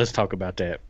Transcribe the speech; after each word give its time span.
let's 0.00 0.12
talk 0.12 0.32
about 0.32 0.56
that. 0.56 0.80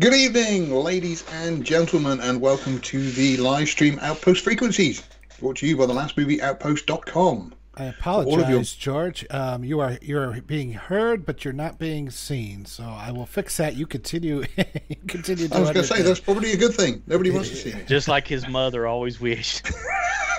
Good 0.00 0.14
evening, 0.14 0.74
ladies 0.74 1.22
and 1.30 1.62
gentlemen, 1.62 2.18
and 2.20 2.40
welcome 2.40 2.80
to 2.80 3.10
the 3.10 3.36
live 3.36 3.68
stream 3.68 3.98
Outpost 4.00 4.42
Frequencies, 4.42 5.02
brought 5.38 5.56
to 5.56 5.66
you 5.66 5.76
by 5.76 5.84
the 5.84 5.92
last 5.92 6.16
movie 6.16 6.38
outpost.com. 6.40 7.52
I 7.74 7.84
apologize, 7.84 8.48
your... 8.48 8.62
George. 8.62 9.26
Um, 9.28 9.64
you 9.64 9.80
are 9.80 9.98
you're 10.00 10.40
being 10.40 10.72
heard, 10.72 11.26
but 11.26 11.44
you're 11.44 11.52
not 11.52 11.78
being 11.78 12.08
seen. 12.08 12.64
So 12.64 12.84
I 12.84 13.10
will 13.10 13.26
fix 13.26 13.58
that. 13.58 13.76
You 13.76 13.86
continue. 13.86 14.44
continue. 15.06 15.48
I 15.52 15.60
was 15.60 15.72
going 15.72 15.84
to 15.86 15.94
say 15.94 16.00
that's 16.00 16.20
probably 16.20 16.52
a 16.52 16.56
good 16.56 16.72
thing. 16.72 17.02
Nobody 17.06 17.30
wants 17.30 17.50
to 17.50 17.56
see 17.64 17.74
me. 17.74 17.82
Just 17.86 18.08
like 18.08 18.26
his 18.26 18.48
mother 18.48 18.86
always 18.86 19.20
wished. 19.20 19.70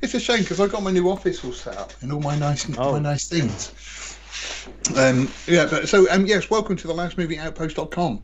it's 0.00 0.14
a 0.14 0.20
shame 0.20 0.42
because 0.42 0.60
I 0.60 0.68
got 0.68 0.84
my 0.84 0.92
new 0.92 1.10
office 1.10 1.44
all 1.44 1.52
set 1.52 1.76
up 1.76 1.92
and 2.02 2.12
all 2.12 2.20
my 2.20 2.38
nice 2.38 2.70
oh. 2.78 2.92
my 2.92 3.00
nice 3.00 3.26
things. 3.26 3.72
Um, 4.96 5.30
yeah, 5.46 5.66
but 5.70 5.88
so 5.88 6.10
um, 6.10 6.26
yes, 6.26 6.50
welcome 6.50 6.76
to 6.76 6.86
the 6.86 6.94
last 6.94 7.18
movie 7.18 7.38
outpost.com. 7.38 8.22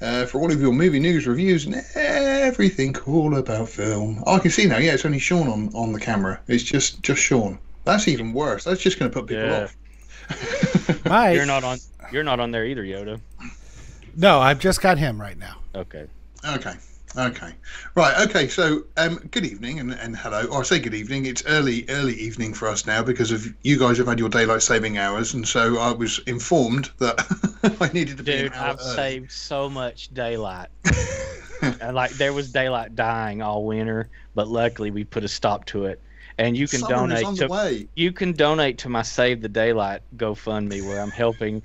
Uh, 0.00 0.26
for 0.26 0.40
all 0.40 0.52
of 0.52 0.60
your 0.60 0.72
movie 0.72 1.00
news, 1.00 1.26
reviews, 1.26 1.66
and 1.66 1.84
everything 1.96 2.96
all 3.06 3.36
about 3.36 3.68
film. 3.68 4.22
Oh, 4.26 4.36
I 4.36 4.38
can 4.38 4.50
see 4.50 4.66
now. 4.66 4.78
Yeah, 4.78 4.94
it's 4.94 5.04
only 5.04 5.18
Sean 5.18 5.48
on, 5.48 5.74
on 5.74 5.92
the 5.92 5.98
camera. 5.98 6.40
It's 6.46 6.62
just 6.62 7.02
just 7.02 7.20
Sean. 7.20 7.58
That's 7.84 8.06
even 8.06 8.32
worse. 8.32 8.64
That's 8.64 8.80
just 8.80 8.98
going 8.98 9.10
to 9.10 9.14
put 9.14 9.28
people 9.28 9.44
yeah. 9.44 9.64
off. 9.64 11.04
Mike, 11.04 11.34
you're 11.34 11.46
not 11.46 11.64
on. 11.64 11.78
You're 12.12 12.24
not 12.24 12.38
on 12.38 12.52
there 12.52 12.64
either, 12.64 12.84
Yoda. 12.84 13.20
No, 14.16 14.40
I've 14.40 14.58
just 14.60 14.80
got 14.80 14.98
him 14.98 15.20
right 15.20 15.38
now. 15.38 15.56
Okay. 15.74 16.06
Okay. 16.44 16.74
Okay, 17.18 17.52
right. 17.96 18.28
Okay, 18.28 18.46
so 18.46 18.84
um, 18.96 19.16
good 19.32 19.44
evening 19.44 19.80
and, 19.80 19.92
and 19.92 20.16
hello. 20.16 20.44
Or 20.44 20.60
I 20.60 20.62
say 20.62 20.78
good 20.78 20.94
evening. 20.94 21.26
It's 21.26 21.42
early, 21.46 21.84
early 21.88 22.14
evening 22.14 22.54
for 22.54 22.68
us 22.68 22.86
now 22.86 23.02
because 23.02 23.32
of 23.32 23.44
you 23.62 23.76
guys 23.76 23.98
have 23.98 24.06
had 24.06 24.20
your 24.20 24.28
daylight 24.28 24.62
saving 24.62 24.98
hours, 24.98 25.34
and 25.34 25.46
so 25.46 25.78
I 25.78 25.90
was 25.90 26.20
informed 26.28 26.90
that 26.98 27.18
I 27.80 27.92
needed 27.92 28.18
to 28.18 28.22
be. 28.22 28.32
Dude, 28.32 28.52
I've 28.52 28.78
early. 28.80 28.94
saved 28.94 29.32
so 29.32 29.68
much 29.68 30.14
daylight. 30.14 30.68
and 31.80 31.96
like 31.96 32.12
there 32.12 32.32
was 32.32 32.52
daylight 32.52 32.94
dying 32.94 33.42
all 33.42 33.64
winter, 33.64 34.08
but 34.36 34.46
luckily 34.46 34.92
we 34.92 35.02
put 35.02 35.24
a 35.24 35.28
stop 35.28 35.64
to 35.66 35.86
it. 35.86 36.00
And 36.38 36.56
you 36.56 36.68
can 36.68 36.78
Summer 36.78 37.08
donate 37.08 37.36
to 37.38 37.88
you 37.96 38.12
can 38.12 38.32
donate 38.32 38.78
to 38.78 38.88
my 38.88 39.02
Save 39.02 39.42
the 39.42 39.48
Daylight 39.48 40.02
GoFundMe 40.16 40.86
where 40.86 41.00
I'm 41.00 41.10
helping 41.10 41.62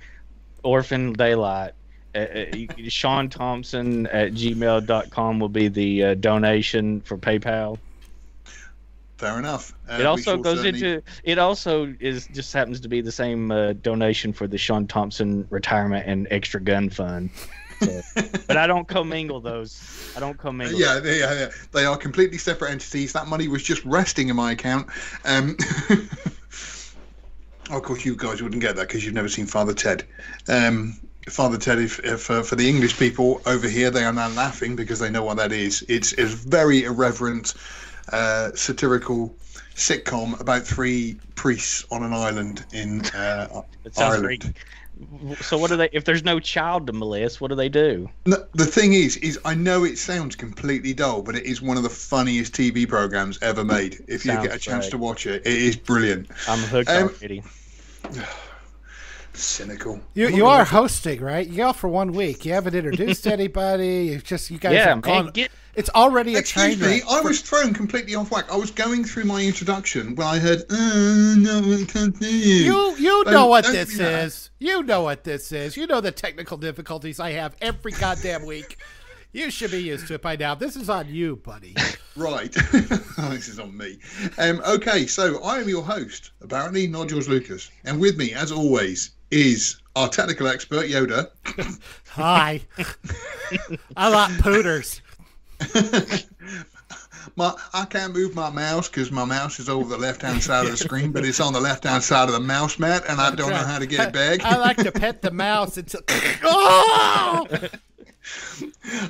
Orphan 0.63 1.13
Daylight 1.13 1.73
uh, 2.15 2.19
uh 2.19 2.89
Sean 2.89 3.29
Thompson 3.29 4.07
at 4.07 4.33
gmail.com 4.33 5.39
will 5.39 5.49
be 5.49 5.67
the 5.67 6.03
uh, 6.03 6.13
donation 6.15 7.01
for 7.01 7.17
PayPal. 7.17 7.77
Fair 9.17 9.39
enough. 9.39 9.73
Uh, 9.89 9.97
it 9.99 10.05
also 10.05 10.37
goes 10.37 10.65
into. 10.65 11.01
It 11.23 11.39
also 11.39 11.95
is 11.99 12.27
just 12.33 12.51
happens 12.51 12.81
to 12.81 12.89
be 12.89 12.99
the 12.99 13.11
same 13.11 13.51
uh, 13.51 13.73
donation 13.73 14.33
for 14.33 14.47
the 14.47 14.57
Sean 14.57 14.85
Thompson 14.85 15.47
retirement 15.49 16.05
and 16.07 16.27
extra 16.29 16.59
gun 16.59 16.89
fund. 16.89 17.29
So, 17.81 18.01
but 18.47 18.57
I 18.57 18.67
don't 18.67 18.87
commingle 18.87 19.39
those. 19.39 20.11
I 20.17 20.19
don't 20.19 20.37
commingle. 20.37 20.79
Yeah, 20.79 20.99
they, 20.99 21.19
yeah, 21.19 21.49
they 21.71 21.85
are 21.85 21.95
completely 21.95 22.37
separate 22.37 22.71
entities. 22.71 23.13
That 23.13 23.27
money 23.27 23.47
was 23.47 23.63
just 23.63 23.85
resting 23.85 24.29
in 24.29 24.35
my 24.35 24.51
account. 24.51 24.87
Um, 25.25 25.55
of 27.71 27.81
course, 27.83 28.03
you 28.03 28.15
guys 28.15 28.41
wouldn't 28.41 28.61
get 28.61 28.75
that 28.75 28.87
because 28.87 29.05
you've 29.05 29.13
never 29.13 29.29
seen 29.29 29.45
Father 29.45 29.73
Ted. 29.73 30.05
Um, 30.47 30.99
Father 31.29 31.57
Ted, 31.57 31.79
if, 31.79 31.99
if 31.99 32.29
uh, 32.29 32.43
for 32.43 32.55
the 32.55 32.67
English 32.67 32.97
people 32.97 33.41
over 33.45 33.67
here, 33.67 33.89
they 33.89 34.03
are 34.03 34.13
now 34.13 34.29
laughing 34.29 34.75
because 34.75 34.99
they 34.99 35.09
know 35.09 35.23
what 35.23 35.37
that 35.37 35.51
is. 35.51 35.83
It's 35.87 36.17
a 36.17 36.25
very 36.25 36.83
irreverent, 36.83 37.53
uh, 38.11 38.51
satirical 38.55 39.35
sitcom 39.75 40.39
about 40.39 40.63
three 40.63 41.17
priests 41.35 41.85
on 41.91 42.03
an 42.03 42.13
island 42.13 42.65
in 42.73 43.05
uh, 43.07 43.61
Ireland. 43.97 44.53
So 45.41 45.57
what 45.57 45.71
do 45.71 45.77
they? 45.77 45.89
If 45.91 46.05
there's 46.05 46.23
no 46.23 46.39
child 46.39 46.87
to 46.87 46.93
molest, 46.93 47.41
what 47.41 47.47
do 47.49 47.55
they 47.55 47.69
do? 47.69 48.09
No, 48.25 48.37
the 48.53 48.65
thing 48.65 48.93
is, 48.93 49.17
is 49.17 49.39
I 49.43 49.55
know 49.55 49.83
it 49.83 49.97
sounds 49.97 50.35
completely 50.35 50.93
dull, 50.93 51.23
but 51.23 51.35
it 51.35 51.45
is 51.45 51.61
one 51.61 51.77
of 51.77 51.83
the 51.83 51.89
funniest 51.89 52.53
TV 52.53 52.87
programs 52.87 53.39
ever 53.41 53.63
made. 53.65 54.03
If 54.07 54.23
sounds 54.23 54.43
you 54.43 54.49
get 54.49 54.55
a 54.55 54.59
chance 54.59 54.85
great. 54.85 54.91
to 54.91 54.97
watch 54.99 55.25
it, 55.25 55.41
it 55.45 55.53
is 55.53 55.75
brilliant. 55.75 56.29
I'm 56.47 56.59
hooked 56.59 56.89
um, 56.89 57.09
already. 57.09 57.43
cynical. 59.33 59.99
You 60.13 60.29
you 60.29 60.45
are 60.45 60.63
hosting, 60.63 61.21
right? 61.21 61.47
You 61.47 61.57
go 61.57 61.73
for 61.73 61.87
one 61.87 62.11
week. 62.11 62.45
You 62.45 62.53
haven't 62.53 62.75
introduced 62.75 63.27
anybody. 63.37 64.05
You 64.05 64.19
just 64.19 64.51
you 64.51 64.57
guys. 64.57 64.73
Yeah, 64.73 64.95
man, 64.95 65.27
get, 65.27 65.51
it's 65.75 65.89
already 65.89 66.35
a 66.35 66.39
Excuse 66.39 66.77
train 66.77 66.89
me, 66.89 67.01
I 67.09 67.21
was 67.21 67.41
thrown 67.41 67.73
completely 67.73 68.13
off 68.13 68.29
whack. 68.29 68.51
I 68.51 68.55
was 68.55 68.69
going 68.69 69.03
through 69.03 69.23
my 69.23 69.43
introduction 69.43 70.15
when 70.15 70.27
I 70.27 70.37
heard, 70.37 70.63
uh, 70.69 71.35
no, 71.37 71.61
I 71.73 71.83
can't 71.87 72.15
hear 72.17 72.29
you. 72.29 72.63
You 72.65 72.95
you 72.97 73.23
know 73.25 73.47
what 73.47 73.65
this 73.65 73.99
is. 73.99 74.51
You 74.59 74.83
know 74.83 75.01
what 75.01 75.23
this 75.23 75.51
is. 75.51 75.75
You 75.75 75.87
know 75.87 75.99
the 75.99 76.11
technical 76.11 76.57
difficulties 76.57 77.19
I 77.19 77.31
have 77.31 77.55
every 77.59 77.91
goddamn 77.91 78.45
week. 78.45 78.77
You 79.31 79.49
should 79.49 79.71
be 79.71 79.81
used 79.81 80.07
to 80.07 80.13
it 80.13 80.21
by 80.21 80.35
now. 80.35 80.53
This 80.53 80.75
is 80.75 80.91
on 80.91 81.09
you, 81.09 81.37
buddy. 81.37 81.75
right. 82.15 82.55
Oh, 83.17 83.29
this 83.31 83.47
is 83.47 83.57
on 83.57 83.75
me. 83.75 83.97
Um, 84.37 84.61
okay, 84.67 85.07
so 85.07 85.43
I 85.43 85.57
am 85.57 85.67
your 85.67 85.81
host, 85.81 86.31
apparently, 86.41 86.85
not 86.85 87.09
George 87.09 87.27
Lucas. 87.27 87.71
And 87.83 87.99
with 87.99 88.15
me, 88.15 88.33
as 88.33 88.51
always, 88.51 89.09
is 89.33 89.81
our 89.95 90.07
technical 90.07 90.47
expert, 90.47 90.87
Yoda. 90.87 91.29
Hi. 92.09 92.61
I 93.97 94.07
like 94.09 94.37
pooters. 94.39 95.01
my, 97.35 97.53
I 97.73 97.85
can't 97.85 98.13
move 98.13 98.35
my 98.35 98.51
mouse 98.51 98.87
because 98.89 99.11
my 99.11 99.25
mouse 99.25 99.59
is 99.59 99.69
over 99.69 99.89
the 99.89 99.97
left 99.97 100.21
hand 100.21 100.41
side 100.43 100.65
of 100.65 100.71
the 100.71 100.77
screen, 100.77 101.11
but 101.11 101.25
it's 101.25 101.39
on 101.39 101.51
the 101.51 101.59
left 101.59 101.83
hand 101.83 102.03
side 102.03 102.29
of 102.29 102.33
the 102.33 102.39
mouse 102.39 102.77
mat, 102.77 103.03
and 103.09 103.19
I 103.19 103.33
don't 103.33 103.49
know 103.49 103.55
how 103.55 103.79
to 103.79 103.87
get 103.87 104.09
it 104.09 104.13
back. 104.13 104.45
I, 104.45 104.55
I 104.55 104.57
like 104.57 104.77
to 104.77 104.91
pet 104.91 105.23
the 105.23 105.31
mouse 105.31 105.77
until. 105.77 106.01
oh! 106.43 107.47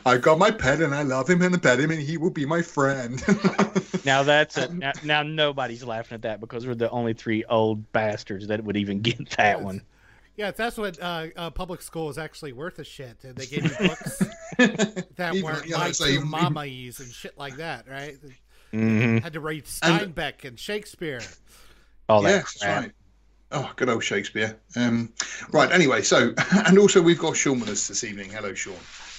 I 0.06 0.18
got 0.18 0.40
my 0.40 0.52
pet 0.52 0.82
and 0.82 0.96
I 0.96 1.04
love 1.04 1.30
him 1.30 1.42
and 1.42 1.54
I 1.54 1.58
pet 1.60 1.80
him 1.80 1.92
and 1.92 2.02
he 2.02 2.18
will 2.18 2.32
be 2.32 2.46
my 2.46 2.62
friend. 2.62 3.22
now 4.06 4.24
that's 4.24 4.58
it. 4.58 4.74
Now, 4.74 4.92
now, 5.04 5.22
nobody's 5.22 5.84
laughing 5.84 6.16
at 6.16 6.24
that 6.24 6.40
because 6.40 6.66
we're 6.66 6.74
the 6.76 6.90
only 6.90 7.14
three 7.14 7.44
old 7.46 7.92
bastards 7.92 8.48
that 8.48 8.64
would 8.64 8.78
even 8.78 9.02
get 9.02 9.30
that 9.32 9.62
one. 9.62 9.84
Yeah, 10.36 10.52
that's 10.52 10.78
what 10.78 11.00
uh, 11.00 11.28
uh, 11.36 11.50
public 11.52 11.82
school 11.82 12.10
is 12.10 12.18
actually 12.18 12.54
worth 12.54 12.80
a 12.80 12.84
shit. 12.84 13.20
They 13.22 13.46
gave 13.46 13.66
you 13.66 13.88
books 13.88 14.18
that 14.58 15.36
even, 15.36 15.44
weren't 15.44 15.68
yeah, 15.68 15.78
like 15.78 15.94
so 15.94 16.22
mamas 16.22 17.00
and 17.00 17.12
shit 17.12 17.38
like 17.38 17.58
that, 17.58 17.88
right? 17.88 18.18
Mm-hmm. 18.74 19.18
Had 19.20 19.34
to 19.34 19.40
read 19.40 19.66
Steinbeck 19.66 20.40
and, 20.40 20.46
and 20.46 20.60
Shakespeare. 20.60 21.22
Oh, 22.10 22.24
yes, 22.24 22.58
that's 22.60 22.84
right. 22.84 22.92
Oh, 23.52 23.72
good 23.76 23.90
old 23.90 24.04
Shakespeare. 24.04 24.58
Um, 24.76 25.14
right. 25.52 25.72
Anyway, 25.72 26.02
so 26.02 26.34
and 26.66 26.80
also 26.80 27.02
we've 27.02 27.20
got 27.20 27.38
Sean 27.38 27.60
with 27.60 27.70
us 27.70 27.88
this 27.88 28.04
evening. 28.04 28.32
Hello, 28.32 28.56
Sean. 28.56 28.74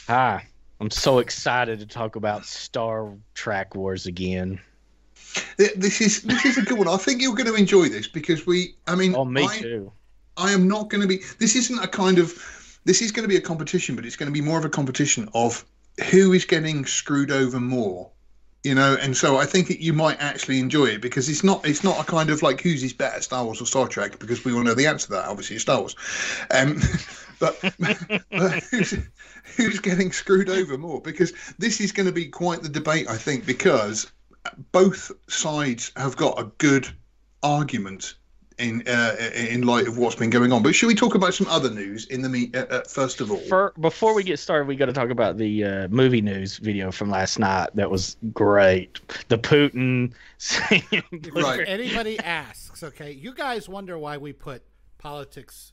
Hi. 0.09 0.49
I'm 0.81 0.91
so 0.91 1.21
excited 1.21 1.79
to 1.79 1.87
talk 1.87 2.17
about 2.17 2.45
Star 2.45 3.17
Trek 3.35 3.77
Wars 3.77 4.07
again. 4.07 4.61
This 5.57 6.01
is 6.01 6.23
this 6.23 6.45
is 6.45 6.59
a 6.59 6.63
good 6.63 6.79
one. 6.79 6.89
I 6.89 6.97
think 6.97 7.23
you're 7.23 7.35
going 7.35 7.47
to 7.47 7.55
enjoy 7.55 7.89
this 7.89 8.09
because 8.09 8.45
we. 8.45 8.75
I 8.89 8.97
mean, 8.97 9.15
oh, 9.15 9.25
me 9.25 9.47
I, 9.47 9.57
too. 9.57 9.93
I 10.37 10.53
am 10.53 10.69
not 10.69 10.91
going 10.91 11.03
to 11.03 11.09
be. 11.09 11.23
This 11.39 11.57
isn't 11.57 11.79
a 11.83 11.89
kind 11.89 12.19
of. 12.19 12.81
This 12.85 13.01
is 13.01 13.13
going 13.13 13.25
to 13.25 13.29
be 13.29 13.37
a 13.37 13.41
competition, 13.41 13.97
but 13.97 14.05
it's 14.05 14.17
going 14.17 14.31
to 14.31 14.33
be 14.33 14.41
more 14.41 14.59
of 14.59 14.65
a 14.65 14.69
competition 14.69 15.29
of 15.35 15.65
who 16.11 16.33
is 16.33 16.45
getting 16.45 16.85
screwed 16.85 17.31
over 17.31 17.61
more. 17.61 18.11
You 18.63 18.75
know, 18.75 18.97
and 18.99 19.15
so 19.15 19.37
I 19.37 19.45
think 19.45 19.69
you 19.69 19.93
might 19.93 20.21
actually 20.21 20.59
enjoy 20.59 20.87
it 20.87 21.03
because 21.03 21.29
it's 21.29 21.45
not 21.45 21.67
it's 21.67 21.85
not 21.85 22.01
a 22.01 22.05
kind 22.05 22.31
of 22.31 22.43
like 22.43 22.63
who's 22.63 22.83
is 22.83 22.95
better, 22.95 23.21
Star 23.21 23.45
Wars 23.45 23.61
or 23.61 23.67
Star 23.67 23.87
Trek, 23.87 24.19
because 24.19 24.45
we 24.45 24.55
all 24.55 24.63
know 24.63 24.75
the 24.75 24.87
answer 24.87 25.07
to 25.07 25.13
that. 25.13 25.27
Obviously, 25.27 25.59
Star 25.59 25.81
Wars. 25.81 25.97
Um, 26.51 26.81
but, 27.39 27.61
but 28.31 28.63
who's, 28.71 28.95
who's 29.57 29.81
getting 29.81 30.13
screwed 30.13 30.49
over 30.49 30.79
more? 30.79 31.01
Because 31.01 31.35
this 31.59 31.81
is 31.81 31.93
going 31.93 32.07
to 32.07 32.13
be 32.13 32.27
quite 32.27 32.63
the 32.63 32.71
debate, 32.71 33.09
I 33.09 33.19
think, 33.19 33.45
because 33.45 34.11
both 34.73 35.13
sides 35.29 35.93
have 35.97 36.17
got 36.17 36.39
a 36.39 36.45
good 36.59 36.89
argument 37.43 38.15
in 38.59 38.87
uh, 38.87 39.17
in 39.35 39.63
light 39.63 39.89
of 39.89 39.99
what's 39.99 40.15
been 40.15 40.31
going 40.31 40.53
on. 40.53 40.63
But 40.63 40.75
should 40.75 40.87
we 40.87 40.95
talk 40.95 41.15
about 41.15 41.35
some 41.35 41.47
other 41.49 41.71
news 41.71 42.07
in 42.07 42.23
the 42.23 42.29
meet 42.29 42.55
uh, 42.55 42.67
uh, 42.71 42.83
first 42.83 43.21
of 43.21 43.31
all? 43.31 43.39
For, 43.39 43.73
before 43.81 44.15
we 44.15 44.23
get 44.23 44.39
started, 44.39 44.69
we 44.69 44.77
got 44.77 44.87
to 44.87 44.93
talk 44.93 45.11
about 45.11 45.39
the 45.39 45.65
uh, 45.65 45.89
movie 45.89 46.21
news 46.21 46.59
video 46.59 46.93
from 46.93 47.11
last 47.11 47.39
night. 47.39 47.71
That 47.75 47.91
was 47.91 48.17
great. 48.33 49.01
The 49.29 49.39
Putin. 49.39 50.13
right. 51.35 51.65
Anybody 51.67 52.19
asks, 52.21 52.83
okay, 52.83 53.13
you 53.13 53.35
guys 53.35 53.69
wonder 53.69 53.99
why 53.99 54.19
we 54.19 54.33
put 54.33 54.63
politics. 54.99 55.73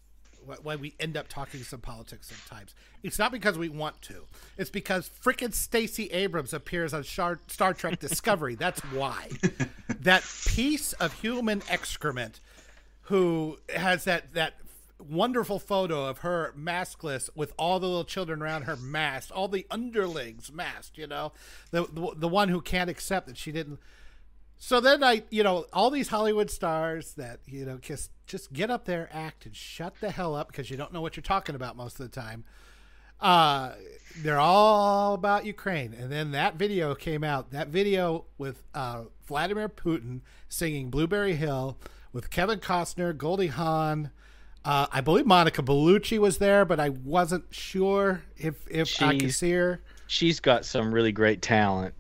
Why 0.64 0.76
we 0.76 0.96
end 1.00 1.18
up 1.18 1.28
talking 1.28 1.62
some 1.62 1.82
politics 1.82 2.32
sometimes. 2.36 2.74
It's 3.04 3.20
not 3.20 3.32
because 3.32 3.60
we 3.60 3.70
want 3.70 4.02
to. 4.04 4.24
It's 4.58 4.72
because 4.72 5.08
freaking 5.24 5.54
Stacey 5.54 6.08
Abrams 6.08 6.52
appears 6.52 6.96
on 6.96 7.04
Star, 7.04 7.40
Star 7.46 7.76
Trek 7.76 8.00
Discovery. 8.00 8.56
That's 8.56 8.82
why. 8.86 9.30
that 10.00 10.24
piece 10.48 10.94
of 10.94 11.14
human 11.14 11.62
excrement 11.70 12.40
who 13.04 13.58
has 13.74 14.04
that 14.06 14.34
that 14.34 14.56
wonderful 15.10 15.60
photo 15.60 16.06
of 16.06 16.20
her 16.20 16.54
maskless 16.58 17.30
with 17.36 17.54
all 17.58 17.80
the 17.80 17.88
little 17.88 18.06
children 18.06 18.42
around 18.42 18.64
her 18.64 18.76
masked, 18.76 19.32
all 19.32 19.48
the 19.48 19.66
underlings 19.72 20.52
masked, 20.52 20.98
you 20.98 21.08
know, 21.08 21.32
the, 21.72 21.84
the, 21.92 22.14
the 22.16 22.28
one 22.28 22.50
who 22.50 22.62
can't 22.62 22.90
accept 22.90 23.28
that 23.28 23.38
she 23.38 23.52
didn't. 23.52 23.80
So 24.58 24.80
then 24.80 25.04
I, 25.04 25.24
you 25.32 25.42
know, 25.44 25.66
all 25.74 25.90
these 25.90 26.10
Hollywood 26.10 26.52
stars 26.52 27.14
that 27.14 27.40
you 27.48 27.66
know 27.66 27.78
kiss 27.78 28.10
just 28.28 28.54
get 28.54 28.70
up 28.70 28.86
there, 28.86 29.10
act, 29.12 29.46
and 29.46 29.56
shut 29.56 29.96
the 30.00 30.12
hell 30.12 30.36
up 30.36 30.48
because 30.48 30.70
you 30.70 30.78
don't 30.78 30.94
know 30.94 31.02
what 31.02 31.16
you're 31.18 31.24
talking 31.24 31.56
about 31.56 31.76
most 31.76 32.00
of 32.00 32.10
the 32.10 32.22
time. 32.22 32.44
Uh, 33.20 33.74
they're 34.18 34.40
all 34.40 35.14
about 35.14 35.46
Ukraine. 35.46 35.94
And 35.94 36.12
then 36.12 36.32
that 36.32 36.56
video 36.56 36.96
came 36.96 37.24
out. 37.24 37.52
That 37.52 37.68
video 37.68 38.26
with 38.38 38.64
uh, 38.74 39.04
Vladimir 39.28 39.70
Putin 39.70 40.22
singing 40.50 40.90
Blueberry 40.90 41.36
Hill 41.36 41.78
with 42.14 42.30
Kevin 42.30 42.60
Costner, 42.60 43.16
Goldie 43.18 43.48
Hawn. 43.48 44.12
Uh, 44.64 44.86
I 44.92 45.02
believe 45.02 45.26
Monica 45.26 45.64
Bellucci 45.64 46.20
was 46.20 46.38
there, 46.38 46.66
but 46.66 46.80
I 46.80 46.90
wasn't 46.90 47.46
sure 47.50 48.24
if, 48.38 48.56
if 48.70 49.02
I 49.02 49.18
could 49.18 49.34
see 49.34 49.52
her. 49.52 49.82
She's 50.08 50.40
got 50.40 50.66
some 50.66 50.94
really 50.94 51.12
great 51.12 51.42
talent. 51.42 51.96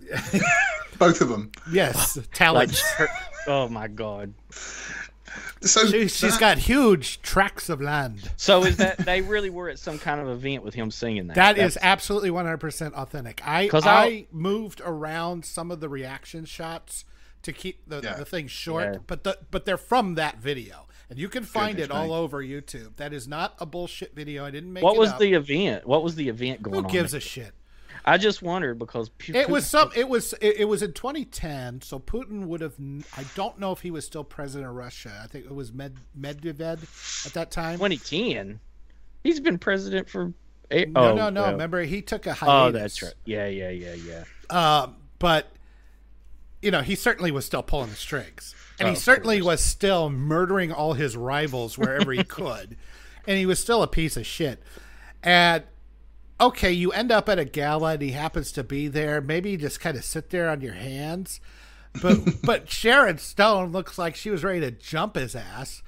Both 0.98 1.20
of 1.20 1.28
them. 1.28 1.52
Yes, 1.70 2.18
talent. 2.34 2.70
Like 2.70 2.78
her, 2.96 3.08
oh 3.46 3.68
my 3.68 3.88
god. 3.88 4.34
So 5.60 5.86
she, 5.86 6.26
has 6.26 6.38
got 6.38 6.58
huge 6.58 7.22
tracts 7.22 7.68
of 7.68 7.80
land. 7.80 8.30
So 8.36 8.64
is 8.64 8.76
that 8.78 8.98
they 8.98 9.20
really 9.22 9.48
were 9.48 9.68
at 9.68 9.78
some 9.78 9.98
kind 9.98 10.20
of 10.20 10.28
event 10.28 10.64
with 10.64 10.74
him 10.74 10.90
singing 10.90 11.28
that? 11.28 11.36
That 11.36 11.56
That's, 11.56 11.76
is 11.76 11.82
absolutely 11.82 12.30
one 12.30 12.44
hundred 12.44 12.58
percent 12.58 12.94
authentic. 12.94 13.40
I 13.44 13.70
I 13.72 14.26
moved 14.32 14.82
around 14.84 15.44
some 15.44 15.70
of 15.70 15.80
the 15.80 15.88
reaction 15.88 16.44
shots 16.44 17.04
to 17.42 17.52
keep 17.52 17.88
the, 17.88 18.00
yeah. 18.02 18.14
the 18.14 18.24
thing 18.24 18.46
short, 18.46 18.94
yeah. 18.94 18.98
but 19.06 19.24
the 19.24 19.38
but 19.50 19.64
they're 19.64 19.76
from 19.76 20.14
that 20.14 20.38
video. 20.38 20.86
And 21.10 21.18
you 21.18 21.28
can 21.28 21.44
find 21.44 21.76
Goodness 21.76 21.94
it 21.94 22.00
all 22.00 22.14
over 22.14 22.42
YouTube. 22.42 22.96
That 22.96 23.12
is 23.12 23.28
not 23.28 23.54
a 23.58 23.66
bullshit 23.66 24.14
video. 24.14 24.46
I 24.46 24.50
didn't 24.50 24.72
make 24.72 24.82
it. 24.82 24.84
What 24.84 24.96
was 24.96 25.10
up. 25.10 25.18
the 25.18 25.34
event? 25.34 25.86
What 25.86 26.02
was 26.02 26.14
the 26.14 26.30
event 26.30 26.62
going 26.62 26.72
Who 26.72 26.78
on? 26.78 26.84
Who 26.84 26.90
gives 26.90 27.12
a 27.12 27.20
shit? 27.20 27.52
I 28.04 28.18
just 28.18 28.42
wondered 28.42 28.78
because 28.78 29.10
Putin, 29.10 29.36
it 29.36 29.48
was 29.48 29.66
some. 29.66 29.90
It 29.94 30.08
was 30.08 30.32
it, 30.40 30.56
it, 30.60 30.64
was 30.64 30.82
in 30.82 30.92
2010. 30.92 31.82
So 31.82 31.98
Putin 31.98 32.46
would 32.46 32.60
have. 32.60 32.74
I 33.16 33.24
don't 33.34 33.58
know 33.58 33.72
if 33.72 33.80
he 33.80 33.90
was 33.90 34.04
still 34.04 34.24
president 34.24 34.70
of 34.70 34.74
Russia. 34.74 35.20
I 35.22 35.26
think 35.26 35.44
it 35.44 35.54
was 35.54 35.72
Med, 35.72 35.96
Medvedev 36.18 37.26
at 37.26 37.34
that 37.34 37.50
time. 37.50 37.78
2010. 37.78 38.60
He's 39.22 39.40
been 39.40 39.58
president 39.58 40.08
for. 40.08 40.32
Eight, 40.70 40.88
no, 40.90 41.10
oh, 41.10 41.14
no, 41.14 41.28
no. 41.28 41.42
Well. 41.42 41.52
Remember, 41.52 41.82
he 41.82 42.00
took 42.00 42.26
a 42.26 42.32
hiatus. 42.32 42.48
Oh, 42.48 42.70
that's 42.72 43.02
right. 43.02 43.14
Yeah, 43.26 43.46
yeah, 43.46 43.68
yeah, 43.68 43.94
yeah. 43.94 44.24
Um, 44.48 44.96
but 45.18 45.46
you 46.62 46.70
know, 46.70 46.80
he 46.80 46.94
certainly 46.94 47.30
was 47.30 47.44
still 47.44 47.62
pulling 47.62 47.90
the 47.90 47.96
strings, 47.96 48.54
and 48.78 48.88
oh, 48.88 48.90
he 48.92 48.96
certainly 48.96 49.40
course. 49.40 49.46
was 49.46 49.60
still 49.60 50.08
murdering 50.08 50.72
all 50.72 50.94
his 50.94 51.16
rivals 51.16 51.76
wherever 51.76 52.12
he 52.12 52.24
could, 52.38 52.76
and 53.26 53.36
he 53.36 53.44
was 53.44 53.58
still 53.58 53.82
a 53.82 53.88
piece 53.88 54.16
of 54.16 54.24
shit. 54.24 54.62
And 55.22 55.64
okay, 56.40 56.72
you 56.72 56.90
end 56.92 57.12
up 57.12 57.28
at 57.28 57.38
a 57.38 57.44
gala 57.44 57.92
and 57.92 58.02
he 58.02 58.10
happens 58.10 58.52
to 58.52 58.64
be 58.64 58.88
there. 58.88 59.20
Maybe 59.20 59.50
you 59.50 59.56
just 59.56 59.80
kind 59.80 59.96
of 59.96 60.04
sit 60.04 60.30
there 60.30 60.48
on 60.48 60.60
your 60.60 60.74
hands. 60.74 61.40
But 62.00 62.18
but 62.44 62.70
Sharon 62.70 63.18
Stone 63.18 63.72
looks 63.72 63.98
like 63.98 64.16
she 64.16 64.30
was 64.30 64.44
ready 64.44 64.60
to 64.60 64.70
jump 64.70 65.16
his 65.16 65.34
ass. 65.34 65.82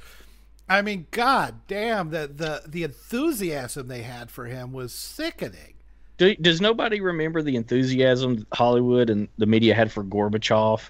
I 0.69 0.81
mean, 0.81 1.06
god 1.11 1.62
damn, 1.67 2.11
the 2.11 2.31
the 2.32 2.62
the 2.67 2.85
enthusiasm 2.85 3.88
they 3.88 4.03
had 4.03 4.31
for 4.31 4.47
him 4.47 4.73
was 4.73 4.93
sickening. 4.93 5.74
Do, 6.16 6.34
does 6.37 6.61
nobody 6.61 7.00
remember 7.00 7.43
the 7.43 7.56
enthusiasm 7.56 8.46
Hollywood 8.52 9.11
and 9.11 9.28
the 9.38 9.46
media 9.46 9.75
had 9.75 9.90
for 9.90 10.05
Gorbachev? 10.05 10.88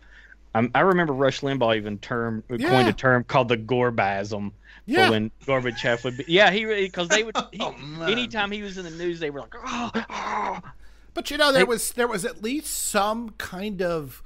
I'm, 0.55 0.71
i 0.75 0.81
remember 0.81 1.13
Rush 1.13 1.41
Limbaugh 1.41 1.77
even 1.77 1.99
term 1.99 2.45
yeah. 2.49 2.69
coined 2.69 2.89
a 2.89 2.93
term 2.93 3.25
called 3.25 3.49
the 3.49 3.57
Gorbasm 3.57 4.53
yeah. 4.87 5.11
when 5.11 5.31
Gorbachev 5.47 6.05
would 6.05 6.19
be. 6.19 6.25
Yeah, 6.29 6.51
he 6.51 6.65
because 6.65 7.09
they 7.09 7.25
would. 7.25 7.35
Oh, 7.45 7.49
he, 7.51 7.61
oh, 7.61 8.03
anytime 8.03 8.51
he 8.51 8.63
was 8.63 8.79
in 8.79 8.85
the 8.85 8.91
news, 8.91 9.19
they 9.19 9.31
were 9.31 9.41
like, 9.41 9.55
oh, 9.65 9.91
oh. 10.11 10.61
But 11.15 11.31
you 11.31 11.37
know, 11.37 11.53
there 11.53 11.67
was 11.67 11.93
there 11.93 12.09
was 12.09 12.25
at 12.25 12.43
least 12.43 12.73
some 12.73 13.31
kind 13.31 13.83
of 13.83 14.23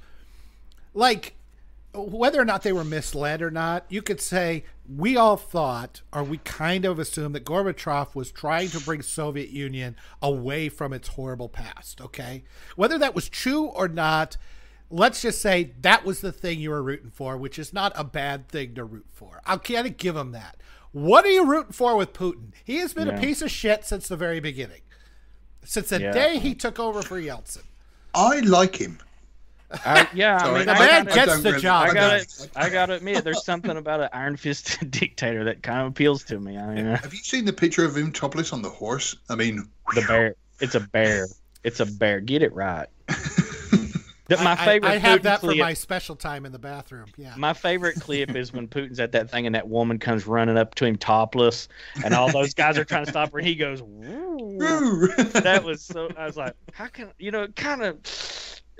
like 0.93 1.35
whether 1.93 2.39
or 2.39 2.45
not 2.45 2.61
they 2.63 2.71
were 2.71 2.83
misled 2.83 3.41
or 3.41 3.49
not, 3.49 3.85
you 3.89 4.01
could 4.01 4.21
say 4.21 4.63
we 4.87 5.17
all 5.17 5.37
thought, 5.37 6.01
or 6.13 6.23
we 6.23 6.37
kind 6.39 6.85
of 6.85 6.99
assumed 6.99 7.33
that 7.35 7.45
Gorbachev 7.45 8.13
was 8.13 8.31
trying 8.31 8.69
to 8.69 8.79
bring 8.79 9.01
Soviet 9.01 9.49
Union 9.49 9.95
away 10.21 10.69
from 10.69 10.93
its 10.93 11.09
horrible 11.09 11.49
past. 11.49 11.99
Okay, 11.99 12.43
whether 12.75 12.97
that 12.97 13.15
was 13.15 13.27
true 13.27 13.65
or 13.65 13.87
not, 13.87 14.37
let's 14.91 15.21
just 15.21 15.41
say 15.41 15.73
that 15.81 16.05
was 16.05 16.21
the 16.21 16.31
thing 16.31 16.59
you 16.59 16.69
were 16.69 16.83
rooting 16.83 17.11
for, 17.11 17.37
which 17.37 17.57
is 17.57 17.73
not 17.73 17.91
a 17.95 18.03
bad 18.03 18.47
thing 18.47 18.75
to 18.75 18.83
root 18.83 19.07
for. 19.11 19.41
I'll 19.45 19.59
kind 19.59 19.87
of 19.87 19.97
give 19.97 20.15
him 20.15 20.31
that. 20.31 20.57
What 20.91 21.25
are 21.25 21.31
you 21.31 21.45
rooting 21.45 21.73
for 21.73 21.95
with 21.95 22.13
Putin? 22.13 22.51
He 22.63 22.77
has 22.77 22.93
been 22.93 23.07
yeah. 23.07 23.17
a 23.17 23.21
piece 23.21 23.41
of 23.41 23.51
shit 23.51 23.85
since 23.85 24.07
the 24.07 24.17
very 24.17 24.39
beginning, 24.39 24.81
since 25.63 25.89
the 25.89 26.01
yeah. 26.01 26.11
day 26.11 26.39
he 26.39 26.53
took 26.53 26.79
over 26.79 27.01
for 27.01 27.19
Yeltsin. 27.19 27.63
I 28.13 28.39
like 28.39 28.75
him. 28.75 28.99
Uh, 29.71 30.05
yeah, 30.13 30.37
I 30.37 30.53
mean, 30.53 30.65
the 30.65 30.73
man 30.73 31.05
gets 31.05 31.41
the 31.41 31.59
job. 31.59 31.89
I 31.89 31.93
got 31.93 32.21
to, 32.21 32.49
I 32.55 32.69
got 32.69 32.87
to 32.87 32.95
admit, 32.95 33.23
there's 33.23 33.45
something 33.45 33.77
about 33.77 34.01
an 34.01 34.09
iron-fisted 34.13 34.89
dictator 34.91 35.43
that 35.43 35.61
kind 35.61 35.81
of 35.81 35.87
appeals 35.87 36.23
to 36.25 36.39
me. 36.39 36.57
I 36.57 36.73
mean, 36.73 36.85
have 36.85 37.13
you 37.13 37.19
seen 37.19 37.45
the 37.45 37.53
picture 37.53 37.85
of 37.85 37.95
him 37.95 38.11
topless 38.11 38.51
on 38.51 38.61
the 38.61 38.69
horse? 38.69 39.15
I 39.29 39.35
mean, 39.35 39.69
the 39.93 40.01
bear. 40.01 40.35
It's 40.59 40.75
a 40.75 40.79
bear. 40.79 41.27
It's 41.63 41.79
a 41.79 41.85
bear. 41.85 42.19
Get 42.19 42.41
it 42.41 42.53
right. 42.53 42.87
my 44.37 44.55
favorite. 44.55 44.89
I, 44.89 44.93
I 44.93 44.97
have 44.97 45.23
that 45.23 45.39
clip, 45.39 45.57
for 45.57 45.63
my 45.63 45.73
special 45.73 46.15
time 46.15 46.45
in 46.45 46.51
the 46.51 46.59
bathroom. 46.59 47.07
Yeah. 47.17 47.33
My 47.37 47.53
favorite 47.53 47.99
clip 47.99 48.35
is 48.35 48.53
when 48.53 48.67
Putin's 48.67 48.99
at 48.99 49.11
that 49.13 49.29
thing 49.31 49.45
and 49.45 49.55
that 49.55 49.67
woman 49.67 49.99
comes 49.99 50.27
running 50.27 50.57
up 50.57 50.75
to 50.75 50.85
him 50.85 50.97
topless, 50.97 51.67
and 52.03 52.13
all 52.13 52.31
those 52.31 52.53
guys 52.53 52.77
are 52.77 52.85
trying 52.85 53.05
to 53.05 53.11
stop 53.11 53.31
her, 53.31 53.39
and 53.39 53.47
he 53.47 53.55
goes, 53.55 53.81
Woo. 53.81 55.07
"That 55.17 55.63
was 55.63 55.81
so." 55.81 56.09
I 56.17 56.25
was 56.25 56.37
like, 56.37 56.55
"How 56.73 56.87
can 56.87 57.11
you 57.17 57.31
know?" 57.31 57.47
Kind 57.55 57.81
of, 57.83 57.97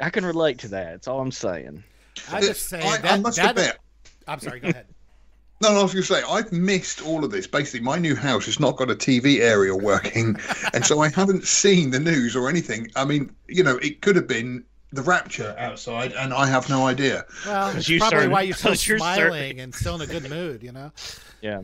I 0.01 0.09
can 0.09 0.25
relate 0.25 0.59
to 0.59 0.67
that. 0.69 0.91
That's 0.91 1.07
all 1.07 1.19
I'm 1.19 1.31
saying. 1.31 1.83
I 2.31 2.41
just 2.41 2.69
say 2.69 2.81
I, 2.81 2.97
that. 2.97 3.11
I 3.11 3.17
must 3.19 3.37
that, 3.37 3.51
admit. 3.51 3.77
I'm 4.27 4.39
sorry. 4.39 4.59
Go 4.59 4.69
ahead. 4.69 4.85
No, 5.61 5.73
no, 5.73 5.79
I 5.81 5.83
was 5.83 5.91
going 5.91 6.05
to 6.05 6.13
say, 6.13 6.21
I've 6.25 6.53
missed 6.53 7.05
all 7.05 7.25
of 7.25 7.31
this. 7.31 7.45
Basically, 7.45 7.81
my 7.81 7.97
new 7.97 8.15
house 8.15 8.45
has 8.45 8.61
not 8.61 8.77
got 8.77 8.89
a 8.89 8.95
TV 8.95 9.41
area 9.41 9.75
working. 9.75 10.37
and 10.73 10.85
so 10.85 11.01
I 11.01 11.09
haven't 11.09 11.43
seen 11.43 11.91
the 11.91 11.99
news 11.99 12.33
or 12.33 12.47
anything. 12.47 12.89
I 12.95 13.03
mean, 13.03 13.29
you 13.49 13.61
know, 13.61 13.75
it 13.79 14.01
could 14.01 14.15
have 14.15 14.25
been 14.25 14.63
the 14.93 15.01
rapture 15.01 15.53
outside, 15.57 16.13
and 16.13 16.33
I 16.33 16.47
have 16.47 16.69
no 16.69 16.87
idea. 16.87 17.25
Well, 17.45 17.73
that's 17.73 17.87
probably 17.87 17.99
started, 17.99 18.31
why 18.31 18.41
you're 18.43 18.55
so 18.55 18.73
smiling 18.73 19.59
and 19.59 19.75
still 19.75 19.95
in 19.95 20.01
a 20.01 20.07
good 20.07 20.29
mood, 20.29 20.63
you 20.63 20.71
know. 20.71 20.93
Yeah. 21.41 21.63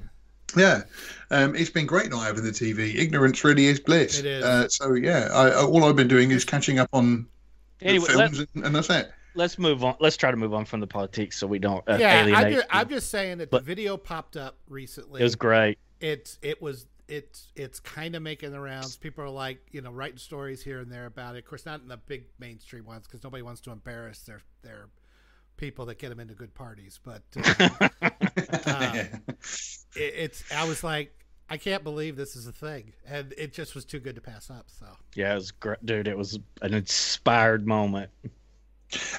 Yeah, 0.57 0.83
um, 1.31 1.55
it's 1.55 1.69
been 1.69 1.86
great 1.86 2.09
not 2.09 2.24
having 2.24 2.43
the 2.43 2.51
TV. 2.51 2.95
Ignorance 2.95 3.43
really 3.43 3.65
is 3.65 3.79
bliss. 3.79 4.19
It 4.19 4.25
is. 4.25 4.43
Uh, 4.43 4.67
so 4.69 4.93
yeah, 4.93 5.29
I, 5.33 5.53
all 5.53 5.83
I've 5.83 5.95
been 5.95 6.07
doing 6.07 6.31
is 6.31 6.45
catching 6.45 6.79
up 6.79 6.89
on 6.93 7.27
anyway, 7.82 8.05
films, 8.05 8.39
and, 8.39 8.65
and, 8.65 8.75
that's 8.75 8.89
it. 8.89 9.12
Let's 9.36 9.60
move 9.60 9.84
on. 9.84 9.96
Let's 10.00 10.17
try 10.17 10.32
to 10.32 10.38
move 10.38 10.53
on 10.53 10.65
from 10.65 10.79
the 10.79 10.88
politics 10.88 11.38
so 11.38 11.48
we 11.48 11.60
don't 11.60 11.88
uh, 11.88 11.98
yeah, 12.00 12.22
alienate. 12.22 12.46
I'm 12.46 12.53
just, 12.53 12.67
I'm 12.70 12.89
just 12.89 13.12
saying 13.12 13.38
that 13.39 13.50
but 13.50 13.60
the 13.60 13.65
video 13.65 13.98
popped 13.98 14.38
up 14.38 14.58
recently. 14.70 15.22
It 15.22 15.24
was 15.24 15.36
great. 15.36 15.77
It's 16.00 16.39
it 16.41 16.62
was 16.62 16.88
it's 17.08 17.51
it's 17.55 17.79
kind 17.79 18.15
of 18.15 18.22
making 18.22 18.51
the 18.51 18.60
rounds. 18.60 18.96
People 18.96 19.24
are 19.24 19.29
like, 19.29 19.60
you 19.72 19.82
know, 19.82 19.91
writing 19.91 20.17
stories 20.17 20.63
here 20.63 20.79
and 20.79 20.91
there 20.91 21.05
about 21.05 21.36
it. 21.36 21.39
Of 21.39 21.46
course, 21.46 21.65
not 21.65 21.82
in 21.82 21.88
the 21.88 21.98
big 21.98 22.25
mainstream 22.39 22.86
ones 22.86 23.05
because 23.08 23.24
nobody 23.24 23.44
wants 23.44 23.62
to 23.62 23.72
embarrass 23.72 24.20
their 24.20 24.41
their 24.63 24.89
people 25.58 25.86
that 25.86 26.00
get 26.00 26.10
them 26.10 26.20
into 26.20 26.34
good 26.34 26.53
parties. 26.53 27.00
But 27.03 27.24
uh, 27.38 27.89
uh, 28.65 29.03
it, 29.96 29.96
it's 29.96 30.44
I 30.51 30.67
was 30.67 30.84
like, 30.84 31.25
I 31.49 31.57
can't 31.57 31.83
believe 31.83 32.15
this 32.15 32.35
is 32.35 32.47
a 32.47 32.51
thing, 32.51 32.93
and 33.07 33.33
it 33.37 33.53
just 33.53 33.75
was 33.75 33.85
too 33.85 33.99
good 33.99 34.15
to 34.15 34.21
pass 34.21 34.49
up. 34.49 34.65
So 34.67 34.87
yeah, 35.15 35.33
it 35.33 35.35
was 35.35 35.51
great, 35.51 35.85
dude. 35.85 36.07
It 36.07 36.17
was 36.17 36.39
an 36.61 36.73
inspired 36.73 37.67
moment. 37.67 38.09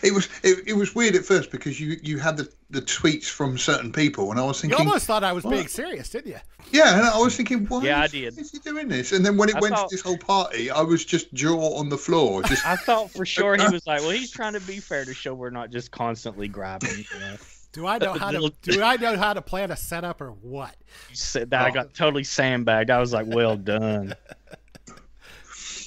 It 0.02 0.14
was 0.14 0.28
it, 0.42 0.66
it 0.66 0.73
was 0.75 0.95
weird 0.95 1.14
at 1.16 1.25
first 1.25 1.50
because 1.50 1.80
you 1.80 1.97
you 2.02 2.18
had 2.18 2.37
the, 2.37 2.50
the 2.71 2.80
tweets 2.80 3.26
from 3.26 3.59
certain 3.59 3.92
people, 3.92 4.30
and 4.30 4.40
I 4.40 4.45
was 4.45 4.61
thinking 4.61 4.78
you 4.78 4.85
almost 4.85 5.06
thought 5.06 5.23
I 5.23 5.33
was 5.33 5.45
what? 5.45 5.50
being 5.50 5.68
serious, 5.68 6.09
didn't 6.09 6.30
you? 6.30 6.38
Yeah, 6.71 6.97
and 6.97 7.06
I 7.06 7.18
was 7.18 7.37
thinking, 7.37 7.66
why? 7.66 7.83
Yeah, 7.83 8.00
I 8.00 8.06
did. 8.06 8.38
Is 8.38 8.50
he 8.50 8.59
doing 8.59 8.88
this? 8.88 9.12
And 9.12 9.25
then 9.25 9.37
when 9.37 9.49
it 9.49 9.56
I 9.56 9.61
went 9.61 9.75
thought, 9.75 9.88
to 9.88 9.95
this 9.95 10.02
whole 10.02 10.18
party, 10.18 10.71
I 10.71 10.80
was 10.80 11.04
just 11.04 11.33
jaw 11.35 11.78
on 11.78 11.88
the 11.88 11.99
floor. 11.99 12.42
Just 12.42 12.66
I 12.66 12.76
thought 12.76 13.11
for 13.11 13.26
sure 13.26 13.56
he 13.56 13.68
was 13.73 13.87
like, 13.87 14.00
well, 14.00 14.11
he's 14.11 14.30
trying 14.30 14.54
to 14.54 14.61
be 14.61 14.78
fair 14.78 15.04
to 15.04 15.14
show 15.14 15.35
we're 15.35 15.50
not 15.50 15.71
just 15.71 15.90
constantly 15.90 16.49
grabbing. 16.49 17.04
You 17.12 17.21
know? 17.21 17.37
Do 17.76 17.87
I 17.87 17.99
know 17.99 18.12
how 18.18 18.30
to 18.30 18.50
do 18.62 18.83
I 18.83 18.97
know 18.97 19.18
how 19.18 19.35
to 19.35 19.42
plan 19.42 19.71
a 19.71 19.76
setup 19.76 20.23
or 20.23 20.30
what? 20.30 20.75
You 21.11 21.16
said 21.16 21.50
that 21.50 21.62
oh. 21.62 21.66
I 21.66 21.71
got 21.71 21.87
oh. 21.87 21.90
totally 21.92 22.25
sandbagged. 22.25 22.88
I 22.90 22.99
was 22.99 23.12
like, 23.12 23.26
well 23.26 23.54
done. 23.56 24.14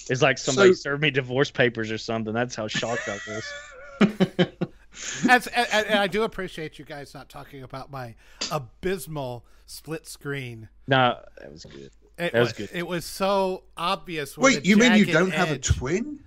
It's 0.08 0.22
like 0.22 0.38
somebody 0.38 0.74
so, 0.74 0.82
served 0.82 1.02
me 1.02 1.10
divorce 1.10 1.50
papers 1.50 1.92
or 1.92 1.98
something. 1.98 2.32
That's 2.32 2.56
how 2.56 2.68
shocked 2.68 3.10
I 3.10 3.20
was. 3.28 3.54
As, 5.30 5.48
and, 5.48 5.68
and, 5.72 6.00
I 6.00 6.08
do 6.08 6.24
appreciate 6.24 6.78
you 6.78 6.86
guys 6.86 7.14
not 7.14 7.30
talking 7.30 7.64
about 7.64 7.92
my 7.92 8.16
abysmal 8.52 9.46
split 9.66 10.08
screen. 10.08 10.68
No, 10.88 11.20
that 11.40 11.52
was 11.52 11.66
good. 11.66 11.92
It, 12.18 12.34
that 12.34 12.40
was 12.40 12.54
good. 12.54 12.70
It 12.74 12.86
was 12.86 13.06
so 13.06 13.64
obvious. 13.78 14.38
Wait, 14.38 14.66
you 14.66 14.78
mean 14.78 14.94
you 14.96 15.06
don't 15.06 15.32
edge... 15.32 15.38
have 15.38 15.52
a 15.52 15.58
twin? 15.58 16.20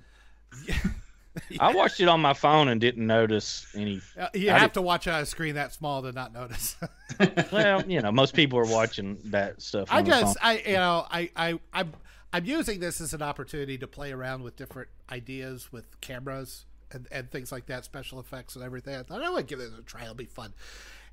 Yeah. 1.50 1.58
I 1.60 1.72
watched 1.72 2.00
it 2.00 2.08
on 2.08 2.20
my 2.20 2.34
phone 2.34 2.68
and 2.68 2.80
didn't 2.80 3.06
notice 3.06 3.66
any. 3.74 4.00
Uh, 4.18 4.28
you 4.34 4.50
I 4.50 4.58
have 4.58 4.70
did... 4.70 4.74
to 4.74 4.82
watch 4.82 5.06
on 5.06 5.20
a 5.20 5.26
screen 5.26 5.54
that 5.54 5.72
small 5.72 6.02
to 6.02 6.12
not 6.12 6.32
notice. 6.32 6.76
well, 7.52 7.82
you 7.88 8.00
know, 8.00 8.12
most 8.12 8.34
people 8.34 8.58
are 8.58 8.66
watching 8.66 9.18
that 9.26 9.60
stuff. 9.62 9.88
I 9.90 10.02
just, 10.02 10.36
I, 10.42 10.62
you 10.66 10.74
know, 10.74 11.06
I, 11.10 11.30
I, 11.36 11.58
I'm, 11.72 11.92
I'm 12.32 12.44
using 12.44 12.80
this 12.80 13.00
as 13.00 13.14
an 13.14 13.22
opportunity 13.22 13.78
to 13.78 13.86
play 13.86 14.12
around 14.12 14.42
with 14.42 14.56
different 14.56 14.88
ideas 15.10 15.70
with 15.72 16.00
cameras 16.00 16.64
and, 16.90 17.06
and 17.10 17.30
things 17.30 17.52
like 17.52 17.66
that, 17.66 17.84
special 17.84 18.20
effects 18.20 18.56
and 18.56 18.64
everything. 18.64 18.94
I 18.94 19.02
thought 19.02 19.22
I 19.22 19.30
would 19.30 19.46
give 19.46 19.60
it 19.60 19.70
a 19.78 19.82
try; 19.82 20.02
it'll 20.02 20.14
be 20.14 20.24
fun. 20.24 20.54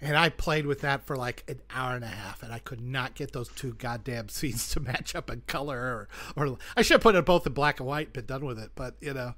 And 0.01 0.15
I 0.15 0.29
played 0.29 0.65
with 0.65 0.81
that 0.81 1.05
for 1.05 1.17
like 1.17 1.43
an 1.49 1.59
hour 1.69 1.95
and 1.95 2.05
a 2.05 2.09
half, 2.09 2.41
and 2.41 2.53
I 2.53 2.59
could 2.59 2.79
not 2.79 3.15
get 3.15 3.33
those 3.33 3.49
two 3.49 3.73
goddamn 3.73 4.29
scenes 4.29 4.69
to 4.69 4.79
match 4.79 5.15
up 5.15 5.29
in 5.29 5.41
color. 5.47 5.77
Or, 5.77 6.07
or 6.35 6.57
I 6.77 6.81
should 6.81 6.95
have 6.95 7.01
put 7.01 7.15
it 7.15 7.25
both 7.25 7.45
in 7.45 7.53
black 7.53 7.79
and 7.79 7.87
white, 7.87 8.13
been 8.13 8.25
done 8.25 8.45
with 8.45 8.59
it. 8.59 8.71
But 8.75 8.95
you 9.01 9.13
know, 9.13 9.35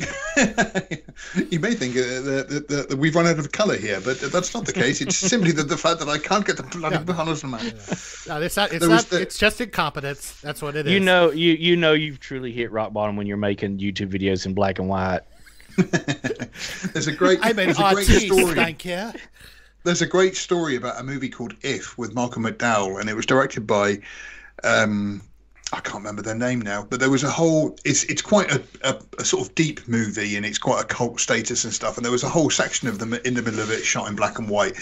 you 1.50 1.60
may 1.60 1.74
think 1.74 1.96
uh, 1.96 2.20
that, 2.22 2.46
that, 2.48 2.88
that, 2.88 2.98
we've 2.98 3.14
run 3.14 3.26
out 3.26 3.38
of 3.38 3.52
color 3.52 3.76
here, 3.76 4.00
but 4.00 4.20
that's 4.20 4.54
not 4.54 4.64
the 4.66 4.72
case. 4.72 5.00
It's 5.00 5.16
simply 5.32 5.52
the, 5.52 5.62
the 5.62 5.76
fact 5.76 6.00
that 6.00 6.08
I 6.08 6.18
can't 6.18 6.44
get 6.44 6.56
the 6.56 6.62
bloody 6.62 6.96
yeah. 6.96 7.14
colours 7.14 7.40
from 7.40 7.54
it. 7.54 7.62
Yeah. 7.62 8.34
No, 8.34 8.42
it's 8.42 8.56
not. 8.56 8.72
It's, 8.72 8.86
not, 8.86 9.04
the... 9.06 9.20
it's 9.20 9.38
just 9.38 9.60
incompetence. 9.60 10.40
That's 10.40 10.62
what 10.62 10.76
it 10.76 10.86
is. 10.86 10.92
You 10.92 11.00
know, 11.00 11.30
you 11.30 11.52
you 11.52 11.76
know, 11.76 11.92
you've 11.92 12.20
truly 12.20 12.52
hit 12.52 12.70
rock 12.72 12.92
bottom 12.92 13.16
when 13.16 13.26
you're 13.26 13.36
making 13.36 13.78
YouTube 13.78 14.12
videos 14.12 14.46
in 14.46 14.54
black 14.54 14.78
and 14.78 14.88
white. 14.88 15.20
there's 15.76 17.06
a 17.06 17.12
great. 17.12 17.38
I'm 17.42 17.58
an 17.58 17.76
artist. 17.76 18.26
Story. 18.26 18.54
Thank 18.54 18.84
you. 18.84 19.12
There's 19.84 20.02
a 20.02 20.06
great 20.06 20.36
story 20.36 20.76
about 20.76 21.00
a 21.00 21.02
movie 21.02 21.30
called 21.30 21.54
If 21.62 21.96
with 21.96 22.14
Malcolm 22.14 22.44
McDowell, 22.44 23.00
and 23.00 23.08
it 23.08 23.16
was 23.16 23.24
directed 23.24 23.66
by 23.66 24.00
um, 24.62 25.22
I 25.72 25.78
can't 25.78 25.96
remember 25.98 26.22
their 26.22 26.34
name 26.34 26.60
now, 26.60 26.84
but 26.88 26.98
there 26.98 27.10
was 27.10 27.22
a 27.22 27.30
whole. 27.30 27.78
It's 27.84 28.02
it's 28.04 28.22
quite 28.22 28.50
a, 28.50 28.62
a, 28.82 29.00
a, 29.18 29.24
sort 29.24 29.46
of 29.46 29.54
deep 29.54 29.86
movie, 29.86 30.36
and 30.36 30.44
it's 30.44 30.58
quite 30.58 30.82
a 30.82 30.86
cult 30.86 31.20
status 31.20 31.62
and 31.62 31.72
stuff. 31.72 31.96
And 31.96 32.04
there 32.04 32.10
was 32.10 32.24
a 32.24 32.28
whole 32.28 32.50
section 32.50 32.88
of 32.88 32.98
them 32.98 33.14
in 33.14 33.34
the 33.34 33.42
middle 33.42 33.60
of 33.60 33.70
it 33.70 33.84
shot 33.84 34.08
in 34.08 34.16
black 34.16 34.38
and 34.38 34.48
white. 34.48 34.74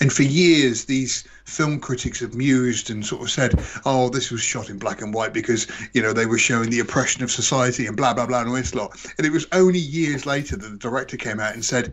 And 0.00 0.12
for 0.12 0.22
years, 0.22 0.84
these 0.84 1.24
film 1.46 1.80
critics 1.80 2.20
have 2.20 2.34
mused 2.34 2.90
and 2.90 3.04
sort 3.04 3.22
of 3.22 3.30
said, 3.30 3.60
"Oh, 3.84 4.08
this 4.08 4.30
was 4.30 4.40
shot 4.40 4.70
in 4.70 4.78
black 4.78 5.02
and 5.02 5.12
white 5.12 5.32
because 5.32 5.66
you 5.94 6.02
know 6.02 6.12
they 6.12 6.26
were 6.26 6.38
showing 6.38 6.70
the 6.70 6.80
oppression 6.80 7.24
of 7.24 7.30
society 7.32 7.86
and 7.86 7.96
blah 7.96 8.14
blah 8.14 8.26
blah 8.26 8.40
and 8.40 8.50
all 8.50 8.54
this 8.54 8.74
lot." 8.74 8.96
And 9.18 9.26
it 9.26 9.32
was 9.32 9.48
only 9.50 9.80
years 9.80 10.26
later 10.26 10.56
that 10.56 10.68
the 10.68 10.76
director 10.76 11.16
came 11.16 11.40
out 11.40 11.54
and 11.54 11.64
said, 11.64 11.92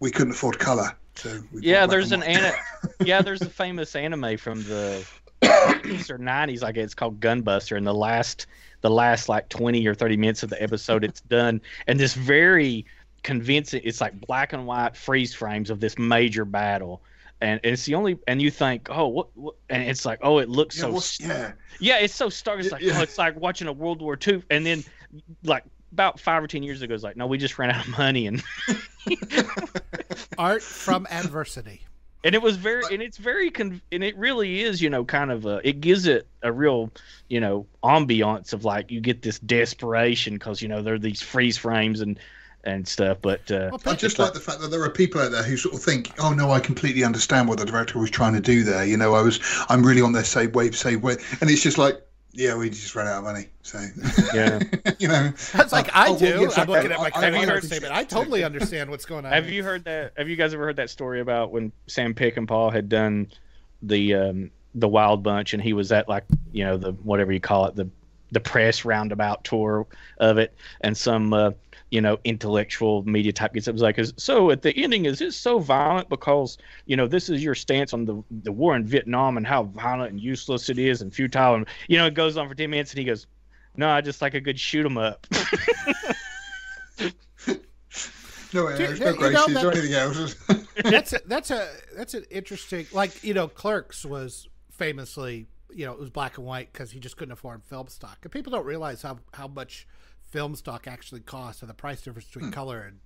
"We 0.00 0.10
couldn't 0.10 0.32
afford 0.32 0.58
color." 0.58 0.96
So 1.14 1.42
yeah, 1.52 1.86
there's 1.86 2.10
an 2.10 2.24
ana- 2.24 2.56
yeah, 3.04 3.22
there's 3.22 3.42
a 3.42 3.50
famous 3.50 3.94
anime 3.94 4.36
from 4.36 4.64
the 4.64 5.06
80s 5.42 6.10
or 6.10 6.18
90s 6.18 6.62
like 6.62 6.76
it's 6.76 6.94
called 6.94 7.20
gunbuster 7.20 7.76
and 7.76 7.86
the 7.86 7.94
last 7.94 8.46
the 8.80 8.90
last 8.90 9.28
like 9.28 9.48
20 9.48 9.86
or 9.86 9.94
30 9.94 10.16
minutes 10.16 10.42
of 10.42 10.50
the 10.50 10.62
episode 10.62 11.04
it's 11.04 11.20
done. 11.22 11.60
And 11.86 11.98
this 11.98 12.14
very 12.14 12.86
convincing 13.22 13.80
it's 13.84 14.00
like 14.00 14.20
black 14.20 14.52
and 14.52 14.66
white 14.66 14.96
freeze 14.96 15.34
frames 15.34 15.70
of 15.70 15.80
this 15.80 15.98
major 15.98 16.44
battle. 16.44 17.02
And 17.40 17.60
it's 17.62 17.84
the 17.84 17.94
only 17.94 18.18
and 18.26 18.42
you 18.42 18.50
think 18.50 18.88
oh 18.90 19.08
what, 19.08 19.36
what 19.36 19.54
and 19.68 19.82
it's 19.82 20.04
like 20.04 20.18
oh 20.22 20.38
it 20.38 20.48
looks 20.48 20.76
yeah, 20.78 20.98
so 20.98 21.24
yeah. 21.24 21.52
yeah 21.80 21.98
it's 21.98 22.14
so 22.14 22.28
stark 22.28 22.60
it's 22.60 22.72
like 22.72 22.82
yeah. 22.82 22.98
oh 22.98 23.02
it's 23.02 23.18
like 23.18 23.36
watching 23.36 23.68
a 23.68 23.72
world 23.72 24.02
war 24.02 24.18
ii 24.26 24.42
and 24.50 24.66
then 24.66 24.82
like 25.44 25.64
about 25.92 26.18
five 26.18 26.42
or 26.42 26.48
ten 26.48 26.64
years 26.64 26.82
ago 26.82 26.94
it's 26.94 27.04
like 27.04 27.16
no 27.16 27.28
we 27.28 27.38
just 27.38 27.56
ran 27.56 27.70
out 27.70 27.86
of 27.86 27.96
money 27.96 28.26
and 28.26 28.42
art 30.38 30.62
from 30.62 31.06
adversity 31.10 31.82
and 32.24 32.34
it 32.34 32.42
was 32.42 32.56
very 32.56 32.82
and 32.90 33.02
it's 33.02 33.16
very 33.16 33.50
con- 33.50 33.80
and 33.92 34.02
it 34.02 34.16
really 34.16 34.60
is 34.62 34.80
you 34.80 34.90
know 34.90 35.04
kind 35.04 35.30
of 35.30 35.46
a, 35.46 35.60
it 35.66 35.80
gives 35.80 36.06
it 36.06 36.26
a 36.42 36.52
real 36.52 36.90
you 37.28 37.40
know 37.40 37.66
ambiance 37.82 38.52
of 38.52 38.64
like 38.64 38.90
you 38.90 39.00
get 39.00 39.22
this 39.22 39.38
desperation 39.40 40.34
because 40.34 40.60
you 40.60 40.68
know 40.68 40.82
there 40.82 40.94
are 40.94 40.98
these 40.98 41.22
freeze 41.22 41.56
frames 41.56 42.00
and 42.00 42.18
and 42.64 42.86
stuff 42.88 43.18
but 43.22 43.50
uh, 43.50 43.70
i 43.86 43.94
just 43.94 44.18
like 44.18 44.34
the 44.34 44.40
fact 44.40 44.60
that 44.60 44.70
there 44.70 44.82
are 44.82 44.90
people 44.90 45.20
out 45.20 45.30
there 45.30 45.44
who 45.44 45.56
sort 45.56 45.74
of 45.74 45.80
think 45.80 46.12
oh 46.18 46.32
no 46.32 46.50
i 46.50 46.58
completely 46.58 47.04
understand 47.04 47.48
what 47.48 47.58
the 47.58 47.64
director 47.64 47.98
was 47.98 48.10
trying 48.10 48.34
to 48.34 48.40
do 48.40 48.64
there 48.64 48.84
you 48.84 48.96
know 48.96 49.14
i 49.14 49.22
was 49.22 49.40
i'm 49.68 49.84
really 49.84 50.02
on 50.02 50.12
their 50.12 50.24
save 50.24 50.54
wave 50.54 50.76
save 50.76 51.02
wave 51.02 51.38
and 51.40 51.50
it's 51.50 51.62
just 51.62 51.78
like 51.78 52.02
yeah, 52.32 52.56
we 52.56 52.70
just 52.70 52.94
ran 52.94 53.06
out 53.06 53.18
of 53.18 53.24
money. 53.24 53.46
So 53.62 53.80
yeah, 54.34 54.60
you 54.98 55.08
know, 55.08 55.32
that's 55.52 55.72
like 55.72 55.94
I 55.94 56.08
oh, 56.08 56.18
do. 56.18 56.24
Well, 56.24 56.42
yes, 56.42 56.58
I'm 56.58 56.68
looking 56.68 56.92
at 56.92 56.98
my 56.98 57.10
I, 57.14 57.30
I, 57.30 57.56
I 57.56 57.60
statement. 57.60 57.94
I 57.94 58.04
totally 58.04 58.44
understand 58.44 58.90
what's 58.90 59.04
going 59.04 59.24
on. 59.24 59.32
Have 59.32 59.50
you 59.50 59.64
heard 59.64 59.84
that? 59.84 60.12
Have 60.16 60.28
you 60.28 60.36
guys 60.36 60.54
ever 60.54 60.64
heard 60.64 60.76
that 60.76 60.90
story 60.90 61.20
about 61.20 61.52
when 61.52 61.72
Sam 61.86 62.14
Peckinpah 62.14 62.72
had 62.72 62.88
done 62.88 63.28
the 63.82 64.14
um, 64.14 64.50
the 64.74 64.88
Wild 64.88 65.22
Bunch 65.22 65.54
and 65.54 65.62
he 65.62 65.72
was 65.72 65.90
at 65.92 66.08
like 66.08 66.24
you 66.52 66.64
know 66.64 66.76
the 66.76 66.92
whatever 66.92 67.32
you 67.32 67.40
call 67.40 67.66
it 67.66 67.76
the 67.76 67.88
the 68.30 68.40
press 68.40 68.84
roundabout 68.84 69.42
tour 69.44 69.86
of 70.18 70.36
it 70.38 70.54
and 70.82 70.96
some 70.96 71.32
uh, 71.32 71.50
you 71.90 72.00
know, 72.00 72.18
intellectual 72.24 73.02
media 73.04 73.32
type 73.32 73.54
gets 73.54 73.68
up. 73.68 73.74
It's 73.74 73.82
like, 73.82 73.98
so 74.16 74.50
at 74.50 74.62
the 74.62 74.76
ending, 74.76 75.06
is 75.06 75.18
this 75.18 75.36
so 75.36 75.58
violent 75.58 76.08
because, 76.08 76.58
you 76.86 76.96
know, 76.96 77.06
this 77.06 77.28
is 77.28 77.42
your 77.42 77.54
stance 77.54 77.92
on 77.92 78.04
the 78.04 78.22
the 78.30 78.52
war 78.52 78.76
in 78.76 78.84
Vietnam 78.84 79.36
and 79.36 79.46
how 79.46 79.64
violent 79.64 80.12
and 80.12 80.20
useless 80.20 80.68
it 80.68 80.78
is 80.78 81.00
and 81.02 81.14
futile. 81.14 81.54
And, 81.54 81.66
you 81.88 81.98
know, 81.98 82.06
it 82.06 82.14
goes 82.14 82.36
on 82.36 82.48
for 82.48 82.54
10 82.54 82.70
minutes 82.70 82.92
and 82.92 82.98
he 82.98 83.04
goes, 83.04 83.26
no, 83.76 83.88
I 83.88 84.00
just 84.00 84.20
like 84.20 84.34
a 84.34 84.40
good 84.40 84.58
shoot 84.58 84.84
'em 84.84 84.98
up. 84.98 85.26
no, 88.52 88.76
there's 88.76 89.00
no 89.00 89.14
graces 89.14 89.48
you 89.48 89.54
know, 89.54 89.68
or 89.68 89.72
anything 89.72 89.94
else. 89.94 90.34
that's 90.82 91.12
a, 91.12 91.20
that's 91.26 91.50
a 91.50 91.68
that's 91.96 92.14
an 92.14 92.24
interesting 92.30 92.86
like 92.92 93.22
you 93.22 93.34
know 93.34 93.46
Clerks 93.46 94.04
was 94.04 94.48
famously 94.72 95.46
you 95.70 95.86
know 95.86 95.92
it 95.92 95.98
was 95.98 96.10
black 96.10 96.38
and 96.38 96.46
white 96.46 96.72
because 96.72 96.90
he 96.90 96.98
just 96.98 97.16
couldn't 97.16 97.32
afford 97.32 97.62
film 97.64 97.88
stock 97.88 98.18
and 98.22 98.32
people 98.32 98.50
don't 98.50 98.66
realize 98.66 99.02
how 99.02 99.18
how 99.32 99.46
much 99.46 99.86
film 100.30 100.54
stock 100.54 100.86
actually 100.86 101.20
costs 101.20 101.62
and 101.62 101.68
the 101.68 101.74
price 101.74 102.00
difference 102.00 102.26
between 102.26 102.46
hmm. 102.46 102.52
color 102.52 102.80
and 102.80 103.00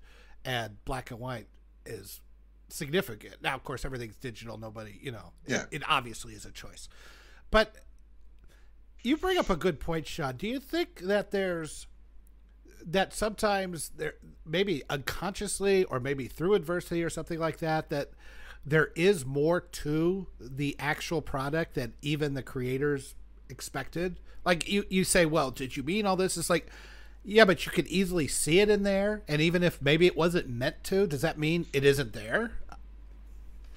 and 0.45 0.85
black 0.85 1.11
and 1.11 1.21
white 1.21 1.47
is 1.87 2.21
significant. 2.69 3.37
Now, 3.43 3.55
of 3.55 3.63
course, 3.63 3.85
everything's 3.85 4.17
digital. 4.17 4.59
Nobody, 4.59 4.99
you 5.01 5.13
know, 5.13 5.33
yeah. 5.47 5.63
it, 5.71 5.77
it 5.77 5.83
obviously 5.89 6.33
is 6.35 6.45
a 6.45 6.51
choice. 6.51 6.89
But 7.51 7.77
you 9.03 9.17
bring 9.17 9.39
up 9.39 9.51
a 9.51 9.57
good 9.57 9.79
point, 9.79 10.07
Sean. 10.07 10.37
Do 10.37 10.49
you 10.49 10.59
think 10.59 11.01
that 11.01 11.31
there's 11.31 11.87
that 12.85 13.13
sometimes 13.13 13.91
there 13.97 14.15
maybe 14.45 14.83
unconsciously 14.91 15.85
or 15.85 16.01
maybe 16.01 16.27
through 16.27 16.55
adversity 16.55 17.05
or 17.05 17.11
something 17.11 17.39
like 17.39 17.59
that 17.59 17.91
that 17.91 18.11
there 18.65 18.91
is 18.97 19.25
more 19.25 19.61
to 19.61 20.27
the 20.41 20.75
actual 20.79 21.23
product 21.23 21.75
than 21.75 21.95
even 22.03 22.35
the 22.35 22.43
creators 22.43 23.15
expected 23.49 24.19
like 24.45 24.69
you 24.69 24.85
you 24.89 25.05
say 25.05 25.25
well 25.27 25.51
did 25.51 25.77
you 25.77 25.83
mean 25.83 26.07
all 26.07 26.17
this 26.17 26.37
it's 26.37 26.51
like 26.51 26.69
yeah, 27.25 27.45
but 27.45 27.65
you 27.65 27.73
could 27.73 27.87
easily 27.87 28.27
see 28.27 28.61
it 28.61 28.69
in 28.69 28.83
there, 28.83 29.23
and 29.29 29.41
even 29.41 29.63
if 29.63 29.81
maybe 29.81 30.07
it 30.07 30.17
wasn't 30.17 30.49
meant 30.49 30.83
to, 30.85 31.07
does 31.07 31.21
that 31.23 31.39
mean 31.39 31.67
it 31.73 31.85
isn't 31.85 32.13
there? 32.13 32.53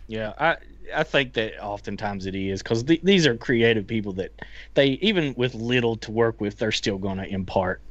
Yeah, 0.07 0.33
I 0.39 0.57
I 0.95 1.03
think 1.03 1.33
that 1.33 1.63
oftentimes 1.63 2.25
it 2.25 2.35
is 2.35 2.61
because 2.61 2.83
th- 2.83 3.01
these 3.03 3.25
are 3.25 3.35
creative 3.35 3.87
people 3.87 4.13
that 4.13 4.31
they 4.73 4.89
even 5.01 5.33
with 5.35 5.53
little 5.55 5.95
to 5.97 6.11
work 6.11 6.41
with, 6.41 6.57
they're 6.57 6.71
still 6.71 6.97
going 6.97 7.17
to 7.17 7.27
impart. 7.27 7.81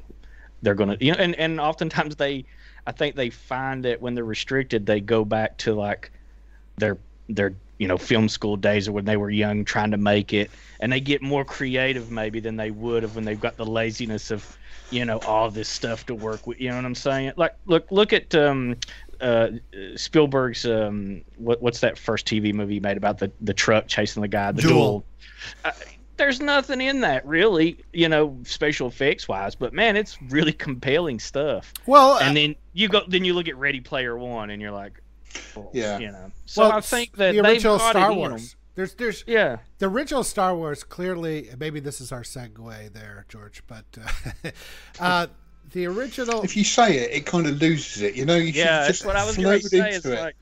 They're 0.62 0.74
going 0.74 0.96
to 0.96 1.04
you 1.04 1.12
know, 1.12 1.18
and 1.18 1.34
and 1.36 1.60
oftentimes 1.60 2.16
they, 2.16 2.44
I 2.86 2.92
think 2.92 3.16
they 3.16 3.30
find 3.30 3.84
that 3.84 4.00
when 4.00 4.14
they're 4.14 4.24
restricted, 4.24 4.86
they 4.86 5.00
go 5.00 5.24
back 5.24 5.56
to 5.58 5.74
like 5.74 6.10
their 6.78 6.98
their 7.28 7.54
you 7.78 7.88
know 7.88 7.98
film 7.98 8.28
school 8.28 8.56
days 8.56 8.88
or 8.88 8.92
when 8.92 9.04
they 9.04 9.16
were 9.16 9.30
young 9.30 9.64
trying 9.64 9.90
to 9.92 9.98
make 9.98 10.32
it, 10.32 10.50
and 10.80 10.92
they 10.92 11.00
get 11.00 11.22
more 11.22 11.44
creative 11.44 12.10
maybe 12.10 12.40
than 12.40 12.56
they 12.56 12.70
would 12.70 13.02
have 13.02 13.14
when 13.14 13.24
they've 13.24 13.40
got 13.40 13.56
the 13.56 13.66
laziness 13.66 14.30
of 14.30 14.56
you 14.94 15.04
know 15.04 15.18
all 15.26 15.50
this 15.50 15.68
stuff 15.68 16.06
to 16.06 16.14
work 16.14 16.46
with. 16.46 16.60
You 16.60 16.70
know 16.70 16.76
what 16.76 16.84
I'm 16.84 16.94
saying? 16.94 17.32
Like 17.36 17.56
look 17.66 17.90
look 17.90 18.12
at 18.12 18.34
um, 18.34 18.76
uh, 19.20 19.48
Spielberg's 19.96 20.64
um, 20.64 21.22
what, 21.36 21.60
what's 21.60 21.80
that 21.80 21.98
first 21.98 22.26
TV 22.26 22.54
movie 22.54 22.80
made 22.80 22.96
about 22.96 23.18
the 23.18 23.30
the 23.40 23.54
truck 23.54 23.88
chasing 23.88 24.22
the 24.22 24.28
guy? 24.28 24.52
The 24.52 24.62
duel. 24.62 24.72
duel. 24.72 25.04
Uh, 25.64 25.72
there's 26.16 26.40
nothing 26.40 26.80
in 26.80 27.00
that 27.00 27.26
really, 27.26 27.76
you 27.92 28.08
know, 28.08 28.38
special 28.44 28.86
effects 28.86 29.26
wise, 29.26 29.56
but 29.56 29.72
man, 29.72 29.96
it's 29.96 30.16
really 30.30 30.52
compelling 30.52 31.18
stuff. 31.18 31.74
Well, 31.86 32.18
and 32.18 32.30
uh, 32.30 32.40
then 32.40 32.56
you 32.72 32.88
go, 32.88 33.02
then 33.08 33.24
you 33.24 33.34
look 33.34 33.48
at 33.48 33.56
Ready 33.56 33.80
Player 33.80 34.16
One, 34.16 34.50
and 34.50 34.62
you're 34.62 34.70
like, 34.70 35.02
well, 35.56 35.70
yeah, 35.72 35.98
you 35.98 36.12
know. 36.12 36.30
So 36.46 36.62
well, 36.62 36.72
I 36.72 36.80
think 36.80 37.16
that 37.16 37.32
the 37.32 37.40
original 37.40 37.80
Star 37.80 38.12
Wars. 38.12 38.54
There's, 38.74 38.94
there's, 38.94 39.24
yeah. 39.26 39.58
The 39.78 39.86
original 39.86 40.24
Star 40.24 40.56
Wars 40.56 40.82
clearly, 40.82 41.48
maybe 41.58 41.80
this 41.80 42.00
is 42.00 42.10
our 42.10 42.22
segue 42.22 42.92
there, 42.92 43.24
George, 43.28 43.62
but 43.66 43.84
uh, 44.00 44.50
uh, 45.00 45.26
the 45.72 45.86
original. 45.86 46.42
If 46.42 46.56
you 46.56 46.64
say 46.64 46.98
it, 46.98 47.12
it 47.12 47.26
kind 47.26 47.46
of 47.46 47.60
loses 47.60 48.02
it. 48.02 48.16
You 48.16 48.24
know, 48.24 48.36
you 48.36 48.52
yeah, 48.52 48.86
that's 48.86 49.04
what 49.04 49.16
I 49.16 49.24
was 49.24 49.36
going 49.36 49.60
to 49.60 49.68
say. 49.68 49.90
It's 49.90 50.04
it. 50.04 50.18
like, 50.18 50.36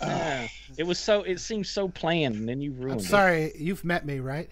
uh, 0.00 0.46
it 0.76 0.84
was 0.84 0.98
so, 0.98 1.22
it 1.22 1.40
seems 1.40 1.70
so 1.70 1.88
planned, 1.88 2.36
and 2.36 2.48
then 2.48 2.60
you 2.60 2.72
ruined 2.72 3.00
I'm 3.00 3.06
sorry, 3.06 3.44
it. 3.44 3.56
you've 3.56 3.84
met 3.84 4.04
me, 4.04 4.20
right? 4.20 4.50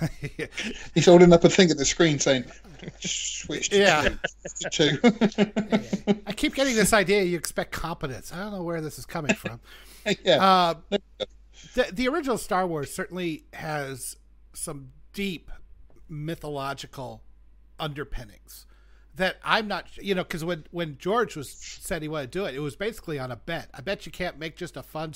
He's 0.94 1.06
holding 1.06 1.32
up 1.32 1.44
a 1.44 1.48
thing 1.48 1.70
at 1.70 1.76
the 1.76 1.84
screen 1.84 2.18
saying, 2.18 2.44
just 2.98 3.40
switch 3.40 3.70
to 3.70 3.78
yeah. 3.78 4.08
two. 4.70 4.98
I 6.26 6.32
keep 6.32 6.54
getting 6.54 6.74
this 6.74 6.92
idea 6.92 7.22
you 7.22 7.36
expect 7.38 7.72
competence. 7.72 8.32
I 8.32 8.38
don't 8.38 8.52
know 8.52 8.62
where 8.62 8.80
this 8.80 8.98
is 8.98 9.06
coming 9.06 9.34
from. 9.34 9.60
yeah. 10.24 10.74
Uh, 10.90 10.98
the 11.74 11.88
the 11.92 12.08
original 12.08 12.38
Star 12.38 12.66
Wars 12.66 12.92
certainly 12.92 13.44
has 13.52 14.16
some 14.52 14.90
deep 15.12 15.50
mythological 16.08 17.22
underpinnings 17.78 18.66
that 19.14 19.38
I'm 19.42 19.66
not, 19.66 19.88
you 19.96 20.14
know, 20.14 20.22
because 20.22 20.44
when 20.44 20.64
when 20.70 20.98
George 20.98 21.36
was 21.36 21.50
said 21.50 22.02
he 22.02 22.08
wanted 22.08 22.32
to 22.32 22.38
do 22.38 22.44
it, 22.44 22.54
it 22.54 22.60
was 22.60 22.76
basically 22.76 23.18
on 23.18 23.30
a 23.30 23.36
bet. 23.36 23.70
I 23.74 23.80
bet 23.80 24.06
you 24.06 24.12
can't 24.12 24.38
make 24.38 24.56
just 24.56 24.76
a 24.76 24.82
fun, 24.82 25.14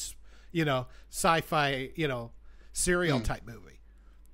you 0.53 0.65
know, 0.65 0.87
sci-fi, 1.11 1.91
you 1.95 2.09
know, 2.09 2.33
serial 2.73 3.21
mm. 3.21 3.25
type 3.25 3.43
movie, 3.47 3.81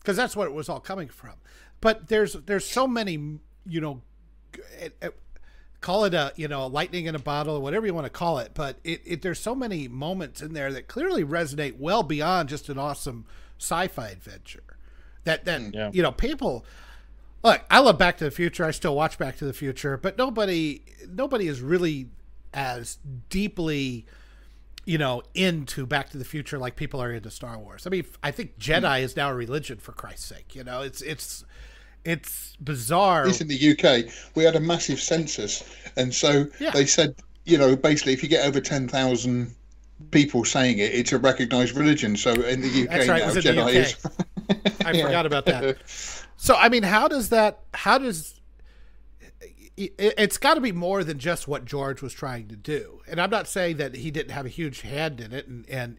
because 0.00 0.16
that's 0.16 0.36
what 0.36 0.46
it 0.46 0.52
was 0.52 0.68
all 0.68 0.80
coming 0.80 1.08
from. 1.08 1.34
But 1.80 2.08
there's 2.08 2.34
there's 2.34 2.66
so 2.66 2.86
many, 2.86 3.38
you 3.66 3.80
know, 3.80 4.02
call 5.80 6.04
it 6.04 6.14
a 6.14 6.32
you 6.36 6.48
know 6.48 6.64
a 6.64 6.68
lightning 6.68 7.06
in 7.06 7.14
a 7.14 7.18
bottle 7.18 7.56
or 7.56 7.60
whatever 7.60 7.86
you 7.86 7.94
want 7.94 8.06
to 8.06 8.10
call 8.10 8.38
it 8.38 8.52
but 8.54 8.78
it, 8.84 9.00
it 9.04 9.22
there's 9.22 9.38
so 9.38 9.54
many 9.54 9.88
moments 9.88 10.40
in 10.40 10.52
there 10.52 10.72
that 10.72 10.88
clearly 10.88 11.24
resonate 11.24 11.78
well 11.78 12.02
beyond 12.02 12.48
just 12.48 12.68
an 12.68 12.78
awesome 12.78 13.24
sci-fi 13.58 14.08
adventure 14.08 14.62
that 15.24 15.44
that 15.44 15.60
mm, 15.60 15.74
yeah. 15.74 15.90
you 15.92 16.02
know 16.02 16.12
people 16.12 16.64
look 17.44 17.62
i 17.70 17.78
love 17.78 17.98
back 17.98 18.16
to 18.16 18.24
the 18.24 18.30
future 18.30 18.64
i 18.64 18.70
still 18.70 18.94
watch 18.94 19.18
back 19.18 19.36
to 19.36 19.44
the 19.44 19.52
future 19.52 19.96
but 19.96 20.16
nobody 20.16 20.82
nobody 21.08 21.46
is 21.46 21.60
really 21.60 22.08
as 22.54 22.98
deeply 23.28 24.06
you 24.86 24.96
know 24.96 25.22
into 25.34 25.84
back 25.84 26.08
to 26.10 26.16
the 26.16 26.24
future 26.24 26.58
like 26.58 26.76
people 26.76 27.02
are 27.02 27.12
into 27.12 27.30
star 27.30 27.58
wars 27.58 27.86
i 27.86 27.90
mean 27.90 28.04
i 28.22 28.30
think 28.30 28.58
jedi 28.58 28.82
mm. 28.82 29.02
is 29.02 29.16
now 29.16 29.30
a 29.30 29.34
religion 29.34 29.78
for 29.78 29.92
christ's 29.92 30.24
sake 30.24 30.54
you 30.54 30.64
know 30.64 30.80
it's 30.80 31.02
it's 31.02 31.44
it's 32.06 32.56
bizarre. 32.60 33.26
This 33.26 33.40
in 33.40 33.48
the 33.48 33.70
UK, 33.72 34.12
we 34.34 34.44
had 34.44 34.56
a 34.56 34.60
massive 34.60 35.00
census, 35.00 35.64
and 35.96 36.14
so 36.14 36.46
yeah. 36.60 36.70
they 36.70 36.86
said, 36.86 37.14
you 37.44 37.58
know, 37.58 37.76
basically, 37.76 38.12
if 38.12 38.22
you 38.22 38.28
get 38.28 38.46
over 38.46 38.60
ten 38.60 38.88
thousand 38.88 39.54
people 40.10 40.44
saying 40.44 40.78
it, 40.78 40.92
it's 40.94 41.12
a 41.12 41.18
recognised 41.18 41.76
religion. 41.76 42.16
So 42.16 42.32
in 42.32 42.60
the 42.60 42.82
UK 42.82 42.88
That's 42.88 43.08
right, 43.08 43.22
now, 43.22 43.32
Jedi 43.32 43.74
is. 43.74 43.96
I 44.84 44.90
yeah. 44.92 45.04
forgot 45.04 45.26
about 45.26 45.46
that. 45.46 45.76
So 46.36 46.54
I 46.54 46.68
mean, 46.68 46.82
how 46.82 47.08
does 47.08 47.30
that? 47.30 47.60
How 47.74 47.98
does 47.98 48.36
it's 49.76 50.38
got 50.38 50.54
to 50.54 50.60
be 50.60 50.72
more 50.72 51.04
than 51.04 51.18
just 51.18 51.46
what 51.46 51.66
George 51.66 52.00
was 52.00 52.14
trying 52.14 52.48
to 52.48 52.56
do. 52.56 53.02
And 53.06 53.20
I'm 53.20 53.28
not 53.28 53.46
saying 53.46 53.76
that 53.76 53.94
he 53.94 54.10
didn't 54.10 54.30
have 54.30 54.46
a 54.46 54.50
huge 54.50 54.80
hand 54.80 55.20
in 55.20 55.32
it. 55.32 55.46
And, 55.46 55.68
and 55.68 55.98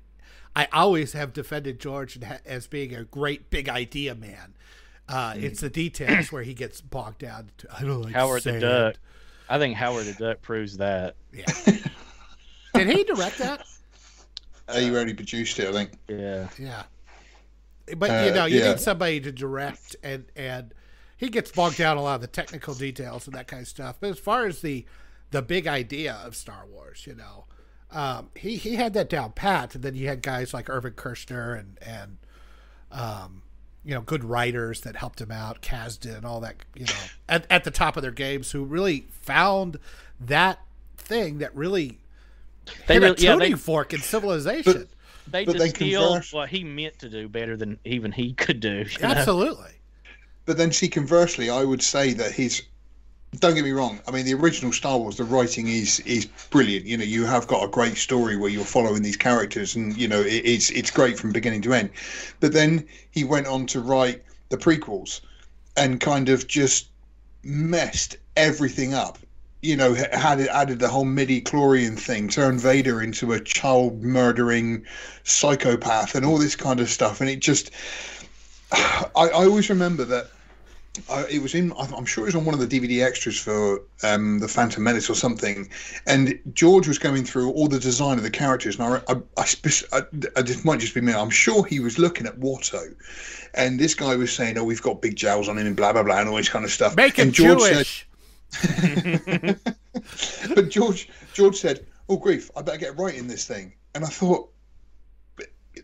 I 0.56 0.68
always 0.74 1.14
have 1.14 1.32
defended 1.32 1.80
George 1.80 2.18
as 2.44 2.66
being 2.66 2.96
a 2.96 3.04
great 3.04 3.52
big 3.52 3.70
idea 3.70 4.16
man. 4.16 4.56
Uh, 5.10 5.34
mm. 5.34 5.44
It's 5.44 5.62
the 5.62 5.70
details 5.70 6.32
where 6.32 6.44
he 6.44 6.54
gets 6.54 6.82
bogged 6.82 7.20
down. 7.20 7.52
To, 7.60 7.68
I 7.78 7.82
don't 7.84 8.02
like 8.02 8.14
Howard 8.14 8.44
sand. 8.44 8.58
the 8.58 8.68
Duck. 8.68 8.96
I 9.50 9.58
think 9.58 9.76
Howard 9.76 10.06
the 10.06 10.14
Duck 10.14 10.42
proves 10.42 10.78
that. 10.78 11.16
Yeah. 11.34 11.46
Did 12.74 12.90
he 12.90 13.04
direct 13.04 13.38
that? 13.40 13.66
Uh, 14.68 14.80
he 14.80 14.92
already 14.92 15.14
produced 15.14 15.60
it, 15.60 15.70
I 15.70 15.72
think. 15.72 15.92
Yeah. 16.08 16.50
Yeah. 16.60 16.84
But 17.96 18.10
uh, 18.12 18.24
you 18.26 18.34
know, 18.34 18.46
you 18.46 18.60
yeah. 18.60 18.72
need 18.72 18.80
somebody 18.82 19.22
to 19.22 19.32
direct, 19.32 19.96
and 20.04 20.26
and 20.36 20.74
he 21.16 21.30
gets 21.30 21.52
bogged 21.52 21.78
down 21.78 21.96
a 21.98 22.02
lot 22.02 22.16
of 22.16 22.22
the 22.22 22.28
technical 22.28 22.74
details 22.74 23.28
and 23.28 23.36
that 23.36 23.48
kind 23.48 23.62
of 23.62 23.68
stuff. 23.68 23.98
But 24.00 24.10
as 24.10 24.20
far 24.20 24.46
as 24.46 24.62
the 24.62 24.86
the 25.32 25.42
big 25.42 25.68
idea 25.68 26.20
of 26.26 26.36
Star 26.36 26.66
Wars, 26.70 27.08
you 27.08 27.16
know, 27.16 27.46
um, 27.92 28.30
he 28.36 28.58
he 28.58 28.76
had 28.76 28.94
that 28.94 29.10
down 29.10 29.32
pat, 29.32 29.74
and 29.74 29.84
then 29.84 29.96
you 29.96 30.08
had 30.10 30.22
guys 30.22 30.54
like 30.54 30.70
Irvin 30.70 30.94
Kershner 30.94 31.58
and 31.58 31.78
and 31.82 32.18
um, 32.92 33.44
you 33.88 33.94
know 33.94 34.02
good 34.02 34.26
writers 34.26 34.82
that 34.82 34.98
helped 34.98 35.22
him 35.22 35.32
out, 35.32 35.62
Kasdan, 35.62 36.26
all 36.26 36.42
that 36.42 36.58
you 36.76 36.86
know 36.86 36.94
at, 37.30 37.48
at 37.50 37.64
the 37.64 37.72
top 37.72 37.96
of 37.96 38.02
their 38.02 38.12
games 38.12 38.52
who 38.52 38.66
really 38.66 39.08
found 39.22 39.80
that 40.20 40.60
thing 40.98 41.38
that 41.38 41.56
really 41.56 41.98
they 42.86 42.96
hit 42.96 43.02
really, 43.02 43.14
a 43.14 43.16
tuning 43.16 43.42
yeah, 43.42 43.48
they, 43.48 43.54
fork 43.54 43.94
in 43.94 44.02
civilization. 44.02 44.74
But, 44.74 44.88
they 45.32 45.46
but 45.46 45.58
distilled 45.58 46.26
what 46.32 46.50
he 46.50 46.66
meant 46.66 47.00
to 47.00 47.10
do 47.10 47.30
better 47.30 47.56
than 47.56 47.80
even 47.86 48.12
he 48.12 48.34
could 48.34 48.60
do. 48.60 48.86
Absolutely. 49.02 49.64
Know? 49.64 49.72
But 50.46 50.58
then, 50.58 50.72
see, 50.72 50.88
conversely, 50.88 51.50
I 51.50 51.64
would 51.66 51.82
say 51.82 52.14
that 52.14 52.32
his 52.32 52.64
don't 53.36 53.56
get 53.56 53.64
me 53.64 53.72
wrong. 53.72 54.00
I 54.08 54.12
mean, 54.12 54.26
the 54.26 54.34
original 54.34 54.72
Star 54.72 54.98
Wars, 54.98 55.18
the 55.18 55.24
writing 55.24 55.68
is 55.68 56.00
is 56.02 56.26
brilliant. 56.50 56.86
You 56.86 56.98
know, 56.98 57.04
you 57.04 57.26
have 57.26 57.48
got 57.48 57.64
a 57.64 57.68
great 57.68 57.98
story 57.98 58.38
where 58.38 58.50
you're 58.50 58.66
following 58.66 59.04
these 59.04 59.18
characters, 59.18 59.76
and 59.76 59.96
you 59.98 60.08
know, 60.08 60.22
it, 60.22 60.46
it's 60.46 60.70
it's 60.72 60.92
great 60.92 61.20
from 61.20 61.32
beginning 61.32 61.62
to 61.64 61.74
end. 61.74 61.90
But 62.40 62.54
then 62.54 62.88
he 63.12 63.24
went 63.24 63.48
on 63.48 63.66
to 63.68 63.82
write 63.82 64.24
the 64.50 64.58
prequels, 64.58 65.22
and 65.76 66.00
kind 66.00 66.30
of 66.30 66.48
just 66.48 66.88
messed 67.44 68.18
everything 68.36 68.94
up. 68.94 69.20
You 69.62 69.76
know, 69.76 69.94
had 69.94 70.40
added 70.40 70.80
the 70.80 70.88
whole 70.88 71.06
midi 71.06 71.42
chlorian 71.42 72.00
thing, 72.00 72.30
turned 72.30 72.62
Vader 72.62 73.02
into 73.02 73.34
a 73.34 73.40
child 73.40 74.02
murdering 74.04 74.86
psychopath, 75.24 76.16
and 76.16 76.26
all 76.26 76.38
this 76.38 76.56
kind 76.56 76.80
of 76.80 76.90
stuff, 76.90 77.20
and 77.22 77.30
it 77.30 77.40
just. 77.40 77.72
I, 78.72 79.10
I 79.16 79.46
always 79.46 79.70
remember 79.70 80.06
that 80.06 80.30
uh, 81.10 81.26
it 81.30 81.42
was 81.42 81.56
in. 81.56 81.74
I'm 81.78 82.06
sure 82.06 82.24
it 82.24 82.28
was 82.28 82.36
on 82.36 82.46
one 82.46 82.54
of 82.54 82.68
the 82.68 82.68
DVD 82.68 83.06
extras 83.06 83.38
for 83.38 83.82
um, 84.04 84.40
the 84.40 84.48
Phantom 84.48 84.84
Menace 84.84 85.10
or 85.10 85.16
something. 85.16 85.70
And 86.06 86.40
George 86.54 86.88
was 86.88 86.98
going 86.98 87.24
through 87.26 87.52
all 87.52 87.68
the 87.68 87.80
design 87.80 88.18
of 88.18 88.24
the 88.24 88.30
characters, 88.30 88.80
and 88.80 89.02
I, 89.08 89.14
I, 89.14 89.46
I, 89.94 90.42
this 90.42 90.66
might 90.66 90.80
just 90.80 90.94
be 90.94 91.02
me. 91.02 91.14
I'm 91.14 91.30
sure 91.30 91.66
he 91.66 91.80
was 91.80 92.00
looking 92.00 92.28
at 92.28 92.40
Watto, 92.40 92.96
and 93.54 93.80
this 93.80 93.94
guy 93.96 94.16
was 94.16 94.34
saying, 94.34 94.58
"Oh, 94.58 94.64
we've 94.64 94.82
got 94.82 95.02
big 95.02 95.16
jowls 95.16 95.50
on 95.50 95.58
him 95.58 95.68
and 95.68 95.76
blah 95.76 95.94
blah 95.94 96.04
blah 96.04 96.20
and 96.20 96.30
all 96.30 96.36
this 96.36 96.50
kind 96.50 96.66
of 96.66 96.72
stuff." 96.72 96.96
Make 96.96 97.18
him 97.18 97.32
George 97.32 97.60
Jewish. 97.60 98.08
Said, 98.50 99.60
but 100.56 100.70
George 100.70 101.10
George 101.34 101.56
said, 101.56 101.86
"Oh 102.10 102.18
grief, 102.18 102.50
I 102.56 102.62
better 102.62 102.78
get 102.78 102.98
right 102.98 103.16
in 103.16 103.28
this 103.28 103.46
thing." 103.46 103.74
And 103.96 104.06
I 104.06 104.10
thought, 104.10 104.52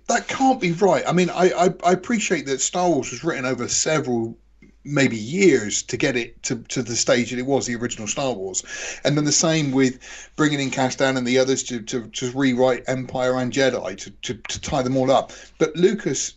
that 0.07 0.27
can't 0.27 0.61
be 0.61 0.71
right. 0.73 1.03
I 1.07 1.13
mean, 1.13 1.29
I, 1.29 1.49
I, 1.49 1.69
I, 1.83 1.91
appreciate 1.93 2.45
that 2.45 2.61
Star 2.61 2.89
Wars 2.89 3.11
was 3.11 3.23
written 3.23 3.45
over 3.45 3.67
several 3.67 4.37
maybe 4.83 5.17
years 5.17 5.81
to 5.83 5.97
get 5.97 6.15
it 6.15 6.41
to, 6.43 6.57
to 6.63 6.83
the 6.83 6.95
stage 6.95 7.31
that 7.31 7.39
it 7.39 7.45
was 7.45 7.65
the 7.65 7.75
original 7.75 8.07
Star 8.07 8.33
Wars. 8.33 8.63
And 9.03 9.15
then 9.17 9.25
the 9.25 9.31
same 9.31 9.71
with 9.71 9.99
bringing 10.35 10.59
in 10.59 10.71
Kasdan 10.71 11.17
and 11.17 11.25
the 11.25 11.39
others 11.39 11.63
to, 11.63 11.81
to, 11.83 12.07
to 12.07 12.31
rewrite 12.31 12.83
Empire 12.87 13.37
and 13.37 13.51
Jedi 13.51 13.97
to, 13.97 14.09
to, 14.11 14.33
to 14.33 14.61
tie 14.61 14.81
them 14.81 14.97
all 14.97 15.11
up. 15.11 15.31
But 15.57 15.75
Lucas, 15.75 16.33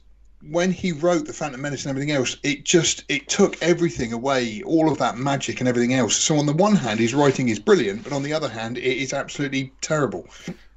when 0.50 0.70
he 0.70 0.92
wrote 0.92 1.26
the 1.26 1.32
Phantom 1.32 1.60
Menace 1.60 1.84
and 1.84 1.90
everything 1.90 2.12
else, 2.12 2.36
it 2.42 2.64
just 2.64 3.04
it 3.08 3.28
took 3.28 3.60
everything 3.62 4.12
away, 4.12 4.62
all 4.64 4.90
of 4.90 4.98
that 4.98 5.16
magic 5.16 5.60
and 5.60 5.68
everything 5.68 5.94
else. 5.94 6.14
So 6.16 6.36
on 6.36 6.46
the 6.46 6.52
one 6.52 6.76
hand, 6.76 7.00
his 7.00 7.14
writing 7.14 7.48
is 7.48 7.58
brilliant, 7.58 8.04
but 8.04 8.12
on 8.12 8.22
the 8.22 8.32
other 8.32 8.48
hand, 8.48 8.78
it 8.78 8.84
is 8.84 9.12
absolutely 9.12 9.72
terrible. 9.80 10.28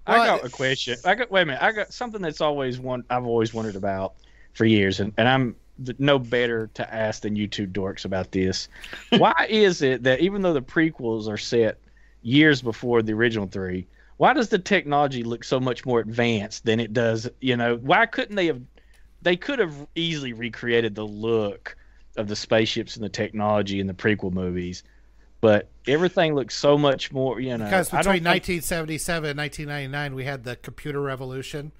I 0.08 0.26
got 0.26 0.44
a 0.44 0.50
question. 0.50 0.98
I 1.06 1.14
got 1.14 1.30
wait 1.30 1.44
a 1.44 1.46
minute. 1.46 1.62
I 1.62 1.72
got 1.72 1.94
something 1.94 2.22
that's 2.22 2.42
always 2.42 2.80
one 2.80 3.04
I've 3.10 3.26
always 3.26 3.54
wondered 3.54 3.76
about 3.76 4.16
for 4.54 4.66
years, 4.66 5.00
and, 5.00 5.14
and 5.18 5.28
I'm 5.28 5.56
no 5.98 6.20
better 6.20 6.70
to 6.74 6.94
ask 6.94 7.22
than 7.22 7.36
you 7.36 7.48
two 7.48 7.68
dorks 7.68 8.06
about 8.06 8.32
this. 8.32 8.68
Why 9.10 9.48
is 9.50 9.82
it 9.82 10.04
that 10.04 10.20
even 10.20 10.42
though 10.42 10.54
the 10.54 10.62
prequels 10.62 11.28
are 11.28 11.38
set 11.38 11.80
years 12.22 12.62
before 12.62 13.02
the 13.02 13.14
original 13.14 13.48
three, 13.48 13.88
why 14.18 14.34
does 14.34 14.50
the 14.50 14.60
technology 14.60 15.24
look 15.24 15.46
so 15.46 15.62
much 15.62 15.86
more 15.86 16.02
advanced 16.02 16.66
than 16.66 16.82
it 16.82 16.92
does? 16.92 17.30
You 17.40 17.56
know, 17.56 17.78
why 17.78 18.06
couldn't 18.06 18.36
they 18.36 18.48
have? 18.48 18.62
They 19.22 19.38
could 19.38 19.60
have 19.60 19.88
easily 19.96 20.34
recreated 20.34 20.94
the 20.94 21.08
look 21.08 21.78
of 22.18 22.28
the 22.28 22.36
spaceships 22.36 22.98
and 22.98 23.06
the 23.06 23.10
technology 23.10 23.80
in 23.80 23.88
the 23.88 23.94
prequel 23.94 24.34
movies, 24.34 24.84
but 25.40 25.70
everything 25.88 26.36
looks 26.36 26.54
so 26.54 26.78
much 26.78 27.14
more. 27.14 27.40
You 27.40 27.58
know, 27.58 27.64
because 27.64 27.88
between 27.88 28.26
1977 28.26 29.30
and 29.30 29.40
1999, 29.40 30.16
we 30.16 30.26
had 30.26 30.44
the 30.44 30.58
computer 30.58 31.00
revolution 31.00 31.72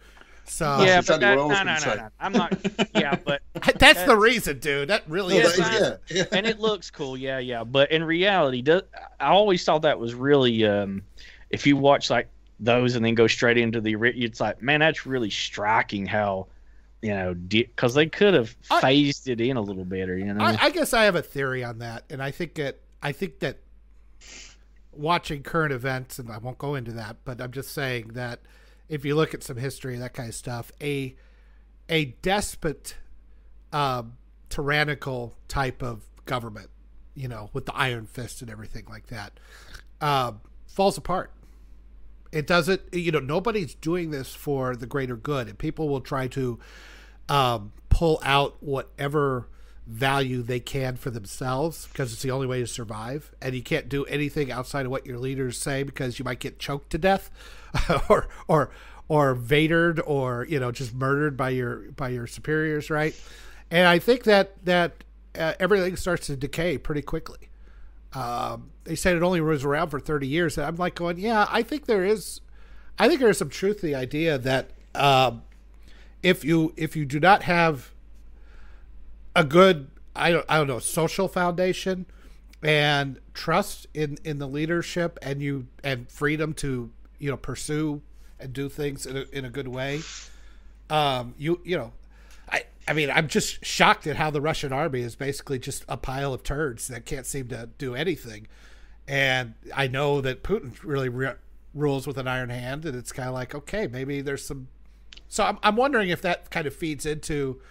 so 0.50 0.82
yeah, 0.82 1.02
but 1.06 1.20
that, 1.20 1.36
no, 1.36 1.48
no, 1.48 1.64
no, 1.64 1.76
no, 1.76 2.10
I'm 2.20 2.34
not. 2.34 2.58
Yeah, 2.96 3.16
but 3.26 3.42
that's, 3.54 3.78
that's 3.78 4.04
the 4.04 4.18
reason, 4.18 4.60
dude. 4.60 4.90
That 4.90 5.04
really 5.08 5.38
is. 5.38 5.58
yeah, 5.58 5.96
yeah. 6.10 6.24
and 6.32 6.46
it 6.46 6.60
looks 6.60 6.90
cool. 6.90 7.16
Yeah, 7.16 7.40
yeah. 7.40 7.64
But 7.64 7.92
in 7.92 8.04
reality, 8.04 8.62
does, 8.62 8.82
I 9.20 9.30
always 9.30 9.64
thought 9.64 9.84
that 9.84 10.00
was 10.00 10.14
really. 10.14 10.66
Um, 10.66 11.04
if 11.50 11.66
you 11.66 11.78
watch 11.78 12.10
like 12.10 12.30
those 12.60 12.96
and 12.96 13.04
then 13.04 13.16
go 13.16 13.28
straight 13.28 13.58
into 13.58 13.82
the, 13.82 13.96
it's 14.16 14.40
like, 14.40 14.62
man, 14.62 14.82
that's 14.82 15.06
really 15.06 15.30
striking 15.30 16.06
how 16.06 16.48
you 17.02 17.12
know, 17.12 17.34
because 17.34 17.94
they 17.94 18.08
could 18.08 18.34
have 18.34 18.50
phased 18.82 19.30
I, 19.30 19.34
it 19.34 19.42
in 19.42 19.56
a 19.56 19.62
little 19.62 19.86
better. 19.86 20.18
You 20.18 20.34
know, 20.34 20.44
I, 20.44 20.58
I, 20.64 20.70
guess 20.70 20.94
I 20.94 21.06
have 21.06 21.16
a 21.16 21.22
theory 21.22 21.64
on 21.64 21.80
that, 21.80 22.04
and 22.10 22.22
I 22.22 22.32
think 22.32 22.56
that 22.56 22.80
I 23.02 23.14
think 23.14 23.40
that 23.40 23.60
watching 24.92 25.44
current 25.44 25.72
events, 25.72 26.20
and 26.20 26.30
I 26.30 26.38
won't 26.38 26.58
go 26.58 26.76
into 26.76 26.92
that, 26.94 27.18
but 27.24 27.40
I'm 27.40 27.52
just 27.52 27.74
saying 27.74 28.10
that 28.16 28.42
if 28.90 29.06
you 29.06 29.16
look 29.16 29.34
at 29.34 29.44
some 29.44 29.58
history, 29.58 29.98
that 29.98 30.14
kind 30.14 30.28
of 30.28 30.36
stuff, 30.36 30.72
a 30.82 31.16
a 31.88 32.06
despot, 32.22 32.96
uh, 33.72 34.04
tyrannical 34.50 35.36
type 35.48 35.82
of 35.82 36.04
government, 36.26 36.70
you 37.16 37.28
know, 37.28 37.50
with 37.54 37.66
the 37.66 37.76
iron 37.76 38.06
fist 38.06 38.42
and 38.42 38.52
everything 38.52 38.86
like 38.90 39.08
that, 39.08 39.40
uh, 40.02 40.34
falls 40.68 40.98
apart. 40.98 41.32
It 42.32 42.46
doesn't, 42.46 42.82
you 42.94 43.12
know, 43.12 43.20
nobody's 43.20 43.74
doing 43.74 44.12
this 44.12 44.36
for 44.36 44.76
the 44.76 44.86
greater 44.86 45.16
good, 45.16 45.48
and 45.48 45.58
people 45.58 45.90
will 45.90 46.02
try 46.02 46.28
to 46.28 46.60
um, 47.28 47.74
pull 47.90 48.20
out 48.24 48.62
whatever 48.62 49.48
value 49.90 50.44
they 50.44 50.60
can 50.60 50.96
for 50.96 51.10
themselves 51.10 51.88
because 51.88 52.14
it's 52.14 52.22
the 52.22 52.32
only 52.32 52.46
way 52.46 52.60
to 52.60 52.68
survive. 52.68 53.32
And 53.42 53.56
you 53.56 53.64
can't 53.64 53.90
do 53.90 54.06
anything 54.06 54.52
outside 54.52 54.86
of 54.86 54.92
what 54.92 55.06
your 55.06 55.18
leaders 55.18 55.58
say 55.58 55.84
because 55.84 56.20
you 56.20 56.26
might 56.26 56.40
get 56.40 56.60
choked 56.60 56.92
to 56.92 56.98
death 56.98 57.32
or 58.10 58.28
or 58.48 58.70
or 59.08 59.36
vadered 59.36 60.00
or 60.06 60.46
you 60.48 60.60
know 60.60 60.72
just 60.72 60.94
murdered 60.94 61.36
by 61.36 61.50
your 61.50 61.92
by 61.92 62.10
your 62.10 62.28
superiors, 62.28 62.90
right? 62.90 63.20
And 63.72 63.88
I 63.88 64.00
think 64.00 64.24
that 64.24 64.64
that 64.66 65.04
uh, 65.38 65.54
everything 65.60 65.96
starts 65.96 66.28
to 66.28 66.36
decay 66.36 66.78
pretty 66.78 67.02
quickly. 67.02 67.50
Um, 68.14 68.72
they 68.86 68.96
said 68.96 69.16
it 69.16 69.24
only 69.24 69.42
was 69.42 69.64
around 69.64 69.90
for 69.90 70.00
30 70.00 70.28
years. 70.28 70.58
And 70.58 70.66
I'm 70.66 70.76
like 70.76 70.96
going, 70.96 71.20
yeah, 71.20 71.48
I 71.50 71.62
think 71.62 71.86
there 71.86 72.04
is, 72.04 72.42
I 72.98 73.08
think 73.08 73.20
there's 73.20 73.38
some 73.38 73.50
truth 73.50 73.82
to 73.82 73.86
the 73.86 73.96
idea 73.96 74.38
that 74.40 74.72
um, 74.96 75.44
if 76.24 76.44
you 76.44 76.74
if 76.76 76.96
you 76.96 77.06
do 77.06 77.20
not 77.20 77.44
have 77.44 77.92
a 79.40 79.44
good 79.46 79.88
I 80.16 80.32
don't 80.32 80.46
I 80.50 80.58
don't 80.58 80.68
know 80.68 80.80
social 80.80 81.28
foundation, 81.28 82.06
and 82.62 83.20
trust 83.34 83.88
in 83.94 84.18
in 84.24 84.38
the 84.38 84.48
leadership 84.48 85.18
and 85.22 85.42
you 85.42 85.68
and 85.84 86.12
freedom 86.12 86.54
to 86.56 86.92
you 87.18 87.32
know 87.32 87.38
pursue 87.38 88.02
and 88.40 88.54
do 88.54 88.70
things 88.70 89.06
in 89.06 89.18
a, 89.18 89.26
in 89.32 89.46
a 89.46 89.50
good 89.50 89.68
way. 89.68 90.02
Um 90.90 91.36
you 91.38 91.62
you 91.64 91.78
know 91.78 91.94
i 92.52 92.64
i 92.88 92.94
mean 92.94 93.12
i'm 93.12 93.28
just 93.28 93.64
shocked 93.64 94.08
at 94.08 94.16
how 94.16 94.32
the 94.32 94.42
russian 94.42 94.74
army 94.74 95.02
is 95.02 95.16
basically 95.16 95.60
just 95.60 95.86
a 95.88 95.98
pile 95.98 96.34
of 96.34 96.42
turds 96.42 96.88
that 96.88 97.06
can't 97.06 97.26
seem 97.26 97.48
to 97.50 97.70
do 97.78 97.96
anything. 97.96 98.48
And 99.08 99.54
i 99.76 99.88
know 99.88 100.20
that 100.22 100.44
putin 100.44 100.74
really 100.84 101.10
re- 101.10 101.36
rules 101.76 102.08
with 102.08 102.18
an 102.18 102.28
iron 102.28 102.50
hand 102.50 102.86
and 102.86 102.96
it's 102.96 103.12
kind 103.12 103.30
of 103.30 103.36
like 103.36 103.54
okay 103.54 103.86
maybe 103.86 104.22
there's 104.22 104.44
some 104.44 104.68
so 105.28 105.44
I'm, 105.44 105.60
I'm 105.62 105.76
wondering 105.76 106.10
if 106.10 106.24
that 106.24 106.50
kind 106.50 106.66
of 106.66 106.76
feeds 106.76 107.06
into 107.06 107.62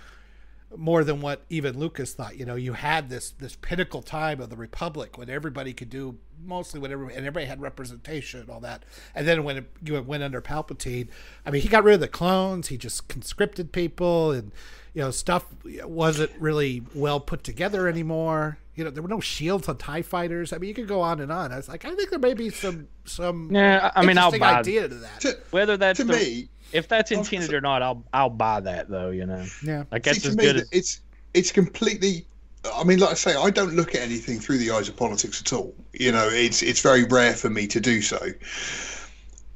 more 0.77 1.03
than 1.03 1.21
what 1.21 1.45
even 1.49 1.79
Lucas 1.79 2.13
thought. 2.13 2.37
You 2.37 2.45
know, 2.45 2.55
you 2.55 2.75
had 2.75 3.09
this 3.09 3.31
this 3.31 3.57
pinnacle 3.57 4.03
time 4.03 4.41
of 4.41 4.51
the 4.51 4.57
Republic 4.57 5.17
when 5.17 5.31
everybody 5.31 5.73
could 5.73 5.91
do 5.91 6.19
mostly 6.45 6.79
whatever, 6.79 7.05
and 7.05 7.19
everybody 7.19 7.47
had 7.47 7.61
representation 7.61 8.41
and 8.41 8.51
all 8.51 8.61
that. 8.61 8.85
And 9.15 9.27
then 9.27 9.45
when 9.45 9.59
it, 9.59 9.71
you 9.83 10.01
went 10.03 10.23
under 10.23 10.41
Palpatine, 10.41 11.09
I 11.47 11.51
mean, 11.51 11.63
he 11.63 11.69
got 11.69 11.85
rid 11.85 11.95
of 11.95 12.01
the 12.01 12.09
clones. 12.09 12.69
He 12.69 12.77
just 12.77 13.09
conscripted 13.09 13.73
people, 13.73 14.33
and 14.33 14.53
you 14.93 15.03
know, 15.03 15.11
stuff 15.11 15.47
wasn't 15.85 16.33
really 16.39 16.83
well 16.95 17.21
put 17.21 17.45
together 17.45 17.89
anymore. 17.89 18.59
You 18.75 18.85
know, 18.85 18.91
there 18.91 19.03
were 19.03 19.09
no 19.09 19.21
shields 19.21 19.69
on 19.69 19.77
Tie 19.77 20.03
fighters. 20.03 20.53
I 20.53 20.59
mean, 20.59 20.69
you 20.69 20.75
could 20.75 20.87
go 20.87 21.01
on 21.01 21.19
and 21.21 21.33
on. 21.33 21.51
I 21.51 21.57
was 21.57 21.69
like, 21.69 21.85
I 21.85 21.95
think 21.95 22.11
there 22.11 22.19
may 22.19 22.35
be 22.35 22.51
some 22.51 22.89
some 23.05 23.51
yeah. 23.53 23.91
I 23.97 24.05
mean, 24.05 24.19
I'll 24.19 24.37
buy 24.39 24.59
idea 24.59 24.87
to 24.87 24.95
that. 24.95 25.21
To, 25.21 25.39
Whether 25.51 25.77
that's 25.79 25.97
to 25.97 26.05
the, 26.05 26.13
me 26.13 26.49
if 26.73 26.89
that's 26.89 27.11
intended 27.11 27.53
or 27.55 27.61
not, 27.61 27.83
I'll 27.83 28.05
I'll 28.13 28.31
buy 28.31 28.61
that 28.61 28.89
though. 28.89 29.11
You 29.11 29.27
know. 29.27 29.45
Yeah. 29.65 29.85
Like 29.91 30.03
that's 30.03 30.23
See, 30.23 30.29
as 30.29 30.37
to 30.37 30.41
good 30.41 30.57
as 30.57 30.69
it's 30.73 31.01
it's 31.35 31.53
completely. 31.53 32.27
I 32.75 32.85
mean, 32.85 32.99
like 32.99 33.11
I 33.11 33.15
say, 33.15 33.35
I 33.37 33.51
don't 33.51 33.75
look 33.75 33.95
at 33.95 34.03
anything 34.03 34.41
through 34.41 34.59
the 34.59 34.73
eyes 34.73 34.89
of 34.89 34.97
politics 34.97 35.41
at 35.41 35.53
all. 35.53 35.75
You 35.93 36.13
know, 36.13 36.29
it's 36.29 36.63
it's 36.63 36.81
very 36.81 37.05
rare 37.05 37.35
for 37.35 37.49
me 37.49 37.67
to 37.69 37.81
do 37.81 38.03
so. 38.03 38.19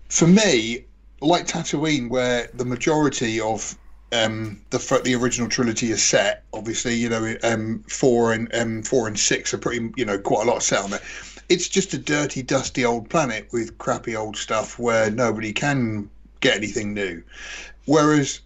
For 0.08 0.26
me, 0.26 0.84
like 1.20 1.46
Tatooine, 1.46 2.08
where 2.08 2.48
the 2.54 2.64
majority 2.64 3.40
of 3.40 3.76
um, 4.12 4.60
the 4.70 5.00
the 5.04 5.14
original 5.14 5.48
trilogy 5.48 5.90
is 5.90 6.02
set, 6.02 6.44
obviously, 6.52 6.94
you 6.94 7.08
know, 7.08 7.34
um, 7.42 7.82
four 7.88 8.32
and 8.32 8.54
um, 8.54 8.82
four 8.82 9.08
and 9.08 9.18
six 9.18 9.52
are 9.54 9.58
pretty, 9.58 9.90
you 9.96 10.04
know, 10.04 10.18
quite 10.18 10.46
a 10.46 10.50
lot 10.50 10.62
set 10.62 10.84
on 10.84 10.90
there. 10.90 11.02
It's 11.48 11.68
just 11.68 11.92
a 11.94 11.98
dirty, 11.98 12.42
dusty 12.42 12.84
old 12.84 13.10
planet 13.10 13.48
with 13.52 13.76
crappy 13.78 14.14
old 14.14 14.36
stuff 14.36 14.78
where 14.78 15.10
nobody 15.10 15.52
can 15.52 16.08
get 16.42 16.56
anything 16.56 16.92
new. 16.92 17.22
Whereas 17.86 18.40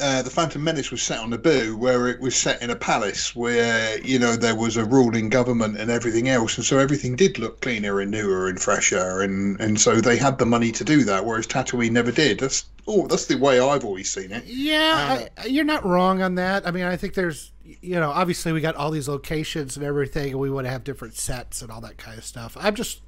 uh, 0.00 0.22
the 0.22 0.30
Phantom 0.30 0.62
Menace 0.62 0.90
was 0.90 1.02
set 1.02 1.20
on 1.20 1.30
Naboo, 1.30 1.76
where 1.76 2.08
it 2.08 2.20
was 2.20 2.34
set 2.34 2.60
in 2.62 2.70
a 2.70 2.76
palace, 2.76 3.34
where 3.34 3.98
you 4.00 4.18
know 4.18 4.36
there 4.36 4.54
was 4.54 4.76
a 4.76 4.84
ruling 4.84 5.28
government 5.28 5.78
and 5.78 5.90
everything 5.90 6.28
else, 6.28 6.56
and 6.56 6.64
so 6.64 6.78
everything 6.78 7.16
did 7.16 7.38
look 7.38 7.60
cleaner 7.60 8.00
and 8.00 8.10
newer 8.10 8.48
and 8.48 8.60
fresher, 8.60 9.20
and 9.20 9.60
and 9.60 9.80
so 9.80 10.00
they 10.00 10.16
had 10.16 10.38
the 10.38 10.46
money 10.46 10.72
to 10.72 10.84
do 10.84 11.04
that, 11.04 11.24
whereas 11.24 11.46
Tatooine 11.46 11.92
never 11.92 12.10
did. 12.10 12.40
That's 12.40 12.64
oh, 12.88 13.06
that's 13.06 13.26
the 13.26 13.36
way 13.36 13.60
I've 13.60 13.84
always 13.84 14.10
seen 14.10 14.32
it. 14.32 14.44
Yeah, 14.46 15.28
uh, 15.36 15.42
I, 15.42 15.46
you're 15.46 15.64
not 15.64 15.84
wrong 15.84 16.22
on 16.22 16.34
that. 16.36 16.66
I 16.66 16.70
mean, 16.70 16.84
I 16.84 16.96
think 16.96 17.14
there's 17.14 17.52
you 17.64 17.94
know 17.94 18.10
obviously 18.10 18.52
we 18.52 18.60
got 18.60 18.74
all 18.74 18.90
these 18.90 19.08
locations 19.08 19.76
and 19.76 19.86
everything, 19.86 20.32
and 20.32 20.40
we 20.40 20.50
want 20.50 20.66
to 20.66 20.70
have 20.70 20.82
different 20.82 21.14
sets 21.14 21.62
and 21.62 21.70
all 21.70 21.80
that 21.82 21.98
kind 21.98 22.18
of 22.18 22.24
stuff. 22.24 22.56
I'm 22.58 22.74
just, 22.74 23.00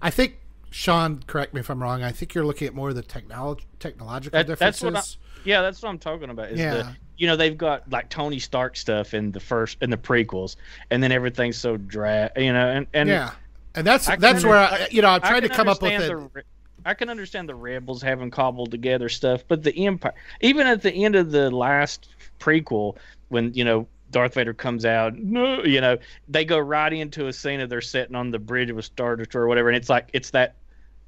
I 0.00 0.10
think 0.10 0.36
Sean, 0.70 1.22
correct 1.26 1.54
me 1.54 1.60
if 1.60 1.70
I'm 1.70 1.82
wrong. 1.82 2.02
I 2.02 2.12
think 2.12 2.34
you're 2.34 2.44
looking 2.44 2.68
at 2.68 2.74
more 2.74 2.90
of 2.90 2.94
the 2.94 3.02
technology, 3.02 3.64
technological 3.78 4.38
that, 4.38 4.46
differences. 4.46 4.80
That's 4.80 5.16
what 5.18 5.40
I, 5.40 5.48
yeah, 5.48 5.62
that's 5.62 5.82
what 5.82 5.88
I'm 5.88 5.98
talking 5.98 6.30
about. 6.30 6.50
Is 6.50 6.58
yeah. 6.58 6.74
The, 6.74 6.96
you 7.16 7.26
know, 7.26 7.36
they've 7.36 7.56
got 7.56 7.90
like 7.90 8.08
Tony 8.08 8.38
Stark 8.38 8.76
stuff 8.76 9.14
in 9.14 9.32
the 9.32 9.40
first 9.40 9.78
in 9.80 9.90
the 9.90 9.96
prequels, 9.96 10.56
and 10.90 11.02
then 11.02 11.10
everything's 11.10 11.56
so 11.56 11.76
dry. 11.76 12.30
You 12.36 12.52
know, 12.52 12.68
and 12.68 12.86
and 12.94 13.08
yeah, 13.08 13.32
and 13.74 13.86
that's 13.86 14.06
that's 14.18 14.44
where 14.44 14.56
I, 14.56 14.88
you 14.90 15.02
know 15.02 15.08
I'm 15.08 15.20
trying 15.20 15.42
to 15.42 15.48
come 15.48 15.68
up 15.68 15.82
with 15.82 16.00
it. 16.00 16.44
I 16.84 16.94
can 16.94 17.10
understand 17.10 17.48
the 17.48 17.54
rebels 17.54 18.00
having 18.00 18.30
cobbled 18.30 18.70
together 18.70 19.08
stuff, 19.08 19.42
but 19.48 19.62
the 19.62 19.76
empire, 19.84 20.14
even 20.40 20.66
at 20.66 20.80
the 20.80 20.92
end 20.92 21.16
of 21.16 21.32
the 21.32 21.50
last 21.50 22.08
prequel, 22.38 22.96
when 23.28 23.52
you 23.52 23.64
know 23.64 23.86
Darth 24.10 24.34
Vader 24.34 24.54
comes 24.54 24.84
out, 24.84 25.16
no, 25.16 25.62
you 25.62 25.80
know, 25.80 25.98
they 26.28 26.44
go 26.44 26.58
right 26.58 26.92
into 26.92 27.26
a 27.26 27.32
scene 27.32 27.60
of 27.60 27.68
they're 27.68 27.80
sitting 27.80 28.14
on 28.16 28.30
the 28.30 28.38
bridge 28.38 28.70
of 28.70 28.78
a 28.78 28.82
Star 28.82 29.16
Destroyer 29.16 29.44
or 29.44 29.48
whatever, 29.48 29.68
and 29.68 29.76
it's 29.76 29.88
like 29.88 30.08
it's 30.12 30.30
that, 30.30 30.56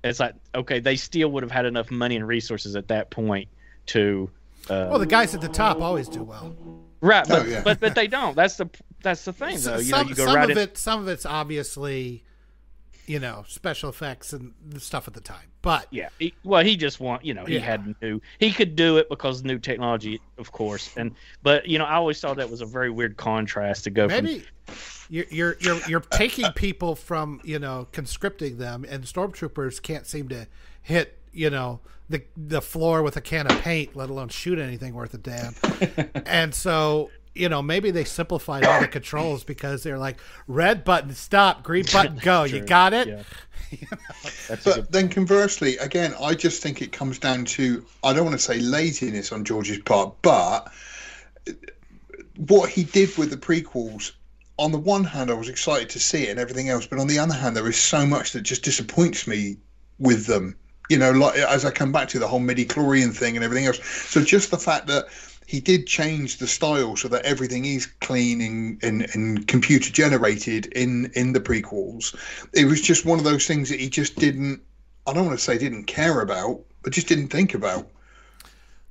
it's 0.04 0.20
like 0.20 0.34
okay, 0.54 0.80
they 0.80 0.96
still 0.96 1.30
would 1.32 1.42
have 1.42 1.52
had 1.52 1.66
enough 1.66 1.90
money 1.90 2.16
and 2.16 2.26
resources 2.26 2.76
at 2.76 2.88
that 2.88 3.10
point 3.10 3.48
to. 3.86 4.30
Uh, 4.68 4.88
well, 4.90 4.98
the 4.98 5.06
guys 5.06 5.34
at 5.34 5.40
the 5.40 5.48
top 5.48 5.80
always 5.80 6.08
do 6.08 6.22
well. 6.22 6.54
Right, 7.00 7.26
but, 7.26 7.42
oh, 7.42 7.48
yeah. 7.48 7.62
but 7.62 7.80
but 7.80 7.94
they 7.94 8.06
don't. 8.06 8.36
That's 8.36 8.56
the 8.56 8.68
that's 9.02 9.24
the 9.24 9.32
thing, 9.32 9.58
though. 9.60 9.78
You 9.78 9.84
some, 9.84 10.02
know, 10.02 10.08
you 10.10 10.14
go 10.14 10.26
some 10.26 10.36
right 10.36 10.50
of 10.50 10.56
in... 10.56 10.58
it, 10.58 10.78
some 10.78 11.00
of 11.00 11.08
it's 11.08 11.24
obviously 11.24 12.24
you 13.10 13.18
know 13.18 13.44
special 13.48 13.90
effects 13.90 14.32
and 14.32 14.54
stuff 14.78 15.08
at 15.08 15.14
the 15.14 15.20
time. 15.20 15.50
But 15.62 15.88
yeah, 15.90 16.10
he, 16.20 16.32
well, 16.44 16.64
he 16.64 16.76
just 16.76 17.00
want 17.00 17.24
you 17.24 17.34
know 17.34 17.44
he 17.44 17.54
yeah. 17.54 17.60
had 17.60 17.96
new 18.00 18.20
he 18.38 18.52
could 18.52 18.76
do 18.76 18.98
it 18.98 19.08
because 19.08 19.42
new 19.42 19.58
technology, 19.58 20.20
of 20.38 20.52
course. 20.52 20.96
And 20.96 21.16
but 21.42 21.66
you 21.66 21.76
know 21.76 21.86
I 21.86 21.94
always 21.94 22.20
thought 22.20 22.36
that 22.36 22.48
was 22.48 22.60
a 22.60 22.66
very 22.66 22.88
weird 22.88 23.16
contrast 23.16 23.82
to 23.84 23.90
go 23.90 24.06
maybe. 24.06 24.44
From, 24.64 24.76
you're, 25.10 25.24
you're 25.28 25.56
you're 25.60 25.80
you're 25.88 26.00
taking 26.00 26.52
people 26.52 26.94
from 26.94 27.40
you 27.42 27.58
know 27.58 27.88
conscripting 27.90 28.58
them, 28.58 28.86
and 28.88 29.02
stormtroopers 29.02 29.82
can't 29.82 30.06
seem 30.06 30.28
to 30.28 30.46
hit 30.80 31.18
you 31.32 31.50
know 31.50 31.80
the 32.08 32.22
the 32.36 32.62
floor 32.62 33.02
with 33.02 33.16
a 33.16 33.20
can 33.20 33.50
of 33.50 33.60
paint, 33.60 33.96
let 33.96 34.08
alone 34.08 34.28
shoot 34.28 34.60
anything 34.60 34.94
worth 34.94 35.14
a 35.14 35.18
damn. 35.18 35.54
and 36.26 36.54
so 36.54 37.10
you 37.34 37.48
know, 37.48 37.62
maybe 37.62 37.90
they 37.90 38.04
simplified 38.04 38.64
all 38.64 38.80
the 38.80 38.88
controls 38.88 39.44
because 39.44 39.82
they're 39.82 39.98
like 39.98 40.18
red 40.46 40.84
button 40.84 41.14
stop, 41.14 41.62
green 41.62 41.84
button 41.92 42.18
go. 42.22 42.44
you 42.44 42.60
got 42.60 42.92
it. 42.92 43.08
Yeah. 43.08 43.22
you 43.70 43.86
know? 43.90 44.56
But 44.64 44.90
then 44.90 45.08
conversely, 45.08 45.76
again, 45.78 46.14
I 46.20 46.34
just 46.34 46.62
think 46.62 46.82
it 46.82 46.92
comes 46.92 47.18
down 47.18 47.44
to 47.46 47.84
I 48.02 48.12
don't 48.12 48.24
want 48.24 48.36
to 48.36 48.42
say 48.44 48.58
laziness 48.58 49.32
on 49.32 49.44
George's 49.44 49.78
part, 49.78 50.14
but 50.22 50.72
what 52.36 52.70
he 52.70 52.84
did 52.84 53.16
with 53.16 53.30
the 53.30 53.36
prequels. 53.36 54.12
On 54.58 54.72
the 54.72 54.78
one 54.78 55.04
hand, 55.04 55.30
I 55.30 55.34
was 55.34 55.48
excited 55.48 55.88
to 55.90 55.98
see 55.98 56.24
it 56.24 56.30
and 56.30 56.38
everything 56.38 56.68
else, 56.68 56.86
but 56.86 56.98
on 56.98 57.06
the 57.06 57.18
other 57.18 57.32
hand, 57.32 57.56
there 57.56 57.66
is 57.66 57.78
so 57.78 58.04
much 58.04 58.32
that 58.32 58.42
just 58.42 58.62
disappoints 58.62 59.26
me 59.26 59.56
with 59.98 60.26
them. 60.26 60.54
You 60.90 60.98
know, 60.98 61.12
like 61.12 61.38
as 61.38 61.64
I 61.64 61.70
come 61.70 61.92
back 61.92 62.08
to 62.08 62.18
the 62.18 62.28
whole 62.28 62.40
midi 62.40 62.66
chlorian 62.66 63.16
thing 63.16 63.36
and 63.36 63.44
everything 63.44 63.66
else. 63.66 63.82
So 63.84 64.22
just 64.22 64.50
the 64.50 64.58
fact 64.58 64.86
that 64.88 65.06
he 65.50 65.58
did 65.58 65.84
change 65.84 66.36
the 66.36 66.46
style 66.46 66.94
so 66.94 67.08
that 67.08 67.24
everything 67.24 67.64
is 67.64 67.86
clean 67.86 68.40
and, 68.40 68.84
and, 68.84 69.10
and 69.14 69.48
computer 69.48 69.90
generated 69.90 70.66
in 70.66 71.10
in 71.16 71.32
the 71.32 71.40
prequels. 71.40 72.14
It 72.52 72.66
was 72.66 72.80
just 72.80 73.04
one 73.04 73.18
of 73.18 73.24
those 73.24 73.48
things 73.48 73.68
that 73.70 73.80
he 73.80 73.90
just 73.90 74.14
didn't. 74.14 74.62
I 75.08 75.12
don't 75.12 75.26
want 75.26 75.36
to 75.36 75.44
say 75.44 75.58
didn't 75.58 75.86
care 75.86 76.20
about, 76.20 76.60
but 76.84 76.92
just 76.92 77.08
didn't 77.08 77.30
think 77.30 77.54
about. 77.54 77.90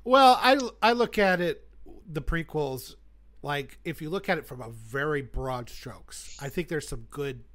Well, 0.04 0.38
I 0.42 0.60
I 0.82 0.92
look 0.92 1.18
at 1.18 1.40
it 1.40 1.66
the 2.12 2.22
prequels 2.22 2.96
like 3.42 3.80
if 3.86 4.02
you 4.02 4.10
look 4.10 4.28
at 4.28 4.38
it 4.38 4.46
from 4.46 4.62
a 4.62 4.70
very 4.70 5.22
broad 5.22 5.70
strokes. 5.70 6.38
I 6.42 6.50
think 6.50 6.68
there's 6.68 6.90
some 6.90 7.08
good 7.10 7.46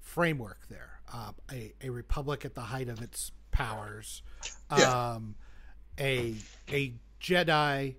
framework 0.00 0.66
there. 0.68 1.02
Uh, 1.12 1.30
a 1.52 1.72
a 1.84 1.90
republic 1.90 2.44
at 2.44 2.56
the 2.56 2.62
height 2.62 2.88
of 2.88 3.00
its 3.00 3.30
powers. 3.52 4.22
Yeah. 4.76 5.12
Um, 5.12 5.36
a 6.00 6.34
a 6.68 6.94
Jedi 7.20 7.94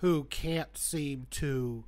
who 0.00 0.24
can't 0.24 0.76
seem 0.76 1.26
to 1.30 1.84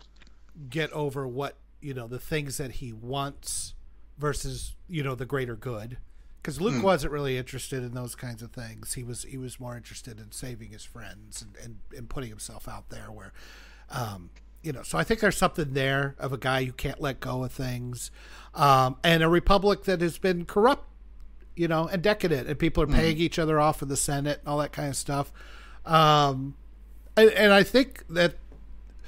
get 0.68 0.90
over 0.92 1.27
what 1.27 1.57
you 1.81 1.94
know 1.94 2.07
the 2.07 2.18
things 2.18 2.59
that 2.59 2.72
he 2.72 2.92
wants 2.92 3.75
versus 4.18 4.75
you 4.88 5.03
know 5.03 5.14
the 5.14 5.27
greater 5.27 5.57
good 5.57 5.96
because 6.42 6.61
Luke 6.61 6.75
mm. 6.75 6.83
wasn't 6.83 7.12
really 7.12 7.38
interested 7.38 7.85
in 7.85 7.94
those 7.94 8.16
kinds 8.16 8.42
of 8.42 8.51
things. 8.51 8.94
He 8.94 9.05
was 9.05 9.22
he 9.22 9.38
was 9.38 9.61
more 9.61 9.77
interested 9.77 10.18
in 10.18 10.33
saving 10.33 10.70
his 10.70 10.85
friends 10.85 11.42
and, 11.42 11.57
and, 11.62 11.79
and 11.96 12.09
putting 12.09 12.31
himself 12.31 12.68
out 12.68 12.90
there 12.90 13.11
where 13.11 13.33
um, 13.90 14.31
you 14.62 14.72
know 14.72 14.83
so 14.83 14.98
I 14.98 15.05
think 15.05 15.20
there's 15.20 15.37
something 15.37 15.72
there 15.72 16.14
of 16.18 16.33
a 16.33 16.38
guy 16.38 16.64
who 16.64 16.72
can't 16.72 17.01
let 17.01 17.20
go 17.20 17.44
of 17.44 17.53
things 17.53 18.11
um, 18.55 18.96
and 19.03 19.22
a 19.22 19.29
republic 19.29 19.85
that 19.85 20.01
has 20.01 20.18
been 20.18 20.44
corrupt 20.44 20.88
you 21.57 21.68
know 21.68 21.87
and 21.87 22.03
decadent 22.03 22.48
and 22.48 22.59
people 22.59 22.83
are 22.83 22.87
hmm. 22.87 22.94
paying 22.94 23.16
mm. 23.16 23.20
each 23.20 23.38
other 23.38 23.61
off 23.61 23.81
in 23.81 23.88
the 23.88 23.96
Senate 23.96 24.40
and 24.40 24.48
all 24.48 24.59
that 24.59 24.72
kind 24.72 24.88
of 24.88 24.96
stuff. 24.96 25.33
Um, 25.87 26.55
and, 27.16 27.31
and 27.31 27.53
I 27.53 27.62
think 27.62 28.05
that 28.09 28.35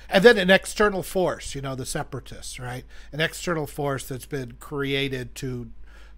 and 0.08 0.24
then 0.24 0.38
an 0.38 0.50
external 0.50 1.02
force, 1.02 1.54
you 1.54 1.60
know, 1.60 1.74
the 1.74 1.86
separatists, 1.86 2.60
right? 2.60 2.84
An 3.12 3.20
external 3.20 3.66
force 3.66 4.06
that's 4.06 4.26
been 4.26 4.52
created 4.60 5.34
to 5.36 5.70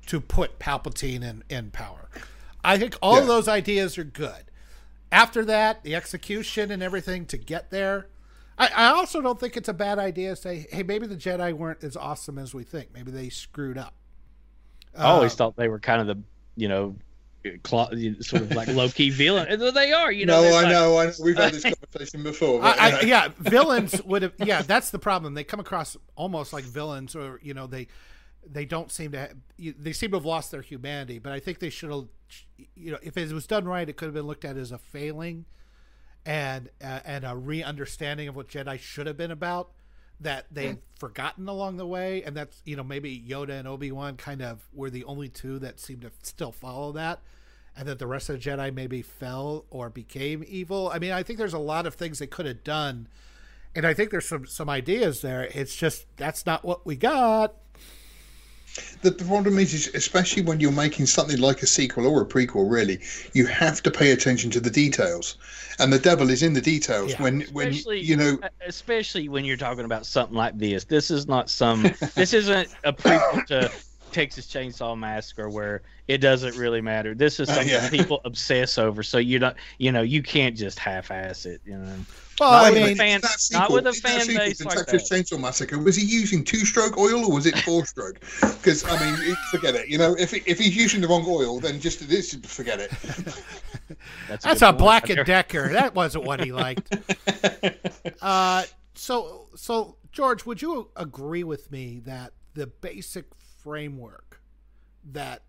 to 0.06 0.20
put 0.20 0.58
Palpatine 0.58 1.22
in, 1.22 1.42
in 1.48 1.70
power. 1.70 2.08
I 2.62 2.78
think 2.78 2.96
all 3.02 3.16
yeah. 3.16 3.22
of 3.22 3.26
those 3.26 3.48
ideas 3.48 3.98
are 3.98 4.04
good. 4.04 4.44
After 5.10 5.44
that, 5.44 5.82
the 5.82 5.94
execution 5.94 6.70
and 6.70 6.82
everything 6.82 7.26
to 7.26 7.38
get 7.38 7.70
there. 7.70 8.06
I, 8.58 8.68
I 8.74 8.86
also 8.88 9.20
don't 9.20 9.38
think 9.38 9.56
it's 9.56 9.68
a 9.68 9.74
bad 9.74 9.98
idea 9.98 10.30
to 10.30 10.36
say, 10.36 10.66
hey, 10.70 10.82
maybe 10.82 11.06
the 11.06 11.16
Jedi 11.16 11.52
weren't 11.52 11.82
as 11.82 11.96
awesome 11.96 12.38
as 12.38 12.54
we 12.54 12.64
think. 12.64 12.92
Maybe 12.94 13.10
they 13.10 13.28
screwed 13.28 13.78
up. 13.78 13.94
I 14.96 15.04
always 15.04 15.32
uh, 15.34 15.36
thought 15.36 15.56
they 15.56 15.68
were 15.68 15.80
kind 15.80 16.00
of 16.00 16.06
the, 16.06 16.22
you 16.56 16.68
know, 16.68 16.96
sort 18.20 18.42
of 18.42 18.52
like 18.52 18.68
low 18.68 18.88
key 18.88 19.10
villain. 19.10 19.58
They 19.74 19.92
are, 19.92 20.10
you 20.12 20.26
know. 20.26 20.42
No, 20.42 20.48
I 20.48 20.62
like... 20.62 20.68
know, 20.68 20.98
I 20.98 21.06
know. 21.06 21.12
We've 21.22 21.36
had 21.36 21.52
this 21.52 21.62
conversation 21.80 22.22
before. 22.22 22.60
But, 22.60 22.78
I, 22.78 22.98
I, 22.98 23.00
yeah, 23.02 23.28
villains 23.38 24.02
would 24.02 24.22
have. 24.22 24.32
Yeah, 24.38 24.62
that's 24.62 24.90
the 24.90 24.98
problem. 24.98 25.34
They 25.34 25.44
come 25.44 25.60
across 25.60 25.96
almost 26.14 26.52
like 26.52 26.64
villains, 26.64 27.14
or 27.14 27.40
you 27.42 27.54
know, 27.54 27.66
they 27.66 27.88
they 28.44 28.64
don't 28.64 28.90
seem 28.90 29.12
to. 29.12 29.18
Have, 29.18 29.34
they 29.58 29.92
seem 29.92 30.10
to 30.10 30.16
have 30.16 30.24
lost 30.24 30.50
their 30.50 30.62
humanity. 30.62 31.18
But 31.18 31.32
I 31.32 31.40
think 31.40 31.58
they 31.58 31.70
should 31.70 31.90
have. 31.90 32.06
You 32.74 32.92
know, 32.92 32.98
if 33.02 33.16
it 33.16 33.32
was 33.32 33.46
done 33.46 33.66
right, 33.66 33.88
it 33.88 33.96
could 33.96 34.06
have 34.06 34.14
been 34.14 34.26
looked 34.26 34.44
at 34.44 34.56
as 34.56 34.72
a 34.72 34.78
failing, 34.78 35.44
and 36.24 36.70
uh, 36.82 37.00
and 37.04 37.24
a 37.24 37.36
re-understanding 37.36 38.28
of 38.28 38.36
what 38.36 38.48
Jedi 38.48 38.78
should 38.78 39.06
have 39.06 39.16
been 39.16 39.30
about 39.30 39.70
that 40.20 40.46
they've 40.50 40.70
mm-hmm. 40.70 40.98
forgotten 40.98 41.48
along 41.48 41.76
the 41.76 41.86
way, 41.86 42.22
and 42.22 42.36
that's 42.36 42.62
you 42.64 42.76
know 42.76 42.84
maybe 42.84 43.22
Yoda 43.26 43.58
and 43.58 43.68
Obi 43.68 43.92
Wan 43.92 44.16
kind 44.16 44.42
of 44.42 44.66
were 44.72 44.90
the 44.90 45.04
only 45.04 45.28
two 45.28 45.58
that 45.58 45.80
seemed 45.80 46.02
to 46.02 46.10
still 46.22 46.52
follow 46.52 46.92
that, 46.92 47.20
and 47.76 47.86
that 47.88 47.98
the 47.98 48.06
rest 48.06 48.28
of 48.30 48.42
the 48.42 48.50
Jedi 48.50 48.72
maybe 48.72 49.02
fell 49.02 49.64
or 49.70 49.90
became 49.90 50.44
evil. 50.46 50.90
I 50.92 50.98
mean, 50.98 51.12
I 51.12 51.22
think 51.22 51.38
there's 51.38 51.52
a 51.52 51.58
lot 51.58 51.86
of 51.86 51.94
things 51.94 52.18
they 52.18 52.26
could 52.26 52.46
have 52.46 52.64
done, 52.64 53.08
and 53.74 53.86
I 53.86 53.94
think 53.94 54.10
there's 54.10 54.28
some 54.28 54.46
some 54.46 54.70
ideas 54.70 55.20
there. 55.20 55.48
It's 55.54 55.76
just 55.76 56.06
that's 56.16 56.46
not 56.46 56.64
what 56.64 56.86
we 56.86 56.96
got. 56.96 57.54
The, 59.02 59.10
the 59.10 59.24
problem 59.24 59.58
is, 59.58 59.72
is, 59.72 59.94
especially 59.94 60.42
when 60.42 60.60
you're 60.60 60.72
making 60.72 61.06
something 61.06 61.38
like 61.38 61.62
a 61.62 61.66
sequel 61.66 62.06
or 62.06 62.22
a 62.22 62.26
prequel, 62.26 62.70
really, 62.70 63.00
you 63.32 63.46
have 63.46 63.82
to 63.82 63.90
pay 63.90 64.10
attention 64.12 64.50
to 64.50 64.60
the 64.60 64.70
details, 64.70 65.36
and 65.78 65.92
the 65.92 65.98
devil 65.98 66.30
is 66.30 66.42
in 66.42 66.52
the 66.52 66.60
details. 66.60 67.12
Yeah. 67.12 67.22
When 67.22 67.40
when 67.52 67.68
especially, 67.68 68.00
you 68.00 68.16
know, 68.16 68.38
uh, 68.42 68.48
especially 68.66 69.28
when 69.28 69.44
you're 69.44 69.56
talking 69.56 69.84
about 69.84 70.06
something 70.06 70.36
like 70.36 70.58
this, 70.58 70.84
this 70.84 71.10
is 71.10 71.26
not 71.26 71.48
some. 71.50 71.82
this 72.14 72.34
isn't 72.34 72.68
a 72.84 72.92
prequel 72.92 73.46
to 73.46 73.70
Texas 74.12 74.46
Chainsaw 74.46 74.98
Massacre 74.98 75.48
where 75.48 75.82
it 76.08 76.18
doesn't 76.18 76.56
really 76.56 76.80
matter. 76.80 77.14
This 77.14 77.40
is 77.40 77.48
uh, 77.48 77.54
something 77.54 77.74
uh, 77.74 77.80
yeah. 77.82 77.90
people 77.90 78.20
obsess 78.24 78.78
over, 78.78 79.02
so 79.02 79.18
you 79.18 79.38
don't, 79.38 79.56
you 79.78 79.92
know, 79.92 80.02
you 80.02 80.22
can't 80.22 80.56
just 80.56 80.78
half-ass 80.78 81.46
it, 81.46 81.60
you 81.64 81.76
know. 81.76 81.96
Well, 82.38 82.50
not 82.50 82.64
I 82.66 82.70
mean, 82.74 82.96
fan, 82.96 83.22
not 83.52 83.72
with 83.72 83.86
a 83.86 83.92
fan 83.92 84.26
base 84.26 84.64
like 84.64 84.76
Texas 84.76 85.08
that. 85.08 85.24
Chainsaw 85.24 85.40
Massacre. 85.40 85.78
Was 85.78 85.96
he 85.96 86.04
using 86.04 86.44
two-stroke 86.44 86.98
oil 86.98 87.24
or 87.24 87.32
was 87.32 87.46
it 87.46 87.58
four-stroke? 87.60 88.20
Because 88.40 88.84
I 88.84 88.98
mean, 89.00 89.36
forget 89.50 89.74
it. 89.74 89.88
You 89.88 89.98
know, 89.98 90.14
if 90.18 90.34
if 90.34 90.58
he's 90.58 90.76
using 90.76 91.00
the 91.00 91.08
wrong 91.08 91.24
oil, 91.26 91.60
then 91.60 91.80
just 91.80 92.06
this, 92.08 92.34
forget 92.34 92.80
it. 92.80 92.90
That's 94.28 94.44
a, 94.44 94.48
That's 94.48 94.62
a 94.62 94.72
Black 94.72 95.08
and 95.08 95.24
Decker. 95.24 95.72
That 95.72 95.94
wasn't 95.94 96.24
what 96.24 96.44
he 96.44 96.52
liked. 96.52 96.94
Uh, 98.22 98.64
so 98.94 99.48
so 99.54 99.96
George, 100.10 100.46
would 100.46 100.62
you 100.62 100.90
agree 100.96 101.44
with 101.44 101.70
me 101.70 102.00
that 102.06 102.32
the 102.54 102.66
basic 102.66 103.26
framework 103.66 104.40
that 105.12 105.42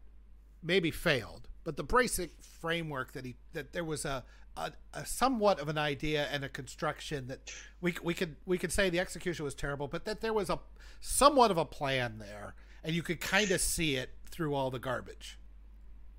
maybe 0.64 0.90
failed, 0.90 1.48
but 1.64 1.78
the 1.78 1.84
basic 1.84 2.32
framework 2.42 3.14
that 3.14 3.26
he 3.26 3.36
that 3.54 3.74
there 3.74 3.84
was 3.84 4.06
a 4.06 4.24
a, 4.58 4.72
a, 4.96 5.06
somewhat 5.06 5.60
of 5.60 5.70
an 5.70 5.78
idea 5.78 6.28
and 6.32 6.44
a 6.44 6.50
construction 6.50 7.28
that 7.28 7.54
we 7.80 7.94
we 8.02 8.16
could 8.16 8.36
we 8.48 8.58
could 8.58 8.72
say 8.72 8.90
the 8.90 9.00
execution 9.00 9.46
was 9.46 9.54
terrible, 9.54 9.88
but 9.88 10.06
that 10.06 10.22
there 10.22 10.34
was 10.34 10.50
a 10.50 10.58
somewhat 11.00 11.52
of 11.52 11.60
a 11.60 11.66
plan 11.66 12.18
there, 12.18 12.56
and 12.84 12.96
you 12.96 13.04
could 13.04 13.22
kind 13.22 13.52
of 13.52 13.62
see 13.62 13.96
it 13.98 14.10
through 14.32 14.56
all 14.56 14.72
the 14.72 14.80
garbage. 14.80 15.38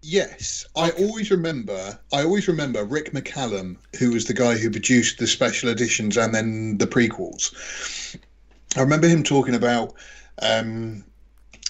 Yes, 0.01 0.65
I 0.77 0.91
always 0.91 1.33
remember. 1.33 1.99
I 2.13 2.23
always 2.23 2.47
remember 2.47 2.85
Rick 2.85 3.11
McCallum, 3.13 3.77
who 3.99 4.13
was 4.13 4.27
the 4.27 4.35
guy 4.35 4.57
who 4.57 4.71
produced 4.71 5.19
the 5.19 5.27
special 5.27 5.69
editions 5.69 6.17
and 6.17 6.33
then 6.33 6.79
the 6.79 6.87
prequels. 6.87 7.53
I 8.77 8.83
remember 8.83 9.09
him 9.09 9.25
talking 9.25 9.57
about 9.57 9.95
um, 10.41 11.05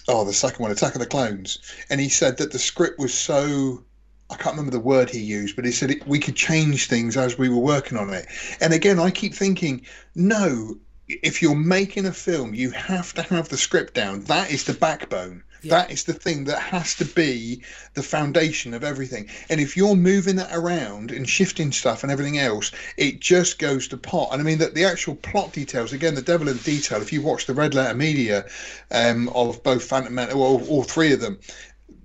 oh, 0.09 0.25
the 0.25 0.33
second 0.33 0.63
one, 0.63 0.73
Attack 0.73 0.95
of 0.95 1.01
the 1.01 1.07
Clones, 1.07 1.59
and 1.91 2.01
he 2.01 2.09
said 2.09 2.39
that 2.39 2.51
the 2.51 2.59
script 2.59 2.99
was 2.99 3.15
so 3.15 3.85
I 4.31 4.37
can't 4.37 4.57
remember 4.57 4.73
the 4.73 4.81
word 4.81 5.09
he 5.09 5.21
used, 5.21 5.57
but 5.57 5.65
he 5.65 5.73
said 5.73 5.91
it, 5.91 6.07
we 6.07 6.19
could 6.19 6.37
change 6.37 6.87
things 6.87 7.17
as 7.17 7.39
we 7.39 7.49
were 7.49 7.57
working 7.57 7.97
on 7.97 8.13
it. 8.13 8.27
And 8.61 8.75
again, 8.75 8.99
I 8.99 9.11
keep 9.11 9.35
thinking, 9.35 9.87
no, 10.15 10.77
if 11.09 11.41
you're 11.41 11.55
making 11.55 12.05
a 12.05 12.13
film, 12.13 12.55
you 12.55 12.71
have 12.73 13.15
to 13.15 13.23
have 13.23 13.49
the 13.49 13.57
script 13.57 13.95
down. 13.95 14.25
That 14.25 14.51
is 14.51 14.65
the 14.65 14.75
backbone. 14.75 15.43
Yeah. 15.63 15.77
That 15.77 15.91
is 15.91 16.05
the 16.05 16.13
thing 16.13 16.45
that 16.45 16.59
has 16.59 16.95
to 16.97 17.05
be 17.05 17.63
the 17.95 18.03
foundation 18.03 18.75
of 18.75 18.85
everything. 18.85 19.29
And 19.51 19.61
if 19.61 19.77
you're 19.77 19.97
moving 19.97 20.37
that 20.37 20.55
around 20.55 21.11
and 21.11 21.29
shifting 21.29 21.73
stuff 21.73 22.03
and 22.03 22.13
everything 22.13 22.39
else, 22.39 22.71
it 22.97 23.21
just 23.21 23.59
goes 23.59 23.89
to 23.89 23.97
pot. 23.97 24.29
And 24.33 24.41
I 24.41 24.45
mean 24.45 24.59
that 24.59 24.75
the 24.75 24.85
actual 24.85 25.17
plot 25.17 25.53
details, 25.53 25.93
again, 25.93 26.15
the 26.15 26.23
devil 26.23 26.49
in 26.49 26.59
detail. 26.59 27.03
If 27.03 27.13
you 27.13 27.23
watch 27.23 27.47
the 27.47 27.55
red 27.55 27.75
letter 27.75 27.97
media 27.97 28.47
um, 28.91 29.29
of 29.31 29.63
both 29.63 29.85
Phantom 29.85 30.15
Menace, 30.15 30.35
well, 30.35 30.63
all 30.69 30.85
three 30.85 31.13
of 31.13 31.21
them, 31.21 31.39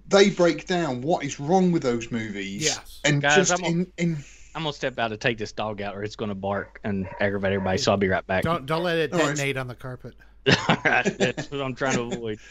they 0.08 0.30
break 0.30 0.68
down 0.68 1.02
what 1.02 1.24
is 1.24 1.40
wrong 1.40 1.72
with 1.72 1.84
those 1.84 2.12
movies. 2.12 2.64
Yes. 2.64 3.00
And 3.04 3.22
Guys, 3.22 3.36
just 3.36 3.54
I'm 3.54 3.64
in, 3.64 3.94
in 3.98 4.18
I'm 4.56 4.64
gonna 4.64 4.74
step 4.74 5.00
out 5.00 5.08
to 5.10 5.18
take 5.18 5.38
this 5.38 5.52
dog 5.52 5.82
out, 5.82 5.96
or 5.96 6.04
it's 6.04 6.16
gonna 6.16 6.36
bark 6.36 6.80
and 6.84 7.08
aggravate 7.20 7.54
everybody. 7.54 7.78
So 7.78 7.92
I'll 7.92 7.98
be 7.98 8.08
right 8.08 8.26
back. 8.26 8.44
Don't 8.44 8.66
don't 8.66 8.84
let 8.84 8.98
it 8.98 9.12
detonate 9.12 9.58
on 9.58 9.68
the 9.68 9.76
carpet. 9.76 10.14
All 10.70 10.78
right, 10.84 11.18
that's 11.18 11.50
what 11.50 11.62
I'm 11.62 11.74
trying 11.74 11.96
to 11.96 12.02
avoid. 12.04 12.40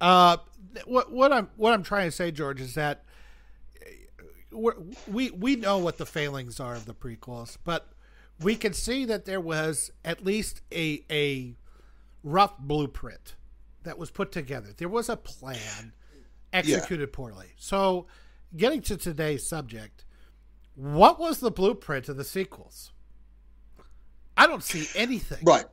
Uh, 0.00 0.38
what 0.84 1.12
what 1.12 1.32
I'm 1.32 1.48
what 1.56 1.72
I'm 1.72 1.82
trying 1.82 2.08
to 2.08 2.12
say, 2.12 2.30
George, 2.30 2.60
is 2.60 2.74
that 2.74 3.04
we 5.06 5.30
we 5.30 5.56
know 5.56 5.78
what 5.78 5.98
the 5.98 6.06
failings 6.06 6.60
are 6.60 6.74
of 6.74 6.86
the 6.86 6.94
prequels, 6.94 7.56
but 7.64 7.92
we 8.40 8.56
can 8.56 8.72
see 8.72 9.04
that 9.04 9.24
there 9.24 9.40
was 9.40 9.90
at 10.04 10.24
least 10.24 10.62
a 10.72 11.04
a 11.10 11.54
rough 12.22 12.58
blueprint 12.58 13.36
that 13.84 13.98
was 13.98 14.10
put 14.10 14.32
together. 14.32 14.70
There 14.76 14.88
was 14.88 15.08
a 15.08 15.16
plan 15.16 15.92
executed 16.52 17.08
yeah. 17.10 17.14
poorly. 17.14 17.46
So, 17.56 18.06
getting 18.56 18.82
to 18.82 18.96
today's 18.96 19.48
subject, 19.48 20.04
what 20.74 21.18
was 21.18 21.40
the 21.40 21.50
blueprint 21.50 22.08
of 22.08 22.16
the 22.16 22.24
sequels? 22.24 22.92
I 24.36 24.46
don't 24.46 24.62
see 24.62 24.86
anything. 24.94 25.42
Right. 25.44 25.64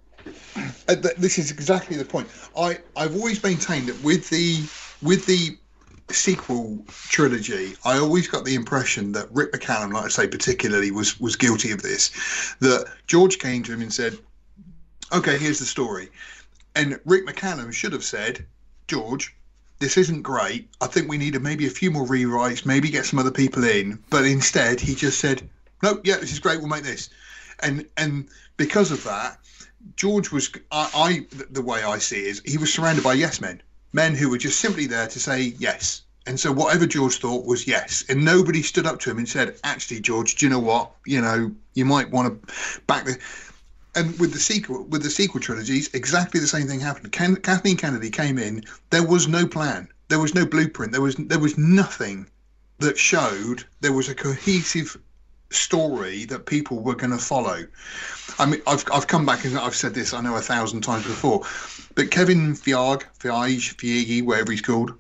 Uh, 0.88 0.96
this 1.18 1.38
is 1.40 1.52
exactly 1.52 1.98
the 1.98 2.06
point. 2.06 2.28
I 2.58 2.80
I've 2.96 3.16
always 3.16 3.42
maintained 3.44 3.88
that 3.88 4.02
with 4.04 4.30
the 4.30 4.64
with 5.02 5.26
the 5.26 5.58
sequel 6.10 6.84
trilogy, 6.88 7.76
I 7.86 7.98
always 7.98 8.28
got 8.28 8.46
the 8.46 8.56
impression 8.56 9.14
that 9.14 9.32
Rick 9.32 9.54
McCallum, 9.54 9.94
like 9.94 10.06
I 10.06 10.10
say, 10.10 10.28
particularly 10.28 10.92
was 10.92 11.20
was 11.20 11.36
guilty 11.36 11.72
of 11.72 11.82
this. 11.82 12.12
That 12.60 12.86
George 13.08 13.40
came 13.40 13.64
to 13.64 13.74
him 13.74 13.82
and 13.82 13.94
said, 13.94 14.18
"Okay, 15.12 15.38
here's 15.38 15.60
the 15.60 15.66
story," 15.66 16.10
and 16.76 17.00
Rick 17.06 17.26
McCallum 17.26 17.72
should 17.74 17.94
have 17.94 18.04
said, 18.04 18.46
"George, 18.88 19.36
this 19.80 19.98
isn't 19.98 20.22
great. 20.22 20.70
I 20.82 20.88
think 20.88 21.10
we 21.10 21.18
need 21.18 21.42
maybe 21.42 21.68
a 21.68 21.72
few 21.72 21.92
more 21.92 22.06
rewrites, 22.06 22.66
maybe 22.66 22.90
get 22.90 23.06
some 23.06 23.20
other 23.20 23.32
people 23.32 23.64
in. 23.64 24.00
But 24.10 24.26
instead, 24.26 24.80
he 24.80 24.96
just 24.96 25.20
said, 25.20 25.50
"No, 25.82 26.00
yeah, 26.04 26.18
this 26.18 26.32
is 26.32 26.40
great. 26.40 26.60
We'll 26.60 26.68
make 26.68 26.84
this." 26.84 27.10
And 27.62 27.86
and 27.98 28.28
because 28.58 28.92
of 28.92 29.04
that, 29.06 29.40
George 29.96 30.32
was 30.32 30.50
I, 30.72 30.90
I 30.94 31.44
the 31.52 31.62
way 31.62 31.84
I 31.84 31.98
see 31.98 32.22
it 32.22 32.28
is 32.28 32.42
he 32.46 32.58
was 32.58 32.74
surrounded 32.74 33.04
by 33.04 33.14
yes 33.14 33.42
men, 33.42 33.62
men 33.92 34.16
who 34.16 34.30
were 34.30 34.38
just 34.38 34.60
simply 34.60 34.88
there 34.88 35.08
to 35.08 35.20
say 35.20 35.54
yes. 35.58 36.02
And 36.26 36.40
so 36.40 36.54
whatever 36.54 36.86
George 36.86 37.18
thought 37.18 37.46
was 37.46 37.68
yes, 37.68 38.06
and 38.08 38.24
nobody 38.24 38.62
stood 38.62 38.86
up 38.86 39.00
to 39.02 39.12
him 39.12 39.18
and 39.18 39.28
said, 39.28 39.60
"Actually, 39.64 40.00
George, 40.00 40.36
do 40.36 40.46
you 40.46 40.50
know 40.50 40.60
what? 40.60 40.92
You 41.06 41.22
know, 41.22 41.52
you 41.74 41.84
might 41.86 42.12
want 42.12 42.42
to 42.48 42.82
back 42.88 43.06
the." 43.06 43.18
and 43.96 44.18
with 44.20 44.34
the 44.34 44.40
sequel 44.40 44.84
with 44.86 45.04
the 45.04 45.10
sequel 45.10 45.40
trilogies, 45.40 45.90
exactly 45.94 46.40
the 46.40 46.48
same 46.48 46.68
thing 46.68 46.80
happened. 46.80 47.12
Ken, 47.12 47.36
Kathleen 47.36 47.78
Kennedy 47.78 48.10
came 48.10 48.38
in. 48.38 48.64
There 48.90 49.06
was 49.06 49.28
no 49.28 49.46
plan. 49.46 49.88
There 50.08 50.20
was 50.20 50.34
no 50.34 50.46
blueprint. 50.46 50.92
There 50.92 51.02
was 51.02 51.16
there 51.16 51.40
was 51.40 51.58
nothing 51.58 52.28
that 52.80 52.98
showed 52.98 53.66
there 53.82 53.94
was 53.94 54.10
a 54.10 54.16
cohesive 54.16 54.98
story 55.52 56.26
that 56.26 56.46
people 56.46 56.82
were 56.82 56.96
going 56.96 57.12
to 57.12 57.18
follow. 57.18 57.68
I 58.40 58.46
mean, 58.46 58.62
I've 58.68 58.84
I've 58.92 59.08
come 59.08 59.26
back 59.26 59.46
and 59.46 59.58
I've 59.58 59.76
said 59.76 59.94
this 59.94 60.14
I 60.14 60.22
know 60.22 60.36
a 60.36 60.42
thousand 60.42 60.82
times 60.82 61.04
before, 61.06 61.42
but 61.96 62.12
Kevin 62.12 62.54
Feige, 62.54 63.04
Feige, 63.20 63.76
Feige, 63.76 64.24
whatever 64.26 64.52
he's 64.52 64.62
called, 64.62 64.94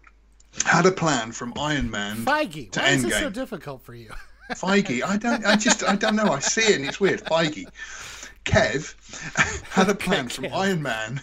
had 0.66 0.86
a 0.86 0.92
plan 0.92 1.32
from 1.32 1.54
Iron 1.58 1.90
Man 1.90 2.18
Feige. 2.26 2.72
to 2.72 2.80
Why 2.80 2.88
Endgame. 2.90 2.96
is 2.96 3.04
this 3.04 3.20
so 3.20 3.30
difficult 3.30 3.82
for 3.82 3.94
you? 3.96 4.12
Feige, 4.52 5.04
I 5.04 5.18
don't, 5.18 5.46
I 5.46 5.56
just, 5.56 5.84
I 5.84 5.96
don't 5.96 6.16
know. 6.16 6.32
I 6.32 6.40
see 6.40 6.62
it 6.62 6.76
and 6.78 6.86
it's 6.86 7.00
weird. 7.00 7.24
Feige. 7.26 7.66
Kev 8.46 8.94
had 9.70 9.90
a 9.90 9.96
plan 9.96 10.28
from 10.30 10.48
Iron 10.54 10.82
Man 10.82 11.22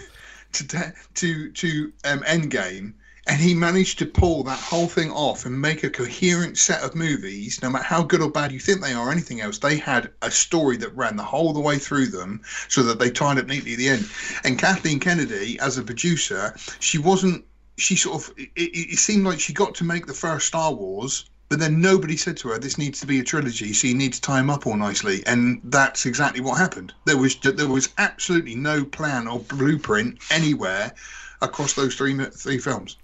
to 0.53 0.93
to 1.15 1.51
to 1.53 1.93
um, 2.05 2.21
Endgame, 2.21 2.95
and 3.31 3.41
he 3.41 3.55
managed 3.55 4.01
to 4.01 4.07
pull 4.07 4.43
that 4.43 4.59
whole 4.59 4.89
thing 4.89 5.09
off 5.13 5.47
and 5.47 5.61
make 5.61 5.85
a 5.85 5.89
coherent 5.89 6.59
set 6.59 6.83
of 6.83 6.97
movies. 6.97 7.63
No 7.63 7.71
matter 7.71 7.85
how 7.85 8.03
good 8.03 8.21
or 8.21 8.29
bad 8.29 8.51
you 8.51 8.59
think 8.59 8.81
they 8.81 8.93
are, 8.93 9.07
or 9.07 9.13
anything 9.13 9.41
else, 9.41 9.59
they 9.59 9.77
had 9.77 10.11
a 10.21 10.33
story 10.33 10.77
that 10.79 10.97
ran 10.97 11.15
the 11.15 11.23
whole 11.23 11.53
the 11.53 11.61
way 11.61 11.79
through 11.79 12.07
them, 12.07 12.43
so 12.67 12.83
that 12.83 12.99
they 12.99 13.09
tied 13.09 13.39
up 13.39 13.47
neatly 13.47 13.75
at 13.75 13.79
the 13.79 13.89
end. 13.89 14.11
And 14.43 14.59
Kathleen 14.59 14.99
Kennedy, 14.99 15.61
as 15.61 15.79
a 15.79 15.83
producer, 15.83 16.57
she 16.81 16.99
wasn't. 16.99 17.45
She 17.79 17.95
sort 17.95 18.21
of. 18.21 18.35
It, 18.37 18.51
it 18.57 18.99
seemed 18.99 19.25
like 19.25 19.39
she 19.39 19.53
got 19.53 19.77
to 19.77 19.85
make 19.85 20.07
the 20.07 20.13
first 20.13 20.49
Star 20.49 20.73
Wars 20.73 21.31
but 21.49 21.59
then 21.59 21.81
nobody 21.81 22.17
said 22.17 22.37
to 22.39 22.49
her, 22.49 22.59
"This 22.59 22.79
needs 22.79 23.01
to 23.01 23.07
be 23.07 23.19
a 23.19 23.25
trilogy, 23.25 23.73
so 23.73 23.89
you 23.89 23.95
need 23.95 24.13
to 24.13 24.21
tie 24.21 24.37
them 24.37 24.51
up 24.51 24.67
all 24.67 24.77
nicely." 24.77 25.25
And 25.27 25.61
that's 25.65 26.07
exactly 26.07 26.41
what 26.41 26.59
happened. 26.59 26.93
There 27.07 27.17
was 27.17 27.37
there 27.37 27.69
was 27.69 27.89
absolutely 27.99 28.55
no 28.55 28.85
plan 28.85 29.27
or 29.27 29.41
blueprint 29.41 30.19
anywhere 30.31 30.95
across 31.43 31.73
those 31.73 31.95
three 31.95 32.17
three 32.27 32.59
films. 32.59 32.97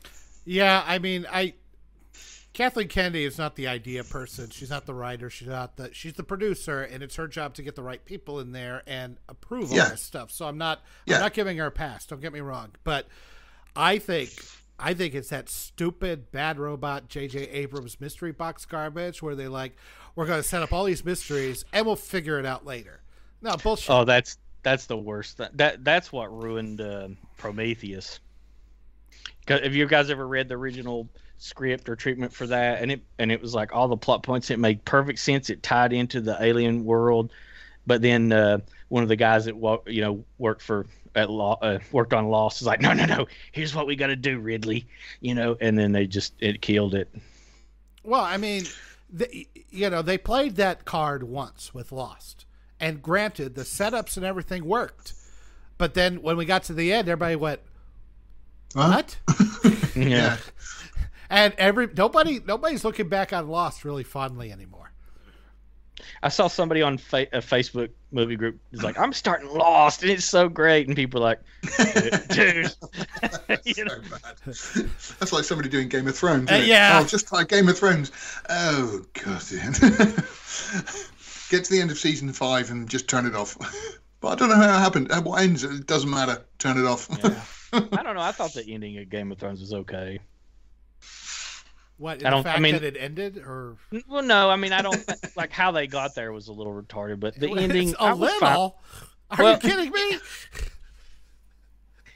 Yeah, 0.47 0.83
I 0.87 0.99
mean, 0.99 1.27
I 1.31 1.55
Kathleen 2.57 2.89
Kennedy 2.89 3.25
is 3.25 3.37
not 3.37 3.55
the 3.55 3.67
idea 3.67 4.03
person. 4.03 4.49
She's 4.49 4.71
not 4.71 4.87
the 4.87 4.95
writer. 4.95 5.29
She's 5.29 5.49
not 5.49 5.77
the. 5.77 5.93
She's 5.93 6.15
the 6.15 6.23
producer, 6.23 6.83
and 6.83 7.03
it's 7.03 7.17
her 7.17 7.29
job 7.29 7.53
to 7.55 7.63
get 7.63 7.75
the 7.75 7.83
right 7.83 8.03
people 8.03 8.41
in 8.41 8.53
there 8.53 8.83
and 8.87 9.19
approve 9.29 9.71
all 9.73 9.77
yeah. 9.77 9.91
this 9.91 10.01
stuff. 10.01 10.31
So 10.31 10.47
I'm 10.47 10.57
not. 10.57 10.81
Yeah. 11.05 11.17
I'm 11.17 11.21
not 11.21 11.35
giving 11.35 11.59
her 11.59 11.67
a 11.67 11.71
pass. 11.71 12.07
Don't 12.07 12.23
get 12.23 12.33
me 12.33 12.41
wrong, 12.41 12.71
but 12.83 13.09
I 13.77 13.99
think 13.99 14.31
I 14.79 14.95
think 14.95 15.15
it's 15.15 15.29
that 15.29 15.49
stupid 15.49 16.31
bad 16.33 16.59
robot 16.59 17.09
J.J. 17.09 17.41
Abrams 17.41 18.01
mystery 18.01 18.33
box 18.33 18.65
garbage 18.65 19.23
where 19.23 19.35
they 19.35 19.49
like 19.49 19.77
we're 20.15 20.27
going 20.27 20.41
to 20.41 20.49
set 20.49 20.63
up 20.63 20.73
all 20.73 20.85
these 20.85 21.05
mysteries 21.05 21.65
and 21.75 21.85
we'll 21.85 21.97
figure 21.97 22.39
it 22.39 22.47
out 22.47 22.65
later. 22.65 23.03
No 23.43 23.57
bullshit. 23.57 23.91
Oh, 23.91 24.05
that's 24.05 24.39
that's 24.63 24.87
the 24.87 24.97
worst. 24.97 25.39
That, 25.39 25.57
that 25.59 25.85
that's 25.85 26.11
what 26.11 26.33
ruined 26.33 26.81
uh, 26.81 27.09
Prometheus. 27.37 28.21
Have 29.49 29.75
you 29.75 29.87
guys 29.87 30.11
ever 30.11 30.27
read 30.27 30.49
the 30.49 30.57
original 30.57 31.09
script 31.39 31.89
or 31.89 31.97
treatment 31.97 32.33
for 32.33 32.47
that? 32.49 32.83
And 32.83 32.91
it 32.91 33.03
and 33.19 33.31
it 33.31 33.41
was 33.41 33.55
like 33.55 33.75
all 33.75 33.89
the 33.89 33.97
plot 33.97 34.23
points. 34.23 34.51
It 34.51 34.59
made 34.59 34.85
perfect 34.85 35.19
sense. 35.19 35.51
It 35.51 35.63
tied 35.63 35.93
into 35.93 36.21
the 36.21 36.37
alien 36.43 36.85
world, 36.85 37.33
but 37.87 38.03
then 38.03 38.33
uh, 38.33 38.59
one 38.89 39.03
of 39.03 39.09
the 39.09 39.17
guys 39.17 39.45
that 39.45 39.55
you 39.87 40.01
know 40.01 40.25
worked 40.39 40.63
for 40.63 40.87
at 41.15 41.31
law 41.31 41.59
uh, 41.63 41.79
worked 41.93 42.13
on 42.13 42.29
Lost 42.29 42.61
is 42.61 42.67
like, 42.67 42.81
no, 42.81 42.93
no, 42.93 43.07
no. 43.07 43.27
Here's 43.53 43.75
what 43.75 43.87
we 43.87 43.97
got 43.97 44.09
to 44.09 44.17
do, 44.17 44.39
Ridley. 44.39 44.87
You 45.21 45.35
know, 45.35 45.57
and 45.61 45.79
then 45.79 45.93
they 45.93 46.07
just 46.07 46.35
it 46.41 46.61
killed 46.61 46.95
it. 46.95 47.09
Well, 48.03 48.23
I 48.23 48.37
mean, 48.37 48.65
you 49.71 49.91
know, 49.91 50.03
they 50.03 50.19
played 50.19 50.57
that 50.57 50.85
card 50.85 51.23
once 51.23 51.73
with 51.75 51.93
Lost, 51.93 52.47
and 52.79 53.03
granted, 53.03 53.55
the 53.55 53.63
setups 53.63 54.17
and 54.17 54.25
everything 54.25 54.65
worked, 54.65 55.15
but 55.79 55.95
then 55.95 56.23
when 56.23 56.37
we 56.37 56.45
got 56.45 56.65
to 56.65 56.73
the 56.73 56.93
end, 56.93 57.09
everybody 57.09 57.37
went, 57.37 57.61
"What?" 58.75 59.19
yeah. 59.97 60.37
And 61.29 61.55
every 61.59 61.89
nobody 61.89 62.41
nobody's 62.47 62.85
looking 62.85 63.09
back 63.09 63.33
on 63.33 63.49
Lost 63.49 63.85
really 63.85 64.05
fondly 64.05 64.53
anymore. 64.53 64.93
I 66.23 66.29
saw 66.29 66.47
somebody 66.47 66.83
on 66.83 66.99
fa- 66.99 67.27
a 67.33 67.39
Facebook 67.39 67.91
movie 68.13 68.37
group 68.37 68.59
is 68.71 68.83
like, 68.83 68.99
"I'm 68.99 69.13
starting 69.13 69.49
Lost, 69.49 70.03
and 70.03 70.11
it's 70.13 70.25
so 70.25 70.49
great," 70.49 70.87
and 70.87 70.95
people 70.95 71.21
are 71.21 71.25
like, 71.25 71.41
"Dude, 72.29 72.73
you 73.65 73.85
know? 73.85 74.53
so 74.53 74.83
That's 75.19 75.33
like 75.33 75.45
somebody 75.45 75.69
doing 75.69 75.89
Game 75.89 76.07
of 76.07 76.17
Thrones. 76.17 76.51
Uh, 76.51 76.63
yeah, 76.65 77.01
oh, 77.03 77.07
just 77.07 77.33
like 77.33 77.49
Game 77.49 77.69
of 77.69 77.79
Thrones. 77.79 78.13
Oh 78.49 79.05
god, 79.15 79.43
get 81.51 81.65
to 81.65 81.71
the 81.71 81.79
end 81.81 81.91
of 81.91 81.99
season 81.99 82.33
five 82.33 82.71
and 82.71 82.89
just 82.89 83.09
turn 83.09 83.27
it 83.27 83.35
off. 83.35 83.57
but 84.21 84.29
I 84.29 84.35
don't 84.37 84.49
know 84.49 84.57
how 84.57 84.77
it 84.77 84.81
happened. 84.81 85.11
What 85.25 85.43
ends? 85.43 85.65
It 85.65 85.87
doesn't 85.87 86.11
matter. 86.11 86.45
Turn 86.59 86.79
it 86.79 86.87
off. 86.87 87.09
Yeah. 87.23 87.41
I 87.73 88.03
don't 88.03 88.15
know. 88.15 88.23
I 88.23 88.33
thought 88.33 88.53
the 88.55 88.65
ending 88.67 88.99
of 88.99 89.11
Game 89.11 89.33
of 89.33 89.39
Thrones 89.39 89.61
was 89.61 89.73
okay. 89.73 90.21
What? 91.99 92.25
I 92.25 92.31
don't. 92.31 92.41
The 92.41 92.45
fact 92.45 92.59
I 92.59 92.61
mean, 92.61 92.75
that 92.75 92.85
it 92.85 92.97
ended, 92.99 93.39
or 93.39 93.77
well, 94.07 94.23
no. 94.23 94.51
I 94.51 94.57
mean, 94.57 94.73
I 94.73 94.83
don't 94.83 95.03
like 95.37 95.51
how 95.51 95.71
they 95.71 95.87
got 95.87 96.15
there 96.15 96.33
was 96.33 96.49
a 96.49 96.53
little 96.53 96.75
retarded, 96.75 97.21
but 97.21 97.35
the 97.37 97.51
ending 97.59 97.95
a 97.99 98.15
little. 98.15 98.39
Fine. 98.39 98.71
Are 99.31 99.45
well, 99.45 99.53
you 99.55 99.59
kidding 99.59 99.91
me? 99.91 100.19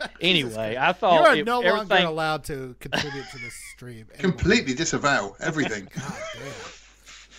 anyway, 0.20 0.76
I 0.78 0.92
thought 0.92 1.14
you 1.14 1.26
are 1.26 1.36
it, 1.36 1.46
no 1.46 1.60
longer 1.60 1.94
allowed 1.96 2.44
to 2.44 2.76
contribute 2.78 3.24
to 3.30 3.38
this 3.38 3.54
stream. 3.74 4.06
Anymore. 4.14 4.32
Completely 4.32 4.74
disavow 4.74 5.34
everything. 5.40 5.88
God 5.94 6.14
damn. 6.34 6.79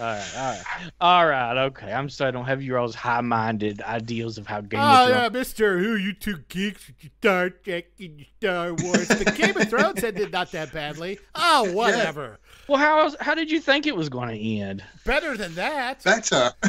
All 0.02 0.08
right, 0.08 0.32
all 0.36 0.52
right, 0.52 0.92
all 1.00 1.28
right. 1.28 1.58
Okay, 1.66 1.94
I'm 1.94 2.10
sorry. 2.10 2.30
I 2.30 2.32
don't 2.32 2.46
have 2.46 2.64
your 2.64 2.80
all's 2.80 2.96
high-minded 2.96 3.84
ideals 3.84 4.40
of 4.40 4.48
how 4.48 4.62
Game 4.62 4.80
oh, 4.80 4.84
of 4.84 5.08
Thrones. 5.08 5.12
Oh 5.12 5.22
yeah, 5.22 5.30
Mister, 5.30 5.78
who 5.78 5.96
you 5.96 6.14
two 6.14 6.40
geeks 6.50 6.88
with 6.88 7.04
your 7.04 7.12
Star 7.20 7.50
Trek 7.52 7.86
and 8.00 8.18
your 8.18 8.28
Star 8.40 8.74
Wars. 8.74 9.08
the 9.10 9.32
Game 9.38 9.56
of 9.56 9.70
Thrones 9.70 10.04
ended 10.04 10.32
not 10.32 10.52
that 10.54 10.74
badly. 10.74 11.20
Oh, 11.36 11.72
whatever. 11.74 12.40
Yeah. 12.42 12.66
Well, 12.68 12.80
how 12.80 13.16
how 13.20 13.36
did 13.36 13.52
you 13.52 13.60
think 13.60 13.86
it 13.86 13.96
was 13.96 14.10
going 14.10 14.30
to 14.30 14.60
end? 14.60 14.84
Better 15.06 15.38
than 15.38 15.54
that. 15.54 16.04
Better. 16.04 16.52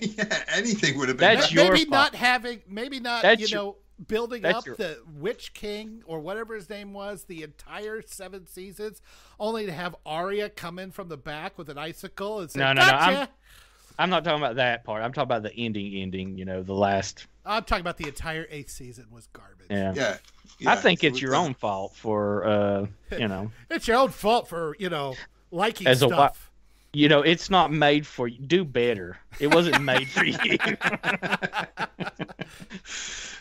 yeah, 0.00 0.42
anything 0.48 0.98
would 0.98 1.08
have 1.10 1.16
been. 1.16 1.36
That's 1.36 1.52
better. 1.52 1.54
your 1.54 1.72
maybe 1.72 1.84
fault. 1.84 2.12
not 2.12 2.14
having, 2.16 2.60
maybe 2.68 2.98
not. 2.98 3.22
That's 3.22 3.40
you 3.40 3.46
your... 3.46 3.56
know 3.56 3.76
building 4.06 4.42
That's 4.42 4.58
up 4.58 4.66
your... 4.66 4.76
the 4.76 4.98
Witch 5.14 5.54
King 5.54 6.02
or 6.06 6.20
whatever 6.20 6.54
his 6.54 6.68
name 6.70 6.92
was 6.92 7.24
the 7.24 7.42
entire 7.42 8.02
seven 8.02 8.46
seasons, 8.46 9.00
only 9.38 9.66
to 9.66 9.72
have 9.72 9.96
Arya 10.06 10.50
come 10.50 10.78
in 10.78 10.90
from 10.90 11.08
the 11.08 11.16
back 11.16 11.58
with 11.58 11.68
an 11.68 11.78
icicle 11.78 12.40
and 12.40 12.50
say, 12.50 12.60
"No, 12.60 12.72
no, 12.72 12.82
gotcha. 12.82 13.12
no." 13.12 13.20
I'm, 13.20 13.28
I'm 13.98 14.10
not 14.10 14.24
talking 14.24 14.40
about 14.40 14.56
that 14.56 14.84
part. 14.84 15.02
I'm 15.02 15.12
talking 15.12 15.26
about 15.26 15.42
the 15.42 15.54
ending. 15.54 15.94
Ending. 15.94 16.38
You 16.38 16.44
know, 16.44 16.62
the 16.62 16.74
last. 16.74 17.26
I'm 17.44 17.64
talking 17.64 17.80
about 17.80 17.96
the 17.96 18.06
entire 18.06 18.46
eighth 18.50 18.70
season 18.70 19.06
was 19.10 19.26
garbage. 19.32 19.66
Yeah. 19.70 19.92
Yeah. 19.94 20.16
yeah 20.58 20.70
I 20.70 20.76
think 20.76 21.02
it's 21.02 21.20
your 21.20 21.34
own 21.34 21.54
fault 21.54 21.96
for, 21.96 22.46
uh, 22.46 22.86
you 23.18 23.26
know. 23.26 23.50
it's 23.70 23.88
your 23.88 23.96
own 23.96 24.10
fault 24.10 24.48
for 24.48 24.76
you 24.78 24.90
know 24.90 25.14
liking 25.50 25.86
As 25.86 25.98
stuff. 25.98 26.50
A, 26.92 26.96
you 26.96 27.08
know, 27.08 27.22
it's 27.22 27.50
not 27.50 27.72
made 27.72 28.06
for 28.06 28.28
you. 28.28 28.38
Do 28.38 28.64
better. 28.64 29.18
It 29.40 29.54
wasn't 29.54 29.82
made 29.82 30.08
for 30.08 30.24
you. 30.24 30.36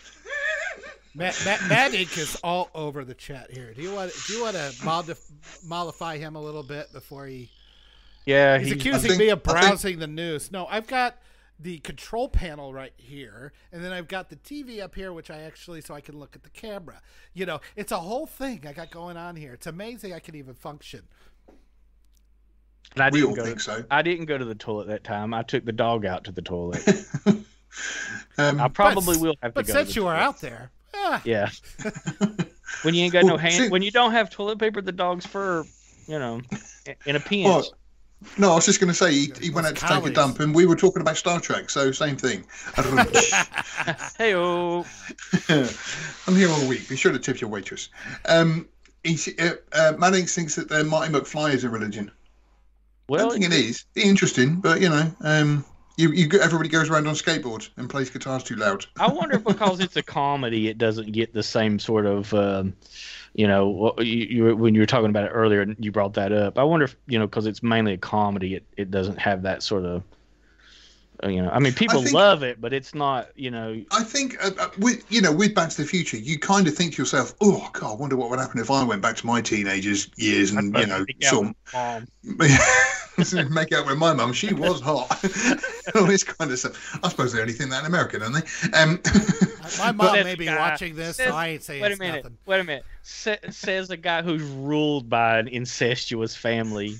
Matt, 1.17 1.41
Matt, 1.45 1.67
Matt 1.67 1.91
Inc. 1.93 2.15
is 2.15 2.37
all 2.43 2.69
over 2.75 3.03
the 3.03 3.15
chat 3.15 3.51
here. 3.51 3.73
Do 3.73 3.81
you 3.81 3.91
want 3.91 4.13
do 4.27 4.33
you 4.33 4.43
want 4.43 4.55
to 4.55 4.71
modif- 4.83 5.65
mollify 5.65 6.17
him 6.17 6.35
a 6.35 6.41
little 6.41 6.61
bit 6.61 6.93
before 6.93 7.25
he? 7.25 7.49
Yeah, 8.25 8.59
he's, 8.59 8.67
he's 8.67 8.75
accusing 8.75 9.09
think, 9.09 9.19
me 9.19 9.29
of 9.29 9.41
browsing 9.41 9.93
think... 9.93 9.99
the 9.99 10.07
news. 10.07 10.51
No, 10.51 10.67
I've 10.67 10.85
got 10.85 11.17
the 11.59 11.79
control 11.79 12.29
panel 12.29 12.71
right 12.71 12.93
here, 12.97 13.51
and 13.71 13.83
then 13.83 13.91
I've 13.91 14.07
got 14.07 14.29
the 14.29 14.35
TV 14.35 14.79
up 14.79 14.93
here, 14.93 15.11
which 15.11 15.31
I 15.31 15.41
actually 15.41 15.81
so 15.81 15.95
I 15.95 16.01
can 16.01 16.19
look 16.19 16.35
at 16.35 16.43
the 16.43 16.51
camera. 16.51 17.01
You 17.33 17.47
know, 17.47 17.61
it's 17.75 17.91
a 17.91 17.99
whole 17.99 18.27
thing 18.27 18.65
I 18.67 18.73
got 18.73 18.91
going 18.91 19.17
on 19.17 19.35
here. 19.35 19.53
It's 19.53 19.65
amazing 19.65 20.13
I 20.13 20.19
can 20.19 20.35
even 20.35 20.53
function. 20.53 21.01
And 22.93 23.03
I 23.03 23.09
didn't 23.09 23.33
go 23.33 23.43
think 23.43 23.57
to, 23.57 23.63
so. 23.63 23.85
I 23.89 24.03
didn't 24.03 24.25
go 24.25 24.37
to 24.37 24.45
the 24.45 24.55
toilet 24.55 24.87
that 24.87 25.03
time. 25.03 25.33
I 25.33 25.41
took 25.41 25.65
the 25.65 25.71
dog 25.71 26.05
out 26.05 26.25
to 26.25 26.31
the 26.31 26.43
toilet. 26.43 26.87
um, 28.37 28.61
I 28.61 28.67
probably 28.67 29.15
but, 29.15 29.21
will 29.21 29.35
have 29.41 29.55
to 29.55 29.63
go. 29.63 29.65
But 29.65 29.67
since 29.67 29.95
you 29.95 30.05
were 30.05 30.15
out 30.15 30.41
there, 30.41 30.71
yeah. 31.03 31.19
yeah. 31.23 31.49
when 32.83 32.93
you 32.93 33.03
ain't 33.03 33.13
got 33.13 33.23
well, 33.23 33.33
no 33.33 33.37
hand, 33.37 33.53
see, 33.53 33.69
when 33.69 33.81
you 33.81 33.91
don't 33.91 34.11
have 34.11 34.29
toilet 34.29 34.59
paper, 34.59 34.81
the 34.81 34.91
dog's 34.91 35.25
fur, 35.25 35.65
you 36.07 36.19
know, 36.19 36.41
in 37.05 37.15
a 37.15 37.19
pinch. 37.19 37.45
Well, 37.45 37.65
no, 38.37 38.51
I 38.51 38.55
was 38.55 38.65
just 38.65 38.79
going 38.79 38.87
to 38.87 38.95
say 38.95 39.11
he, 39.11 39.31
he 39.39 39.49
went 39.51 39.67
out 39.67 39.75
to 39.75 39.85
take 39.85 40.05
a 40.05 40.09
dump, 40.09 40.39
and 40.39 40.53
we 40.53 40.65
were 40.65 40.75
talking 40.75 41.01
about 41.01 41.17
Star 41.17 41.39
Trek, 41.39 41.69
so 41.69 41.91
same 41.91 42.17
thing. 42.17 42.45
hey 44.17 44.33
oh, 44.33 44.85
I'm 45.49 46.35
here 46.35 46.49
all 46.49 46.67
week. 46.67 46.89
Be 46.89 46.95
sure 46.95 47.11
to 47.11 47.19
tip 47.19 47.39
your 47.39 47.49
waitress. 47.49 47.89
Um, 48.25 48.67
he, 49.03 49.17
uh, 49.39 49.51
uh, 49.71 49.93
Mannix 49.99 50.33
thinks 50.33 50.55
that 50.55 50.71
uh, 50.71 50.83
Marty 50.83 51.13
McFly 51.13 51.53
is 51.53 51.63
a 51.63 51.69
religion. 51.69 52.11
Well, 53.07 53.19
I 53.19 53.23
don't 53.23 53.33
think 53.33 53.45
it 53.45 53.53
is. 53.53 53.85
Interesting, 53.95 54.55
but 54.55 54.81
you 54.81 54.89
know, 54.89 55.11
um, 55.21 55.63
you, 55.97 56.11
you 56.11 56.29
everybody 56.39 56.69
goes 56.69 56.89
around 56.89 57.07
on 57.07 57.15
skateboards 57.15 57.69
and 57.75 57.89
plays 57.89 58.09
guitars 58.09 58.43
too 58.43 58.55
loud. 58.55 58.85
I 58.99 59.11
wonder 59.11 59.35
if 59.35 59.43
because 59.43 59.79
it's 59.79 59.95
a 59.95 60.03
comedy, 60.03 60.67
it 60.67 60.77
doesn't 60.77 61.11
get 61.11 61.33
the 61.33 61.43
same 61.43 61.79
sort 61.79 62.05
of, 62.05 62.33
um, 62.35 62.73
you 63.33 63.47
know, 63.47 63.93
you, 63.97 64.27
you, 64.29 64.55
when 64.55 64.75
you 64.75 64.81
were 64.81 64.87
talking 64.87 65.09
about 65.09 65.25
it 65.25 65.29
earlier, 65.29 65.65
you 65.79 65.91
brought 65.91 66.13
that 66.13 66.31
up. 66.31 66.57
I 66.57 66.63
wonder 66.63 66.85
if 66.85 66.95
you 67.07 67.17
know 67.17 67.25
because 67.25 67.47
it's 67.47 67.63
mainly 67.63 67.93
a 67.93 67.97
comedy, 67.97 68.55
it, 68.55 68.63
it 68.77 68.91
doesn't 68.91 69.19
have 69.19 69.41
that 69.41 69.63
sort 69.63 69.85
of. 69.85 70.03
Uh, 71.23 71.29
you 71.29 71.41
know, 71.41 71.49
I 71.49 71.59
mean, 71.59 71.73
people 71.73 71.99
I 71.99 72.03
think, 72.03 72.13
love 72.13 72.43
it, 72.43 72.61
but 72.61 72.73
it's 72.73 72.93
not. 72.93 73.29
You 73.35 73.49
know, 73.49 73.83
I 73.91 74.03
think 74.03 74.35
uh, 74.43 74.51
uh, 74.59 74.69
with 74.77 75.09
you 75.11 75.21
know 75.21 75.31
with 75.31 75.55
Back 75.55 75.69
to 75.69 75.77
the 75.77 75.87
Future, 75.87 76.17
you 76.17 76.37
kind 76.37 76.67
of 76.67 76.75
think 76.75 76.93
to 76.93 77.01
yourself, 77.01 77.33
"Oh 77.41 77.69
God, 77.73 77.91
I 77.91 77.95
wonder 77.95 78.15
what 78.15 78.29
would 78.29 78.39
happen 78.39 78.59
if 78.59 78.69
I 78.69 78.83
went 78.83 79.01
back 79.01 79.15
to 79.17 79.25
my 79.25 79.41
teenagers 79.41 80.09
years 80.17 80.51
and 80.51 80.77
you 80.77 80.85
know 80.85 81.05
saw." 81.21 82.01
make 83.49 83.73
out 83.73 83.87
with 83.87 83.97
my 83.97 84.13
mum. 84.13 84.31
She 84.31 84.53
was 84.53 84.79
hot. 84.79 85.09
All 85.95 86.05
this 86.05 86.23
kind 86.23 86.51
of 86.51 86.59
stuff. 86.59 86.99
I 87.03 87.09
suppose 87.09 87.33
they 87.33 87.41
only 87.41 87.53
think 87.53 87.71
that 87.71 87.79
in 87.79 87.87
America, 87.87 88.19
don't 88.19 88.33
they? 88.33 88.77
Um, 88.77 89.01
my 89.79 89.91
mom 89.91 90.23
may 90.23 90.35
be 90.35 90.47
watching 90.47 90.95
this, 90.95 91.15
says, 91.15 91.29
so 91.29 91.35
I 91.35 91.47
ain't 91.47 91.63
saying 91.63 91.81
wait 91.81 91.93
a 91.93 91.97
minute, 91.97 92.23
nothing. 92.25 92.37
Wait 92.45 92.59
a 92.59 92.63
minute. 92.63 92.85
Sa- 93.01 93.35
says 93.49 93.87
the 93.87 93.97
guy 93.97 94.21
who's 94.21 94.43
ruled 94.43 95.09
by 95.09 95.39
an 95.39 95.47
incestuous 95.47 96.35
family. 96.35 96.97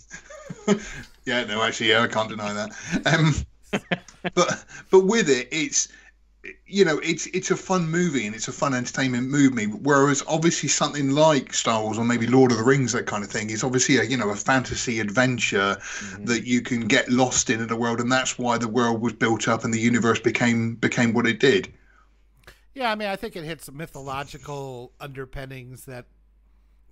yeah, 1.25 1.43
no, 1.43 1.61
actually, 1.61 1.89
yeah, 1.89 2.01
I 2.01 2.07
can't 2.07 2.29
deny 2.29 2.51
that. 2.53 2.71
Um, 3.05 3.35
but 4.33 4.65
but 4.91 5.05
with 5.05 5.29
it, 5.29 5.47
it's 5.51 5.89
you 6.65 6.85
know, 6.85 6.99
it's 6.99 7.27
it's 7.27 7.51
a 7.51 7.55
fun 7.55 7.89
movie 7.89 8.25
and 8.25 8.35
it's 8.35 8.47
a 8.47 8.51
fun 8.51 8.73
entertainment 8.73 9.29
movie. 9.29 9.65
Whereas 9.65 10.23
obviously 10.27 10.69
something 10.69 11.11
like 11.11 11.53
Star 11.53 11.81
Wars 11.81 11.97
or 11.97 12.05
maybe 12.05 12.27
Lord 12.27 12.51
of 12.51 12.57
the 12.57 12.63
Rings, 12.63 12.93
that 12.93 13.05
kind 13.05 13.23
of 13.23 13.29
thing, 13.29 13.49
is 13.49 13.63
obviously 13.63 13.97
a 13.97 14.03
you 14.03 14.17
know 14.17 14.29
a 14.29 14.35
fantasy 14.35 14.99
adventure 14.99 15.77
mm-hmm. 15.79 16.25
that 16.25 16.45
you 16.45 16.61
can 16.61 16.81
get 16.81 17.09
lost 17.09 17.49
in 17.49 17.61
in 17.61 17.71
a 17.71 17.75
world, 17.75 17.99
and 17.99 18.11
that's 18.11 18.37
why 18.37 18.57
the 18.57 18.67
world 18.67 19.01
was 19.01 19.13
built 19.13 19.47
up 19.47 19.63
and 19.63 19.73
the 19.73 19.79
universe 19.79 20.19
became 20.19 20.75
became 20.75 21.13
what 21.13 21.27
it 21.27 21.39
did. 21.39 21.73
Yeah, 22.73 22.91
I 22.91 22.95
mean, 22.95 23.07
I 23.07 23.15
think 23.15 23.35
it 23.35 23.43
hits 23.43 23.71
mythological 23.71 24.93
underpinnings 24.99 25.85
that 25.85 26.05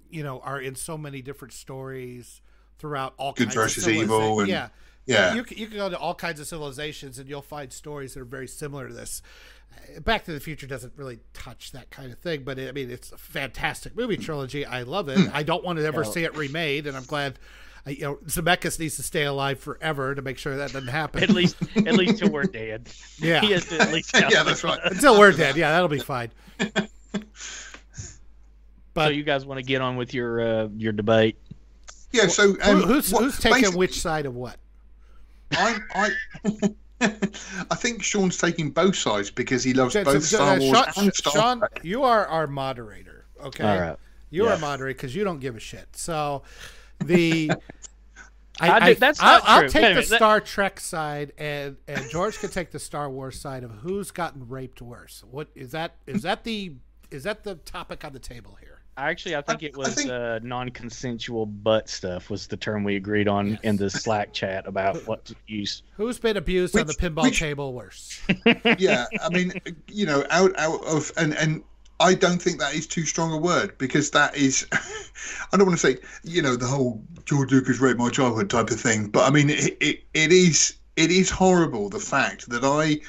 you 0.09 0.23
know 0.23 0.39
are 0.39 0.59
in 0.59 0.76
so 0.76 0.97
many 0.97 1.21
different 1.21 1.53
stories 1.53 2.41
throughout 2.78 3.13
all 3.17 3.34
good 3.34 3.53
versus 3.53 3.88
evil. 3.88 4.41
And, 4.41 4.49
yeah, 4.49 4.69
yeah. 5.05 5.33
You, 5.33 5.45
you 5.49 5.67
can 5.67 5.77
go 5.77 5.89
to 5.89 5.97
all 5.97 6.15
kinds 6.15 6.39
of 6.39 6.47
civilizations 6.47 7.19
and 7.19 7.29
you'll 7.29 7.41
find 7.41 7.71
stories 7.71 8.13
that 8.13 8.21
are 8.21 8.25
very 8.25 8.47
similar 8.47 8.87
to 8.87 8.93
this. 8.93 9.21
Back 9.99 10.25
to 10.25 10.31
the 10.31 10.39
Future 10.39 10.67
doesn't 10.67 10.93
really 10.95 11.19
touch 11.33 11.71
that 11.73 11.89
kind 11.89 12.11
of 12.11 12.19
thing, 12.19 12.43
but 12.43 12.57
it, 12.57 12.69
I 12.69 12.71
mean, 12.71 12.89
it's 12.89 13.11
a 13.11 13.17
fantastic 13.17 13.95
movie 13.95 14.17
trilogy. 14.17 14.65
I 14.65 14.83
love 14.83 15.09
it. 15.09 15.19
I 15.33 15.43
don't 15.43 15.63
want 15.63 15.79
to 15.79 15.85
ever 15.85 16.03
see 16.03 16.23
it 16.23 16.35
remade, 16.35 16.87
and 16.87 16.95
I'm 16.95 17.03
glad. 17.03 17.37
Uh, 17.85 17.91
you 17.91 18.01
know, 18.01 18.15
Zemeckis 18.25 18.79
needs 18.79 18.95
to 18.95 19.03
stay 19.03 19.25
alive 19.25 19.59
forever 19.59 20.15
to 20.15 20.21
make 20.21 20.37
sure 20.37 20.57
that 20.57 20.71
doesn't 20.71 20.87
happen. 20.87 21.21
At 21.21 21.29
least, 21.29 21.57
at 21.75 21.93
least 21.93 22.17
till 22.17 22.31
we're 22.31 22.43
dead. 22.45 22.89
Yeah, 23.19 23.41
he 23.41 23.51
has 23.51 23.65
to 23.65 23.79
at 23.79 23.93
least. 23.93 24.11
yeah, 24.31 24.43
that's 24.43 24.63
right. 24.63 24.79
Until 24.85 25.19
we're 25.19 25.33
dead, 25.33 25.55
yeah, 25.55 25.71
that'll 25.71 25.87
be 25.87 25.99
fine. 25.99 26.31
But 28.95 29.07
so 29.07 29.09
you 29.09 29.23
guys 29.23 29.45
want 29.45 29.59
to 29.59 29.63
get 29.63 29.81
on 29.81 29.97
with 29.97 30.13
your 30.13 30.41
uh, 30.41 30.67
your 30.75 30.93
debate? 30.93 31.37
Yeah. 32.11 32.27
So 32.27 32.55
um, 32.63 32.81
who's 32.81 33.11
what, 33.11 33.23
who's 33.25 33.37
taking 33.37 33.75
which 33.75 33.99
side 33.99 34.25
of 34.25 34.35
what? 34.35 34.57
I 35.51 35.77
I. 35.93 36.09
I 37.01 37.75
think 37.75 38.01
Sean's 38.01 38.37
taking 38.37 38.71
both 38.71 38.95
sides 38.95 39.29
because 39.29 39.63
he 39.63 39.73
loves 39.73 39.95
both 39.95 40.23
Star 40.23 40.55
uh, 40.55 40.59
Wars 40.59 40.77
Sean, 40.77 41.03
and 41.03 41.13
Star 41.13 41.33
Sean, 41.33 41.61
you 41.83 42.03
are 42.03 42.25
our 42.25 42.47
moderator, 42.47 43.25
okay? 43.43 43.63
All 43.65 43.79
right. 43.79 43.97
You're 44.29 44.47
yeah. 44.47 44.55
a 44.55 44.59
moderator 44.59 44.95
because 44.95 45.13
you 45.13 45.25
don't 45.25 45.39
give 45.39 45.57
a 45.57 45.59
shit. 45.59 45.89
So 45.91 46.43
the 47.03 47.51
I, 48.59 48.89
I, 48.89 48.93
that's 48.93 49.21
I'll, 49.21 49.41
I'll 49.43 49.69
take 49.69 49.95
the 49.95 50.03
Star 50.03 50.39
Trek 50.39 50.79
side, 50.79 51.33
and 51.37 51.75
and 51.87 52.09
George 52.09 52.39
can 52.39 52.49
take 52.49 52.71
the 52.71 52.79
Star 52.79 53.09
Wars 53.09 53.39
side 53.39 53.63
of 53.63 53.71
who's 53.71 54.11
gotten 54.11 54.47
raped 54.47 54.81
worse. 54.81 55.23
What 55.29 55.49
is 55.55 55.71
that? 55.71 55.95
Is 56.07 56.21
that 56.21 56.43
the 56.43 56.73
is 57.11 57.23
that 57.23 57.43
the 57.43 57.55
topic 57.55 58.05
on 58.05 58.13
the 58.13 58.19
table 58.19 58.57
here? 58.61 58.74
Actually, 58.97 59.35
I 59.35 59.41
think 59.41 59.61
it 59.61 59.75
was 59.75 59.95
think... 59.95 60.09
uh, 60.09 60.39
non-consensual 60.41 61.47
butt 61.47 61.89
stuff 61.89 62.29
was 62.29 62.47
the 62.47 62.55
term 62.55 62.83
we 62.85 62.95
agreed 62.95 63.27
on 63.27 63.51
yes. 63.51 63.59
in 63.63 63.77
the 63.77 63.89
Slack 63.89 64.31
chat 64.31 64.65
about 64.67 65.05
what 65.05 65.25
to 65.25 65.35
use. 65.47 65.83
Who's 65.97 66.17
been 66.17 66.37
abused 66.37 66.73
which, 66.73 66.81
on 66.81 66.87
the 66.87 66.93
pinball 66.93 67.23
which... 67.23 67.39
table 67.39 67.73
worse? 67.73 68.21
yeah, 68.77 69.05
I 69.21 69.29
mean, 69.29 69.51
you 69.89 70.05
know, 70.05 70.23
out 70.29 70.57
out 70.57 70.81
of 70.85 71.11
and 71.17 71.35
and 71.35 71.61
I 71.99 72.13
don't 72.13 72.41
think 72.41 72.59
that 72.59 72.73
is 72.73 72.87
too 72.87 73.03
strong 73.03 73.33
a 73.33 73.37
word 73.37 73.77
because 73.77 74.11
that 74.11 74.35
is, 74.35 74.65
I 74.71 75.57
don't 75.57 75.65
want 75.65 75.79
to 75.79 75.87
say, 75.93 75.99
you 76.23 76.41
know, 76.41 76.55
the 76.55 76.67
whole 76.67 77.01
George 77.25 77.51
Lucas 77.51 77.79
raped 77.79 77.99
my 77.99 78.09
childhood 78.09 78.49
type 78.49 78.69
of 78.69 78.79
thing, 78.79 79.07
but 79.07 79.27
I 79.27 79.29
mean, 79.29 79.49
it, 79.49 79.77
it, 79.81 80.03
it 80.13 80.31
is 80.31 80.75
it 80.95 81.11
is 81.11 81.29
horrible 81.29 81.89
the 81.89 81.99
fact 81.99 82.49
that 82.49 82.63
I 82.63 83.01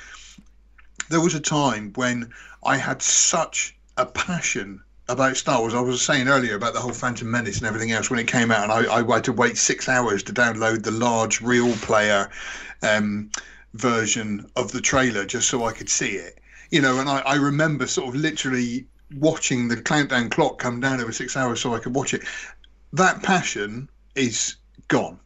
there 1.10 1.20
was 1.20 1.34
a 1.34 1.40
time 1.40 1.92
when 1.94 2.32
I 2.64 2.76
had 2.76 3.02
such 3.02 3.76
a 3.96 4.06
passion 4.06 4.82
about 5.08 5.36
Star 5.36 5.60
Wars. 5.60 5.74
I 5.74 5.80
was 5.80 6.02
saying 6.02 6.28
earlier 6.28 6.56
about 6.56 6.74
the 6.74 6.80
whole 6.80 6.92
Phantom 6.92 7.30
Menace 7.30 7.58
and 7.58 7.66
everything 7.66 7.92
else 7.92 8.10
when 8.10 8.18
it 8.18 8.26
came 8.26 8.50
out, 8.50 8.64
and 8.64 8.72
I, 8.72 8.92
I 8.92 9.14
had 9.14 9.24
to 9.24 9.32
wait 9.32 9.56
six 9.56 9.88
hours 9.88 10.22
to 10.24 10.32
download 10.32 10.82
the 10.82 10.90
large 10.90 11.40
real 11.40 11.72
player 11.76 12.28
um, 12.82 13.30
version 13.74 14.50
of 14.56 14.72
the 14.72 14.80
trailer 14.80 15.24
just 15.24 15.48
so 15.48 15.64
I 15.64 15.72
could 15.72 15.88
see 15.88 16.12
it 16.12 16.40
you 16.70 16.80
know, 16.80 17.00
and 17.00 17.08
I, 17.08 17.20
I 17.20 17.34
remember 17.36 17.86
sort 17.86 18.08
of 18.08 18.20
literally 18.20 18.86
watching 19.14 19.68
the 19.68 19.80
countdown 19.80 20.30
clock 20.30 20.58
come 20.58 20.80
down 20.80 21.00
over 21.00 21.12
six 21.12 21.36
hours 21.36 21.60
so 21.60 21.74
I 21.74 21.78
could 21.78 21.94
watch 21.94 22.14
it. 22.14 22.22
That 22.92 23.22
passion 23.22 23.88
is 24.14 24.56
gone. 24.88 25.20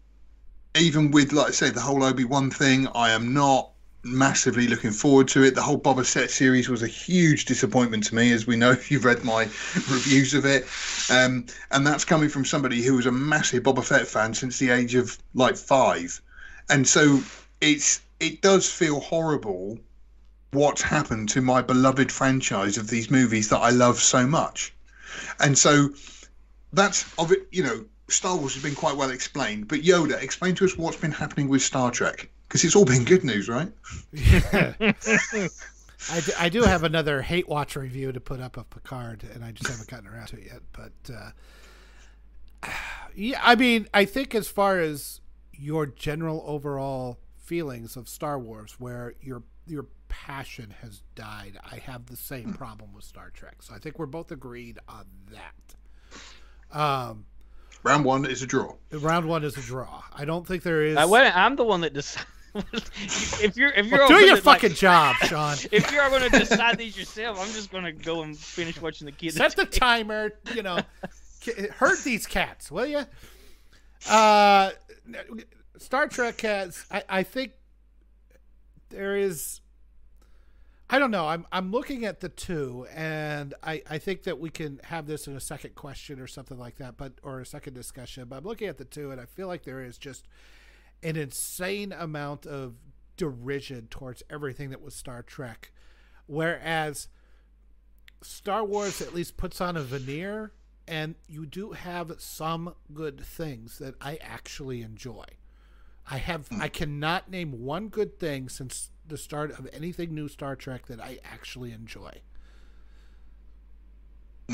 Even 0.77 1.11
with, 1.11 1.33
like 1.33 1.49
I 1.49 1.51
say, 1.51 1.71
the 1.71 1.81
whole 1.81 2.05
Obi 2.05 2.25
Wan 2.25 2.51
thing, 2.51 2.87
I 2.95 3.11
am 3.11 3.33
not 3.33 3.70
massively 4.03 4.67
looking 4.67 4.91
forward 4.91 5.29
to 5.29 5.43
it. 5.43 5.55
The 5.55 5.63
whole 5.63 5.79
Boba 5.79 6.07
Fett 6.07 6.31
series 6.31 6.69
was 6.69 6.83
a 6.83 6.87
huge 6.87 7.45
disappointment 7.45 8.05
to 8.05 8.15
me, 8.15 8.33
as 8.33 8.47
we 8.47 8.57
know 8.57 8.71
if 8.73 8.91
you've 8.91 9.05
read 9.05 9.25
my 9.25 9.43
reviews 9.75 10.35
of 10.35 10.45
it. 10.45 10.67
Um, 11.11 11.47
and 11.71 11.87
that's 11.87 12.05
coming 12.05 12.29
from 12.29 12.45
somebody 12.45 12.83
who 12.83 12.95
was 12.95 13.07
a 13.07 13.13
massive 13.13 13.63
Boba 13.63 13.85
Fett 13.85 14.07
fan 14.07 14.35
since 14.35 14.59
the 14.59 14.71
age 14.71 14.95
of 14.95 15.19
like 15.35 15.57
five. 15.57 16.21
And 16.69 16.87
so 16.87 17.23
it's 17.61 18.01
it 18.21 18.43
does 18.43 18.71
feel 18.71 19.01
horrible 19.01 19.79
what's 20.53 20.83
happened 20.83 21.29
to 21.31 21.41
my 21.41 21.63
beloved 21.63 22.11
franchise 22.11 22.77
of 22.77 22.89
these 22.89 23.11
movies 23.11 23.49
that 23.49 23.59
I 23.59 23.71
love 23.71 24.01
so 24.01 24.27
much. 24.27 24.75
And 25.39 25.57
so 25.57 25.91
that's 26.73 27.05
of 27.19 27.33
it, 27.33 27.49
you 27.51 27.63
know, 27.63 27.85
Star 28.09 28.37
Wars 28.37 28.55
has 28.55 28.63
been 28.63 28.75
quite 28.75 28.97
well 28.97 29.11
explained, 29.11 29.69
but 29.69 29.83
Yoda, 29.83 30.21
explain 30.21 30.55
to 30.57 30.65
us 30.65 30.77
what's 30.77 30.97
been 30.97 31.13
happening 31.13 31.49
with 31.49 31.63
Star 31.63 31.91
Trek 31.91 32.29
because 32.51 32.65
it's 32.65 32.75
all 32.75 32.85
been 32.85 33.05
good 33.05 33.23
news, 33.23 33.49
right? 33.49 33.71
Yeah. 34.13 34.75
I, 36.11 36.21
do, 36.21 36.33
I 36.37 36.49
do 36.49 36.63
have 36.63 36.83
another 36.83 37.23
hate 37.23 37.49
watch 37.49 37.77
review 37.77 38.11
to 38.11 38.19
put 38.19 38.41
up 38.41 38.57
of 38.57 38.69
Picard, 38.71 39.23
and 39.33 39.45
I 39.45 39.53
just 39.53 39.71
haven't 39.71 39.89
gotten 39.89 40.09
around 40.09 40.27
to 40.29 40.37
it 40.37 40.47
yet. 40.47 40.63
But 40.73 41.15
uh, 41.15 42.69
yeah, 43.15 43.41
I 43.41 43.55
mean, 43.55 43.87
I 43.95 44.05
think 44.05 44.35
as 44.35 44.49
far 44.49 44.81
as 44.81 45.21
your 45.53 45.87
general 45.87 46.43
overall 46.45 47.21
feelings 47.39 47.97
of 47.97 48.09
Star 48.09 48.37
Wars, 48.37 48.75
where 48.81 49.15
your 49.21 49.45
your 49.69 49.87
passion 50.09 50.75
has 50.83 51.03
died. 51.15 51.57
I 51.71 51.77
have 51.77 52.07
the 52.07 52.17
same 52.17 52.47
hmm. 52.47 52.53
problem 52.55 52.93
with 52.93 53.05
Star 53.05 53.31
Trek, 53.31 53.63
so 53.63 53.75
I 53.75 53.79
think 53.79 53.97
we're 53.97 54.07
both 54.07 54.33
agreed 54.33 54.81
on 54.89 55.05
that. 55.31 56.77
Um, 56.77 57.27
round 57.85 58.05
one 58.05 58.27
is 58.27 58.43
a 58.43 58.47
draw. 58.47 58.75
Round 58.91 59.27
one 59.27 59.45
is 59.45 59.57
a 59.57 59.61
draw. 59.61 60.03
I 60.13 60.25
don't 60.25 60.45
think 60.45 60.65
there 60.65 60.83
is. 60.83 60.97
Uh, 60.97 61.07
wait, 61.09 61.31
I'm 61.31 61.55
the 61.55 61.65
one 61.65 61.83
that 61.83 61.93
decides. 61.93 62.27
if 63.43 63.57
you're 63.57 63.71
if 63.71 63.87
you're 63.87 63.99
well, 63.99 64.09
do 64.09 64.17
your 64.17 64.37
fucking 64.37 64.71
like, 64.71 64.79
job, 64.79 65.17
Sean. 65.25 65.57
if 65.73 65.91
you're 65.93 66.09
going 66.09 66.31
to 66.31 66.39
decide 66.39 66.79
these 66.79 66.97
yourself, 66.97 67.39
I'm 67.41 67.53
just 67.53 67.71
going 67.71 67.85
to 67.85 67.93
go 67.93 68.23
and 68.23 68.37
finish 68.37 68.81
watching 68.81 69.07
the 69.07 69.13
kids. 69.13 69.37
Set 69.37 69.57
the 69.57 69.65
timer. 69.67 70.33
You 70.55 70.63
know, 70.63 70.79
hurt 71.77 72.03
these 72.05 72.27
cats, 72.27 72.71
will 72.71 72.87
you? 72.87 73.03
Uh, 74.09 74.71
Star 75.79 76.09
Trek 76.09 76.41
has. 76.41 76.85
I, 76.91 77.03
I 77.09 77.23
think 77.23 77.53
there 78.89 79.17
is 79.17 79.61
I 80.93 80.99
don't 80.99 81.13
know. 81.13 81.29
I'm 81.29 81.47
I'm 81.53 81.71
looking 81.71 82.05
at 82.05 82.19
the 82.19 82.29
two, 82.29 82.85
and 82.93 83.55
I 83.63 83.81
I 83.89 83.99
think 83.99 84.25
that 84.25 84.41
we 84.41 84.51
can 84.51 84.81
have 84.85 85.07
this 85.07 85.29
in 85.29 85.37
a 85.37 85.41
second 85.41 85.77
question 85.77 86.19
or 86.19 86.27
something 86.27 86.59
like 86.59 86.79
that, 86.79 86.97
but 86.97 87.13
or 87.23 87.39
a 87.39 87.47
second 87.47 87.75
discussion. 87.75 88.25
But 88.29 88.39
I'm 88.39 88.45
looking 88.45 88.67
at 88.67 88.77
the 88.77 88.85
two, 88.85 89.13
and 89.13 89.21
I 89.21 89.27
feel 89.27 89.47
like 89.47 89.63
there 89.63 89.85
is 89.85 89.97
just 89.97 90.27
an 91.03 91.17
insane 91.17 91.93
amount 91.93 92.47
of 92.47 92.75
derision 93.17 93.87
towards 93.89 94.23
everything 94.31 94.71
that 94.71 94.83
was 94.83 94.95
Star 94.95 95.23
Trek, 95.23 95.73
whereas 96.27 97.09
Star 98.23 98.65
Wars 98.65 99.01
at 99.01 99.15
least 99.15 99.37
puts 99.37 99.61
on 99.61 99.77
a 99.77 99.83
veneer, 99.83 100.53
and 100.87 101.15
you 101.29 101.47
do 101.47 101.73
have 101.73 102.13
some 102.19 102.75
good 102.93 103.21
things 103.21 103.79
that 103.79 103.95
I 104.01 104.19
actually 104.21 104.83
enjoy. 104.83 105.25
I 106.11 106.19
have 106.19 106.49
I 106.59 106.69
cannot 106.69 107.31
name 107.31 107.65
one 107.65 107.89
good 107.89 108.19
thing 108.19 108.49
since 108.49 108.91
the 109.07 109.17
start 109.17 109.53
of 109.59 109.69
anything 109.73 110.15
new 110.15 110.29
Star 110.29 110.57
Trek 110.57 110.87
that 110.87 111.01
I 111.01 111.19
actually 111.25 111.73
enjoy. 111.73 112.21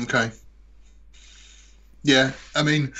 Okay. 0.03 0.31
Yeah, 2.03 2.31
I 2.55 2.63
mean, 2.63 2.93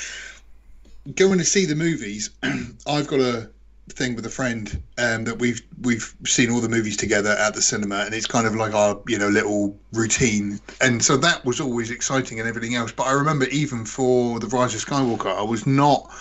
going 1.15 1.37
to 1.39 1.45
see 1.45 1.65
the 1.65 1.75
movies, 1.75 2.29
I've 2.87 3.07
got 3.07 3.19
a 3.19 3.49
thing 3.89 4.15
with 4.15 4.25
a 4.25 4.29
friend 4.29 4.81
um, 4.97 5.23
that 5.23 5.39
we've 5.39 5.61
we've 5.81 6.13
seen 6.25 6.51
all 6.51 6.59
the 6.59 6.69
movies 6.69 6.97
together 6.97 7.31
at 7.31 7.53
the 7.53 7.61
cinema, 7.61 7.99
and 7.99 8.13
it's 8.13 8.25
kind 8.25 8.45
of 8.45 8.55
like 8.55 8.73
our 8.73 8.99
you 9.07 9.17
know 9.17 9.29
little 9.29 9.77
routine, 9.93 10.59
and 10.81 11.03
so 11.03 11.17
that 11.17 11.43
was 11.45 11.61
always 11.61 11.91
exciting 11.91 12.39
and 12.39 12.47
everything 12.47 12.75
else. 12.75 12.91
But 12.91 13.03
I 13.03 13.13
remember 13.13 13.45
even 13.45 13.85
for 13.85 14.39
the 14.39 14.47
Rise 14.47 14.75
of 14.75 14.85
Skywalker, 14.85 15.35
I 15.35 15.43
was 15.43 15.65
not 15.65 16.11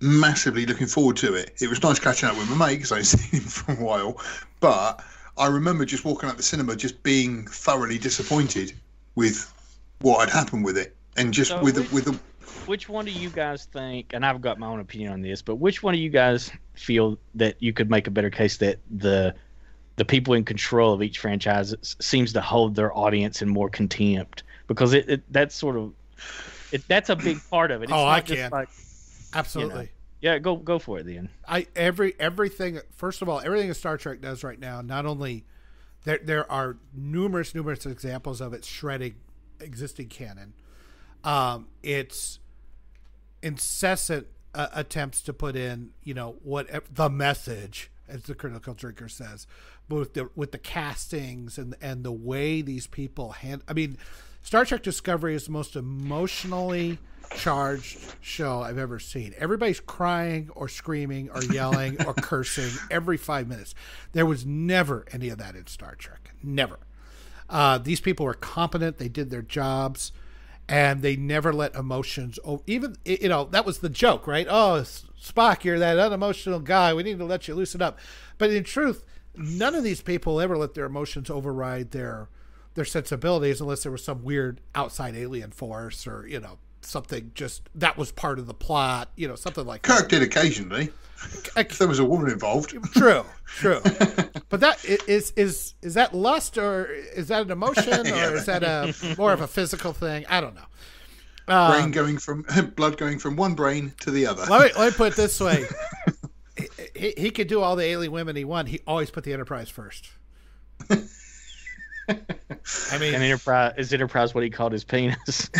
massively 0.00 0.66
looking 0.66 0.86
forward 0.86 1.16
to 1.18 1.34
it. 1.34 1.52
It 1.60 1.68
was 1.68 1.82
nice 1.82 1.98
catching 1.98 2.28
up 2.28 2.36
with 2.36 2.50
my 2.50 2.66
mate 2.66 2.76
because 2.76 2.92
I 2.92 2.96
hadn't 2.96 3.06
seen 3.18 3.40
him 3.40 3.48
for 3.48 3.72
a 3.72 3.76
while. 3.76 4.20
But 4.60 5.02
I 5.38 5.46
remember 5.46 5.84
just 5.84 6.04
walking 6.04 6.28
out 6.28 6.36
the 6.36 6.42
cinema, 6.42 6.76
just 6.76 7.02
being 7.02 7.46
thoroughly 7.46 7.98
disappointed 7.98 8.72
with 9.14 9.52
what 10.00 10.20
had 10.20 10.30
happened 10.30 10.64
with 10.64 10.76
it, 10.76 10.94
and 11.16 11.32
just 11.32 11.50
so 11.50 11.62
with 11.62 11.78
which, 11.78 11.92
with 11.92 12.04
the. 12.04 12.18
Which 12.66 12.88
one 12.88 13.04
do 13.04 13.10
you 13.10 13.30
guys 13.30 13.66
think? 13.66 14.12
And 14.14 14.24
I've 14.24 14.40
got 14.40 14.58
my 14.58 14.66
own 14.66 14.80
opinion 14.80 15.12
on 15.12 15.20
this, 15.20 15.42
but 15.42 15.56
which 15.56 15.82
one 15.82 15.94
do 15.94 16.00
you 16.00 16.08
guys 16.08 16.50
feel 16.74 17.18
that 17.34 17.62
you 17.62 17.72
could 17.72 17.90
make 17.90 18.06
a 18.06 18.10
better 18.10 18.30
case 18.30 18.56
that 18.58 18.78
the 18.90 19.34
the 19.96 20.04
people 20.04 20.34
in 20.34 20.44
control 20.44 20.92
of 20.92 21.02
each 21.02 21.18
franchise 21.18 21.74
seems 22.00 22.32
to 22.32 22.40
hold 22.40 22.74
their 22.74 22.96
audience 22.96 23.42
in 23.42 23.48
more 23.48 23.68
contempt 23.68 24.42
because 24.66 24.92
it, 24.92 25.08
it 25.08 25.22
that's 25.30 25.54
sort 25.54 25.76
of 25.76 25.92
it, 26.72 26.86
that's 26.88 27.10
a 27.10 27.16
big 27.16 27.38
part 27.50 27.70
of 27.70 27.82
it. 27.82 27.84
It's 27.84 27.92
oh, 27.92 28.04
I 28.04 28.20
can. 28.20 28.50
Like, 28.50 28.68
Absolutely. 29.32 29.74
You 29.74 30.30
know, 30.30 30.32
yeah, 30.32 30.38
go 30.38 30.56
go 30.56 30.78
for 30.78 31.00
it, 31.00 31.06
then. 31.06 31.28
I 31.46 31.66
every 31.76 32.14
everything. 32.18 32.80
First 32.96 33.20
of 33.20 33.28
all, 33.28 33.40
everything 33.40 33.68
that 33.68 33.74
Star 33.74 33.98
Trek 33.98 34.20
does 34.20 34.42
right 34.42 34.58
now, 34.58 34.80
not 34.80 35.06
only 35.06 35.44
there 36.04 36.18
there 36.22 36.50
are 36.50 36.78
numerous 36.94 37.54
numerous 37.54 37.84
examples 37.84 38.40
of 38.40 38.54
it 38.54 38.64
shredding 38.64 39.16
existing 39.60 40.08
canon. 40.08 40.54
Um, 41.24 41.68
it's 41.82 42.38
incessant 43.42 44.26
uh, 44.54 44.68
attempts 44.72 45.22
to 45.22 45.32
put 45.32 45.56
in, 45.56 45.90
you 46.02 46.14
know, 46.14 46.36
what 46.42 46.68
the 46.94 47.10
message, 47.10 47.90
as 48.08 48.24
the 48.24 48.34
critical 48.34 48.74
drinker 48.74 49.08
says, 49.08 49.46
but 49.88 49.96
with 49.96 50.14
the 50.14 50.30
with 50.36 50.52
the 50.52 50.58
castings 50.58 51.58
and 51.58 51.74
and 51.80 52.04
the 52.04 52.12
way 52.12 52.62
these 52.62 52.86
people 52.86 53.32
hand. 53.32 53.62
I 53.66 53.72
mean, 53.72 53.98
Star 54.42 54.64
Trek 54.64 54.82
Discovery 54.82 55.34
is 55.34 55.46
the 55.46 55.52
most 55.52 55.76
emotionally 55.76 56.98
charged 57.34 57.98
show 58.20 58.60
I've 58.60 58.78
ever 58.78 58.98
seen. 58.98 59.34
Everybody's 59.38 59.80
crying 59.80 60.50
or 60.54 60.68
screaming 60.68 61.30
or 61.30 61.42
yelling 61.42 62.04
or 62.04 62.14
cursing 62.14 62.70
every 62.90 63.16
five 63.16 63.48
minutes. 63.48 63.74
There 64.12 64.26
was 64.26 64.46
never 64.46 65.04
any 65.12 65.28
of 65.30 65.38
that 65.38 65.56
in 65.56 65.66
Star 65.66 65.94
Trek. 65.94 66.30
Never. 66.42 66.78
Uh, 67.48 67.78
these 67.78 68.00
people 68.00 68.26
were 68.26 68.34
competent. 68.34 68.98
They 68.98 69.08
did 69.08 69.30
their 69.30 69.42
jobs, 69.42 70.12
and 70.68 71.02
they 71.02 71.16
never 71.16 71.52
let 71.52 71.74
emotions. 71.74 72.38
Oh, 72.44 72.62
even 72.66 72.96
you 73.04 73.28
know 73.28 73.44
that 73.44 73.66
was 73.66 73.78
the 73.78 73.88
joke, 73.88 74.26
right? 74.26 74.46
Oh, 74.48 74.82
Spock, 75.20 75.64
you're 75.64 75.78
that 75.78 75.98
unemotional 75.98 76.60
guy. 76.60 76.94
We 76.94 77.02
need 77.02 77.18
to 77.18 77.24
let 77.24 77.48
you 77.48 77.54
loosen 77.54 77.82
up. 77.82 77.98
But 78.38 78.50
in 78.50 78.64
truth, 78.64 79.04
none 79.36 79.74
of 79.74 79.84
these 79.84 80.00
people 80.00 80.40
ever 80.40 80.56
let 80.56 80.74
their 80.74 80.86
emotions 80.86 81.30
override 81.30 81.90
their 81.90 82.28
their 82.74 82.84
sensibilities 82.84 83.60
unless 83.60 83.82
there 83.84 83.92
was 83.92 84.04
some 84.04 84.24
weird 84.24 84.60
outside 84.74 85.14
alien 85.14 85.52
force 85.52 86.06
or 86.06 86.26
you 86.26 86.40
know 86.40 86.58
something 86.84 87.30
just 87.34 87.68
that 87.74 87.96
was 87.96 88.12
part 88.12 88.38
of 88.38 88.46
the 88.46 88.54
plot, 88.54 89.10
you 89.16 89.28
know, 89.28 89.34
something 89.34 89.66
like 89.66 89.82
Kirk 89.82 90.00
that. 90.00 90.10
did 90.10 90.22
occasionally. 90.22 90.90
If 91.56 91.78
there 91.78 91.88
was 91.88 91.98
a 91.98 92.04
woman 92.04 92.30
involved. 92.30 92.70
True, 92.92 93.24
true. 93.46 93.80
but 94.48 94.60
that 94.60 94.84
is 94.84 95.32
is 95.36 95.74
is 95.82 95.94
that 95.94 96.14
lust 96.14 96.58
or 96.58 96.86
is 96.86 97.28
that 97.28 97.42
an 97.42 97.50
emotion 97.50 98.06
or 98.12 98.36
is 98.36 98.46
that 98.46 98.62
a 98.62 98.94
more 99.16 99.32
of 99.32 99.40
a 99.40 99.46
physical 99.46 99.92
thing? 99.92 100.24
I 100.28 100.40
don't 100.40 100.54
know. 100.54 100.66
brain 101.46 101.84
um, 101.84 101.90
going 101.90 102.18
from 102.18 102.44
blood 102.76 102.96
going 102.96 103.18
from 103.18 103.36
one 103.36 103.54
brain 103.54 103.92
to 104.00 104.10
the 104.10 104.26
other. 104.26 104.44
Let 104.46 104.74
me 104.74 104.80
let 104.80 104.92
me 104.92 104.96
put 104.96 105.12
it 105.12 105.16
this 105.16 105.40
way: 105.40 105.64
he, 106.56 106.68
he, 106.94 107.14
he 107.16 107.30
could 107.30 107.48
do 107.48 107.60
all 107.60 107.76
the 107.76 107.84
alien 107.84 108.12
women 108.12 108.36
he 108.36 108.44
wanted. 108.44 108.70
He 108.70 108.80
always 108.86 109.10
put 109.10 109.24
the 109.24 109.32
Enterprise 109.32 109.70
first. 109.70 110.10
I 112.90 112.98
mean, 112.98 113.14
and 113.14 113.22
Enterprise 113.22 113.74
is 113.76 113.92
Enterprise 113.92 114.34
what 114.34 114.42
he 114.44 114.50
called 114.50 114.72
his 114.72 114.84
penis. 114.84 115.50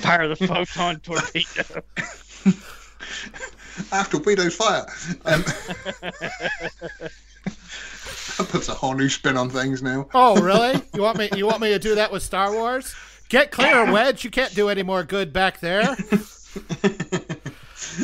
Fire 0.00 0.28
the 0.28 0.36
photon 0.36 1.00
torpedo. 1.00 1.82
After 3.92 4.18
torpedoes 4.18 4.56
fire. 4.56 4.86
Um, 5.24 5.42
that 8.38 8.48
puts 8.48 8.68
a 8.68 8.74
whole 8.74 8.94
new 8.94 9.08
spin 9.08 9.36
on 9.36 9.50
things 9.50 9.82
now. 9.82 10.08
Oh, 10.14 10.40
really? 10.40 10.80
You 10.94 11.02
want 11.02 11.18
me? 11.18 11.28
You 11.36 11.46
want 11.46 11.60
me 11.60 11.68
to 11.70 11.78
do 11.78 11.96
that 11.96 12.10
with 12.12 12.22
Star 12.22 12.52
Wars? 12.52 12.94
Get 13.28 13.50
clear, 13.50 13.90
Wedge. 13.90 14.24
You 14.24 14.30
can't 14.30 14.54
do 14.54 14.68
any 14.68 14.82
more 14.82 15.02
good 15.02 15.32
back 15.32 15.60
there. 15.60 15.96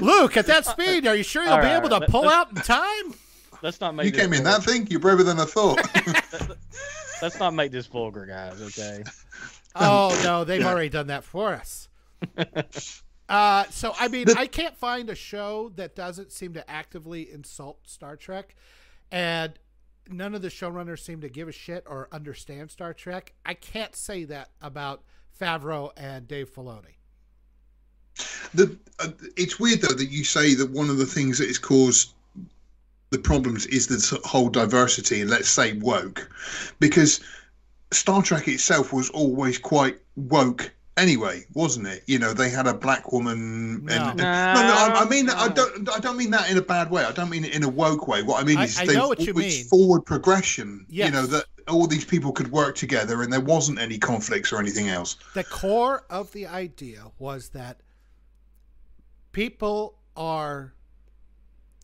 Luke, 0.00 0.36
at 0.36 0.46
that 0.46 0.66
speed, 0.66 1.06
are 1.06 1.14
you 1.14 1.22
sure 1.22 1.42
you'll 1.44 1.52
All 1.52 1.60
be 1.60 1.66
right, 1.66 1.76
able 1.76 1.88
to 2.00 2.06
pull 2.06 2.28
out 2.28 2.50
in 2.50 2.56
time? 2.56 3.14
Let's 3.62 3.80
not 3.80 3.94
make. 3.94 4.06
You 4.06 4.12
came 4.12 4.32
in 4.32 4.44
that 4.44 4.62
thing. 4.64 4.86
You're 4.88 5.00
braver 5.00 5.22
than 5.22 5.38
I 5.40 5.44
thought. 5.44 5.80
let's 7.22 7.38
not 7.38 7.54
make 7.54 7.72
this 7.72 7.86
vulgar, 7.86 8.26
guys. 8.26 8.60
Okay. 8.60 9.04
Oh 9.72 10.20
no, 10.24 10.42
they've 10.42 10.66
already 10.66 10.88
done 10.88 11.06
that 11.06 11.22
for 11.22 11.52
us. 11.52 11.88
Uh, 13.30 13.62
so 13.70 13.94
I 13.96 14.08
mean, 14.08 14.26
I 14.36 14.48
can't 14.48 14.76
find 14.76 15.08
a 15.08 15.14
show 15.14 15.70
that 15.76 15.94
doesn't 15.94 16.32
seem 16.32 16.54
to 16.54 16.68
actively 16.68 17.30
insult 17.30 17.78
Star 17.86 18.16
Trek, 18.16 18.56
and 19.12 19.52
none 20.10 20.34
of 20.34 20.42
the 20.42 20.48
showrunners 20.48 20.98
seem 20.98 21.20
to 21.20 21.28
give 21.28 21.46
a 21.46 21.52
shit 21.52 21.84
or 21.86 22.08
understand 22.10 22.72
Star 22.72 22.92
Trek. 22.92 23.32
I 23.46 23.54
can't 23.54 23.94
say 23.94 24.24
that 24.24 24.50
about 24.60 25.04
Favreau 25.40 25.92
and 25.96 26.26
Dave 26.26 26.52
Filoni. 26.52 26.96
The, 28.52 28.76
uh, 28.98 29.10
it's 29.36 29.60
weird 29.60 29.82
though 29.82 29.94
that 29.94 30.10
you 30.10 30.24
say 30.24 30.54
that 30.54 30.70
one 30.70 30.90
of 30.90 30.98
the 30.98 31.06
things 31.06 31.38
that 31.38 31.46
has 31.46 31.58
caused 31.58 32.14
the 33.10 33.18
problems 33.18 33.66
is 33.66 33.86
this 33.88 34.10
whole 34.24 34.48
diversity 34.48 35.20
and 35.20 35.30
let's 35.30 35.48
say 35.48 35.72
woke 35.74 36.30
because 36.78 37.20
Star 37.92 38.22
Trek 38.22 38.46
itself 38.48 38.92
was 38.92 39.10
always 39.10 39.58
quite 39.58 39.98
woke 40.16 40.72
anyway, 40.96 41.44
wasn't 41.54 41.86
it? 41.88 42.04
You 42.06 42.18
know, 42.18 42.32
they 42.32 42.50
had 42.50 42.66
a 42.66 42.74
black 42.74 43.12
woman. 43.12 43.84
No, 43.84 43.92
and, 43.92 44.02
and, 44.02 44.18
no, 44.18 44.24
no, 44.24 44.28
I, 44.28 45.02
I 45.04 45.08
mean, 45.08 45.26
no. 45.26 45.34
I 45.34 45.48
don't, 45.48 45.88
I 45.88 45.98
don't 45.98 46.16
mean 46.16 46.30
that 46.30 46.50
in 46.50 46.56
a 46.56 46.62
bad 46.62 46.90
way. 46.90 47.04
I 47.04 47.12
don't 47.12 47.30
mean 47.30 47.44
it 47.44 47.54
in 47.54 47.64
a 47.64 47.68
woke 47.68 48.06
way. 48.06 48.22
What 48.22 48.40
I 48.42 48.46
mean 48.46 48.60
is, 48.60 48.78
I, 48.78 48.82
I 48.82 48.86
know 48.86 49.08
what 49.08 49.20
you 49.20 49.34
mean. 49.34 49.64
Forward 49.64 50.02
progression. 50.02 50.86
Yes. 50.88 51.06
You 51.06 51.12
know 51.12 51.26
that 51.26 51.46
all 51.68 51.86
these 51.86 52.04
people 52.04 52.32
could 52.32 52.52
work 52.52 52.76
together, 52.76 53.22
and 53.22 53.32
there 53.32 53.40
wasn't 53.40 53.80
any 53.80 53.98
conflicts 53.98 54.52
or 54.52 54.58
anything 54.58 54.88
else. 54.88 55.16
The 55.34 55.44
core 55.44 56.04
of 56.10 56.32
the 56.32 56.46
idea 56.46 57.04
was 57.18 57.48
that 57.50 57.80
people 59.32 59.98
are 60.16 60.74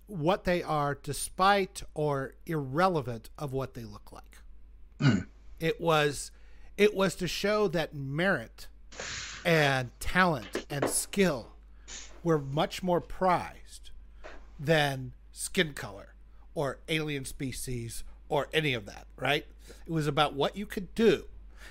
what 0.07 0.44
they 0.44 0.62
are 0.62 0.94
despite 1.02 1.82
or 1.94 2.34
irrelevant 2.46 3.30
of 3.38 3.52
what 3.52 3.74
they 3.74 3.84
look 3.84 4.12
like. 4.12 4.38
Mm. 5.00 5.26
It 5.59 5.80
was 5.80 6.30
it 6.76 6.94
was 6.94 7.14
to 7.16 7.28
show 7.28 7.68
that 7.68 7.94
merit 7.94 8.68
and 9.44 9.90
talent 10.00 10.66
and 10.68 10.88
skill 10.88 11.52
were 12.22 12.38
much 12.38 12.82
more 12.82 13.00
prized 13.00 13.90
than 14.59 15.12
skin 15.32 15.72
color 15.72 16.14
or 16.54 16.78
alien 16.88 17.24
species 17.24 18.04
or 18.28 18.48
any 18.52 18.74
of 18.74 18.86
that, 18.86 19.07
right? 19.16 19.46
It 19.86 19.92
was 19.92 20.07
about 20.07 20.34
what 20.34 20.57
you 20.57 20.66
could 20.66 20.94
do. 20.94 21.24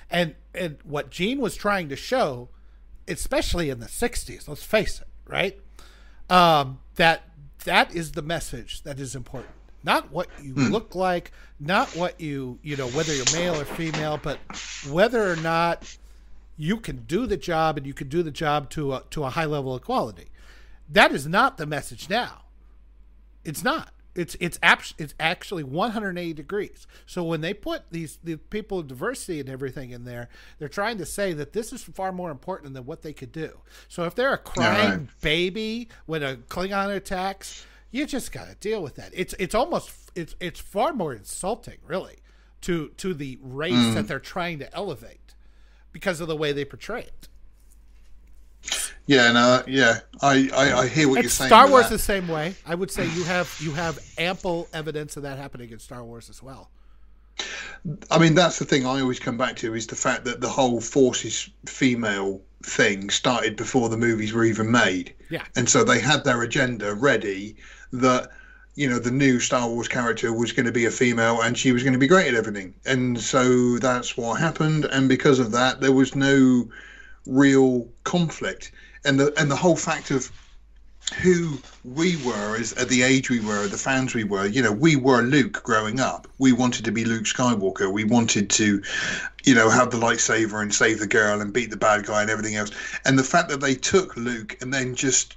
And 0.10 0.36
and 0.54 0.78
what 0.84 1.10
Gene 1.10 1.40
was 1.40 1.56
trying 1.56 1.90
to 1.90 1.96
show, 1.96 2.50
especially 3.08 3.70
in 3.70 3.80
the 3.80 3.88
60s, 3.88 4.48
let's 4.48 4.64
face 4.64 5.02
it, 5.02 5.08
right? 5.28 5.60
Um, 6.30 6.80
that 6.96 7.24
that 7.66 7.96
is 7.96 8.14
the 8.14 8.22
message 8.22 8.82
that 8.84 9.00
is 9.00 9.16
important. 9.16 9.54
Not 9.84 10.12
what 10.12 10.28
you 10.42 10.54
hmm. 10.54 10.72
look 10.72 10.96
like, 10.96 11.32
not 11.60 11.96
what 11.96 12.20
you, 12.20 12.58
you 12.64 12.76
know, 12.76 12.88
whether 12.88 13.14
you're 13.14 13.32
male 13.34 13.60
or 13.60 13.66
female, 13.66 14.20
but 14.22 14.40
whether 14.90 15.32
or 15.32 15.36
not 15.36 15.98
you 16.58 16.78
can 16.78 17.04
do 17.06 17.28
the 17.28 17.38
job 17.38 17.78
and 17.78 17.86
you 17.86 17.94
can 17.94 18.10
do 18.10 18.24
the 18.24 18.32
job 18.32 18.70
to 18.72 18.94
a, 18.94 19.04
to 19.12 19.24
a 19.24 19.30
high 19.30 19.46
level 19.46 19.76
of 19.76 19.84
quality. 19.84 20.26
That 20.90 21.12
is 21.12 21.28
not 21.28 21.58
the 21.58 21.66
message 21.66 22.10
now. 22.10 22.44
It's 23.44 23.64
not. 23.64 23.92
It's 24.16 24.36
it's 24.40 24.58
abs- 24.64 24.94
it's 24.98 25.14
actually 25.20 25.64
180 25.64 26.34
degrees. 26.34 26.88
So 27.06 27.24
when 27.24 27.42
they 27.42 27.54
put 27.54 27.84
these 27.92 28.18
the 28.24 28.38
people 28.38 28.80
of 28.80 28.88
diversity 28.88 29.40
and 29.40 29.50
everything 29.50 29.92
in 29.92 30.06
there, 30.06 30.30
they're 30.58 30.70
trying 30.70 30.98
to 31.00 31.06
say 31.06 31.34
that 31.34 31.54
this 31.54 31.74
is 31.74 31.84
far 31.84 32.12
more 32.12 32.32
important 32.32 32.74
than 32.74 32.86
what 32.86 33.02
they 33.02 33.14
could 33.14 33.32
do. 33.32 33.60
So 33.88 34.06
if 34.06 34.16
they're 34.16 34.34
a 34.34 34.38
crying 34.38 34.90
right. 34.90 35.22
baby 35.22 35.90
when 36.06 36.24
a 36.24 36.36
Klingon 36.36 36.96
attacks, 36.96 37.66
you 37.92 38.06
just 38.06 38.32
got 38.32 38.48
to 38.48 38.56
deal 38.56 38.82
with 38.82 38.96
that. 38.96 39.12
It's 39.14 39.34
it's 39.38 39.54
almost 39.54 40.12
it's 40.16 40.36
it's 40.40 40.60
far 40.60 40.94
more 40.94 41.14
insulting, 41.14 41.78
really, 41.86 42.18
to 42.62 42.90
to 42.98 43.14
the 43.14 43.38
race 43.42 43.74
mm. 43.74 43.94
that 43.96 44.08
they're 44.08 44.20
trying 44.20 44.60
to 44.60 44.74
elevate 44.74 45.36
because 45.92 46.22
of 46.22 46.28
the 46.28 46.36
way 46.36 46.52
they 46.52 46.66
portray 46.66 47.02
it. 47.02 47.28
Yeah, 49.08 49.32
no, 49.32 49.64
yeah, 49.68 50.00
I, 50.22 50.50
I, 50.56 50.74
I 50.80 50.88
hear 50.88 51.08
what 51.08 51.22
you're 51.22 51.30
saying. 51.30 51.50
Star 51.50 51.70
Wars 51.70 51.90
the 51.90 52.00
same 52.00 52.28
way. 52.28 52.56
I 52.66 52.74
would 52.74 52.90
say 52.90 53.06
you 53.10 53.24
have 53.24 53.56
you 53.60 53.72
have 53.74 54.00
ample 54.18 54.68
evidence 54.74 55.16
of 55.16 55.24
that 55.24 55.38
happening 55.38 55.70
in 55.72 55.80
Star 55.80 56.04
Wars 56.04 56.30
as 56.30 56.42
well. 56.42 56.70
I 58.10 58.18
mean, 58.18 58.34
that's 58.34 58.58
the 58.58 58.66
thing 58.66 58.86
I 58.86 59.02
always 59.02 59.20
come 59.20 59.38
back 59.38 59.56
to 59.58 59.76
is 59.76 59.86
the 59.88 59.96
fact 59.96 60.26
that 60.26 60.42
the 60.42 60.50
whole 60.50 60.82
forces 60.82 61.50
female 61.66 62.42
thing 62.64 63.10
started 63.12 63.56
before 63.56 63.90
the 63.90 63.98
movies 63.98 64.34
were 64.34 64.44
even 64.44 64.72
made. 64.72 65.14
Yeah. 65.30 65.44
And 65.56 65.70
so 65.70 65.84
they 65.84 66.00
had 66.00 66.24
their 66.24 66.42
agenda 66.42 66.96
ready 66.96 67.56
that 67.92 68.30
you 68.74 68.90
know 68.90 69.00
the 69.00 69.12
new 69.12 69.40
Star 69.40 69.70
Wars 69.70 69.88
character 69.88 70.34
was 70.34 70.52
going 70.52 70.66
to 70.66 70.72
be 70.72 70.86
a 70.86 70.92
female 70.92 71.42
and 71.42 71.58
she 71.58 71.72
was 71.72 71.84
going 71.84 71.94
to 71.94 72.00
be 72.00 72.08
great 72.08 72.28
at 72.28 72.34
everything. 72.34 72.74
And 72.86 73.20
so 73.20 73.78
that's 73.78 74.18
what 74.18 74.40
happened 74.40 74.86
and 74.86 75.08
because 75.08 75.40
of 75.40 75.52
that 75.52 75.80
there 75.80 75.94
was 75.94 76.16
no 76.16 76.68
real 77.26 77.88
conflict 78.04 78.72
and 79.04 79.20
the 79.20 79.34
and 79.40 79.50
the 79.50 79.56
whole 79.56 79.76
fact 79.76 80.12
of 80.12 80.32
who 81.22 81.60
we 81.84 82.18
were 82.26 82.58
as 82.58 82.74
at 82.74 82.90
the 82.90 83.04
age 83.04 83.30
we 83.30 83.40
were, 83.40 83.68
the 83.68 83.78
fans 83.78 84.16
we 84.16 84.24
were. 84.24 84.48
You 84.48 84.64
know, 84.64 84.72
we 84.72 84.96
were 84.96 85.22
Luke 85.22 85.62
growing 85.64 86.00
up. 86.00 86.28
We 86.40 86.52
wanted 86.52 86.86
to 86.86 86.92
be 86.92 87.06
Luke 87.06 87.26
Skywalker. 87.26 87.92
We 87.92 88.04
wanted 88.04 88.50
to, 88.52 88.82
you 89.44 89.54
know, 89.54 89.70
have 89.70 89.92
the 89.92 89.98
lightsaber 89.98 90.62
and 90.62 90.74
save 90.74 91.00
the 91.00 91.08
girl 91.08 91.42
and 91.42 91.54
beat 91.54 91.70
the 91.70 91.78
bad 91.78 92.06
guy 92.08 92.22
and 92.22 92.32
everything 92.32 92.56
else. 92.56 92.72
And 93.06 93.20
the 93.20 93.24
fact 93.24 93.50
that 93.50 93.62
they 93.62 93.76
took 93.76 94.18
Luke 94.18 94.58
and 94.62 94.74
then 94.74 94.96
just, 94.96 95.36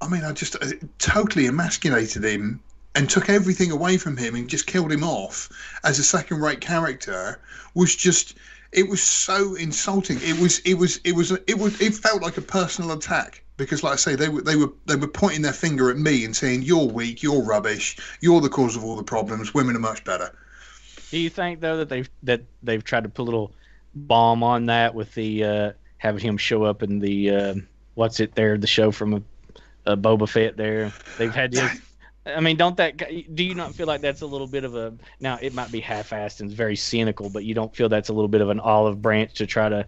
I 0.00 0.08
mean, 0.08 0.22
I 0.22 0.32
just 0.32 0.54
uh, 0.56 0.70
totally 0.98 1.46
emasculated 1.46 2.22
him 2.24 2.60
and 2.94 3.10
took 3.10 3.28
everything 3.28 3.72
away 3.72 3.96
from 3.96 4.16
him 4.16 4.36
and 4.36 4.48
just 4.48 4.68
killed 4.68 4.92
him 4.92 5.02
off 5.02 5.50
as 5.82 5.98
a 5.98 6.04
second-rate 6.04 6.60
character 6.60 7.40
was 7.74 7.96
just 7.96 8.36
it 8.74 8.88
was 8.88 9.02
so 9.02 9.54
insulting. 9.54 10.18
It 10.20 10.38
was 10.40 10.58
it 10.60 10.74
was 10.74 11.00
it 11.04 11.12
was 11.12 11.30
it 11.30 11.58
was 11.58 11.80
it 11.80 11.94
felt 11.94 12.22
like 12.22 12.36
a 12.36 12.42
personal 12.42 12.92
attack 12.92 13.42
because, 13.56 13.82
like 13.82 13.94
I 13.94 13.96
say, 13.96 14.16
they 14.16 14.28
were 14.28 14.42
they 14.42 14.56
were 14.56 14.72
they 14.86 14.96
were 14.96 15.08
pointing 15.08 15.42
their 15.42 15.52
finger 15.52 15.90
at 15.90 15.96
me 15.96 16.24
and 16.24 16.34
saying, 16.34 16.62
"You're 16.62 16.86
weak. 16.86 17.22
You're 17.22 17.42
rubbish. 17.42 17.96
You're 18.20 18.40
the 18.40 18.48
cause 18.48 18.76
of 18.76 18.84
all 18.84 18.96
the 18.96 19.04
problems. 19.04 19.54
Women 19.54 19.76
are 19.76 19.80
much 19.80 20.04
better." 20.04 20.34
Do 21.10 21.18
you 21.18 21.30
think 21.30 21.60
though 21.60 21.78
that 21.78 21.88
they've 21.88 22.10
that 22.24 22.42
they've 22.62 22.82
tried 22.82 23.04
to 23.04 23.08
put 23.08 23.22
a 23.22 23.24
little 23.24 23.52
bomb 23.94 24.42
on 24.42 24.66
that 24.66 24.94
with 24.94 25.14
the 25.14 25.44
uh, 25.44 25.72
having 25.98 26.20
him 26.20 26.36
show 26.36 26.64
up 26.64 26.82
in 26.82 26.98
the 26.98 27.30
uh, 27.30 27.54
what's 27.94 28.18
it 28.20 28.34
there 28.34 28.58
the 28.58 28.66
show 28.66 28.90
from 28.90 29.14
a, 29.14 29.92
a 29.92 29.96
Boba 29.96 30.28
Fett 30.28 30.56
there? 30.56 30.92
They've 31.18 31.34
had 31.34 31.52
this 31.52 31.80
I 32.26 32.40
mean, 32.40 32.56
don't 32.56 32.76
that 32.78 32.96
do 33.34 33.44
you 33.44 33.54
not 33.54 33.74
feel 33.74 33.86
like 33.86 34.00
that's 34.00 34.22
a 34.22 34.26
little 34.26 34.46
bit 34.46 34.64
of 34.64 34.74
a 34.74 34.94
now 35.20 35.38
it 35.42 35.52
might 35.52 35.70
be 35.70 35.80
half-assed 35.80 36.40
and 36.40 36.50
very 36.50 36.76
cynical, 36.76 37.28
but 37.28 37.44
you 37.44 37.54
don't 37.54 37.74
feel 37.74 37.88
that's 37.88 38.08
a 38.08 38.12
little 38.12 38.28
bit 38.28 38.40
of 38.40 38.48
an 38.48 38.60
olive 38.60 39.02
branch 39.02 39.34
to 39.34 39.46
try 39.46 39.68
to 39.68 39.86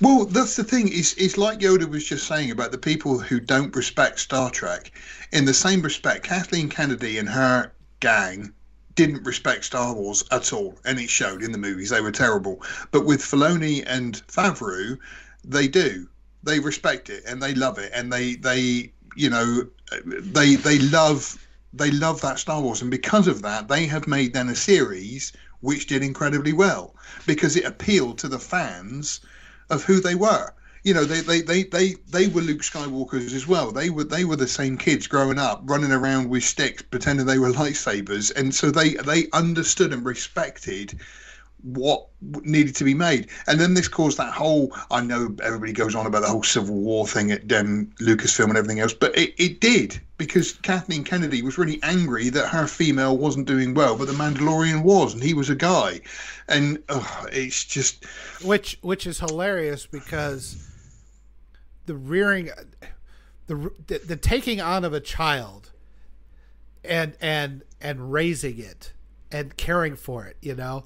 well, 0.00 0.24
that's 0.24 0.54
the 0.54 0.62
thing. 0.62 0.88
It's, 0.88 1.14
it's 1.14 1.36
like 1.36 1.58
Yoda 1.58 1.90
was 1.90 2.04
just 2.04 2.28
saying 2.28 2.52
about 2.52 2.70
the 2.70 2.78
people 2.78 3.18
who 3.18 3.40
don't 3.40 3.74
respect 3.74 4.20
Star 4.20 4.50
Trek. 4.50 4.92
In 5.32 5.46
the 5.46 5.54
same 5.54 5.82
respect, 5.82 6.24
Kathleen 6.24 6.68
Kennedy 6.68 7.18
and 7.18 7.28
her 7.28 7.72
gang 7.98 8.52
didn't 8.94 9.24
respect 9.24 9.64
Star 9.64 9.94
Wars 9.94 10.22
at 10.30 10.52
all, 10.52 10.78
and 10.84 10.98
it 11.00 11.10
showed 11.10 11.42
in 11.42 11.52
the 11.52 11.58
movies. 11.58 11.90
They 11.90 12.00
were 12.00 12.12
terrible. 12.12 12.62
But 12.92 13.04
with 13.04 13.20
Filoni 13.20 13.82
and 13.86 14.24
Favreau, 14.28 14.98
they 15.44 15.66
do. 15.66 16.08
They 16.44 16.60
respect 16.60 17.10
it 17.10 17.24
and 17.26 17.42
they 17.42 17.54
love 17.54 17.78
it, 17.78 17.90
and 17.94 18.12
they 18.12 18.36
they 18.36 18.92
you 19.16 19.28
know 19.28 19.66
they 20.04 20.54
they 20.54 20.78
love 20.78 21.36
they 21.72 21.90
love 21.90 22.20
that 22.22 22.38
Star 22.38 22.62
Wars, 22.62 22.80
and 22.80 22.90
because 22.90 23.28
of 23.28 23.42
that, 23.42 23.68
they 23.68 23.86
have 23.86 24.06
made 24.06 24.32
then 24.32 24.48
a 24.48 24.56
series 24.56 25.32
which 25.60 25.86
did 25.86 26.02
incredibly 26.02 26.52
well 26.52 26.94
because 27.26 27.56
it 27.56 27.64
appealed 27.64 28.18
to 28.18 28.28
the 28.28 28.38
fans 28.38 29.20
of 29.68 29.84
who 29.84 30.00
they 30.00 30.14
were. 30.14 30.52
You 30.82 30.94
know, 30.94 31.04
they, 31.04 31.20
they, 31.20 31.42
they, 31.42 31.64
they, 31.64 31.96
they 32.10 32.26
were 32.28 32.40
Luke 32.40 32.62
Skywalkers 32.62 33.34
as 33.34 33.46
well. 33.46 33.72
They 33.72 33.90
were 33.90 34.04
they 34.04 34.24
were 34.24 34.36
the 34.36 34.48
same 34.48 34.78
kids 34.78 35.06
growing 35.06 35.38
up, 35.38 35.62
running 35.64 35.92
around 35.92 36.30
with 36.30 36.44
sticks, 36.44 36.82
pretending 36.82 37.26
they 37.26 37.38
were 37.38 37.52
lightsabers, 37.52 38.34
and 38.34 38.54
so 38.54 38.70
they 38.70 38.94
they 38.94 39.28
understood 39.32 39.92
and 39.92 40.04
respected 40.04 40.98
what 41.62 42.06
needed 42.20 42.74
to 42.76 42.84
be 42.84 42.94
made. 42.94 43.28
And 43.46 43.60
then 43.60 43.74
this 43.74 43.88
caused 43.88 44.18
that 44.18 44.32
whole. 44.32 44.72
I 44.90 45.00
know 45.00 45.34
everybody 45.42 45.72
goes 45.72 45.94
on 45.94 46.06
about 46.06 46.22
the 46.22 46.28
whole 46.28 46.42
Civil 46.42 46.76
War 46.76 47.06
thing 47.06 47.32
at 47.32 47.52
um, 47.52 47.90
Lucasfilm 48.00 48.48
and 48.48 48.56
everything 48.56 48.80
else, 48.80 48.94
but 48.94 49.16
it, 49.16 49.34
it 49.38 49.60
did 49.60 50.00
because 50.18 50.52
Kathleen 50.52 51.04
Kennedy 51.04 51.42
was 51.42 51.58
really 51.58 51.80
angry 51.82 52.28
that 52.30 52.48
her 52.48 52.66
female 52.66 53.16
wasn't 53.16 53.46
doing 53.46 53.74
well, 53.74 53.96
but 53.96 54.06
the 54.06 54.12
Mandalorian 54.12 54.82
was, 54.82 55.14
and 55.14 55.22
he 55.22 55.34
was 55.34 55.50
a 55.50 55.54
guy, 55.54 56.00
and 56.48 56.82
it's 57.32 57.64
just 57.64 58.04
which 58.44 58.78
which 58.82 59.06
is 59.06 59.18
hilarious 59.20 59.86
because 59.86 60.64
the 61.86 61.96
rearing, 61.96 62.50
the, 63.46 63.70
the 63.86 63.98
the 63.98 64.16
taking 64.16 64.60
on 64.60 64.84
of 64.84 64.92
a 64.92 65.00
child, 65.00 65.70
and 66.84 67.14
and 67.20 67.62
and 67.80 68.12
raising 68.12 68.58
it 68.58 68.92
and 69.30 69.56
caring 69.56 69.96
for 69.96 70.26
it, 70.26 70.36
you 70.40 70.54
know 70.54 70.84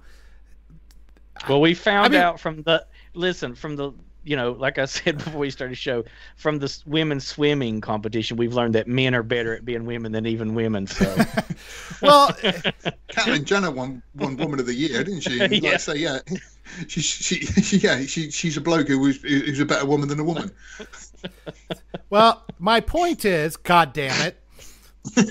well, 1.49 1.61
we 1.61 1.75
found 1.75 2.07
I 2.07 2.09
mean, 2.11 2.21
out 2.21 2.41
from 2.41 2.63
the 2.63 2.87
listen 3.15 3.55
from 3.55 3.77
the 3.77 3.93
you 4.25 4.37
know, 4.37 4.53
like 4.53 4.79
I 4.79 4.85
said 4.87 5.19
before 5.19 5.41
we 5.41 5.51
started 5.51 5.73
the 5.73 5.77
show, 5.77 6.05
from 6.37 6.59
the 6.59 6.83
women's 6.87 7.27
swimming 7.27 7.81
competition, 7.81 8.37
we've 8.37 8.55
learned 8.55 8.75
that 8.75 8.87
men 8.87 9.15
are 9.15 9.23
better 9.23 9.55
at 9.55 9.65
being 9.65 9.85
women 9.85 10.13
than 10.13 10.27
even 10.27 10.55
women. 10.55 10.87
So, 10.87 11.05
well, 12.03 12.29
Caitlyn 13.13 13.45
Jenner 13.45 13.71
won 13.71 14.03
won 14.15 14.37
Woman 14.37 14.61
of 14.61 14.67
the 14.67 14.75
Year, 14.75 15.05
didn't 15.05 15.23
she? 15.23 15.41
And 15.41 15.53
yeah. 15.53 15.71
Like 15.73 15.81
say, 15.81 15.97
yeah, 15.97 16.19
she, 16.89 17.01
she, 17.01 17.41
she, 17.41 17.79
yeah, 17.79 18.03
she, 18.03 18.31
she's 18.31 18.57
a 18.57 18.61
bloke 18.61 18.89
who 18.89 18.99
was 18.99 19.19
who's 19.19 19.61
a 19.61 19.67
better 19.67 19.87
woman 19.87 20.09
than 20.09 20.21
a 20.21 20.25
woman. 20.25 20.51
well, 22.11 22.45
my 22.59 22.81
point 22.81 23.25
is, 23.25 23.57
God 23.57 23.93
damn 23.93 24.27
it, 24.27 24.41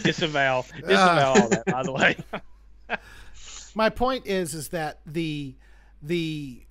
disavow, 0.04 0.66
disavow 0.86 1.34
uh, 1.34 1.42
all 1.42 1.50
that. 1.50 1.66
By 1.66 1.84
the 1.84 1.92
way, 1.92 2.18
my 3.76 3.90
point 3.90 4.28
is, 4.28 4.54
is 4.54 4.70
that 4.70 5.00
the 5.06 5.56
the 6.02 6.64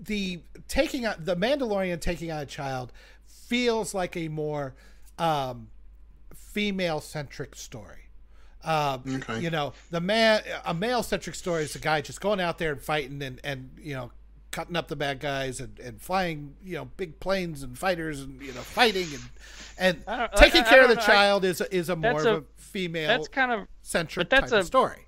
the 0.00 0.40
taking 0.68 1.06
on 1.06 1.16
the 1.18 1.36
Mandalorian 1.36 2.00
taking 2.00 2.30
on 2.30 2.38
a 2.40 2.46
child 2.46 2.92
feels 3.26 3.94
like 3.94 4.16
a 4.16 4.28
more 4.28 4.74
um, 5.18 5.68
female 6.34 7.00
centric 7.00 7.54
story. 7.54 8.00
Um, 8.64 9.02
okay. 9.06 9.40
You 9.40 9.50
know, 9.50 9.74
the 9.90 10.00
man 10.00 10.42
a 10.64 10.72
male 10.72 11.02
centric 11.02 11.36
story 11.36 11.64
is 11.64 11.76
a 11.76 11.78
guy 11.78 12.00
just 12.00 12.20
going 12.20 12.40
out 12.40 12.58
there 12.58 12.72
and 12.72 12.80
fighting 12.80 13.22
and 13.22 13.40
and 13.44 13.70
you 13.80 13.94
know 13.94 14.10
cutting 14.54 14.76
up 14.76 14.86
the 14.86 14.94
bad 14.94 15.18
guys 15.18 15.58
and, 15.58 15.80
and 15.80 16.00
flying 16.00 16.54
you 16.62 16.76
know 16.76 16.84
big 16.96 17.18
planes 17.18 17.64
and 17.64 17.76
fighters 17.76 18.20
and 18.20 18.40
you 18.40 18.52
know 18.52 18.60
fighting 18.60 19.08
and 19.76 20.04
and 20.06 20.30
taking 20.36 20.62
I, 20.62 20.66
I, 20.66 20.68
care 20.68 20.80
I 20.80 20.84
of 20.84 20.88
the 20.90 20.94
know. 20.94 21.00
child 21.02 21.44
is 21.44 21.60
is 21.60 21.88
a 21.88 21.96
more 21.96 22.22
a, 22.22 22.34
of 22.36 22.44
a 22.44 22.62
female 22.62 23.08
that's 23.08 23.26
kind 23.26 23.50
of 23.50 23.66
centric 23.82 24.30
but 24.30 24.30
that's 24.30 24.52
a, 24.52 24.62
story 24.62 25.03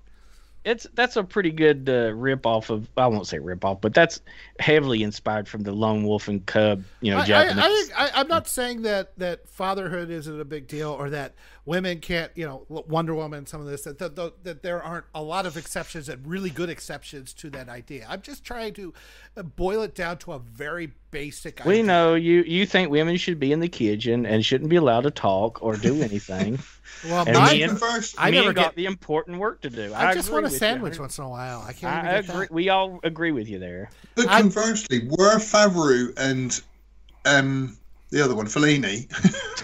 it's 0.67 0.85
that's 0.95 1.15
a 1.15 1.23
pretty 1.23 1.51
good 1.51 1.89
uh, 1.89 2.13
rip 2.13 2.45
off 2.45 2.69
of 2.69 2.89
I 2.97 3.07
won't 3.07 3.25
say 3.25 3.39
rip 3.39 3.63
off, 3.63 3.79
but 3.79 3.93
that's 3.93 4.21
heavily 4.59 5.01
inspired 5.01 5.47
from 5.47 5.61
the 5.61 5.71
Lone 5.71 6.03
Wolf 6.03 6.27
and 6.27 6.45
Cub, 6.45 6.83
you 6.99 7.11
know, 7.11 7.19
I, 7.19 7.25
Japanese. 7.25 7.91
I, 7.95 8.09
I, 8.09 8.19
am 8.19 8.27
not 8.27 8.49
saying 8.49 8.81
that 8.81 9.17
that 9.17 9.47
fatherhood 9.47 10.09
isn't 10.09 10.39
a 10.39 10.43
big 10.43 10.67
deal 10.67 10.91
or 10.91 11.09
that 11.11 11.35
women 11.67 11.99
can't, 11.99 12.31
you 12.33 12.45
know, 12.45 12.65
Wonder 12.69 13.13
Woman, 13.13 13.45
some 13.45 13.59
of 13.59 13.67
this 13.67 13.83
that, 13.83 13.99
that 13.99 14.43
that 14.43 14.63
there 14.63 14.81
aren't 14.81 15.05
a 15.13 15.21
lot 15.21 15.45
of 15.45 15.57
exceptions 15.57 16.07
and 16.09 16.25
really 16.25 16.49
good 16.49 16.69
exceptions 16.69 17.33
to 17.33 17.49
that 17.51 17.67
idea. 17.69 18.07
I'm 18.09 18.21
just 18.21 18.43
trying 18.43 18.73
to 18.75 18.93
uh, 19.35 19.43
boil 19.43 19.81
it 19.83 19.93
down 19.93 20.17
to 20.19 20.31
a 20.31 20.39
very 20.39 20.93
basic. 21.11 21.63
We 21.65 21.83
know 21.83 22.15
you 22.15 22.41
you 22.43 22.65
think 22.65 22.89
women 22.89 23.17
should 23.17 23.39
be 23.39 23.51
in 23.51 23.59
the 23.59 23.67
kitchen 23.67 24.25
and 24.25 24.43
shouldn't 24.43 24.69
be 24.69 24.77
allowed 24.77 25.01
to 25.01 25.11
talk 25.11 25.61
or 25.61 25.75
do 25.75 26.01
anything. 26.01 26.57
well, 27.05 27.25
and 27.27 27.35
mine, 27.35 27.59
men, 27.59 27.75
first, 27.75 28.15
I 28.17 28.31
men 28.31 28.41
never 28.41 28.53
got 28.53 28.67
get, 28.67 28.75
the 28.75 28.85
important 28.85 29.37
work 29.37 29.61
to 29.61 29.69
do. 29.69 29.93
I, 29.93 30.11
I 30.11 30.13
just 30.13 30.31
want 30.31 30.45
a 30.45 30.49
sandwich 30.49 30.95
you. 30.95 31.01
once 31.01 31.17
in 31.17 31.25
a 31.25 31.29
while. 31.29 31.63
I 31.67 31.73
can't. 31.73 32.07
I 32.07 32.11
agree. 32.13 32.45
That. 32.45 32.51
We 32.51 32.69
all 32.69 33.01
agree 33.03 33.31
with 33.31 33.49
you 33.49 33.59
there. 33.59 33.91
But 34.15 34.27
I'm, 34.29 34.43
conversely, 34.43 35.05
were 35.09 35.37
Favreau 35.37 36.13
and 36.17 36.59
um, 37.25 37.77
the 38.09 38.23
other 38.23 38.35
one, 38.35 38.45
Fellini, 38.47 39.07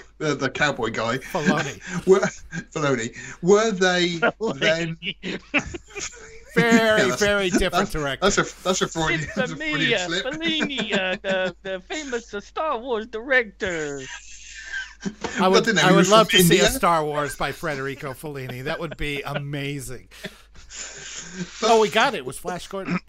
the, 0.17 0.35
the 0.35 0.49
cowboy 0.49 0.89
guy, 0.89 1.17
Filoni, 1.17 2.05
were 2.07 2.19
Filoni, 2.71 3.15
were 3.41 3.71
they 3.71 4.19
then? 4.59 4.97
very, 6.55 7.07
yeah, 7.07 7.15
very 7.15 7.49
different 7.49 7.91
director. 7.91 8.29
That's 8.29 8.37
a 8.37 8.63
that's 8.63 8.81
a 8.81 8.87
Freudian, 8.87 9.21
it's 9.21 9.35
that's 9.35 9.51
a 9.51 9.55
me, 9.55 9.93
uh, 9.93 10.07
Fellini, 10.07 10.93
uh, 10.93 11.17
the, 11.21 11.55
the 11.63 11.79
famous 11.81 12.33
uh, 12.33 12.41
Star 12.41 12.77
Wars 12.77 13.07
director. 13.07 14.01
I 15.37 15.49
would, 15.49 15.77
I 15.77 15.91
would 15.91 16.07
love 16.07 16.29
to 16.29 16.37
India. 16.37 16.59
see 16.59 16.65
a 16.65 16.69
Star 16.69 17.03
Wars 17.03 17.35
by 17.35 17.51
Federico 17.51 18.13
Fellini. 18.13 18.63
That 18.63 18.79
would 18.79 18.95
be 18.95 19.21
amazing. 19.21 20.07
But, 21.59 21.71
oh, 21.71 21.81
we 21.81 21.89
got 21.89 22.13
it. 22.13 22.19
It 22.19 22.25
was 22.25 22.37
Flash 22.37 22.67
Gordon. 22.67 22.99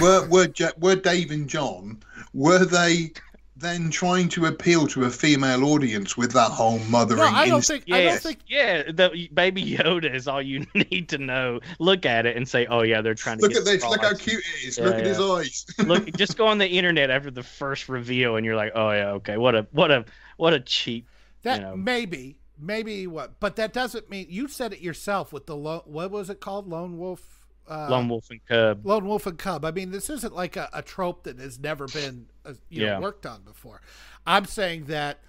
Were 0.00 0.26
were 0.28 0.48
were 0.78 0.96
Dave 0.96 1.30
and 1.30 1.48
Jon? 1.48 2.02
Were 2.34 2.64
they 2.64 3.12
then 3.58 3.90
trying 3.90 4.28
to 4.28 4.46
appeal 4.46 4.86
to 4.86 5.04
a 5.04 5.10
female 5.10 5.64
audience 5.64 6.16
with 6.16 6.32
that 6.32 6.50
whole 6.50 6.78
mothering. 6.90 7.20
No, 7.20 7.26
I 7.26 7.48
don't 7.48 7.64
think. 7.64 7.84
Yes, 7.86 7.96
I 7.96 8.04
don't 8.04 8.22
think. 8.22 8.38
Yeah, 8.46 8.82
the 8.82 9.30
baby 9.32 9.64
Yoda 9.64 10.14
is 10.14 10.28
all 10.28 10.42
you 10.42 10.66
need 10.74 11.08
to 11.08 11.18
know. 11.18 11.60
Look 11.78 12.04
at 12.04 12.26
it 12.26 12.36
and 12.36 12.46
say, 12.46 12.66
"Oh 12.66 12.82
yeah, 12.82 13.00
they're 13.00 13.14
trying 13.14 13.38
to." 13.38 13.42
Look 13.42 13.54
at 13.54 13.64
this! 13.64 13.82
Look 13.82 14.02
how 14.02 14.14
cute 14.14 14.44
it 14.44 14.68
is! 14.68 14.78
Yeah, 14.78 14.84
look 14.84 14.94
yeah. 14.94 15.00
at 15.00 15.06
his 15.06 15.20
eyes. 15.20 15.66
look, 15.86 16.16
just 16.16 16.36
go 16.36 16.46
on 16.46 16.58
the 16.58 16.68
internet 16.68 17.10
after 17.10 17.30
the 17.30 17.42
first 17.42 17.88
reveal, 17.88 18.36
and 18.36 18.44
you're 18.44 18.56
like, 18.56 18.72
"Oh 18.74 18.90
yeah, 18.90 19.10
okay, 19.12 19.38
what 19.38 19.54
a 19.54 19.66
what 19.72 19.90
a 19.90 20.04
what 20.36 20.52
a 20.52 20.60
cheap." 20.60 21.08
That 21.42 21.60
you 21.60 21.66
know. 21.66 21.76
maybe 21.76 22.38
maybe 22.58 23.06
what, 23.06 23.40
but 23.40 23.56
that 23.56 23.72
doesn't 23.72 24.10
mean 24.10 24.26
you 24.28 24.48
said 24.48 24.72
it 24.72 24.80
yourself 24.80 25.32
with 25.32 25.46
the 25.46 25.56
lo- 25.56 25.82
what 25.86 26.10
was 26.10 26.28
it 26.28 26.40
called, 26.40 26.68
Lone 26.68 26.98
Wolf 26.98 27.35
uh, 27.68 27.88
Lone 27.90 28.08
Wolf 28.08 28.30
and 28.30 28.44
Cub. 28.46 28.86
Lone 28.86 29.06
Wolf 29.06 29.26
and 29.26 29.38
Cub. 29.38 29.64
I 29.64 29.70
mean, 29.70 29.90
this 29.90 30.08
isn't 30.10 30.34
like 30.34 30.56
a, 30.56 30.68
a 30.72 30.82
trope 30.82 31.24
that 31.24 31.38
has 31.38 31.58
never 31.58 31.86
been 31.86 32.26
uh, 32.44 32.54
you 32.68 32.84
yeah. 32.84 32.94
know 32.94 33.00
worked 33.00 33.26
on 33.26 33.42
before. 33.42 33.80
I'm 34.26 34.44
saying 34.44 34.86
that 34.86 35.20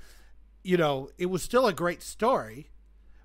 you 0.64 0.78
know 0.78 1.10
it 1.18 1.28
was 1.28 1.44
still 1.44 1.68
a 1.68 1.74
great 1.74 2.02
story 2.02 2.70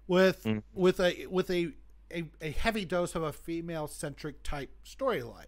with 0.06 0.44
mm. 0.44 0.62
with 0.72 1.00
a 1.00 1.26
with 1.26 1.50
a, 1.50 1.72
a, 2.12 2.24
a 2.40 2.50
heavy 2.50 2.84
dose 2.84 3.14
of 3.14 3.22
a 3.22 3.32
female 3.32 3.86
centric 3.86 4.42
type 4.42 4.70
storyline, 4.84 5.46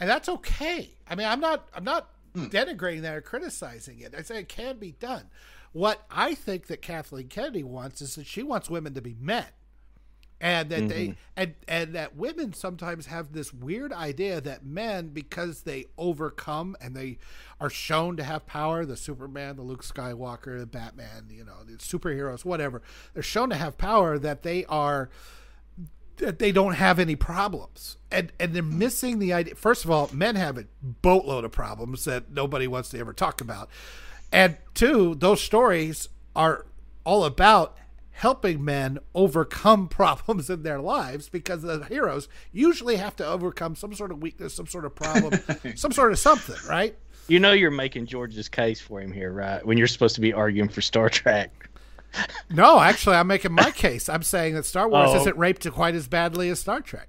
and 0.00 0.08
that's 0.08 0.28
okay. 0.28 0.90
I 1.08 1.14
mean, 1.14 1.26
I'm 1.26 1.40
not 1.40 1.68
I'm 1.74 1.84
not 1.84 2.10
mm. 2.34 2.50
denigrating 2.50 3.02
that 3.02 3.16
or 3.16 3.20
criticizing 3.20 4.00
it. 4.00 4.14
I 4.16 4.22
say 4.22 4.40
it 4.40 4.48
can 4.48 4.78
be 4.78 4.92
done. 4.92 5.30
What 5.72 6.04
I 6.10 6.34
think 6.34 6.68
that 6.68 6.80
Kathleen 6.80 7.28
Kennedy 7.28 7.62
wants 7.62 8.00
is 8.00 8.14
that 8.14 8.26
she 8.26 8.42
wants 8.42 8.70
women 8.70 8.94
to 8.94 9.02
be 9.02 9.14
men 9.20 9.46
and 10.40 10.68
that 10.68 10.80
mm-hmm. 10.80 10.88
they 10.88 11.14
and 11.36 11.54
and 11.66 11.94
that 11.94 12.16
women 12.16 12.52
sometimes 12.52 13.06
have 13.06 13.32
this 13.32 13.52
weird 13.52 13.92
idea 13.92 14.40
that 14.40 14.64
men 14.64 15.08
because 15.08 15.62
they 15.62 15.86
overcome 15.96 16.76
and 16.80 16.94
they 16.94 17.18
are 17.60 17.70
shown 17.70 18.16
to 18.16 18.24
have 18.24 18.46
power 18.46 18.84
the 18.84 18.96
superman 18.96 19.56
the 19.56 19.62
luke 19.62 19.82
skywalker 19.82 20.58
the 20.58 20.66
batman 20.66 21.26
you 21.30 21.44
know 21.44 21.64
the 21.66 21.74
superheroes 21.74 22.44
whatever 22.44 22.82
they're 23.14 23.22
shown 23.22 23.48
to 23.48 23.56
have 23.56 23.78
power 23.78 24.18
that 24.18 24.42
they 24.42 24.64
are 24.66 25.08
that 26.18 26.38
they 26.38 26.52
don't 26.52 26.74
have 26.74 26.98
any 26.98 27.16
problems 27.16 27.96
and 28.10 28.30
and 28.38 28.52
they're 28.52 28.62
missing 28.62 29.18
the 29.18 29.32
idea 29.32 29.54
first 29.54 29.84
of 29.84 29.90
all 29.90 30.10
men 30.12 30.36
have 30.36 30.58
a 30.58 30.66
boatload 30.82 31.44
of 31.44 31.52
problems 31.52 32.04
that 32.04 32.30
nobody 32.30 32.66
wants 32.66 32.90
to 32.90 32.98
ever 32.98 33.12
talk 33.12 33.40
about 33.40 33.70
and 34.30 34.56
two 34.74 35.14
those 35.14 35.40
stories 35.40 36.10
are 36.34 36.66
all 37.04 37.24
about 37.24 37.76
helping 38.16 38.64
men 38.64 38.98
overcome 39.14 39.88
problems 39.88 40.48
in 40.48 40.62
their 40.62 40.80
lives 40.80 41.28
because 41.28 41.62
the 41.62 41.84
heroes 41.84 42.28
usually 42.50 42.96
have 42.96 43.14
to 43.16 43.26
overcome 43.26 43.76
some 43.76 43.94
sort 43.94 44.10
of 44.10 44.22
weakness, 44.22 44.54
some 44.54 44.66
sort 44.66 44.84
of 44.84 44.94
problem, 44.94 45.38
some 45.76 45.92
sort 45.92 46.12
of 46.12 46.18
something, 46.18 46.56
right? 46.68 46.96
You 47.28 47.40
know 47.40 47.52
you're 47.52 47.70
making 47.70 48.06
George's 48.06 48.48
case 48.48 48.80
for 48.80 49.00
him 49.00 49.12
here, 49.12 49.32
right? 49.32 49.64
When 49.64 49.76
you're 49.76 49.86
supposed 49.86 50.14
to 50.14 50.20
be 50.20 50.32
arguing 50.32 50.68
for 50.68 50.80
Star 50.80 51.10
Trek. 51.10 51.68
no, 52.50 52.80
actually, 52.80 53.16
I'm 53.16 53.26
making 53.26 53.52
my 53.52 53.70
case. 53.70 54.08
I'm 54.08 54.22
saying 54.22 54.54
that 54.54 54.64
Star 54.64 54.88
Wars 54.88 55.10
oh. 55.12 55.20
isn't 55.20 55.36
raped 55.36 55.70
quite 55.72 55.94
as 55.94 56.08
badly 56.08 56.48
as 56.48 56.60
Star 56.60 56.80
Trek. 56.80 57.08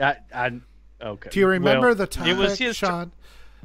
I, 0.00 0.16
I 0.32 0.60
okay. 1.02 1.30
Do 1.30 1.40
you 1.40 1.48
remember 1.48 1.88
well, 1.88 1.96
the 1.96 2.06
time, 2.06 2.28
it 2.28 2.36
was 2.36 2.58
his 2.58 2.76
Sean? 2.76 3.12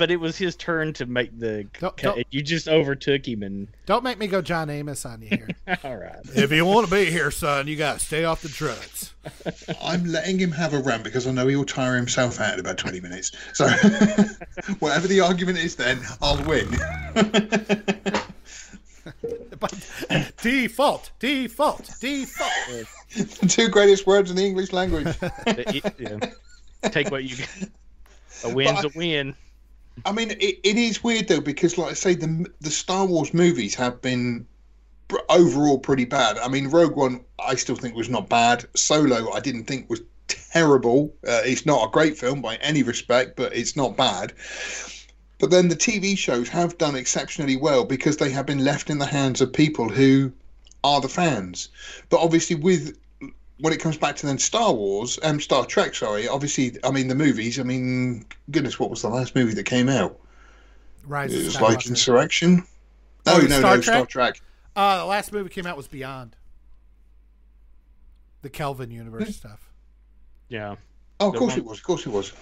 But 0.02 0.10
it 0.10 0.20
was 0.20 0.36
his 0.36 0.56
turn 0.56 0.94
to 0.94 1.06
make 1.06 1.38
the. 1.38 1.68
Don't, 1.80 1.96
don't, 1.96 2.26
you 2.32 2.42
just 2.42 2.68
overtook 2.68 3.28
him 3.28 3.44
and. 3.44 3.68
Don't 3.86 4.04
make 4.04 4.18
me 4.18 4.26
go 4.26 4.42
John 4.42 4.68
Amos 4.72 5.06
on 5.06 5.22
you 5.22 5.28
here. 5.28 5.48
All 5.84 5.96
right. 5.96 6.18
If 6.34 6.52
you 6.52 6.66
want 6.66 6.88
to 6.88 6.92
be 6.92 7.06
here, 7.12 7.30
son, 7.30 7.68
you 7.68 7.76
got 7.76 8.00
to 8.00 8.04
stay 8.04 8.24
off 8.24 8.42
the 8.42 8.50
drugs. 8.50 9.14
I'm 9.84 10.06
letting 10.06 10.40
him 10.40 10.50
have 10.54 10.74
a 10.74 10.80
rant 10.80 11.04
because 11.04 11.28
I 11.28 11.32
know 11.34 11.46
he'll 11.46 11.66
tire 11.66 11.96
himself 11.96 12.40
out 12.40 12.56
in 12.56 12.60
about 12.60 12.80
20 12.80 13.00
minutes. 13.00 13.32
So, 13.54 13.68
whatever 14.80 15.08
the 15.08 15.22
argument 15.22 15.60
is, 15.60 15.76
then 15.76 16.00
I'll 16.20 16.44
win. 16.46 16.68
default, 20.42 21.12
default, 21.20 21.92
default. 22.00 22.50
the 23.14 23.48
two 23.48 23.70
greatest 23.70 24.08
words 24.08 24.32
in 24.32 24.36
the 24.36 24.44
English 24.44 24.74
language. 24.74 25.16
yeah. 26.00 26.18
take 26.90 27.12
what 27.12 27.24
you 27.24 27.36
get. 27.36 27.70
A 28.44 28.50
win's 28.52 28.84
I, 28.84 28.88
a 28.88 28.98
win. 28.98 29.36
I 30.06 30.12
mean, 30.12 30.32
it, 30.32 30.60
it 30.64 30.78
is 30.78 31.04
weird 31.04 31.28
though 31.28 31.42
because, 31.42 31.78
like 31.78 31.92
I 31.92 31.94
say, 31.94 32.16
the 32.16 32.48
the 32.62 32.72
Star 32.72 33.06
Wars 33.06 33.34
movies 33.34 33.76
have 33.76 34.02
been 34.02 34.46
overall 35.30 35.78
pretty 35.78 36.06
bad. 36.06 36.38
I 36.38 36.48
mean, 36.48 36.68
Rogue 36.70 36.96
One, 36.96 37.22
I 37.40 37.56
still 37.56 37.76
think 37.76 37.96
was 37.96 38.10
not 38.10 38.30
bad. 38.30 38.66
Solo, 38.76 39.32
I 39.32 39.40
didn't 39.40 39.66
think 39.66 39.90
was 39.90 40.02
terrible. 40.28 41.14
Uh, 41.28 41.42
it's 41.44 41.66
not 41.66 41.88
a 41.88 41.92
great 41.92 42.18
film 42.18 42.42
by 42.42 42.56
any 42.58 42.84
respect, 42.84 43.36
but 43.36 43.56
it's 43.56 43.76
not 43.76 43.98
bad. 43.98 44.34
But 45.40 45.50
then 45.50 45.70
the 45.70 45.76
TV 45.76 46.18
shows 46.18 46.50
have 46.50 46.78
done 46.78 46.96
exceptionally 46.96 47.56
well 47.56 47.84
because 47.84 48.18
they 48.18 48.30
have 48.30 48.46
been 48.46 48.64
left 48.64 48.90
in 48.90 49.00
the 49.00 49.08
hands 49.08 49.42
of 49.42 49.52
people 49.52 49.90
who 49.90 50.32
are 50.84 51.02
the 51.02 51.10
fans. 51.10 51.70
But 52.10 52.22
obviously, 52.22 52.56
with 52.56 52.98
when 53.62 53.74
it 53.74 53.80
comes 53.80 53.96
back 53.96 54.16
to 54.18 54.26
then 54.26 54.40
Star 54.40 54.74
Wars, 54.74 55.20
um, 55.24 55.40
Star 55.40 55.66
Trek, 55.66 55.94
sorry, 55.96 56.28
obviously, 56.28 56.78
I 56.84 56.92
mean 56.92 57.08
the 57.08 57.16
movies. 57.16 57.60
I 57.60 57.64
mean, 57.64 58.26
goodness, 58.50 58.80
what 58.80 58.90
was 58.90 59.04
the 59.04 59.10
last 59.10 59.36
movie 59.36 59.54
that 59.54 59.66
came 59.66 59.88
out? 59.88 60.20
Rise. 61.06 61.34
It 61.34 61.46
was 61.46 61.62
like 61.62 61.88
Insurrection. 61.88 62.66
No, 63.26 63.36
oh, 63.36 63.42
no, 63.42 63.60
Star 63.60 63.76
no, 63.76 63.82
Trek? 63.82 63.84
Star 63.84 64.06
Trek. 64.06 64.42
Uh, 64.76 64.98
the 64.98 65.06
last 65.06 65.32
movie 65.32 65.50
came 65.50 65.68
out 65.68 65.78
was 65.78 65.88
Beyond. 65.88 66.36
The 68.42 68.50
Kelvin 68.50 68.90
universe 68.90 69.26
hmm. 69.26 69.32
stuff. 69.32 69.70
Yeah. 70.50 70.76
Oh, 71.20 71.30
of 71.30 71.36
course 71.36 71.52
one... 71.52 71.60
it 71.60 71.66
was. 71.66 71.78
Of 71.78 71.84
course 71.84 72.06
it 72.08 72.10
was. 72.10 72.34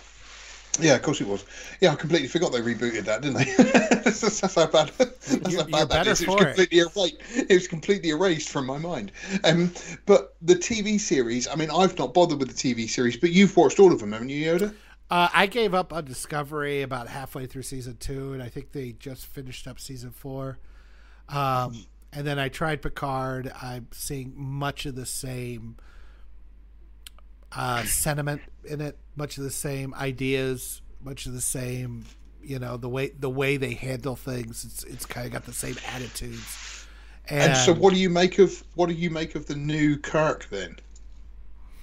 Yeah, 0.81 0.95
of 0.95 1.01
course 1.01 1.21
it 1.21 1.27
was. 1.27 1.45
Yeah, 1.81 1.91
I 1.91 1.95
completely 1.95 2.27
forgot 2.27 2.51
they 2.51 2.61
rebooted 2.61 3.05
that, 3.05 3.21
didn't 3.21 3.37
they? 3.37 3.53
that's, 4.03 4.21
that's, 4.21 4.55
how 4.55 4.67
bad. 4.67 4.91
That's 4.97 5.51
you're, 5.51 5.61
how 5.61 5.85
bad 5.85 5.89
that 5.89 6.07
is. 6.07 6.21
It 6.21 6.27
was 6.27 6.37
completely 6.37 6.79
erased. 6.79 7.15
It 7.35 7.53
was 7.53 7.67
completely 7.67 8.09
erased 8.09 8.49
from 8.49 8.65
my 8.65 8.77
mind. 8.77 9.11
Um, 9.43 9.71
but 10.05 10.35
the 10.41 10.55
TV 10.55 10.99
series. 10.99 11.47
I 11.47 11.55
mean, 11.55 11.69
I've 11.71 11.97
not 11.97 12.13
bothered 12.13 12.39
with 12.39 12.55
the 12.55 12.73
TV 12.73 12.89
series, 12.89 13.17
but 13.17 13.31
you've 13.31 13.55
watched 13.55 13.79
all 13.79 13.91
of 13.91 13.99
them, 13.99 14.11
haven't 14.11 14.29
you, 14.29 14.45
Yoda? 14.45 14.73
Uh, 15.09 15.27
I 15.33 15.47
gave 15.47 15.73
up 15.73 15.91
on 15.91 16.05
Discovery 16.05 16.83
about 16.83 17.07
halfway 17.07 17.47
through 17.47 17.63
season 17.63 17.97
two, 17.97 18.33
and 18.33 18.43
I 18.43 18.49
think 18.49 18.71
they 18.71 18.91
just 18.91 19.25
finished 19.25 19.67
up 19.67 19.79
season 19.79 20.11
four. 20.11 20.59
Um, 21.27 21.85
and 22.13 22.25
then 22.25 22.37
I 22.39 22.49
tried 22.49 22.81
Picard. 22.81 23.51
I'm 23.61 23.87
seeing 23.91 24.33
much 24.35 24.85
of 24.85 24.95
the 24.95 25.05
same 25.05 25.77
uh, 27.55 27.83
sentiment 27.83 28.41
in 28.63 28.81
it, 28.81 28.97
much 29.15 29.37
of 29.37 29.43
the 29.43 29.51
same 29.51 29.93
ideas, 29.95 30.81
much 31.01 31.25
of 31.25 31.33
the 31.33 31.41
same, 31.41 32.05
you 32.41 32.59
know, 32.59 32.77
the 32.77 32.89
way 32.89 33.09
the 33.09 33.29
way 33.29 33.57
they 33.57 33.73
handle 33.73 34.15
things. 34.15 34.63
It's 34.63 34.83
it's 34.83 35.05
kind 35.05 35.27
of 35.27 35.33
got 35.33 35.45
the 35.45 35.53
same 35.53 35.75
attitudes. 35.87 36.85
And, 37.27 37.51
and 37.51 37.57
so, 37.57 37.73
what 37.73 37.93
do 37.93 37.99
you 37.99 38.09
make 38.09 38.39
of 38.39 38.63
what 38.75 38.89
do 38.89 38.95
you 38.95 39.09
make 39.09 39.35
of 39.35 39.45
the 39.45 39.55
new 39.55 39.97
Kirk 39.97 40.47
then? 40.49 40.77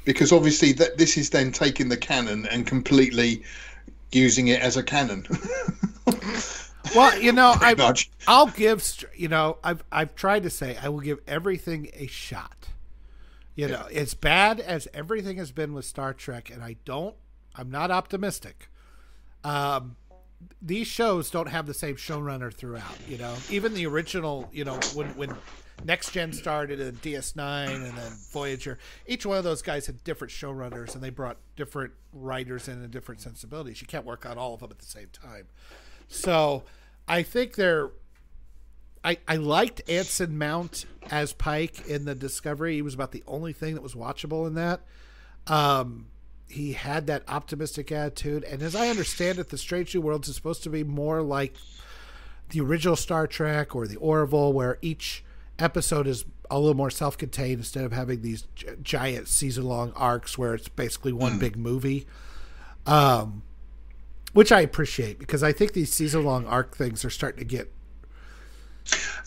Because 0.04 0.32
obviously, 0.32 0.72
that 0.72 0.98
this 0.98 1.16
is 1.16 1.30
then 1.30 1.52
taking 1.52 1.88
the 1.88 1.96
canon 1.96 2.46
and 2.46 2.66
completely 2.66 3.42
using 4.12 4.48
it 4.48 4.60
as 4.60 4.76
a 4.76 4.82
canon. 4.82 5.26
well, 6.94 7.18
you 7.20 7.32
know, 7.32 7.54
I 7.60 7.94
I'll 8.26 8.48
give 8.48 8.84
you 9.14 9.28
know 9.28 9.58
I've 9.62 9.82
I've 9.90 10.14
tried 10.14 10.44
to 10.44 10.50
say 10.50 10.76
I 10.80 10.88
will 10.88 11.00
give 11.00 11.20
everything 11.26 11.90
a 11.94 12.06
shot. 12.06 12.68
You 13.56 13.68
know, 13.68 13.86
as 13.92 14.14
bad 14.14 14.60
as 14.60 14.86
everything 14.92 15.38
has 15.38 15.50
been 15.50 15.72
with 15.72 15.86
Star 15.86 16.12
Trek, 16.12 16.50
and 16.50 16.62
I 16.62 16.76
don't, 16.84 17.16
I'm 17.54 17.70
not 17.70 17.90
optimistic. 17.90 18.68
Um, 19.42 19.96
these 20.60 20.86
shows 20.86 21.30
don't 21.30 21.48
have 21.48 21.66
the 21.66 21.74
same 21.74 21.96
showrunner 21.96 22.52
throughout. 22.52 22.96
You 23.08 23.16
know, 23.18 23.34
even 23.50 23.72
the 23.72 23.86
original, 23.86 24.48
you 24.52 24.64
know, 24.64 24.78
when 24.94 25.08
when 25.16 25.34
Next 25.84 26.12
Gen 26.12 26.32
started 26.32 26.80
and 26.80 27.00
DS9 27.00 27.74
and 27.74 27.96
then 27.96 28.12
Voyager, 28.32 28.78
each 29.06 29.24
one 29.24 29.38
of 29.38 29.44
those 29.44 29.62
guys 29.62 29.86
had 29.86 30.02
different 30.04 30.32
showrunners 30.32 30.94
and 30.94 31.02
they 31.02 31.10
brought 31.10 31.36
different 31.54 31.92
writers 32.12 32.68
in 32.68 32.74
and 32.82 32.90
different 32.90 33.20
sensibilities. 33.20 33.80
You 33.80 33.86
can't 33.86 34.04
work 34.04 34.26
on 34.26 34.38
all 34.38 34.54
of 34.54 34.60
them 34.60 34.70
at 34.70 34.78
the 34.78 34.86
same 34.86 35.08
time. 35.12 35.46
So 36.08 36.64
I 37.08 37.22
think 37.22 37.54
they're 37.54 37.90
I, 39.06 39.18
I 39.28 39.36
liked 39.36 39.88
Anson 39.88 40.36
Mount 40.36 40.84
as 41.12 41.32
Pike 41.32 41.86
in 41.86 42.06
the 42.06 42.14
Discovery. 42.16 42.74
He 42.74 42.82
was 42.82 42.92
about 42.92 43.12
the 43.12 43.22
only 43.28 43.52
thing 43.52 43.74
that 43.74 43.82
was 43.82 43.94
watchable 43.94 44.48
in 44.48 44.54
that. 44.54 44.80
Um, 45.46 46.08
he 46.48 46.72
had 46.72 47.06
that 47.06 47.22
optimistic 47.28 47.92
attitude, 47.92 48.42
and 48.42 48.62
as 48.62 48.74
I 48.74 48.88
understand 48.88 49.38
it, 49.38 49.50
the 49.50 49.58
Strange 49.58 49.94
New 49.94 50.00
Worlds 50.00 50.28
is 50.28 50.34
supposed 50.34 50.64
to 50.64 50.70
be 50.70 50.82
more 50.82 51.22
like 51.22 51.54
the 52.50 52.60
original 52.60 52.96
Star 52.96 53.28
Trek 53.28 53.76
or 53.76 53.86
the 53.86 53.96
Orville, 53.96 54.52
where 54.52 54.76
each 54.82 55.22
episode 55.56 56.08
is 56.08 56.24
a 56.50 56.58
little 56.58 56.74
more 56.74 56.90
self-contained 56.90 57.60
instead 57.60 57.84
of 57.84 57.92
having 57.92 58.22
these 58.22 58.48
g- 58.56 58.66
giant 58.82 59.28
season-long 59.28 59.92
arcs 59.94 60.36
where 60.36 60.54
it's 60.54 60.68
basically 60.68 61.12
one 61.12 61.34
mm. 61.34 61.40
big 61.40 61.56
movie. 61.56 62.08
Um, 62.86 63.44
which 64.32 64.50
I 64.52 64.60
appreciate 64.60 65.18
because 65.18 65.42
I 65.42 65.52
think 65.52 65.72
these 65.72 65.92
season-long 65.92 66.46
arc 66.46 66.76
things 66.76 67.04
are 67.04 67.10
starting 67.10 67.38
to 67.38 67.44
get 67.44 67.72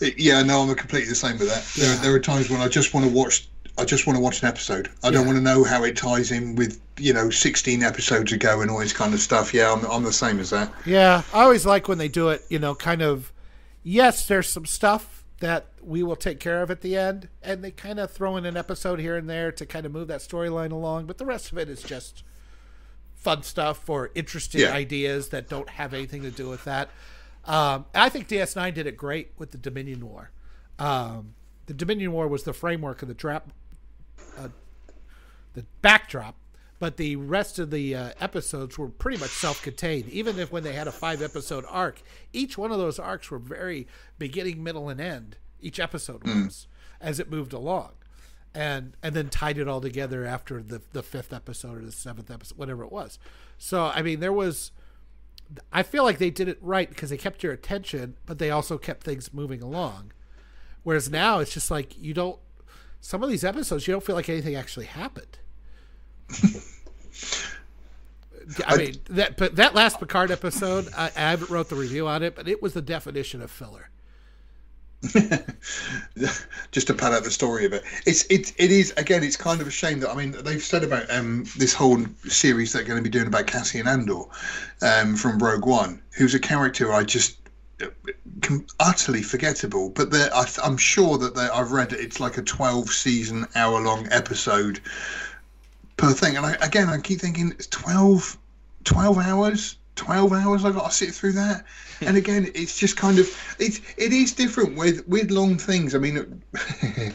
yeah, 0.00 0.42
no, 0.42 0.62
I'm 0.62 0.74
completely 0.74 1.08
the 1.08 1.14
same 1.14 1.38
with 1.38 1.48
that. 1.48 1.64
There, 1.76 1.94
yeah. 1.94 2.00
there 2.02 2.14
are 2.14 2.20
times 2.20 2.50
when 2.50 2.60
I 2.60 2.68
just 2.68 2.94
want 2.94 3.06
to 3.06 3.12
watch. 3.12 3.48
I 3.78 3.84
just 3.84 4.06
want 4.06 4.16
to 4.16 4.22
watch 4.22 4.42
an 4.42 4.48
episode. 4.48 4.90
I 5.02 5.10
don't 5.10 5.26
want 5.26 5.38
to 5.38 5.42
know 5.42 5.64
how 5.64 5.84
it 5.84 5.96
ties 5.96 6.32
in 6.32 6.54
with 6.54 6.80
you 6.98 7.14
know 7.14 7.30
16 7.30 7.82
episodes 7.82 8.32
ago 8.32 8.60
and 8.60 8.70
all 8.70 8.78
this 8.78 8.92
kind 8.92 9.14
of 9.14 9.20
stuff. 9.20 9.54
Yeah, 9.54 9.72
I'm, 9.72 9.84
I'm 9.86 10.02
the 10.02 10.12
same 10.12 10.38
as 10.38 10.50
that. 10.50 10.72
Yeah, 10.84 11.22
I 11.32 11.44
always 11.44 11.64
like 11.64 11.88
when 11.88 11.98
they 11.98 12.08
do 12.08 12.28
it. 12.28 12.44
You 12.48 12.58
know, 12.58 12.74
kind 12.74 13.02
of. 13.02 13.32
Yes, 13.82 14.26
there's 14.26 14.48
some 14.48 14.66
stuff 14.66 15.24
that 15.40 15.66
we 15.82 16.02
will 16.02 16.16
take 16.16 16.38
care 16.38 16.62
of 16.62 16.70
at 16.70 16.82
the 16.82 16.96
end, 16.96 17.28
and 17.42 17.64
they 17.64 17.70
kind 17.70 17.98
of 17.98 18.10
throw 18.10 18.36
in 18.36 18.44
an 18.44 18.56
episode 18.56 19.00
here 19.00 19.16
and 19.16 19.28
there 19.28 19.50
to 19.50 19.64
kind 19.64 19.86
of 19.86 19.92
move 19.92 20.08
that 20.08 20.20
storyline 20.20 20.70
along. 20.70 21.06
But 21.06 21.16
the 21.16 21.24
rest 21.24 21.50
of 21.50 21.56
it 21.56 21.70
is 21.70 21.82
just 21.82 22.22
fun 23.20 23.42
stuff 23.42 23.88
or 23.88 24.10
interesting 24.14 24.62
yeah. 24.62 24.72
ideas 24.72 25.28
that 25.28 25.48
don't 25.48 25.68
have 25.68 25.92
anything 25.92 26.22
to 26.22 26.30
do 26.30 26.48
with 26.48 26.64
that. 26.64 26.90
Um, 27.44 27.86
I 27.94 28.08
think 28.08 28.28
DS9 28.28 28.74
did 28.74 28.86
it 28.86 28.96
great 28.96 29.32
with 29.38 29.50
the 29.50 29.58
Dominion 29.58 30.06
War. 30.06 30.30
Um, 30.78 31.34
the 31.66 31.74
Dominion 31.74 32.12
War 32.12 32.28
was 32.28 32.42
the 32.42 32.52
framework 32.52 33.02
of 33.02 33.08
the 33.08 33.14
trap, 33.14 33.52
uh, 34.38 34.48
the 35.54 35.64
backdrop, 35.82 36.36
but 36.78 36.96
the 36.96 37.16
rest 37.16 37.58
of 37.58 37.70
the 37.70 37.94
uh, 37.94 38.10
episodes 38.20 38.78
were 38.78 38.88
pretty 38.88 39.18
much 39.18 39.30
self-contained. 39.30 40.08
Even 40.08 40.38
if 40.38 40.50
when 40.50 40.62
they 40.62 40.72
had 40.72 40.88
a 40.88 40.92
five-episode 40.92 41.64
arc, 41.68 42.02
each 42.32 42.56
one 42.56 42.72
of 42.72 42.78
those 42.78 42.98
arcs 42.98 43.30
were 43.30 43.38
very 43.38 43.86
beginning, 44.18 44.62
middle, 44.62 44.88
and 44.88 45.00
end. 45.00 45.36
Each 45.60 45.78
episode 45.78 46.22
hmm. 46.22 46.44
was 46.44 46.66
as 47.00 47.20
it 47.20 47.30
moved 47.30 47.52
along, 47.52 47.92
and 48.54 48.96
and 49.02 49.14
then 49.14 49.28
tied 49.28 49.58
it 49.58 49.68
all 49.68 49.80
together 49.80 50.24
after 50.24 50.62
the 50.62 50.80
the 50.92 51.02
fifth 51.02 51.32
episode 51.32 51.78
or 51.78 51.84
the 51.84 51.92
seventh 51.92 52.30
episode, 52.30 52.56
whatever 52.56 52.82
it 52.82 52.92
was. 52.92 53.18
So 53.58 53.86
I 53.94 54.00
mean, 54.00 54.20
there 54.20 54.32
was 54.32 54.72
I 55.72 55.82
feel 55.82 56.04
like 56.04 56.18
they 56.18 56.30
did 56.30 56.48
it 56.48 56.58
right 56.60 56.88
because 56.88 57.10
they 57.10 57.16
kept 57.16 57.42
your 57.42 57.52
attention, 57.52 58.16
but 58.26 58.38
they 58.38 58.50
also 58.50 58.78
kept 58.78 59.02
things 59.02 59.32
moving 59.32 59.62
along. 59.62 60.12
Whereas 60.82 61.10
now 61.10 61.38
it's 61.40 61.52
just 61.52 61.70
like 61.70 61.98
you 61.98 62.14
don't. 62.14 62.38
Some 63.00 63.22
of 63.22 63.30
these 63.30 63.44
episodes, 63.44 63.86
you 63.86 63.92
don't 63.92 64.04
feel 64.04 64.14
like 64.16 64.28
anything 64.28 64.54
actually 64.54 64.86
happened. 64.86 65.38
I 68.66 68.76
mean 68.76 68.94
that, 69.10 69.36
but 69.36 69.56
that 69.56 69.74
last 69.74 69.98
Picard 69.98 70.30
episode, 70.30 70.88
I, 70.96 71.06
I 71.16 71.30
haven't 71.30 71.50
wrote 71.50 71.68
the 71.68 71.76
review 71.76 72.06
on 72.06 72.22
it, 72.22 72.34
but 72.34 72.48
it 72.48 72.62
was 72.62 72.74
the 72.74 72.82
definition 72.82 73.42
of 73.42 73.50
filler. 73.50 73.90
just 76.72 76.86
to 76.86 76.94
pad 76.94 77.14
out 77.14 77.24
the 77.24 77.30
story 77.30 77.64
of 77.64 77.72
it. 77.72 77.82
It's 78.06 78.24
it 78.24 78.52
it 78.58 78.70
is 78.70 78.92
again. 78.98 79.24
It's 79.24 79.36
kind 79.36 79.60
of 79.60 79.66
a 79.66 79.70
shame 79.70 80.00
that 80.00 80.10
I 80.10 80.14
mean 80.14 80.32
they've 80.32 80.62
said 80.62 80.84
about 80.84 81.10
um 81.10 81.44
this 81.56 81.72
whole 81.72 82.04
series 82.24 82.72
they're 82.72 82.84
going 82.84 82.98
to 82.98 83.02
be 83.02 83.08
doing 83.08 83.26
about 83.26 83.46
Cassian 83.46 83.88
Andor, 83.88 84.24
um 84.82 85.16
from 85.16 85.38
Rogue 85.38 85.64
One, 85.64 86.02
who's 86.16 86.34
a 86.34 86.38
character 86.38 86.92
I 86.92 87.04
just 87.04 87.38
utterly 88.78 89.22
forgettable. 89.22 89.90
But 89.90 90.14
I, 90.14 90.46
am 90.64 90.76
sure 90.76 91.18
that 91.18 91.36
I've 91.36 91.72
read 91.72 91.92
it's 91.92 92.20
like 92.20 92.38
a 92.38 92.42
12 92.42 92.90
season 92.90 93.46
hour 93.54 93.80
long 93.80 94.06
episode 94.10 94.80
per 95.96 96.12
thing. 96.12 96.36
And 96.36 96.46
I, 96.46 96.52
again, 96.60 96.88
I 96.88 96.98
keep 96.98 97.20
thinking 97.20 97.52
it's 97.52 97.66
12, 97.68 98.36
12 98.84 99.18
hours 99.18 99.76
12 99.96 100.32
hours 100.32 100.64
I 100.64 100.72
got 100.72 100.90
to 100.90 100.96
sit 100.96 101.14
through 101.14 101.32
that. 101.32 101.64
And 102.02 102.16
again, 102.16 102.50
it's 102.54 102.78
just 102.78 102.96
kind 102.96 103.18
of 103.18 103.28
it's 103.58 103.78
it 103.98 104.14
is 104.14 104.32
different 104.32 104.74
with 104.74 105.06
with 105.06 105.30
long 105.30 105.58
things. 105.58 105.94
I 105.94 105.98
mean, 105.98 106.42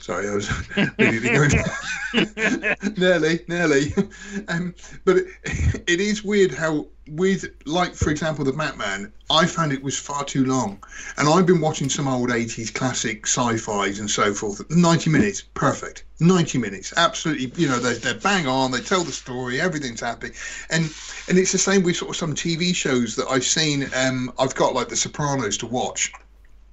sorry, 0.00 0.28
I 0.28 0.34
was 0.36 0.48
nearly, 2.96 3.40
nearly. 3.48 3.92
Um, 4.46 4.76
but 5.04 5.16
it, 5.16 5.26
it 5.88 6.00
is 6.00 6.22
weird 6.22 6.52
how 6.52 6.86
with 7.08 7.44
like 7.64 7.94
for 7.94 8.10
example 8.10 8.44
the 8.44 8.52
Batman, 8.52 9.12
I 9.30 9.46
found 9.46 9.72
it 9.72 9.82
was 9.82 9.98
far 9.98 10.24
too 10.24 10.44
long, 10.44 10.82
and 11.16 11.28
I've 11.28 11.46
been 11.46 11.60
watching 11.60 11.88
some 11.88 12.08
old 12.08 12.30
'80s 12.30 12.72
classic 12.74 13.26
sci-fi's 13.26 13.98
and 13.98 14.10
so 14.10 14.34
forth. 14.34 14.68
Ninety 14.70 15.10
minutes, 15.10 15.42
perfect. 15.54 16.04
Ninety 16.18 16.58
minutes, 16.58 16.92
absolutely. 16.96 17.52
You 17.56 17.68
know, 17.68 17.78
they're, 17.78 17.94
they're 17.94 18.14
bang 18.14 18.46
on. 18.46 18.70
They 18.70 18.80
tell 18.80 19.04
the 19.04 19.12
story. 19.12 19.60
Everything's 19.60 20.00
happy, 20.00 20.30
and 20.70 20.92
and 21.28 21.38
it's 21.38 21.52
the 21.52 21.58
same 21.58 21.82
with 21.82 21.96
sort 21.96 22.10
of 22.10 22.16
some 22.16 22.34
TV 22.34 22.74
shows 22.74 23.16
that 23.16 23.28
I've 23.28 23.44
seen. 23.44 23.88
Um, 23.94 24.32
I've 24.38 24.54
got 24.54 24.74
like 24.74 24.88
The 24.88 24.96
Sopranos 24.96 25.56
to 25.58 25.66
watch 25.66 26.12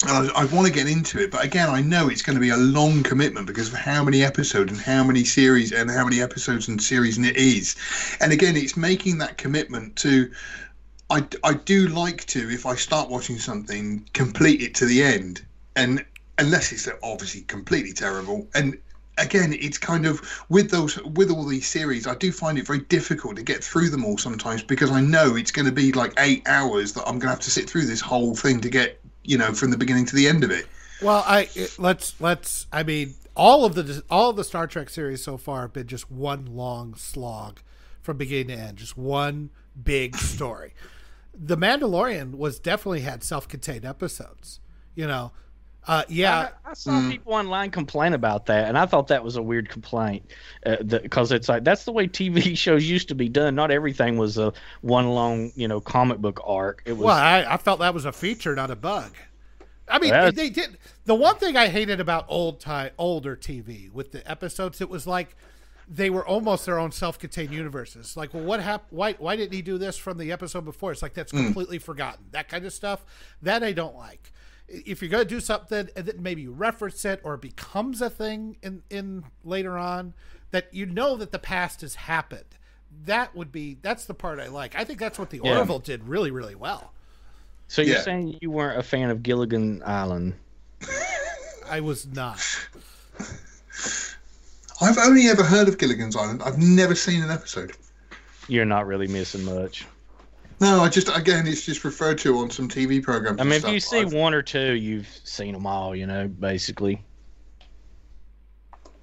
I, 0.09 0.41
I 0.41 0.45
want 0.45 0.67
to 0.67 0.73
get 0.73 0.87
into 0.87 1.19
it, 1.19 1.31
but 1.31 1.43
again, 1.43 1.69
I 1.69 1.81
know 1.81 2.09
it's 2.09 2.21
going 2.21 2.35
to 2.35 2.41
be 2.41 2.49
a 2.49 2.57
long 2.57 3.03
commitment 3.03 3.47
because 3.47 3.69
of 3.69 3.75
how 3.75 4.03
many 4.03 4.23
episodes 4.23 4.71
and 4.71 4.81
how 4.81 5.03
many 5.03 5.23
series 5.23 5.71
and 5.71 5.89
how 5.89 6.03
many 6.03 6.21
episodes 6.21 6.67
and 6.67 6.81
series 6.81 7.17
and 7.17 7.25
it 7.25 7.37
is. 7.37 7.75
And 8.19 8.31
again, 8.31 8.55
it's 8.55 8.75
making 8.75 9.19
that 9.19 9.37
commitment 9.37 9.95
to. 9.97 10.31
I, 11.09 11.25
I 11.43 11.53
do 11.53 11.87
like 11.89 12.25
to, 12.27 12.49
if 12.49 12.65
I 12.65 12.75
start 12.75 13.09
watching 13.09 13.37
something, 13.37 14.09
complete 14.13 14.61
it 14.61 14.73
to 14.75 14.85
the 14.85 15.03
end, 15.03 15.45
and 15.75 16.03
unless 16.37 16.71
it's 16.71 16.87
obviously 17.03 17.41
completely 17.41 17.93
terrible. 17.93 18.47
And 18.55 18.77
again, 19.17 19.53
it's 19.53 19.77
kind 19.77 20.05
of 20.05 20.21
with 20.49 20.71
those 20.71 20.97
with 21.03 21.29
all 21.29 21.45
these 21.45 21.67
series, 21.67 22.07
I 22.07 22.15
do 22.15 22.31
find 22.31 22.57
it 22.57 22.65
very 22.65 22.79
difficult 22.79 23.35
to 23.35 23.43
get 23.43 23.63
through 23.63 23.89
them 23.89 24.05
all 24.05 24.17
sometimes 24.17 24.63
because 24.63 24.91
I 24.91 25.01
know 25.01 25.35
it's 25.35 25.51
going 25.51 25.65
to 25.65 25.71
be 25.71 25.91
like 25.91 26.13
eight 26.17 26.47
hours 26.47 26.93
that 26.93 27.01
I'm 27.01 27.19
going 27.19 27.21
to 27.21 27.29
have 27.29 27.39
to 27.41 27.51
sit 27.51 27.69
through 27.69 27.85
this 27.85 28.01
whole 28.01 28.35
thing 28.35 28.61
to 28.61 28.69
get 28.69 28.99
you 29.23 29.37
know 29.37 29.53
from 29.53 29.71
the 29.71 29.77
beginning 29.77 30.05
to 30.05 30.15
the 30.15 30.27
end 30.27 30.43
of 30.43 30.51
it. 30.51 30.65
Well, 31.01 31.23
I 31.25 31.49
let's 31.77 32.19
let's. 32.21 32.67
I 32.71 32.83
mean, 32.83 33.15
all 33.35 33.65
of 33.65 33.75
the 33.75 34.03
all 34.09 34.29
of 34.29 34.35
the 34.35 34.43
Star 34.43 34.67
Trek 34.67 34.89
series 34.89 35.23
so 35.23 35.37
far 35.37 35.61
have 35.61 35.73
been 35.73 35.87
just 35.87 36.09
one 36.11 36.45
long 36.45 36.95
slog 36.95 37.59
from 38.01 38.17
beginning 38.17 38.47
to 38.55 38.61
end, 38.61 38.77
just 38.77 38.97
one 38.97 39.49
big 39.81 40.15
story. 40.35 40.73
the 41.33 41.57
Mandalorian 41.57 42.35
was 42.35 42.59
definitely 42.59 43.01
had 43.01 43.23
self-contained 43.23 43.85
episodes. 43.85 44.59
You 44.95 45.07
know, 45.07 45.31
uh, 45.85 46.03
yeah, 46.07 46.49
I, 46.65 46.71
I 46.71 46.73
saw 46.73 46.91
mm. 46.91 47.11
people 47.11 47.33
online 47.33 47.69
complain 47.69 48.13
about 48.13 48.45
that, 48.45 48.69
and 48.69 48.77
I 48.77 48.85
thought 48.85 49.07
that 49.07 49.23
was 49.23 49.35
a 49.35 49.41
weird 49.41 49.69
complaint 49.69 50.31
because 50.63 51.31
uh, 51.31 51.35
it's 51.35 51.49
like 51.49 51.63
that's 51.65 51.83
the 51.83 51.91
way 51.91 52.07
TV 52.07 52.57
shows 52.57 52.85
used 52.89 53.09
to 53.09 53.15
be 53.15 53.27
done. 53.27 53.55
Not 53.55 53.69
everything 53.69 54.17
was 54.17 54.37
a 54.37 54.53
one 54.81 55.09
long, 55.09 55.51
you 55.55 55.67
know, 55.67 55.81
comic 55.81 56.19
book 56.19 56.39
arc. 56.45 56.83
It 56.85 56.93
was. 56.93 57.05
Well, 57.05 57.17
I, 57.17 57.45
I 57.47 57.57
felt 57.57 57.79
that 57.79 57.93
was 57.93 58.05
a 58.05 58.13
feature, 58.13 58.55
not 58.55 58.71
a 58.71 58.77
bug. 58.77 59.11
I 59.89 59.99
mean, 59.99 60.11
that's... 60.11 60.37
they 60.37 60.49
did. 60.49 60.77
The 61.03 61.15
one 61.15 61.35
thing 61.35 61.57
I 61.57 61.67
hated 61.67 61.99
about 61.99 62.25
old 62.29 62.61
time, 62.61 62.91
older 62.97 63.35
TV 63.35 63.91
with 63.91 64.13
the 64.13 64.29
episodes, 64.29 64.79
it 64.79 64.89
was 64.89 65.05
like 65.05 65.35
they 65.89 66.09
were 66.09 66.25
almost 66.25 66.65
their 66.65 66.79
own 66.79 66.93
self-contained 66.93 67.51
universes. 67.51 68.15
Like, 68.15 68.33
well, 68.33 68.43
what 68.43 68.61
happened? 68.61 68.97
Why, 68.97 69.13
why 69.13 69.35
didn't 69.35 69.51
he 69.51 69.61
do 69.61 69.77
this 69.77 69.97
from 69.97 70.17
the 70.17 70.31
episode 70.31 70.63
before? 70.63 70.93
It's 70.93 71.01
like 71.01 71.13
that's 71.13 71.33
mm. 71.33 71.43
completely 71.43 71.77
forgotten. 71.77 72.23
That 72.31 72.47
kind 72.47 72.65
of 72.65 72.71
stuff. 72.71 73.05
That 73.41 73.63
I 73.63 73.73
don't 73.73 73.97
like 73.97 74.31
if 74.67 75.01
you're 75.01 75.09
going 75.09 75.23
to 75.23 75.29
do 75.29 75.39
something 75.39 75.89
and 75.95 76.05
then 76.05 76.21
maybe 76.21 76.41
you 76.43 76.51
reference 76.51 77.05
it 77.05 77.19
or 77.23 77.35
it 77.35 77.41
becomes 77.41 78.01
a 78.01 78.09
thing 78.09 78.57
in 78.61 78.83
in 78.89 79.23
later 79.43 79.77
on 79.77 80.13
that 80.51 80.73
you 80.73 80.85
know 80.85 81.15
that 81.17 81.31
the 81.31 81.39
past 81.39 81.81
has 81.81 81.95
happened. 81.95 82.45
That 83.05 83.35
would 83.35 83.51
be 83.51 83.77
that's 83.81 84.05
the 84.05 84.13
part 84.13 84.39
i 84.39 84.47
like. 84.47 84.75
I 84.75 84.83
think 84.83 84.99
that's 84.99 85.17
what 85.17 85.29
the 85.29 85.41
yeah. 85.43 85.57
orville 85.59 85.79
did 85.79 86.07
really 86.07 86.31
really 86.31 86.55
well. 86.55 86.91
So 87.67 87.81
you're 87.81 87.95
yeah. 87.95 88.01
saying 88.01 88.37
you 88.41 88.51
weren't 88.51 88.79
a 88.79 88.83
fan 88.83 89.09
of 89.09 89.23
gilligan 89.23 89.81
island? 89.85 90.35
I 91.67 91.79
was 91.79 92.05
not. 92.05 92.43
I've 94.81 94.97
only 94.97 95.27
ever 95.27 95.43
heard 95.43 95.67
of 95.67 95.77
gilligan's 95.77 96.15
island. 96.15 96.43
I've 96.43 96.57
never 96.57 96.93
seen 96.93 97.23
an 97.23 97.31
episode. 97.31 97.71
You're 98.47 98.65
not 98.65 98.85
really 98.85 99.07
missing 99.07 99.45
much 99.45 99.87
no, 100.63 100.81
I 100.81 100.89
just 100.89 101.15
again, 101.15 101.45
it's 101.45 101.65
just 101.65 101.83
referred 101.83 102.17
to 102.19 102.37
on 102.39 102.49
some 102.49 102.67
TV 102.67 103.01
programs. 103.01 103.39
I 103.39 103.43
mean, 103.43 103.53
if 103.53 103.67
you 103.67 103.79
see 103.79 103.99
I've... 103.99 104.13
one 104.13 104.33
or 104.33 104.41
two, 104.41 104.73
you've 104.73 105.07
seen 105.23 105.53
them 105.53 105.65
all. 105.65 105.95
You 105.95 106.07
know, 106.07 106.27
basically. 106.27 107.03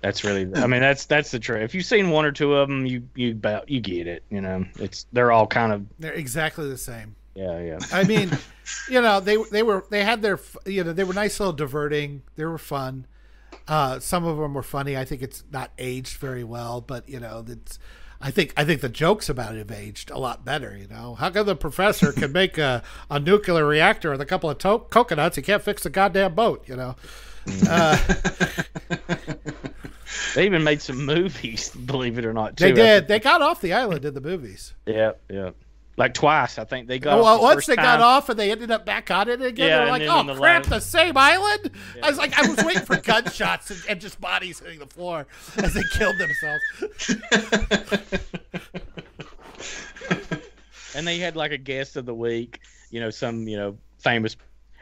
That's 0.00 0.24
really. 0.24 0.50
I 0.54 0.66
mean, 0.66 0.80
that's 0.80 1.04
that's 1.04 1.30
the 1.30 1.38
truth. 1.38 1.62
If 1.62 1.74
you've 1.74 1.84
seen 1.84 2.08
one 2.10 2.24
or 2.24 2.32
two 2.32 2.54
of 2.54 2.68
them, 2.68 2.86
you 2.86 3.06
you 3.14 3.32
about 3.32 3.68
you 3.68 3.80
get 3.80 4.06
it. 4.06 4.24
You 4.30 4.40
know, 4.40 4.64
it's 4.78 5.06
they're 5.12 5.30
all 5.30 5.46
kind 5.46 5.72
of. 5.72 5.84
They're 5.98 6.14
exactly 6.14 6.68
the 6.68 6.78
same. 6.78 7.16
Yeah, 7.34 7.60
yeah. 7.60 7.78
I 7.92 8.04
mean, 8.04 8.30
you 8.90 9.02
know, 9.02 9.20
they 9.20 9.36
they 9.50 9.62
were 9.62 9.84
they 9.90 10.02
had 10.02 10.22
their 10.22 10.40
you 10.64 10.84
know 10.84 10.94
they 10.94 11.04
were 11.04 11.12
nice 11.12 11.38
little 11.38 11.52
diverting. 11.52 12.22
They 12.36 12.46
were 12.46 12.58
fun. 12.58 13.06
Uh, 13.68 14.00
some 14.00 14.24
of 14.24 14.38
them 14.38 14.54
were 14.54 14.62
funny. 14.62 14.96
I 14.96 15.04
think 15.04 15.22
it's 15.22 15.44
not 15.52 15.70
aged 15.78 16.16
very 16.16 16.44
well, 16.44 16.80
but 16.80 17.08
you 17.08 17.20
know, 17.20 17.44
it's 17.46 17.78
I 18.20 18.30
think 18.30 18.52
I 18.56 18.64
think 18.64 18.80
the 18.80 18.88
jokes 18.88 19.28
about 19.28 19.54
it 19.54 19.58
have 19.58 19.70
aged 19.70 20.10
a 20.10 20.18
lot 20.18 20.44
better. 20.44 20.76
You 20.76 20.88
know, 20.88 21.14
how 21.14 21.30
come 21.30 21.46
the 21.46 21.56
professor 21.56 22.12
can 22.12 22.32
make 22.32 22.58
a, 22.58 22.82
a 23.10 23.18
nuclear 23.18 23.66
reactor 23.66 24.10
with 24.10 24.20
a 24.20 24.26
couple 24.26 24.50
of 24.50 24.58
to- 24.58 24.84
coconuts? 24.90 25.36
He 25.36 25.42
can't 25.42 25.62
fix 25.62 25.82
the 25.82 25.90
goddamn 25.90 26.34
boat. 26.34 26.68
You 26.68 26.76
know. 26.76 26.96
Uh, 27.68 27.96
they 30.34 30.44
even 30.44 30.62
made 30.62 30.82
some 30.82 31.06
movies, 31.06 31.70
believe 31.86 32.18
it 32.18 32.26
or 32.26 32.34
not. 32.34 32.56
Too. 32.56 32.64
They 32.64 32.72
did. 32.72 33.08
They 33.08 33.18
got 33.18 33.40
off 33.40 33.60
the 33.60 33.72
island 33.72 34.04
in 34.04 34.14
the 34.14 34.20
movies. 34.20 34.74
Yeah, 34.86 35.12
yeah 35.30 35.50
like 36.00 36.14
twice. 36.14 36.58
I 36.58 36.64
think 36.64 36.88
they 36.88 36.98
got. 36.98 37.20
Well, 37.20 37.36
the 37.36 37.42
once 37.42 37.66
they 37.66 37.76
time. 37.76 37.84
got 37.84 38.00
off 38.00 38.30
and 38.30 38.38
they 38.38 38.50
ended 38.50 38.70
up 38.70 38.86
back 38.86 39.10
on 39.10 39.28
it 39.28 39.42
again. 39.42 39.68
Yeah, 39.68 39.78
They're 39.80 39.88
like, 39.90 40.02
"Oh 40.02 40.22
the 40.24 40.34
crap, 40.34 40.64
the 40.64 40.80
same 40.80 41.14
island." 41.16 41.70
Yeah. 41.94 42.06
I 42.06 42.08
was 42.08 42.16
like, 42.16 42.36
I 42.38 42.48
was 42.48 42.64
waiting 42.64 42.86
for 42.86 42.96
gunshots 43.02 43.70
and, 43.70 43.80
and, 43.88 44.00
just 44.00 44.18
bodies 44.18 44.60
hitting 44.60 44.78
the 44.78 44.86
floor 44.86 45.26
as 45.58 45.74
they 45.74 45.82
killed 45.92 46.16
themselves. 46.16 46.62
and 50.96 51.06
they 51.06 51.18
had 51.18 51.36
like 51.36 51.52
a 51.52 51.58
guest 51.58 51.96
of 51.96 52.06
the 52.06 52.14
week, 52.14 52.60
you 52.90 53.00
know, 53.00 53.10
some 53.10 53.46
you 53.46 53.58
know 53.58 53.76
famous 53.98 54.36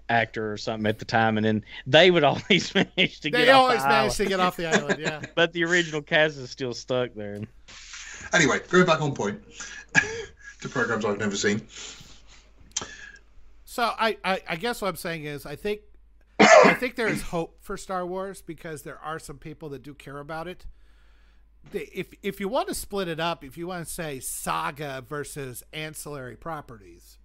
actor 0.09 0.53
or 0.53 0.57
something 0.57 0.87
at 0.87 1.01
the 1.01 1.05
time, 1.05 1.37
and 1.37 1.45
then 1.45 1.65
they 1.85 2.13
would 2.13 2.23
always 2.25 2.73
manage 2.77 3.21
to 3.21 3.31
they 3.31 3.31
get. 3.31 3.47
They 3.47 3.51
always 3.51 3.83
the 3.83 3.89
managed 3.89 4.19
to 4.19 4.27
get 4.27 4.39
off 4.39 4.57
the 4.57 4.67
island, 4.67 5.01
yeah. 5.01 5.21
but 5.35 5.53
the 5.53 5.65
original 5.65 6.01
cast 6.01 6.37
is 6.39 6.49
still 6.49 6.75
stuck 6.75 7.13
there. 7.15 7.41
Anyway, 8.33 8.61
going 8.71 8.87
back 8.87 9.01
on 9.01 9.15
point 9.15 9.41
to 10.61 10.69
programs 10.69 11.05
I've 11.05 11.19
never 11.19 11.37
seen. 11.37 11.67
So 13.65 13.83
I, 13.83 14.17
I, 14.25 14.43
I 14.49 14.57
guess 14.57 14.81
what 14.83 14.89
I'm 14.89 14.97
saying 14.97 15.25
is 15.25 15.47
I 15.47 15.57
think 15.57 15.83
I 16.41 16.75
think 16.75 16.97
there 16.97 17.09
is 17.09 17.23
hope 17.23 17.63
for 17.63 17.77
Star 17.77 18.07
Wars 18.07 18.43
because 18.43 18.83
there 18.83 18.99
are 18.99 19.19
some 19.19 19.39
people 19.39 19.69
that 19.71 19.83
do 19.83 19.95
care 19.95 20.19
about 20.19 20.49
it. 20.49 20.67
If 21.73 22.15
if 22.23 22.41
you 22.41 22.49
want 22.49 22.69
to 22.69 22.75
split 22.75 23.09
it 23.09 23.21
up, 23.21 23.45
if 23.45 23.59
you 23.59 23.67
want 23.67 23.87
to 23.87 23.93
say 23.93 24.21
saga 24.21 25.05
versus 25.07 25.63
ancillary 25.73 26.37
properties, 26.37 27.19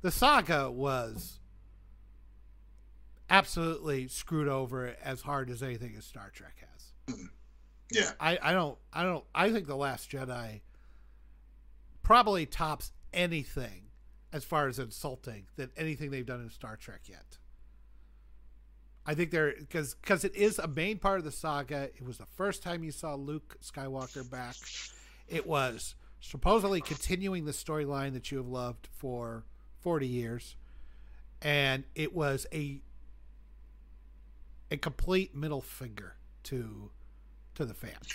the 0.00 0.10
saga 0.10 0.70
was 0.70 1.40
absolutely 3.30 4.08
screwed 4.08 4.48
over 4.48 4.96
as 5.02 5.22
hard 5.22 5.50
as 5.50 5.62
anything 5.62 5.94
as 5.96 6.04
Star 6.04 6.30
Trek 6.32 6.56
has. 6.60 7.14
Hmm. 7.14 7.26
Yeah. 7.90 8.10
I, 8.20 8.38
I 8.42 8.52
don't 8.52 8.78
I 8.92 9.02
don't 9.02 9.24
I 9.34 9.50
think 9.50 9.66
the 9.66 9.76
Last 9.76 10.10
Jedi 10.10 10.60
probably 12.08 12.46
tops 12.46 12.90
anything 13.12 13.82
as 14.32 14.42
far 14.42 14.66
as 14.66 14.78
insulting 14.78 15.44
than 15.56 15.70
anything 15.76 16.10
they've 16.10 16.24
done 16.24 16.40
in 16.40 16.48
Star 16.48 16.74
Trek 16.74 17.02
yet. 17.04 17.36
I 19.04 19.14
think 19.14 19.30
they're 19.30 19.52
because 19.58 19.94
because 19.94 20.24
it 20.24 20.34
is 20.34 20.58
a 20.58 20.66
main 20.66 20.96
part 20.98 21.18
of 21.18 21.26
the 21.26 21.30
saga. 21.30 21.90
It 21.94 22.02
was 22.02 22.16
the 22.16 22.26
first 22.34 22.62
time 22.62 22.82
you 22.82 22.92
saw 22.92 23.14
Luke 23.14 23.58
Skywalker 23.62 24.28
back. 24.28 24.54
It 25.28 25.46
was 25.46 25.96
supposedly 26.20 26.80
continuing 26.80 27.44
the 27.44 27.52
storyline 27.52 28.14
that 28.14 28.32
you 28.32 28.38
have 28.38 28.48
loved 28.48 28.88
for 28.90 29.44
forty 29.78 30.06
years, 30.06 30.56
and 31.42 31.84
it 31.94 32.14
was 32.14 32.46
a 32.54 32.80
a 34.70 34.78
complete 34.78 35.34
middle 35.34 35.60
finger 35.60 36.14
to 36.44 36.90
to 37.56 37.66
the 37.66 37.74
fans. 37.74 38.08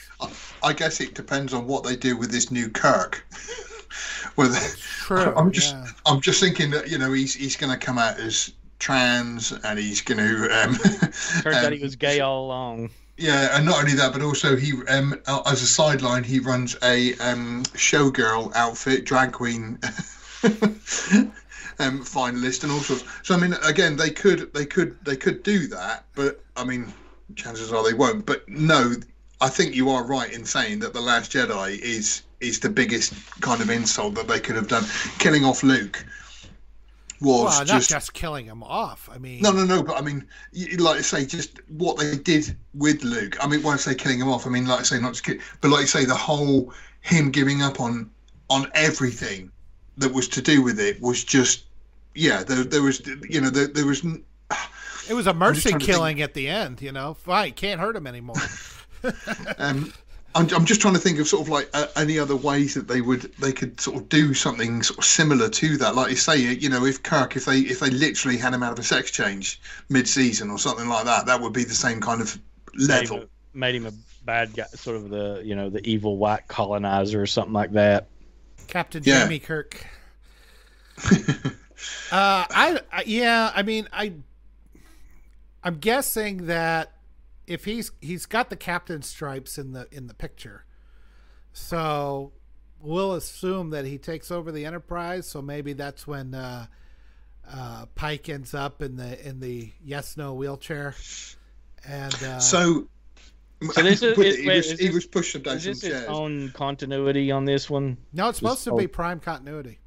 I 0.63 0.73
guess 0.73 0.99
it 0.99 1.13
depends 1.13 1.53
on 1.53 1.67
what 1.67 1.83
they 1.83 1.95
do 1.95 2.17
with 2.17 2.31
this 2.31 2.49
new 2.49 2.69
Kirk. 2.69 3.23
Whether, 4.35 4.59
True. 4.77 5.33
I'm 5.35 5.51
just 5.51 5.75
yeah. 5.75 5.87
I'm 6.05 6.21
just 6.21 6.39
thinking 6.39 6.71
that 6.71 6.89
you 6.89 6.97
know 6.97 7.11
he's 7.11 7.33
he's 7.33 7.55
going 7.55 7.71
to 7.71 7.83
come 7.83 7.97
out 7.97 8.19
as 8.19 8.51
trans 8.79 9.51
and 9.63 9.79
he's 9.79 10.01
going 10.01 10.17
to. 10.17 10.63
Um, 10.63 10.75
Turns 11.41 11.57
um, 11.57 11.65
out 11.65 11.73
he 11.73 11.79
was 11.79 11.95
gay 11.95 12.19
all 12.19 12.45
along. 12.45 12.89
Yeah, 13.17 13.55
and 13.55 13.65
not 13.65 13.79
only 13.79 13.93
that, 13.93 14.11
but 14.11 14.21
also 14.21 14.55
he, 14.55 14.73
um, 14.89 15.19
as 15.45 15.61
a 15.61 15.67
sideline, 15.67 16.23
he 16.23 16.39
runs 16.39 16.75
a 16.81 17.13
um, 17.15 17.63
showgirl 17.75 18.51
outfit, 18.55 19.05
drag 19.05 19.31
queen 19.31 19.77
um, 19.83 22.01
finalist, 22.03 22.63
and 22.63 22.71
all 22.71 22.79
sorts. 22.79 23.03
So 23.21 23.35
I 23.35 23.39
mean, 23.39 23.53
again, 23.63 23.95
they 23.95 24.09
could, 24.09 24.51
they 24.53 24.65
could, 24.65 24.97
they 25.05 25.15
could 25.15 25.43
do 25.43 25.67
that, 25.67 26.05
but 26.15 26.43
I 26.57 26.63
mean, 26.63 26.91
chances 27.35 27.71
are 27.71 27.83
they 27.83 27.93
won't. 27.93 28.25
But 28.25 28.49
no, 28.49 28.93
I 29.39 29.49
think 29.49 29.75
you 29.75 29.91
are 29.91 30.03
right 30.03 30.33
in 30.33 30.43
saying 30.43 30.79
that 30.79 30.93
the 30.93 31.01
Last 31.01 31.31
Jedi 31.31 31.77
is 31.79 32.23
is 32.43 32.59
the 32.59 32.69
biggest 32.69 33.13
kind 33.41 33.61
of 33.61 33.69
insult 33.69 34.15
that 34.15 34.27
they 34.27 34.39
could 34.39 34.55
have 34.55 34.67
done. 34.67 34.83
Killing 35.19 35.45
off 35.45 35.63
Luke 35.63 36.05
was 37.21 37.45
well, 37.45 37.59
not 37.59 37.67
just, 37.67 37.89
just 37.89 38.13
killing 38.13 38.45
him 38.45 38.63
off. 38.63 39.09
I 39.11 39.17
mean, 39.17 39.41
no, 39.41 39.51
no, 39.51 39.65
no. 39.65 39.81
But 39.81 39.97
I 39.97 40.01
mean, 40.01 40.27
like 40.77 40.97
I 40.97 41.01
say, 41.01 41.25
just 41.25 41.59
what 41.69 41.97
they 41.97 42.17
did 42.17 42.55
with 42.73 43.03
Luke. 43.03 43.37
I 43.43 43.47
mean, 43.47 43.63
when 43.63 43.73
I 43.73 43.77
say 43.77 43.95
killing 43.95 44.19
him 44.19 44.29
off, 44.29 44.45
I 44.45 44.49
mean 44.49 44.67
like 44.67 44.81
I 44.81 44.83
say 44.83 44.99
not 44.99 45.13
just, 45.13 45.23
kill, 45.23 45.37
but 45.61 45.69
like 45.69 45.83
I 45.83 45.85
say, 45.85 46.05
the 46.05 46.15
whole 46.15 46.73
him 47.01 47.31
giving 47.31 47.61
up 47.61 47.79
on 47.79 48.09
on 48.49 48.69
everything 48.73 49.51
that 49.97 50.11
was 50.11 50.27
to 50.27 50.41
do 50.41 50.61
with 50.61 50.79
it 50.79 50.99
was 51.01 51.23
just, 51.23 51.63
yeah. 52.15 52.43
There, 52.43 52.63
there 52.63 52.81
was, 52.81 53.05
you 53.29 53.41
know, 53.41 53.49
there, 53.49 53.67
there 53.67 53.85
was. 53.85 54.03
It 55.09 55.13
was 55.13 55.27
a 55.27 55.33
mercy 55.33 55.73
killing 55.79 56.21
at 56.21 56.33
the 56.33 56.47
end, 56.47 56.81
you 56.81 56.91
know. 56.91 57.13
Fine, 57.13 57.53
can't 57.53 57.79
hurt 57.79 57.95
him 57.95 58.07
anymore. 58.07 58.35
um, 59.57 59.93
I'm, 60.35 60.47
I'm 60.53 60.65
just 60.65 60.81
trying 60.81 60.95
to 60.95 60.99
think 60.99 61.19
of 61.19 61.27
sort 61.27 61.43
of 61.43 61.49
like 61.49 61.69
uh, 61.73 61.87
any 61.95 62.17
other 62.17 62.35
ways 62.35 62.73
that 62.73 62.87
they 62.87 63.01
would 63.01 63.21
they 63.39 63.51
could 63.51 63.79
sort 63.79 63.97
of 63.97 64.09
do 64.09 64.33
something 64.33 64.81
sort 64.81 64.99
of 64.99 65.05
similar 65.05 65.49
to 65.49 65.77
that. 65.77 65.95
Like 65.95 66.09
you 66.09 66.15
say, 66.15 66.37
you 66.37 66.69
know, 66.69 66.85
if 66.85 67.03
Kirk, 67.03 67.35
if 67.35 67.45
they 67.45 67.59
if 67.59 67.79
they 67.79 67.89
literally 67.89 68.37
had 68.37 68.53
him 68.53 68.63
out 68.63 68.73
of 68.73 68.79
a 68.79 68.83
sex 68.83 69.11
change 69.11 69.61
mid-season 69.89 70.49
or 70.49 70.57
something 70.57 70.87
like 70.87 71.05
that, 71.05 71.25
that 71.27 71.39
would 71.39 71.53
be 71.53 71.63
the 71.63 71.73
same 71.73 72.01
kind 72.01 72.21
of 72.21 72.39
level. 72.75 73.17
Made 73.17 73.23
him, 73.23 73.29
a, 73.53 73.57
made 73.57 73.75
him 73.75 73.85
a 73.85 73.91
bad 74.25 74.55
guy, 74.55 74.65
sort 74.73 74.97
of 74.97 75.09
the 75.09 75.41
you 75.45 75.55
know 75.55 75.69
the 75.69 75.87
evil 75.87 76.17
white 76.17 76.47
colonizer 76.47 77.21
or 77.21 77.27
something 77.27 77.53
like 77.53 77.71
that. 77.73 78.07
Captain 78.67 79.03
yeah. 79.05 79.23
Jamie 79.23 79.39
Kirk. 79.39 79.85
uh, 81.11 81.45
I, 82.11 82.79
I 82.91 83.03
yeah, 83.05 83.51
I 83.53 83.61
mean, 83.61 83.87
I 83.93 84.13
I'm 85.63 85.77
guessing 85.77 86.47
that 86.47 86.91
if 87.47 87.65
he's 87.65 87.91
he's 88.01 88.25
got 88.25 88.49
the 88.49 88.55
captain 88.55 89.01
stripes 89.01 89.57
in 89.57 89.73
the 89.73 89.87
in 89.91 90.07
the 90.07 90.13
picture, 90.13 90.65
so 91.51 92.31
we'll 92.79 93.13
assume 93.13 93.71
that 93.71 93.85
he 93.85 93.97
takes 93.97 94.31
over 94.31 94.51
the 94.51 94.65
Enterprise. 94.65 95.27
So 95.27 95.41
maybe 95.41 95.73
that's 95.73 96.05
when 96.07 96.33
uh, 96.33 96.67
uh, 97.49 97.85
Pike 97.95 98.29
ends 98.29 98.53
up 98.53 98.81
in 98.81 98.95
the 98.95 99.27
in 99.27 99.39
the 99.39 99.71
yes 99.83 100.17
no 100.17 100.33
wheelchair, 100.33 100.95
and 101.87 102.13
uh, 102.13 102.39
so. 102.39 102.87
So 103.71 103.81
this 103.81 104.03
is, 104.03 104.17
he, 104.17 104.45
was, 104.45 104.71
he 104.71 104.89
was 104.89 105.05
pushing 105.05 105.41
down 105.41 105.55
is 105.55 105.63
this 105.63 105.81
some 105.81 105.91
its 105.91 106.07
own 106.09 106.49
continuity 106.49 107.31
on 107.31 107.45
this 107.45 107.69
one? 107.69 107.95
No, 108.11 108.27
it's 108.27 108.39
supposed 108.39 108.65
to 108.65 108.75
be 108.75 108.87
prime 108.87 109.21
continuity. 109.21 109.79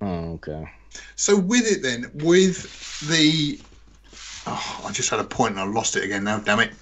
Oh, 0.00 0.32
okay. 0.34 0.64
So 1.14 1.38
with 1.38 1.70
it 1.70 1.82
then, 1.82 2.10
with 2.14 3.00
the 3.08 3.60
Oh, 4.46 4.84
I 4.86 4.92
just 4.92 5.10
had 5.10 5.18
a 5.18 5.24
point 5.24 5.52
and 5.52 5.60
I 5.60 5.64
lost 5.64 5.96
it 5.96 6.04
again 6.04 6.24
now. 6.24 6.38
Damn 6.38 6.60
it! 6.60 6.72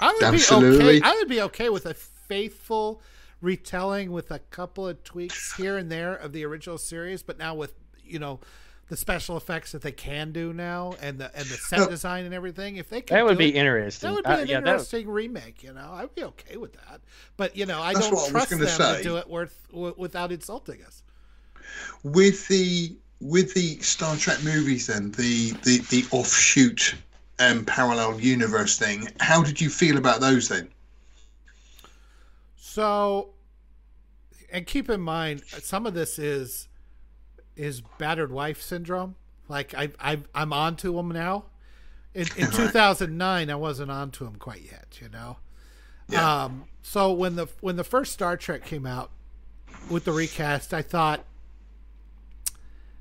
I 0.00 0.12
would 0.12 0.22
Absolutely. 0.22 0.78
be 0.78 0.84
okay. 0.98 1.00
I 1.02 1.14
would 1.14 1.28
be 1.28 1.40
okay 1.42 1.68
with 1.68 1.86
a 1.86 1.94
faithful 1.94 3.02
retelling 3.40 4.12
with 4.12 4.30
a 4.30 4.38
couple 4.38 4.86
of 4.86 5.02
tweaks 5.02 5.54
here 5.56 5.76
and 5.76 5.90
there 5.90 6.14
of 6.14 6.32
the 6.32 6.44
original 6.44 6.78
series, 6.78 7.22
but 7.22 7.38
now 7.38 7.54
with 7.54 7.74
you 8.04 8.18
know 8.18 8.40
the 8.88 8.96
special 8.96 9.36
effects 9.36 9.72
that 9.72 9.82
they 9.82 9.92
can 9.92 10.32
do 10.32 10.52
now 10.52 10.94
and 11.00 11.18
the 11.18 11.34
and 11.36 11.46
the 11.46 11.56
set 11.56 11.88
design 11.88 12.24
and 12.24 12.34
everything. 12.34 12.76
If 12.76 12.90
they 12.90 13.00
could, 13.00 13.16
that 13.16 13.24
would 13.24 13.38
be 13.38 13.48
it, 13.48 13.56
interesting. 13.56 14.08
That 14.08 14.14
would 14.14 14.24
be 14.24 14.30
uh, 14.30 14.38
an 14.38 14.48
yeah, 14.48 14.58
interesting 14.58 15.06
would... 15.06 15.14
remake. 15.14 15.62
You 15.62 15.72
know, 15.72 15.90
I'd 15.92 16.14
be 16.14 16.24
okay 16.24 16.56
with 16.56 16.74
that. 16.74 17.00
But 17.36 17.56
you 17.56 17.66
know, 17.66 17.80
I 17.80 17.94
That's 17.94 18.10
don't 18.10 18.30
trust 18.30 18.50
them 18.50 18.66
say. 18.66 18.98
to 18.98 19.02
do 19.02 19.16
it 19.16 19.28
worth 19.28 19.56
without 19.72 20.32
insulting 20.32 20.82
us. 20.82 21.02
With 22.02 22.48
the 22.48 22.96
with 23.20 23.54
the 23.54 23.78
Star 23.80 24.16
Trek 24.16 24.42
movies, 24.42 24.86
then 24.86 25.10
the 25.12 25.52
the 25.62 25.78
the 25.90 26.04
offshoot 26.10 26.94
um, 27.40 27.64
parallel 27.64 28.20
universe 28.20 28.78
thing, 28.78 29.08
how 29.18 29.42
did 29.42 29.60
you 29.60 29.70
feel 29.70 29.96
about 29.96 30.20
those 30.20 30.48
then? 30.48 30.68
So, 32.56 33.30
and 34.52 34.66
keep 34.66 34.88
in 34.90 35.00
mind, 35.00 35.42
some 35.44 35.86
of 35.86 35.94
this 35.94 36.18
is 36.18 36.68
is 37.56 37.82
battered 37.98 38.30
wife 38.30 38.62
syndrome. 38.62 39.16
Like 39.48 39.74
I 39.74 39.90
I 39.98 40.18
I'm 40.34 40.52
onto 40.52 40.94
them 40.94 41.08
now. 41.08 41.44
In, 42.14 42.26
in 42.36 42.50
2009, 42.50 43.50
I 43.50 43.54
wasn't 43.54 43.90
onto 43.90 44.26
him 44.26 44.36
quite 44.36 44.62
yet. 44.62 44.98
You 45.00 45.08
know. 45.08 45.38
Yeah. 46.08 46.44
Um, 46.44 46.64
so 46.82 47.12
when 47.12 47.36
the 47.36 47.46
when 47.60 47.76
the 47.76 47.84
first 47.84 48.12
Star 48.12 48.36
Trek 48.36 48.64
came 48.64 48.86
out 48.86 49.10
with 49.90 50.04
the 50.04 50.12
recast, 50.12 50.74
I 50.74 50.82
thought 50.82 51.24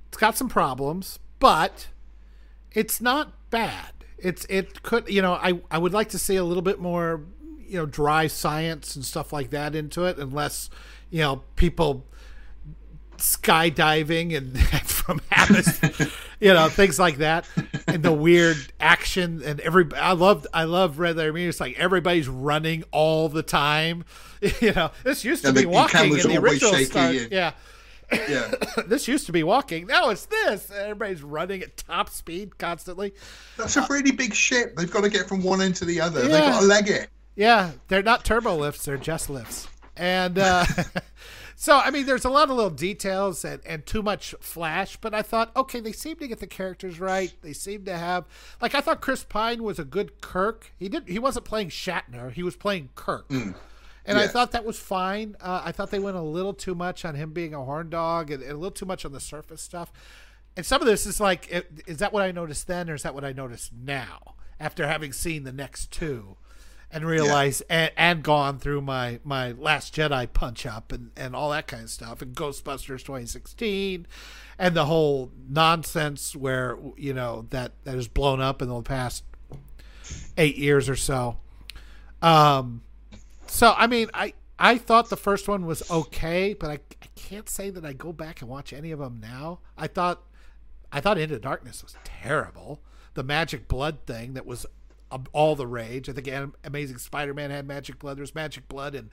it's 0.09 0.17
got 0.17 0.35
some 0.35 0.49
problems, 0.49 1.19
but 1.39 1.87
it's 2.73 2.99
not 2.99 3.31
bad. 3.49 3.91
It's 4.17 4.45
it 4.49 4.83
could 4.83 5.07
you 5.07 5.21
know 5.21 5.33
I 5.33 5.61
I 5.71 5.77
would 5.77 5.93
like 5.93 6.09
to 6.09 6.19
see 6.19 6.35
a 6.35 6.43
little 6.43 6.63
bit 6.63 6.79
more 6.79 7.21
you 7.59 7.77
know 7.77 7.85
dry 7.85 8.27
science 8.27 8.95
and 8.95 9.05
stuff 9.05 9.31
like 9.31 9.51
that 9.51 9.75
into 9.75 10.05
it, 10.05 10.17
unless 10.17 10.69
you 11.09 11.19
know 11.19 11.43
people 11.55 12.05
skydiving 13.17 14.35
and 14.35 14.59
from 14.83 15.21
habits, 15.29 15.79
you 16.39 16.51
know 16.53 16.67
things 16.69 16.99
like 16.99 17.17
that, 17.17 17.47
and 17.87 18.01
the 18.03 18.11
weird 18.11 18.57
action 18.79 19.41
and 19.43 19.59
every 19.61 19.85
I 19.95 20.13
love 20.13 20.47
I 20.53 20.63
love 20.63 20.99
Red 20.99 21.17
Letter 21.17 21.31
Media. 21.31 21.49
It's 21.49 21.59
like 21.59 21.77
everybody's 21.77 22.27
running 22.27 22.83
all 22.91 23.29
the 23.29 23.43
time. 23.43 24.05
You 24.61 24.71
know, 24.71 24.91
this 25.03 25.25
used 25.25 25.43
to 25.43 25.51
be 25.51 25.65
walking 25.65 26.17
in 26.17 26.29
the 26.29 26.37
original 26.37 26.73
start. 26.85 27.13
Yeah. 27.29 27.51
Yeah. 28.11 28.51
this 28.87 29.07
used 29.07 29.25
to 29.27 29.31
be 29.31 29.43
walking. 29.43 29.87
Now 29.87 30.09
it's 30.09 30.25
this. 30.25 30.71
Everybody's 30.71 31.21
running 31.21 31.61
at 31.61 31.77
top 31.77 32.09
speed 32.09 32.57
constantly. 32.57 33.13
That's 33.57 33.77
a 33.77 33.85
really 33.89 34.11
big 34.11 34.33
ship. 34.33 34.75
They've 34.75 34.91
got 34.91 35.03
to 35.03 35.09
get 35.09 35.27
from 35.27 35.43
one 35.43 35.61
end 35.61 35.75
to 35.77 35.85
the 35.85 36.01
other. 36.01 36.21
Yeah. 36.21 36.27
They've 36.27 36.53
got 36.53 36.59
to 36.61 36.65
leg 36.65 36.89
it. 36.89 37.09
Yeah, 37.35 37.71
they're 37.87 38.03
not 38.03 38.25
turbo 38.25 38.55
lifts. 38.55 38.85
They're 38.85 38.97
just 38.97 39.29
lifts. 39.29 39.69
And 39.95 40.37
uh, 40.37 40.65
so, 41.55 41.77
I 41.77 41.89
mean, 41.89 42.05
there's 42.05 42.25
a 42.25 42.29
lot 42.29 42.49
of 42.49 42.55
little 42.55 42.69
details 42.69 43.45
and, 43.45 43.61
and 43.65 43.85
too 43.85 44.01
much 44.01 44.35
flash, 44.41 44.97
but 44.97 45.13
I 45.13 45.21
thought, 45.21 45.55
okay, 45.55 45.79
they 45.79 45.91
seem 45.91 46.17
to 46.17 46.27
get 46.27 46.39
the 46.39 46.47
characters 46.47 46.99
right. 46.99 47.33
They 47.41 47.53
seem 47.53 47.85
to 47.85 47.97
have, 47.97 48.25
like, 48.61 48.75
I 48.75 48.81
thought 48.81 48.99
Chris 49.01 49.23
Pine 49.23 49.63
was 49.63 49.79
a 49.79 49.85
good 49.85 50.21
Kirk. 50.21 50.73
He 50.77 50.89
did. 50.89 51.07
He 51.07 51.19
wasn't 51.19 51.45
playing 51.45 51.69
Shatner. 51.69 52.31
He 52.31 52.43
was 52.43 52.55
playing 52.55 52.89
Kirk. 52.95 53.29
Mm 53.29 53.55
and 54.09 54.17
yeah. 54.17 54.23
I 54.23 54.27
thought 54.27 54.53
that 54.53 54.65
was 54.65 54.79
fine. 54.79 55.35
Uh, 55.39 55.61
I 55.63 55.71
thought 55.71 55.91
they 55.91 55.99
went 55.99 56.17
a 56.17 56.21
little 56.21 56.55
too 56.55 56.73
much 56.73 57.05
on 57.05 57.13
him 57.13 57.31
being 57.31 57.53
a 57.53 57.63
horn 57.63 57.91
dog 57.91 58.31
and, 58.31 58.41
and, 58.41 58.53
a 58.53 58.55
little 58.55 58.71
too 58.71 58.87
much 58.87 59.05
on 59.05 59.11
the 59.11 59.19
surface 59.19 59.61
stuff. 59.61 59.93
And 60.57 60.65
some 60.65 60.81
of 60.81 60.87
this 60.87 61.05
is 61.05 61.21
like, 61.21 61.47
is 61.85 61.99
that 61.99 62.11
what 62.11 62.23
I 62.23 62.31
noticed 62.31 62.65
then, 62.65 62.89
or 62.89 62.95
is 62.95 63.03
that 63.03 63.13
what 63.13 63.23
I 63.23 63.33
noticed 63.33 63.71
now 63.71 64.33
after 64.59 64.87
having 64.87 65.13
seen 65.13 65.43
the 65.43 65.51
next 65.51 65.91
two? 65.91 66.37
and 66.91 67.05
realize 67.05 67.61
yeah. 67.69 67.83
and, 67.83 67.91
and, 67.97 68.23
gone 68.23 68.57
through 68.57 68.81
my 68.81 69.19
my 69.23 69.51
last 69.51 69.95
jedi 69.95 70.27
punch 70.33 70.65
up 70.65 70.91
and 70.91 71.11
and 71.15 71.35
all 71.35 71.51
that 71.51 71.67
kind 71.67 71.83
of 71.83 71.89
stuff 71.91 72.19
and 72.23 72.35
ghostbusters 72.35 73.01
2016 73.01 74.07
and 74.57 74.75
the 74.75 74.85
whole 74.85 75.29
nonsense 75.47 76.35
where 76.35 76.79
you 76.97 77.13
know 77.13 77.45
that 77.51 77.73
that 77.83 77.93
has 77.93 78.07
blown 78.07 78.41
up 78.41 78.59
in 78.59 78.69
the 78.69 78.81
past 78.81 79.23
eight 80.35 80.57
years 80.57 80.89
or 80.89 80.95
so 80.95 81.37
um 82.23 82.81
so 83.49 83.73
I 83.77 83.87
mean, 83.87 84.09
I 84.13 84.33
I 84.57 84.77
thought 84.77 85.09
the 85.09 85.17
first 85.17 85.47
one 85.47 85.65
was 85.65 85.89
okay, 85.89 86.53
but 86.53 86.69
I, 86.69 86.73
I 86.73 87.07
can't 87.15 87.49
say 87.49 87.69
that 87.69 87.85
I 87.85 87.93
go 87.93 88.11
back 88.11 88.41
and 88.41 88.49
watch 88.49 88.73
any 88.73 88.91
of 88.91 88.99
them 88.99 89.19
now. 89.21 89.59
I 89.77 89.87
thought 89.87 90.21
I 90.91 90.99
thought 90.99 91.17
Into 91.17 91.39
Darkness 91.39 91.83
was 91.83 91.95
terrible. 92.03 92.81
The 93.13 93.23
magic 93.23 93.67
blood 93.67 93.99
thing 94.05 94.33
that 94.33 94.45
was 94.45 94.65
all 95.33 95.55
the 95.55 95.67
rage. 95.67 96.09
I 96.09 96.13
think 96.13 96.53
Amazing 96.63 96.99
Spider-Man 96.99 97.49
had 97.51 97.67
magic 97.67 97.99
blood. 97.99 98.17
There's 98.17 98.35
magic 98.35 98.67
blood 98.69 98.95
and 98.95 99.09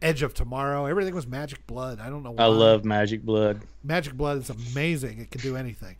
Edge 0.00 0.22
of 0.22 0.34
Tomorrow. 0.34 0.86
Everything 0.86 1.14
was 1.14 1.26
magic 1.26 1.66
blood. 1.66 2.00
I 2.00 2.08
don't 2.08 2.22
know 2.22 2.32
why. 2.32 2.44
I 2.44 2.46
love 2.46 2.84
magic 2.84 3.22
blood. 3.22 3.62
Magic 3.82 4.14
blood 4.14 4.38
is 4.38 4.50
amazing. 4.50 5.20
It 5.20 5.30
can 5.30 5.40
do 5.40 5.56
anything. 5.56 5.96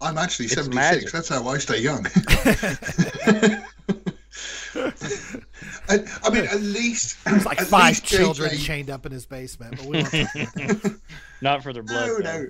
I'm 0.00 0.18
actually 0.18 0.48
76. 0.48 1.12
That's 1.12 1.28
how 1.28 1.46
I 1.48 1.58
stay 1.58 1.80
young. 1.80 2.06
I, 5.88 6.04
I, 6.24 6.30
mean, 6.30 6.44
at 6.44 6.60
least 6.60 7.24
there's 7.24 7.46
like 7.46 7.60
five 7.60 8.02
children 8.02 8.50
JJ... 8.50 8.64
chained 8.64 8.90
up 8.90 9.06
in 9.06 9.12
his 9.12 9.26
basement. 9.26 9.76
But 9.76 9.86
we 9.86 10.02
won't 10.02 11.00
Not 11.40 11.62
for 11.62 11.72
their 11.72 11.82
blood. 11.82 12.08
No, 12.08 12.18
no, 12.18 12.48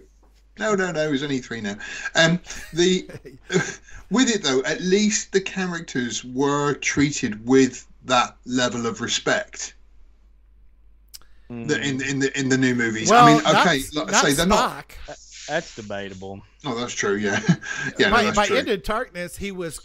no, 0.58 0.74
no, 0.74 0.86
no. 0.86 0.92
There's 0.92 1.22
only 1.22 1.38
three 1.38 1.60
now. 1.60 1.76
Um, 2.14 2.40
the 2.72 3.08
with 4.10 4.30
it 4.30 4.42
though, 4.42 4.62
at 4.64 4.80
least 4.80 5.32
the 5.32 5.40
characters 5.40 6.24
were 6.24 6.74
treated 6.74 7.46
with 7.46 7.86
that 8.04 8.36
level 8.46 8.86
of 8.86 9.00
respect. 9.00 9.74
Mm. 11.50 11.68
The, 11.68 11.80
in 11.80 12.02
in 12.02 12.18
the 12.18 12.38
in 12.38 12.48
the 12.48 12.58
new 12.58 12.74
movies. 12.74 13.10
Well, 13.10 13.24
I 13.24 13.32
mean, 13.32 13.40
okay, 13.46 13.80
like 13.94 14.12
I 14.12 14.22
say, 14.22 14.32
they're 14.32 14.46
not. 14.46 14.86
That's 15.48 15.76
debatable. 15.76 16.42
Oh, 16.64 16.74
that's 16.74 16.92
true. 16.92 17.16
Yeah, 17.16 17.40
yeah. 17.98 18.10
by 18.10 18.24
no, 18.24 18.32
by 18.32 18.46
true. 18.46 18.56
Into 18.56 18.76
Darkness, 18.76 19.36
he 19.36 19.52
was 19.52 19.80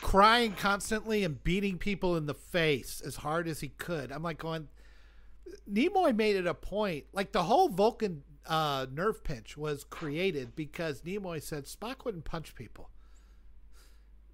crying 0.00 0.52
constantly 0.52 1.24
and 1.24 1.42
beating 1.42 1.78
people 1.78 2.16
in 2.16 2.26
the 2.26 2.34
face 2.34 3.00
as 3.04 3.16
hard 3.16 3.46
as 3.48 3.60
he 3.60 3.68
could. 3.68 4.10
I'm 4.12 4.22
like 4.22 4.38
going, 4.38 4.68
Nimoy 5.70 6.14
made 6.14 6.36
it 6.36 6.46
a 6.46 6.54
point. 6.54 7.04
Like 7.12 7.32
the 7.32 7.42
whole 7.44 7.68
Vulcan 7.68 8.22
uh, 8.46 8.86
nerve 8.92 9.22
pinch 9.24 9.56
was 9.56 9.84
created 9.84 10.56
because 10.56 11.02
Nimoy 11.02 11.42
said 11.42 11.64
Spock 11.64 12.04
wouldn't 12.04 12.24
punch 12.24 12.54
people. 12.54 12.90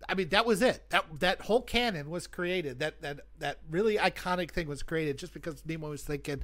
I 0.09 0.14
mean, 0.14 0.29
that 0.29 0.47
was 0.47 0.62
it. 0.62 0.89
That 0.91 1.05
that 1.21 1.41
whole 1.43 1.62
canon 1.62 2.11
was 2.11 2.27
created. 2.27 2.79
That 2.79 3.01
that 3.03 3.21
that 3.39 3.59
really 3.71 3.97
iconic 3.97 4.51
thing 4.51 4.69
was 4.69 4.83
created 4.83 5.19
just 5.19 5.33
because 5.33 5.62
Nimoy 5.62 5.91
was 5.91 6.03
thinking, 6.03 6.43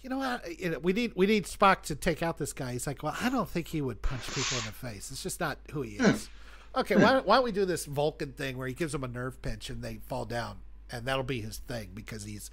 you 0.00 0.10
know 0.10 0.18
what, 0.18 0.82
we 0.82 0.92
need 0.92 1.12
we 1.14 1.26
need 1.26 1.44
Spock 1.44 1.82
to 1.82 1.94
take 1.94 2.22
out 2.22 2.38
this 2.38 2.52
guy. 2.52 2.72
He's 2.72 2.86
like, 2.86 3.02
well, 3.02 3.16
I 3.20 3.28
don't 3.28 3.48
think 3.48 3.68
he 3.68 3.80
would 3.80 4.02
punch 4.02 4.26
people 4.28 4.58
in 4.58 4.64
the 4.64 4.72
face. 4.72 5.10
It's 5.10 5.22
just 5.22 5.40
not 5.40 5.58
who 5.72 5.82
he 5.82 5.96
is. 5.96 6.28
Okay, 6.76 6.96
why, 6.96 7.20
why 7.20 7.36
don't 7.36 7.44
we 7.44 7.52
do 7.52 7.64
this 7.64 7.86
Vulcan 7.86 8.32
thing 8.32 8.58
where 8.58 8.68
he 8.68 8.74
gives 8.74 8.92
them 8.92 9.02
a 9.04 9.08
nerve 9.08 9.40
pinch 9.40 9.70
and 9.70 9.82
they 9.82 9.98
fall 10.06 10.24
down, 10.26 10.58
and 10.90 11.06
that'll 11.06 11.22
be 11.24 11.40
his 11.40 11.58
thing 11.58 11.90
because 11.94 12.24
he's 12.24 12.50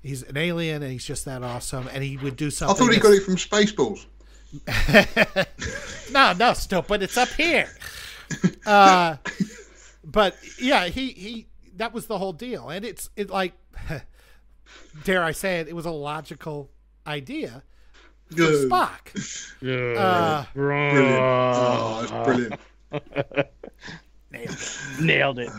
he's 0.00 0.22
an 0.22 0.36
alien 0.36 0.82
and 0.82 0.90
he's 0.90 1.04
just 1.04 1.24
that 1.26 1.42
awesome, 1.42 1.88
and 1.92 2.02
he 2.02 2.16
would 2.16 2.36
do 2.36 2.50
something. 2.50 2.74
I 2.76 2.78
thought 2.78 2.94
he 2.94 3.00
got 3.00 3.12
it 3.12 3.22
from 3.22 3.36
Spaceballs. 3.36 4.06
no, 6.12 6.32
no, 6.32 6.52
stupid! 6.54 7.02
It's 7.02 7.16
up 7.16 7.28
here. 7.30 7.68
Uh, 8.66 9.16
but 10.04 10.36
yeah, 10.60 10.86
he 10.86 11.10
he 11.10 11.46
that 11.76 11.92
was 11.92 12.06
the 12.06 12.18
whole 12.18 12.32
deal, 12.32 12.68
and 12.70 12.84
it's 12.84 13.10
it 13.16 13.30
like 13.30 13.52
dare 15.04 15.22
I 15.22 15.32
say 15.32 15.60
it, 15.60 15.68
it 15.68 15.76
was 15.76 15.86
a 15.86 15.90
logical 15.90 16.70
idea 17.06 17.62
for 18.30 18.36
Spock. 18.36 19.54
Yeah, 19.60 20.00
Uh, 20.00 20.44
Brilliant. 20.54 21.20
Oh, 21.20 22.00
it's 22.02 22.10
brilliant. 22.10 22.60
Nailed 24.30 24.56
it. 24.58 25.00
Nailed 25.00 25.38
it. 25.38 25.50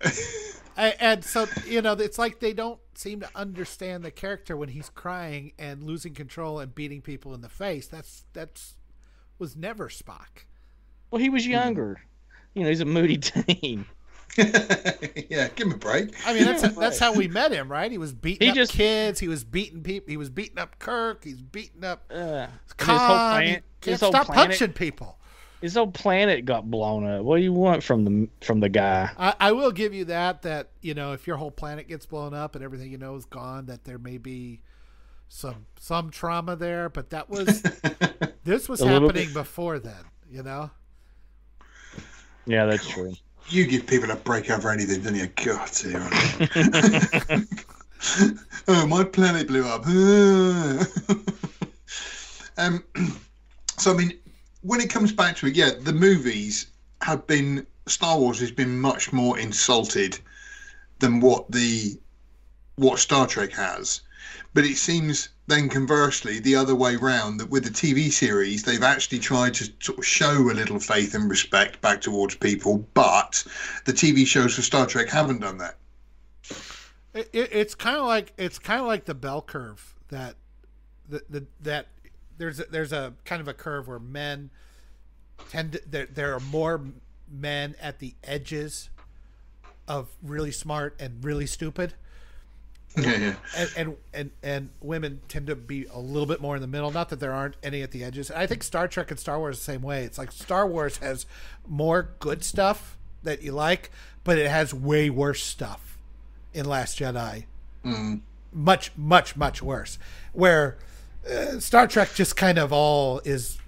I- 0.76 0.94
and 1.00 1.24
so 1.24 1.46
you 1.66 1.82
know 1.82 1.92
it's 1.92 2.18
like 2.18 2.38
they 2.40 2.52
don't 2.52 2.78
seem 2.94 3.20
to 3.20 3.28
understand 3.34 4.04
the 4.04 4.10
character 4.10 4.56
when 4.56 4.68
he's 4.68 4.90
crying 4.90 5.52
and 5.58 5.82
losing 5.82 6.14
control 6.14 6.60
and 6.60 6.74
beating 6.74 7.00
people 7.02 7.34
in 7.34 7.40
the 7.40 7.48
face 7.48 7.86
that's 7.88 8.24
that's 8.32 8.76
was 9.38 9.56
never 9.56 9.88
spock 9.88 10.44
Well, 11.10 11.20
he 11.20 11.30
was 11.30 11.46
younger. 11.46 12.02
You 12.54 12.62
know, 12.62 12.68
he's 12.68 12.80
a 12.80 12.84
moody 12.84 13.16
teen. 13.18 13.86
yeah, 14.36 15.48
give 15.56 15.66
him 15.66 15.72
a 15.72 15.76
break. 15.78 16.14
i 16.26 16.34
mean 16.34 16.44
that's 16.44 16.62
that's 16.76 16.98
how 16.98 17.12
we 17.14 17.26
met 17.28 17.50
him 17.50 17.68
right 17.72 17.90
he 17.90 17.98
was 17.98 18.12
beating 18.12 18.44
He 18.46 18.50
up 18.50 18.54
just- 18.56 18.72
kids 18.72 19.18
he 19.18 19.26
was 19.26 19.42
beating 19.42 19.82
people 19.82 20.10
he 20.10 20.16
was 20.18 20.28
beating 20.30 20.58
up 20.58 20.78
kirk 20.78 21.24
he's 21.24 21.40
beating 21.40 21.82
up 21.82 22.04
Uh, 22.10 22.46
and 22.46 22.50
Khan. 22.76 22.94
his 22.94 23.00
whole 23.00 23.16
planet, 23.16 23.46
he 23.48 23.52
can't 23.54 23.64
his 23.84 24.00
whole 24.00 24.10
stop 24.12 24.26
planet, 24.26 24.50
punching 24.50 24.72
people 24.74 25.17
his 25.60 25.74
whole 25.74 25.90
planet 25.90 26.44
got 26.44 26.70
blown 26.70 27.06
up. 27.06 27.24
What 27.24 27.38
do 27.38 27.42
you 27.42 27.52
want 27.52 27.82
from 27.82 28.04
the 28.04 28.28
from 28.44 28.60
the 28.60 28.68
guy? 28.68 29.10
I, 29.18 29.34
I 29.40 29.52
will 29.52 29.72
give 29.72 29.94
you 29.94 30.04
that 30.06 30.42
that 30.42 30.70
you 30.80 30.94
know 30.94 31.12
if 31.12 31.26
your 31.26 31.36
whole 31.36 31.50
planet 31.50 31.88
gets 31.88 32.06
blown 32.06 32.34
up 32.34 32.54
and 32.54 32.64
everything 32.64 32.90
you 32.90 32.98
know 32.98 33.16
is 33.16 33.24
gone 33.24 33.66
that 33.66 33.84
there 33.84 33.98
may 33.98 34.18
be 34.18 34.62
some 35.28 35.66
some 35.78 36.10
trauma 36.10 36.56
there 36.56 36.88
but 36.88 37.10
that 37.10 37.28
was 37.28 37.62
this 38.44 38.68
was 38.68 38.80
A 38.80 38.88
happening 38.88 39.32
before 39.32 39.78
then 39.78 40.04
you 40.30 40.42
know 40.42 40.70
Yeah, 42.46 42.64
that's 42.64 42.88
true. 42.88 43.12
You 43.50 43.66
give 43.66 43.86
people 43.86 44.10
a 44.10 44.16
break 44.16 44.50
over 44.50 44.70
anything, 44.70 45.02
don't 45.02 45.14
you? 45.14 45.26
God, 45.26 45.70
dear. 45.80 46.00
oh, 48.68 48.86
my 48.86 49.04
planet 49.04 49.48
blew 49.48 49.66
up. 49.66 49.86
um, 52.58 52.84
so, 53.78 53.92
I 53.92 53.96
mean, 53.96 54.12
when 54.68 54.82
it 54.82 54.90
comes 54.90 55.12
back 55.12 55.34
to 55.34 55.46
it, 55.46 55.56
yeah, 55.56 55.70
the 55.80 55.94
movies 55.94 56.66
have 57.00 57.26
been 57.26 57.66
Star 57.86 58.18
Wars 58.18 58.38
has 58.40 58.50
been 58.50 58.78
much 58.78 59.14
more 59.14 59.38
insulted 59.38 60.18
than 60.98 61.20
what 61.20 61.50
the 61.50 61.98
what 62.76 62.98
Star 62.98 63.26
Trek 63.26 63.50
has. 63.52 64.02
But 64.52 64.64
it 64.66 64.76
seems 64.76 65.30
then 65.46 65.70
conversely 65.70 66.38
the 66.38 66.54
other 66.54 66.74
way 66.74 66.96
round 66.96 67.40
that 67.40 67.48
with 67.48 67.64
the 67.64 67.70
TV 67.70 68.12
series 68.12 68.62
they've 68.62 68.82
actually 68.82 69.20
tried 69.20 69.54
to 69.54 69.72
sort 69.80 70.00
of 70.00 70.04
show 70.04 70.50
a 70.50 70.52
little 70.52 70.78
faith 70.78 71.14
and 71.14 71.30
respect 71.30 71.80
back 71.80 72.02
towards 72.02 72.34
people, 72.34 72.86
but 72.92 73.42
the 73.86 73.92
TV 73.94 74.26
shows 74.26 74.54
for 74.54 74.62
Star 74.62 74.84
Trek 74.84 75.08
haven't 75.08 75.40
done 75.40 75.56
that. 75.58 75.76
it, 77.14 77.30
it, 77.32 77.48
it's 77.52 77.74
kind 77.74 77.96
of 77.96 78.04
like 78.04 78.34
it's 78.36 78.58
kind 78.58 78.82
of 78.82 78.86
like 78.86 79.06
the 79.06 79.14
bell 79.14 79.40
curve 79.40 79.94
that 80.10 80.36
the, 81.08 81.22
the 81.30 81.46
that 81.62 81.86
there's 82.38 82.60
a, 82.60 82.64
there's 82.64 82.92
a 82.92 83.14
kind 83.24 83.40
of 83.40 83.48
a 83.48 83.54
curve 83.54 83.88
where 83.88 83.98
men 83.98 84.50
tend 85.50 85.72
to, 85.72 85.82
there 85.88 86.06
there 86.06 86.34
are 86.34 86.40
more 86.40 86.82
men 87.30 87.74
at 87.80 87.98
the 87.98 88.14
edges 88.24 88.88
of 89.86 90.08
really 90.22 90.50
smart 90.52 90.94
and 90.98 91.22
really 91.24 91.46
stupid 91.46 91.94
Yeah, 92.96 93.16
yeah. 93.16 93.34
and, 93.56 93.70
and 93.76 93.96
and 94.14 94.30
and 94.42 94.70
women 94.80 95.20
tend 95.28 95.46
to 95.48 95.56
be 95.56 95.84
a 95.92 95.98
little 95.98 96.26
bit 96.26 96.40
more 96.40 96.56
in 96.56 96.62
the 96.62 96.66
middle. 96.68 96.90
Not 96.90 97.10
that 97.10 97.20
there 97.20 97.32
aren't 97.32 97.56
any 97.62 97.82
at 97.82 97.90
the 97.90 98.02
edges. 98.02 98.30
I 98.30 98.46
think 98.46 98.62
Star 98.62 98.88
Trek 98.88 99.10
and 99.10 99.20
Star 99.20 99.38
Wars 99.38 99.56
are 99.56 99.60
the 99.60 99.64
same 99.64 99.82
way. 99.82 100.04
It's 100.04 100.18
like 100.18 100.32
Star 100.32 100.66
Wars 100.66 100.96
has 100.98 101.26
more 101.66 102.10
good 102.18 102.42
stuff 102.42 102.96
that 103.22 103.42
you 103.42 103.52
like, 103.52 103.90
but 104.24 104.38
it 104.38 104.48
has 104.50 104.72
way 104.72 105.10
worse 105.10 105.42
stuff 105.44 105.98
in 106.54 106.64
Last 106.64 106.98
Jedi. 106.98 107.44
Mm. 107.84 108.20
Much, 108.52 108.90
much, 108.96 109.36
much 109.36 109.62
worse. 109.62 109.98
Where 110.32 110.78
uh, 111.30 111.60
Star 111.60 111.86
Trek 111.86 112.14
just 112.14 112.36
kind 112.36 112.58
of 112.58 112.72
all 112.72 113.20
is 113.24 113.58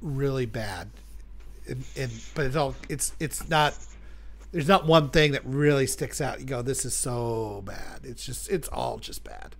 really 0.00 0.46
bad, 0.46 0.90
and, 1.68 1.84
and 1.96 2.10
but 2.34 2.46
it's 2.46 2.56
all 2.56 2.74
it's 2.88 3.12
it's 3.20 3.48
not 3.48 3.74
there's 4.52 4.68
not 4.68 4.86
one 4.86 5.08
thing 5.10 5.32
that 5.32 5.42
really 5.44 5.86
sticks 5.86 6.20
out. 6.20 6.40
You 6.40 6.46
go, 6.46 6.62
this 6.62 6.84
is 6.84 6.94
so 6.94 7.62
bad. 7.64 8.00
It's 8.04 8.24
just, 8.26 8.50
it's 8.50 8.68
all 8.68 8.98
just 8.98 9.24
bad. 9.24 9.56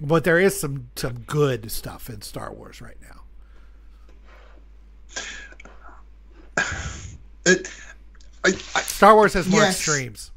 But 0.00 0.24
there 0.24 0.40
is 0.40 0.58
some 0.58 0.88
some 0.96 1.20
good 1.20 1.70
stuff 1.70 2.08
in 2.08 2.22
Star 2.22 2.52
Wars 2.52 2.80
right 2.80 2.96
now. 3.02 3.20
It, 7.46 7.68
I, 8.44 8.48
I, 8.48 8.80
Star 8.80 9.14
Wars 9.14 9.34
has 9.34 9.46
more 9.46 9.60
Yes. 9.60 9.76
extremes. 9.76 10.30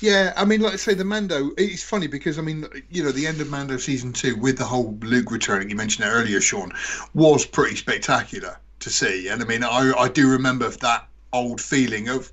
Yeah, 0.00 0.32
I 0.34 0.46
mean, 0.46 0.60
like 0.62 0.72
I 0.72 0.76
say, 0.76 0.94
the 0.94 1.04
Mando. 1.04 1.50
It's 1.58 1.82
funny 1.82 2.06
because 2.06 2.38
I 2.38 2.42
mean, 2.42 2.66
you 2.90 3.02
know, 3.04 3.12
the 3.12 3.26
end 3.26 3.40
of 3.40 3.50
Mando 3.50 3.76
season 3.76 4.12
two 4.12 4.34
with 4.36 4.56
the 4.56 4.64
whole 4.64 4.98
Luke 5.02 5.30
returning. 5.30 5.68
You 5.68 5.76
mentioned 5.76 6.06
it 6.08 6.10
earlier, 6.10 6.40
Sean, 6.40 6.72
was 7.12 7.44
pretty 7.44 7.76
spectacular 7.76 8.58
to 8.80 8.90
see. 8.90 9.28
And 9.28 9.42
I 9.42 9.44
mean, 9.44 9.62
I 9.62 9.92
I 9.92 10.08
do 10.08 10.30
remember 10.30 10.70
that 10.70 11.06
old 11.32 11.60
feeling 11.60 12.08
of, 12.08 12.32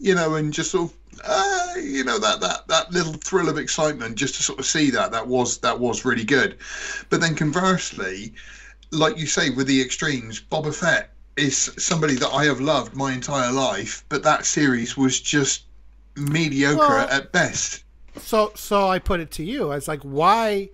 you 0.00 0.14
know, 0.14 0.34
and 0.34 0.52
just 0.52 0.70
sort 0.70 0.92
of, 0.92 1.76
you 1.82 2.04
know, 2.04 2.18
that 2.18 2.40
that 2.40 2.68
that 2.68 2.92
little 2.92 3.14
thrill 3.14 3.48
of 3.48 3.56
excitement 3.58 4.16
just 4.16 4.34
to 4.36 4.42
sort 4.42 4.58
of 4.58 4.66
see 4.66 4.90
that 4.90 5.12
that 5.12 5.26
was 5.26 5.58
that 5.58 5.78
was 5.80 6.04
really 6.04 6.24
good. 6.24 6.58
But 7.08 7.22
then 7.22 7.34
conversely, 7.34 8.34
like 8.90 9.16
you 9.16 9.26
say, 9.26 9.48
with 9.48 9.66
the 9.66 9.80
extremes, 9.80 10.40
Boba 10.40 10.74
Fett 10.74 11.14
is 11.36 11.72
somebody 11.78 12.16
that 12.16 12.28
I 12.28 12.44
have 12.44 12.60
loved 12.60 12.94
my 12.94 13.12
entire 13.14 13.50
life, 13.50 14.04
but 14.10 14.22
that 14.24 14.44
series 14.44 14.96
was 14.98 15.18
just 15.18 15.64
mediocre 16.16 16.78
Well- 16.78 17.08
at 17.08 17.32
best. 17.32 17.84
So, 18.18 18.52
so 18.54 18.88
I 18.88 18.98
put 18.98 19.20
it 19.20 19.30
to 19.32 19.42
you. 19.44 19.72
I 19.72 19.76
was 19.76 19.88
like, 19.88 20.02
why? 20.02 20.68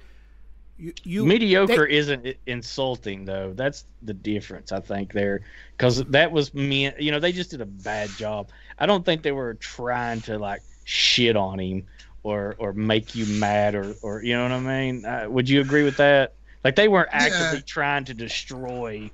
You, 0.77 0.93
you 1.05 1.25
Mediocre 1.27 1.87
they- 1.89 1.97
isn't 1.97 2.37
insulting 2.47 3.25
though. 3.25 3.53
That's 3.55 3.85
the 4.03 4.15
difference, 4.15 4.71
I 4.73 4.81
think 4.81 5.13
there, 5.13 5.41
because 5.77 6.05
that 6.05 6.31
was 6.33 6.53
me. 6.55 6.93
You 6.99 7.11
know, 7.13 7.19
they 7.21 7.33
just 7.33 7.51
did 7.51 7.61
a 7.61 7.67
bad 7.67 8.11
job. 8.11 8.51
I 8.79 8.87
don't 8.87 9.05
think 9.05 9.23
they 9.23 9.33
were 9.33 9.55
trying 9.55 10.21
to 10.23 10.39
like 10.39 10.63
shit 10.85 11.37
on 11.37 11.59
him 11.61 11.85
or 12.23 12.55
or 12.59 12.73
make 12.73 13.15
you 13.17 13.27
mad 13.41 13.75
or 13.75 13.95
or 14.03 14.23
you 14.23 14.35
know 14.37 14.43
what 14.45 14.53
I 14.53 14.61
mean. 14.61 15.05
Uh, 15.05 15.27
would 15.29 15.49
you 15.49 15.61
agree 15.61 15.83
with 15.85 15.97
that? 15.99 16.35
Like 16.65 16.75
they 16.77 16.87
weren't 16.89 17.09
actively 17.13 17.59
Yeah. 17.59 17.63
trying 17.67 18.05
to 18.07 18.15
destroy 18.15 19.11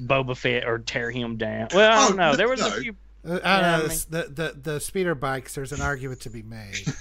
Boba 0.00 0.36
Fett 0.36 0.64
or 0.64 0.78
tear 0.80 1.10
him 1.12 1.36
down. 1.36 1.68
Well, 1.74 1.92
I 1.92 2.08
don't 2.08 2.18
Oh, 2.20 2.30
know. 2.30 2.36
There 2.36 2.48
was 2.48 2.60
no. 2.60 2.68
a 2.68 2.70
few. 2.80 2.96
Uh, 3.26 3.40
Yeah, 3.42 3.60
know, 3.60 3.84
I 3.84 3.88
mean- 3.88 3.98
the, 4.10 4.22
the 4.28 4.60
the 4.72 4.80
speeder 4.80 5.14
bikes. 5.14 5.54
There's 5.54 5.72
an 5.72 5.80
argument 5.80 6.20
to 6.22 6.30
be 6.30 6.42
made. 6.42 6.84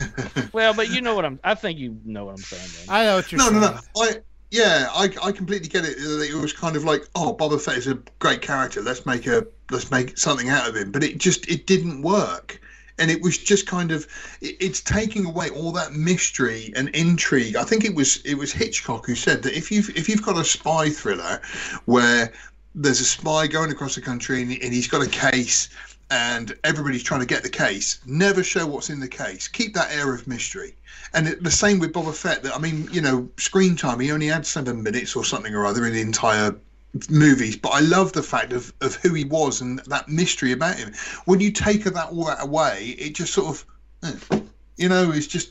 Well, 0.54 0.76
but 0.76 0.92
you 0.92 1.02
know 1.02 1.16
what 1.16 1.26
I'm. 1.26 1.40
I 1.44 1.56
think 1.56 1.80
you 1.80 1.98
know 2.06 2.26
what 2.26 2.34
I'm 2.34 2.38
saying. 2.38 2.70
Then. 2.86 2.96
I 2.96 3.06
know 3.06 3.16
what 3.16 3.32
you're 3.32 3.40
no, 3.40 3.50
saying. 3.50 3.62
no, 3.62 3.72
no. 3.72 3.80
I 3.98 4.22
yeah, 4.54 4.88
I, 4.94 5.10
I 5.24 5.32
completely 5.32 5.68
get 5.68 5.84
it. 5.84 5.98
It 5.98 6.36
was 6.36 6.54
kind 6.54 6.76
of 6.76 6.84
like, 6.84 7.08
oh, 7.16 7.36
Boba 7.36 7.60
Fett 7.60 7.76
is 7.76 7.88
a 7.88 7.96
great 8.20 8.44
character. 8.44 8.84
Let's 8.84 9.04
make 9.04 9.26
a 9.26 9.48
let's 9.72 9.90
make 9.90 10.16
something 10.16 10.50
out 10.50 10.70
of 10.70 10.76
him. 10.76 10.92
But 10.92 11.04
it 11.04 11.18
just 11.18 11.50
it 11.50 11.66
didn't 11.66 12.04
work, 12.04 12.62
and 13.00 13.10
it 13.10 13.20
was 13.24 13.36
just 13.40 13.66
kind 13.66 13.92
of 13.92 14.06
it, 14.42 14.56
it's 14.60 14.80
taking 14.80 15.26
away 15.26 15.50
all 15.50 15.72
that 15.72 15.94
mystery 15.94 16.72
and 16.76 16.90
intrigue. 16.90 17.56
I 17.56 17.64
think 17.64 17.84
it 17.84 17.96
was 17.96 18.18
it 18.26 18.36
was 18.36 18.54
Hitchcock 18.54 19.08
who 19.08 19.16
said 19.16 19.42
that 19.42 19.58
if 19.58 19.72
you've 19.72 19.90
if 19.98 20.08
you've 20.08 20.22
got 20.22 20.38
a 20.38 20.46
spy 20.46 20.90
thriller 20.90 21.42
where 21.86 22.32
there's 22.76 23.00
a 23.00 23.06
spy 23.06 23.48
going 23.48 23.72
across 23.72 23.96
the 23.96 24.02
country 24.02 24.44
and, 24.44 24.52
and 24.52 24.72
he's 24.72 24.88
got 24.88 25.04
a 25.04 25.10
case 25.10 25.70
and 26.14 26.56
everybody's 26.64 27.02
trying 27.02 27.22
to 27.22 27.26
get 27.26 27.42
the 27.42 27.50
case. 27.50 28.00
Never 28.06 28.44
show 28.44 28.68
what's 28.68 28.92
in 28.92 29.00
the 29.00 29.08
case. 29.08 29.48
Keep 29.48 29.74
that 29.74 29.92
air 29.92 30.14
of 30.14 30.28
mystery. 30.28 30.76
And 31.16 31.28
it, 31.28 31.44
the 31.44 31.50
same 31.50 31.80
with 31.80 31.92
Boba 31.92 32.14
Fett. 32.14 32.44
That 32.44 32.56
I 32.56 32.60
mean, 32.60 32.88
you 32.92 33.02
know, 33.02 33.28
screen 33.38 33.76
time. 33.76 34.00
He 34.00 34.12
only 34.12 34.28
had 34.28 34.46
seven 34.46 34.84
minutes 34.84 35.16
or 35.16 35.26
something 35.26 35.56
or 35.56 35.66
other 35.66 35.88
in 35.88 35.94
the 35.94 36.02
entire 36.02 36.56
movies. 37.10 37.58
But 37.58 37.70
I 37.70 37.80
love 37.80 38.14
the 38.14 38.22
fact 38.22 38.54
of, 38.54 38.72
of 38.82 38.94
who 38.98 39.16
he 39.16 39.24
was 39.24 39.60
and 39.62 39.80
that 39.88 40.08
mystery 40.08 40.52
about 40.52 40.76
him. 40.76 40.94
When 41.26 41.40
you 41.40 41.52
take 41.52 41.84
that 41.86 42.10
all 42.12 42.26
that 42.26 42.44
away, 42.44 42.96
it 43.00 43.16
just 43.16 43.34
sort 43.34 43.48
of, 43.48 43.66
eh, 44.04 44.40
you 44.78 44.90
know, 44.90 45.12
it's 45.12 45.26
just 45.26 45.50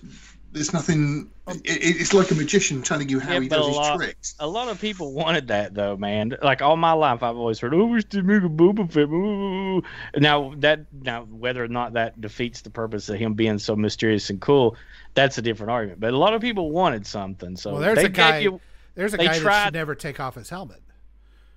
there's 0.53 0.73
nothing. 0.73 1.31
Um, 1.47 1.57
it, 1.65 1.79
it's 2.01 2.13
like 2.15 2.31
a 2.31 2.35
magician 2.35 2.83
telling 2.83 3.09
you 3.09 3.19
how 3.19 3.33
Yeah, 3.35 3.41
he 3.41 3.49
does 3.49 3.65
a 3.65 3.69
his 3.69 3.77
lot- 3.77 3.97
tricks. 3.97 4.35
A 4.39 4.47
lot 4.47 4.69
of 4.69 4.81
people 4.81 5.13
wanted 5.13 5.49
that 5.49 5.75
though, 5.75 5.97
man. 5.97 6.37
Like 6.43 6.63
all 6.63 6.77
my 6.77 6.93
life, 6.93 7.23
I've 7.23 7.37
always 7.37 7.59
heard, 7.59 7.75
"Oh, 7.75 7.87
we 7.87 8.01
should 8.01 8.25
make 8.25 8.43
a 8.43 8.49
Boba 8.49 8.91
Fett." 8.91 9.09
Ooh. 9.09 9.83
Now 10.17 10.55
that 10.59 10.87
now 10.93 11.23
whether 11.25 11.65
or 11.65 11.69
not 11.69 11.95
that 11.95 12.21
defeats 12.21 12.61
the 12.61 12.71
purpose 12.71 13.09
of 13.09 13.19
him 13.19 13.35
being 13.35 13.59
so 13.59 13.75
mysterious 13.75 14.31
and 14.31 14.41
cool, 14.41 14.77
that's 15.15 15.39
a 15.39 15.43
different 15.43 15.71
argument. 15.73 16.01
But 16.01 16.15
a 16.15 16.19
lot 16.19 16.35
of 16.35 16.41
people 16.41 16.71
wanted 16.71 17.07
something, 17.07 17.57
so 17.57 17.73
Well, 17.73 17.81
there's 17.81 17.99
they 17.99 18.05
a 18.05 18.09
guy. 18.09 18.33
gave 18.33 18.43
you. 18.45 18.61
there's 18.95 19.15
a 19.15 19.17
they 19.17 19.27
guy 19.27 19.33
that 19.35 19.41
tried- 19.41 19.65
should 19.65 19.75
never 19.75 19.95
take 19.95 20.21
off 20.21 20.35
his 20.37 20.49
helmet. 20.51 20.83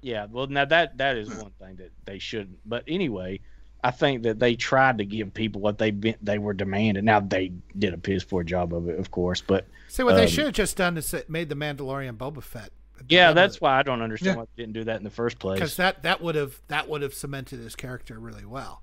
Yeah, 0.01 0.27
well, 0.29 0.47
now 0.47 0.65
that 0.65 0.97
that 0.99 1.17
is 1.17 1.29
one 1.29 1.51
thing 1.59 1.77
that 1.77 1.91
they 2.05 2.19
shouldn't. 2.19 2.59
But 2.65 2.83
anyway, 2.87 3.39
I 3.85 3.91
think 3.91 4.23
that 4.23 4.39
they 4.39 4.55
tried 4.55 4.97
to 4.97 5.05
give 5.05 5.33
people 5.33 5.61
what 5.61 5.77
they 5.77 5.91
been, 5.91 6.15
they 6.21 6.39
were 6.39 6.53
demanding. 6.53 7.05
Now 7.05 7.19
they 7.19 7.51
did 7.77 7.93
a 7.93 7.97
piss 7.97 8.23
poor 8.23 8.43
job 8.43 8.73
of 8.73 8.89
it, 8.89 8.97
of 8.99 9.11
course, 9.11 9.41
but 9.41 9.67
See 9.89 10.01
what 10.03 10.15
they 10.15 10.23
Um, 10.23 10.29
should 10.29 10.45
have 10.45 10.53
just 10.55 10.75
done 10.75 10.97
is 10.97 11.13
made 11.27 11.49
the 11.49 11.55
Mandalorian 11.55 12.17
Boba 12.17 12.41
Fett. 12.41 12.71
yeah, 13.09 13.31
that's 13.31 13.61
why 13.61 13.77
I 13.77 13.83
don't 13.83 14.01
understand 14.01 14.35
Yeah. 14.35 14.39
why 14.41 14.45
they 14.55 14.63
didn't 14.63 14.73
do 14.73 14.83
that 14.85 14.97
in 14.97 15.03
the 15.03 15.09
first 15.11 15.37
place. 15.37 15.59
because 15.59 15.75
that 15.77 16.01
that 16.03 16.19
would 16.21 16.33
have 16.35 16.59
that 16.67 16.89
would 16.89 17.01
have 17.03 17.13
cemented 17.13 17.59
his 17.59 17.75
character 17.75 18.19
really 18.19 18.45
well. 18.45 18.81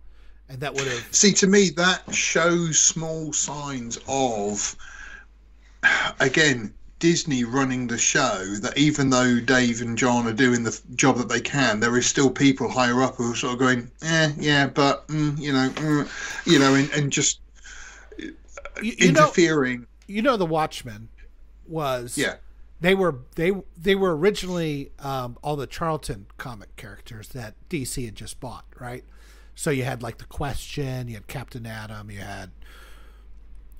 and 0.49 0.61
that 0.61 0.74
would 0.74 0.87
have. 0.87 1.09
See, 1.11 1.33
to 1.33 1.47
me, 1.47 1.70
that 1.70 2.03
shows 2.15 2.79
small 2.79 3.33
signs 3.33 3.99
of, 4.07 4.77
again, 6.20 6.74
Disney 7.03 7.43
running 7.43 7.89
the 7.89 7.99
show. 7.99 8.45
That 8.61 8.79
even 8.79 9.11
though 9.11 9.41
Dave 9.41 9.83
and 9.83 9.99
John 9.99 10.29
are 10.29 10.33
doing 10.33 10.62
the 10.62 10.81
job 10.95 11.16
that 11.16 11.29
they 11.29 11.41
can, 11.41 11.81
there 11.81 11.97
is 11.97 12.07
still 12.07 12.31
people 12.31 12.69
higher 12.70 13.03
up 13.03 13.16
who 13.16 13.33
are 13.33 13.35
sort 13.35 13.55
of 13.55 13.59
going, 13.59 13.91
"Eh, 14.03 14.31
yeah, 14.39 14.69
but 14.69 15.09
mm, 15.09 15.37
you 15.37 15.53
know, 15.53 15.69
mm, 15.70 16.47
you 16.47 16.61
know," 16.61 16.77
and, 16.77 16.89
and 16.93 17.12
just 17.12 17.41
You, 18.19 18.35
you 18.81 19.09
interfering. 19.09 19.81
Know, 19.81 19.87
you 20.07 20.23
know, 20.23 20.37
the 20.37 20.47
Watchmen 20.47 21.09
was 21.66 22.16
yeah. 22.16 22.37
They 22.81 22.95
were 22.95 23.16
they 23.35 23.51
they 23.77 23.97
were 23.97 24.16
originally 24.16 24.93
um, 25.01 25.37
all 25.43 25.57
the 25.57 25.66
Charlton 25.66 26.27
comic 26.39 26.77
characters 26.77 27.29
that 27.29 27.55
DC 27.69 28.05
had 28.05 28.15
just 28.15 28.39
bought, 28.39 28.65
right? 28.79 29.05
So 29.57 29.70
you 29.70 29.83
had 29.83 30.05
like 30.05 30.19
the 30.19 30.24
Question, 30.24 31.09
you 31.09 31.15
had 31.15 31.27
Captain 31.27 31.66
Atom, 31.66 32.12
you 32.12 32.20
had 32.20 32.53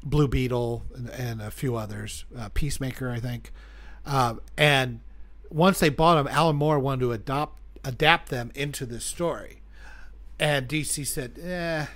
Blue 0.02 0.28
Beetle, 0.28 0.84
and, 0.94 1.10
and 1.10 1.42
a 1.42 1.50
few 1.50 1.76
others, 1.76 2.24
uh, 2.36 2.48
Peacemaker, 2.52 3.10
I 3.10 3.20
think. 3.20 3.52
Um, 4.04 4.40
and 4.56 5.00
once 5.50 5.78
they 5.80 5.88
bought 5.88 6.16
them, 6.16 6.28
Alan 6.28 6.56
Moore 6.56 6.78
wanted 6.78 7.00
to 7.00 7.12
adopt 7.12 7.58
adapt 7.84 8.28
them 8.28 8.52
into 8.54 8.86
this 8.86 9.04
story, 9.04 9.62
and 10.38 10.68
DC 10.68 11.06
said, 11.06 11.38
"Eh, 11.42 11.86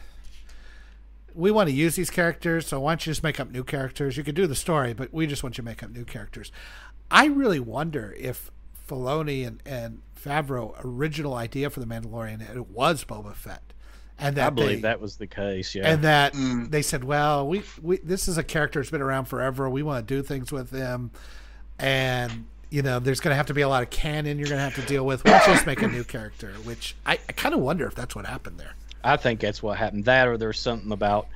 we 1.34 1.50
want 1.50 1.68
to 1.68 1.74
use 1.74 1.96
these 1.96 2.10
characters, 2.10 2.66
so 2.66 2.80
why 2.80 2.92
don't 2.92 3.06
you 3.06 3.10
just 3.10 3.22
make 3.22 3.38
up 3.40 3.50
new 3.50 3.64
characters? 3.64 4.16
You 4.16 4.24
could 4.24 4.34
do 4.34 4.46
the 4.46 4.54
story, 4.54 4.92
but 4.92 5.12
we 5.12 5.26
just 5.26 5.42
want 5.42 5.56
you 5.58 5.62
to 5.62 5.66
make 5.66 5.82
up 5.82 5.90
new 5.90 6.04
characters." 6.04 6.52
I 7.10 7.26
really 7.26 7.60
wonder 7.60 8.14
if 8.18 8.50
Filoni 8.88 9.46
and, 9.46 9.62
and 9.64 10.02
Favreau 10.20 10.74
original 10.84 11.34
idea 11.34 11.70
for 11.70 11.80
the 11.80 11.86
Mandalorian 11.86 12.40
it 12.54 12.68
was 12.68 13.04
Boba 13.04 13.34
Fett, 13.34 13.72
and 14.18 14.36
that 14.36 14.46
I 14.46 14.50
believe 14.50 14.78
they, 14.78 14.88
that 14.88 15.00
was 15.00 15.16
the 15.16 15.26
case. 15.26 15.74
Yeah, 15.74 15.90
and 15.90 16.02
that 16.02 16.32
mm. 16.32 16.70
they 16.70 16.82
said, 16.82 17.04
"Well, 17.04 17.46
we, 17.46 17.62
we 17.82 17.98
this 17.98 18.28
is 18.28 18.38
a 18.38 18.42
character 18.42 18.80
that's 18.80 18.90
been 18.90 19.02
around 19.02 19.26
forever. 19.26 19.68
We 19.68 19.82
want 19.82 20.06
to 20.06 20.14
do 20.14 20.22
things 20.22 20.50
with 20.50 20.70
him, 20.70 21.10
and 21.78 22.46
you 22.70 22.82
know, 22.82 22.98
there's 22.98 23.20
going 23.20 23.32
to 23.32 23.36
have 23.36 23.46
to 23.46 23.54
be 23.54 23.62
a 23.62 23.68
lot 23.68 23.82
of 23.82 23.90
canon 23.90 24.38
you're 24.38 24.48
going 24.48 24.58
to 24.58 24.64
have 24.64 24.74
to 24.74 24.82
deal 24.82 25.04
with. 25.04 25.24
Let's 25.24 25.46
just 25.46 25.66
make 25.66 25.82
a 25.82 25.88
new 25.88 26.04
character." 26.04 26.52
Which 26.64 26.96
I, 27.04 27.18
I 27.28 27.32
kind 27.32 27.54
of 27.54 27.60
wonder 27.60 27.86
if 27.86 27.94
that's 27.94 28.14
what 28.14 28.26
happened 28.26 28.58
there. 28.58 28.74
I 29.04 29.16
think 29.16 29.40
that's 29.40 29.62
what 29.62 29.76
happened. 29.76 30.06
That 30.06 30.28
or 30.28 30.38
there's 30.38 30.58
something 30.58 30.92
about 30.92 31.28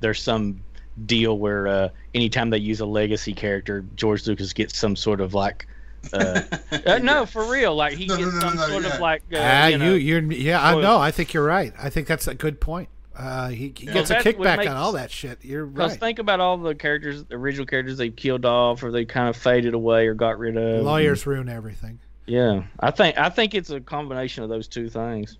there's 0.00 0.22
some 0.22 0.60
deal 1.06 1.38
where 1.38 1.66
uh, 1.66 1.88
anytime 2.14 2.50
they 2.50 2.58
use 2.58 2.80
a 2.80 2.86
legacy 2.86 3.34
character, 3.34 3.84
George 3.96 4.26
Lucas 4.26 4.52
gets 4.52 4.76
some 4.78 4.94
sort 4.96 5.20
of 5.20 5.34
like. 5.34 5.66
Uh, 6.12 6.40
uh, 6.86 6.98
no, 6.98 7.26
for 7.26 7.50
real. 7.50 7.74
Like 7.74 7.94
he 7.94 8.06
No, 8.06 8.16
no, 8.16 8.24
gets 8.24 8.34
no, 8.34 8.40
some 8.40 8.56
no, 8.56 8.66
sort 8.68 8.82
yeah. 8.84 8.94
of 8.94 9.00
like. 9.00 9.22
Uh, 9.32 9.36
Ah, 9.40 9.66
you 9.66 9.72
you, 9.72 9.78
know, 9.78 9.94
you're 9.94 10.32
yeah. 10.32 10.62
I 10.66 10.80
know. 10.80 10.98
I 10.98 11.10
think 11.10 11.34
you're 11.34 11.44
right. 11.44 11.72
I 11.78 11.90
think 11.90 12.06
that's 12.06 12.26
a 12.26 12.34
good 12.34 12.60
point. 12.60 12.88
Uh, 13.16 13.48
he, 13.48 13.74
he 13.76 13.86
gets 13.86 14.10
a 14.10 14.16
kickback 14.16 14.58
make- 14.58 14.70
on 14.70 14.76
all 14.76 14.92
that 14.92 15.10
shit. 15.10 15.44
You're 15.44 15.64
right. 15.64 15.74
Because 15.74 15.90
right. 15.92 16.00
think 16.00 16.18
about 16.20 16.38
all 16.38 16.56
the 16.56 16.74
characters, 16.76 17.24
the 17.24 17.34
original 17.34 17.66
characters 17.66 17.98
they 17.98 18.10
killed 18.10 18.44
off, 18.44 18.82
or 18.84 18.92
they 18.92 19.04
kind 19.04 19.28
of 19.28 19.36
faded 19.36 19.74
away, 19.74 20.06
or 20.06 20.14
got 20.14 20.38
rid 20.38 20.56
of. 20.56 20.84
Lawyers 20.84 21.26
ruin 21.26 21.48
everything. 21.48 21.98
Yeah, 22.26 22.62
I 22.78 22.90
think 22.92 23.18
I 23.18 23.28
think 23.30 23.54
it's 23.54 23.70
a 23.70 23.80
combination 23.80 24.44
of 24.44 24.50
those 24.50 24.68
two 24.68 24.88
things. 24.88 25.38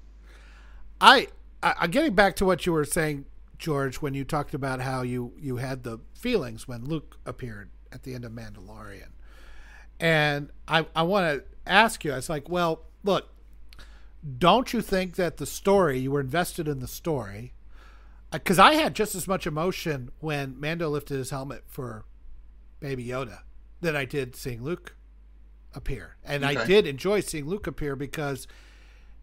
I, 1.00 1.28
I 1.62 1.74
I'm 1.80 1.90
getting 1.90 2.14
back 2.14 2.34
to 2.36 2.44
what 2.44 2.66
you 2.66 2.72
were 2.72 2.84
saying, 2.84 3.26
George, 3.58 3.96
when 3.96 4.14
you 4.14 4.24
talked 4.24 4.54
about 4.54 4.80
how 4.80 5.02
you 5.02 5.32
you 5.38 5.56
had 5.58 5.82
the 5.84 5.98
feelings 6.14 6.66
when 6.66 6.84
Luke 6.84 7.18
appeared 7.26 7.70
at 7.92 8.02
the 8.02 8.14
end 8.14 8.24
of 8.24 8.32
Mandalorian, 8.32 9.10
and 10.00 10.50
I 10.66 10.86
I 10.94 11.02
want 11.02 11.26
to 11.26 11.44
ask 11.66 12.04
you. 12.04 12.12
I 12.12 12.16
was 12.16 12.28
like, 12.28 12.48
well, 12.48 12.84
look, 13.04 13.28
don't 14.38 14.72
you 14.72 14.80
think 14.80 15.16
that 15.16 15.36
the 15.36 15.46
story 15.46 15.98
you 15.98 16.10
were 16.10 16.20
invested 16.20 16.68
in 16.68 16.80
the 16.80 16.88
story? 16.88 17.54
Uh, 18.32 18.38
because 18.38 18.58
I 18.58 18.74
had 18.74 18.94
just 18.94 19.14
as 19.14 19.26
much 19.26 19.46
emotion 19.46 20.10
when 20.20 20.58
Mando 20.60 20.88
lifted 20.88 21.16
his 21.16 21.30
helmet 21.30 21.64
for 21.66 22.04
Baby 22.80 23.06
Yoda 23.06 23.40
than 23.80 23.96
I 23.96 24.04
did 24.04 24.36
seeing 24.36 24.62
Luke 24.62 24.96
appear, 25.74 26.16
and 26.24 26.44
I 26.44 26.64
did 26.66 26.86
enjoy 26.86 27.20
seeing 27.20 27.46
Luke 27.46 27.66
appear 27.66 27.96
because 27.96 28.46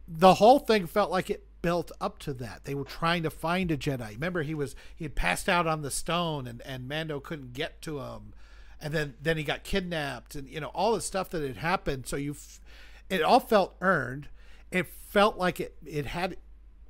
the 0.07 0.35
whole 0.35 0.59
thing 0.59 0.87
felt 0.87 1.11
like 1.11 1.29
it 1.29 1.45
built 1.61 1.91
up 1.99 2.19
to 2.19 2.33
that. 2.33 2.63
They 2.65 2.75
were 2.75 2.83
trying 2.83 3.23
to 3.23 3.31
find 3.31 3.71
a 3.71 3.77
Jedi. 3.77 4.11
Remember, 4.11 4.43
he 4.43 4.53
was 4.53 4.75
he 4.95 5.03
had 5.03 5.15
passed 5.15 5.49
out 5.49 5.67
on 5.67 5.81
the 5.81 5.91
stone, 5.91 6.47
and 6.47 6.61
and 6.61 6.87
Mando 6.87 7.19
couldn't 7.19 7.53
get 7.53 7.81
to 7.83 7.99
him, 7.99 8.33
and 8.85 8.93
then 8.93 9.15
then 9.21 9.35
he 9.35 9.43
got 9.43 9.63
kidnapped, 9.63 10.35
and 10.35 10.47
you 10.47 10.59
know 10.59 10.67
all 10.67 10.93
the 10.93 11.01
stuff 11.01 11.29
that 11.31 11.41
had 11.41 11.57
happened. 11.57 12.05
So 12.07 12.15
you, 12.15 12.35
it 13.09 13.21
all 13.21 13.39
felt 13.39 13.75
earned. 13.81 14.29
It 14.71 14.87
felt 14.87 15.37
like 15.37 15.59
it 15.59 15.75
it 15.85 16.05
had, 16.05 16.37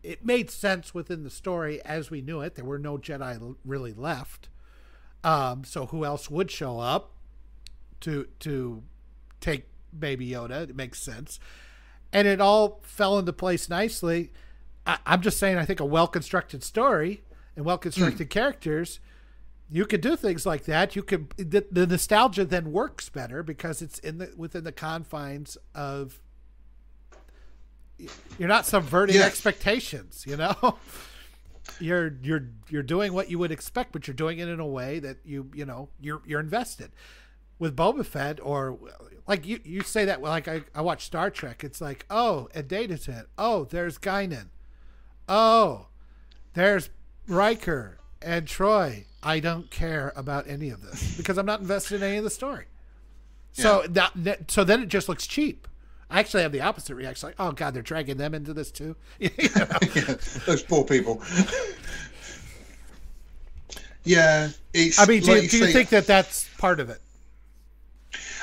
it 0.04 0.26
made 0.26 0.52
sense 0.52 0.94
within 0.94 1.24
the 1.24 1.30
story 1.30 1.82
as 1.84 2.12
we 2.12 2.22
knew 2.22 2.42
it. 2.42 2.56
There 2.56 2.66
were 2.66 2.78
no 2.78 2.98
Jedi 2.98 3.56
really 3.64 3.94
left. 3.94 4.50
Um, 5.24 5.64
so 5.64 5.88
who 5.88 6.06
else 6.06 6.30
would 6.30 6.52
show 6.52 6.80
up 6.80 7.14
to 8.02 8.28
to 8.42 8.84
take 9.40 9.68
Baby 9.98 10.30
Yoda? 10.30 10.70
It 10.70 10.76
makes 10.76 11.02
sense 11.02 11.40
and 12.16 12.30
it 12.30 12.40
all 12.40 12.80
fell 12.84 13.20
into 13.20 13.34
place 13.34 13.68
nicely. 13.70 14.32
I, 14.88 14.98
I'm 15.06 15.22
just 15.22 15.38
saying, 15.38 15.58
I 15.58 15.66
think 15.66 15.82
a 15.82 15.86
well 15.86 16.08
constructed 16.08 16.64
story 16.64 17.24
and 17.58 17.66
well 17.66 17.78
constructed 17.78 18.30
characters, 18.30 19.02
you 19.70 19.86
could 19.86 20.02
do 20.02 20.16
things 20.16 20.46
like 20.46 20.66
that. 20.66 20.96
You 20.96 21.04
could 21.04 21.30
the, 21.38 21.66
the 21.72 21.88
nostalgia 21.88 22.46
then 22.46 22.72
works 22.72 23.10
better 23.10 23.44
because 23.44 23.82
it's 23.82 24.00
in 24.00 24.18
the 24.20 24.34
within 24.38 24.64
the 24.64 24.72
confines 24.72 25.58
of. 25.74 26.20
You're 28.38 28.50
not 28.50 28.66
subverting 28.66 29.22
expectations, 29.22 30.26
you 30.28 30.36
know. 30.36 30.78
You're 31.80 32.16
you're 32.22 32.48
you're 32.70 32.84
doing 32.84 33.12
what 33.12 33.32
you 33.32 33.40
would 33.40 33.52
expect, 33.52 33.92
but 33.92 34.08
you're 34.08 34.14
doing 34.14 34.38
it 34.38 34.48
in 34.48 34.60
a 34.60 34.68
way 34.68 35.00
that 35.00 35.18
you 35.26 35.50
you 35.54 35.66
know 35.66 35.90
you're 36.00 36.22
you're 36.24 36.40
invested 36.40 36.92
with 37.58 37.76
Boba 37.76 38.06
Fett 38.06 38.40
or 38.42 38.78
like 39.28 39.46
you, 39.46 39.60
you 39.64 39.82
say 39.82 40.06
that 40.06 40.22
like 40.22 40.48
I, 40.48 40.62
I 40.74 40.82
watch 40.82 41.06
Star 41.06 41.30
Trek. 41.30 41.64
It's 41.64 41.82
like, 41.82 42.06
oh, 42.10 42.50
a 42.54 42.62
data 42.62 42.98
set. 42.98 43.26
Oh, 43.38 43.66
there's 43.66 43.98
Guinan. 43.98 44.50
Oh, 45.28 45.88
there's 46.54 46.90
Riker 47.28 47.98
and 48.22 48.46
Troi. 48.46 49.06
I 49.26 49.39
don't 49.39 49.69
care 49.72 50.14
about 50.15 50.47
any 50.47 50.69
of 50.69 50.81
this 50.81 51.18
because 51.18 51.38
I'm 51.38 51.47
not 51.47 51.60
invested 51.60 51.95
in 51.95 52.03
any 52.03 52.18
of 52.18 52.23
the 52.23 52.30
story. 52.30 52.65
So 53.53 53.84
that, 53.89 54.11
that 54.15 54.52
so 54.52 54.64
then 54.64 54.84
it 54.84 54.89
just 54.89 55.10
looks 55.10 55.26
cheap. 55.26 55.68
I 56.10 56.19
actually 56.19 56.43
have 56.43 56.52
the 56.52 56.61
opposite 56.61 56.93
reaction. 56.93 57.30
Like, 57.30 57.35
oh 57.39 57.52
god, 57.52 57.73
they're 57.73 57.81
dragging 57.81 58.18
them 58.18 58.35
into 58.35 58.53
this 58.53 58.72
too. 58.72 58.95
You 59.19 59.31
yeah, 59.39 60.15
those 60.45 60.61
poor 60.61 60.84
people. 60.84 61.23
yeah. 64.03 64.49
I 64.99 65.06
mean, 65.07 65.23
do, 65.23 65.34
like 65.34 65.43
you- 65.43 65.49
do 65.49 65.57
you 65.60 65.68
think 65.68 65.89
that 65.89 66.06
that's 66.06 66.47
part 66.57 66.80
of 66.80 66.89
it? 66.89 66.99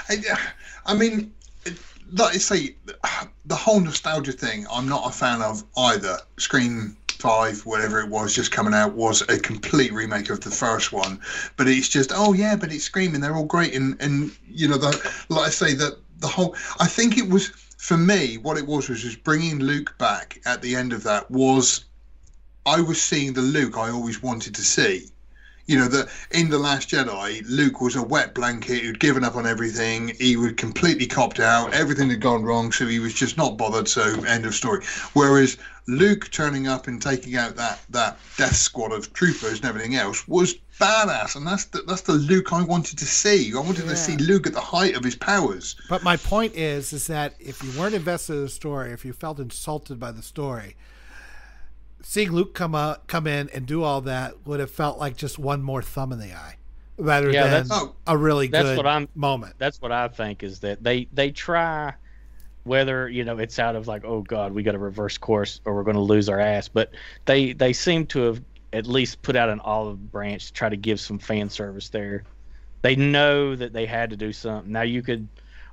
I, 0.09 0.17
I 0.87 0.95
mean, 0.95 1.33
like 2.13 2.35
I 2.35 2.39
say, 2.39 2.75
the 3.47 3.55
whole 3.55 3.81
nostalgia 3.81 4.33
thing, 4.33 4.67
I'm 4.71 4.89
not 4.89 5.09
a 5.09 5.13
fan 5.13 5.41
of 5.43 5.63
either. 5.77 6.19
Scream 6.39 6.97
Five, 7.23 7.65
whatever 7.65 8.01
it 8.01 8.09
was, 8.09 8.35
just 8.35 8.51
coming 8.51 8.75
out, 8.75 8.95
was 8.95 9.23
a 9.29 9.39
complete 9.39 9.93
remake 9.93 10.29
of 10.29 10.41
the 10.41 10.51
first 10.51 10.91
one. 10.93 11.21
But 11.57 11.69
it's 11.69 11.89
just, 11.89 12.11
oh 12.13 12.33
yeah, 12.33 12.57
but 12.57 12.73
it's 12.73 12.83
Screaming. 12.83 13.21
They're 13.21 13.37
all 13.37 13.45
great, 13.45 13.77
and 13.77 13.97
and 14.01 14.33
you 14.49 14.67
know, 14.67 14.77
the 14.77 14.91
like 15.29 15.47
I 15.47 15.51
say, 15.51 15.75
that 15.75 15.99
the 16.19 16.27
whole. 16.27 16.57
I 16.81 16.89
think 16.89 17.17
it 17.17 17.29
was 17.29 17.47
for 17.77 17.97
me. 17.97 18.39
What 18.39 18.59
it 18.59 18.67
was 18.67 18.89
was 18.89 19.03
just 19.03 19.23
bringing 19.23 19.61
Luke 19.61 19.97
back 19.99 20.41
at 20.47 20.63
the 20.63 20.75
end 20.75 20.93
of 20.93 21.05
that 21.05 21.31
was. 21.31 21.85
I 22.67 22.81
was 22.81 23.01
seeing 23.01 23.35
the 23.35 23.41
Luke 23.41 23.77
I 23.77 23.91
always 23.91 24.21
wanted 24.21 24.57
to 24.57 24.63
see 24.63 25.13
you 25.67 25.79
know 25.79 25.89
that 25.89 26.09
in 26.33 26.51
the 26.51 26.59
last 26.59 26.89
jedi 26.91 27.43
luke 27.49 27.81
was 27.81 27.97
a 27.97 28.03
wet 28.03 28.35
blanket 28.35 28.83
who'd 28.83 28.99
given 28.99 29.25
up 29.25 29.37
on 29.37 29.47
everything 29.47 30.09
he 30.19 30.37
was 30.37 30.53
completely 30.53 31.07
copped 31.07 31.41
out 31.41 31.73
everything 31.73 32.11
had 32.11 32.21
gone 32.21 32.43
wrong 32.43 32.73
so 32.73 32.87
he 32.87 32.99
was 32.99 33.15
just 33.15 33.37
not 33.37 33.57
bothered 33.57 33.89
so 33.89 34.03
end 34.25 34.45
of 34.47 34.55
story. 34.55 34.85
Whereas 35.13 35.57
luke 35.87 36.31
turning 36.31 36.69
up 36.69 36.87
and 36.87 37.03
taking 37.03 37.37
out 37.37 37.57
that 37.57 37.81
that 37.91 38.19
death 38.37 38.55
squad 38.55 38.93
of 38.93 39.13
troopers 39.13 39.59
and 39.59 39.65
everything 39.65 39.97
else 39.97 40.27
was 40.29 40.55
badass 40.81 41.35
and 41.37 41.47
that's 41.47 41.65
the, 41.67 41.83
that's 41.83 42.03
the 42.03 42.13
luke 42.13 42.53
i 42.53 42.63
wanted 42.63 42.99
to 42.99 43.05
see. 43.05 43.53
I 43.55 43.61
wanted 43.61 43.87
to 43.87 43.97
see 43.97 44.17
luke 44.17 44.47
at 44.47 44.53
the 44.53 44.61
height 44.61 44.97
of 44.97 45.05
his 45.05 45.17
powers. 45.17 45.77
But 45.89 46.03
my 46.03 46.17
point 46.17 46.55
is, 46.55 46.93
is 46.93 47.07
that 47.09 47.35
if 47.39 47.63
you 47.63 47.79
weren't 47.79 47.95
invested 47.95 48.35
in 48.35 48.43
the 48.43 48.49
story, 48.49 48.93
if 48.93 49.05
you 49.05 49.13
felt 49.13 49.39
insulted 49.39 50.01
by 50.01 50.13
the 50.13 50.23
story, 50.23 50.77
seeing 52.03 52.31
Luke 52.33 52.55
come 52.55 52.75
out, 52.75 53.07
come 53.07 53.27
in 53.27 53.49
and 53.51 53.67
do 53.67 53.83
all 53.83 54.01
that 54.03 54.47
would 54.47 54.61
have 54.61 54.71
felt 54.71 54.99
like 54.99 55.17
just 55.17 55.39
one 55.39 55.63
more 55.63 55.83
thumb 55.83 56.13
in 56.13 56.19
the 56.19 56.33
eye, 56.33 56.57
rather 56.99 57.31
Yeah, 57.31 57.43
than 57.45 57.51
that's- 57.69 57.71
Oh. 57.73 57.95
a 58.07 58.17
really 58.17 58.49
That's 58.49 58.65
good 58.71 58.77
what 58.77 58.87
I'm- 58.87 59.09
moment. 59.15 59.55
That's 59.59 59.81
what 59.81 59.93
I 59.93 60.09
think 60.09 60.43
is 60.43 60.61
that 60.61 60.83
they 60.83 61.09
they 61.13 61.31
try 61.31 61.95
whether 62.65 63.09
you 63.09 63.25
know 63.25 63.39
it's 63.39 63.59
out 63.59 63.75
of 63.75 63.89
like 63.89 64.05
oh 64.05 64.23
god 64.23 64.53
we 64.53 64.63
got 64.63 64.71
to 64.71 64.79
reverse 64.79 65.19
course 65.19 65.61
or 65.65 65.75
we're 65.75 65.83
going 65.83 65.97
to 65.97 66.01
lose 66.01 66.29
our 66.29 66.39
ass 66.39 66.69
but 66.69 66.93
they 67.25 67.53
they 67.55 67.73
seem 67.73 68.07
to 68.07 68.21
have 68.21 68.41
at 68.73 68.87
least 68.87 69.21
put 69.23 69.35
out 69.35 69.49
an 69.49 69.59
olive 69.65 70.13
branch 70.13 70.47
to 70.47 70.53
try 70.53 70.69
to 70.69 70.77
give 70.77 71.01
some 71.01 71.19
fan 71.19 71.51
service 71.51 71.89
there 71.89 72.23
they 72.83 72.95
know 72.95 73.57
that 73.57 73.73
they 73.73 73.85
had 73.85 74.11
to 74.11 74.17
do 74.17 74.33
something 74.33 74.71
now 74.71 74.83
you 74.83 75.03
could 75.03 75.27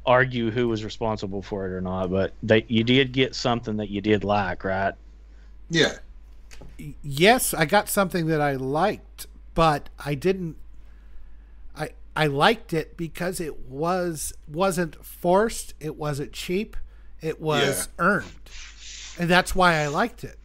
argue 0.08 0.50
who 0.50 0.68
was 0.68 0.84
responsible 0.84 1.44
for 1.44 1.68
it 1.68 1.72
or 1.72 1.80
not 1.80 2.10
but 2.10 2.34
they 2.42 2.66
you 2.68 2.84
did 2.84 3.12
get 3.12 3.36
something 3.36 3.78
that 3.78 3.90
you 3.92 4.02
did 4.02 4.24
like 4.24 4.64
right 4.64 4.96
yeah 5.70 5.94
yes, 7.02 7.54
I 7.54 7.66
got 7.66 7.90
something 7.90 8.28
that 8.28 8.42
I 8.42 8.56
liked, 8.56 9.28
but 9.54 9.90
I 10.04 10.16
didn't. 10.16 10.58
I 11.76 11.92
I 12.16 12.28
liked 12.28 12.74
it 12.74 12.98
because 12.98 13.40
it 13.40 13.68
was 13.68 14.34
wasn't 14.48 15.04
forced. 15.04 15.74
It 15.80 15.96
wasn't 15.96 16.34
cheap. 16.34 16.78
It 17.22 17.42
was 17.42 17.88
yeah. 17.88 18.06
earned, 18.06 18.50
and 19.18 19.30
that's 19.30 19.56
why 19.56 19.76
I 19.76 19.88
liked 19.88 20.24
it. 20.24 20.38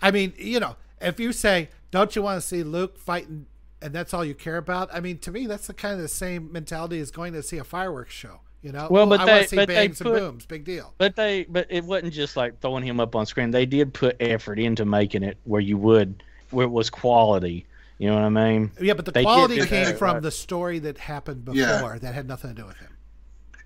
I 0.00 0.10
mean, 0.10 0.32
you 0.36 0.60
know, 0.60 0.76
if 1.00 1.20
you 1.20 1.32
say, 1.32 1.68
"Don't 1.90 2.14
you 2.16 2.22
want 2.22 2.40
to 2.40 2.46
see 2.46 2.62
Luke 2.62 2.98
fighting?" 2.98 3.46
and 3.80 3.92
that's 3.92 4.12
all 4.12 4.24
you 4.24 4.34
care 4.34 4.56
about. 4.56 4.88
I 4.92 5.00
mean, 5.00 5.18
to 5.18 5.30
me, 5.30 5.46
that's 5.46 5.66
the 5.66 5.74
kind 5.74 5.94
of 5.94 6.00
the 6.00 6.08
same 6.08 6.50
mentality 6.52 6.98
as 7.00 7.10
going 7.10 7.32
to 7.34 7.42
see 7.42 7.58
a 7.58 7.64
fireworks 7.64 8.12
show. 8.12 8.40
You 8.60 8.72
know, 8.72 8.88
well, 8.90 9.06
but 9.06 9.20
I 9.20 9.44
they, 9.44 9.56
but 9.56 9.68
they 9.68 9.88
put, 9.88 10.04
booms, 10.04 10.44
big 10.44 10.64
deal. 10.64 10.92
But 10.98 11.14
they, 11.14 11.44
but 11.44 11.68
it 11.70 11.84
wasn't 11.84 12.12
just 12.12 12.36
like 12.36 12.60
throwing 12.60 12.84
him 12.84 12.98
up 12.98 13.14
on 13.14 13.24
screen. 13.24 13.52
They 13.52 13.66
did 13.66 13.94
put 13.94 14.16
effort 14.18 14.58
into 14.58 14.84
making 14.84 15.22
it 15.22 15.38
where 15.44 15.60
you 15.60 15.78
would, 15.78 16.24
where 16.50 16.66
it 16.66 16.70
was 16.70 16.90
quality. 16.90 17.66
You 17.98 18.08
know 18.08 18.16
what 18.16 18.24
I 18.24 18.28
mean? 18.30 18.72
Yeah, 18.80 18.94
but 18.94 19.04
the 19.04 19.12
they 19.12 19.22
quality 19.22 19.64
came 19.64 19.96
from 19.96 20.14
right. 20.14 20.22
the 20.22 20.30
story 20.32 20.80
that 20.80 20.98
happened 20.98 21.44
before 21.44 21.60
yeah. 21.60 21.98
that 22.00 22.14
had 22.14 22.26
nothing 22.26 22.54
to 22.54 22.62
do 22.62 22.66
with 22.66 22.76
him. 22.78 22.96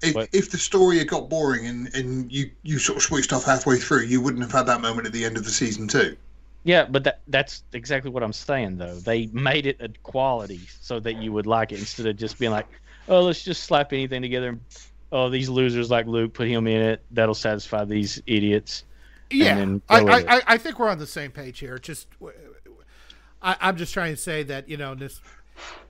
If, 0.03 0.29
if 0.35 0.51
the 0.51 0.59
story 0.59 0.99
had 0.99 1.09
got 1.09 1.31
boring 1.31 1.67
and, 1.67 1.95
and 1.95 2.31
you, 2.31 2.51
you 2.63 2.79
sort 2.79 2.97
of 2.97 3.03
switched 3.03 3.33
off 3.33 3.45
halfway 3.45 3.77
through, 3.77 4.03
you 4.03 4.21
wouldn't 4.21 4.43
have 4.43 4.53
had 4.53 4.67
that 4.67 4.81
moment 4.81 5.07
at 5.07 5.13
the 5.13 5.25
end 5.25 5.37
of 5.37 5.45
the 5.45 5.51
season 5.51 5.87
too. 5.87 6.17
Yeah, 6.65 6.85
but 6.85 7.05
that 7.05 7.21
that's 7.29 7.65
exactly 7.73 8.11
what 8.11 8.23
I'm 8.23 8.33
saying 8.33 8.79
though. 8.79 8.97
They 8.97 9.27
made 9.27 9.67
it 9.67 9.79
a 9.81 9.89
quality 10.03 10.61
so 10.81 11.01
that 11.01 11.17
you 11.17 11.33
would 11.33 11.47
like 11.47 11.73
it 11.73 11.79
instead 11.79 12.07
of 12.07 12.17
just 12.17 12.39
being 12.39 12.53
like, 12.53 12.67
oh, 13.09 13.23
let's 13.23 13.43
just 13.43 13.65
slap 13.65 13.93
anything 13.93 14.23
together 14.23 14.59
oh, 15.13 15.29
these 15.29 15.49
losers 15.49 15.91
like 15.91 16.07
Luke, 16.07 16.33
put 16.33 16.49
him 16.49 16.67
in 16.67 16.81
it. 16.81 17.05
That'll 17.11 17.35
satisfy 17.35 17.85
these 17.85 18.21
idiots. 18.27 18.85
Yeah, 19.31 19.77
I, 19.89 20.01
I, 20.01 20.43
I, 20.47 20.59
think 20.59 20.79
we're 20.79 20.91
on 20.91 20.99
the 20.99 21.07
same 21.07 21.31
page 21.31 21.59
here. 21.59 21.79
Just, 21.79 22.07
I, 23.41 23.57
I'm 23.61 23.79
just 23.79 23.95
trying 23.95 24.13
to 24.13 24.21
say 24.21 24.43
that 24.43 24.69
you 24.69 24.77
know 24.77 24.95
this. 24.95 25.23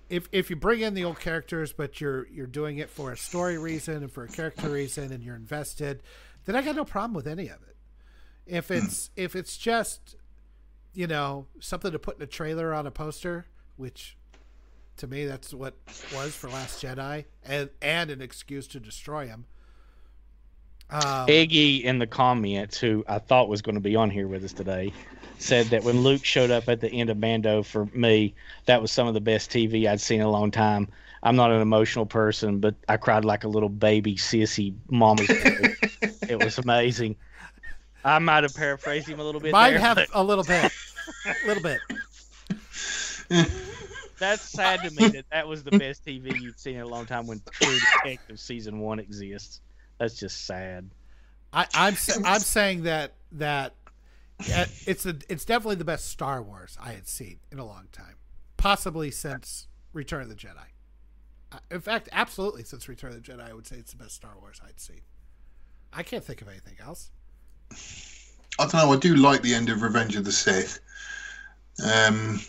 If, 0.09 0.29
if 0.31 0.49
you 0.49 0.55
bring 0.55 0.81
in 0.81 0.95
the 0.95 1.05
old 1.05 1.19
characters, 1.19 1.73
but 1.73 2.01
you're 2.01 2.29
you're 2.29 2.47
doing 2.47 2.79
it 2.79 2.89
for 2.89 3.11
a 3.11 3.17
story 3.17 3.59
reason 3.59 3.97
and 3.97 4.13
for 4.13 4.23
a 4.23 4.29
character 4.29 4.69
reason, 4.69 5.11
and 5.11 5.25
you're 5.25 5.35
invested, 5.35 6.05
then 6.45 6.55
I 6.55 6.63
got 6.63 6.77
no 6.77 6.85
problem 6.85 7.15
with 7.15 7.27
any 7.27 7.49
of 7.49 7.59
it. 7.63 7.77
If 8.47 8.69
hmm. 8.69 8.75
it's 8.75 9.11
if 9.17 9.35
it's 9.35 9.57
just, 9.57 10.15
you 10.95 11.09
know, 11.09 11.47
something 11.59 11.91
to 11.91 11.99
put 11.99 12.19
in 12.19 12.23
a 12.23 12.29
trailer 12.29 12.73
on 12.73 12.87
a 12.87 12.93
poster, 12.93 13.47
which 13.75 14.17
to 14.98 15.06
me, 15.06 15.24
that's 15.24 15.52
what 15.52 15.74
was 16.14 16.35
for 16.35 16.48
Last 16.48 16.82
Jedi, 16.82 17.24
and 17.44 17.70
and 17.81 18.10
an 18.10 18.23
excuse 18.23 18.66
to 18.69 18.81
destroy 18.81 19.27
him. 19.27 19.47
Um, 20.90 21.27
Iggy 21.27 21.82
in 21.82 21.98
the 21.98 22.06
comments, 22.06 22.78
who 22.78 23.05
I 23.09 23.19
thought 23.19 23.48
was 23.48 23.62
going 23.62 23.77
to 23.77 23.81
be 23.81 23.97
on 23.97 24.10
here 24.10 24.28
with 24.28 24.44
us 24.44 24.52
today, 24.52 24.93
said 25.39 25.66
that 25.66 25.85
when 25.85 26.02
Luke 26.02 26.24
showed 26.24 26.51
up 26.51 26.69
at 26.69 26.81
the 26.81 26.90
end 26.90 27.09
of 27.09 27.16
Mando, 27.16 27.62
for 27.62 27.86
me, 27.86 28.35
that 28.66 28.82
was 28.82 28.93
some 28.93 29.09
of 29.09 29.14
the 29.14 29.20
best 29.20 29.51
TV 29.51 29.89
I'd 29.89 30.01
seen 30.01 30.20
in 30.20 30.27
a 30.27 30.31
long 30.31 30.51
time. 30.51 30.89
I'm 31.23 31.36
not 31.36 31.51
an 31.51 31.62
emotional 31.62 32.05
person, 32.05 32.59
but 32.59 32.74
I 32.89 32.98
cried 32.98 33.24
like 33.24 33.44
a 33.44 33.48
little 33.48 33.69
baby 33.69 34.16
sissy 34.16 34.74
mama's 34.90 35.28
boy. 35.28 35.36
it 36.28 36.44
was 36.44 36.59
amazing. 36.59 37.16
I 38.05 38.19
might 38.19 38.43
have 38.43 38.55
paraphrased 38.55 39.09
him 39.09 39.20
a 39.20 39.24
little 39.24 39.40
bit. 39.40 39.52
Might 39.52 39.70
there, 39.70 39.78
have 39.78 39.97
but... 39.97 40.09
a 40.12 40.23
little 40.23 40.44
bit, 40.44 40.73
a 41.27 41.47
little 41.47 41.62
bit. 41.62 41.81
that's 44.23 44.43
sad 44.51 44.82
to 44.82 44.90
me 44.90 45.09
that 45.09 45.27
that 45.31 45.49
was 45.49 45.65
the 45.65 45.77
best 45.78 46.05
TV 46.05 46.40
you've 46.40 46.59
seen 46.59 46.77
in 46.77 46.82
a 46.82 46.86
long 46.86 47.07
time 47.07 47.27
when 47.27 47.43
True 47.51 47.78
Detective 48.03 48.39
season 48.39 48.81
one 48.81 48.99
exists. 48.99 49.61
That's 49.99 50.15
just 50.15 50.47
sad. 50.47 50.90
I, 51.53 51.66
I'm 51.74 51.97
I'm 52.24 52.40
saying 52.40 52.85
that 52.85 53.15
that 53.32 53.74
it's 54.40 55.07
a 55.07 55.16
it's 55.28 55.44
definitely 55.44 55.77
the 55.77 55.85
best 55.85 56.09
Star 56.09 56.43
Wars 56.43 56.77
I 56.81 56.93
had 56.93 57.07
seen 57.07 57.39
in 57.51 57.59
a 57.59 57.65
long 57.65 57.89
time, 57.93 58.16
possibly 58.57 59.11
since 59.11 59.69
Return 59.93 60.23
of 60.23 60.28
the 60.28 60.35
Jedi. 60.35 60.57
Uh, 61.53 61.59
in 61.70 61.81
fact, 61.81 62.09
absolutely 62.12 62.65
since 62.65 62.89
Return 62.89 63.11
of 63.11 63.23
the 63.23 63.32
Jedi, 63.32 63.49
I 63.49 63.53
would 63.53 63.66
say 63.66 63.77
it's 63.77 63.93
the 63.93 63.99
best 63.99 64.15
Star 64.15 64.32
Wars 64.40 64.61
I'd 64.66 64.81
seen. 64.81 65.03
I 65.93 66.03
can't 66.03 66.24
think 66.24 66.40
of 66.40 66.49
anything 66.49 66.77
else. 66.82 67.11
I 68.59 68.66
don't 68.66 68.74
know. 68.74 68.93
I 68.93 68.97
do 68.97 69.15
like 69.15 69.43
the 69.43 69.55
end 69.55 69.69
of 69.69 69.82
Revenge 69.82 70.16
of 70.16 70.24
the 70.24 70.32
Sith. 70.32 70.81
Um, 71.85 72.40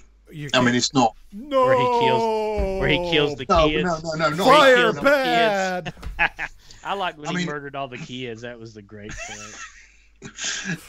I 0.54 0.62
mean, 0.62 0.76
it's 0.76 0.94
not 0.94 1.16
no 1.32 1.66
where 1.66 1.78
he 1.78 2.06
kills 2.06 2.80
where 2.80 2.90
he 2.90 3.12
kills 3.12 3.36
the 3.36 3.46
no, 3.50 3.68
kids. 3.68 3.84
No, 3.84 4.14
no, 4.16 4.30
no, 4.30 4.36
no, 4.36 4.46
Fire 4.46 4.94
bad. 4.94 5.94
I 6.84 6.94
like 6.96 7.18
when 7.18 7.28
I 7.28 7.32
he 7.32 7.38
mean, 7.38 7.46
murdered 7.46 7.76
all 7.76 7.88
the 7.88 7.98
kids. 7.98 8.42
That 8.42 8.60
was 8.60 8.74
the 8.74 8.82
great 8.82 9.12
point. 9.28 9.56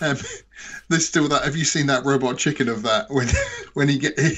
Um, 0.00 0.16
there's 0.88 1.08
still 1.08 1.26
that. 1.26 1.42
Have 1.42 1.56
you 1.56 1.64
seen 1.64 1.86
that 1.86 2.04
robot 2.04 2.38
chicken 2.38 2.68
of 2.68 2.82
that 2.82 3.10
when 3.10 3.26
when 3.74 3.88
he 3.88 3.98
get 3.98 4.16
he, 4.16 4.28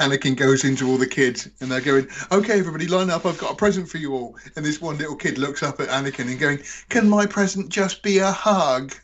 Anakin 0.00 0.34
goes 0.34 0.64
into 0.64 0.88
all 0.88 0.96
the 0.96 1.06
kids 1.06 1.46
and 1.60 1.70
they're 1.70 1.82
going, 1.82 2.08
"Okay, 2.32 2.58
everybody, 2.58 2.86
line 2.86 3.10
up. 3.10 3.26
I've 3.26 3.36
got 3.36 3.52
a 3.52 3.54
present 3.54 3.86
for 3.86 3.98
you 3.98 4.14
all." 4.14 4.34
And 4.56 4.64
this 4.64 4.80
one 4.80 4.96
little 4.96 5.14
kid 5.14 5.36
looks 5.36 5.62
up 5.62 5.78
at 5.78 5.88
Anakin 5.88 6.30
and 6.30 6.38
going, 6.38 6.60
"Can 6.88 7.06
my 7.06 7.26
present 7.26 7.68
just 7.68 8.02
be 8.02 8.16
a 8.16 8.32
hug?" 8.32 8.94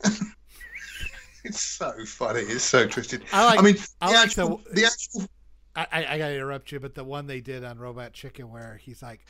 it's 1.43 1.61
so 1.61 1.93
funny. 2.05 2.41
It's 2.41 2.63
so 2.63 2.87
twisted. 2.87 3.23
I, 3.31 3.45
like, 3.45 3.59
I 3.59 3.61
mean, 3.61 3.75
I 4.01 4.07
the, 4.07 4.13
like 4.13 4.25
actual, 4.25 4.61
the, 4.69 4.73
the 4.73 4.85
actual 4.85 5.27
I, 5.75 5.87
I, 5.91 6.17
gotta 6.19 6.35
interrupt 6.35 6.71
you, 6.71 6.79
but 6.79 6.93
the 6.93 7.03
one 7.03 7.25
they 7.25 7.41
did 7.41 7.63
on 7.63 7.79
Robot 7.79 8.13
Chicken 8.13 8.51
where 8.51 8.79
he's 8.83 9.01
like, 9.01 9.21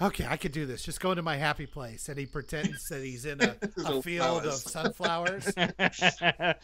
"Okay, 0.00 0.24
I 0.28 0.36
could 0.36 0.52
do 0.52 0.64
this. 0.64 0.82
Just 0.82 1.00
go 1.00 1.10
into 1.10 1.22
my 1.22 1.36
happy 1.36 1.66
place," 1.66 2.08
and 2.08 2.16
he 2.16 2.26
pretends 2.26 2.88
that 2.88 3.02
he's 3.02 3.24
in 3.24 3.40
a, 3.40 3.56
a 3.84 4.00
field 4.00 4.46
of 4.46 4.54
sunflowers, 4.54 5.48
and 5.56 5.72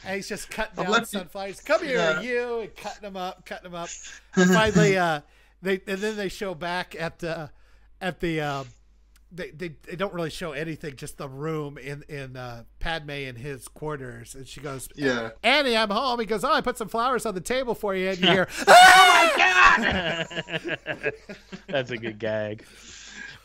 he's 0.08 0.28
just 0.28 0.50
cutting 0.50 0.84
down 0.84 1.04
sunflowers. 1.04 1.60
Come 1.62 1.84
here, 1.84 1.96
yeah. 1.96 2.20
you, 2.20 2.60
and 2.60 2.76
cutting 2.76 3.02
them 3.02 3.16
up, 3.16 3.44
cutting 3.44 3.70
them 3.70 3.74
up. 3.74 3.88
And 4.36 4.50
finally, 4.50 4.96
uh, 4.96 5.22
they 5.62 5.80
and 5.86 5.98
then 5.98 6.16
they 6.16 6.28
show 6.28 6.54
back 6.54 6.94
at 6.98 7.18
the 7.18 7.50
at 8.00 8.20
the 8.20 8.40
um, 8.40 8.66
they, 9.32 9.50
they 9.50 9.74
they 9.88 9.96
don't 9.96 10.14
really 10.14 10.30
show 10.30 10.52
anything, 10.52 10.96
just 10.96 11.18
the 11.18 11.28
room 11.28 11.78
in 11.78 12.04
in 12.08 12.36
uh, 12.36 12.64
Padme 12.78 13.10
in 13.10 13.36
his 13.36 13.68
quarters, 13.68 14.34
and 14.34 14.46
she 14.46 14.60
goes, 14.60 14.88
"Yeah, 14.94 15.30
Annie, 15.42 15.76
I'm 15.76 15.90
home." 15.90 16.20
He 16.20 16.26
goes, 16.26 16.44
"Oh, 16.44 16.52
I 16.52 16.60
put 16.60 16.78
some 16.78 16.88
flowers 16.88 17.26
on 17.26 17.34
the 17.34 17.40
table 17.40 17.74
for 17.74 17.94
you," 17.94 18.10
and 18.10 18.18
you 18.18 18.28
hear, 18.28 18.48
"Oh 18.66 19.32
my 19.36 20.76
god!" 20.76 20.78
That's 21.68 21.90
a 21.90 21.96
good 21.96 22.18
gag. 22.18 22.64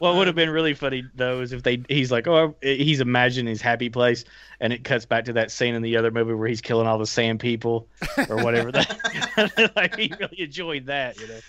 What 0.01 0.15
would 0.15 0.25
have 0.25 0.35
been 0.35 0.49
really 0.49 0.73
funny 0.73 1.03
though 1.13 1.41
is 1.41 1.53
if 1.53 1.61
they 1.61 1.83
he's 1.87 2.11
like, 2.11 2.27
oh, 2.27 2.55
he's 2.63 3.01
imagining 3.01 3.51
his 3.51 3.61
happy 3.61 3.89
place, 3.89 4.25
and 4.59 4.73
it 4.73 4.83
cuts 4.83 5.05
back 5.05 5.25
to 5.25 5.33
that 5.33 5.51
scene 5.51 5.75
in 5.75 5.83
the 5.83 5.95
other 5.95 6.09
movie 6.09 6.33
where 6.33 6.47
he's 6.47 6.61
killing 6.61 6.87
all 6.87 6.97
the 6.97 7.05
sand 7.05 7.39
people 7.39 7.87
or 8.27 8.37
whatever. 8.37 8.71
that 8.71 9.71
like 9.75 9.95
he 9.95 10.11
really 10.19 10.41
enjoyed 10.41 10.87
that, 10.87 11.19
you 11.19 11.27
know. 11.27 11.39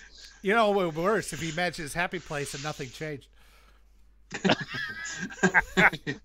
You 0.43 0.55
know 0.55 0.71
what 0.71 0.95
worse 0.95 1.33
if 1.33 1.41
he 1.41 1.49
imagined 1.49 1.85
his 1.85 1.95
happy 1.95 2.19
place 2.19 2.53
and 2.53 2.63
nothing 2.63 2.91
changed. 2.91 3.29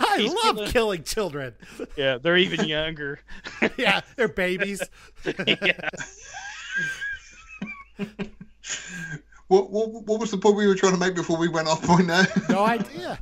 I 0.00 0.18
He's 0.18 0.32
love 0.32 0.56
killing... 0.56 0.70
killing 0.70 1.02
children. 1.04 1.54
Yeah, 1.96 2.18
they're 2.18 2.36
even 2.36 2.66
younger. 2.66 3.20
yeah, 3.76 4.00
they're 4.16 4.28
babies. 4.28 4.82
yeah. 5.46 5.88
What, 9.48 9.70
what, 9.70 9.90
what 9.90 10.20
was 10.20 10.30
the 10.30 10.38
point 10.38 10.56
we 10.56 10.66
were 10.66 10.74
trying 10.74 10.92
to 10.92 10.98
make 10.98 11.14
before 11.14 11.36
we 11.36 11.48
went 11.48 11.68
off 11.68 11.82
point 11.82 12.06
now? 12.06 12.24
no 12.48 12.64
idea. 12.64 13.18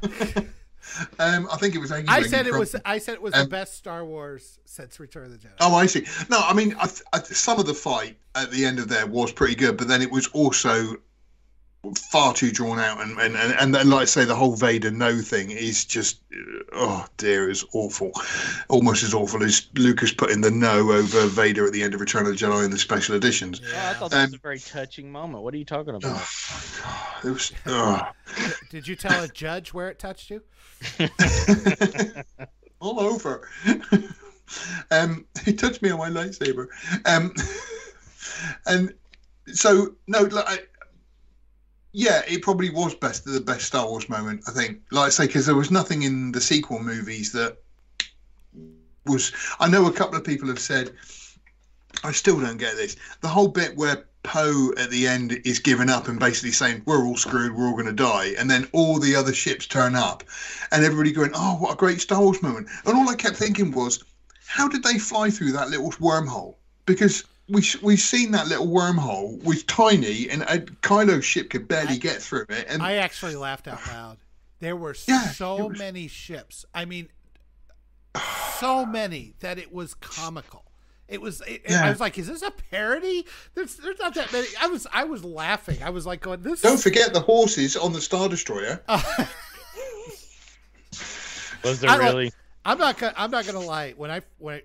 Um, 1.19 1.49
I 1.51 1.57
think 1.57 1.75
it 1.75 1.79
was. 1.79 1.93
I 1.93 2.23
said 2.23 2.47
it 2.47 2.55
was. 2.55 2.75
I 2.85 2.99
said 2.99 3.15
it 3.15 3.23
was 3.23 3.35
um, 3.35 3.45
the 3.45 3.49
best 3.49 3.75
Star 3.75 4.05
Wars 4.05 4.59
since 4.65 4.99
Return 4.99 5.27
of 5.27 5.33
the 5.33 5.39
Jedi. 5.39 5.53
Oh, 5.61 5.75
I 5.75 5.87
see. 5.87 6.07
No, 6.29 6.41
I 6.41 6.53
mean, 6.53 6.75
I, 6.79 6.89
I, 7.13 7.19
some 7.21 7.59
of 7.59 7.67
the 7.67 7.75
fight 7.75 8.17
at 8.35 8.51
the 8.51 8.65
end 8.65 8.79
of 8.79 8.89
there 8.89 9.07
was 9.07 9.33
pretty 9.33 9.55
good, 9.55 9.77
but 9.77 9.89
then 9.89 10.03
it 10.03 10.11
was 10.11 10.27
also 10.29 10.97
far 12.11 12.35
too 12.35 12.51
drawn 12.51 12.79
out 12.79 13.01
and 13.01 13.19
and, 13.19 13.35
and 13.37 13.55
and 13.59 13.75
then 13.75 13.89
like 13.89 14.03
I 14.03 14.05
say 14.05 14.25
the 14.27 14.35
whole 14.35 14.55
Vader 14.55 14.91
no 14.91 15.21
thing 15.23 15.51
is 15.51 15.87
just 15.87 16.21
oh 16.73 17.07
dear 17.17 17.49
it's 17.49 17.65
awful. 17.73 18.13
Almost 18.69 19.03
as 19.03 19.15
awful 19.15 19.43
as 19.43 19.67
Lucas 19.75 20.13
putting 20.13 20.43
the 20.43 20.51
no 20.51 20.93
over 20.93 21.27
Vader 21.27 21.67
at 21.67 21.73
the 21.73 21.83
end 21.83 21.95
of 21.95 22.01
Return 22.01 22.27
of 22.27 22.33
the 22.33 22.35
Jedi 22.35 22.65
in 22.67 22.71
the 22.71 22.79
special 22.79 23.15
editions. 23.15 23.63
Yeah 23.73 23.91
I 23.91 23.95
thought 23.95 24.11
that 24.11 24.25
um, 24.25 24.25
was 24.27 24.35
a 24.35 24.39
very 24.39 24.59
touching 24.59 25.11
moment. 25.11 25.43
What 25.43 25.55
are 25.55 25.57
you 25.57 25.65
talking 25.65 25.95
about? 25.95 26.23
oh, 26.85 27.21
it 27.25 27.31
was 27.31 27.53
oh. 27.67 28.09
did 28.71 28.87
you 28.87 28.95
tell 28.95 29.25
a 29.25 29.29
judge 29.29 29.73
where 29.73 29.89
it 29.89 29.99
touched 29.99 30.31
you? 30.31 30.43
All 32.81 33.01
over. 33.01 33.49
Um 34.91 35.27
he 35.45 35.53
touched 35.53 35.81
me 35.81 35.91
on 35.91 35.99
my 35.99 36.11
lightsaber. 36.11 36.67
Um 37.07 37.33
and 38.67 38.93
so 39.47 39.95
no 40.09 40.23
like 40.23 40.70
yeah, 41.93 42.23
it 42.29 42.43
probably 42.43 42.71
was 42.71 42.95
best 42.95 43.25
the 43.25 43.41
best 43.41 43.67
Star 43.67 43.87
Wars 43.87 44.09
moment. 44.09 44.43
I 44.47 44.53
think, 44.53 44.81
like 44.91 45.07
I 45.07 45.11
say, 45.11 45.27
because 45.27 45.47
there 45.47 45.57
was 45.57 45.71
nothing 45.71 46.03
in 46.03 46.33
the 46.33 46.41
sequel 46.41 46.81
movies 46.81 47.33
that 47.33 47.59
was. 49.07 49.33
I 49.59 49.69
know 49.69 49.87
a 49.87 49.93
couple 49.93 50.17
of 50.17 50.25
people 50.25 50.49
have 50.49 50.59
said, 50.59 50.93
I 52.05 52.13
still 52.13 52.41
don't 52.41 52.59
get 52.59 52.77
this. 52.77 52.97
The 53.21 53.29
whole 53.29 53.49
bit 53.49 53.77
where 53.77 54.07
Poe 54.23 54.73
at 54.77 54.91
the 54.91 55.07
end 55.07 55.41
is 55.45 55.59
giving 55.59 55.89
up 55.89 56.07
and 56.07 56.21
basically 56.21 56.53
saying, 56.53 56.83
"We're 56.85 57.05
all 57.05 57.17
screwed. 57.17 57.55
We're 57.55 57.67
all 57.67 57.73
going 57.73 57.87
to 57.87 57.93
die," 57.93 58.35
and 58.39 58.51
then 58.51 58.69
all 58.73 58.99
the 58.99 59.17
other 59.17 59.33
ships 59.33 59.67
turn 59.67 59.95
up, 59.95 60.23
and 60.71 60.85
everybody 60.85 61.13
going, 61.13 61.33
"Oh, 61.35 61.57
what 61.57 61.73
a 61.73 61.77
great 61.77 62.01
Star 62.01 62.21
Wars 62.21 62.43
moment!" 62.43 62.69
And 62.85 62.97
all 62.97 63.09
I 63.09 63.15
kept 63.15 63.37
thinking 63.37 63.73
was, 63.73 64.05
how 64.47 64.69
did 64.69 64.83
they 64.83 64.99
fly 64.99 65.31
through 65.31 65.53
that 65.53 65.71
little 65.71 65.93
wormhole? 65.93 66.57
because 66.91 67.25
we 67.51 67.65
we've 67.83 68.01
seen 68.01 68.31
that 68.33 68.49
little 68.49 68.69
wormhole 68.69 69.43
was 69.45 69.63
tiny, 69.65 70.29
and 70.31 70.43
uh, 70.43 70.47
a 70.49 70.59
Kylo's 70.59 71.25
ship 71.25 71.51
could 71.51 71.69
barely 71.69 71.95
I, 71.95 71.99
get 71.99 72.23
through 72.23 72.47
it. 72.49 72.67
And 72.69 72.83
I 72.83 72.95
actually 72.95 73.37
laughed 73.37 73.69
out 73.69 73.87
loud. 73.89 74.19
There 74.61 74.77
were 74.77 74.95
yeah, 75.09 75.29
so 75.29 75.67
was... 75.69 75.79
many 75.79 76.09
ships. 76.09 76.65
I 76.75 76.85
mean, 76.85 77.09
so 78.59 78.87
many 78.87 79.35
that 79.41 79.59
it 79.59 79.73
was 79.73 79.95
comical. 79.95 80.65
It 81.09 81.21
was. 81.21 81.43
It, 81.47 81.63
yeah. 81.69 81.85
I 81.87 81.91
was 81.91 81.99
like, 81.99 82.19
"Is 82.19 82.29
this 82.29 82.43
a 82.43 82.53
parody?" 82.53 83.27
There's, 83.55 83.77
there's 83.77 83.99
not 83.99 84.15
that 84.15 84.33
many. 84.33 84.47
I 84.61 84.69
was, 84.69 84.87
I 84.93 85.05
was 85.05 85.25
laughing. 85.25 85.83
I 85.83 85.91
was 85.91 86.07
like, 86.07 86.21
"Going 86.21 86.43
this." 86.43 86.61
Don't 86.61 86.81
forget 86.81 87.13
the 87.13 87.21
horses 87.21 87.77
on 87.77 87.93
the 87.93 88.01
Star 88.01 88.29
Destroyer. 88.29 88.81
was 91.65 91.81
there 91.81 91.99
really? 91.99 92.31
I'm 92.65 92.79
not 92.79 92.99
gonna. 92.99 93.15
I'm 93.17 93.31
not 93.31 93.47
gonna 93.47 93.61
lie. 93.61 93.95
When 93.97 94.11
I 94.11 94.23
when 94.39 94.61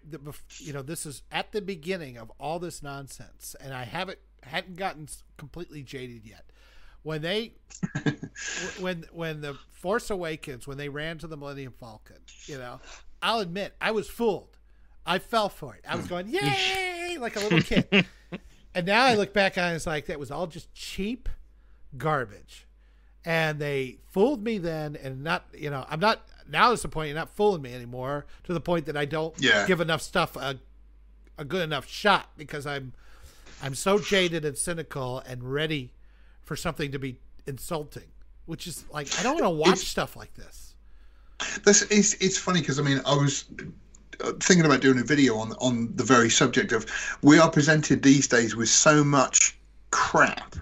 you 0.57 0.73
know 0.73 0.81
this 0.81 1.05
is 1.05 1.23
at 1.31 1.51
the 1.51 1.61
beginning 1.61 2.17
of 2.17 2.31
all 2.39 2.59
this 2.59 2.83
nonsense, 2.83 3.55
and 3.61 3.73
I 3.73 3.83
haven't 3.83 4.19
hadn't 4.43 4.75
gotten 4.75 5.07
completely 5.37 5.81
jaded 5.81 6.25
yet. 6.25 6.45
When 7.03 7.21
they 7.21 7.53
when 8.79 9.05
when 9.11 9.41
the 9.41 9.57
Force 9.71 10.09
Awakens 10.09 10.67
when 10.67 10.77
they 10.77 10.89
ran 10.89 11.17
to 11.19 11.27
the 11.27 11.37
Millennium 11.37 11.73
Falcon, 11.79 12.17
you 12.47 12.57
know, 12.57 12.81
I'll 13.21 13.39
admit 13.39 13.75
I 13.79 13.91
was 13.91 14.09
fooled. 14.09 14.57
I 15.05 15.19
fell 15.19 15.49
for 15.49 15.75
it. 15.75 15.85
I 15.87 15.95
was 15.95 16.07
going 16.07 16.27
yay 16.29 17.17
like 17.19 17.35
a 17.37 17.39
little 17.39 17.61
kid, 17.61 18.05
and 18.75 18.85
now 18.85 19.05
I 19.05 19.15
look 19.15 19.33
back 19.33 19.57
on 19.57 19.71
it, 19.71 19.75
it's 19.75 19.87
like 19.87 20.07
that 20.07 20.19
was 20.19 20.31
all 20.31 20.47
just 20.47 20.73
cheap 20.73 21.29
garbage, 21.97 22.67
and 23.23 23.57
they 23.57 23.99
fooled 24.09 24.43
me 24.43 24.57
then, 24.57 24.97
and 25.01 25.23
not 25.23 25.45
you 25.53 25.69
know 25.69 25.85
I'm 25.87 25.99
not 26.01 26.27
now 26.49 26.71
it's 26.71 26.81
the 26.81 26.87
point 26.87 27.09
you're 27.09 27.17
not 27.17 27.29
fooling 27.29 27.61
me 27.61 27.73
anymore 27.73 28.25
to 28.43 28.53
the 28.53 28.61
point 28.61 28.85
that 28.85 28.97
I 28.97 29.05
don't 29.05 29.33
yeah. 29.39 29.65
give 29.67 29.81
enough 29.81 30.01
stuff 30.01 30.35
a 30.35 30.59
a 31.37 31.45
good 31.45 31.61
enough 31.61 31.87
shot 31.87 32.29
because 32.37 32.65
I'm 32.65 32.93
I'm 33.61 33.75
so 33.75 33.99
jaded 33.99 34.45
and 34.45 34.57
cynical 34.57 35.19
and 35.19 35.43
ready 35.43 35.91
for 36.43 36.55
something 36.55 36.91
to 36.91 36.99
be 36.99 37.17
insulting, 37.47 38.07
which 38.45 38.67
is 38.67 38.85
like 38.91 39.07
I 39.19 39.23
don't 39.23 39.33
want 39.33 39.45
to 39.45 39.49
watch 39.49 39.79
it's, 39.79 39.87
stuff 39.87 40.15
like 40.15 40.33
this. 40.35 40.75
This 41.63 41.83
is 41.83 42.15
it's 42.19 42.37
funny 42.37 42.61
because 42.61 42.79
I 42.79 42.83
mean 42.83 43.01
I 43.05 43.15
was 43.15 43.45
thinking 44.39 44.65
about 44.65 44.81
doing 44.81 44.99
a 44.99 45.03
video 45.03 45.35
on 45.37 45.53
on 45.53 45.93
the 45.95 46.03
very 46.03 46.29
subject 46.29 46.71
of 46.71 46.85
we 47.21 47.39
are 47.39 47.49
presented 47.49 48.01
these 48.01 48.27
days 48.27 48.55
with 48.55 48.69
so 48.69 49.03
much 49.03 49.57
crap 49.91 50.55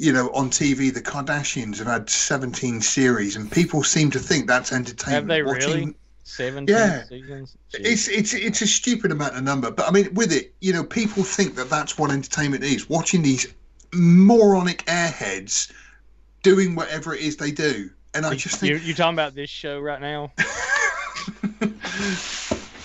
you 0.00 0.14
know, 0.14 0.30
on 0.30 0.48
TV, 0.48 0.92
the 0.92 1.02
Kardashians 1.02 1.76
have 1.76 1.86
had 1.86 2.08
17 2.08 2.80
series, 2.80 3.36
and 3.36 3.52
people 3.52 3.82
seem 3.82 4.10
to 4.12 4.18
think 4.18 4.46
that's 4.46 4.72
entertainment. 4.72 5.14
Have 5.14 5.28
they 5.28 5.42
Watching, 5.42 5.88
really? 5.88 5.94
17 6.24 6.74
yeah. 6.74 7.04
seasons? 7.04 7.56
Jeez. 7.74 7.80
It's 7.84 8.08
it's 8.08 8.34
it's 8.34 8.62
a 8.62 8.66
stupid 8.66 9.12
amount 9.12 9.36
of 9.36 9.42
number, 9.42 9.70
but 9.70 9.86
I 9.86 9.90
mean, 9.90 10.14
with 10.14 10.32
it, 10.32 10.54
you 10.62 10.72
know, 10.72 10.84
people 10.84 11.22
think 11.22 11.54
that 11.56 11.68
that's 11.68 11.98
what 11.98 12.10
entertainment 12.10 12.64
is. 12.64 12.88
Watching 12.88 13.20
these 13.20 13.52
moronic 13.92 14.86
airheads 14.86 15.70
doing 16.42 16.74
whatever 16.74 17.14
it 17.14 17.20
is 17.20 17.36
they 17.36 17.50
do, 17.50 17.90
and 18.14 18.24
I 18.24 18.34
just 18.36 18.56
think 18.56 18.70
you're, 18.70 18.78
you're 18.78 18.96
talking 18.96 19.16
about 19.16 19.34
this 19.34 19.50
show 19.50 19.80
right 19.80 20.00
now. 20.00 20.32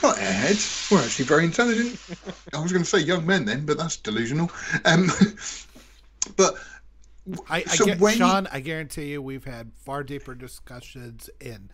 Not 0.04 0.18
airheads. 0.18 0.92
We're 0.92 1.02
actually 1.02 1.26
very 1.26 1.46
intelligent. 1.46 1.98
I 2.54 2.60
was 2.60 2.74
going 2.74 2.84
to 2.84 2.90
say 2.90 3.00
young 3.00 3.26
men 3.26 3.46
then, 3.46 3.66
but 3.66 3.78
that's 3.78 3.96
delusional. 3.96 4.52
Um, 4.84 5.10
but 6.36 6.56
I, 7.50 7.58
I 7.58 7.62
so 7.64 7.86
get, 7.86 8.00
when 8.00 8.18
Sean, 8.18 8.48
I 8.52 8.60
guarantee 8.60 9.12
you, 9.12 9.22
we've 9.22 9.46
had 9.46 9.72
far 9.84 10.04
deeper 10.04 10.36
discussions 10.36 11.30
in 11.40 11.70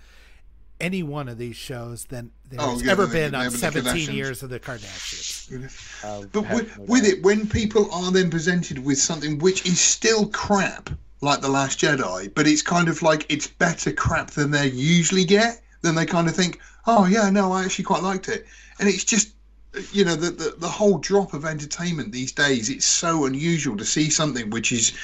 any 0.79 1.03
one 1.03 1.29
of 1.29 1.37
these 1.37 1.55
shows 1.55 2.05
than 2.05 2.31
there's 2.49 2.61
oh, 2.61 2.79
yeah, 2.83 2.91
ever 2.91 3.07
been 3.07 3.35
on 3.35 3.51
17 3.51 4.13
years 4.13 4.43
of 4.43 4.49
the 4.49 4.59
Kardashians. 4.59 6.03
Uh, 6.03 6.25
but 6.31 6.49
with, 6.53 6.77
with 6.79 7.05
it, 7.05 7.21
when 7.23 7.47
people 7.47 7.89
are 7.93 8.11
then 8.11 8.29
presented 8.29 8.83
with 8.83 8.97
something 8.97 9.37
which 9.39 9.65
is 9.65 9.79
still 9.79 10.27
crap, 10.27 10.89
like 11.21 11.41
The 11.41 11.49
Last 11.49 11.79
Jedi, 11.79 12.33
but 12.33 12.47
it's 12.47 12.63
kind 12.63 12.89
of 12.89 13.01
like 13.03 13.25
it's 13.29 13.45
better 13.45 13.91
crap 13.91 14.31
than 14.31 14.51
they 14.51 14.67
usually 14.67 15.23
get, 15.23 15.61
then 15.83 15.95
they 15.95 16.05
kind 16.05 16.27
of 16.27 16.35
think, 16.35 16.59
oh, 16.87 17.05
yeah, 17.05 17.29
no, 17.29 17.51
I 17.51 17.63
actually 17.63 17.85
quite 17.85 18.03
liked 18.03 18.27
it. 18.27 18.45
And 18.79 18.89
it's 18.89 19.03
just 19.03 19.33
you 19.91 20.03
know 20.03 20.15
the, 20.15 20.31
the, 20.31 20.55
the 20.57 20.67
whole 20.67 20.97
drop 20.97 21.33
of 21.33 21.45
entertainment 21.45 22.11
these 22.11 22.31
days 22.31 22.69
it's 22.69 22.85
so 22.85 23.25
unusual 23.25 23.77
to 23.77 23.85
see 23.85 24.09
something 24.09 24.49
which 24.49 24.71
is 24.71 24.97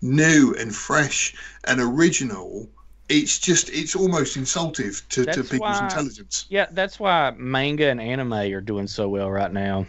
new 0.00 0.54
and 0.58 0.74
fresh 0.74 1.34
and 1.64 1.80
original. 1.80 2.68
It's 3.10 3.38
just 3.38 3.68
it's 3.68 3.94
almost 3.94 4.36
insultive 4.36 5.06
to, 5.10 5.26
to 5.26 5.42
people's 5.42 5.60
why, 5.60 5.84
intelligence. 5.84 6.46
Yeah 6.48 6.66
that's 6.70 6.98
why 6.98 7.34
manga 7.36 7.88
and 7.88 8.00
anime 8.00 8.32
are 8.32 8.62
doing 8.62 8.86
so 8.86 9.08
well 9.08 9.30
right 9.30 9.52
now. 9.52 9.86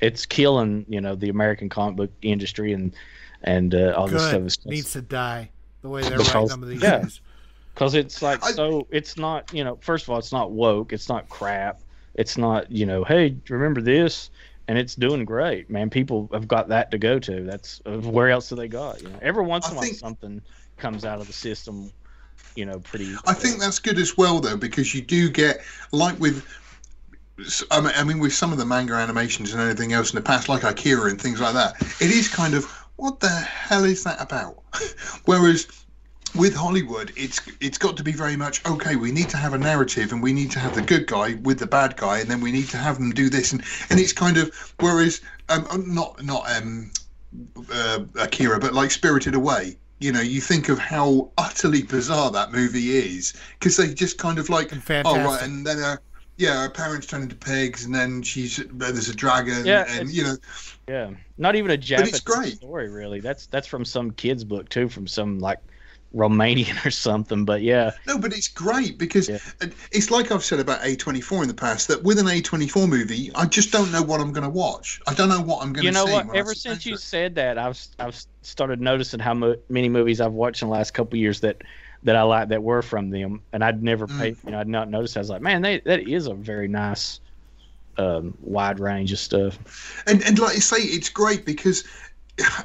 It's 0.00 0.26
killing 0.26 0.84
you 0.88 1.00
know 1.00 1.14
the 1.14 1.28
american 1.28 1.68
comic 1.68 1.96
book 1.96 2.10
industry 2.22 2.72
and 2.72 2.94
and 3.44 3.74
uh, 3.74 3.94
all 3.96 4.08
Good. 4.08 4.16
this 4.16 4.28
stuff. 4.28 4.42
Is 4.42 4.66
needs 4.66 4.92
to 4.92 5.02
die 5.02 5.50
the 5.82 5.88
way 5.88 6.02
they're 6.02 6.18
writing 6.18 6.48
some 6.48 6.62
of 6.62 6.68
these 6.68 6.82
yeah. 6.82 7.04
because 7.74 7.94
it's 7.94 8.22
like 8.22 8.42
I, 8.44 8.50
so 8.50 8.88
it's 8.90 9.16
not 9.16 9.52
you 9.52 9.62
know 9.62 9.78
first 9.80 10.04
of 10.04 10.10
all 10.10 10.18
it's 10.18 10.32
not 10.32 10.50
woke 10.50 10.92
it's 10.92 11.08
not 11.08 11.28
crap 11.28 11.80
it's 12.18 12.36
not, 12.36 12.70
you 12.70 12.84
know, 12.84 13.04
hey, 13.04 13.36
remember 13.48 13.80
this? 13.80 14.30
And 14.66 14.76
it's 14.76 14.94
doing 14.94 15.24
great, 15.24 15.70
man. 15.70 15.88
People 15.88 16.28
have 16.32 16.46
got 16.46 16.68
that 16.68 16.90
to 16.90 16.98
go 16.98 17.18
to. 17.20 17.44
That's 17.44 17.80
uh, 17.86 17.98
where 18.00 18.28
else 18.28 18.50
do 18.50 18.56
they 18.56 18.68
got? 18.68 19.00
You 19.00 19.08
know, 19.08 19.18
every 19.22 19.44
once 19.44 19.66
in 19.66 19.72
a 19.72 19.76
while 19.76 19.94
something 19.94 20.42
comes 20.76 21.06
out 21.06 21.22
of 21.22 21.26
the 21.26 21.32
system, 21.32 21.90
you 22.54 22.66
know, 22.66 22.80
pretty. 22.80 23.14
I 23.26 23.32
think 23.32 23.60
that's 23.60 23.78
good 23.78 23.98
as 23.98 24.18
well, 24.18 24.40
though, 24.40 24.58
because 24.58 24.94
you 24.94 25.00
do 25.00 25.30
get 25.30 25.62
like 25.92 26.20
with 26.20 26.44
I 27.70 28.04
mean, 28.04 28.18
with 28.18 28.34
some 28.34 28.52
of 28.52 28.58
the 28.58 28.66
manga 28.66 28.94
animations 28.94 29.52
and 29.52 29.62
anything 29.62 29.92
else 29.92 30.10
in 30.10 30.16
the 30.16 30.22
past, 30.22 30.48
like 30.48 30.64
Akira 30.64 31.08
and 31.08 31.20
things 31.20 31.40
like 31.40 31.54
that, 31.54 31.80
it 32.00 32.10
is 32.10 32.28
kind 32.28 32.54
of 32.54 32.64
what 32.96 33.20
the 33.20 33.28
hell 33.28 33.84
is 33.84 34.02
that 34.04 34.20
about? 34.20 34.62
Whereas 35.24 35.68
with 36.34 36.54
Hollywood, 36.54 37.12
it's 37.16 37.40
it's 37.60 37.78
got 37.78 37.96
to 37.96 38.04
be 38.04 38.12
very 38.12 38.36
much 38.36 38.64
okay. 38.66 38.96
We 38.96 39.12
need 39.12 39.28
to 39.30 39.36
have 39.36 39.54
a 39.54 39.58
narrative, 39.58 40.12
and 40.12 40.22
we 40.22 40.32
need 40.32 40.50
to 40.52 40.58
have 40.58 40.74
the 40.74 40.82
good 40.82 41.06
guy 41.06 41.34
with 41.42 41.58
the 41.58 41.66
bad 41.66 41.96
guy, 41.96 42.18
and 42.18 42.30
then 42.30 42.40
we 42.40 42.52
need 42.52 42.68
to 42.68 42.76
have 42.76 42.98
them 42.98 43.10
do 43.10 43.28
this, 43.28 43.52
and 43.52 43.62
and 43.90 44.00
it's 44.00 44.12
kind 44.12 44.36
of 44.36 44.74
whereas 44.80 45.20
um, 45.48 45.66
not 45.86 46.22
not 46.24 46.50
um 46.56 46.90
uh, 47.72 48.00
Akira, 48.16 48.58
but 48.58 48.74
like 48.74 48.90
Spirited 48.90 49.34
Away. 49.34 49.76
You 50.00 50.12
know, 50.12 50.20
you 50.20 50.40
think 50.40 50.68
of 50.68 50.78
how 50.78 51.30
utterly 51.38 51.82
bizarre 51.82 52.30
that 52.30 52.52
movie 52.52 52.96
is 52.96 53.34
because 53.58 53.76
they 53.76 53.92
just 53.92 54.16
kind 54.18 54.38
of 54.38 54.48
like 54.48 54.72
oh 55.04 55.24
right, 55.24 55.42
and 55.42 55.66
then 55.66 55.78
uh, 55.78 55.96
yeah, 56.36 56.62
her 56.62 56.70
parents 56.70 57.06
turn 57.06 57.22
into 57.22 57.34
pigs, 57.34 57.84
and 57.84 57.94
then 57.94 58.22
she's 58.22 58.62
there's 58.72 59.08
a 59.08 59.14
dragon, 59.14 59.66
yeah, 59.66 59.86
and 59.88 60.08
you 60.10 60.22
know, 60.22 60.36
yeah, 60.88 61.10
not 61.36 61.56
even 61.56 61.72
a 61.72 61.76
Japanese 61.76 62.22
story 62.56 62.88
really. 62.88 63.18
That's 63.18 63.46
that's 63.46 63.66
from 63.66 63.84
some 63.84 64.12
kid's 64.12 64.44
book 64.44 64.68
too, 64.68 64.88
from 64.88 65.08
some 65.08 65.40
like 65.40 65.58
Romanian 66.14 66.84
or 66.86 66.90
something, 66.90 67.44
but 67.44 67.62
yeah. 67.62 67.92
No, 68.06 68.18
but 68.18 68.32
it's 68.32 68.48
great 68.48 68.98
because 68.98 69.28
yeah. 69.28 69.38
it's 69.92 70.10
like 70.10 70.32
I've 70.32 70.44
said 70.44 70.60
about 70.60 70.80
A24 70.80 71.42
in 71.42 71.48
the 71.48 71.54
past 71.54 71.88
that 71.88 72.02
with 72.02 72.18
an 72.18 72.26
A24 72.26 72.88
movie, 72.88 73.30
I 73.34 73.46
just 73.46 73.72
don't 73.72 73.92
know 73.92 74.02
what 74.02 74.20
I'm 74.20 74.32
going 74.32 74.44
to 74.44 74.50
watch. 74.50 75.00
I 75.06 75.14
don't 75.14 75.28
know 75.28 75.40
what 75.40 75.62
I'm 75.62 75.72
going 75.72 75.86
to 75.86 75.92
see. 75.92 75.98
You 76.00 76.06
know 76.06 76.12
what? 76.12 76.34
Ever 76.34 76.54
since 76.54 76.86
you 76.86 76.96
said 76.96 77.34
that, 77.36 77.58
I've 77.58 77.80
I've 77.98 78.20
started 78.42 78.80
noticing 78.80 79.20
how 79.20 79.34
mo- 79.34 79.56
many 79.68 79.88
movies 79.88 80.20
I've 80.20 80.32
watched 80.32 80.62
in 80.62 80.68
the 80.68 80.74
last 80.74 80.92
couple 80.92 81.18
years 81.18 81.40
that 81.40 81.62
that 82.04 82.16
I 82.16 82.22
like 82.22 82.48
that 82.48 82.62
were 82.62 82.82
from 82.82 83.10
them, 83.10 83.42
and 83.52 83.62
I'd 83.62 83.82
never 83.82 84.06
mm. 84.06 84.18
paid. 84.18 84.36
You 84.44 84.52
know, 84.52 84.60
I'd 84.60 84.68
not 84.68 84.88
noticed. 84.88 85.16
I 85.16 85.20
was 85.20 85.30
like, 85.30 85.42
man, 85.42 85.62
they, 85.62 85.80
that 85.80 86.08
is 86.08 86.26
a 86.26 86.34
very 86.34 86.68
nice. 86.68 87.20
Um, 88.00 88.38
wide 88.42 88.78
range 88.78 89.10
of 89.10 89.18
stuff, 89.18 89.58
and 90.06 90.22
and 90.22 90.38
like 90.38 90.54
you 90.54 90.60
say, 90.60 90.76
it's 90.76 91.08
great 91.08 91.44
because 91.44 91.82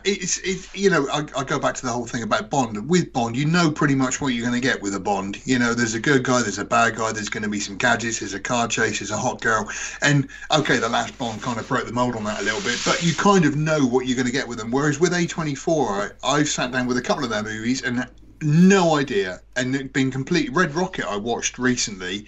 it's 0.04 0.38
it, 0.40 0.70
you 0.76 0.90
know 0.90 1.08
I, 1.10 1.26
I, 1.36 1.44
go 1.44 1.60
back 1.60 1.76
to 1.76 1.86
the 1.86 1.92
whole 1.92 2.06
thing 2.06 2.24
about 2.24 2.50
Bond. 2.50 2.90
With 2.90 3.12
Bond, 3.12 3.36
you 3.36 3.46
know 3.46 3.72
pretty 3.72 3.96
much 3.96 4.22
what 4.22 4.30
you're 4.30 4.48
going 4.48 4.60
to 4.60 4.66
get 4.66 4.82
with 4.82 4.94
a 4.96 5.00
Bond. 5.00 5.42
You 5.46 5.58
know, 5.60 5.74
there's 5.74 5.96
a 5.96 6.00
good 6.00 6.24
guy, 6.24 6.42
there's 6.42 6.60
a 6.60 6.66
bad 6.66 6.96
guy, 6.96 7.12
there's 7.12 7.30
going 7.30 7.44
to 7.44 7.50
be 7.50 7.60
some 7.60 7.78
gadgets, 7.78 8.20
there's 8.20 8.34
a 8.34 8.40
car 8.40 8.68
chase, 8.68 9.00
there's 9.00 9.12
a 9.12 9.18
hot 9.18 9.42
girl, 9.42 9.70
and 10.02 10.28
okay, 10.52 10.78
the 10.78 10.90
last 10.90 11.18
Bond 11.18 11.42
kind 11.42 11.60
of 11.60 11.68
broke 11.68 11.86
the 11.86 11.92
mold 11.92 12.16
on 12.16 12.24
that 12.26 12.42
a 12.42 12.44
little 12.44 12.62
bit, 12.62 12.80
but 12.86 13.02
you 13.04 13.14
kind 13.16 13.46
of 13.46 13.56
know 13.56 13.86
what 13.86 14.06
you're 14.06 14.16
going 14.16 14.28
to 14.28 14.32
get 14.32 14.48
with 14.48 14.60
them. 14.60 14.72
Whereas 14.72 15.00
with 15.00 15.12
A24, 15.14 16.14
I, 16.24 16.36
I've 16.36 16.50
sat 16.50 16.72
down 16.72 16.88
with 16.88 16.98
a 16.98 17.02
couple 17.02 17.24
of 17.24 17.30
their 17.30 17.44
movies 17.44 17.82
and 17.82 18.08
no 18.42 18.98
idea, 18.98 19.42
and 19.56 19.92
been 19.94 20.12
complete. 20.12 20.52
Red 20.52 20.76
Rocket 20.76 21.06
I 21.06 21.16
watched 21.16 21.58
recently, 21.58 22.26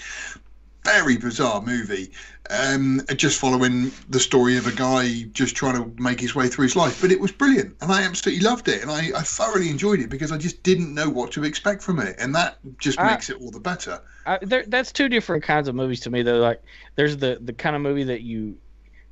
very 0.86 1.18
bizarre 1.18 1.62
movie 1.62 2.12
um, 2.50 3.02
just 3.16 3.40
following 3.40 3.92
the 4.10 4.20
story 4.20 4.58
of 4.58 4.68
a 4.68 4.72
guy 4.72 5.24
just 5.34 5.56
trying 5.56 5.76
to 5.76 6.02
make 6.02 6.20
his 6.20 6.36
way 6.36 6.48
through 6.48 6.64
his 6.64 6.76
life. 6.76 7.02
But 7.02 7.12
it 7.12 7.20
was 7.20 7.32
brilliant, 7.32 7.76
and 7.82 7.92
I 7.92 8.04
absolutely 8.04 8.46
loved 8.46 8.68
it, 8.68 8.82
and 8.82 8.92
I, 8.92 9.10
I 9.16 9.22
thoroughly 9.22 9.70
enjoyed 9.70 10.00
it 10.00 10.10
because 10.10 10.32
I 10.32 10.38
just 10.38 10.62
didn't 10.64 10.94
know 10.94 11.10
what 11.10 11.32
to 11.34 11.44
expect 11.44 11.82
from 11.82 12.00
it, 12.00 12.16
and 12.20 12.36
that 12.36 12.60
just 12.78 13.00
makes 13.02 13.30
it 13.30 13.42
all 13.42 13.52
the 13.52 13.60
better. 13.60 14.00
I, 14.26 14.38
there, 14.42 14.64
that's 14.68 14.92
two 14.92 15.10
different 15.10 15.44
kinds 15.44 15.68
of 15.68 15.76
movies 15.76 16.02
to 16.02 16.10
me. 16.10 16.22
Though, 16.22 16.40
like 16.40 16.62
there's 16.96 17.18
the 17.18 17.40
the 17.42 17.54
kind 17.54 17.76
of 17.76 17.82
movie 17.82 18.04
that 18.04 18.22
you, 18.22 18.58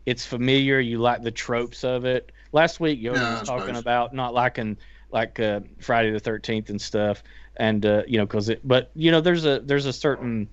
it's 0.05 0.25
familiar, 0.25 0.79
you 0.79 0.99
like 0.99 1.23
the 1.23 1.31
tropes 1.31 1.83
of 1.83 2.05
it. 2.05 2.31
Last 2.51 2.79
week, 2.79 3.01
Yoda 3.01 3.15
yeah, 3.15 3.39
was 3.39 3.49
talking 3.49 3.75
about 3.75 4.13
not 4.13 4.33
liking 4.33 4.77
like 5.11 5.39
uh, 5.39 5.61
Friday 5.79 6.11
the 6.11 6.19
Thirteenth 6.19 6.69
and 6.69 6.79
stuff, 6.79 7.23
and 7.57 7.85
uh, 7.85 8.03
you 8.07 8.17
know, 8.17 8.25
because 8.25 8.49
it. 8.49 8.61
But 8.63 8.91
you 8.95 9.11
know, 9.11 9.21
there's 9.21 9.45
a 9.45 9.59
there's 9.59 9.85
a 9.85 9.93
certain, 9.93 10.49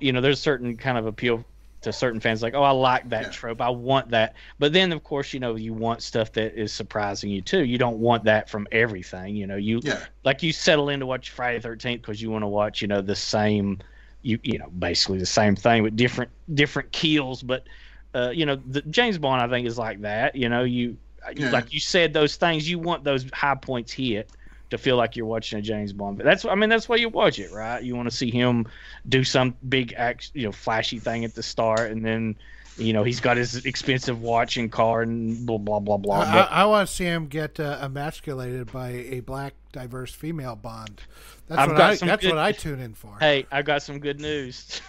you 0.00 0.12
know, 0.12 0.20
there's 0.20 0.38
a 0.38 0.42
certain 0.42 0.76
kind 0.76 0.98
of 0.98 1.06
appeal 1.06 1.44
to 1.80 1.92
certain 1.92 2.18
fans 2.18 2.42
like 2.42 2.54
oh 2.54 2.62
i 2.62 2.70
like 2.70 3.08
that 3.08 3.22
Yeah. 3.22 3.28
trope 3.28 3.60
i 3.60 3.68
want 3.68 4.08
that 4.10 4.34
but 4.58 4.72
then 4.72 4.90
of 4.92 5.04
course 5.04 5.32
you 5.32 5.38
know 5.38 5.54
you 5.54 5.72
want 5.72 6.02
stuff 6.02 6.32
that 6.32 6.60
is 6.60 6.72
surprising 6.72 7.30
you 7.30 7.40
too 7.40 7.64
you 7.64 7.78
don't 7.78 7.98
want 7.98 8.24
that 8.24 8.50
from 8.50 8.66
everything 8.72 9.36
you 9.36 9.46
know 9.46 9.54
you 9.54 9.80
Yeah. 9.84 10.00
like 10.24 10.42
you 10.42 10.52
settle 10.52 10.88
in 10.88 10.98
to 10.98 11.06
watch 11.06 11.30
friday 11.30 11.60
the 11.60 11.68
13th 11.68 12.00
because 12.02 12.20
you 12.20 12.30
want 12.32 12.42
to 12.42 12.48
watch 12.48 12.82
you 12.82 12.88
know 12.88 13.00
the 13.00 13.14
same 13.14 13.78
you 14.22 14.40
you 14.42 14.58
know 14.58 14.68
basically 14.70 15.18
the 15.18 15.26
same 15.26 15.54
thing 15.54 15.84
with 15.84 15.94
different 15.94 16.32
different 16.52 16.90
keels 16.90 17.42
but 17.44 17.64
uh, 18.12 18.30
you 18.34 18.44
know 18.44 18.56
the 18.66 18.82
james 18.82 19.16
bond 19.16 19.40
i 19.40 19.48
think 19.48 19.64
is 19.64 19.78
like 19.78 20.00
that 20.00 20.34
you 20.34 20.48
know 20.48 20.64
you 20.64 20.96
Yeah. 21.36 21.50
like 21.50 21.72
you 21.72 21.78
said 21.78 22.12
those 22.12 22.34
things 22.36 22.68
you 22.68 22.80
want 22.80 23.04
those 23.04 23.24
high 23.32 23.54
points 23.54 23.92
hit 23.92 24.32
to 24.70 24.78
feel 24.78 24.96
like 24.96 25.16
you're 25.16 25.26
watching 25.26 25.58
a 25.58 25.62
James 25.62 25.92
Bond. 25.92 26.16
But 26.18 26.24
that's 26.24 26.44
I 26.44 26.54
mean 26.54 26.68
that's 26.68 26.88
why 26.88 26.96
you 26.96 27.08
watch 27.08 27.38
it, 27.38 27.50
right? 27.52 27.82
You 27.82 27.96
want 27.96 28.10
to 28.10 28.14
see 28.16 28.30
him 28.30 28.66
do 29.08 29.24
some 29.24 29.54
big 29.68 29.94
act, 29.96 30.30
you 30.34 30.44
know, 30.44 30.52
flashy 30.52 30.98
thing 30.98 31.24
at 31.24 31.34
the 31.34 31.42
start, 31.42 31.90
and 31.90 32.04
then 32.04 32.36
you 32.76 32.92
know 32.92 33.02
he's 33.02 33.20
got 33.20 33.36
his 33.36 33.64
expensive 33.66 34.20
watch 34.22 34.56
and 34.56 34.70
car 34.70 35.02
and 35.02 35.44
blah 35.46 35.58
blah 35.58 35.80
blah 35.80 35.96
blah. 35.96 36.20
I, 36.20 36.32
But 36.32 36.50
I, 36.52 36.64
want 36.66 36.88
to 36.88 36.94
see 36.94 37.04
him 37.04 37.26
get 37.26 37.58
uh, 37.58 37.78
emasculated 37.82 38.70
by 38.72 38.90
a 38.90 39.20
black, 39.20 39.54
diverse 39.72 40.12
female 40.14 40.54
Bond. 40.56 41.00
That's 41.48 41.60
I've 41.60 41.68
what 41.70 41.76
got 41.76 41.90
I. 42.02 42.06
That's 42.06 42.22
good- 42.22 42.30
what 42.30 42.38
I 42.38 42.52
tune 42.52 42.80
in 42.80 42.94
for. 42.94 43.16
hey, 43.18 43.46
I 43.50 43.62
got 43.62 43.82
some 43.82 43.98
good 43.98 44.20
news. 44.20 44.80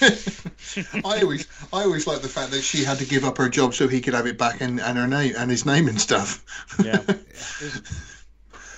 I 0.02 1.20
always, 1.22 1.46
I 1.72 1.82
always 1.82 2.06
like 2.06 2.20
the 2.20 2.28
fact 2.28 2.50
that 2.52 2.60
she 2.62 2.84
had 2.84 2.98
to 2.98 3.04
give 3.06 3.24
up 3.24 3.36
her 3.38 3.48
job 3.48 3.74
so 3.74 3.88
he 3.88 4.00
could 4.00 4.14
have 4.14 4.26
it 4.26 4.38
back 4.38 4.60
and, 4.60 4.80
and 4.80 4.96
her 4.98 5.06
name 5.06 5.34
and 5.36 5.50
his 5.50 5.64
name 5.66 5.88
and 5.88 6.00
stuff. 6.00 6.44
Yeah. 6.84 7.02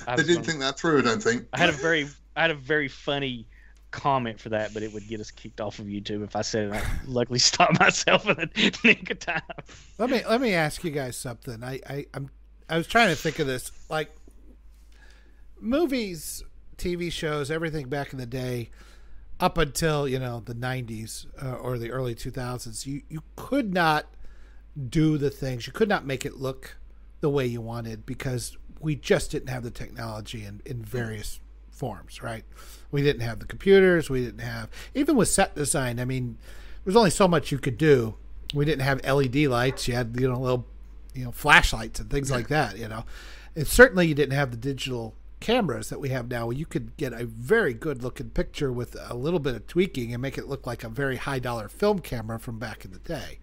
I, 0.07 0.16
they 0.16 0.23
didn't 0.23 0.35
gonna- 0.37 0.47
think 0.47 0.61
that 0.61 0.79
through. 0.79 0.99
I 1.01 1.03
don't 1.03 1.23
think. 1.23 1.47
I 1.53 1.59
had 1.59 1.69
a 1.69 1.73
very 1.73 2.09
I 2.37 2.43
had 2.43 2.51
a 2.51 2.55
very 2.55 2.89
funny 2.89 3.47
comment 3.91 4.41
for 4.41 4.49
that, 4.49 4.73
but 4.73 4.83
it 4.83 4.93
would 4.93 5.07
get 5.07 5.20
us 5.20 5.31
kicked 5.31 5.61
off 5.61 5.79
of 5.79 5.85
YouTube 5.87 6.24
if 6.24 6.35
I 6.35 6.41
said 6.43 6.69
it. 6.69 6.73
I 6.74 6.83
luckily 7.07 7.39
stopped 7.51 7.79
myself 7.79 8.27
in 8.29 8.37
the 8.37 8.79
nick 8.85 9.11
of 9.11 9.19
time. 9.19 9.43
Let 9.99 10.11
me 10.11 10.23
let 10.29 10.41
me 10.41 10.55
ask 10.55 10.83
you 10.85 10.91
guys 10.91 11.16
something. 11.16 11.62
I, 11.62 11.81
I 11.89 12.07
I'm 12.15 12.31
I 12.69 12.77
was 12.79 12.87
trying 12.87 13.09
to 13.09 13.16
think 13.16 13.39
of 13.39 13.47
this 13.47 13.70
like 13.91 14.11
movies, 15.61 16.43
TV 16.77 17.11
shows, 17.12 17.51
everything 17.51 17.89
back 17.89 18.12
in 18.12 18.19
the 18.19 18.27
day, 18.27 18.70
up 19.41 19.59
until 19.59 20.09
you 20.09 20.19
know 20.19 20.41
the 20.45 20.55
'90s 20.55 21.27
uh, 21.43 21.55
or 21.57 21.79
the 21.79 21.91
early 21.91 22.15
2000s. 22.15 22.87
You 22.87 23.03
you 23.09 23.23
could 23.37 23.73
not 23.73 24.07
do 24.89 25.19
the 25.19 25.31
things. 25.31 25.66
You 25.66 25.73
could 25.73 25.89
not 25.89 26.07
make 26.07 26.24
it 26.24 26.37
look 26.37 26.77
the 27.20 27.29
way 27.31 27.47
you 27.47 27.61
wanted 27.61 28.07
because 28.07 28.57
we 28.83 28.97
just 28.97 29.31
didn't 29.31 29.49
have 29.49 29.63
the 29.63 29.71
technology 29.71 30.45
in 30.45 30.61
in 30.65 30.85
various 30.85 31.41
forms. 31.71 32.23
Right? 32.23 32.45
We 32.91 33.03
didn't 33.03 33.23
have 33.23 33.39
the 33.39 33.47
computers. 33.47 34.11
We 34.11 34.25
didn't 34.25 34.41
have 34.41 34.69
even 34.95 35.17
with 35.17 35.29
set 35.29 35.55
design. 35.55 35.99
I 35.99 36.05
mean, 36.05 36.39
there's 36.85 36.97
only 36.97 37.11
so 37.11 37.29
much 37.29 37.53
you 37.53 37.59
could 37.59 37.79
do. 37.79 38.17
We 38.55 38.65
didn't 38.65 38.83
have 38.83 39.05
LED 39.05 39.37
lights. 39.47 39.89
You 39.89 39.95
had 39.95 40.17
you 40.19 40.29
know 40.29 40.39
little 40.39 40.67
you 41.15 41.25
know 41.25 41.33
flashlights 41.33 42.01
and 42.01 42.11
things 42.11 42.31
like 42.31 42.49
that. 42.49 42.79
You 42.79 42.89
know, 42.89 43.05
and 43.57 43.67
certainly 43.67 44.07
you 44.07 44.15
didn't 44.15 44.35
have 44.35 44.51
the 44.51 44.57
digital 44.57 45.15
cameras 45.43 45.89
that 45.89 46.01
we 46.01 46.09
have 46.11 46.31
now. 46.31 46.51
You 46.51 46.65
could 46.65 46.97
get 46.97 47.13
a 47.13 47.27
very 47.27 47.75
good 47.75 48.03
looking 48.03 48.31
picture 48.31 48.73
with 48.73 48.97
a 48.99 49.15
little 49.15 49.41
bit 49.41 49.55
of 49.55 49.67
tweaking 49.67 50.13
and 50.13 50.23
make 50.23 50.39
it 50.39 50.49
look 50.49 50.67
like 50.67 50.85
a 50.85 50.89
very 50.89 51.17
high 51.17 51.41
dollar 51.41 51.69
film 51.69 51.99
camera 51.99 52.39
from 52.39 52.59
back 52.59 52.85
in 52.85 52.93
the 52.93 52.99
day. 53.01 53.39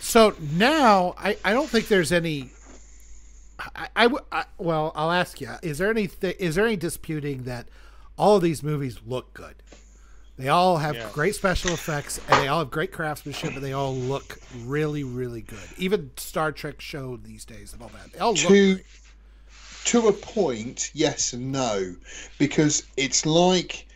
So 0.00 0.34
now 0.40 1.14
I, 1.18 1.36
I 1.44 1.52
don't 1.52 1.68
think 1.68 1.88
there's 1.88 2.12
any. 2.12 2.50
I, 3.74 3.88
I, 3.96 4.02
w- 4.04 4.24
I- 4.30 4.44
well 4.58 4.92
I'll 4.94 5.10
ask 5.12 5.40
you 5.40 5.50
is 5.62 5.78
there 5.78 5.90
any 5.90 6.06
th- 6.08 6.36
is 6.38 6.54
there 6.54 6.66
any 6.66 6.76
disputing 6.76 7.44
that 7.44 7.68
all 8.18 8.36
of 8.36 8.42
these 8.42 8.62
movies 8.62 8.98
look 9.06 9.32
good? 9.34 9.56
They 10.38 10.48
all 10.48 10.76
have 10.78 10.94
Yeah. 10.94 11.08
great 11.12 11.34
special 11.34 11.72
effects 11.72 12.20
and 12.28 12.38
they 12.42 12.48
all 12.48 12.58
have 12.60 12.70
great 12.70 12.92
craftsmanship 12.92 13.54
and 13.54 13.62
they 13.62 13.72
all 13.72 13.94
look 13.94 14.38
really 14.64 15.02
really 15.04 15.40
good. 15.42 15.58
Even 15.78 16.10
Star 16.16 16.52
Trek 16.52 16.80
show 16.80 17.16
these 17.16 17.44
days 17.44 17.72
and 17.72 17.82
all 17.82 17.88
that 17.90 18.12
they 18.12 18.18
all 18.18 18.34
look 18.34 18.46
great. 18.46 18.84
to 19.86 20.08
a 20.08 20.12
point, 20.12 20.90
yes 20.94 21.32
and 21.32 21.50
no, 21.52 21.94
because 22.38 22.82
it's 22.96 23.24
like 23.24 23.86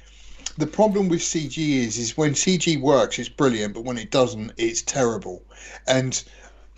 the 0.58 0.66
problem 0.66 1.08
with 1.08 1.20
CG 1.20 1.56
is 1.58 1.98
is 1.98 2.16
when 2.16 2.32
CG 2.32 2.80
works, 2.80 3.18
it's 3.18 3.28
brilliant, 3.28 3.74
but 3.74 3.84
when 3.84 3.98
it 3.98 4.10
doesn't, 4.10 4.52
it's 4.56 4.82
terrible. 4.82 5.42
And 5.86 6.22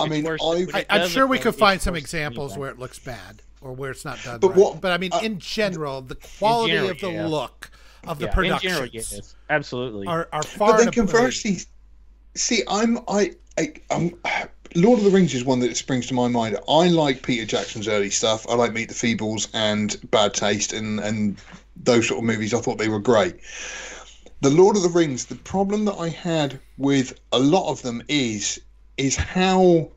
I 0.01 0.09
mean, 0.09 0.27
I 0.27 0.37
than- 0.37 0.71
I, 0.75 0.79
it 0.81 0.87
I'm 0.91 1.09
sure 1.09 1.27
we 1.27 1.39
could 1.39 1.55
find 1.55 1.81
some 1.81 1.95
examples 1.95 2.57
where 2.57 2.71
it 2.71 2.79
looks 2.79 2.99
bad 2.99 3.43
or 3.61 3.73
where 3.73 3.91
it's 3.93 4.05
not 4.05 4.23
done 4.25 4.41
But 4.41 4.49
right. 4.49 4.57
what- 4.59 4.81
but 4.81 4.93
I 4.93 4.99
mean, 4.99 5.13
uh, 5.13 5.21
in 5.23 5.39
general, 5.39 6.01
the 6.03 6.17
quality 6.17 6.73
general, 6.73 6.91
of 6.91 7.01
the 7.01 7.11
yeah. 7.13 7.27
look 7.27 7.71
of 8.07 8.19
the 8.19 8.27
Yeah, 8.27 8.33
productions 8.35 8.65
in 8.65 8.71
general, 8.77 8.91
yes, 8.93 9.35
absolutely. 9.51 10.07
are, 10.09 10.29
are 10.33 10.43
far 10.43 10.73
but 10.73 10.79
then 10.79 10.89
and 10.89 10.97
away- 10.99 11.07
conversely, 11.13 11.59
see, 12.35 12.63
I'm 12.69 12.99
I, 13.07 13.33
I 13.59 13.73
I'm, 13.91 14.19
Lord 14.75 14.99
of 14.99 15.05
the 15.05 15.11
Rings 15.11 15.35
is 15.35 15.45
one 15.45 15.61
that 15.61 15.77
springs 15.77 16.07
to 16.07 16.15
my 16.15 16.27
mind. 16.29 16.57
I 16.69 16.89
like 16.89 17.23
Peter 17.23 17.45
Jackson's 17.45 17.87
early 17.87 18.09
stuff. 18.11 18.47
I 18.49 18.55
like 18.55 18.73
Meet 18.73 18.89
the 18.89 18.95
Feebles 18.95 19.49
and 19.53 19.97
Bad 20.11 20.33
Taste 20.35 20.73
and 20.73 20.99
and 20.99 21.37
those 21.77 22.09
sort 22.09 22.19
of 22.19 22.25
movies. 22.25 22.55
I 22.55 22.61
thought 22.61 22.79
they 22.79 22.89
were 22.89 22.99
great. 22.99 23.37
The 24.41 24.51
Lord 24.51 24.77
of 24.77 24.83
the 24.83 24.89
Rings. 24.89 25.27
The 25.27 25.35
problem 25.37 25.85
that 25.85 25.95
I 25.95 26.09
had 26.09 26.59
with 26.79 27.21
a 27.33 27.39
lot 27.39 27.71
of 27.71 27.83
them 27.83 28.03
is 28.09 28.59
is 28.97 29.17
how 29.17 29.91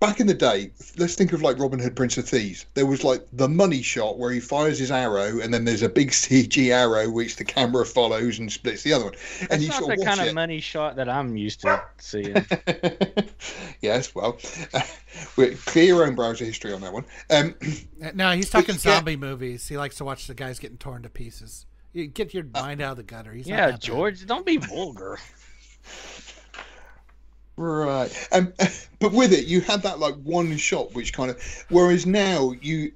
back 0.00 0.20
in 0.20 0.26
the 0.26 0.34
day, 0.34 0.70
let's 0.96 1.14
think 1.14 1.32
of 1.32 1.42
like 1.42 1.58
Robin 1.58 1.78
Hood, 1.78 1.96
Prince 1.96 2.18
of 2.18 2.28
Thieves. 2.28 2.66
There 2.74 2.86
was 2.86 3.02
like 3.02 3.26
the 3.32 3.48
money 3.48 3.82
shot 3.82 4.18
where 4.18 4.30
he 4.30 4.40
fires 4.40 4.78
his 4.78 4.90
arrow, 4.90 5.40
and 5.40 5.52
then 5.52 5.64
there's 5.64 5.82
a 5.82 5.88
big 5.88 6.10
CG 6.10 6.72
arrow 6.72 7.10
which 7.10 7.36
the 7.36 7.44
camera 7.44 7.84
follows 7.84 8.38
and 8.38 8.50
splits 8.50 8.82
the 8.82 8.92
other 8.92 9.06
one. 9.06 9.14
And 9.40 9.50
That's 9.50 9.62
you 9.62 9.68
not 9.68 9.78
sort 9.78 9.88
the 9.88 9.92
of 9.94 9.98
watch 9.98 10.16
kind 10.16 10.28
of 10.28 10.34
money 10.34 10.60
shot 10.60 10.96
that 10.96 11.08
I'm 11.08 11.36
used 11.36 11.60
to 11.62 11.82
seeing. 11.98 12.34
yes, 13.80 14.14
well, 14.14 14.38
we 15.36 15.54
clear 15.54 15.84
your 15.84 16.06
own 16.06 16.14
browser 16.14 16.44
history 16.44 16.72
on 16.72 16.80
that 16.82 16.92
one. 16.92 17.04
Um, 17.30 17.54
No, 18.14 18.32
he's 18.32 18.50
talking 18.50 18.76
But, 18.76 18.84
yeah. 18.84 18.96
zombie 18.96 19.16
movies. 19.16 19.66
He 19.68 19.76
likes 19.76 19.96
to 19.96 20.04
watch 20.04 20.26
the 20.26 20.34
guys 20.34 20.58
getting 20.58 20.78
torn 20.78 21.02
to 21.02 21.08
pieces. 21.08 21.66
You 21.92 22.06
get 22.06 22.34
your 22.34 22.44
mind 22.44 22.80
out 22.80 22.92
of 22.92 22.96
the 22.98 23.02
gutter. 23.02 23.32
He's 23.32 23.48
yeah, 23.48 23.66
that 23.66 23.70
bad. 23.72 23.80
George, 23.80 24.26
don't 24.26 24.46
be 24.46 24.58
vulgar. 24.58 25.18
Right. 27.58 28.28
Um, 28.32 28.52
but 29.00 29.12
with 29.12 29.32
it, 29.32 29.46
you 29.46 29.60
had 29.60 29.82
that 29.82 29.98
like 29.98 30.14
one 30.22 30.56
shot, 30.56 30.94
which 30.94 31.12
kind 31.12 31.30
of. 31.30 31.64
Whereas 31.68 32.06
now 32.06 32.52
you, 32.60 32.92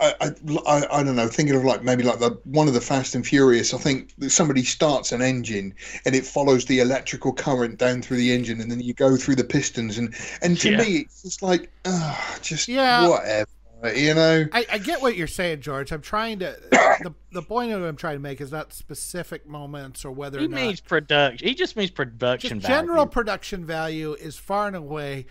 I, 0.00 0.14
I, 0.20 0.30
I, 0.66 1.00
I 1.00 1.02
don't 1.02 1.16
know, 1.16 1.26
thinking 1.26 1.56
of 1.56 1.64
like 1.64 1.82
maybe 1.82 2.04
like 2.04 2.20
the 2.20 2.38
one 2.44 2.68
of 2.68 2.74
the 2.74 2.80
Fast 2.80 3.14
and 3.16 3.26
Furious. 3.26 3.74
I 3.74 3.78
think 3.78 4.12
somebody 4.28 4.62
starts 4.62 5.10
an 5.10 5.22
engine 5.22 5.74
and 6.06 6.14
it 6.14 6.24
follows 6.24 6.66
the 6.66 6.78
electrical 6.78 7.32
current 7.32 7.78
down 7.78 8.00
through 8.00 8.18
the 8.18 8.32
engine, 8.32 8.60
and 8.60 8.70
then 8.70 8.80
you 8.80 8.94
go 8.94 9.16
through 9.16 9.36
the 9.36 9.44
pistons, 9.44 9.98
and 9.98 10.14
and 10.40 10.58
to 10.60 10.70
Yeah. 10.70 10.78
me, 10.78 10.96
it's 10.98 11.22
just 11.22 11.42
like, 11.42 11.70
ah, 11.84 12.38
just 12.42 12.68
Yeah. 12.68 13.08
whatever, 13.08 13.48
you 13.94 14.14
know. 14.14 14.46
I, 14.52 14.66
I 14.72 14.78
get 14.78 15.00
what 15.00 15.16
you're 15.16 15.26
saying, 15.26 15.60
George. 15.60 15.92
I'm 15.92 16.00
trying 16.02 16.40
to. 16.40 16.56
the, 16.70 17.14
the 17.32 17.42
point 17.42 17.72
of 17.72 17.80
what 17.80 17.88
I'm 17.88 17.96
trying 17.96 18.16
to 18.16 18.20
make 18.22 18.40
is 18.40 18.52
not 18.52 18.72
specific 18.72 19.46
moments 19.46 20.04
or 20.04 20.10
whether 20.12 20.38
He 20.38 20.46
or 20.46 20.48
not. 20.48 20.56
means 20.60 20.80
production. 20.80 21.46
He 21.48 21.54
just 21.54 21.76
means 21.76 21.90
production 21.90 22.58
just 22.60 22.68
value. 22.68 22.82
general 22.82 23.06
production 23.06 23.64
value 23.64 24.14
is 24.14 24.36
far 24.36 24.66
and 24.66 24.76
away 24.76 25.26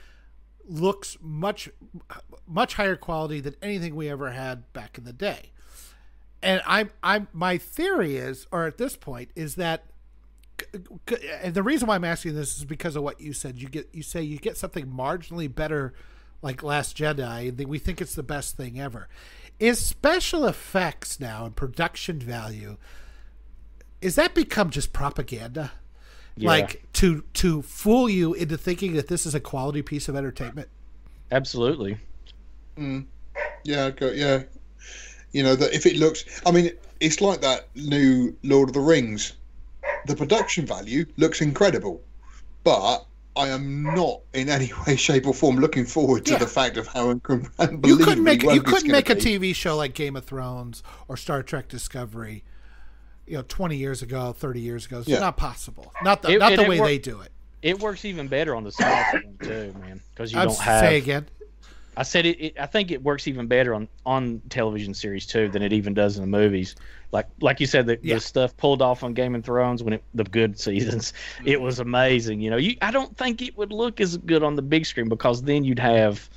looks 0.68 1.18
much 1.22 1.70
much 2.48 2.76
higher 2.76 2.96
quality 2.96 3.40
than 3.40 3.56
anything 3.62 3.96
we 3.96 4.08
ever 4.10 4.32
had 4.32 4.72
back 4.74 4.98
in 4.98 5.04
the 5.04 5.14
day. 5.14 5.52
And 6.42 6.62
I'm 6.66 6.92
I'm 7.04 7.28
my 7.34 7.58
theory 7.58 8.16
is 8.18 8.48
or 8.52 8.66
at 8.66 8.78
this 8.78 8.96
point 8.96 9.32
is 9.36 9.56
that 9.56 9.84
c- 10.62 10.80
c- 11.10 11.30
and 11.42 11.54
the 11.54 11.64
reason 11.64 11.88
why 11.88 11.96
I'm 11.96 12.06
asking 12.06 12.36
this 12.36 12.58
is 12.58 12.66
because 12.66 12.96
of 12.96 13.04
what 13.04 13.20
you 13.20 13.34
said. 13.34 13.60
You 13.60 13.68
get 13.68 13.90
you 13.94 14.04
say 14.04 14.22
you 14.22 14.38
get 14.38 14.58
something 14.58 14.86
marginally 14.88 15.54
better 15.54 15.94
like 16.42 16.64
Last 16.64 16.98
Jedi, 16.98 17.66
we 17.66 17.80
think 17.80 18.02
it's 18.02 18.16
the 18.16 18.24
best 18.24 18.58
thing 18.58 18.80
ever. 18.80 19.08
Is 19.60 19.80
special 19.80 20.46
effects 20.46 21.20
now 21.20 21.46
and 21.46 21.56
production 21.56 22.20
value 22.20 22.78
is 24.02 24.16
that 24.16 24.34
become 24.34 24.70
just 24.70 24.94
propaganda? 24.94 25.72
Yeah. 26.36 26.48
like 26.48 26.84
to 26.94 27.24
to 27.34 27.62
fool 27.64 28.10
you 28.10 28.34
into 28.34 28.58
thinking 28.58 28.94
that 28.94 29.10
this 29.10 29.26
is 29.26 29.36
a 29.36 29.42
quality 29.42 29.82
piece 29.82 30.08
of 30.08 30.16
entertainment. 30.16 30.70
Absolutely. 31.32 31.98
Mm. 32.78 33.08
Yeah, 33.66 33.90
go, 33.92 34.12
yeah. 34.12 34.44
You 35.34 35.44
know 35.44 35.56
that 35.56 35.74
if 35.74 35.86
it 35.86 35.98
looks, 35.98 36.24
I 36.46 36.52
mean, 36.52 36.72
it's 37.02 37.20
like 37.20 37.42
that 37.42 37.68
new 37.76 38.38
Lord 38.44 38.70
of 38.70 38.74
the 38.74 38.80
Rings. 38.80 39.34
The 40.06 40.16
production 40.16 40.66
value 40.66 41.06
looks 41.18 41.42
incredible, 41.42 42.02
but 42.64 43.06
I 43.36 43.50
am 43.50 43.84
not 43.84 44.22
in 44.34 44.50
any 44.50 44.72
way, 44.88 44.96
shape, 44.96 45.26
or 45.28 45.34
form 45.34 45.58
looking 45.58 45.86
forward 45.86 46.26
to 46.26 46.34
Yeah. 46.34 46.38
the 46.40 46.48
fact 46.48 46.78
of 46.78 46.88
how 46.88 47.14
incre- 47.14 47.44
You 47.44 47.50
unbelievably 47.60 48.06
couldn't 48.06 48.24
make 48.24 48.44
you 48.44 48.62
couldn't 48.62 48.82
gonna 48.88 48.92
make 48.94 49.10
a 49.10 49.16
be. 49.16 49.22
TV 49.22 49.56
show 49.56 49.78
like 49.78 49.94
Game 49.94 50.16
of 50.16 50.26
Thrones 50.26 50.84
or 51.08 51.16
Star 51.18 51.44
Trek 51.44 51.68
Discovery, 51.68 52.44
you 53.28 53.38
know, 53.38 53.44
twenty 53.48 53.78
years 53.78 54.02
ago, 54.02 54.34
thirty 54.34 54.62
years 54.62 54.86
ago. 54.88 55.00
It's 55.00 55.08
Yeah. 55.08 55.20
not 55.20 55.38
possible. 55.38 55.94
Not 56.04 56.22
the 56.22 56.32
It- 56.34 56.40
not 56.40 56.56
the 56.56 56.64
way 56.64 56.80
wor- 56.80 56.88
they 56.88 56.98
do 56.98 57.22
it. 57.22 57.32
It 57.62 57.80
works 57.80 58.06
even 58.06 58.28
better 58.30 58.56
on 58.56 58.64
the 58.64 58.72
small 58.72 59.04
screen 59.10 59.38
too, 59.42 59.74
man, 59.82 60.02
because 60.14 60.32
you 60.32 60.40
I'm 60.40 60.48
don't 60.48 60.60
have. 60.60 60.80
say 60.82 60.98
again. 60.98 61.28
I 62.00 62.04
said 62.04 62.26
it, 62.26 62.40
it, 62.40 62.58
I 62.58 62.66
think 62.66 62.92
it 62.92 63.04
works 63.04 63.28
even 63.28 63.48
better 63.48 63.76
on 63.76 63.90
on 64.06 64.42
television 64.48 64.94
series 64.94 65.26
too 65.26 65.50
than 65.50 65.62
it 65.62 65.74
even 65.74 65.94
does 65.94 66.18
in 66.18 66.22
the 66.22 66.38
movies. 66.38 66.78
Like 67.12 67.28
like 67.42 67.60
you 67.60 67.66
said, 67.66 67.88
the, 67.88 68.00
yeah. 68.02 68.16
the 68.16 68.22
stuff 68.22 68.56
pulled 68.56 68.82
off 68.82 69.04
on 69.04 69.14
Game 69.14 69.36
of 69.36 69.44
Thrones 69.44 69.84
when 69.84 69.92
it 69.92 70.04
the 70.14 70.24
good 70.24 70.58
seasons, 70.58 71.12
it 71.46 71.60
was 71.60 71.80
amazing. 71.80 72.40
You 72.40 72.52
know, 72.52 72.58
you 72.58 72.78
I 72.82 72.92
don't 72.92 73.18
think 73.18 73.42
it 73.42 73.58
would 73.58 73.74
look 73.74 74.00
as 74.00 74.16
good 74.16 74.44
on 74.44 74.56
the 74.56 74.62
big 74.62 74.86
screen 74.86 75.10
because 75.10 75.42
then 75.42 75.66
you'd 75.66 75.80
have, 75.80 76.30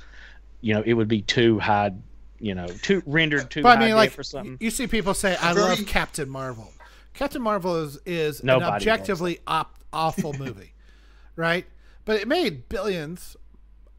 you 0.59 0.73
know, 0.73 0.83
it 0.85 0.95
would 0.95 1.07
be 1.07 1.21
too 1.21 1.59
high, 1.59 1.93
you 2.39 2.53
know, 2.53 2.67
too 2.67 3.01
rendered 3.05 3.49
too 3.49 3.63
but 3.63 3.77
high 3.77 3.85
I 3.85 3.87
mean, 3.87 3.95
like, 3.95 4.11
for 4.11 4.23
something. 4.23 4.57
You 4.59 4.69
see 4.69 4.87
people 4.87 5.13
say, 5.13 5.37
"I 5.37 5.53
love 5.53 5.85
Captain 5.87 6.29
Marvel." 6.29 6.73
Captain 7.13 7.41
Marvel 7.41 7.77
is 7.77 7.97
is 8.05 8.41
an 8.41 8.49
objectively 8.49 9.39
op- 9.47 9.79
awful 9.93 10.33
movie, 10.33 10.73
right? 11.37 11.65
But 12.03 12.19
it 12.19 12.27
made 12.27 12.67
billions 12.67 13.37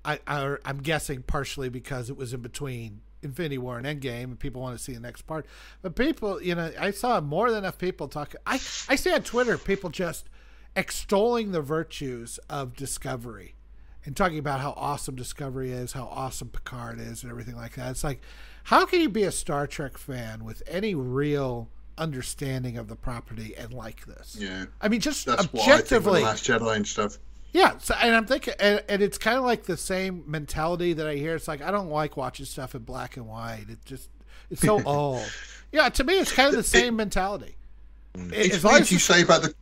I, 0.05 0.19
I 0.27 0.57
am 0.65 0.79
guessing 0.79 1.23
partially 1.23 1.69
because 1.69 2.11
it 2.11 2.17
was 2.17 2.35
in 2.35 2.41
between 2.41 3.01
Infinity 3.23 3.59
War 3.59 3.79
and 3.79 3.87
Endgame, 3.87 4.25
and 4.25 4.39
people 4.39 4.61
want 4.63 4.77
to 4.77 4.83
see 4.83 4.93
the 4.93 5.01
next 5.01 5.23
part. 5.23 5.47
But 5.83 5.97
people, 5.97 6.43
you 6.43 6.55
know, 6.55 6.71
I 6.79 6.91
saw 6.91 7.21
more 7.21 7.51
than 7.51 7.61
enough 7.61 7.79
people 7.79 8.09
talk. 8.09 8.35
I 8.47 8.55
I 8.55 8.97
see 8.97 9.13
on 9.13 9.23
Twitter 9.23 9.59
people 9.59 9.91
just 9.91 10.29
extolling 10.77 11.53
the 11.53 11.63
virtues 11.63 12.39
of 12.51 12.75
Discovery 12.75 13.55
and 14.05 14.17
talking 14.17 14.39
about 14.39 14.61
how 14.61 14.75
awesome 14.77 15.17
Discovery 15.17 15.73
is, 15.73 15.93
how 15.93 16.05
awesome 16.05 16.49
Picard 16.49 17.01
is, 17.01 17.23
and 17.23 17.31
everything 17.31 17.57
like 17.57 17.75
that. 17.77 17.91
It's 17.91 18.05
like, 18.05 18.21
how 18.65 18.85
can 18.85 19.01
you 19.01 19.09
be 19.09 19.25
a 19.25 19.33
Star 19.33 19.67
Trek 19.67 19.97
fan 19.97 20.45
with 20.45 20.63
any 20.67 20.95
real 20.95 21.71
understanding 21.97 22.77
of 22.77 22.89
the 22.89 22.97
property 22.97 23.55
and 23.57 23.73
like 23.73 24.05
this? 24.07 24.37
Yeah, 24.39 24.67
I 24.81 24.89
mean, 24.89 25.01
just 25.01 25.27
That's 25.27 25.45
objectively, 25.45 26.23
Last 26.23 26.45
Jedi 26.45 26.77
and 26.77 26.87
stuff. 26.87 27.19
Yeah, 27.55 27.79
so, 27.79 27.95
and 27.95 28.17
I'm 28.17 28.27
thinking, 28.27 28.55
and, 28.59 28.83
and 28.89 29.01
it's 29.01 29.17
kind 29.17 29.39
of 29.39 29.45
like 29.45 29.63
the 29.63 29.77
same 29.77 30.25
mentality 30.27 30.93
that 30.93 31.07
I 31.07 31.15
hear. 31.15 31.37
It's 31.37 31.47
like 31.47 31.63
I 31.63 31.71
don't 31.71 31.89
like 31.89 32.17
watching 32.17 32.47
stuff 32.47 32.75
in 32.75 32.83
black 32.83 33.17
and 33.17 33.29
white. 33.29 33.67
It 33.69 33.79
just 33.85 34.11
it's 34.51 34.61
so 34.61 34.83
old. 34.87 35.25
Yeah, 35.71 35.89
to 35.89 36.03
me, 36.03 36.19
it's 36.19 36.33
kind 36.33 36.49
of 36.49 36.57
the 36.57 36.65
same 36.65 36.95
it, 36.95 36.97
mentality. 36.97 37.55
It's 38.17 38.59
funny 38.59 38.85
you 38.89 38.99
say 38.99 39.23
about 39.23 39.43
the. 39.43 39.55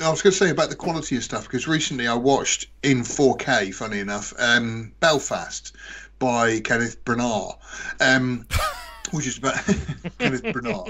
I 0.00 0.10
was 0.10 0.20
going 0.20 0.32
to 0.32 0.36
say 0.36 0.50
about 0.50 0.68
the 0.68 0.76
quality 0.76 1.16
of 1.16 1.22
stuff 1.22 1.44
because 1.44 1.68
recently 1.68 2.08
I 2.08 2.14
watched 2.14 2.66
in 2.82 3.02
4K. 3.02 3.72
Funny 3.72 4.00
enough, 4.00 4.34
um, 4.40 4.92
Belfast 4.98 5.76
by 6.18 6.58
Kenneth 6.58 7.04
Branagh. 7.04 7.56
Um, 8.00 8.48
which 9.12 9.28
is 9.28 9.38
about 9.38 9.54
Kenneth 10.18 10.42
Branagh. 10.42 10.86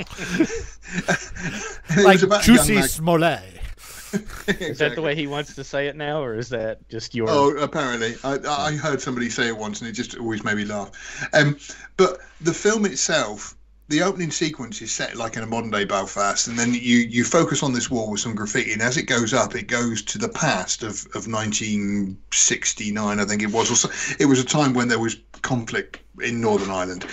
like 2.04 2.22
about 2.22 2.42
Jussie 2.42 2.82
Smollett 2.88 3.55
exactly. 4.12 4.66
Is 4.66 4.78
that 4.78 4.94
the 4.94 5.02
way 5.02 5.14
he 5.14 5.26
wants 5.26 5.54
to 5.54 5.64
say 5.64 5.86
it 5.86 5.96
now, 5.96 6.22
or 6.22 6.34
is 6.34 6.48
that 6.50 6.88
just 6.88 7.14
your? 7.14 7.28
Oh, 7.30 7.56
apparently, 7.56 8.14
I, 8.24 8.38
I 8.46 8.72
heard 8.72 9.00
somebody 9.00 9.30
say 9.30 9.48
it 9.48 9.56
once, 9.56 9.80
and 9.80 9.88
it 9.88 9.92
just 9.92 10.16
always 10.16 10.44
made 10.44 10.56
me 10.56 10.64
laugh. 10.64 10.90
Um, 11.32 11.56
but 11.96 12.18
the 12.40 12.52
film 12.52 12.86
itself, 12.86 13.56
the 13.88 14.02
opening 14.02 14.30
sequence 14.30 14.82
is 14.82 14.90
set 14.90 15.16
like 15.16 15.36
in 15.36 15.42
a 15.42 15.46
modern 15.46 15.70
day 15.70 15.84
Belfast, 15.84 16.48
and 16.48 16.58
then 16.58 16.74
you 16.74 16.98
you 16.98 17.24
focus 17.24 17.62
on 17.62 17.72
this 17.72 17.90
wall 17.90 18.10
with 18.10 18.20
some 18.20 18.34
graffiti, 18.34 18.72
and 18.72 18.82
as 18.82 18.96
it 18.96 19.04
goes 19.04 19.32
up, 19.32 19.54
it 19.54 19.68
goes 19.68 20.02
to 20.02 20.18
the 20.18 20.28
past 20.28 20.82
of, 20.82 21.06
of 21.14 21.26
1969, 21.26 23.20
I 23.20 23.24
think 23.24 23.42
it 23.42 23.50
was. 23.50 23.70
Also, 23.70 23.88
it 24.18 24.26
was 24.26 24.40
a 24.40 24.44
time 24.44 24.74
when 24.74 24.88
there 24.88 24.98
was 24.98 25.16
conflict 25.42 26.00
in 26.20 26.40
Northern 26.40 26.70
Ireland, 26.70 27.06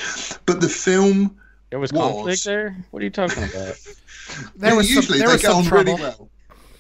but 0.46 0.62
the 0.62 0.70
film. 0.70 1.38
There 1.70 1.80
was, 1.80 1.92
was 1.92 2.02
conflict 2.02 2.46
there. 2.46 2.76
What 2.92 3.02
are 3.02 3.06
you 3.06 3.12
talking 3.12 3.44
about? 3.44 3.76
there 4.56 4.76
was 4.76 4.92
usually 4.92 5.20
some, 5.20 5.28
there 5.28 5.38
they 5.38 5.42
get 5.42 5.52
on 5.52 5.64
trouble. 5.64 5.94
really 5.94 6.02
well. 6.02 6.30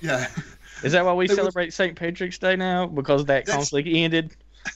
Yeah. 0.04 0.28
Is 0.84 0.92
that 0.92 1.06
why 1.06 1.14
we 1.14 1.28
celebrate 1.40 1.68
was... 1.68 1.76
St. 1.76 1.96
Patrick's 1.96 2.38
Day 2.38 2.56
now? 2.56 2.86
Because 2.86 3.26
that 3.26 3.48
let's, 3.48 3.52
conflict 3.52 3.88
ended? 3.92 4.36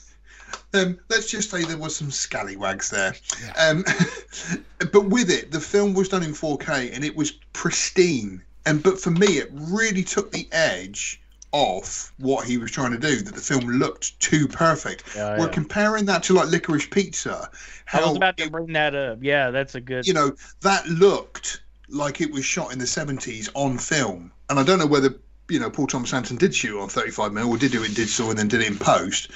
Um, 0.74 0.98
let's 1.08 1.30
just 1.30 1.50
say 1.50 1.64
there 1.64 1.78
was 1.78 1.96
some 1.96 2.10
scallywags 2.10 2.90
there. 2.90 3.14
Yeah. 3.42 3.68
Um, 3.68 3.84
but 4.92 5.06
with 5.06 5.30
it, 5.30 5.50
the 5.50 5.60
film 5.60 5.94
was 5.94 6.10
done 6.10 6.22
in 6.22 6.32
4K 6.32 6.94
and 6.94 7.02
it 7.04 7.16
was 7.16 7.32
pristine. 7.54 8.42
And 8.66 8.82
but 8.82 9.00
for 9.00 9.10
me, 9.10 9.38
it 9.38 9.48
really 9.50 10.02
took 10.02 10.30
the 10.30 10.46
edge 10.52 11.22
off 11.52 12.12
what 12.18 12.46
he 12.46 12.58
was 12.58 12.70
trying 12.70 12.92
to 12.92 12.98
do. 12.98 13.16
That 13.16 13.34
the 13.34 13.40
film 13.40 13.64
looked 13.64 14.20
too 14.20 14.46
perfect. 14.46 15.04
Yeah, 15.16 15.38
We're 15.38 15.46
yeah. 15.46 15.52
comparing 15.52 16.04
that 16.06 16.22
to 16.24 16.34
like 16.34 16.48
Licorice 16.48 16.90
Pizza. 16.90 17.50
I 17.92 18.00
was 18.04 18.16
about 18.16 18.36
to 18.36 18.44
it, 18.44 18.52
bring 18.52 18.72
that 18.74 18.94
up. 18.94 19.18
Yeah, 19.22 19.50
that's 19.50 19.74
a 19.74 19.80
good. 19.80 20.06
You 20.06 20.12
know, 20.12 20.32
that 20.60 20.86
looked 20.86 21.62
like 21.88 22.20
it 22.20 22.30
was 22.32 22.44
shot 22.44 22.72
in 22.72 22.78
the 22.78 22.84
70s 22.84 23.48
on 23.54 23.78
film. 23.78 24.32
And 24.50 24.58
I 24.58 24.62
don't 24.62 24.78
know 24.78 24.86
whether, 24.86 25.14
you 25.48 25.58
know, 25.58 25.70
Paul 25.70 25.86
Thomas 25.86 26.12
Anderson 26.12 26.36
did 26.36 26.54
shoot 26.54 26.80
on 26.80 26.88
35mm 26.88 27.48
or 27.48 27.56
did 27.56 27.72
do 27.72 27.82
it 27.82 27.88
in 27.88 27.94
digital 27.94 28.30
and 28.30 28.38
then 28.38 28.48
did 28.48 28.60
it 28.60 28.68
in 28.68 28.78
post. 28.78 29.30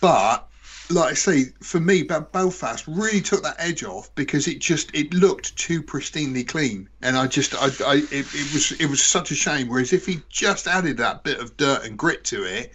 But 0.00 0.48
like 0.90 1.12
I 1.12 1.14
say, 1.14 1.44
for 1.60 1.80
me, 1.80 2.02
Belfast 2.02 2.86
really 2.86 3.20
took 3.20 3.42
that 3.42 3.56
edge 3.58 3.84
off 3.84 4.14
because 4.14 4.48
it 4.48 4.58
just 4.58 4.94
it 4.94 5.12
looked 5.14 5.56
too 5.56 5.82
pristinely 5.82 6.46
clean, 6.46 6.88
and 7.00 7.16
I 7.16 7.26
just 7.26 7.54
I, 7.54 7.66
I 7.86 7.96
it, 8.10 8.26
it 8.34 8.52
was 8.52 8.72
it 8.72 8.86
was 8.86 9.02
such 9.02 9.30
a 9.30 9.34
shame. 9.34 9.68
Whereas 9.68 9.92
if 9.92 10.06
he 10.06 10.20
just 10.28 10.66
added 10.66 10.98
that 10.98 11.24
bit 11.24 11.38
of 11.38 11.56
dirt 11.56 11.84
and 11.84 11.96
grit 11.96 12.24
to 12.24 12.44
it, 12.44 12.72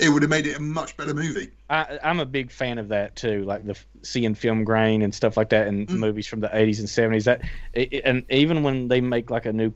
it 0.00 0.08
would 0.08 0.22
have 0.22 0.30
made 0.30 0.46
it 0.46 0.56
a 0.56 0.60
much 0.60 0.96
better 0.96 1.14
movie. 1.14 1.50
I, 1.68 1.98
am 2.02 2.20
a 2.20 2.24
big 2.24 2.50
fan 2.50 2.78
of 2.78 2.88
that 2.88 3.16
too, 3.16 3.44
like 3.44 3.64
the 3.66 3.78
seeing 4.02 4.34
film 4.34 4.64
grain 4.64 5.02
and 5.02 5.14
stuff 5.14 5.36
like 5.36 5.50
that 5.50 5.66
in 5.68 5.86
mm. 5.86 5.98
movies 5.98 6.26
from 6.26 6.40
the 6.40 6.48
80s 6.48 6.78
and 6.78 6.88
70s. 6.88 7.24
That 7.24 7.42
it, 7.74 8.02
and 8.04 8.24
even 8.30 8.62
when 8.62 8.88
they 8.88 9.00
make 9.00 9.30
like 9.30 9.46
a 9.46 9.52
new, 9.52 9.72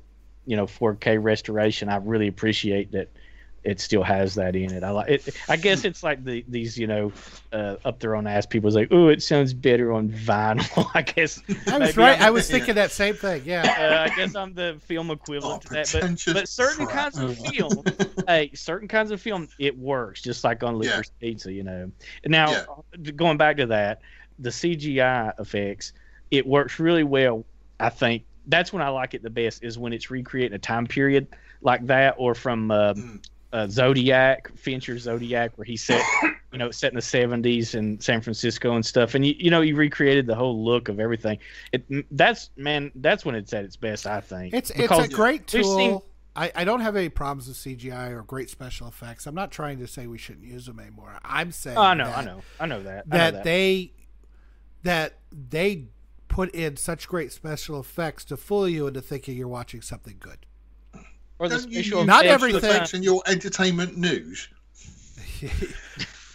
you 0.47 0.57
know, 0.57 0.67
4K 0.67 1.23
restoration, 1.23 1.89
I 1.89 1.97
really 1.97 2.29
appreciate 2.29 2.93
that 2.93 3.11
it 3.65 3.81
still 3.81 4.03
has 4.03 4.35
that 4.35 4.55
in 4.55 4.73
it. 4.73 4.85
I 4.85 4.91
like 4.91 5.09
it. 5.09 5.35
I 5.49 5.57
guess 5.57 5.85
it's 5.85 6.03
like 6.03 6.23
the 6.23 6.45
these 6.49 6.79
you 6.79 6.87
know 6.87 7.13
uh, 7.53 7.77
up 7.85 7.99
their 7.99 8.15
own 8.15 8.27
ass 8.27 8.45
people 8.47 8.71
say, 8.71 8.87
"Oh, 8.91 9.09
it 9.09 9.23
sounds 9.23 9.55
better 9.55 9.93
on 9.93 10.11
vinyl." 10.11 10.91
I 10.95 11.03
guess 11.03 11.43
I 11.67 11.79
was 11.79 11.97
right. 11.97 12.21
i 12.21 12.31
was 12.31 12.51
thinking 12.51 12.75
that 12.75 12.93
same 12.93 13.15
thing. 13.15 13.43
Yeah. 13.45 13.63
Uh, 13.63 14.11
I 14.11 14.15
guess 14.15 14.35
I'm 14.35 14.55
the 14.55 14.79
film 14.83 15.11
equivalent 15.11 15.65
oh, 15.65 15.69
to 15.69 15.75
that. 15.75 15.91
But 15.93 16.35
but 16.35 16.49
certain 16.49 16.87
kinds 16.87 17.19
of 17.19 17.39
film, 17.49 17.83
hey, 18.29 18.51
certain 18.55 18.89
kinds 18.89 19.11
of 19.11 19.21
film, 19.21 19.49
it 19.59 19.77
works 19.79 20.21
just 20.21 20.45
like 20.45 20.63
on 20.63 20.79
Licorice 20.79 21.11
yeah. 21.21 21.29
Pizza. 21.29 21.53
You 21.53 21.65
know. 21.65 21.91
Now 22.27 22.51
yeah. 22.51 23.13
going 23.13 23.39
back 23.39 23.57
to 23.57 23.67
that, 23.67 24.03
the 24.39 24.51
CGI 24.51 25.39
effects, 25.41 25.93
it 26.31 26.47
works 26.47 26.79
really 26.79 27.05
well. 27.05 27.45
I 27.81 27.89
think 27.89 28.25
that's 28.47 28.75
when 28.75 28.83
I 28.83 28.89
like 28.89 29.15
it 29.15 29.23
the 29.23 29.31
best 29.31 29.65
is 29.65 29.79
when 29.79 29.95
it's 29.95 30.11
recreating 30.11 30.55
a 30.55 30.59
time 30.59 30.87
period 30.87 31.27
like 31.63 31.87
that 31.87 32.15
or 32.19 32.35
from 32.35 32.71
uh, 32.71 32.93
mm 32.93 33.21
uh, 33.55 33.69
Zodiac, 33.69 34.51
Fincher 34.57 34.99
Zodiac, 34.99 35.53
where 35.57 35.65
he 35.65 35.77
set, 35.77 36.03
you 36.53 36.59
know, 36.59 36.73
set 36.73 36.93
in 36.93 36.97
the 36.97 37.01
'70s 37.01 37.75
in 37.77 38.01
San 38.01 38.21
Francisco 38.21 38.75
and 38.75 38.85
stuff, 38.85 39.15
and 39.15 39.25
you, 39.25 39.35
you 39.39 39.51
know, 39.51 39.61
he 39.61 39.73
recreated 39.73 40.27
the 40.27 40.35
whole 40.35 40.65
look 40.65 40.89
of 40.89 40.99
everything. 40.99 41.39
It 41.73 41.85
that's 42.11 42.51
man, 42.57 42.91
that's 42.97 43.25
when 43.25 43.37
it's 43.37 43.53
at 43.55 43.65
its 43.65 43.77
best, 43.77 44.09
I 44.09 44.21
think. 44.21 44.53
It's 44.53 44.73
because 44.73 45.05
it's 45.05 45.15
a 45.15 45.17
great 45.17 45.47
tool. 45.47 45.77
Seen, 45.77 46.01
I, 46.35 46.51
I 46.53 46.65
don't 46.65 46.81
have 46.81 46.97
any 46.97 47.09
problems 47.09 47.47
with 47.47 47.57
CGI 47.57 48.11
or 48.11 48.23
great 48.23 48.51
special 48.51 48.89
effects. 48.89 49.29
I'm 49.29 49.37
not 49.37 49.53
trying 49.53 49.79
to 49.79 49.87
say 49.87 50.09
we 50.09 50.19
shouldn't 50.19 50.45
use 50.45 50.67
them 50.67 50.81
anymore. 50.81 51.17
I'm 51.25 51.53
saying, 51.53 51.79
oh, 51.79 51.83
I 51.83 51.95
know, 51.95 52.13
I 52.13 52.25
know, 52.25 52.43
I 52.59 52.67
know 52.67 52.83
that 52.83 53.09
that, 53.09 53.17
know 53.17 53.31
that 53.37 53.45
they 53.45 53.93
that 54.83 55.21
they 55.31 55.85
put 56.27 56.53
in 56.53 56.77
such 56.77 57.07
great 57.07 57.31
special 57.31 57.79
effects 57.79 58.25
to 58.25 58.37
fool 58.37 58.69
you 58.69 58.89
into 58.89 59.01
thinking 59.01 59.37
you're 59.37 59.47
watching 59.47 59.81
something 59.81 60.17
good 60.19 60.45
or 61.39 61.49
the 61.49 61.59
special 61.59 62.05
not 62.05 62.25
everything 62.25 62.83
in 62.93 63.03
your 63.03 63.23
entertainment 63.27 63.97
news. 63.97 64.49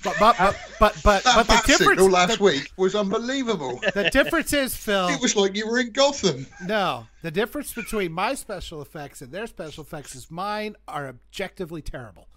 but 0.03 0.15
but 0.19 0.37
but 0.37 0.55
but 0.79 1.01
but, 1.03 1.23
that 1.23 1.35
but 1.35 1.47
the 1.47 1.63
difference 1.65 2.01
last 2.01 2.37
the, 2.37 2.43
week 2.43 2.71
was 2.77 2.95
unbelievable. 2.95 3.79
The 3.93 4.09
difference 4.09 4.53
is, 4.53 4.75
Phil. 4.75 5.07
It 5.09 5.21
was 5.21 5.35
like 5.35 5.55
you 5.55 5.67
were 5.67 5.79
in 5.79 5.91
Gotham. 5.91 6.47
No, 6.65 7.07
the 7.21 7.31
difference 7.31 7.73
between 7.73 8.11
my 8.11 8.35
special 8.35 8.81
effects 8.81 9.21
and 9.21 9.31
their 9.31 9.47
special 9.47 9.83
effects 9.83 10.15
is 10.15 10.29
mine 10.29 10.75
are 10.87 11.07
objectively 11.07 11.81
terrible, 11.81 12.27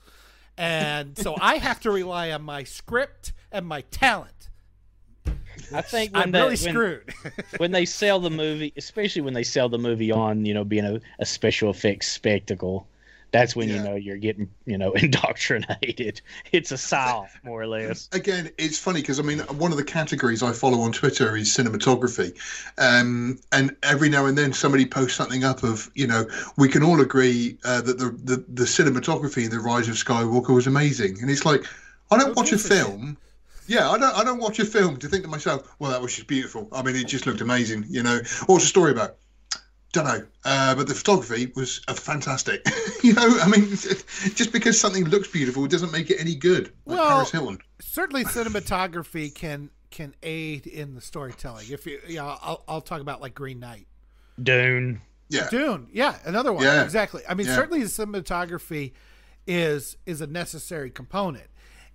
and 0.57 1.17
so 1.19 1.37
I 1.41 1.57
have 1.57 1.81
to 1.81 1.91
rely 1.91 2.31
on 2.31 2.43
my 2.43 2.65
script 2.65 3.33
and 3.51 3.67
my 3.67 3.83
talent. 3.83 4.49
I 5.75 5.83
think 5.83 6.13
when 6.13 6.23
I'm 6.23 6.33
really 6.33 6.57
screwed. 6.57 7.15
when 7.59 7.73
they 7.73 7.85
sell 7.85 8.21
the 8.21 8.31
movie, 8.31 8.73
especially 8.77 9.23
when 9.23 9.35
they 9.35 9.43
sell 9.43 9.69
the 9.69 9.79
movie 9.79 10.13
on, 10.13 10.45
you 10.45 10.55
know, 10.55 10.65
being 10.65 10.85
a, 10.85 11.01
a 11.19 11.27
special 11.27 11.71
effects 11.71 12.11
spectacle, 12.11 12.87
that's 13.33 13.57
when 13.57 13.69
yeah. 13.69 13.77
you 13.77 13.83
know 13.83 13.95
you're 13.95 14.19
getting, 14.19 14.49
you 14.67 14.79
know, 14.79 14.93
indoctrinated. 14.97 16.21
It's 16.53 16.71
a 16.71 16.79
style, 16.79 17.29
more 17.43 17.63
or 17.63 17.67
less. 17.67 18.09
Again, 18.13 18.51
it's 18.59 18.79
funny 18.79 19.01
because 19.01 19.19
I 19.19 19.23
mean, 19.23 19.41
one 19.41 19.73
of 19.73 19.79
the 19.79 19.85
categories 19.85 20.43
I 20.43 20.53
follow 20.53 20.81
on 20.83 20.93
Twitter 20.93 21.37
is 21.37 21.49
cinematography, 21.49 22.35
um, 22.79 23.39
and 23.51 23.75
every 23.83 24.11
now 24.11 24.27
and 24.27 24.37
then 24.37 24.53
somebody 24.53 24.87
posts 24.87 25.17
something 25.17 25.45
up 25.45 25.63
of, 25.63 25.91
you 25.95 26.07
know, 26.07 26.27
we 26.57 26.69
can 26.69 26.83
all 26.83 27.01
agree 27.01 27.59
uh, 27.65 27.81
that 27.81 27.99
the, 27.99 28.11
the 28.23 28.45
the 28.49 28.65
cinematography 28.65 29.45
in 29.45 29.51
the 29.51 29.61
Rise 29.61 29.89
of 29.89 29.95
Skywalker 29.95 30.55
was 30.55 30.67
amazing, 30.67 31.19
and 31.21 31.31
it's 31.31 31.47
like, 31.47 31.65
I 32.11 32.19
don't 32.19 32.37
watch 32.37 32.53
a 32.53 32.59
film. 32.59 33.17
Yeah, 33.67 33.91
I 33.91 33.99
don't. 33.99 34.17
I 34.17 34.25
don't 34.25 34.39
watch 34.39 34.59
a 34.59 34.65
film 34.65 34.97
to 34.99 35.09
think 35.09 35.23
to 35.25 35.29
myself, 35.31 35.75
"Well, 35.79 35.91
that 35.91 36.01
was 36.03 36.15
just 36.15 36.27
beautiful." 36.27 36.69
I 36.73 36.83
mean, 36.83 36.97
it 36.97 37.07
just 37.07 37.27
looked 37.27 37.41
amazing. 37.41 37.85
You 37.89 38.03
know, 38.03 38.21
what's 38.47 38.65
the 38.65 38.69
story 38.69 38.91
about? 38.93 39.17
don't 39.93 40.05
know, 40.07 40.25
uh, 40.47 40.75
but 40.75 40.89
the 40.89 40.95
photography 40.95 41.53
was 41.55 41.83
uh, 41.87 41.93
fantastic. 41.93 42.67
you 43.03 43.13
know, 43.13 43.39
I 43.43 43.47
mean, 43.47 43.69
just 44.35 44.51
because 44.51 44.81
something 44.81 45.05
looks 45.05 45.29
beautiful 45.29 45.67
doesn't 45.67 45.93
make 45.93 46.09
it 46.11 46.17
any 46.19 46.35
good. 46.35 46.73
Like 46.87 46.99
Well- 46.99 47.11
Paris 47.17 47.31
Hilton. 47.31 47.59
certainly 47.79 48.25
cinematography 48.25 49.35
can 49.35 49.69
can 49.91 50.15
aid 50.23 50.67
in 50.67 50.95
the 50.95 51.03
storytelling. 51.03 51.67
If 51.71 51.85
you, 51.85 52.01
yeah, 52.09 52.25
I'll, 52.25 52.65
I'll 52.67 52.81
talk 52.81 53.03
about 53.03 53.21
like 53.21 53.35
Green 53.35 53.61
Knight, 53.61 53.87
Dune. 54.43 55.03
Yeah, 55.29 55.49
Dune, 55.51 55.89
yeah, 55.93 56.17
another 56.25 56.53
one, 56.55 56.65
Yeah. 56.65 56.83
exactly. 56.85 57.23
I 57.29 57.35
mean, 57.35 57.47
Yeah. 57.47 57.55
certainly 57.57 57.83
the 57.83 57.89
cinematography 57.91 58.93
is 59.47 59.97
is 60.07 60.21
a 60.23 60.27
necessary 60.27 60.91
component. 60.91 61.49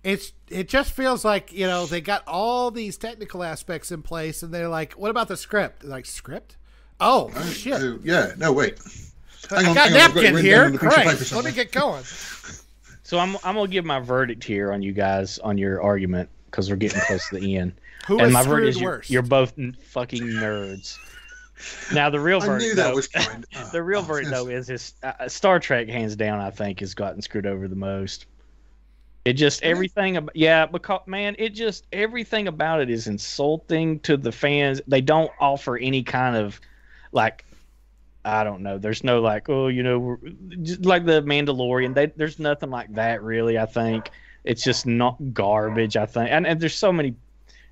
It's 0.04 0.32
it 0.48 0.68
just 0.68 0.92
feels 0.92 1.24
like 1.24 1.52
you 1.52 1.66
know 1.66 1.86
they 1.86 2.00
got 2.00 2.22
all 2.26 2.70
these 2.70 2.96
technical 2.96 3.42
aspects 3.42 3.90
in 3.90 4.02
place, 4.02 4.42
and 4.42 4.52
they're 4.54 4.68
like, 4.68 4.94
what 4.94 5.10
about 5.10 5.28
the 5.28 5.36
script? 5.36 5.84
Like 5.84 6.06
script? 6.06 6.56
Oh 7.00 7.30
uh, 7.34 7.44
shit! 7.46 7.74
Oh, 7.74 7.98
yeah. 8.02 8.32
No, 8.36 8.52
wait. 8.52 8.78
Hang 9.50 9.66
I 9.66 9.68
on, 9.68 9.74
got 9.74 9.88
hang 9.90 10.00
on, 10.00 10.14
got 10.14 10.14
napkin 10.14 10.36
here. 10.44 10.56
down 10.56 10.66
on 10.66 10.74
a 10.74 10.78
piece 10.78 10.82
of 10.82 10.94
paper 10.94 11.02
Christ, 11.02 11.32
let 11.34 11.44
me 11.44 11.52
get 11.52 11.72
going. 11.72 12.04
So 13.02 13.18
I'm 13.18 13.36
I'm 13.36 13.54
gonna 13.54 13.68
give 13.68 13.84
my 13.84 14.00
verdict 14.00 14.44
here 14.44 14.72
on 14.72 14.82
you 14.82 14.92
guys 14.92 15.38
on 15.38 15.56
your 15.56 15.80
argument 15.80 16.28
because 16.50 16.68
we're 16.68 16.76
getting 16.76 17.00
close 17.00 17.28
to 17.30 17.38
the 17.38 17.56
end. 17.56 17.72
Who 18.06 18.18
and 18.20 18.32
my 18.32 18.42
screwed 18.42 18.60
verdict 18.60 18.76
is 18.76 18.80
you're, 18.80 18.90
worse? 18.90 19.10
you're 19.10 19.22
both 19.22 19.54
fucking 19.84 20.22
nerds. 20.22 20.98
Now 21.92 22.10
the 22.10 22.20
real 22.20 22.42
I 22.42 22.46
verdict, 22.46 22.68
knew 22.68 22.74
that 22.74 22.88
though- 22.90 22.94
was 22.94 23.08
coming. 23.08 23.44
Oh, 23.56 23.68
the 23.72 23.82
real 23.82 24.00
oh, 24.00 24.02
verdict 24.02 24.30
yes. 24.30 24.40
though 24.42 24.48
is 24.48 24.66
his 24.68 24.94
uh, 25.02 25.12
uh, 25.20 25.28
Star 25.28 25.58
Trek 25.58 25.88
hands 25.88 26.16
down. 26.16 26.40
I 26.40 26.50
think 26.50 26.80
has 26.80 26.94
gotten 26.94 27.22
screwed 27.22 27.46
over 27.46 27.66
the 27.66 27.76
most. 27.76 28.26
It 29.24 29.34
just 29.34 29.62
everything 29.62 30.16
about 30.16 30.34
yeah 30.34 30.66
because 30.66 31.00
man 31.06 31.36
it 31.38 31.50
just 31.50 31.86
everything 31.92 32.48
about 32.48 32.80
it 32.80 32.88
is 32.90 33.06
insulting 33.06 34.00
to 34.00 34.16
the 34.16 34.32
fans. 34.32 34.80
They 34.86 35.00
don't 35.00 35.30
offer 35.38 35.76
any 35.76 36.02
kind 36.02 36.36
of 36.36 36.60
like 37.12 37.44
I 38.24 38.44
don't 38.44 38.62
know. 38.62 38.78
There's 38.78 39.04
no 39.04 39.20
like 39.20 39.48
oh 39.48 39.68
you 39.68 39.82
know 39.82 40.18
just 40.62 40.84
like 40.84 41.04
the 41.04 41.22
Mandalorian. 41.22 41.94
They, 41.94 42.06
there's 42.06 42.38
nothing 42.38 42.70
like 42.70 42.94
that 42.94 43.22
really. 43.22 43.58
I 43.58 43.66
think 43.66 44.10
it's 44.44 44.62
just 44.62 44.86
not 44.86 45.16
garbage. 45.34 45.96
I 45.96 46.06
think 46.06 46.30
and, 46.30 46.46
and 46.46 46.60
there's 46.60 46.74
so 46.74 46.92
many. 46.92 47.14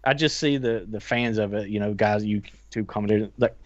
I 0.05 0.15
just 0.15 0.39
see 0.39 0.57
the 0.59 0.87
the 0.89 1.01
fans 1.01 1.39
of 1.39 1.55
it. 1.55 1.69
You 1.69 1.81
know 1.81 1.95
guys 1.95 2.25
YouTube 2.25 2.87
commented 2.87 3.33
like 3.39 3.57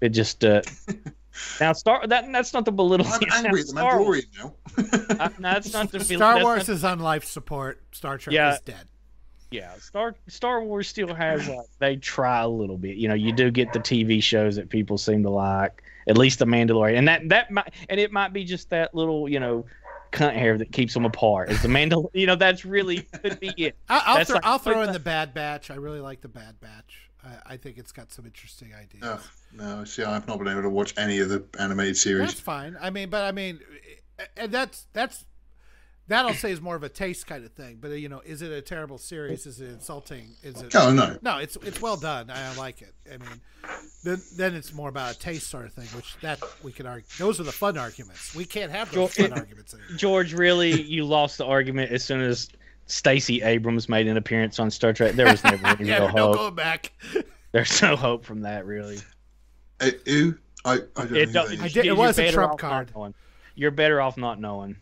it 0.00 0.10
just 0.10 0.44
uh 0.44 0.62
now 1.60 1.72
Star 1.72 2.06
that 2.06 2.30
that's 2.32 2.52
not 2.52 2.64
the 2.64 2.72
belittle. 2.72 3.06
I'm 3.08 3.20
angry 3.44 3.60
at 3.60 3.66
the 3.66 3.72
Star 3.72 4.00
Wars- 4.00 4.26
Mandalorian 4.36 5.08
now. 5.18 5.24
uh, 5.24 5.28
no, 5.38 5.52
that's 5.52 5.72
not 5.72 5.90
the 5.90 6.00
Star 6.04 6.42
Wars 6.42 6.68
not- 6.68 6.74
is 6.74 6.84
on 6.84 6.98
life 7.00 7.24
support. 7.24 7.82
Star 7.92 8.18
Trek 8.18 8.34
Yeah. 8.34 8.54
is 8.54 8.60
dead. 8.60 8.86
yeah. 9.50 9.74
Star 9.78 10.14
Star 10.28 10.62
Wars 10.62 10.88
still 10.88 11.14
has 11.14 11.48
like 11.48 11.66
they 11.78 11.96
try 11.96 12.40
a 12.40 12.48
little 12.48 12.78
bit. 12.78 12.96
You 12.96 13.08
know, 13.08 13.14
you 13.14 13.32
do 13.32 13.50
get 13.50 13.72
the 13.72 13.80
TV 13.80 14.22
shows 14.22 14.56
that 14.56 14.68
people 14.68 14.98
seem 14.98 15.22
to 15.22 15.30
like. 15.30 15.82
At 16.06 16.18
least 16.18 16.38
the 16.38 16.44
Mandalorian, 16.44 16.98
and 16.98 17.08
that 17.08 17.26
that 17.30 17.50
might 17.50 17.72
and 17.88 17.98
it 17.98 18.12
might 18.12 18.34
be 18.34 18.44
just 18.44 18.68
that 18.68 18.94
little 18.94 19.26
you 19.26 19.40
know 19.40 19.64
cunt 20.12 20.34
hair 20.34 20.58
that 20.58 20.70
keeps 20.70 20.92
them 20.92 21.06
apart. 21.06 21.50
Is 21.50 21.62
the 21.62 21.68
Mandal? 21.68 22.10
You 22.12 22.26
know, 22.26 22.36
that's 22.36 22.66
really 22.66 23.00
could 23.22 23.40
be 23.40 23.54
it. 23.56 23.74
I, 23.88 24.02
I'll, 24.04 24.16
That's 24.16 24.28
throw, 24.28 24.34
like- 24.36 24.44
I'll 24.46 24.58
throw 24.58 24.82
in 24.82 24.92
the 24.92 24.98
Bad 25.00 25.32
Batch. 25.32 25.70
I 25.70 25.76
really 25.76 26.00
like 26.00 26.20
the 26.20 26.28
Bad 26.28 26.60
Batch. 26.60 27.03
I, 27.24 27.54
I 27.54 27.56
think 27.56 27.78
it's 27.78 27.92
got 27.92 28.12
some 28.12 28.26
interesting 28.26 28.72
ideas. 28.74 29.02
No, 29.52 29.78
no. 29.78 29.84
See, 29.84 30.02
I've 30.02 30.26
not 30.28 30.38
been 30.38 30.48
able 30.48 30.62
to 30.62 30.70
watch 30.70 30.94
any 30.96 31.20
of 31.20 31.28
the 31.28 31.44
animated 31.58 31.96
series. 31.96 32.28
That's 32.28 32.40
fine. 32.40 32.76
I 32.80 32.90
mean, 32.90 33.10
but 33.10 33.22
I 33.24 33.32
mean, 33.32 33.60
and 34.36 34.52
that's 34.52 34.86
that's 34.92 35.24
that 36.08 36.26
I'll 36.26 36.34
say 36.34 36.52
is 36.52 36.60
more 36.60 36.76
of 36.76 36.82
a 36.82 36.88
taste 36.88 37.26
kind 37.26 37.44
of 37.44 37.52
thing. 37.52 37.78
But 37.80 37.92
you 37.92 38.08
know, 38.08 38.20
is 38.24 38.42
it 38.42 38.52
a 38.52 38.60
terrible 38.60 38.98
series? 38.98 39.46
Is 39.46 39.60
it 39.60 39.70
insulting? 39.70 40.34
Is 40.42 40.60
it? 40.60 40.74
Oh 40.76 40.92
no. 40.92 41.18
No, 41.22 41.38
it's 41.38 41.56
it's 41.62 41.80
well 41.80 41.96
done. 41.96 42.30
I 42.30 42.54
like 42.56 42.82
it. 42.82 42.92
I 43.10 43.16
mean, 43.16 43.40
then 44.04 44.20
then 44.36 44.54
it's 44.54 44.74
more 44.74 44.88
about 44.90 45.14
a 45.14 45.18
taste 45.18 45.48
sort 45.48 45.64
of 45.64 45.72
thing, 45.72 45.86
which 45.96 46.16
that 46.20 46.42
we 46.62 46.72
can 46.72 46.86
argue. 46.86 47.06
Those 47.18 47.40
are 47.40 47.44
the 47.44 47.52
fun 47.52 47.78
arguments. 47.78 48.34
We 48.34 48.44
can't 48.44 48.70
have 48.70 48.92
those 48.92 49.14
George- 49.14 49.30
fun 49.30 49.38
arguments 49.38 49.72
anymore. 49.72 49.96
George, 49.96 50.34
really, 50.34 50.80
you 50.82 51.04
lost 51.04 51.38
the 51.38 51.46
argument 51.46 51.90
as 51.90 52.04
soon 52.04 52.20
as 52.20 52.50
Stacey 52.86 53.42
Abrams 53.42 53.88
made 53.88 54.06
an 54.06 54.16
appearance 54.16 54.58
on 54.58 54.70
Star 54.70 54.92
Trek. 54.92 55.12
There 55.14 55.26
was 55.26 55.42
never 55.44 55.66
any 55.80 55.88
Yeah, 55.88 55.98
real 56.06 56.12
no 56.12 56.26
hope. 56.26 56.36
going 56.36 56.54
back. 56.54 56.92
There's 57.52 57.80
no 57.82 57.96
hope 57.96 58.24
from 58.24 58.40
that, 58.42 58.66
really. 58.66 58.98
Uh, 59.80 59.90
who? 60.06 60.34
I, 60.64 60.72
I 60.74 60.76
don't 60.96 61.10
know. 61.12 61.18
It, 61.18 61.26
who 61.28 61.32
don't- 61.32 61.60
I 61.60 61.68
did- 61.68 61.86
it 61.86 61.96
was 61.96 62.18
a 62.18 62.30
trump 62.32 62.52
off 62.54 62.58
card. 62.58 63.14
You're 63.54 63.70
better 63.70 64.00
off 64.00 64.16
not 64.16 64.40
knowing, 64.40 64.76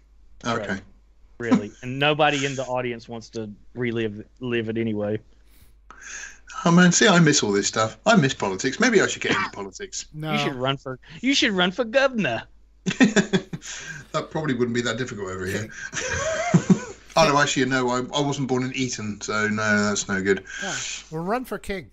Okay. 0.46 0.78
really. 1.38 1.70
and 1.82 1.98
nobody 1.98 2.46
in 2.46 2.54
the 2.56 2.64
audience 2.64 3.08
wants 3.08 3.28
to 3.30 3.50
relive 3.74 4.24
live 4.40 4.68
it 4.70 4.78
anyway. 4.78 5.18
Oh 6.64 6.70
man, 6.70 6.92
see, 6.92 7.06
I 7.08 7.18
miss 7.18 7.42
all 7.42 7.52
this 7.52 7.66
stuff. 7.66 7.98
I 8.06 8.16
miss 8.16 8.32
politics. 8.34 8.78
Maybe 8.80 9.00
I 9.00 9.06
should 9.06 9.22
get 9.22 9.32
into 9.36 9.50
politics. 9.50 10.06
No, 10.14 10.32
You 10.32 10.38
should 10.38 10.54
run 10.54 10.76
for 10.78 10.98
you 11.20 11.34
should 11.34 11.52
run 11.52 11.70
for 11.72 11.84
governor. 11.84 12.44
that 12.84 14.28
probably 14.30 14.54
wouldn't 14.54 14.74
be 14.74 14.82
that 14.82 14.96
difficult 14.98 15.28
over 15.28 15.46
here. 15.46 15.68
Oh 17.16 17.28
no, 17.28 17.38
actually, 17.38 17.66
no. 17.66 17.88
I, 17.90 17.98
I 18.16 18.20
wasn't 18.20 18.48
born 18.48 18.62
in 18.64 18.72
Eton, 18.74 19.20
so 19.20 19.48
no, 19.48 19.88
that's 19.88 20.08
no 20.08 20.22
good. 20.22 20.44
yeah. 20.62 20.74
we'll 21.10 21.24
run 21.24 21.44
for 21.44 21.58
king. 21.58 21.90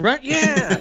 Run, 0.00 0.18
yeah. 0.22 0.78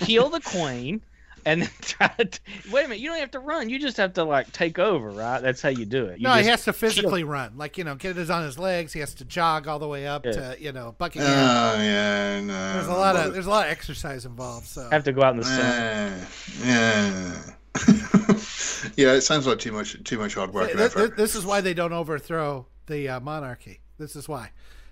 Kill 0.00 0.28
the 0.30 0.40
queen, 0.40 1.02
and 1.44 1.62
then 1.62 1.70
try 1.82 2.08
to. 2.08 2.40
Wait 2.70 2.84
a 2.84 2.88
minute. 2.88 3.00
You 3.00 3.10
don't 3.10 3.18
have 3.18 3.30
to 3.32 3.38
run. 3.40 3.68
You 3.68 3.78
just 3.78 3.96
have 3.98 4.14
to 4.14 4.24
like 4.24 4.50
take 4.52 4.78
over, 4.78 5.10
right? 5.10 5.40
That's 5.40 5.60
how 5.60 5.68
you 5.68 5.84
do 5.84 6.06
it. 6.06 6.18
You 6.20 6.24
no, 6.24 6.34
he 6.34 6.46
has 6.46 6.64
to 6.64 6.72
physically 6.72 7.24
run. 7.24 7.56
Like 7.56 7.76
you 7.78 7.84
know, 7.84 7.94
get 7.96 8.16
it 8.16 8.30
on 8.30 8.44
his 8.44 8.58
legs. 8.58 8.92
He 8.92 9.00
has 9.00 9.14
to 9.14 9.24
jog 9.24 9.68
all 9.68 9.78
the 9.78 9.88
way 9.88 10.06
up 10.06 10.24
Yeah. 10.24 10.32
to 10.32 10.56
you 10.58 10.72
know 10.72 10.94
Buckingham. 10.98 11.30
Oh 11.30 11.82
yeah, 11.82 12.40
no. 12.40 12.72
there's 12.74 12.86
a 12.88 12.92
lot 12.92 13.16
of 13.16 13.34
there's 13.34 13.46
a 13.46 13.50
lot 13.50 13.66
of 13.66 13.72
exercise 13.72 14.24
involved. 14.24 14.66
So 14.66 14.88
I 14.90 14.94
have 14.94 15.04
to 15.04 15.12
go 15.12 15.22
out 15.22 15.34
in 15.34 15.40
the 15.40 15.44
sun. 15.44 16.26
Yeah, 16.64 17.34
yeah. 17.34 17.52
yeah, 18.96 19.14
it 19.14 19.22
sounds 19.22 19.46
like 19.46 19.58
too 19.58 19.72
much 19.72 20.02
too 20.04 20.18
much 20.18 20.34
hard 20.34 20.52
work 20.52 20.72
Th- 20.72 20.92
th- 20.92 21.10
this 21.16 21.34
is 21.34 21.44
why 21.46 21.60
they 21.62 21.72
don't 21.74 21.92
overthrow 21.92 22.66
the 22.86 23.08
uh, 23.08 23.20
monarchy. 23.20 23.80
This 23.98 24.16
is 24.16 24.28
why. 24.28 24.50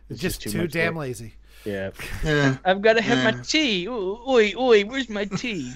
It's 0.09 0.21
just, 0.21 0.41
just 0.41 0.55
too 0.55 0.63
too 0.63 0.69
damn 0.69 0.95
work. 0.95 1.03
lazy. 1.03 1.35
Yeah. 1.65 1.91
Yeah. 2.25 2.57
I've 2.65 2.83
got 2.83 2.95
to 2.95 3.03
have 3.03 3.23
my 3.23 3.41
tea. 3.43 3.87
Ooh, 3.87 4.19
oi, 4.27 4.53
oi, 4.57 4.83
where's 4.85 5.09
my 5.09 5.25
tea? 5.25 5.73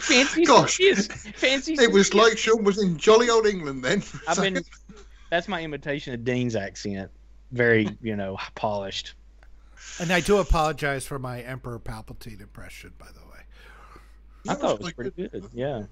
Fancy 0.00 0.44
Gosh. 0.44 0.76
some. 0.76 1.32
Fancy. 1.32 1.72
It 1.74 1.90
was 1.90 2.10
kiss. 2.10 2.14
like 2.14 2.38
Sean 2.38 2.64
was 2.64 2.82
in 2.82 2.98
jolly 2.98 3.30
old 3.30 3.46
England 3.46 3.82
then. 3.82 4.02
I've 4.28 4.36
been. 4.36 4.62
That's 5.30 5.48
my 5.48 5.62
imitation 5.62 6.12
of 6.14 6.24
Dean's 6.24 6.54
accent. 6.54 7.10
Very, 7.50 7.88
you 8.02 8.16
know, 8.16 8.36
polished. 8.54 9.14
And 10.00 10.10
I 10.10 10.20
do 10.20 10.38
apologize 10.38 11.06
for 11.06 11.18
my 11.18 11.40
Emperor 11.42 11.78
Palpatine 11.78 12.40
impression, 12.40 12.92
by 12.98 13.06
the 13.06 13.20
way. 13.20 13.40
I 14.48 14.54
thought 14.54 14.80
it 14.80 14.82
was 14.82 14.92
pretty 14.92 15.10
good. 15.10 15.48
Yeah. 15.54 15.84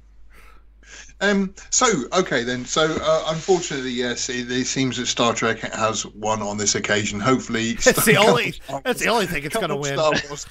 Um. 1.20 1.54
So 1.70 1.86
okay 2.12 2.42
then. 2.42 2.64
So 2.64 2.96
uh, 3.00 3.24
unfortunately, 3.28 3.90
yes, 3.92 4.28
it, 4.28 4.50
it 4.50 4.66
seems 4.66 4.96
that 4.96 5.06
Star 5.06 5.32
Trek 5.34 5.60
has 5.60 6.04
won 6.06 6.42
on 6.42 6.56
this 6.58 6.74
occasion. 6.74 7.20
Hopefully, 7.20 7.72
That's 7.84 8.04
the 8.04 8.16
only. 8.16 8.54
That's 8.84 9.00
the 9.00 9.08
only 9.08 9.26
thing 9.26 9.44
it's 9.44 9.56
going 9.56 9.68
to 9.68 9.76
win. 9.76 9.94
Star 9.96 10.12
Wars. 10.28 10.46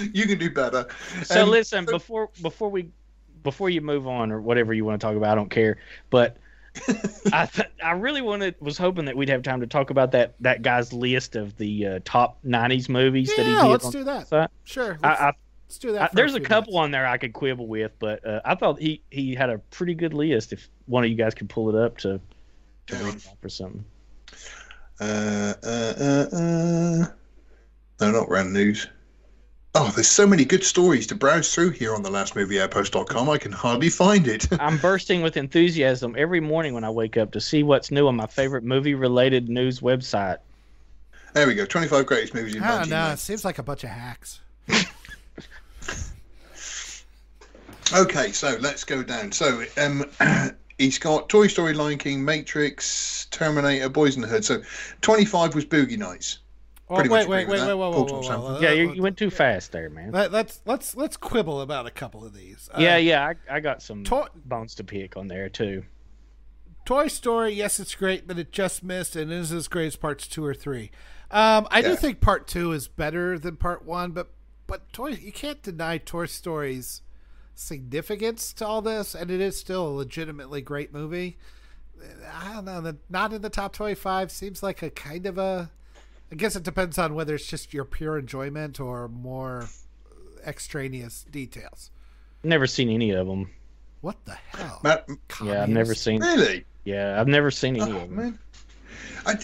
you 0.12 0.26
can 0.26 0.38
do 0.38 0.50
better. 0.50 0.86
So 1.24 1.42
Um, 1.44 1.50
listen, 1.50 1.84
before 1.86 2.30
before 2.42 2.70
we 2.70 2.88
before 3.42 3.70
you 3.70 3.80
move 3.80 4.06
on 4.06 4.30
or 4.30 4.40
whatever 4.40 4.72
you 4.74 4.84
want 4.84 5.00
to 5.00 5.06
talk 5.06 5.16
about, 5.16 5.32
I 5.32 5.34
don't 5.34 5.50
care. 5.50 5.78
But 6.10 6.36
I 7.32 7.46
th- 7.46 7.68
I 7.82 7.92
really 7.92 8.22
wanted 8.22 8.54
was 8.60 8.78
hoping 8.78 9.04
that 9.06 9.16
we'd 9.16 9.28
have 9.28 9.42
time 9.42 9.60
to 9.60 9.66
talk 9.66 9.90
about 9.90 10.12
that 10.12 10.34
that 10.40 10.62
guy's 10.62 10.92
list 10.92 11.36
of 11.36 11.56
the 11.58 11.86
uh, 11.86 11.98
top 12.04 12.38
'90s 12.44 12.88
movies 12.88 13.30
that 13.36 13.44
he 13.46 13.52
Yeah, 13.52 13.62
did. 13.62 13.68
let's 13.68 13.84
on 13.86 13.92
do 13.92 14.04
that. 14.04 14.30
the. 14.30 14.48
Sure. 14.64 14.98
Let's, 15.02 15.20
I, 15.20 15.32
let's 15.72 15.78
do 15.78 15.92
that. 15.92 16.02
I, 16.02 16.08
there's 16.12 16.34
a 16.34 16.38
few 16.38 16.46
couple 16.46 16.72
minutes. 16.74 16.84
on 16.84 16.90
there 16.90 17.06
I 17.06 17.16
could 17.16 17.32
quibble 17.32 17.66
with, 17.66 17.92
but 17.98 18.26
uh, 18.26 18.40
I 18.44 18.54
thought 18.56 18.78
he 18.78 19.02
he 19.10 19.34
had 19.34 19.48
a 19.50 19.58
pretty 19.58 19.94
good 19.94 20.12
list. 20.12 20.52
If 20.52 20.68
one 20.86 21.02
of 21.02 21.10
you 21.10 21.16
guys 21.16 21.34
could 21.34 21.48
pull 21.48 21.68
it 21.70 21.74
up 21.82 21.96
to 21.98 22.20
to 22.88 22.94
Yeah. 22.96 23.04
read 23.04 23.14
it 23.16 23.26
off 23.26 23.36
or 23.42 23.48
something. 23.48 23.84
Uh, 25.00 25.54
uh, 25.64 25.94
uh, 26.00 26.36
uh. 26.36 27.06
No, 28.00 28.10
not 28.10 28.28
random 28.28 28.52
news. 28.52 28.86
Oh, 29.74 29.90
there's 29.94 30.08
so 30.08 30.26
many 30.26 30.44
good 30.44 30.62
stories 30.62 31.06
to 31.06 31.14
browse 31.14 31.54
through 31.54 31.70
here 31.70 31.94
on 31.94 32.02
the 32.02 32.10
lastmovieoutpost.com. 32.10 33.30
I 33.30 33.38
can 33.38 33.52
hardly 33.52 33.88
find 33.88 34.28
it. 34.28 34.46
I'm 34.60 34.76
bursting 34.76 35.22
with 35.22 35.38
enthusiasm 35.38 36.14
every 36.18 36.40
morning 36.40 36.74
when 36.74 36.84
I 36.84 36.90
wake 36.90 37.16
up 37.16 37.32
to 37.32 37.40
see 37.40 37.62
what's 37.62 37.90
new 37.90 38.06
on 38.06 38.14
my 38.16 38.26
favorite 38.26 38.64
movie 38.64 38.94
related 38.94 39.48
news 39.48 39.80
website. 39.80 40.38
there 41.32 41.46
we 41.46 41.54
go. 41.54 41.64
25 41.64 42.04
greatest 42.04 42.34
movies 42.34 42.54
in 42.56 42.62
I 42.62 42.78
don't 42.80 42.90
know. 42.90 43.12
It 43.12 43.18
seems 43.18 43.46
like 43.46 43.58
a 43.58 43.62
bunch 43.62 43.82
of 43.82 43.90
hacks. 43.90 44.40
Okay, 47.94 48.32
so 48.32 48.56
let's 48.60 48.84
go 48.84 49.02
down. 49.02 49.32
So, 49.32 49.64
um, 49.78 50.04
he's 50.78 50.98
got 50.98 51.28
Toy 51.28 51.46
Story, 51.46 51.74
Lion 51.74 51.98
King, 51.98 52.24
Matrix, 52.24 53.26
Terminator, 53.30 53.88
Boys 53.88 54.16
in 54.16 54.22
the 54.22 54.28
Hood. 54.28 54.44
So, 54.44 54.62
25 55.02 55.54
was 55.54 55.64
Boogie 55.64 55.98
Nights. 55.98 56.38
Oh, 56.88 56.96
Pretty 56.96 57.10
wait, 57.10 57.20
much 57.20 57.28
wait, 57.28 57.42
agree 57.42 57.54
wait, 57.54 57.60
with 57.60 57.60
wait, 57.60 57.66
that. 57.68 57.76
whoa, 57.78 57.90
whoa, 57.90 58.04
whoa, 58.04 58.20
whoa, 58.22 58.40
whoa. 58.54 58.60
Yeah, 58.60 58.72
you, 58.72 58.92
you 58.92 59.02
went 59.02 59.16
too 59.16 59.30
fast 59.30 59.72
there, 59.72 59.88
man. 59.88 60.12
Let, 60.12 60.30
let's 60.30 60.60
let's 60.66 60.94
let's 60.94 61.16
quibble 61.16 61.62
about 61.62 61.86
a 61.86 61.90
couple 61.90 62.24
of 62.24 62.34
these. 62.34 62.68
Uh, 62.72 62.80
Yeah, 62.80 62.98
yeah, 62.98 63.32
I, 63.48 63.56
I 63.56 63.60
got 63.60 63.80
some 63.80 64.04
Toy, 64.04 64.26
bones 64.44 64.74
to 64.74 64.84
pick 64.84 65.16
on 65.16 65.28
there 65.28 65.48
too. 65.48 65.84
Toy 66.84 67.08
Story, 67.08 67.52
yes, 67.54 67.80
it's 67.80 67.94
great, 67.94 68.26
but 68.26 68.38
it 68.38 68.52
just 68.52 68.82
missed, 68.82 69.16
and 69.16 69.32
it 69.32 69.36
is 69.36 69.52
as 69.52 69.68
great 69.68 69.86
as 69.86 69.96
parts 69.96 70.26
two 70.26 70.44
or 70.44 70.52
three. 70.52 70.90
Um, 71.30 71.66
I 71.70 71.80
do 71.80 71.96
think 71.96 72.20
part 72.20 72.46
two 72.46 72.72
is 72.72 72.88
better 72.88 73.38
than 73.38 73.56
part 73.56 73.86
one, 73.86 74.10
but 74.10 74.30
but 74.66 74.92
Toy 74.92 75.10
you 75.10 75.32
can't 75.32 75.62
deny 75.62 75.96
Toy 75.96 76.26
Story's 76.26 77.00
significance 77.54 78.52
to 78.54 78.66
all 78.66 78.82
this, 78.82 79.14
and 79.14 79.30
it 79.30 79.40
is 79.40 79.58
still 79.58 79.86
a 79.86 79.90
legitimately 79.90 80.60
great 80.62 80.92
movie. 80.92 81.36
I 82.32 82.54
don't 82.54 82.64
know. 82.64 82.80
The, 82.80 82.96
not 83.08 83.32
in 83.32 83.42
the 83.42 83.50
top 83.50 83.72
twenty-five 83.72 84.30
seems 84.30 84.62
like 84.62 84.82
a 84.82 84.90
kind 84.90 85.26
of 85.26 85.38
a. 85.38 85.70
I 86.30 86.34
guess 86.34 86.56
it 86.56 86.62
depends 86.62 86.98
on 86.98 87.14
whether 87.14 87.34
it's 87.34 87.46
just 87.46 87.74
your 87.74 87.84
pure 87.84 88.18
enjoyment 88.18 88.80
or 88.80 89.06
more 89.08 89.68
extraneous 90.46 91.24
details. 91.30 91.90
Never 92.42 92.66
seen 92.66 92.88
any 92.88 93.10
of 93.12 93.26
them. 93.26 93.50
What 94.00 94.24
the 94.24 94.34
hell? 94.34 94.80
Matt, 94.82 95.06
yeah, 95.44 95.62
I've 95.62 95.68
never 95.68 95.94
seen. 95.94 96.20
Really? 96.20 96.64
Yeah, 96.84 97.20
I've 97.20 97.28
never 97.28 97.50
seen 97.52 97.78
oh, 97.80 97.84
any 97.84 97.92
Oh, 97.92 97.96
of 97.96 98.08
them. 98.08 98.16
man. 98.16 98.38
I 99.26 99.34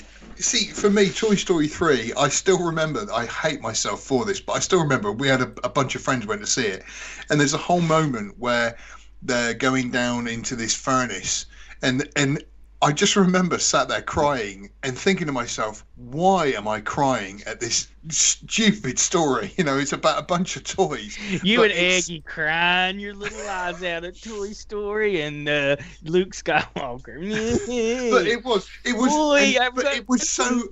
see. 0.43 0.67
For 0.67 0.91
me, 0.91 1.11
Toy 1.11 1.35
Story 1.35 1.69
three. 1.69 2.13
I 2.15 2.29
still 2.29 2.63
remember. 2.63 3.07
I 3.13 3.27
hate 3.27 3.61
myself 3.61 4.03
for 4.03 4.25
this, 4.25 4.41
but 4.41 4.55
I 4.55 4.59
still 4.61 4.81
remember 4.81 5.13
we 5.13 5.29
had 5.29 5.41
a, 5.41 5.53
a 5.65 5.69
bunch 5.69 5.95
of 5.95 6.03
friends 6.03 6.27
went 6.27 6.41
to 6.41 6.47
see 6.47 6.67
it, 6.67 6.85
and 7.31 7.39
there's 7.41 7.55
a 7.55 7.59
whole 7.59 7.81
moment 7.81 8.39
where 8.39 8.77
they're 9.23 9.55
going 9.55 9.91
down 9.91 10.29
into 10.29 10.57
this 10.57 10.75
furnace, 10.75 11.47
and 11.83 12.09
and 12.17 12.45
I 12.81 12.93
just 12.93 13.17
remember 13.17 13.59
sat 13.59 13.89
there 13.89 14.03
crying 14.03 14.71
and 14.85 14.97
thinking 14.97 15.27
to 15.27 15.33
myself, 15.33 15.85
why 15.97 16.47
am 16.47 16.69
I 16.69 16.81
crying 16.81 17.43
at 17.45 17.59
this 17.59 17.89
stupid 18.09 19.01
story? 19.01 19.53
You 19.59 19.65
know, 19.65 19.77
it's 19.79 19.93
about 19.93 20.21
a 20.21 20.23
bunch 20.23 20.55
of 20.55 20.63
toys. 20.63 21.19
You 21.43 21.65
and 21.65 21.73
it's- 21.73 22.05
Aggie 22.05 22.21
crying 22.21 23.01
your 23.01 23.15
little 23.15 23.49
eyes 23.49 23.83
out 23.83 24.05
at 24.05 24.23
Toy 24.23 24.53
Story 24.53 25.23
and 25.23 25.49
uh, 25.49 25.77
Luke 26.05 26.31
Skywalker. 26.31 27.19
But 28.13 28.29
it 28.29 28.45
was, 28.45 28.69
it 28.85 28.97
was, 28.97 29.11
Boy, 29.11 29.57
and- 29.61 29.75
but 29.75 29.85
got 29.85 29.97
it 29.97 30.09
was 30.09 30.29
so 30.29 30.63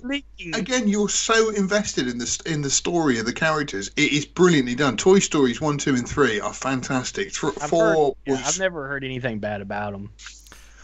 again, 0.53 0.87
you're 0.87 1.09
so 1.09 1.49
invested 1.49 2.07
in 2.07 2.17
the 2.17 2.41
in 2.45 2.61
the 2.61 2.69
story 2.69 3.19
of 3.19 3.25
the 3.25 3.33
characters. 3.33 3.89
It 3.97 4.13
is 4.13 4.25
brilliantly 4.25 4.75
done. 4.75 4.95
Toy 4.95 5.19
Stories 5.19 5.59
one, 5.59 5.77
two, 5.77 5.95
and 5.95 6.07
three 6.07 6.39
are 6.39 6.53
fantastic. 6.53 7.33
Th- 7.33 7.53
I've, 7.61 7.69
four 7.69 7.83
heard, 7.85 8.13
yeah, 8.25 8.33
was 8.33 8.47
I've 8.47 8.59
never 8.59 8.87
heard 8.87 9.03
anything 9.03 9.39
bad 9.39 9.59
about 9.59 9.91
them. 9.91 10.11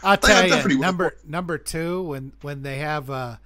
I'll 0.04 0.16
tell 0.16 0.46
you, 0.46 0.78
number 0.78 1.16
number 1.26 1.58
two 1.58 2.02
when 2.02 2.32
when 2.42 2.62
they 2.62 2.78
have 2.78 3.10
uh, 3.10 3.36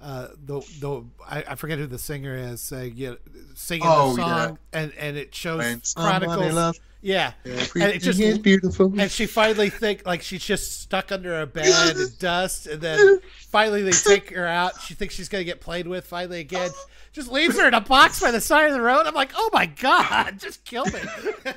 uh, 0.00 0.28
the 0.44 0.60
the 0.80 1.04
I, 1.28 1.44
I 1.48 1.54
forget 1.54 1.78
who 1.78 1.86
the 1.86 1.98
singer 1.98 2.34
is 2.36 2.72
uh, 2.72 2.80
you 2.80 3.18
singing 3.54 3.86
Oh, 3.86 4.14
the 4.16 4.22
yeah. 4.22 4.46
song 4.46 4.58
and 4.72 4.92
and 4.98 5.16
it 5.16 5.34
shows 5.34 5.58
When 5.58 5.80
chronicles. 5.96 6.52
loves 6.54 6.80
yeah, 7.02 7.34
and 7.44 7.54
it 7.92 8.02
just 8.02 8.18
is 8.18 8.38
beautiful. 8.38 8.92
and 8.98 9.08
she 9.08 9.26
finally 9.26 9.70
think 9.70 10.04
like 10.04 10.22
she's 10.22 10.42
just 10.42 10.80
stuck 10.80 11.12
under 11.12 11.40
a 11.40 11.46
bed 11.46 11.96
in 11.96 12.08
dust, 12.18 12.66
and 12.66 12.80
then 12.80 13.20
finally 13.48 13.82
they 13.82 13.92
take 13.92 14.30
her 14.30 14.46
out. 14.46 14.80
She 14.80 14.94
thinks 14.94 15.14
she's 15.14 15.28
gonna 15.28 15.44
get 15.44 15.60
played 15.60 15.86
with. 15.86 16.04
Finally 16.04 16.40
again, 16.40 16.70
just 17.12 17.30
leaves 17.30 17.56
her 17.60 17.68
in 17.68 17.74
a 17.74 17.80
box 17.80 18.18
by 18.20 18.32
the 18.32 18.40
side 18.40 18.66
of 18.66 18.72
the 18.72 18.80
road. 18.80 19.06
I'm 19.06 19.14
like, 19.14 19.30
oh 19.36 19.50
my 19.52 19.66
god, 19.66 20.40
just 20.40 20.64
kill 20.64 20.86
me. 20.86 20.98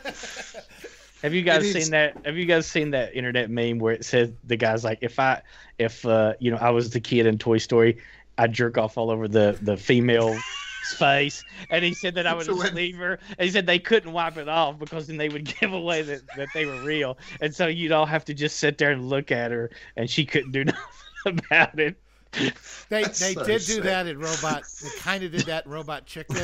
Have 1.21 1.33
you 1.33 1.41
guys 1.41 1.63
It 1.65 1.75
is- 1.75 1.83
seen 1.83 1.91
that? 1.91 2.17
Have 2.25 2.37
you 2.37 2.45
guys 2.45 2.65
seen 2.67 2.91
that 2.91 3.13
internet 3.13 3.49
meme 3.49 3.79
where 3.79 3.93
it 3.93 4.05
says 4.05 4.31
the 4.45 4.55
guy's 4.55 4.83
like, 4.83 4.99
if 5.01 5.19
I, 5.19 5.41
if 5.77 6.05
uh, 6.05 6.33
you 6.39 6.51
know, 6.51 6.57
I 6.57 6.69
was 6.69 6.91
the 6.91 6.99
kid 6.99 7.25
in 7.25 7.37
Toy 7.37 7.57
Story, 7.57 7.97
I'd 8.37 8.53
jerk 8.53 8.77
off 8.77 8.97
all 8.97 9.09
over 9.11 9.27
the 9.27 9.57
the 9.61 9.75
female 9.75 10.37
face, 10.97 11.43
and 11.69 11.83
he 11.83 11.93
said 11.93 12.15
that 12.15 12.25
I 12.25 12.33
would 12.33 12.45
So 12.45 12.55
just 12.61 12.73
leave 12.73 12.95
her, 12.97 13.19
and 13.37 13.45
he 13.45 13.51
said 13.51 13.65
they 13.65 13.79
couldn't 13.79 14.13
wipe 14.13 14.37
it 14.37 14.47
off 14.47 14.79
because 14.79 15.07
then 15.07 15.17
they 15.17 15.27
would 15.29 15.43
give 15.59 15.73
away 15.73 16.01
that 16.03 16.21
that 16.37 16.47
they 16.53 16.65
were 16.65 16.81
real, 16.83 17.17
and 17.41 17.53
so 17.53 17.67
you'd 17.67 17.91
all 17.91 18.05
have 18.05 18.23
to 18.25 18.33
just 18.33 18.57
sit 18.57 18.77
there 18.77 18.91
and 18.91 19.09
look 19.09 19.31
at 19.31 19.51
her, 19.51 19.69
and 19.97 20.09
she 20.09 20.25
couldn't 20.25 20.51
do 20.51 20.63
nothing 21.25 21.39
about 21.47 21.77
it. 21.79 21.97
They 22.31 23.03
That's 23.03 23.19
they 23.19 23.33
so 23.33 23.43
did 23.43 23.61
do 23.63 23.81
that 23.81 24.07
in 24.07 24.19
Robot. 24.19 24.63
They 24.81 24.89
kind 24.99 25.23
of 25.23 25.31
did 25.31 25.41
that 25.47 25.65
in 25.65 25.71
Robot 25.71 26.05
Chicken, 26.05 26.37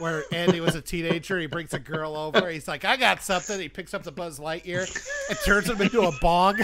where 0.00 0.24
Andy 0.32 0.60
was 0.60 0.74
a 0.74 0.80
teenager. 0.80 1.38
He 1.38 1.46
brings 1.46 1.72
a 1.74 1.78
girl 1.78 2.16
over. 2.16 2.48
He's 2.48 2.66
like, 2.66 2.84
"I 2.84 2.96
got 2.96 3.22
something." 3.22 3.60
He 3.60 3.68
picks 3.68 3.94
up 3.94 4.02
the 4.02 4.12
Buzz 4.12 4.38
Lightyear 4.38 4.86
and 5.28 5.38
turns 5.44 5.68
him 5.68 5.80
into 5.80 6.02
a 6.02 6.12
bong. 6.20 6.58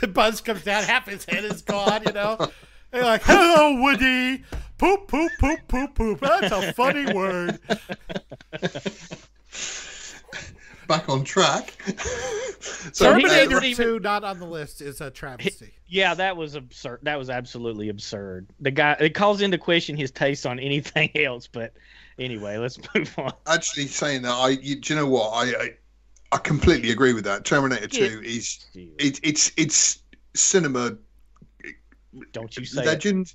The 0.00 0.08
Buzz 0.12 0.40
comes 0.40 0.62
down, 0.64 0.84
half 0.84 1.06
his 1.08 1.24
head 1.24 1.44
is 1.44 1.62
gone. 1.62 2.02
You 2.06 2.12
know. 2.12 2.38
They're 2.90 3.04
like, 3.04 3.22
"Hello, 3.24 3.80
Woody." 3.82 4.44
Poop, 4.76 5.06
poop, 5.08 5.30
poop, 5.38 5.60
poop, 5.68 5.94
poop. 5.94 6.20
That's 6.20 6.52
a 6.52 6.72
funny 6.72 7.12
word. 7.14 7.58
Back 10.86 11.08
on 11.08 11.24
track. 11.24 11.74
so 12.60 13.14
he- 13.14 13.22
Terminator 13.22 13.48
didn't 13.48 13.64
even- 13.64 13.84
2 13.84 14.00
not 14.00 14.24
on 14.24 14.38
the 14.38 14.46
list 14.46 14.80
is 14.80 15.00
a 15.00 15.10
travesty. 15.10 15.72
Yeah, 15.86 16.14
that 16.14 16.36
was 16.36 16.56
absurd. 16.56 17.00
That 17.02 17.18
was 17.18 17.30
absolutely 17.30 17.88
absurd. 17.88 18.48
The 18.58 18.72
guy 18.72 18.96
it 18.98 19.14
calls 19.14 19.42
into 19.42 19.58
question 19.58 19.96
his 19.96 20.10
taste 20.10 20.44
on 20.44 20.58
anything 20.58 21.10
else. 21.24 21.46
But 21.46 21.72
anyway, 22.18 22.56
let's 22.56 22.78
move 22.94 23.14
on. 23.16 23.32
actually 23.46 23.86
saying 23.86 24.22
that, 24.22 24.32
I 24.32 24.48
you, 24.60 24.76
do 24.80 24.92
you 24.94 24.98
know 24.98 25.06
what 25.06 25.28
I, 25.30 25.62
I 25.62 25.70
I 26.32 26.38
completely 26.38 26.90
agree 26.90 27.12
with 27.12 27.22
that. 27.24 27.44
Terminator 27.44 27.86
Two 27.86 28.20
is 28.24 28.66
it, 28.74 29.20
it's 29.22 29.52
it's 29.56 30.00
cinema 30.34 30.96
Don't 32.32 32.56
you 32.56 32.64
say 32.64 32.82
it. 32.82 33.34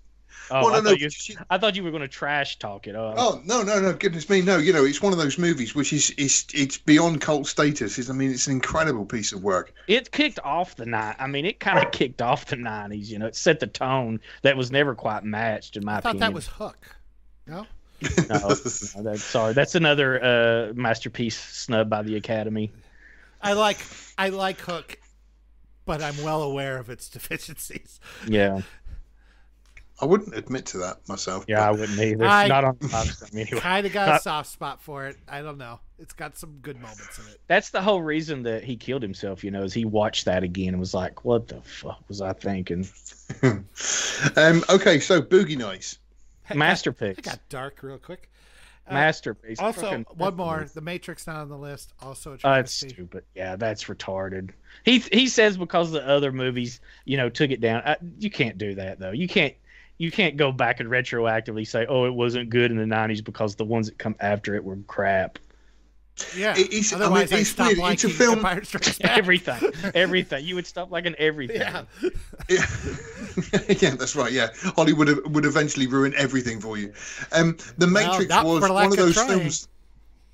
Legend. 0.51 0.65
Oh, 0.65 0.65
Well, 0.65 0.73
I, 0.75 0.77
no, 0.77 0.83
no, 0.83 0.89
thought 0.91 0.99
you, 0.99 1.09
she- 1.09 1.37
I 1.49 1.57
thought 1.57 1.75
you 1.75 1.83
were 1.83 1.91
going 1.91 2.01
to 2.01 2.07
trash 2.07 2.59
talk 2.59 2.87
it. 2.87 2.95
Oh, 2.95 3.13
Oh 3.17 3.41
no 3.45 3.61
no 3.63 3.79
no! 3.79 3.93
Goodness 3.93 4.29
me, 4.29 4.41
no! 4.41 4.57
You 4.57 4.73
know 4.73 4.85
it's 4.85 5.01
one 5.01 5.13
of 5.13 5.19
those 5.19 5.37
movies 5.37 5.75
which 5.75 5.93
is 5.93 6.09
is 6.11 6.45
it's 6.53 6.77
beyond 6.77 7.21
cult 7.21 7.47
status. 7.47 7.97
It's, 7.97 8.09
I 8.09 8.13
mean, 8.13 8.31
it's 8.31 8.47
an 8.47 8.53
incredible 8.53 9.05
piece 9.05 9.31
of 9.33 9.43
work. 9.43 9.73
it 9.87 10.11
kicked 10.11 10.39
off 10.39 10.75
the 10.75 10.85
night. 10.85 11.15
I 11.19 11.27
mean, 11.27 11.45
it 11.45 11.59
kind 11.59 11.79
of 11.85 11.91
kicked 11.91 12.21
off 12.21 12.45
the 12.47 12.55
nineties. 12.55 13.11
You 13.11 13.19
know, 13.19 13.27
it 13.27 13.35
set 13.35 13.59
the 13.59 13.67
tone 13.67 14.19
that 14.41 14.57
was 14.57 14.71
never 14.71 14.95
quite 14.95 15.23
matched, 15.23 15.77
in 15.77 15.85
my 15.85 15.99
opinion. 15.99 15.99
I 15.99 16.01
thought 16.01 16.09
opinion. 16.09 16.31
that 16.31 16.33
was 16.35 16.47
Hook. 16.47 16.95
No? 17.47 17.65
No, 18.29 18.39
no, 18.39 19.03
that's, 19.03 19.23
sorry, 19.23 19.53
that's 19.53 19.75
another 19.75 20.23
uh, 20.23 20.73
masterpiece 20.73 21.37
snub 21.37 21.89
by 21.89 22.01
the 22.01 22.15
Academy. 22.15 22.71
I 23.41 23.53
like 23.53 23.79
I 24.17 24.29
like 24.29 24.59
Hook, 24.61 24.97
but 25.85 26.01
I'm 26.01 26.15
well 26.23 26.41
aware 26.43 26.77
of 26.77 26.89
its 26.89 27.09
deficiencies. 27.09 27.99
Yeah, 28.27 28.61
I 30.01 30.05
wouldn't 30.05 30.33
admit 30.35 30.65
to 30.67 30.77
that 30.79 31.07
myself. 31.09 31.45
yeah, 31.47 31.67
I 31.67 31.71
wouldn't 31.71 31.99
either. 31.99 32.25
I- 32.25 32.47
Not 32.47 32.63
on 32.63 32.77
the 32.79 33.29
anyway. 33.33 33.59
Kind 33.59 33.85
of 33.85 33.93
got 33.93 34.19
a 34.19 34.21
soft 34.21 34.49
spot 34.49 34.81
for 34.81 35.07
it. 35.07 35.17
I 35.27 35.41
don't 35.41 35.57
know. 35.57 35.79
It's 35.99 36.13
got 36.13 36.37
some 36.37 36.59
good 36.61 36.77
moments 36.79 37.19
in 37.19 37.25
it. 37.27 37.41
That's 37.47 37.71
the 37.71 37.81
whole 37.81 38.01
reason 38.01 38.43
that 38.43 38.63
he 38.63 38.77
killed 38.77 39.01
himself. 39.01 39.43
You 39.43 39.51
know, 39.51 39.63
is 39.63 39.73
he 39.73 39.83
watched 39.83 40.23
that 40.25 40.43
again 40.43 40.69
and 40.69 40.79
was 40.79 40.93
like, 40.93 41.25
"What 41.25 41.49
the 41.49 41.61
fuck 41.61 42.01
was 42.07 42.21
I 42.21 42.31
thinking?" 42.33 42.87
um, 43.43 44.63
okay, 44.69 44.99
so 44.99 45.21
Boogie 45.21 45.57
Nights. 45.57 45.99
It 46.49 46.55
Masterpiece, 46.57 47.17
got 47.21 47.39
dark 47.49 47.83
real 47.83 47.97
quick. 47.99 48.29
Uh, 48.87 48.93
masterpiece. 48.93 49.59
Also, 49.59 49.81
Fucking- 49.81 50.05
one 50.15 50.35
more. 50.35 50.67
The 50.73 50.81
Matrix 50.81 51.27
not 51.27 51.35
on 51.35 51.49
the 51.49 51.57
list. 51.57 51.93
Also, 52.01 52.31
a 52.31 52.33
Oh, 52.33 52.35
it's 52.35 52.41
travesty. 52.79 52.89
stupid. 52.89 53.23
Yeah, 53.35 53.55
that's 53.55 53.83
retarded. 53.83 54.51
He 54.83 54.99
he 54.99 55.27
says 55.27 55.57
because 55.57 55.91
the 55.91 56.07
other 56.07 56.31
movies, 56.31 56.79
you 57.05 57.17
know, 57.17 57.29
took 57.29 57.51
it 57.51 57.61
down. 57.61 57.83
I, 57.85 57.97
you 58.17 58.31
can't 58.31 58.57
do 58.57 58.73
that 58.75 58.97
though. 58.99 59.11
You 59.11 59.27
can't 59.27 59.53
you 59.99 60.09
can't 60.09 60.35
go 60.37 60.51
back 60.51 60.79
and 60.79 60.89
retroactively 60.89 61.67
say, 61.67 61.85
"Oh, 61.87 62.05
it 62.05 62.13
wasn't 62.13 62.49
good 62.49 62.71
in 62.71 62.77
the 62.77 62.85
'90s 62.85 63.23
because 63.23 63.55
the 63.55 63.65
ones 63.65 63.87
that 63.87 63.99
come 63.99 64.15
after 64.19 64.55
it 64.55 64.63
were 64.63 64.77
crap." 64.87 65.37
yeah. 66.35 66.51
It- 66.57 66.67
it's- 66.73 66.91
I 66.91 66.95
mean, 66.97 67.03
Otherwise, 67.05 67.31
I, 67.31 67.37
it's 67.37 67.49
stop 67.51 67.65
weird. 67.67 67.77
It's 67.77 68.03
liking 68.03 68.09
a 68.09 68.13
film- 68.13 68.37
Empire 68.39 68.63
Strikes 68.65 68.97
Back. 68.99 69.17
everything, 69.17 69.71
everything. 69.93 70.43
You 70.45 70.55
would 70.55 70.67
stop 70.67 70.89
liking 70.91 71.15
everything. 71.15 71.61
Yeah. 71.61 71.83
Yeah, 72.49 72.65
yeah, 73.79 73.95
that's 73.95 74.15
right. 74.15 74.31
Yeah, 74.31 74.47
Hollywood 74.75 75.07
would, 75.07 75.35
would 75.35 75.45
eventually 75.45 75.85
ruin 75.87 76.13
everything 76.17 76.59
for 76.59 76.77
you. 76.77 76.91
Um, 77.31 77.55
the 77.77 77.85
Matrix 77.87 78.27
not 78.29 78.43
was 78.45 78.61
one 78.67 78.85
of 78.87 78.91
of 78.91 78.97
those 78.97 79.13
trying. 79.13 79.39
films. 79.39 79.67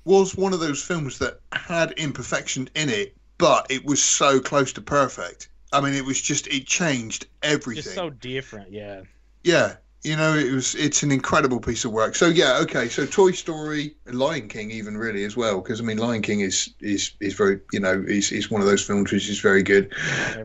Was 0.06 0.34
one 0.34 0.52
of 0.54 0.60
those 0.60 0.82
films 0.82 1.18
that 1.18 1.40
had 1.52 1.92
imperfection 1.92 2.68
in 2.74 2.88
it, 2.88 3.14
but 3.38 3.66
it 3.70 3.84
was 3.84 4.02
so 4.02 4.40
close 4.40 4.72
to 4.74 4.80
perfect. 4.80 5.48
I 5.72 5.80
mean, 5.82 5.94
it 5.94 6.04
was 6.04 6.20
just 6.20 6.46
it 6.46 6.66
changed 6.66 7.26
everything. 7.42 7.82
Just 7.82 7.94
so 7.94 8.10
different. 8.10 8.72
Yeah. 8.72 9.02
Yeah, 9.46 9.76
you 10.02 10.16
know, 10.16 10.34
it 10.34 10.52
was 10.52 10.74
it's 10.74 11.04
an 11.04 11.12
incredible 11.12 11.60
piece 11.60 11.84
of 11.84 11.92
work. 11.92 12.16
So 12.16 12.26
yeah, 12.26 12.58
okay, 12.62 12.88
so 12.88 13.06
Toy 13.06 13.30
Story, 13.30 13.94
Lion 14.06 14.48
King, 14.48 14.72
even 14.72 14.96
really 14.96 15.22
as 15.22 15.36
well, 15.36 15.60
because 15.60 15.80
I 15.80 15.84
mean, 15.84 15.98
Lion 15.98 16.20
King 16.20 16.40
is 16.40 16.74
is 16.80 17.12
is 17.20 17.34
very 17.34 17.60
you 17.72 17.78
know 17.78 18.04
is 18.08 18.32
is 18.32 18.50
one 18.50 18.60
of 18.60 18.66
those 18.66 18.84
films 18.84 19.12
which 19.12 19.28
is 19.28 19.38
very 19.38 19.62
good. 19.62 19.94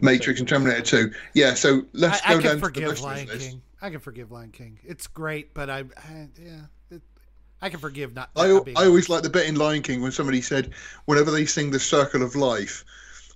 Matrix 0.03 0.39
and 0.39 0.47
Terminator 0.47 0.83
Two, 0.83 1.11
yeah. 1.33 1.55
So 1.55 1.81
let's 1.93 2.21
I, 2.23 2.33
I 2.33 2.35
go 2.35 2.41
can 2.41 2.43
down 2.43 2.51
to 2.51 2.55
the 2.57 2.61
forgive 2.67 2.89
rest 2.89 2.99
of 2.99 3.05
Lion. 3.05 3.27
King. 3.27 3.61
I 3.81 3.89
can 3.89 3.99
forgive 3.99 4.31
Lion 4.31 4.51
King. 4.51 4.77
It's 4.83 5.07
great, 5.07 5.55
but 5.55 5.71
I, 5.71 5.79
I 5.79 6.27
yeah, 6.39 6.61
it, 6.91 7.01
I 7.59 7.69
can 7.69 7.79
forgive 7.79 8.13
not. 8.13 8.29
I, 8.35 8.49
not 8.49 8.69
I 8.75 8.85
always 8.85 9.09
like 9.09 9.23
the 9.23 9.31
bit 9.31 9.47
in 9.47 9.55
Lion 9.55 9.81
King 9.81 10.03
when 10.03 10.11
somebody 10.11 10.41
said, 10.41 10.73
whenever 11.05 11.31
they 11.31 11.47
sing 11.47 11.71
the 11.71 11.79
Circle 11.79 12.21
of 12.21 12.35
Life, 12.35 12.85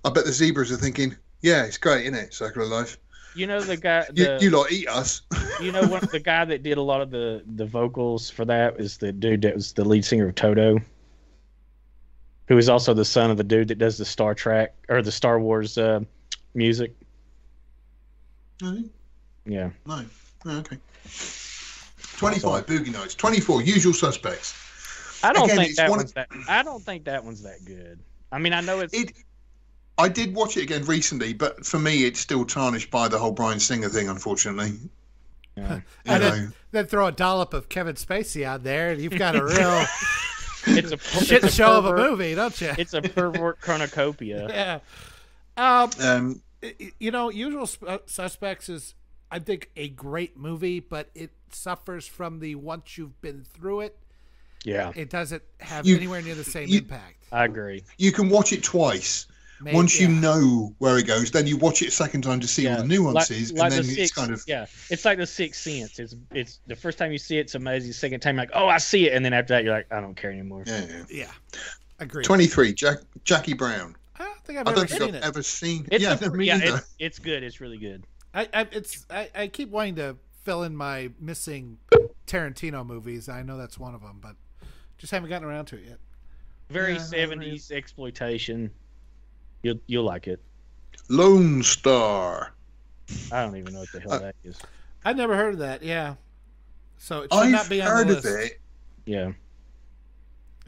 I 0.04 0.10
bet 0.10 0.26
the 0.26 0.32
zebras 0.32 0.70
are 0.70 0.76
thinking, 0.76 1.16
yeah, 1.40 1.64
it's 1.64 1.76
great, 1.76 2.06
isn't 2.06 2.14
it? 2.14 2.34
Circle 2.34 2.62
of 2.62 2.68
Life. 2.68 2.98
You 3.36 3.46
know 3.46 3.60
the 3.60 3.76
guy. 3.76 4.06
You, 4.14 4.24
The, 4.24 4.38
you 4.40 4.50
lot 4.50 4.72
eat 4.72 4.88
us. 4.88 5.22
you 5.60 5.70
know 5.72 5.82
the 5.84 6.20
guy 6.20 6.44
that 6.44 6.62
did 6.62 6.78
a 6.78 6.82
lot 6.82 7.00
of 7.00 7.10
the 7.10 7.42
the 7.56 7.66
vocals 7.66 8.30
for 8.30 8.44
that 8.46 8.80
is 8.80 8.96
the 8.98 9.12
dude 9.12 9.42
that 9.42 9.54
was 9.54 9.72
the 9.72 9.84
lead 9.84 10.04
singer 10.04 10.28
of 10.28 10.34
Toto, 10.34 10.78
who 12.48 12.56
is 12.58 12.68
also 12.68 12.94
the 12.94 13.04
son 13.04 13.30
of 13.30 13.36
the 13.36 13.44
dude 13.44 13.68
that 13.68 13.78
does 13.78 13.98
the 13.98 14.04
Star 14.04 14.34
Trek 14.34 14.74
or 14.88 15.02
the 15.02 15.12
Star 15.12 15.38
Wars 15.38 15.76
uh, 15.78 16.00
music. 16.54 16.94
no, 18.62 18.82
Yeah. 19.44 19.70
no, 19.86 20.04
Oh, 20.46 20.58
okay. 20.58 20.78
25 22.18 22.66
Boogie 22.66 22.92
Nights. 22.92 23.14
24 23.16 23.62
Usual 23.62 23.92
Suspects. 23.92 24.54
I 25.22 25.32
don't 25.32 25.44
Again, 25.50 25.56
think 25.64 25.76
that 25.76 25.90
one's 25.90 26.02
of- 26.04 26.14
that. 26.14 26.28
I 26.48 26.62
don't 26.62 26.82
think 26.82 27.04
that 27.04 27.24
one's 27.24 27.42
that 27.42 27.64
good. 27.64 27.98
I 28.32 28.38
mean, 28.38 28.52
I 28.52 28.60
know 28.60 28.80
it's. 28.80 28.94
It. 28.94 29.12
I 29.98 30.08
did 30.08 30.34
watch 30.34 30.56
it 30.56 30.62
again 30.62 30.84
recently, 30.84 31.32
but 31.32 31.64
for 31.64 31.78
me, 31.78 32.04
it's 32.04 32.20
still 32.20 32.44
tarnished 32.44 32.90
by 32.90 33.08
the 33.08 33.18
whole 33.18 33.32
Bryan 33.32 33.58
Singer 33.60 33.88
thing. 33.88 34.08
Unfortunately, 34.08 34.72
yeah. 35.56 35.80
And 36.04 36.22
know. 36.22 36.30
then, 36.30 36.52
then 36.72 36.86
throw 36.86 37.06
a 37.06 37.12
dollop 37.12 37.54
of 37.54 37.68
Kevin 37.68 37.94
Spacey 37.96 38.44
out 38.44 38.62
there, 38.62 38.90
and 38.90 39.00
you've 39.00 39.18
got 39.18 39.36
a 39.36 39.44
real 39.44 39.86
it's 40.68 40.90
a 40.92 40.96
per- 40.98 41.24
shit 41.24 41.44
it's 41.44 41.54
a 41.54 41.56
show 41.56 41.78
of 41.78 41.86
a 41.86 41.94
movie, 41.96 42.34
don't 42.34 42.60
you? 42.60 42.72
It's 42.76 42.92
a 42.92 43.00
pervert 43.00 43.60
cornucopia. 43.60 44.48
yeah. 44.50 44.78
Um, 45.56 45.90
Um, 46.00 46.42
you 46.98 47.10
know, 47.10 47.30
Usual 47.30 47.68
uh, 47.86 47.98
Suspects 48.06 48.68
is, 48.68 48.94
I 49.30 49.38
think, 49.38 49.70
a 49.76 49.88
great 49.88 50.36
movie, 50.36 50.80
but 50.80 51.08
it 51.14 51.30
suffers 51.50 52.06
from 52.06 52.40
the 52.40 52.54
once 52.56 52.98
you've 52.98 53.18
been 53.22 53.44
through 53.44 53.82
it, 53.82 53.96
Yeah, 54.64 54.92
it 54.96 55.08
doesn't 55.08 55.42
have 55.60 55.86
You- 55.86 55.96
anywhere 55.96 56.20
near 56.20 56.34
the 56.34 56.44
same 56.44 56.68
you- 56.68 56.80
impact. 56.80 57.22
I 57.32 57.44
agree. 57.44 57.84
you 57.96 58.12
can 58.12 58.28
watch 58.28 58.52
it 58.52 58.62
twice. 58.62 59.26
Maybe- 59.60 59.74
Once 59.76 59.98
you 60.00 60.08
yeah. 60.08 60.20
know 60.20 60.74
where 60.78 60.98
it 60.98 61.06
goes, 61.06 61.30
then 61.30 61.46
you 61.46 61.56
watch 61.56 61.80
it 61.82 61.88
a 61.88 61.90
second 61.90 62.22
time 62.22 62.40
to 62.40 62.46
see 62.48 62.64
Yeah, 62.64 62.76
all 62.76 62.82
the 62.82 62.88
nuances, 62.88 63.52
like, 63.52 63.60
like 63.60 63.72
and 63.72 63.84
then 63.84 63.94
the 63.94 64.02
it's 64.02 64.12
kind 64.12 64.30
of 64.32 64.42
yeah. 64.46 64.66
It's 64.90 65.04
like 65.04 65.18
the 65.18 65.26
sixth 65.26 65.62
sense. 65.62 65.98
It's 65.98 66.14
it's 66.32 66.60
the 66.66 66.76
first 66.76 66.98
time 66.98 67.10
you 67.12 67.18
see 67.18 67.38
it, 67.38 67.42
it's 67.42 67.54
amazing. 67.54 67.88
The 67.88 67.94
Second 67.94 68.20
time, 68.20 68.36
you're 68.36 68.42
like, 68.42 68.50
oh, 68.54 68.68
I 68.68 68.78
see 68.78 69.08
it, 69.08 69.14
and 69.14 69.24
then 69.24 69.32
after 69.32 69.54
that, 69.54 69.64
you're 69.64 69.72
like, 69.72 69.90
I 69.90 70.00
don't 70.00 70.14
care 70.14 70.30
anymore. 70.30 70.64
yeah, 70.66 70.84
yeah. 70.88 71.04
Yeah. 71.10 71.30
Agreed. 71.98 72.24
23 72.24 72.74
Jack, 72.74 72.98
Jackie 73.24 73.54
Brown. 73.54 73.96
I 74.18 74.24
don't 74.24 74.44
think 74.44 74.58
I've 74.58 74.66
I 74.68 74.70
ever 74.72 74.80
don't 74.80 74.88
think 74.90 75.00
seen 75.00 75.08
I've 75.08 75.14
it. 75.14 75.24
ever 75.24 75.42
seen. 75.42 75.88
It's 75.90 76.02
yeah, 76.04 76.18
a, 76.20 76.30
me 76.30 76.46
yeah, 76.46 76.56
either. 76.56 76.76
it's, 76.76 76.94
it's 76.98 77.18
good. 77.18 77.42
It's 77.42 77.60
really 77.60 77.78
good. 77.78 78.04
I, 78.34 78.48
I 78.52 78.66
it's 78.72 79.06
I, 79.08 79.30
I 79.34 79.46
keep 79.48 79.70
wanting 79.70 79.94
to 79.96 80.16
fill 80.44 80.62
in 80.64 80.76
my 80.76 81.10
missing 81.18 81.78
Tarantino 82.26 82.84
movies. 82.86 83.28
I 83.30 83.42
know 83.42 83.56
that's 83.56 83.78
one 83.78 83.94
of 83.94 84.02
them, 84.02 84.18
but 84.20 84.36
just 84.98 85.10
haven't 85.10 85.30
gotten 85.30 85.48
around 85.48 85.66
to 85.66 85.76
it 85.76 85.84
yet. 85.88 85.98
Very 86.68 86.94
Yeah, 86.94 86.98
seventies 86.98 87.70
exploitation. 87.70 88.70
You'll 89.66 89.80
you'll 89.88 90.04
like 90.04 90.28
it. 90.28 90.40
Lone 91.08 91.60
Star. 91.64 92.52
I 93.32 93.42
don't 93.44 93.56
even 93.56 93.74
know 93.74 93.80
what 93.80 93.90
the 93.92 93.98
hell 94.00 94.12
Uh, 94.12 94.18
that 94.20 94.36
is. 94.44 94.60
I've 95.04 95.16
never 95.16 95.34
heard 95.36 95.54
of 95.54 95.58
that. 95.58 95.82
Yeah, 95.82 96.14
so 96.98 97.22
it 97.22 97.32
should 97.32 97.40
I've 97.40 97.50
not 97.50 97.68
be 97.68 97.82
on 97.82 97.88
heard 97.88 98.06
the 98.06 98.18
of 98.18 98.24
list. 98.24 98.52
it. 98.52 98.60
Yeah, 99.06 99.32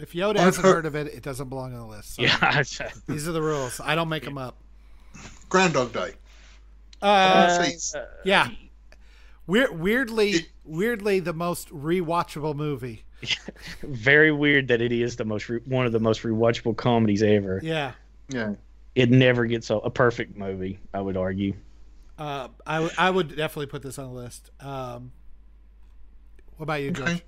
If 0.01 0.15
Yoda 0.15 0.31
I've 0.31 0.37
hasn't 0.47 0.67
heard- 0.67 0.75
heard 0.75 0.87
of 0.87 0.97
it, 0.97 1.07
it 1.15 1.23
doesn't 1.23 1.49
belong 1.49 1.75
on 1.75 1.81
the 1.81 1.87
list. 1.87 2.17
So 2.17 2.23
yeah. 2.23 2.63
these 3.07 3.29
are 3.29 3.33
the 3.33 3.43
rules. 3.43 3.81
I 3.81 3.95
don't 3.95 4.09
make 4.09 4.25
them 4.25 4.37
up. 4.39 4.57
Groundhog 5.49 5.93
Day. 5.93 6.15
Uh, 7.01 7.07
Uh, 7.07 7.65
see. 7.65 7.99
yeah. 8.25 8.49
Weird, 9.47 9.79
weirdly, 9.79 10.31
It- 10.31 10.49
weirdly, 10.65 11.21
the 11.21 11.33
most 11.33 11.69
rewatchable 11.71 12.55
movie. 12.57 13.05
very 13.83 14.31
weird 14.33 14.69
that 14.69 14.81
it 14.81 14.93
is 14.93 15.15
the 15.17 15.25
most 15.25 15.49
re- 15.49 15.61
one 15.67 15.87
of 15.87 15.93
the 15.93 15.99
most 16.01 16.23
rewatchable 16.23 16.77
comedies 16.77 17.23
ever. 17.23 17.61
Yeah. 17.63 17.93
Yeah. 18.29 18.55
It 18.99 19.11
never 19.11 19.47
gets 19.47 19.71
a, 19.71 19.77
a 19.77 19.91
perfect 19.91 20.37
movie. 20.37 20.79
I 20.93 21.01
would 21.01 21.17
argue. 21.17 21.55
Uh, 22.19 22.49
I, 22.67 22.75
w- 22.77 22.95
I 22.99 23.11
would 23.11 23.29
definitely 23.29 23.67
put 23.67 23.83
this 23.83 23.99
on 23.99 24.13
the 24.13 24.21
list. 24.21 24.51
Um, 24.61 25.13
what 26.57 26.65
about 26.65 26.83
you, 26.83 26.91
George? 26.91 27.09
Okay. 27.09 27.23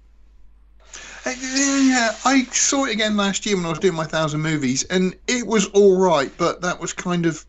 Uh, 1.24 1.30
Yeah, 1.30 2.12
I 2.24 2.44
saw 2.50 2.86
it 2.86 2.92
again 2.92 3.16
last 3.16 3.46
year 3.46 3.56
when 3.56 3.66
I 3.66 3.68
was 3.68 3.78
doing 3.78 3.94
my 3.94 4.04
thousand 4.04 4.40
movies, 4.40 4.82
and 4.84 5.14
it 5.28 5.46
was 5.46 5.66
all 5.68 5.96
right, 5.98 6.32
but 6.38 6.60
that 6.62 6.80
was 6.80 6.92
kind 6.92 7.26
of. 7.26 7.44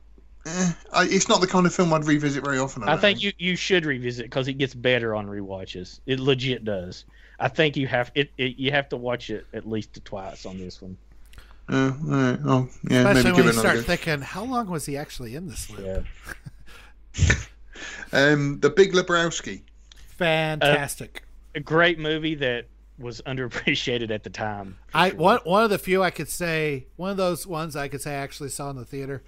Eh, 0.46 0.72
I, 0.94 1.06
it's 1.06 1.30
not 1.30 1.42
the 1.42 1.48
kind 1.48 1.66
of 1.66 1.74
film 1.74 1.94
I'd 1.94 2.06
revisit 2.06 2.44
very 2.44 2.60
often. 2.60 2.84
I 2.84 2.88
don't 2.88 3.00
think 3.02 3.24
you, 3.24 3.32
you 3.38 3.56
should 3.56 3.86
revisit 3.86 4.26
because 4.26 4.48
it 4.48 4.54
gets 4.54 4.74
better 4.74 5.16
on 5.16 5.28
rewatches. 5.28 6.00
It 6.06 6.20
legit 6.20 6.64
does. 6.64 7.06
I 7.40 7.48
think 7.48 7.76
you 7.78 7.88
have 7.88 8.12
it, 8.16 8.32
it. 8.38 8.58
You 8.58 8.72
have 8.72 8.90
to 8.90 8.98
watch 8.98 9.30
it 9.32 9.46
at 9.54 9.68
least 9.68 10.00
twice 10.04 10.46
on 10.46 10.58
this 10.60 10.82
one. 10.82 10.98
Uh, 11.70 11.92
all 12.06 12.10
right. 12.10 12.40
Oh, 12.44 12.70
yeah, 12.90 12.98
Especially 13.10 13.24
maybe 13.32 13.38
when 13.38 13.46
you 13.46 13.60
start 13.60 13.76
go. 13.76 13.82
thinking, 13.84 14.22
how 14.22 14.44
long 14.44 14.70
was 14.70 14.86
he 14.86 14.98
actually 14.98 15.36
in 15.36 15.48
this 15.48 15.70
loop? 15.70 16.06
Yeah, 17.16 17.36
Um, 18.14 18.60
the 18.60 18.70
Big 18.70 18.94
Lebowski. 18.94 19.62
Fantastic. 20.18 21.24
a 21.56 21.60
great 21.60 21.98
movie 21.98 22.36
that 22.36 22.68
was 23.00 23.22
underappreciated 23.22 24.12
at 24.12 24.24
the 24.24 24.30
time. 24.30 24.78
I 24.94 25.10
sure. 25.10 25.18
one 25.18 25.40
one 25.44 25.64
of 25.64 25.70
the 25.70 25.80
few 25.80 26.04
I 26.04 26.12
could 26.12 26.30
say 26.30 26.88
one 26.98 27.10
of 27.10 27.18
those 27.18 27.48
ones 27.48 27.76
I 27.76 27.88
could 27.88 28.02
say 28.02 28.12
I 28.12 28.20
actually 28.20 28.50
saw 28.50 28.70
in 28.70 28.76
the 28.76 28.86
theater. 28.86 29.24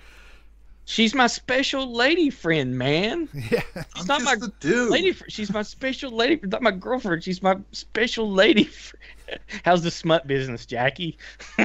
She's 0.86 1.16
my 1.16 1.28
special 1.28 1.94
lady 1.94 2.30
friend, 2.30 2.78
man. 2.78 3.30
Yeah, 3.52 3.62
She's 3.74 3.86
I'm 4.02 4.08
not 4.08 4.20
just 4.20 4.26
my 4.26 4.36
the 4.36 4.54
dude. 4.60 4.92
lady. 4.92 5.12
fr- 5.14 5.24
She's 5.30 5.52
my 5.54 5.62
special 5.62 6.12
lady. 6.12 6.40
Not 6.44 6.62
my 6.62 6.72
girlfriend. 6.72 7.24
She's 7.24 7.42
my 7.42 7.58
special 7.72 8.30
lady. 8.32 8.66
fr- 8.66 8.96
How's 9.66 9.82
the 9.84 9.92
smut 9.92 10.28
business, 10.28 10.66
Jackie? 10.66 11.18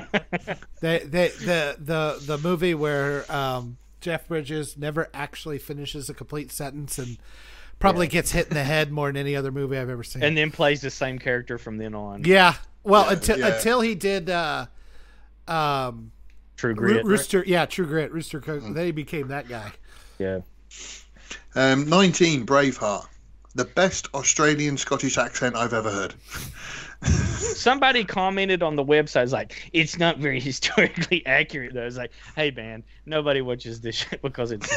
they, 0.80 0.98
they, 1.00 1.28
the 1.28 1.76
the 1.80 2.22
the 2.24 2.38
movie 2.38 2.74
where 2.74 3.30
um, 3.30 3.76
Jeff 4.00 4.28
Bridges 4.28 4.76
never 4.78 5.08
actually 5.12 5.58
finishes 5.58 6.08
a 6.08 6.14
complete 6.14 6.52
sentence 6.52 6.96
and 6.98 7.18
probably 7.80 8.06
gets 8.06 8.30
hit 8.32 8.46
in 8.48 8.54
the 8.54 8.62
head 8.64 8.92
more 8.92 9.08
than 9.08 9.16
any 9.16 9.34
other 9.34 9.50
movie 9.50 9.76
I've 9.78 9.90
ever 9.90 10.04
seen. 10.04 10.22
and 10.22 10.36
then 10.36 10.50
plays 10.52 10.80
the 10.80 10.90
same 10.90 11.18
character 11.18 11.58
from 11.58 11.76
then 11.78 11.94
on. 11.94 12.22
yeah, 12.24 12.54
well 12.84 13.06
Yeah, 13.06 13.12
until 13.12 13.38
yeah. 13.40 13.46
until 13.56 13.80
he 13.80 13.94
did 13.96 14.30
uh, 14.30 14.66
um, 15.48 16.12
True 16.58 16.74
Roo- 16.74 16.92
Grit. 16.92 17.04
Rooster, 17.06 17.42
yeah, 17.46 17.64
True 17.64 17.86
Grit, 17.86 18.12
Rooster 18.12 18.40
Cook. 18.40 18.62
Then 18.62 18.84
he 18.84 18.90
became 18.92 19.28
that 19.28 19.48
guy. 19.48 19.72
Yeah. 20.18 20.40
Um, 21.54 21.88
19, 21.88 22.44
Braveheart. 22.44 23.06
The 23.54 23.64
best 23.64 24.08
Australian 24.12 24.76
Scottish 24.76 25.16
accent 25.16 25.56
I've 25.56 25.72
ever 25.72 25.90
heard. 25.90 26.14
Somebody 27.02 28.04
commented 28.04 28.62
on 28.62 28.76
the 28.76 28.84
website, 28.84 29.22
it's 29.22 29.32
like, 29.32 29.70
it's 29.72 29.98
not 29.98 30.18
very 30.18 30.40
historically 30.50 31.24
accurate, 31.26 31.72
though. 31.74 31.86
It's 31.86 31.96
like, 31.96 32.12
hey, 32.36 32.50
man, 32.50 32.82
nobody 33.06 33.40
watches 33.40 33.80
this 33.80 33.94
shit 33.96 34.20
because 34.22 34.50
it's. 34.52 34.68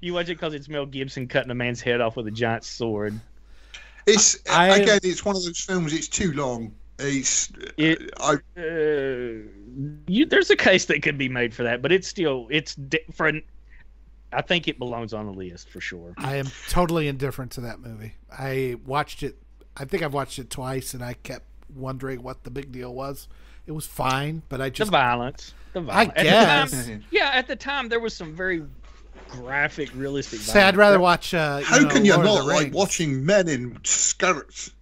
You 0.00 0.14
watch 0.14 0.24
it 0.30 0.34
because 0.36 0.54
it's 0.54 0.68
Mel 0.68 0.86
Gibson 0.86 1.28
cutting 1.28 1.50
a 1.50 1.54
man's 1.54 1.80
head 1.80 2.00
off 2.00 2.16
with 2.16 2.26
a 2.26 2.30
giant 2.30 2.64
sword. 2.64 3.18
It's 4.06 4.38
I- 4.50 4.78
again, 4.78 5.00
it's 5.02 5.24
one 5.24 5.36
of 5.36 5.44
those 5.44 5.60
films. 5.60 5.92
It's 5.92 6.08
too 6.08 6.32
long. 6.32 6.72
It's 6.98 7.52
It- 7.76 8.10
I 8.18 8.34
Uh, 8.58 9.48
you, 10.06 10.26
there's 10.26 10.50
a 10.50 10.56
case 10.56 10.86
that 10.86 11.02
could 11.02 11.18
be 11.18 11.28
made 11.28 11.52
for 11.54 11.62
that, 11.64 11.82
but 11.82 11.92
it's 11.92 12.08
still, 12.08 12.46
it's 12.50 12.74
di- 12.74 13.00
for. 13.12 13.26
an- 13.28 13.42
I 14.32 14.42
think 14.42 14.66
it 14.68 14.78
belongs 14.78 15.14
on 15.14 15.26
the 15.26 15.32
list 15.32 15.70
for 15.70 15.80
sure. 15.80 16.12
I 16.18 16.36
am 16.36 16.46
totally 16.68 17.06
indifferent 17.08 17.52
to 17.52 17.60
that 17.62 17.80
movie. 17.80 18.14
I 18.30 18.76
watched 18.84 19.22
it. 19.22 19.36
I 19.76 19.84
think 19.84 20.02
I've 20.02 20.12
watched 20.14 20.38
it 20.38 20.50
twice, 20.50 20.94
and 20.94 21.02
I 21.04 21.14
kept 21.14 21.44
wondering 21.74 22.22
what 22.22 22.42
the 22.44 22.50
big 22.50 22.72
deal 22.72 22.92
was. 22.92 23.28
It 23.66 23.72
was 23.72 23.86
fine, 23.86 24.42
but 24.48 24.60
I 24.60 24.64
The 24.66 24.70
just 24.70 24.90
violence. 24.90 25.54
The 25.72 25.80
violence. 25.82 26.08
At 26.10 26.16
the 26.16 26.22
guess. 26.22 26.86
time- 26.86 27.04
yeah, 27.10 27.30
at 27.34 27.46
the 27.46 27.56
time, 27.56 27.88
there 27.88 28.00
was 28.00 28.14
some 28.14 28.34
very 28.34 28.64
graphic, 29.30 29.90
realistic 29.94 30.40
say 30.40 30.62
I'd 30.62 30.76
rather 30.76 31.00
watch. 31.00 31.32
Uh, 31.34 31.58
you 31.60 31.64
how 31.66 31.78
know, 31.78 31.88
can 31.88 32.04
you 32.04 32.12
Lord 32.14 32.26
of 32.26 32.34
not 32.34 32.38
the 32.38 32.44
like 32.54 32.74
watching 32.74 33.24
men 33.24 33.48
in 33.48 33.78
skirts? 33.84 34.72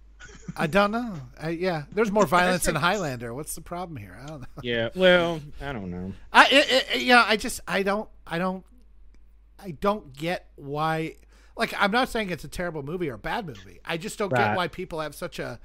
I 0.57 0.67
don't 0.67 0.91
know. 0.91 1.13
I, 1.41 1.49
yeah, 1.49 1.83
there's 1.91 2.11
more 2.11 2.25
violence 2.25 2.67
in 2.67 2.75
Highlander. 2.87 3.33
What's 3.33 3.55
the 3.55 3.61
problem 3.61 3.97
here? 3.97 4.17
I 4.21 4.27
don't 4.27 4.41
know. 4.41 4.47
Yeah, 4.61 4.89
well, 4.95 5.41
I 5.61 5.73
don't 5.73 5.91
know. 5.91 6.13
I 6.31 6.45
it, 6.47 6.85
it, 6.95 7.01
yeah, 7.01 7.23
I 7.27 7.35
just 7.37 7.59
I 7.67 7.83
don't 7.83 8.07
I 8.25 8.37
don't 8.39 8.63
I 9.59 9.71
don't 9.71 10.13
get 10.13 10.47
why. 10.55 11.15
Like 11.57 11.73
I'm 11.77 11.91
not 11.91 12.09
saying 12.09 12.29
it's 12.29 12.43
a 12.43 12.49
terrible 12.49 12.83
movie 12.83 13.09
or 13.09 13.13
a 13.15 13.17
bad 13.17 13.45
movie. 13.47 13.79
I 13.85 13.97
just 13.97 14.17
don't 14.17 14.29
Right. 14.31 14.49
get 14.49 14.57
why 14.57 14.67
people 14.67 14.99
have 15.01 15.15
such 15.15 15.39
a 15.39 15.59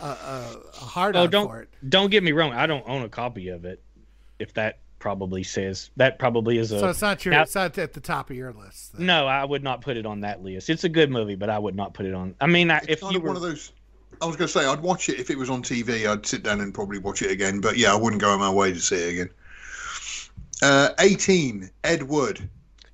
a, 0.00 0.04
a, 0.04 0.56
a 0.72 0.84
hard 0.84 1.14
Oh, 1.16 1.22
on 1.24 1.30
don't 1.30 1.48
for 1.48 1.62
it. 1.62 1.68
don't 1.88 2.10
get 2.10 2.22
me 2.24 2.32
wrong. 2.32 2.52
I 2.52 2.66
don't 2.66 2.84
own 2.88 3.02
a 3.02 3.08
copy 3.08 3.48
of 3.48 3.64
it. 3.64 3.82
If 4.40 4.54
that 4.54 4.78
probably 4.98 5.42
says 5.42 5.90
that 5.96 6.18
probably 6.18 6.58
is 6.58 6.72
a 6.72 6.80
So 6.80 6.88
it's 6.88 7.02
not 7.02 7.24
your 7.24 7.34
Now- 7.34 7.42
it's 7.42 7.54
not 7.54 7.76
at 7.78 7.92
the 7.92 8.00
top 8.00 8.30
of 8.30 8.36
your 8.36 8.52
list. 8.52 8.94
then. 8.96 9.06
no. 9.06 9.26
I 9.28 9.44
would 9.44 9.62
not 9.62 9.82
put 9.82 9.96
it 9.96 10.06
on 10.06 10.20
that 10.22 10.42
list. 10.42 10.70
It's 10.70 10.82
a 10.84 10.88
good 10.88 11.10
movie, 11.10 11.34
but 11.36 11.50
I 11.50 11.58
would 11.58 11.76
not 11.76 11.94
put 11.94 12.06
it 12.06 12.14
on. 12.14 12.34
I 12.40 12.46
mean, 12.46 12.70
I, 12.70 12.78
It's 12.88 13.02
if 13.02 13.12
you 13.12 13.20
were 13.20 13.28
one 13.28 13.36
of 13.36 13.42
those. 13.42 13.70
I 14.20 14.26
was 14.26 14.36
going 14.36 14.48
to 14.48 14.52
say 14.52 14.64
I'd 14.64 14.80
watch 14.80 15.08
it 15.08 15.18
if 15.18 15.30
it 15.30 15.38
was 15.38 15.50
on 15.50 15.62
TV. 15.62 16.10
I'd 16.10 16.26
sit 16.26 16.42
down 16.42 16.60
and 16.60 16.74
probably 16.74 16.98
watch 16.98 17.22
it 17.22 17.30
again. 17.30 17.60
But 17.60 17.76
yeah, 17.76 17.92
I 17.92 17.96
wouldn't 17.96 18.20
go 18.20 18.30
on 18.30 18.40
my 18.40 18.50
way 18.50 18.72
to 18.72 18.80
see 18.80 18.96
it 18.96 19.12
again. 19.12 19.30
Uh, 20.62 20.90
18, 20.98 21.70
Ed 21.82 22.02
Wood. 22.04 22.48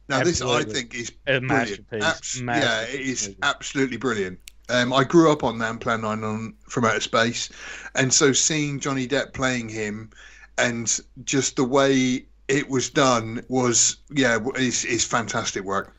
Now 0.09 0.20
Ed 0.20 0.26
this 0.26 0.42
I 0.42 0.64
think 0.64 0.94
is 0.94 1.12
a 1.26 1.38
brilliant. 1.38 1.47
masterpiece. 1.47 2.02
Abs- 2.02 2.40
yeah, 2.40 2.82
it 2.82 3.01
is 3.01 3.34
absolutely 3.42 3.97
brilliant. 3.97 4.40
Um, 4.68 4.92
I 4.92 5.05
grew 5.05 5.30
up 5.32 5.44
on 5.44 5.59
that 5.59 5.70
and 5.70 5.80
Plan 5.80 6.01
9 6.02 6.24
on 6.24 6.55
From 6.68 6.84
Outer 6.84 7.01
Space, 7.01 7.48
and 7.94 8.12
so 8.12 8.32
seeing 8.32 8.78
Johnny 8.80 9.06
Depp 9.06 9.32
playing 9.32 9.68
him, 9.68 10.10
and 10.59 11.01
just 11.24 11.56
the 11.56 11.64
way 11.64 12.26
it 12.48 12.68
was 12.68 12.90
done 12.90 13.44
was 13.48 13.97
yeah, 14.10 14.38
is 14.56 14.84
is 14.84 15.05
fantastic 15.05 15.64
work. 15.64 15.94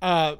Uh, 0.00 0.36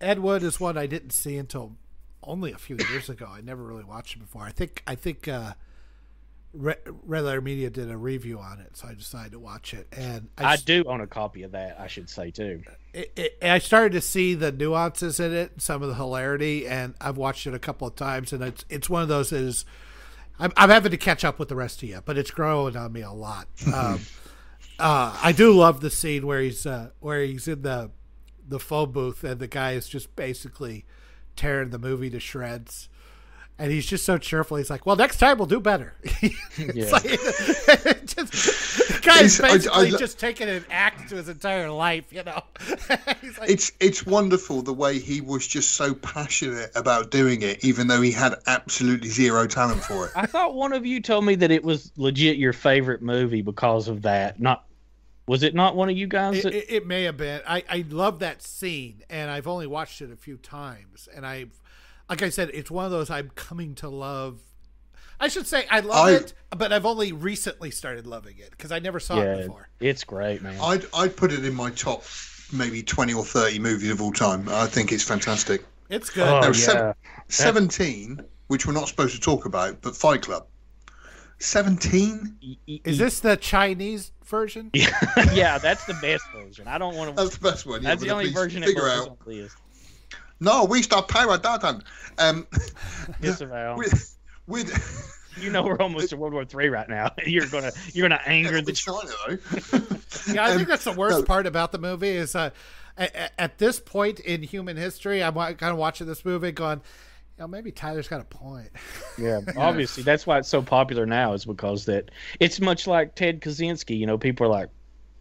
Ed 0.00 0.18
Wood 0.18 0.42
is 0.42 0.60
one 0.60 0.76
I 0.76 0.86
didn't 0.86 1.12
see 1.12 1.36
until 1.36 1.76
only 2.22 2.52
a 2.52 2.58
few 2.58 2.76
years 2.90 3.08
ago. 3.08 3.28
I 3.30 3.40
never 3.40 3.62
really 3.62 3.84
watched 3.84 4.16
it 4.16 4.20
before. 4.20 4.42
I 4.42 4.50
think 4.50 4.82
I 4.86 4.94
think 4.94 5.28
uh, 5.28 5.54
Red 6.52 6.78
Letter 7.06 7.40
Media 7.40 7.70
did 7.70 7.90
a 7.90 7.96
review 7.96 8.38
on 8.38 8.60
it, 8.60 8.76
so 8.76 8.88
I 8.88 8.94
decided 8.94 9.32
to 9.32 9.38
watch 9.38 9.74
it. 9.74 9.86
And 9.92 10.28
I, 10.38 10.52
I 10.52 10.56
do 10.56 10.84
own 10.86 11.00
a 11.00 11.06
copy 11.06 11.42
of 11.42 11.52
that. 11.52 11.78
I 11.78 11.86
should 11.86 12.08
say 12.08 12.30
too. 12.30 12.62
It, 12.92 13.12
it, 13.16 13.38
I 13.42 13.58
started 13.58 13.92
to 13.92 14.00
see 14.00 14.34
the 14.34 14.50
nuances 14.50 15.20
in 15.20 15.32
it, 15.34 15.60
some 15.60 15.82
of 15.82 15.88
the 15.88 15.94
hilarity, 15.94 16.66
and 16.66 16.94
I've 17.00 17.16
watched 17.16 17.46
it 17.46 17.54
a 17.54 17.58
couple 17.58 17.86
of 17.86 17.96
times, 17.96 18.32
and 18.32 18.42
it's 18.42 18.64
it's 18.68 18.88
one 18.88 19.02
of 19.02 19.08
those 19.08 19.32
is 19.32 19.64
I'm, 20.38 20.52
I'm 20.56 20.70
having 20.70 20.90
to 20.90 20.96
catch 20.96 21.24
up 21.24 21.38
with 21.38 21.48
the 21.48 21.56
rest 21.56 21.82
of 21.82 21.88
you, 21.88 22.00
but 22.04 22.16
it's 22.16 22.30
growing 22.30 22.76
on 22.76 22.92
me 22.92 23.02
a 23.02 23.12
lot. 23.12 23.48
Um, 23.72 24.00
uh, 24.80 25.18
I 25.22 25.32
do 25.32 25.52
love 25.52 25.80
the 25.80 25.90
scene 25.90 26.24
where 26.24 26.40
he's 26.40 26.64
uh, 26.64 26.90
where 27.00 27.22
he's 27.24 27.48
in 27.48 27.62
the 27.62 27.90
the 28.46 28.58
phone 28.58 28.92
booth 28.92 29.24
and 29.24 29.40
the 29.40 29.46
guy 29.46 29.72
is 29.72 29.88
just 29.88 30.14
basically 30.16 30.84
tearing 31.38 31.70
the 31.70 31.78
movie 31.78 32.10
to 32.10 32.20
shreds 32.20 32.88
and 33.58 33.72
he's 33.72 33.86
just 33.86 34.04
so 34.04 34.18
cheerful. 34.18 34.56
He's 34.56 34.70
like, 34.70 34.86
"Well, 34.86 34.96
next 34.96 35.18
time 35.18 35.38
we'll 35.38 35.46
do 35.46 35.60
better." 35.60 35.94
yeah. 36.22 36.90
like, 36.90 37.02
just, 38.06 39.02
guy's 39.02 39.38
basically 39.40 39.70
I, 39.72 39.80
I, 39.80 39.90
just 39.90 40.18
taking 40.18 40.48
an 40.48 40.64
act 40.70 41.08
to 41.08 41.16
his 41.16 41.28
entire 41.28 41.70
life, 41.70 42.12
you 42.12 42.22
know. 42.22 42.42
like, 42.88 43.50
it's 43.50 43.72
it's 43.80 44.06
wonderful 44.06 44.62
the 44.62 44.72
way 44.72 44.98
he 44.98 45.20
was 45.20 45.46
just 45.46 45.72
so 45.72 45.92
passionate 45.92 46.70
about 46.76 47.10
doing 47.10 47.42
it, 47.42 47.64
even 47.64 47.88
though 47.88 48.00
he 48.00 48.12
had 48.12 48.36
absolutely 48.46 49.08
zero 49.08 49.46
talent 49.46 49.82
for 49.82 50.06
it. 50.06 50.12
I 50.14 50.26
thought 50.26 50.54
one 50.54 50.72
of 50.72 50.86
you 50.86 51.00
told 51.00 51.24
me 51.24 51.34
that 51.36 51.50
it 51.50 51.64
was 51.64 51.90
legit 51.96 52.36
your 52.36 52.52
favorite 52.52 53.02
movie 53.02 53.42
because 53.42 53.88
of 53.88 54.02
that. 54.02 54.38
Not 54.40 54.64
was 55.28 55.42
it 55.42 55.54
not 55.54 55.76
one 55.76 55.88
of 55.88 55.96
you 55.96 56.06
guys? 56.06 56.42
That... 56.42 56.54
It, 56.54 56.64
it, 56.64 56.70
it 56.70 56.86
may 56.86 57.04
have 57.04 57.16
been. 57.16 57.40
I 57.46 57.62
I 57.68 57.84
love 57.88 58.18
that 58.20 58.42
scene, 58.42 59.04
and 59.08 59.30
I've 59.30 59.46
only 59.46 59.66
watched 59.66 60.00
it 60.00 60.10
a 60.10 60.16
few 60.16 60.36
times, 60.36 61.08
and 61.14 61.24
I've 61.26 61.60
like 62.08 62.22
I 62.22 62.30
said, 62.30 62.50
it's 62.54 62.70
one 62.70 62.84
of 62.84 62.90
those 62.90 63.10
I'm 63.10 63.30
coming 63.34 63.74
to 63.76 63.88
love. 63.88 64.40
I 65.20 65.28
should 65.28 65.46
say 65.46 65.66
I 65.70 65.80
love 65.80 66.06
I, 66.06 66.12
it, 66.12 66.32
but 66.56 66.72
I've 66.72 66.86
only 66.86 67.12
recently 67.12 67.70
started 67.70 68.06
loving 68.06 68.38
it 68.38 68.50
because 68.52 68.72
I 68.72 68.78
never 68.78 69.00
saw 69.00 69.16
yeah, 69.16 69.34
it 69.34 69.42
before. 69.42 69.68
It's 69.80 70.04
great, 70.04 70.42
man. 70.42 70.58
I'd 70.60 70.86
I'd 70.94 71.16
put 71.16 71.32
it 71.32 71.44
in 71.44 71.54
my 71.54 71.70
top 71.70 72.04
maybe 72.52 72.82
twenty 72.82 73.14
or 73.14 73.24
thirty 73.24 73.58
movies 73.58 73.90
of 73.90 74.00
all 74.00 74.12
time. 74.12 74.48
I 74.48 74.66
think 74.66 74.92
it's 74.92 75.04
fantastic. 75.04 75.64
It's 75.90 76.10
good. 76.10 76.28
Oh, 76.28 76.46
yeah. 76.46 76.52
seven, 76.52 76.94
Seventeen, 77.28 78.20
which 78.48 78.66
we're 78.66 78.74
not 78.74 78.88
supposed 78.88 79.14
to 79.14 79.20
talk 79.20 79.44
about, 79.46 79.80
but 79.80 79.96
Fight 79.96 80.22
Club. 80.22 80.46
Seventeen. 81.38 82.36
Is 82.66 82.98
this 82.98 83.20
the 83.20 83.36
Chinese 83.36 84.12
version? 84.28 84.70
Yeah, 84.74 85.32
yeah, 85.32 85.58
that's 85.58 85.84
the 85.86 85.94
best 85.94 86.24
version. 86.32 86.68
I 86.68 86.78
don't 86.78 86.96
want 86.96 87.16
to. 87.16 87.22
That's 87.22 87.36
the 87.36 87.50
best 87.50 87.66
one. 87.66 87.82
Yeah, 87.82 87.90
that's 87.90 88.02
the 88.02 88.10
only 88.10 88.32
version 88.32 88.62
it 88.62 88.78
out. 88.78 89.18
No, 90.40 90.64
we 90.64 90.82
start 90.82 91.08
pirate 91.08 91.42
that 91.42 91.82
Um, 92.18 92.46
Disavow. 93.20 93.76
With, 93.76 94.16
with 94.46 95.18
you 95.40 95.50
know 95.50 95.62
we're 95.62 95.78
almost 95.78 96.10
to 96.10 96.16
World 96.16 96.32
War 96.32 96.44
Three 96.44 96.68
right 96.68 96.88
now. 96.88 97.12
You're 97.26 97.46
gonna 97.46 97.72
you're 97.92 98.08
gonna 98.08 98.20
anger 98.24 98.56
yeah, 98.56 98.62
the 98.62 98.72
China 98.72 99.08
though. 99.26 100.32
yeah, 100.32 100.44
I 100.44 100.48
think 100.50 100.62
um, 100.62 100.68
that's 100.68 100.84
the 100.84 100.92
worst 100.92 101.18
no. 101.18 101.24
part 101.24 101.46
about 101.46 101.72
the 101.72 101.78
movie 101.78 102.10
is 102.10 102.36
uh, 102.36 102.50
at, 102.96 103.32
at, 103.38 103.58
this 103.58 103.80
point 103.80 104.20
in 104.20 104.42
human 104.42 104.76
history, 104.76 105.22
I'm 105.22 105.34
kind 105.34 105.62
of 105.62 105.76
watching 105.76 106.06
this 106.06 106.24
movie 106.24 106.52
going. 106.52 106.80
You 107.38 107.44
know, 107.44 107.48
maybe 107.48 107.70
Tyler's 107.70 108.08
got 108.08 108.20
a 108.20 108.24
point. 108.24 108.68
Yeah, 109.16 109.40
obviously 109.56 110.04
that's 110.04 110.28
why 110.28 110.38
it's 110.38 110.48
so 110.48 110.62
popular 110.62 111.04
now 111.04 111.32
is 111.32 111.44
because 111.44 111.84
that 111.86 112.12
it's 112.38 112.60
much 112.60 112.86
like 112.86 113.16
Ted 113.16 113.40
Kaczynski. 113.40 113.98
You 113.98 114.06
know, 114.06 114.16
people 114.16 114.46
are 114.46 114.50
like, 114.50 114.68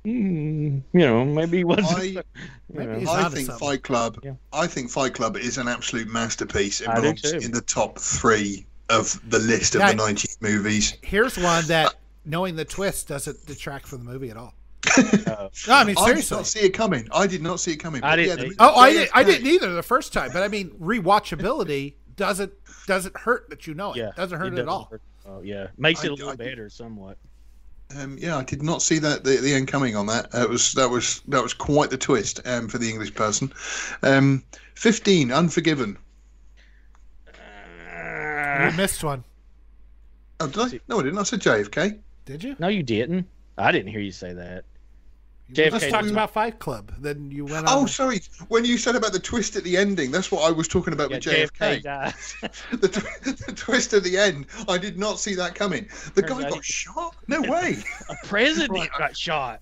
mm, 0.05 0.83
you 0.93 0.99
know, 0.99 1.25
maybe 1.25 1.57
he 1.57 1.63
wasn't. 1.63 2.17
I, 2.19 2.23
maybe 2.71 3.07
I 3.07 3.27
think 3.29 3.49
Fight 3.53 3.81
Club. 3.81 4.19
Yeah. 4.23 4.33
I 4.53 4.67
think 4.67 4.91
Fight 4.91 5.15
Club 5.15 5.35
is 5.35 5.57
an 5.57 5.67
absolute 5.67 6.07
masterpiece. 6.07 6.81
It 6.81 6.93
belongs 6.93 7.23
in 7.31 7.51
the 7.51 7.61
top 7.61 7.97
three 7.97 8.67
of 8.89 9.19
the 9.31 9.39
list 9.39 9.73
of 9.73 9.81
yeah, 9.81 9.93
the 9.93 9.97
90s 9.97 10.39
movies. 10.41 10.95
Here's 11.01 11.39
one 11.39 11.65
that, 11.65 11.95
knowing 12.23 12.55
the 12.55 12.65
twist, 12.65 13.07
doesn't 13.07 13.47
detract 13.47 13.87
from 13.87 14.05
the 14.05 14.11
movie 14.11 14.29
at 14.29 14.37
all. 14.37 14.53
uh, 14.95 15.49
no, 15.67 15.73
I 15.73 15.83
mean 15.85 15.95
seriously. 15.95 16.05
I 16.05 16.13
did 16.13 16.31
not 16.31 16.47
see 16.47 16.59
it 16.59 16.69
coming. 16.69 17.07
I 17.11 17.25
did 17.25 17.41
not 17.41 17.59
see 17.59 17.71
it 17.71 17.77
coming. 17.77 18.03
I 18.03 18.15
didn't. 18.15 18.37
Yeah, 18.37 18.49
the, 18.49 18.55
oh, 18.59 18.75
I, 18.75 18.93
did, 18.93 19.09
I 19.11 19.23
didn't 19.23 19.47
either 19.47 19.73
the 19.73 19.81
first 19.81 20.13
time. 20.13 20.29
But 20.31 20.43
I 20.43 20.49
mean, 20.49 20.69
rewatchability 20.79 21.95
doesn't 22.17 22.51
doesn't 22.85 23.15
hurt 23.15 23.49
that 23.49 23.65
you 23.65 23.73
know 23.73 23.93
it. 23.93 23.97
Yeah, 23.97 24.11
doesn't 24.15 24.37
hurt 24.37 24.53
it, 24.53 24.59
at 24.59 24.67
all. 24.67 24.89
Hurt. 24.91 25.01
Oh 25.25 25.41
yeah, 25.41 25.67
makes 25.77 26.03
it 26.03 26.11
a 26.11 26.13
little 26.13 26.29
I, 26.29 26.35
better 26.35 26.69
somewhat. 26.69 27.17
Um, 27.95 28.17
yeah, 28.19 28.35
I 28.35 28.43
did 28.43 28.61
not 28.61 28.81
see 28.81 28.99
that 28.99 29.23
the, 29.23 29.37
the 29.37 29.53
end 29.53 29.69
coming 29.69 29.95
on 29.95 30.07
that. 30.07 30.27
Uh, 30.33 30.45
was 30.49 30.73
that 30.73 30.89
was 30.89 31.21
that 31.29 31.41
was 31.41 31.53
quite 31.53 31.89
the 31.89 31.97
twist 31.97 32.41
um, 32.45 32.67
for 32.67 32.77
the 32.77 32.89
English 32.89 33.13
person. 33.13 33.53
Um, 34.03 34.43
Fifteen, 34.75 35.31
Unforgiven. 35.31 35.97
Uh, 37.27 38.69
you 38.69 38.77
missed 38.77 39.03
one. 39.03 39.23
Oh, 40.39 40.47
did 40.47 40.75
I? 40.75 40.79
No, 40.87 40.99
I 40.99 41.03
didn't. 41.03 41.17
I 41.17 41.23
said 41.23 41.39
JFK. 41.39 41.99
Did 42.25 42.43
you? 42.43 42.55
No, 42.59 42.67
you 42.67 42.83
didn't. 42.83 43.27
I 43.57 43.71
didn't 43.71 43.91
hear 43.91 44.01
you 44.01 44.11
say 44.11 44.33
that. 44.33 44.65
JFK 45.53 45.71
just 45.71 45.89
talked 45.89 46.09
about 46.09 46.31
Fight 46.31 46.59
Club. 46.59 46.91
Then 46.99 47.31
you 47.31 47.45
went. 47.45 47.67
Oh, 47.69 47.85
sorry. 47.85 48.19
When 48.49 48.65
you 48.65 48.77
said 48.77 48.95
about 48.95 49.13
the 49.13 49.19
twist 49.19 49.55
at 49.55 49.63
the 49.63 49.77
ending, 49.77 50.11
that's 50.11 50.29
what 50.29 50.43
I 50.43 50.51
was 50.51 50.67
talking 50.67 50.93
about 50.93 51.09
yeah, 51.09 51.17
with 51.17 51.23
JFK. 51.25 51.83
JFK 51.83 52.79
the, 52.81 52.87
tw- 52.89 53.45
the, 53.45 53.53
twist 53.53 53.93
at 53.93 54.03
the 54.03 54.17
end, 54.17 54.47
I 54.67 54.77
did 54.77 54.99
not 54.99 55.19
see 55.19 55.35
that 55.35 55.55
coming. 55.55 55.87
The 56.15 56.21
guy 56.21 56.49
got 56.49 56.65
shot. 56.65 57.15
No 57.27 57.41
way. 57.41 57.77
A 58.09 58.15
president 58.25 58.89
got 58.97 59.15
shot. 59.15 59.61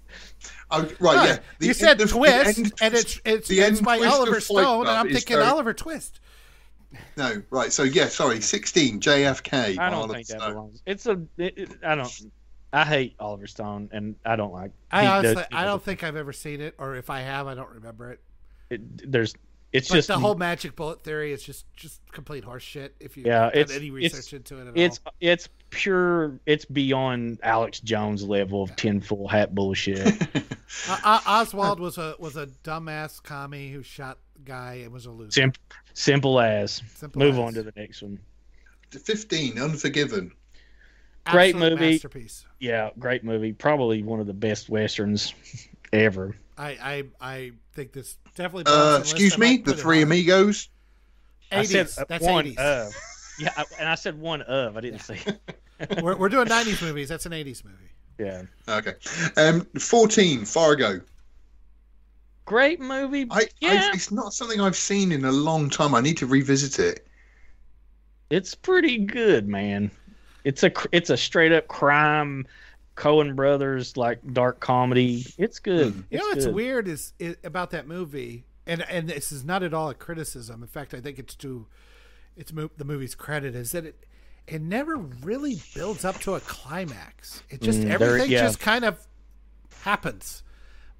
Oh, 0.71 0.89
right, 0.99 1.27
yeah. 1.27 1.37
The, 1.59 1.67
you 1.67 1.73
said 1.73 1.99
the, 1.99 2.07
twist, 2.07 2.55
the 2.55 2.73
and 2.81 2.95
it's 2.95 3.21
it's, 3.23 3.47
the 3.47 3.59
it's 3.59 3.81
by 3.81 3.99
Oliver 3.99 4.39
Stone, 4.39 4.87
and 4.87 4.97
I'm 4.97 5.09
thinking 5.11 5.37
very... 5.37 5.47
Oliver 5.47 5.73
Twist. 5.73 6.19
No, 7.15 7.43
right. 7.51 7.71
So 7.71 7.83
yeah, 7.83 8.07
sorry. 8.07 8.41
Sixteen 8.41 8.99
JFK. 8.99 9.77
I 9.77 9.89
don't 9.89 10.11
think 10.11 10.27
that 10.27 10.39
belongs. 10.39 10.81
It's 10.85 11.05
a. 11.05 11.21
It, 11.37 11.57
it, 11.57 11.69
I 11.83 11.95
don't. 11.95 12.31
I 12.75 12.83
hate 12.83 13.15
Oliver 13.21 13.47
Stone, 13.47 13.89
and 13.93 14.15
I 14.25 14.35
don't 14.35 14.51
like. 14.51 14.71
I 14.91 15.07
honestly, 15.07 15.43
I 15.53 15.63
don't 15.63 15.81
think 15.81 16.03
I've 16.03 16.17
ever 16.17 16.33
seen 16.33 16.59
it, 16.59 16.75
or 16.77 16.95
if 16.97 17.09
I 17.09 17.21
have, 17.21 17.47
I 17.47 17.53
don't 17.53 17.69
remember 17.69 18.11
it. 18.11 18.19
it 18.69 19.11
there's, 19.11 19.33
it's 19.71 19.87
but 19.87 19.95
just 19.95 20.09
the 20.09 20.19
whole 20.19 20.35
magic 20.35 20.75
bullet 20.75 21.01
theory 21.01 21.31
is 21.31 21.41
just 21.41 21.73
just 21.73 22.01
complete 22.11 22.43
horseshit. 22.43 22.89
If 22.99 23.15
you 23.15 23.23
yeah, 23.25 23.49
it's 23.53 23.73
any 23.73 23.91
research 23.91 24.33
into 24.33 24.57
it, 24.57 24.73
it's 24.75 24.99
all. 25.05 25.13
it's 25.21 25.47
pure. 25.69 26.37
It's 26.45 26.65
beyond 26.65 27.39
Alex 27.43 27.79
Jones 27.79 28.23
level 28.23 28.61
of 28.63 28.75
tinfoil 28.75 29.29
hat 29.29 29.55
bullshit. 29.55 30.21
uh, 30.89 31.21
Oswald 31.25 31.79
was 31.79 31.97
a 31.97 32.15
was 32.19 32.35
a 32.35 32.47
dumbass 32.65 33.23
commie 33.23 33.71
who 33.71 33.83
shot 33.83 34.17
guy 34.43 34.81
and 34.83 34.91
was 34.91 35.05
a 35.05 35.11
loser. 35.11 35.31
Simple, 35.31 35.63
simple 35.93 36.39
as. 36.41 36.81
Simple 36.93 37.19
Move 37.19 37.35
as. 37.35 37.39
on 37.39 37.53
to 37.53 37.63
the 37.63 37.73
next 37.77 38.01
one. 38.01 38.19
Fifteen, 38.91 39.57
Unforgiven 39.59 40.33
great 41.25 41.55
Absolute 41.55 41.79
movie. 41.79 41.91
Masterpiece. 41.91 42.45
Yeah, 42.59 42.89
great 42.99 43.23
movie. 43.23 43.53
Probably 43.53 44.03
one 44.03 44.19
of 44.19 44.27
the 44.27 44.33
best 44.33 44.69
westerns 44.69 45.33
ever. 45.93 46.35
I 46.57 46.69
I, 46.69 47.03
I 47.21 47.51
think 47.73 47.93
this 47.93 48.17
definitely. 48.35 48.63
Uh, 48.67 48.99
excuse 48.99 49.37
me, 49.37 49.57
the 49.57 49.73
Three 49.73 50.01
Amigos. 50.01 50.69
80s. 51.51 51.57
I 51.57 51.63
said 51.63 51.89
uh, 51.97 52.05
That's 52.07 52.23
one 52.23 52.45
80s. 52.45 52.57
of. 52.57 52.93
Yeah, 53.37 53.49
and 53.77 53.89
I 53.89 53.95
said 53.95 54.17
one 54.17 54.43
of. 54.43 54.77
I 54.77 54.79
didn't 54.79 55.09
yeah. 55.09 55.21
say. 55.23 55.99
we're 56.01 56.15
we're 56.15 56.29
doing 56.29 56.47
'90s 56.47 56.81
movies. 56.81 57.09
That's 57.09 57.25
an 57.25 57.33
'80s 57.33 57.65
movie. 57.65 57.89
Yeah. 58.17 58.43
Okay. 58.69 58.93
Um, 59.35 59.67
fourteen, 59.77 60.45
Fargo. 60.45 61.01
Great 62.45 62.79
movie. 62.79 63.27
I, 63.29 63.49
yeah. 63.59 63.89
I, 63.91 63.95
it's 63.95 64.09
not 64.09 64.33
something 64.33 64.61
I've 64.61 64.77
seen 64.77 65.11
in 65.11 65.25
a 65.25 65.33
long 65.33 65.69
time. 65.69 65.95
I 65.95 65.99
need 65.99 66.15
to 66.19 66.27
revisit 66.27 66.79
it. 66.79 67.07
It's 68.29 68.55
pretty 68.55 68.99
good, 68.99 69.49
man. 69.49 69.91
It's 70.45 70.63
a 70.63 70.71
it's 70.91 71.09
a 71.09 71.17
straight 71.17 71.51
up 71.51 71.67
crime 71.67 72.47
Coen 72.95 73.35
Brothers 73.35 73.97
like 73.97 74.19
dark 74.33 74.59
comedy. 74.59 75.25
It's 75.37 75.59
good. 75.59 75.93
Mm. 75.93 76.03
You 76.09 76.17
know 76.19 76.25
what's 76.27 76.47
weird 76.47 76.87
is, 76.87 77.13
is, 77.19 77.35
about 77.43 77.71
that 77.71 77.87
movie, 77.87 78.45
and 78.65 78.81
and 78.89 79.09
this 79.09 79.31
is 79.31 79.43
not 79.43 79.63
at 79.63 79.73
all 79.73 79.89
a 79.89 79.93
criticism. 79.93 80.61
In 80.61 80.67
fact, 80.67 80.93
I 80.93 81.01
think 81.01 81.19
it's 81.19 81.35
to 81.35 81.67
it's 82.37 82.53
mo- 82.53 82.71
the 82.77 82.85
movie's 82.85 83.15
credit 83.15 83.55
is 83.55 83.71
that 83.73 83.85
it 83.85 84.05
it 84.47 84.61
never 84.61 84.97
really 84.97 85.59
builds 85.73 86.05
up 86.05 86.19
to 86.21 86.35
a 86.35 86.39
climax. 86.39 87.43
It 87.49 87.61
just 87.61 87.79
mm, 87.79 87.89
everything 87.89 88.31
yeah. 88.31 88.43
just 88.43 88.59
kind 88.59 88.85
of 88.85 89.05
happens, 89.81 90.43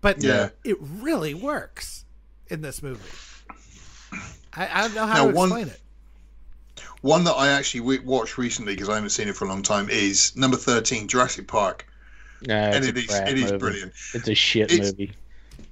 but 0.02 0.22
yeah. 0.22 0.50
it 0.64 0.78
really 0.80 1.34
works 1.34 2.06
in 2.48 2.62
this 2.62 2.82
movie. 2.84 3.02
I, 4.54 4.70
I 4.72 4.82
don't 4.82 4.96
know 4.96 5.06
how 5.06 5.14
now, 5.14 5.24
to 5.24 5.30
explain 5.30 5.50
one, 5.50 5.70
it. 5.70 5.82
One 7.06 7.24
that 7.26 7.34
I 7.34 7.50
actually 7.50 8.00
watched 8.00 8.40
recently 8.40 8.74
because 8.74 8.90
I 8.90 8.96
haven't 8.96 9.12
seen 9.12 9.28
it 9.28 9.36
for 9.36 9.46
a 9.46 9.48
long 9.48 9.62
time 9.62 9.92
is 9.92 10.36
number 10.36 10.58
thirteen, 10.58 11.08
Jurassic 11.08 11.48
Park. 11.48 11.86
Yeah, 12.42 12.74
and 12.74 12.84
it 12.84 12.98
is 12.98 13.14
it 13.14 13.38
is 13.38 13.52
brilliant. 13.52 13.94
It's 14.16 14.28
a 14.28 14.34
shit 14.34 14.72
it's, 14.72 14.88
movie. 14.90 15.12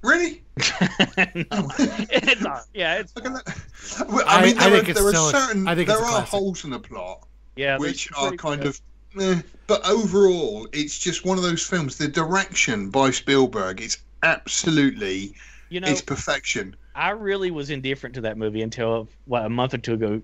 Really? 0.04 0.44
no. 0.58 0.64
it's 1.18 2.42
not. 2.42 2.66
Yeah, 2.76 3.00
it's. 3.00 3.14
I 3.18 4.44
mean, 4.46 4.58
there, 4.58 4.76
I 4.76 4.78
are, 4.78 4.84
there 4.84 5.08
are 5.08 5.32
certain 5.32 5.64
there 5.64 5.98
are 5.98 6.22
holes 6.22 6.66
in 6.66 6.70
the 6.70 6.78
plot. 6.78 7.26
Yeah, 7.56 7.80
which 7.80 8.12
are 8.16 8.34
kind 8.34 8.62
good. 8.62 8.68
of. 8.68 8.82
Eh, 9.20 9.42
but 9.66 9.84
overall, 9.90 10.68
it's 10.72 11.00
just 11.00 11.26
one 11.26 11.40
of 11.40 11.44
those 11.44 11.66
films. 11.66 11.98
The 11.98 12.10
direction 12.10 12.92
by 12.92 13.10
Spielberg 13.10 13.82
is 13.82 13.98
absolutely, 14.22 15.34
you 15.70 15.80
know, 15.80 15.88
it's 15.88 16.02
perfection. 16.02 16.76
I 16.94 17.10
really 17.10 17.50
was 17.50 17.72
indifferent 17.72 18.14
to 18.14 18.22
that 18.22 18.38
movie 18.38 18.62
until 18.62 19.08
what 19.26 19.44
a 19.44 19.50
month 19.50 19.74
or 19.74 19.80
two 19.80 19.94
ago 19.94 20.22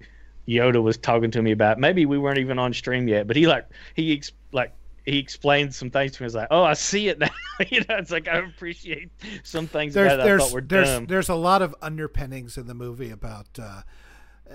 Yoda 0.49 0.81
was 0.81 0.97
talking 0.97 1.31
to 1.31 1.41
me 1.41 1.51
about. 1.51 1.77
Maybe 1.77 2.05
we 2.05 2.17
weren't 2.17 2.39
even 2.39 2.57
on 2.59 2.73
stream 2.73 3.07
yet, 3.07 3.27
but 3.27 3.35
he 3.35 3.47
like 3.47 3.67
he 3.95 4.13
ex- 4.13 4.31
like 4.51 4.73
he 5.05 5.17
explained 5.17 5.73
some 5.73 5.89
things 5.89 6.13
to 6.13 6.23
me. 6.23 6.25
He's 6.25 6.35
like, 6.35 6.47
"Oh, 6.51 6.63
I 6.63 6.73
see 6.73 7.07
it 7.09 7.19
now." 7.19 7.29
you 7.69 7.79
know, 7.81 7.95
it's 7.97 8.11
like 8.11 8.27
I 8.27 8.37
appreciate 8.37 9.09
some 9.43 9.67
things 9.67 9.93
there's, 9.93 10.13
about 10.13 10.19
it 10.21 10.23
there's, 10.23 10.41
I 10.41 10.45
thought 10.45 10.53
were 10.53 10.61
there's, 10.61 10.87
dumb. 10.89 11.05
There's 11.05 11.29
a 11.29 11.35
lot 11.35 11.61
of 11.61 11.75
underpinnings 11.81 12.57
in 12.57 12.67
the 12.67 12.73
movie 12.73 13.11
about 13.11 13.47
uh, 13.59 13.81
uh, 14.49 14.53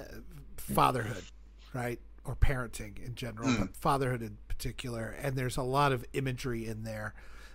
fatherhood, 0.57 1.25
right, 1.73 2.01
or 2.25 2.35
parenting 2.37 3.05
in 3.05 3.15
general, 3.15 3.49
Mm. 3.49 3.59
but 3.61 3.77
fatherhood 3.77 4.23
in 4.23 4.39
particular. 4.49 5.15
And 5.23 5.37
there's 5.37 5.57
a 5.57 5.63
lot 5.63 5.93
of 5.93 6.05
imagery 6.13 6.67
in 6.67 6.83
there. 6.85 7.15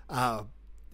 Uh, 0.10 0.44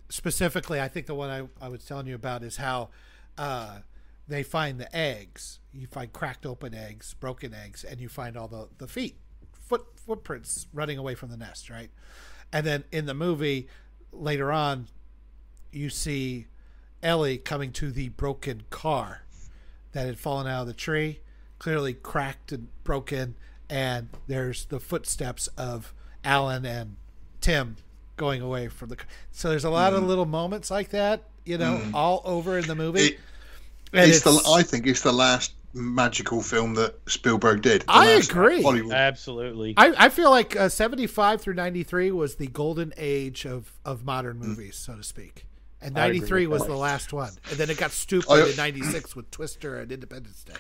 specifically, 0.09 0.80
I 0.80 0.88
think 0.88 1.05
the 1.07 1.15
one 1.15 1.30
I, 1.30 1.65
I 1.65 1.69
was 1.69 1.84
telling 1.85 2.07
you 2.07 2.15
about 2.15 2.43
is 2.43 2.57
how 2.57 2.89
uh, 3.38 3.80
they 4.27 4.43
find 4.43 4.80
the 4.80 4.95
eggs. 4.95 5.60
You 5.72 5.88
find 5.88 6.11
cracked 6.11 6.45
open 6.45 6.73
eggs, 6.73 7.14
broken 7.19 7.53
eggs, 7.53 7.84
and 7.84 7.99
you 7.99 8.10
find 8.10 8.38
all 8.38 8.47
the, 8.47 8.69
the 8.77 8.88
feet, 8.88 9.18
foot 9.52 9.85
footprints 9.95 10.68
running 10.73 10.97
away 10.97 11.15
from 11.15 11.30
the 11.30 11.38
nest, 11.38 11.69
right? 11.69 11.89
And 12.52 12.65
then 12.65 12.84
in 12.91 13.06
the 13.06 13.14
movie, 13.14 13.68
later 14.11 14.52
on, 14.52 14.88
you 15.72 15.89
see 15.89 16.47
Ellie 17.03 17.38
coming 17.38 17.72
to 17.73 17.91
the 17.91 18.10
broken 18.10 18.64
car 18.69 19.23
that 19.91 20.06
had 20.06 20.18
fallen 20.18 20.47
out 20.47 20.61
of 20.61 20.68
the 20.68 20.73
tree, 20.73 21.19
clearly 21.60 21.93
cracked 21.93 22.52
and 22.52 22.68
broken, 22.84 23.35
and 23.69 24.10
there's 24.27 24.65
the 24.65 24.80
footsteps 24.80 25.47
of 25.57 25.93
Alan 26.23 26.65
and 26.65 26.95
Tim 27.41 27.77
going 28.18 28.41
away 28.41 28.68
from 28.69 28.89
the. 28.89 28.95
Car. 28.95 29.07
So 29.31 29.49
there's 29.49 29.65
a 29.65 29.69
lot 29.69 29.93
of 29.93 29.99
mm-hmm. 29.99 30.10
little 30.10 30.26
moments 30.26 30.72
like 30.72 30.89
that, 30.89 31.23
you 31.45 31.57
know, 31.57 31.77
mm-hmm. 31.77 31.95
all 31.95 32.22
over 32.26 32.57
in 32.57 32.68
the 32.68 32.76
movie. 32.76 33.02
It- 33.02 33.19
And 33.95 34.11
it's, 34.11 34.22
the 34.23 34.41
I 34.49 34.63
think 34.63 34.88
it's 34.88 35.01
the 35.01 35.13
last 35.13 35.53
magical 35.73 36.41
film 36.41 36.73
that 36.76 36.95
Spielberg 37.07 37.61
did. 37.61 37.81
The 37.81 37.91
I 37.91 38.05
agree. 38.11 38.63
Hollywood. 38.63 38.93
Absolutely. 38.93 39.73
I, 39.77 40.05
I 40.05 40.09
feel 40.09 40.30
like 40.30 40.55
uh, 40.55 40.69
75 40.69 41.41
through 41.41 41.55
93 41.55 42.11
was 42.11 42.35
the 42.35 42.47
golden 42.47 42.93
age 42.97 43.45
of, 43.45 43.72
of 43.84 44.05
modern 44.05 44.39
movies, 44.39 44.76
so 44.77 44.95
to 44.95 45.03
speak. 45.03 45.45
And 45.81 45.93
93 45.93 46.47
was 46.47 46.63
that. 46.63 46.69
the 46.69 46.77
last 46.77 47.13
one. 47.13 47.34
And 47.49 47.57
then 47.57 47.69
it 47.69 47.77
got 47.77 47.91
stupid 47.91 48.31
I- 48.31 48.49
in 48.49 48.55
96 48.55 49.15
with 49.15 49.30
Twister 49.31 49.77
and 49.77 49.91
Independence 49.91 50.43
Day. 50.43 50.53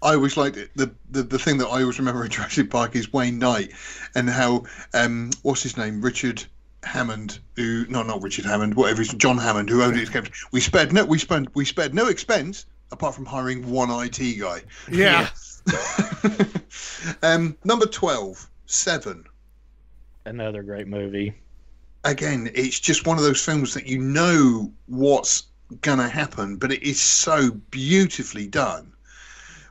I 0.00 0.14
always 0.14 0.36
liked 0.36 0.56
it. 0.56 0.70
The, 0.76 0.94
the 1.10 1.24
the 1.24 1.40
thing 1.40 1.58
that 1.58 1.66
I 1.66 1.80
always 1.80 1.98
remember 1.98 2.24
in 2.24 2.30
Jurassic 2.30 2.70
Park 2.70 2.94
is 2.94 3.12
Wayne 3.12 3.40
Knight 3.40 3.72
and 4.14 4.30
how 4.30 4.62
um 4.94 5.30
what's 5.42 5.64
his 5.64 5.76
name 5.76 6.00
Richard 6.00 6.44
Hammond 6.84 7.40
who 7.56 7.86
no 7.88 8.02
not 8.02 8.22
Richard 8.22 8.44
Hammond 8.44 8.74
whatever 8.74 9.02
he's 9.02 9.12
John 9.14 9.36
Hammond 9.38 9.68
who 9.68 9.82
owned 9.82 9.96
it 9.96 10.10
kept 10.12 10.30
we 10.52 10.60
spared 10.60 10.92
no 10.92 11.04
we 11.04 11.18
spent 11.18 11.54
we 11.54 11.64
spared 11.64 11.94
no 11.94 12.06
expense 12.08 12.66
apart 12.90 13.14
from 13.14 13.26
hiring 13.26 13.68
one 13.70 13.90
IT 13.90 14.38
guy. 14.40 14.62
Yeah. 14.90 15.28
um, 17.22 17.56
number 17.64 17.86
12, 17.86 18.48
Seven. 18.66 19.24
Another 20.24 20.62
great 20.62 20.86
movie. 20.86 21.34
Again, 22.04 22.50
it's 22.54 22.80
just 22.80 23.06
one 23.06 23.18
of 23.18 23.24
those 23.24 23.44
films 23.44 23.74
that 23.74 23.86
you 23.86 23.98
know 23.98 24.72
what's 24.86 25.44
going 25.80 25.98
to 25.98 26.08
happen, 26.08 26.56
but 26.56 26.72
it 26.72 26.82
is 26.82 27.00
so 27.00 27.50
beautifully 27.70 28.46
done 28.46 28.92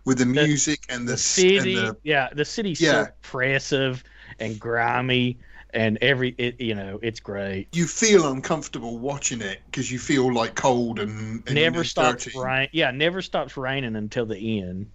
with 0.06 0.20
the 0.20 0.26
music 0.26 0.82
and 0.90 1.08
the, 1.08 1.14
The 1.14 1.18
city, 1.18 1.58
and 1.58 1.88
the 1.88 1.98
yeah, 2.04 2.30
the 2.34 2.46
city's 2.46 2.80
Yeah. 2.80 2.92
so 2.92 3.10
oppressive 3.10 4.04
and 4.40 4.60
grimy, 4.60 5.38
and 5.72 5.98
every 6.02 6.34
it, 6.38 6.60
you 6.62 6.76
know, 6.76 7.00
it's 7.02 7.20
great. 7.20 7.68
you 7.74 7.86
feel 7.86 8.32
uncomfortable 8.32 8.98
watching 8.98 9.42
it 9.42 9.60
because 9.66 9.92
you 9.92 10.00
feel 10.00 10.34
like 10.34 10.56
cold 10.56 11.00
and, 11.00 11.44
and 11.46 11.56
never 11.56 11.80
and 11.80 11.88
stops 11.88 12.26
dirty. 12.26 12.40
rain. 12.40 12.70
Yeah, 12.72 12.92
never 12.92 13.22
stops 13.22 13.58
raining 13.58 13.96
until 13.96 14.26
the 14.26 14.60
end. 14.62 14.90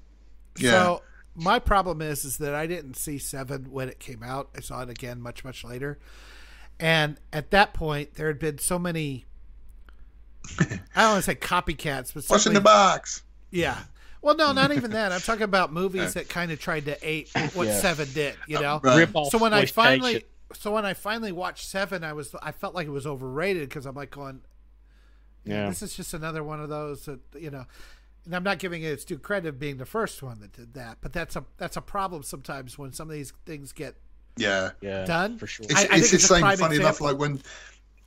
Yeah. 0.57 0.71
So 0.71 1.03
my 1.35 1.59
problem 1.59 2.03
is 2.03 2.25
is 2.25 2.39
that 2.39 2.55
I 2.55 2.67
didn't 2.67 2.95
see 2.95 3.19
Seven 3.19 3.71
when 3.71 3.89
it 3.89 3.99
came 3.99 4.23
out. 4.23 4.51
I 4.57 4.61
saw 4.61 4.83
it 4.83 4.91
again 4.91 5.21
much 5.21 5.45
much 5.45 5.65
later, 5.65 5.99
and 6.81 7.19
at 7.33 7.51
that 7.51 7.75
point 7.75 8.15
there 8.15 8.29
had 8.29 8.39
been 8.39 8.59
so 8.59 8.79
many. 8.79 9.27
I 10.59 10.65
don't 10.97 11.13
want 11.13 11.25
to 11.25 11.31
say 11.31 11.35
copycats, 11.37 12.13
but 12.13 12.25
What's 12.27 12.47
in 12.47 12.55
the 12.55 12.61
box? 12.61 13.23
Yeah. 13.51 13.79
Well, 14.23 14.37
no, 14.37 14.53
not 14.53 14.73
even 14.73 14.93
that. 14.93 15.11
I'm 15.13 15.21
talking 15.23 15.43
about 15.43 15.73
movies 15.73 16.15
that 16.15 16.29
kind 16.29 16.53
of 16.53 16.61
tried 16.61 16.85
to 16.87 16.97
ape 17.03 17.29
what 17.55 17.67
Yeah. 17.67 17.79
Seven 17.81 18.09
did. 18.13 18.37
You 18.47 18.59
uh, 18.59 18.61
know. 18.61 18.81
Right. 18.83 19.09
So 19.31 19.39
when 19.39 19.53
I 19.53 19.67
finally, 19.67 20.17
exploitation. 20.17 20.29
So 20.55 20.73
when 20.73 20.85
I 20.85 20.95
finally 20.95 21.33
watched 21.33 21.67
Seven, 21.67 22.05
I 22.05 22.13
was 22.13 22.35
I 22.43 22.53
felt 22.53 22.75
like 22.75 22.87
it 22.87 22.91
was 22.91 23.07
overrated 23.07 23.69
because 23.69 23.87
I'm 23.87 23.95
like 23.95 24.11
going, 24.11 24.41
Yeah. 25.45 25.69
this 25.69 25.83
is 25.83 25.95
just 25.97 26.15
another 26.15 26.43
one 26.45 26.61
of 26.61 26.69
those 26.69 27.05
that 27.07 27.21
you 27.39 27.51
know. 27.51 27.65
And 28.25 28.37
I'm 28.37 28.45
not 28.45 28.61
giving 28.61 28.83
it 28.85 28.87
its 28.87 29.05
due 29.05 29.19
credit 29.19 29.49
of 29.49 29.59
being 29.59 29.79
the 29.79 29.85
first 29.85 30.23
one 30.23 30.39
that 30.41 30.53
did 30.53 30.75
that, 30.75 30.99
but 31.01 31.13
that's 31.13 31.35
a 31.35 31.45
that's 31.59 31.77
a 31.77 31.81
problem 31.81 32.23
sometimes 32.23 32.79
when 32.79 32.93
some 32.93 33.09
of 33.11 33.15
these 33.15 33.33
things 33.47 33.73
get 33.73 33.97
Yeah. 34.37 34.71
yeah, 34.81 35.05
done. 35.05 35.39
for 35.39 35.49
sure. 35.49 35.67
It's, 35.69 35.75
I- 35.75 35.79
I 35.79 35.83
it's 35.83 35.91
think 35.91 36.05
it's 36.15 36.25
a 36.25 36.29
same, 36.29 36.41
prime 36.43 36.57
funny 36.59 36.77
enough, 36.77 37.01
like 37.01 37.19
when. 37.19 37.41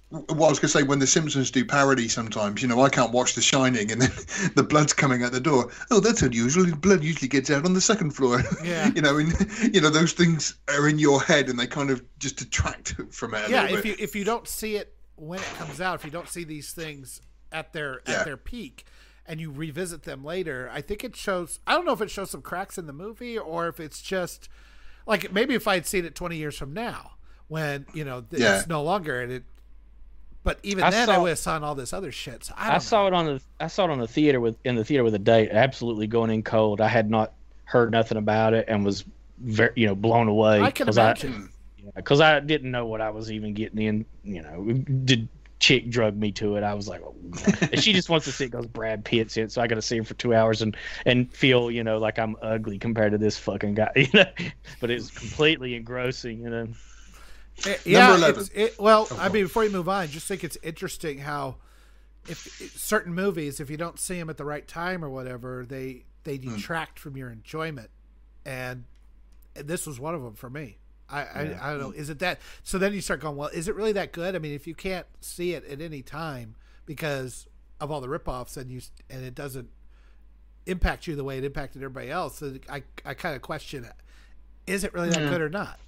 What 0.10 0.30
I 0.30 0.50
was 0.50 0.60
going 0.60 0.68
to 0.68 0.68
say, 0.70 0.84
when 0.84 1.00
The 1.00 1.08
Simpsons 1.08 1.50
do 1.50 1.66
parody 1.66 2.08
sometimes, 2.08 2.62
you 2.62 2.68
know, 2.68 2.80
I 2.82 2.90
can't 2.90 3.12
watch 3.12 3.34
The 3.34 3.42
Shining 3.42 3.92
and 3.92 4.02
then 4.04 4.12
the 4.56 4.64
blood's 4.64 4.94
coming 4.94 5.24
out 5.24 5.32
the 5.32 5.40
door. 5.40 5.72
Oh, 5.92 6.00
that's 6.00 6.22
unusual. 6.22 6.74
Blood 6.76 7.04
usually 7.04 7.28
gets 7.28 7.50
out 7.50 7.66
on 7.66 7.74
the 7.74 7.82
second 7.82 8.12
floor. 8.12 8.42
Yeah. 8.64 8.92
you 8.96 9.02
know, 9.02 9.18
and, 9.18 9.34
you 9.74 9.82
know, 9.82 9.90
those 9.90 10.14
things 10.14 10.56
are 10.70 10.88
in 10.88 11.00
your 11.00 11.22
head 11.22 11.50
and 11.50 11.60
they 11.60 11.68
kind 11.68 11.90
of 11.90 12.04
just 12.20 12.38
detract 12.38 12.96
from 13.12 13.34
it 13.34 13.50
yeah, 13.50 13.66
if 13.66 13.84
bit. 13.84 13.86
you 13.86 13.96
if 14.00 14.16
you 14.16 14.24
don't 14.24 14.48
see 14.48 14.76
it 14.76 14.96
when 15.16 15.40
it 15.40 15.46
comes 15.58 15.82
out, 15.82 15.96
if 15.96 16.06
you 16.06 16.12
don't 16.12 16.30
see 16.30 16.44
these 16.44 16.72
things 16.72 17.20
at 17.52 17.74
their 17.74 18.02
Yeah. 18.08 18.20
at 18.20 18.26
their 18.26 18.38
peak, 18.38 18.86
and 19.26 19.42
you 19.42 19.52
revisit 19.52 20.04
them 20.04 20.24
later, 20.24 20.70
I 20.72 20.82
think 20.82 21.04
it 21.04 21.16
shows. 21.16 21.60
I 21.66 21.74
don't 21.74 21.86
know 21.86 21.94
if 21.94 22.02
it 22.02 22.12
shows 22.12 22.30
some 22.30 22.42
cracks 22.44 22.78
in 22.78 22.86
the 22.86 22.94
movie 22.94 23.38
or 23.38 23.68
if 23.68 23.80
it's 23.80 24.02
just 24.02 24.50
like 25.08 25.32
maybe 25.34 25.56
if 25.56 25.68
I 25.68 25.74
had 25.76 25.86
seen 25.88 26.06
it 26.06 26.14
twenty 26.16 26.38
years 26.38 26.56
from 26.58 26.74
now, 26.74 27.14
when 27.48 27.86
you 27.94 28.04
know 28.06 28.24
Yeah. 28.32 28.60
it's 28.60 28.68
no 28.68 28.84
longer 28.84 29.20
and 29.20 29.32
it. 29.32 29.44
But 30.46 30.60
even 30.62 30.84
I 30.84 30.92
then, 30.92 31.10
I 31.10 31.16
saw- 31.16 31.22
would 31.24 31.30
have 31.30 31.40
saw 31.40 31.60
all 31.60 31.74
this 31.74 31.92
other 31.92 32.12
shit. 32.12 32.46
So 32.46 32.54
I, 32.56 32.76
I, 32.76 32.78
saw 32.78 33.08
it 33.08 33.14
on 33.14 33.26
the 33.26 33.42
I 33.60 33.66
saw 33.66 33.86
it 33.86 33.90
on 33.90 33.98
the 33.98 34.08
theater 34.08 34.40
with 34.40 34.56
in 34.64 34.76
the 34.76 34.86
theater 34.86 35.04
with 35.04 35.16
a 35.16 35.20
date. 35.20 35.50
Absolutely 35.52 36.06
going 36.06 36.30
in 36.30 36.44
cold. 36.44 36.82
I 36.82 36.88
had 36.88 37.10
not 37.10 37.34
heard 37.64 37.92
nothing 37.92 38.20
about 38.20 38.54
it 38.54 38.66
and 38.68 38.86
was 38.86 39.04
very 39.40 39.72
you 39.76 39.88
know 39.88 39.96
blown 39.96 40.28
away. 40.28 40.62
I 40.62 40.70
can 40.70 40.88
imagine. 40.88 41.50
because 41.96 42.22
I 42.22 42.40
didn't 42.42 42.70
know 42.70 42.86
what 42.86 43.02
I 43.02 43.10
was 43.10 43.32
even 43.32 43.56
getting 43.56 43.82
in. 43.82 44.06
You 44.24 44.44
know, 44.44 44.72
did 45.04 45.28
chick 45.58 45.90
drug 45.90 46.16
me 46.16 46.32
to 46.34 46.58
it? 46.58 46.64
I 46.64 46.76
was 46.76 46.88
like, 46.88 47.02
oh, 47.02 47.16
and 47.72 47.82
she 47.82 47.92
just 47.92 48.12
wants 48.12 48.26
to 48.26 48.32
see 48.32 48.46
it 48.46 48.52
because 48.52 48.68
Brad 48.68 49.04
Pitt's 49.04 49.36
in, 49.38 49.50
so 49.50 49.64
I 49.64 49.68
got 49.68 49.76
to 49.76 49.82
see 49.82 49.98
him 49.98 50.04
for 50.04 50.14
two 50.14 50.36
hours 50.36 50.62
and 50.62 50.78
and 51.08 51.34
feel 51.34 51.72
you 51.72 51.84
know 51.84 51.98
like 51.98 52.20
I'm 52.20 52.36
ugly 52.44 52.78
compared 52.78 53.14
to 53.14 53.18
this 53.18 53.36
fucking 53.40 53.74
guy. 53.74 53.92
You 53.96 54.10
know, 54.14 54.26
but 54.80 54.92
it's 54.92 55.10
completely 55.10 55.74
engrossing. 55.74 56.42
You 56.42 56.50
know, 56.52 56.68
It- 57.66 57.82
yeah, 57.86 58.08
Number 58.08 58.18
11. 58.18 58.42
it's- 58.44 58.58
It, 58.74 58.80
well, 58.80 59.08
Oh, 59.12 59.18
I 59.20 59.30
mean, 59.30 59.44
before 59.46 59.64
you 59.64 59.70
move 59.72 59.88
on, 59.90 60.02
I 60.02 60.08
just 60.08 60.28
think 60.28 60.44
it's 60.44 60.58
interesting 60.62 61.20
how 61.20 61.56
if 62.28 62.40
certain 62.76 63.14
movies, 63.14 63.60
if 63.60 63.70
you 63.70 63.78
don't 63.78 64.00
see 64.00 64.18
them 64.20 64.30
at 64.30 64.38
the 64.38 64.46
right 64.46 64.68
time 64.68 65.04
or 65.06 65.10
whatever, 65.10 65.66
they 65.68 66.06
they 66.24 66.38
Hmm. 66.38 66.56
detract 66.56 66.98
from 66.98 67.16
your 67.16 67.30
enjoyment, 67.30 67.92
and, 68.46 68.86
and 69.56 69.68
this 69.68 69.86
was 69.86 70.00
one 70.00 70.16
of 70.16 70.24
them 70.24 70.34
for 70.34 70.50
me. 70.50 70.80
I, 71.08 71.22
I 71.22 71.42
I 71.62 71.70
don't 71.72 71.80
know. 71.80 71.92
Is 71.92 72.10
it 72.10 72.18
that? 72.20 72.40
So 72.64 72.80
then 72.80 72.94
you 72.94 73.02
start 73.02 73.20
going, 73.20 73.36
well, 73.36 73.50
is 73.50 73.68
it 73.68 73.76
really 73.76 73.92
that 73.92 74.12
good? 74.12 74.36
I 74.36 74.40
mean, 74.40 74.54
if 74.54 74.66
you 74.66 74.74
can't 74.74 75.06
see 75.22 75.54
it 75.54 75.64
at 75.66 75.82
any 75.82 76.02
time 76.02 76.56
because 76.88 77.46
of 77.80 77.92
all 77.92 78.02
the 78.02 78.08
ripoffs, 78.08 78.58
and 78.58 78.72
you 78.72 78.82
and 79.08 79.24
it 79.24 79.36
doesn't 79.36 79.70
impact 80.66 81.06
you 81.06 81.16
the 81.16 81.24
way 81.24 81.38
it 81.38 81.44
impacted 81.44 81.84
everybody 81.84 82.10
else, 82.10 82.42
I 82.68 82.82
I 83.06 83.14
kind 83.14 83.36
of 83.36 83.44
question 83.44 83.84
it. 83.86 83.94
Is 84.66 84.84
it 84.84 84.96
really 84.96 85.10
that 85.12 85.22
Yeah. 85.22 85.30
good 85.30 85.42
or 85.42 85.50
not? 85.50 85.80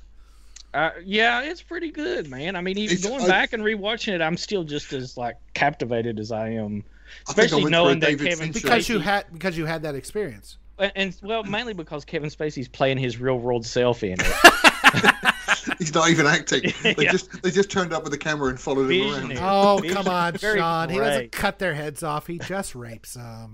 Uh, 0.74 0.92
yeah, 1.04 1.42
it's 1.44 1.62
pretty 1.62 1.92
good, 1.92 2.30
man. 2.30 2.56
I 2.56 2.62
mean, 2.62 2.78
even 2.78 2.98
It's- 2.98 3.10
going 3.10 3.24
I- 3.24 3.28
back 3.28 3.54
and 3.54 3.64
rewatching 3.64 4.14
it, 4.14 4.22
I'm 4.22 4.38
still 4.38 4.64
just 4.64 4.94
as 4.94 5.18
like 5.18 5.36
captivated 5.54 6.20
as 6.20 6.32
I 6.32 6.50
am. 6.50 6.84
I 6.86 7.30
I 7.30 7.32
Especially 7.32 7.64
went 7.64 7.64
for 7.64 7.68
a 7.68 7.72
knowing 7.72 8.00
that 8.02 8.08
David 8.08 8.28
Kevin 8.30 8.54
Fincher. 8.54 8.68
because 8.68 8.90
you 8.90 9.00
had 9.00 9.26
because 9.32 9.58
you 9.58 9.66
had 9.66 9.82
that 9.84 9.96
experience. 9.96 10.58
And, 10.78 10.92
and 10.96 11.18
well, 11.24 11.44
mainly 11.44 11.74
because 11.74 12.04
Kevin 12.06 12.30
Spacey's 12.30 12.68
playing 12.68 12.98
his 12.98 13.18
real 13.18 13.40
world 13.40 13.66
self 13.66 14.04
in 14.04 14.18
it. 14.20 14.28
He's 15.80 15.94
not 15.94 16.10
even 16.10 16.28
acting. 16.28 16.72
They 16.84 16.96
Yeah. 16.98 17.12
just 17.14 17.42
they 17.42 17.50
just 17.52 17.72
turned 17.72 17.94
up 17.94 18.04
with 18.04 18.12
the 18.12 18.18
camera 18.18 18.50
and 18.50 18.60
followed 18.60 18.90
him 18.92 19.02
around. 19.14 19.28
Visionary. 19.30 19.40
Oh 19.42 19.82
come 19.90 20.08
on, 20.08 20.38
Sean! 20.38 20.90
He 20.90 20.98
doesn't 20.98 21.32
cut 21.32 21.60
their 21.60 21.74
heads 21.74 22.04
off. 22.04 22.28
He 22.28 22.40
just 22.40 22.76
rapes 22.76 23.14
them. 23.14 23.54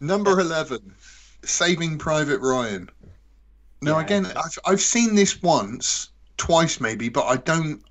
Number 0.00 0.40
eleven, 0.40 0.94
Saving 1.42 1.98
Private 1.98 2.40
Ryan. 2.40 2.88
Now 3.82 3.98
Yeah. 3.98 4.04
again, 4.04 4.26
I've 4.26 4.58
I've 4.66 4.80
seen 4.80 5.14
this 5.14 5.42
once, 5.42 6.10
twice 6.36 6.80
maybe, 6.80 7.08
but 7.08 7.24
I 7.26 7.36
don't. 7.36 7.82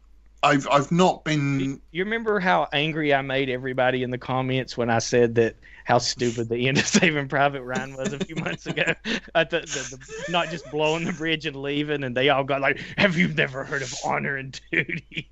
I've 0.44 0.68
I've 0.72 0.91
not 0.91 1.24
been. 1.24 1.82
You 1.91 2.03
remember 2.03 2.40
how 2.40 2.68
angry 2.74 3.14
I 3.14 3.22
made 3.22 3.49
everybody 3.49 4.03
in 4.03 4.12
the 4.12 4.18
comments 4.18 4.78
when 4.78 4.90
I 4.90 4.99
said 4.99 5.36
that 5.36 5.56
how 5.86 5.98
stupid 5.99 6.49
the 6.49 6.68
end 6.68 6.78
of 6.78 6.88
Saving 6.88 7.28
Private 7.28 7.64
Ryan 7.64 7.95
was 7.95 8.14
a 8.14 8.20
few 8.20 8.36
months 8.36 8.66
ago? 8.68 8.84
I 9.36 9.44
thought 9.44 9.68
the, 9.68 9.98
the, 9.98 10.32
not 10.32 10.49
just 10.49 10.70
blowing 10.72 11.03
the 11.06 11.14
bridge 11.14 11.45
and 11.45 11.56
leaving, 11.56 12.03
and 12.03 12.16
they 12.16 12.30
all 12.30 12.44
got 12.44 12.62
like, 12.62 12.80
"Have 12.98 13.18
you 13.18 13.28
never 13.30 13.64
heard 13.64 13.82
of 13.82 13.94
honor 14.03 14.36
and 14.38 14.60
duty?" 14.72 15.30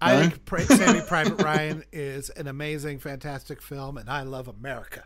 I 0.00 0.14
No? 0.16 0.30
think 0.30 0.68
Saving 0.70 1.02
Private 1.02 1.42
Ryan 1.42 1.84
is 1.92 2.30
an 2.30 2.48
amazing, 2.48 2.98
fantastic 2.98 3.60
film, 3.62 3.96
and 3.98 4.08
I 4.10 4.22
love 4.22 4.48
America. 4.48 5.04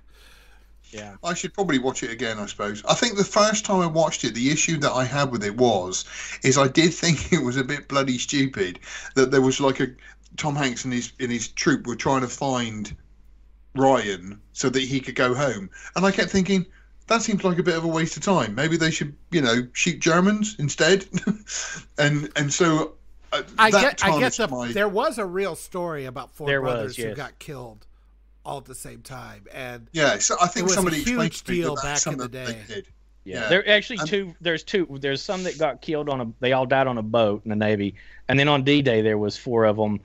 Yeah. 0.90 1.16
I 1.24 1.34
should 1.34 1.52
probably 1.52 1.78
watch 1.78 2.02
it 2.02 2.10
again, 2.10 2.38
I 2.38 2.46
suppose. 2.46 2.82
I 2.88 2.94
think 2.94 3.16
the 3.16 3.24
first 3.24 3.64
time 3.64 3.80
I 3.80 3.86
watched 3.86 4.24
it, 4.24 4.34
the 4.34 4.50
issue 4.50 4.78
that 4.78 4.92
I 4.92 5.04
had 5.04 5.30
with 5.32 5.44
it 5.44 5.56
was, 5.56 6.04
is 6.42 6.56
I 6.58 6.68
did 6.68 6.94
think 7.02 7.32
it 7.32 7.42
was 7.42 7.56
a 7.56 7.64
bit 7.64 7.88
bloody 7.88 8.18
stupid 8.18 8.80
that 9.14 9.30
there 9.30 9.42
was 9.42 9.60
like 9.60 9.80
a 9.80 9.88
Tom 10.36 10.54
Hanks 10.54 10.84
and 10.84 10.92
his 10.92 11.12
and 11.18 11.30
his 11.32 11.48
troop 11.48 11.86
were 11.86 11.96
trying 11.96 12.20
to 12.22 12.28
find 12.28 12.94
Ryan 13.74 14.40
so 14.52 14.68
that 14.68 14.80
he 14.82 15.00
could 15.00 15.14
go 15.14 15.34
home, 15.34 15.70
and 15.94 16.04
I 16.04 16.10
kept 16.10 16.30
thinking 16.30 16.66
that 17.06 17.22
seems 17.22 17.44
like 17.44 17.58
a 17.58 17.62
bit 17.62 17.76
of 17.76 17.84
a 17.84 17.88
waste 17.88 18.16
of 18.16 18.22
time. 18.22 18.54
Maybe 18.54 18.76
they 18.76 18.90
should, 18.90 19.14
you 19.30 19.40
know, 19.40 19.66
shoot 19.72 20.00
Germans 20.00 20.56
instead, 20.58 21.06
and 21.98 22.30
and 22.36 22.52
so. 22.52 22.94
Uh, 23.32 23.42
I 23.58 23.70
that 23.70 23.80
get, 23.80 24.04
I 24.04 24.18
get 24.20 24.32
tarnished 24.34 24.36
the. 24.38 24.48
my- 24.48 24.72
There 24.72 24.88
was 24.88 25.18
a 25.18 25.26
real 25.26 25.56
story 25.56 26.04
about 26.04 26.30
four 26.30 26.46
There 26.46 26.62
was, 26.62 26.72
brothers 26.72 26.96
who 26.96 27.14
got 27.14 27.38
killed 27.38 27.86
all 28.46 28.58
at 28.58 28.64
the 28.64 28.74
same 28.74 29.02
time, 29.02 29.44
and 29.52 29.88
Yeah, 29.92 30.18
so 30.18 30.36
I 30.40 30.46
think 30.46 30.66
was 30.66 30.74
somebody 30.74 30.98
explained 31.02 31.22
huge 31.32 31.42
to 31.44 31.52
me 31.52 31.58
that 31.58 31.64
deal 31.64 31.74
back 31.74 32.06
in 32.06 32.16
the 32.16 32.28
that 32.28 32.46
they 32.46 32.52
day. 32.52 32.62
did. 32.68 32.86
Yeah. 33.24 33.40
Yeah. 33.40 33.48
There 33.48 33.68
actually 33.68 33.98
I'm- 33.98 34.06
two. 34.06 34.34
There's 34.40 34.62
two. 34.62 34.86
There's 35.00 35.20
some 35.20 35.42
that 35.42 35.58
got 35.58 35.82
killed 35.82 36.08
on 36.08 36.20
a. 36.20 36.32
They 36.38 36.52
all 36.52 36.64
died 36.64 36.86
on 36.86 36.96
a 36.96 37.02
boat 37.02 37.42
in 37.44 37.50
the 37.50 37.56
Navy, 37.56 37.96
and 38.28 38.38
then 38.38 38.46
on 38.46 38.62
D-Day 38.62 39.02
there 39.02 39.18
was 39.18 39.36
four 39.36 39.64
of 39.64 39.76
them 39.76 39.98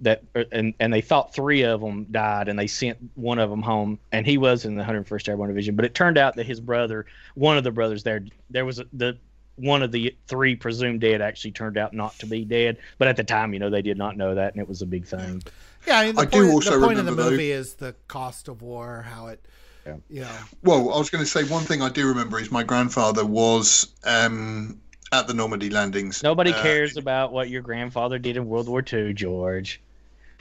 that, 0.00 0.22
er, 0.36 0.44
and 0.52 0.74
and 0.78 0.92
they 0.92 1.00
thought 1.00 1.34
three 1.34 1.62
of 1.62 1.80
them 1.80 2.06
died, 2.12 2.46
and 2.46 2.56
they 2.56 2.68
sent 2.68 2.98
one 3.16 3.40
of 3.40 3.50
them 3.50 3.62
home, 3.62 3.98
and 4.12 4.24
he 4.24 4.38
was 4.38 4.64
in 4.64 4.76
the 4.76 4.84
101st 4.84 5.28
Airborne 5.28 5.48
Division. 5.48 5.74
But 5.74 5.86
it 5.86 5.94
turned 5.94 6.18
out 6.18 6.36
that 6.36 6.46
his 6.46 6.60
brother, 6.60 7.04
one 7.34 7.58
of 7.58 7.64
the 7.64 7.72
brothers 7.72 8.04
there, 8.04 8.20
there 8.48 8.64
was 8.64 8.78
a, 8.78 8.86
the 8.92 9.18
one 9.58 9.82
of 9.82 9.92
the 9.92 10.14
three 10.26 10.56
presumed 10.56 11.00
dead 11.00 11.20
actually 11.20 11.52
turned 11.52 11.76
out 11.78 11.92
not 11.94 12.18
to 12.20 12.26
be 12.26 12.44
dead. 12.44 12.78
But 12.98 13.08
at 13.08 13.16
the 13.16 13.24
time, 13.24 13.52
you 13.52 13.58
know, 13.58 13.70
they 13.70 13.82
did 13.82 13.98
not 13.98 14.16
know 14.16 14.34
that, 14.34 14.54
and 14.54 14.62
it 14.62 14.68
was 14.68 14.82
a 14.82 14.86
big 14.86 15.06
thing. 15.06 15.42
yeah, 15.86 15.98
I 16.00 16.06
mean, 16.06 16.14
the 16.16 16.22
I 16.22 16.24
do 16.26 16.40
point, 16.42 16.52
also 16.52 16.78
the 16.80 16.86
point 16.86 16.98
of 16.98 17.04
the 17.06 17.10
remember, 17.12 17.22
though- 17.24 17.30
movie 17.30 17.50
is 17.52 17.74
the 17.74 17.94
cost 18.08 18.48
of 18.48 18.62
war, 18.62 19.04
how 19.08 19.26
it, 19.28 19.44
Yeah. 19.86 19.96
you 20.10 20.20
know, 20.22 20.30
Well, 20.62 20.92
I 20.94 20.98
was 20.98 21.10
going 21.10 21.24
to 21.24 21.30
say 21.30 21.44
one 21.44 21.64
thing 21.64 21.82
I 21.82 21.88
do 21.88 22.06
remember 22.08 22.38
is 22.40 22.50
my 22.50 22.62
grandfather 22.62 23.24
was 23.24 23.88
um, 24.04 24.80
at 25.12 25.26
the 25.26 25.34
Normandy 25.34 25.70
landings. 25.70 26.22
Nobody 26.22 26.52
Uh, 26.52 26.62
cares 26.62 26.96
about 26.96 27.32
what 27.32 27.48
your 27.48 27.62
grandfather 27.62 28.18
did 28.18 28.36
in 28.36 28.46
World 28.46 28.68
War 28.68 28.82
II, 28.92 29.14
George. 29.14 29.80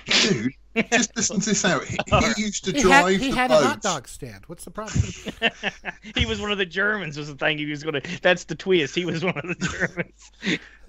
dude. 0.05 0.51
Just 0.91 1.15
listen 1.15 1.39
to 1.39 1.45
this 1.49 1.65
out. 1.65 1.83
He, 1.85 1.97
he 2.35 2.41
used 2.43 2.63
to 2.65 2.71
he 2.71 2.81
drive 2.81 3.13
had 3.13 3.21
he 3.21 3.29
the 3.31 3.35
had 3.35 3.49
boats. 3.49 3.63
a 3.65 3.67
hot 3.67 3.81
dog 3.81 4.07
stand. 4.07 4.43
What's 4.47 4.63
the 4.65 4.71
problem? 4.71 5.01
he 6.15 6.25
was 6.25 6.39
one 6.41 6.51
of 6.51 6.57
the 6.57 6.65
Germans. 6.65 7.17
Was 7.17 7.27
the 7.27 7.35
thing 7.35 7.57
he 7.57 7.65
was 7.65 7.83
going 7.83 8.01
to? 8.01 8.21
That's 8.21 8.43
the 8.43 8.55
twist. 8.55 8.95
He 8.95 9.05
was 9.05 9.23
one 9.23 9.37
of 9.37 9.57
the 9.59 9.67
Germans. 9.67 10.31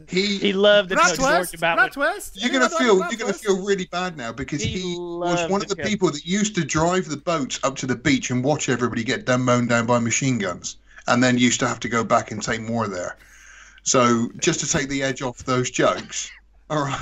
He, 0.09 0.39
He 0.39 0.53
loved 0.53 0.89
the 0.91 0.95
Not 0.95 1.15
tell 1.17 1.37
George 1.39 1.55
about 1.55 1.77
not 1.77 1.97
what- 1.97 2.13
twist. 2.13 2.41
you're 2.41 2.53
gonna 2.53 2.69
feel 2.69 2.99
you're 2.99 3.19
gonna 3.19 3.33
feel 3.33 3.65
really 3.65 3.87
bad 3.87 4.17
now 4.17 4.33
because 4.33 4.63
He 4.63 4.79
he, 4.79 4.97
was 4.99 5.51
one 5.51 5.61
of 5.63 5.69
the 5.69 5.75
tell- 5.75 5.87
people 5.87 6.11
that 6.11 6.25
used 6.25 6.55
to 6.55 6.65
drive 6.65 7.09
the 7.09 7.17
boats 7.17 7.59
up 7.65 7.77
to 7.77 7.87
the 7.87 7.97
beach 7.97 8.31
and 8.31 8.45
watch 8.45 8.69
everybody 8.69 9.03
get 9.03 9.25
done 9.27 9.43
mown 9.43 9.67
down 9.67 9.87
by 9.87 9.99
machine 9.99 10.39
guns, 10.39 10.77
and 11.09 11.23
then 11.23 11.37
used 11.39 11.59
to 11.61 11.67
have 11.69 11.81
to 11.81 11.89
go 11.89 12.05
back 12.05 12.31
and 12.31 12.43
take 12.43 12.61
more 12.61 12.87
there. 12.87 13.17
So 13.83 14.29
just 14.39 14.61
to 14.61 14.69
take 14.69 14.89
the 14.89 15.03
edge 15.03 15.23
off 15.23 15.39
those 15.45 15.71
jokes, 15.71 16.31
all 16.71 16.85
right. 16.85 17.01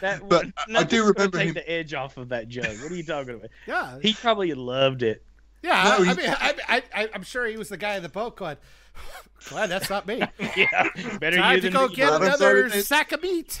That, 0.00 0.22
but 0.28 0.46
I- 0.68 0.78
I 0.80 0.82
do 0.84 1.06
remember 1.06 1.38
take 1.38 1.48
him. 1.48 1.54
the 1.54 1.70
edge 1.70 1.94
off 1.94 2.16
of 2.16 2.28
that 2.30 2.48
joke. 2.48 2.66
What 2.82 2.92
are 2.92 2.94
you 2.96 3.02
talking 3.04 3.34
about? 3.34 3.50
Yeah, 3.66 3.98
He 4.00 4.12
probably 4.14 4.52
loved 4.54 5.02
it. 5.02 5.24
yeah. 5.62 5.82
No, 5.84 5.90
I, 5.90 5.94
I 5.94 5.98
he- 5.98 6.04
mean, 6.14 6.30
I, 6.30 6.54
I, 6.68 6.82
I, 6.94 7.08
I'm 7.14 7.22
sure 7.22 7.46
he 7.46 7.56
was 7.56 7.68
the 7.68 7.76
guy 7.76 7.96
in 7.96 8.02
the 8.02 8.08
boat 8.08 8.36
going. 8.36 8.56
Glad 9.48 9.68
that's 9.70 9.88
not 9.90 10.06
me. 10.06 10.22
Yeah, 10.56 10.88
better 11.18 11.36
Time 11.38 11.54
you 11.56 11.60
to 11.62 11.66
than 11.68 11.72
go 11.72 11.88
me. 11.88 11.94
get 11.94 12.08
Glad 12.08 12.16
I'm 12.16 12.22
another 12.22 12.68
sorry, 12.70 12.82
sack 12.82 13.12
of 13.12 13.22
meat. 13.22 13.60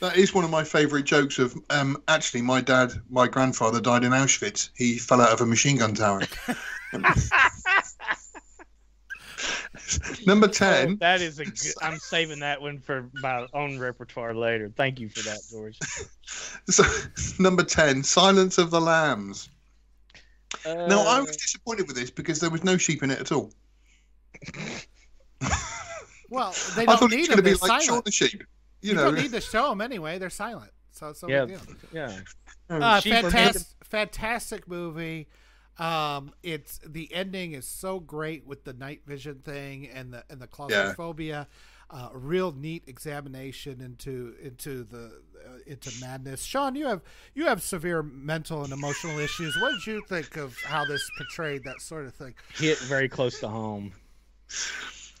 That 0.00 0.16
is 0.16 0.32
one 0.32 0.44
of 0.44 0.50
my 0.50 0.62
favourite 0.62 1.04
jokes. 1.04 1.40
Of 1.40 1.56
um, 1.70 2.00
actually, 2.06 2.42
my 2.42 2.60
dad, 2.60 2.92
my 3.10 3.26
grandfather 3.26 3.80
died 3.80 4.04
in 4.04 4.12
Auschwitz. 4.12 4.70
He 4.76 4.96
fell 4.96 5.20
out 5.20 5.32
of 5.32 5.40
a 5.40 5.46
machine 5.46 5.76
gun 5.78 5.92
tower. 5.94 6.22
Number 10.26 10.46
Oh, 10.46 10.50
ten. 10.50 10.96
that 10.98 11.20
is 11.20 11.38
a 11.38 11.44
good. 11.44 11.74
I'm 11.82 11.98
saving 11.98 12.40
that 12.40 12.60
one 12.60 12.78
for 12.80 13.08
my 13.14 13.46
own 13.54 13.78
repertoire 13.78 14.34
later. 14.34 14.70
Thank 14.76 15.00
you 15.00 15.08
for 15.08 15.20
that, 15.22 15.40
George. 15.50 15.78
So, 16.68 16.84
number 17.38 17.62
ten. 17.62 18.02
Silence 18.02 18.58
of 18.58 18.70
the 18.70 18.80
Lambs. 18.80 19.48
Now 20.66 21.00
I 21.06 21.18
Uh, 21.18 21.24
was 21.24 21.36
disappointed 21.38 21.86
with 21.86 21.96
this 21.96 22.10
because 22.10 22.38
there 22.40 22.50
was 22.50 22.62
no 22.64 22.76
sheep 22.76 23.02
in 23.02 23.10
it 23.10 23.18
at 23.20 23.32
all. 23.32 23.50
Well, 26.30 26.54
they 26.76 26.84
don't 26.84 26.98
thought 26.98 27.12
it 27.12 27.16
need 27.16 27.20
was 27.20 27.28
going 27.28 27.36
to 27.38 27.42
be 27.42 27.54
like 27.54 27.60
Shaun 27.70 27.80
silent. 27.80 28.04
the 28.04 28.12
Sheep. 28.12 28.42
You, 28.82 28.90
You, 28.90 28.94
know. 28.94 29.04
don't 29.04 29.14
need 29.14 29.32
to 29.32 29.40
show 29.40 29.70
them 29.70 29.80
anyway. 29.80 30.18
They're 30.18 30.28
silent. 30.28 30.70
So 30.92 31.08
it's 31.08 31.22
no 31.22 31.28
Yeah. 31.28 31.46
yeah. 31.90 32.18
Uh, 32.68 33.00
fantastic, 33.00 33.62
fantastic 33.84 34.68
movie. 34.68 35.28
Um, 35.78 36.32
it's 36.42 36.80
the 36.86 37.12
ending 37.14 37.52
is 37.52 37.66
so 37.66 38.00
great 38.00 38.46
with 38.46 38.64
the 38.64 38.72
night 38.72 39.02
vision 39.06 39.40
thing 39.44 39.88
and 39.88 40.12
the 40.12 40.24
and 40.28 40.40
the 40.40 40.46
claustrophobia. 40.46 41.46
Uh, 41.90 42.10
a 42.12 42.18
real 42.18 42.52
neat 42.52 42.82
examination 42.86 43.80
into 43.80 44.34
into 44.42 44.84
the 44.84 45.22
uh, 45.46 45.50
into 45.66 45.90
madness. 46.02 46.42
Sean, 46.42 46.74
you 46.74 46.86
have 46.86 47.00
you 47.34 47.46
have 47.46 47.62
severe 47.62 48.02
mental 48.02 48.62
and 48.62 48.72
emotional 48.74 49.18
issues. 49.18 49.56
What 49.58 49.70
did 49.72 49.86
you 49.86 50.02
think 50.06 50.36
of 50.36 50.54
how 50.64 50.84
this 50.84 51.08
portrayed 51.16 51.64
that 51.64 51.80
sort 51.80 52.04
of 52.04 52.12
thing? 52.14 52.34
Hit 52.56 52.76
very 52.80 53.08
close 53.08 53.40
to 53.40 53.48
home. 53.48 53.92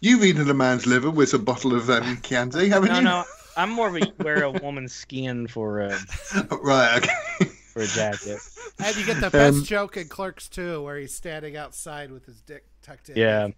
You've 0.00 0.22
eaten 0.22 0.48
a 0.50 0.54
man's 0.54 0.86
liver 0.86 1.10
with 1.10 1.32
a 1.34 1.38
bottle 1.38 1.74
of 1.74 1.88
um, 1.88 2.18
Chianti, 2.22 2.68
haven't 2.68 2.90
No, 2.90 2.98
you? 2.98 3.04
no. 3.04 3.24
I'm 3.56 3.70
more 3.70 3.88
of 3.88 3.96
a 3.96 4.12
wear 4.22 4.44
a 4.44 4.50
woman's 4.50 4.92
skin 4.92 5.46
for 5.48 5.80
a 5.80 5.98
right. 6.62 6.98
Okay. 7.02 7.50
For 7.78 7.84
a 7.84 7.86
jacket. 7.86 8.38
And 8.80 8.96
you 8.96 9.04
get 9.04 9.20
the 9.20 9.28
best 9.30 9.58
Um, 9.58 9.64
joke 9.64 9.96
in 9.96 10.06
Clerks 10.06 10.48
too, 10.48 10.82
where 10.82 10.98
he's 10.98 11.12
standing 11.12 11.56
outside 11.56 12.12
with 12.12 12.24
his 12.26 12.40
dick 12.42 12.64
tucked 12.80 13.08
in. 13.08 13.16
Yeah. 13.16 13.48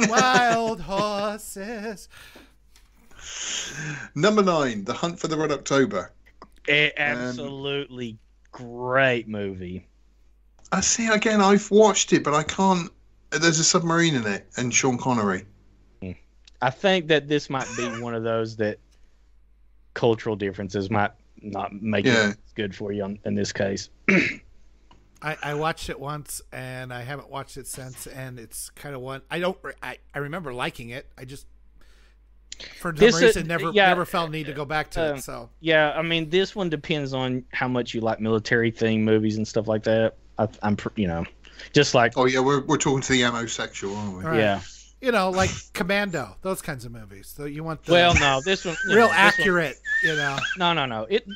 Wild 0.08 0.80
horses. 0.80 2.08
Number 4.14 4.42
nine. 4.42 4.84
The 4.84 4.94
Hunt 4.94 5.20
for 5.20 5.28
the 5.28 5.36
Red 5.36 5.52
October. 5.52 6.12
A- 6.68 6.98
absolutely 6.98 8.18
great 8.52 9.28
movie. 9.28 9.86
I 10.72 10.80
see. 10.80 11.08
Again, 11.08 11.42
I've 11.42 11.70
watched 11.70 12.14
it, 12.14 12.24
but 12.24 12.32
I 12.32 12.42
can't. 12.42 12.90
There's 13.30 13.58
a 13.58 13.64
submarine 13.64 14.14
in 14.14 14.26
it, 14.26 14.46
and 14.56 14.72
Sean 14.72 14.96
Connery. 14.96 15.44
I 16.62 16.70
think 16.70 17.08
that 17.08 17.28
this 17.28 17.48
might 17.50 17.66
be 17.76 17.84
one 18.00 18.14
of 18.14 18.22
those 18.22 18.56
that 18.56 18.78
cultural 19.94 20.36
differences 20.36 20.90
might 20.90 21.10
not 21.42 21.72
make 21.72 22.04
Yeah. 22.06 22.30
it 22.30 22.36
good 22.54 22.74
for 22.74 22.92
you 22.92 23.04
on, 23.04 23.18
in 23.24 23.34
this 23.34 23.52
case. 23.52 23.90
I, 25.22 25.36
I 25.42 25.54
watched 25.54 25.90
it 25.90 26.00
once 26.00 26.40
and 26.50 26.92
I 26.94 27.02
haven't 27.02 27.28
watched 27.28 27.56
it 27.58 27.66
since, 27.66 28.06
and 28.06 28.38
it's 28.38 28.70
kind 28.70 28.94
of 28.94 29.02
one 29.02 29.20
I 29.30 29.38
don't 29.38 29.58
I, 29.82 29.98
I 30.14 30.18
remember 30.20 30.52
liking 30.54 30.90
it. 30.90 31.06
I 31.18 31.24
just 31.26 31.46
for 32.78 32.90
some 32.90 32.96
This 32.96 33.16
is- 33.16 33.22
reason 33.22 33.46
never 33.46 33.70
yeah, 33.72 33.88
never 33.88 34.04
felt 34.06 34.30
need 34.30 34.46
to 34.46 34.52
go 34.52 34.64
back 34.64 34.90
to 34.92 35.10
um, 35.12 35.16
it. 35.18 35.22
So 35.22 35.50
Yeah, 35.60 35.92
I 35.92 36.02
mean, 36.02 36.30
this 36.30 36.54
one 36.56 36.70
depends 36.70 37.12
on 37.12 37.44
how 37.52 37.68
much 37.68 37.92
you 37.94 38.00
like 38.00 38.20
military 38.20 38.70
theme 38.70 39.04
movies 39.04 39.36
and 39.36 39.46
stuff 39.46 39.68
like 39.68 39.82
that. 39.84 40.16
I, 40.38 40.48
I'm, 40.62 40.76
you 40.96 41.06
know, 41.06 41.24
just 41.74 41.94
like 41.94 42.14
Oh 42.16 42.24
yeah, 42.24 42.40
we're 42.40 42.60
we're 42.62 42.78
talking 42.78 43.02
to 43.02 43.12
the 43.12 43.22
homosexual, 43.22 43.94
aren't 43.96 44.16
we? 44.18 44.24
All 44.24 44.30
right. 44.30 44.38
yeah. 44.38 44.60
You 45.00 45.12
know, 45.12 45.30
like 45.30 45.50
Commando, 45.72 46.36
those 46.42 46.60
kinds 46.62 46.84
of 46.84 46.92
movies. 46.92 47.32
So 47.36 47.44
you 47.44 47.64
want 47.64 47.84
the 47.84 47.92
Well, 47.92 48.14
no, 48.14 48.40
this 48.44 48.64
one 48.64 48.76
you 48.88 48.96
real 48.96 49.06
know, 49.06 49.08
this 49.08 49.16
one- 49.16 49.26
accurate, 49.26 49.76
you 50.04 50.16
know. 50.16 50.38
no, 50.58 50.72
no, 50.72 50.86
no. 50.86 51.06
It, 51.08 51.26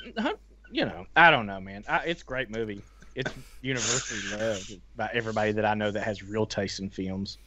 you 0.70 0.84
know, 0.84 1.06
I 1.16 1.30
don't 1.30 1.46
know, 1.46 1.60
man. 1.60 1.84
I, 1.88 1.98
it's 2.06 2.22
a 2.22 2.24
great 2.24 2.50
movie. 2.50 2.82
It's 3.14 3.32
universally 3.62 4.38
loved 4.38 4.74
by 4.96 5.08
everybody 5.12 5.52
that 5.52 5.64
I 5.64 5.74
know 5.74 5.90
that 5.92 6.02
has 6.02 6.22
real 6.22 6.46
taste 6.46 6.80
in 6.80 6.90
films. 6.90 7.38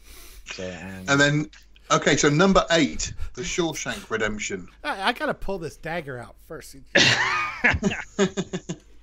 So, 0.54 0.64
um, 0.66 1.04
And 1.10 1.20
then, 1.20 1.50
okay, 1.92 2.16
so 2.16 2.30
number 2.30 2.66
eight, 2.72 3.12
The 3.34 3.42
Shawshank 3.42 4.10
Redemption. 4.10 4.70
I, 4.84 5.10
I 5.10 5.12
gotta 5.14 5.34
pull 5.34 5.58
this 5.60 5.76
dagger 5.76 6.18
out 6.20 6.36
first. 6.48 6.76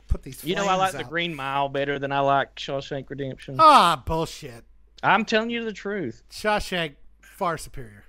Put 0.08 0.22
these. 0.22 0.44
you 0.44 0.54
know, 0.54 0.66
I 0.68 0.74
like 0.76 0.92
flames 0.92 1.04
The. 1.04 1.10
Green 1.10 1.34
Mile 1.34 1.68
better 1.68 1.98
than 1.98 2.12
I 2.12 2.20
like 2.20 2.54
Shawshank 2.56 3.10
Redemption. 3.10 3.56
Ah, 3.58 4.02
bullshit. 4.06 4.64
I'm 5.02 5.24
telling 5.24 5.50
you 5.50 5.64
the 5.64 5.72
truth. 5.72 6.22
Shawshank 6.30 6.94
far 7.34 7.58
superior. 7.58 8.04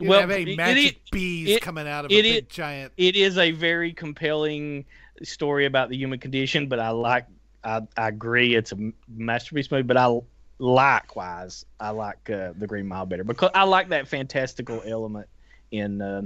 You 0.00 0.08
Well, 0.08 0.20
have 0.20 0.30
it- 0.30 0.40
any 0.40 0.52
it 0.52 0.56
magic 0.56 0.92
is- 0.96 1.10
bees 1.12 1.48
it- 1.50 1.62
coming 1.62 1.86
out 1.86 2.04
of 2.06 2.10
it 2.10 2.24
a 2.24 2.28
is- 2.28 2.34
big 2.36 2.48
giant. 2.48 2.92
It 2.96 3.14
is 3.16 3.38
a 3.38 3.52
very 3.52 3.92
compelling 3.92 4.84
story 5.22 5.66
about 5.66 5.88
the 5.90 5.96
human 5.96 6.18
condition, 6.18 6.66
but 6.68 6.80
I 6.80 6.90
like, 6.90 7.26
I, 7.62 7.82
I 7.96 8.08
agree, 8.08 8.54
it's 8.56 8.72
a 8.72 8.92
masterpiece 9.08 9.70
movie. 9.70 9.82
But 9.82 9.96
I 9.96 10.18
likewise, 10.58 11.64
I 11.80 11.90
like 11.90 12.28
uh, 12.30 12.52
The 12.58 12.66
Green 12.66 12.86
Mile 12.88 13.06
better 13.06 13.24
because 13.24 13.50
I 13.54 13.64
like 13.64 13.88
that 13.90 14.08
fantastical 14.08 14.82
element 14.86 15.28
in. 15.70 16.00
Uh, 16.02 16.22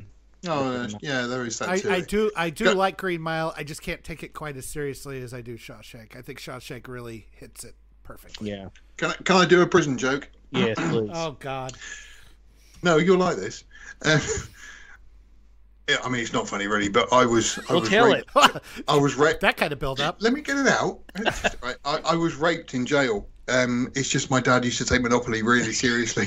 Oh 0.47 0.87
yeah, 1.01 1.27
there 1.27 1.45
is 1.45 1.59
that 1.59 1.69
I, 1.69 1.79
too. 1.81 1.91
I 1.91 2.01
do 2.01 2.31
I 2.37 2.51
do 2.51 2.65
Go- 2.67 2.73
like 2.75 2.97
Green 2.97 3.21
Mile. 3.21 3.53
I 3.57 3.65
just 3.65 3.83
can't 3.83 4.05
take 4.05 4.23
it 4.23 4.33
quite 4.35 4.57
as 4.57 4.67
seriously 4.67 5.21
as 5.21 5.35
I 5.35 5.41
do 5.41 5.57
Shawshank. 5.59 6.17
I 6.17 6.23
think 6.23 6.39
Shawshank 6.39 6.87
really 6.87 7.27
hits 7.33 7.65
it 7.65 7.75
perfectly. 8.05 8.51
yeah. 8.51 8.69
Can 8.99 9.11
I, 9.11 9.15
can 9.25 9.35
I 9.37 9.45
do 9.47 9.63
a 9.63 9.67
prison 9.67 9.99
joke? 9.99 10.29
Yes, 10.53 10.79
please. 10.79 11.11
Oh 11.13 11.33
God. 11.41 11.73
No, 12.83 12.97
you'll 12.99 13.19
like 13.19 13.37
this. 13.37 13.65
Uh, 14.05 14.19
yeah, 15.89 15.97
I 16.05 16.09
mean, 16.09 16.21
it's 16.21 16.33
not 16.33 16.49
funny 16.49 16.67
really, 16.67 16.89
but 16.89 17.13
I 17.13 17.25
was. 17.27 17.59
I 17.69 17.73
Well, 17.73 17.81
was 17.81 17.89
tell 17.91 18.13
raped. 18.13 18.31
I 18.89 18.97
was 18.97 19.15
raped. 19.17 19.41
that 19.41 19.57
kind 19.57 19.73
of 19.73 19.79
build 19.79 20.01
up. 20.01 20.17
Let 20.21 20.33
me 20.33 20.41
get 20.43 20.57
it 20.59 20.67
out. 20.67 21.01
I, 21.85 22.01
I 22.05 22.15
was 22.15 22.35
raped 22.37 22.75
in 22.75 22.85
jail 22.87 23.27
Um, 23.49 23.91
it's 23.95 24.09
just 24.09 24.31
my 24.31 24.41
dad 24.41 24.65
used 24.65 24.79
to 24.79 24.85
take 24.85 25.03
Monopoly 25.03 25.43
really 25.43 25.73
seriously. 25.73 26.27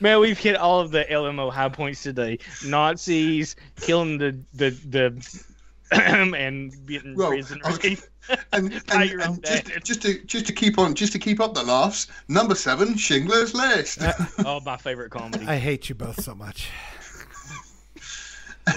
Man, 0.00 0.20
we've 0.20 0.38
hit 0.38 0.56
all 0.56 0.80
of 0.80 0.90
the 0.90 1.04
LMO 1.04 1.50
high 1.52 1.68
points 1.68 2.02
today. 2.02 2.38
Nazis 2.64 3.56
killing 3.80 4.18
the 4.18 4.38
the 4.54 4.70
the 4.70 5.46
and 5.92 6.86
getting 6.86 7.14
Well, 7.14 7.28
prison 7.30 7.60
I 7.64 7.68
was- 7.70 7.82
rape. 7.84 7.98
and, 8.52 8.86
Tie 8.86 9.04
and, 9.04 9.20
and 9.22 9.44
just, 9.44 9.84
just 9.84 10.02
to 10.02 10.18
just 10.24 10.46
to 10.46 10.52
keep 10.52 10.78
on 10.78 10.94
just 10.94 11.12
to 11.12 11.18
keep 11.18 11.40
up 11.40 11.54
the 11.54 11.62
laughs. 11.62 12.06
Number 12.28 12.54
seven, 12.54 12.96
Schindler's 12.96 13.54
List. 13.54 14.00
Oh, 14.44 14.60
my 14.60 14.76
favorite 14.76 15.10
comedy. 15.10 15.46
I 15.46 15.56
hate 15.56 15.88
you 15.88 15.94
both 15.94 16.22
so 16.22 16.34
much. 16.34 16.68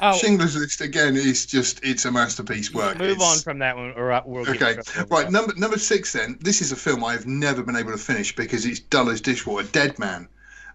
oh, 0.00 0.16
Schindler's 0.18 0.56
List 0.56 0.80
again 0.80 1.16
is 1.16 1.46
just 1.46 1.80
it's 1.84 2.04
a 2.04 2.10
masterpiece 2.12 2.72
work. 2.72 2.98
Move 2.98 3.10
It's- 3.10 3.30
on 3.32 3.38
from 3.42 3.58
that 3.60 3.76
one, 3.76 3.92
or 3.96 4.12
I- 4.12 4.22
we'll 4.24 4.44
get 4.44 4.62
Okay, 4.62 4.82
trouble. 4.82 5.16
right. 5.16 5.30
Number 5.30 5.54
number 5.56 5.78
six. 5.78 6.12
Then 6.12 6.38
this 6.40 6.60
is 6.60 6.72
a 6.72 6.76
film 6.76 7.04
I've 7.04 7.26
never 7.26 7.62
been 7.62 7.76
able 7.76 7.92
to 7.92 7.98
finish 7.98 8.34
because 8.34 8.64
it's 8.66 8.80
dull 8.80 9.10
as 9.10 9.20
dishwater. 9.20 9.66
Dead 9.68 9.98
Man, 9.98 10.28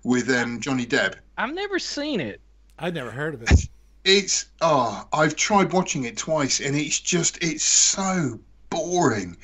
with 0.03 0.29
um, 0.29 0.59
Johnny 0.59 0.85
Depp. 0.85 1.15
I've 1.37 1.53
never 1.53 1.79
seen 1.79 2.19
it. 2.19 2.41
I 2.79 2.89
never 2.91 3.11
heard 3.11 3.33
of 3.33 3.41
it. 3.43 3.67
It's 4.07 4.45
oh, 4.61 5.05
I've 5.11 5.35
tried 5.35 5.73
watching 5.73 6.05
it 6.05 6.15
twice, 6.15 6.61
and 6.61 6.75
it's 6.77 6.99
just 6.99 7.37
it's 7.43 7.63
so 7.65 8.39
boring. 8.69 9.35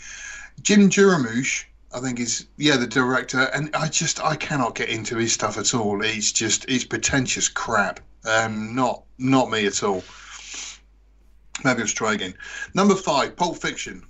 Jim 0.62 0.90
Jarmusch, 0.90 1.66
I 1.94 2.00
think 2.00 2.18
is 2.20 2.48
yeah 2.56 2.78
the 2.78 2.88
director, 2.88 3.42
and 3.54 3.70
I 3.76 3.90
just 3.90 4.24
I 4.24 4.38
cannot 4.38 4.76
get 4.76 4.88
into 4.88 5.18
his 5.18 5.34
stuff 5.34 5.58
at 5.58 5.74
all. 5.76 6.02
It's 6.02 6.32
just 6.32 6.64
it's 6.70 6.86
pretentious 6.86 7.50
crap. 7.50 8.00
Um, 8.26 8.74
not 8.74 9.04
not 9.18 9.50
me 9.52 9.66
at 9.66 9.84
all. 9.84 10.02
Maybe 11.66 11.82
let's 11.82 11.92
try 11.92 12.14
again. 12.14 12.34
Number 12.74 12.96
five, 12.96 13.36
Pulp 13.36 13.58
Fiction. 13.58 14.02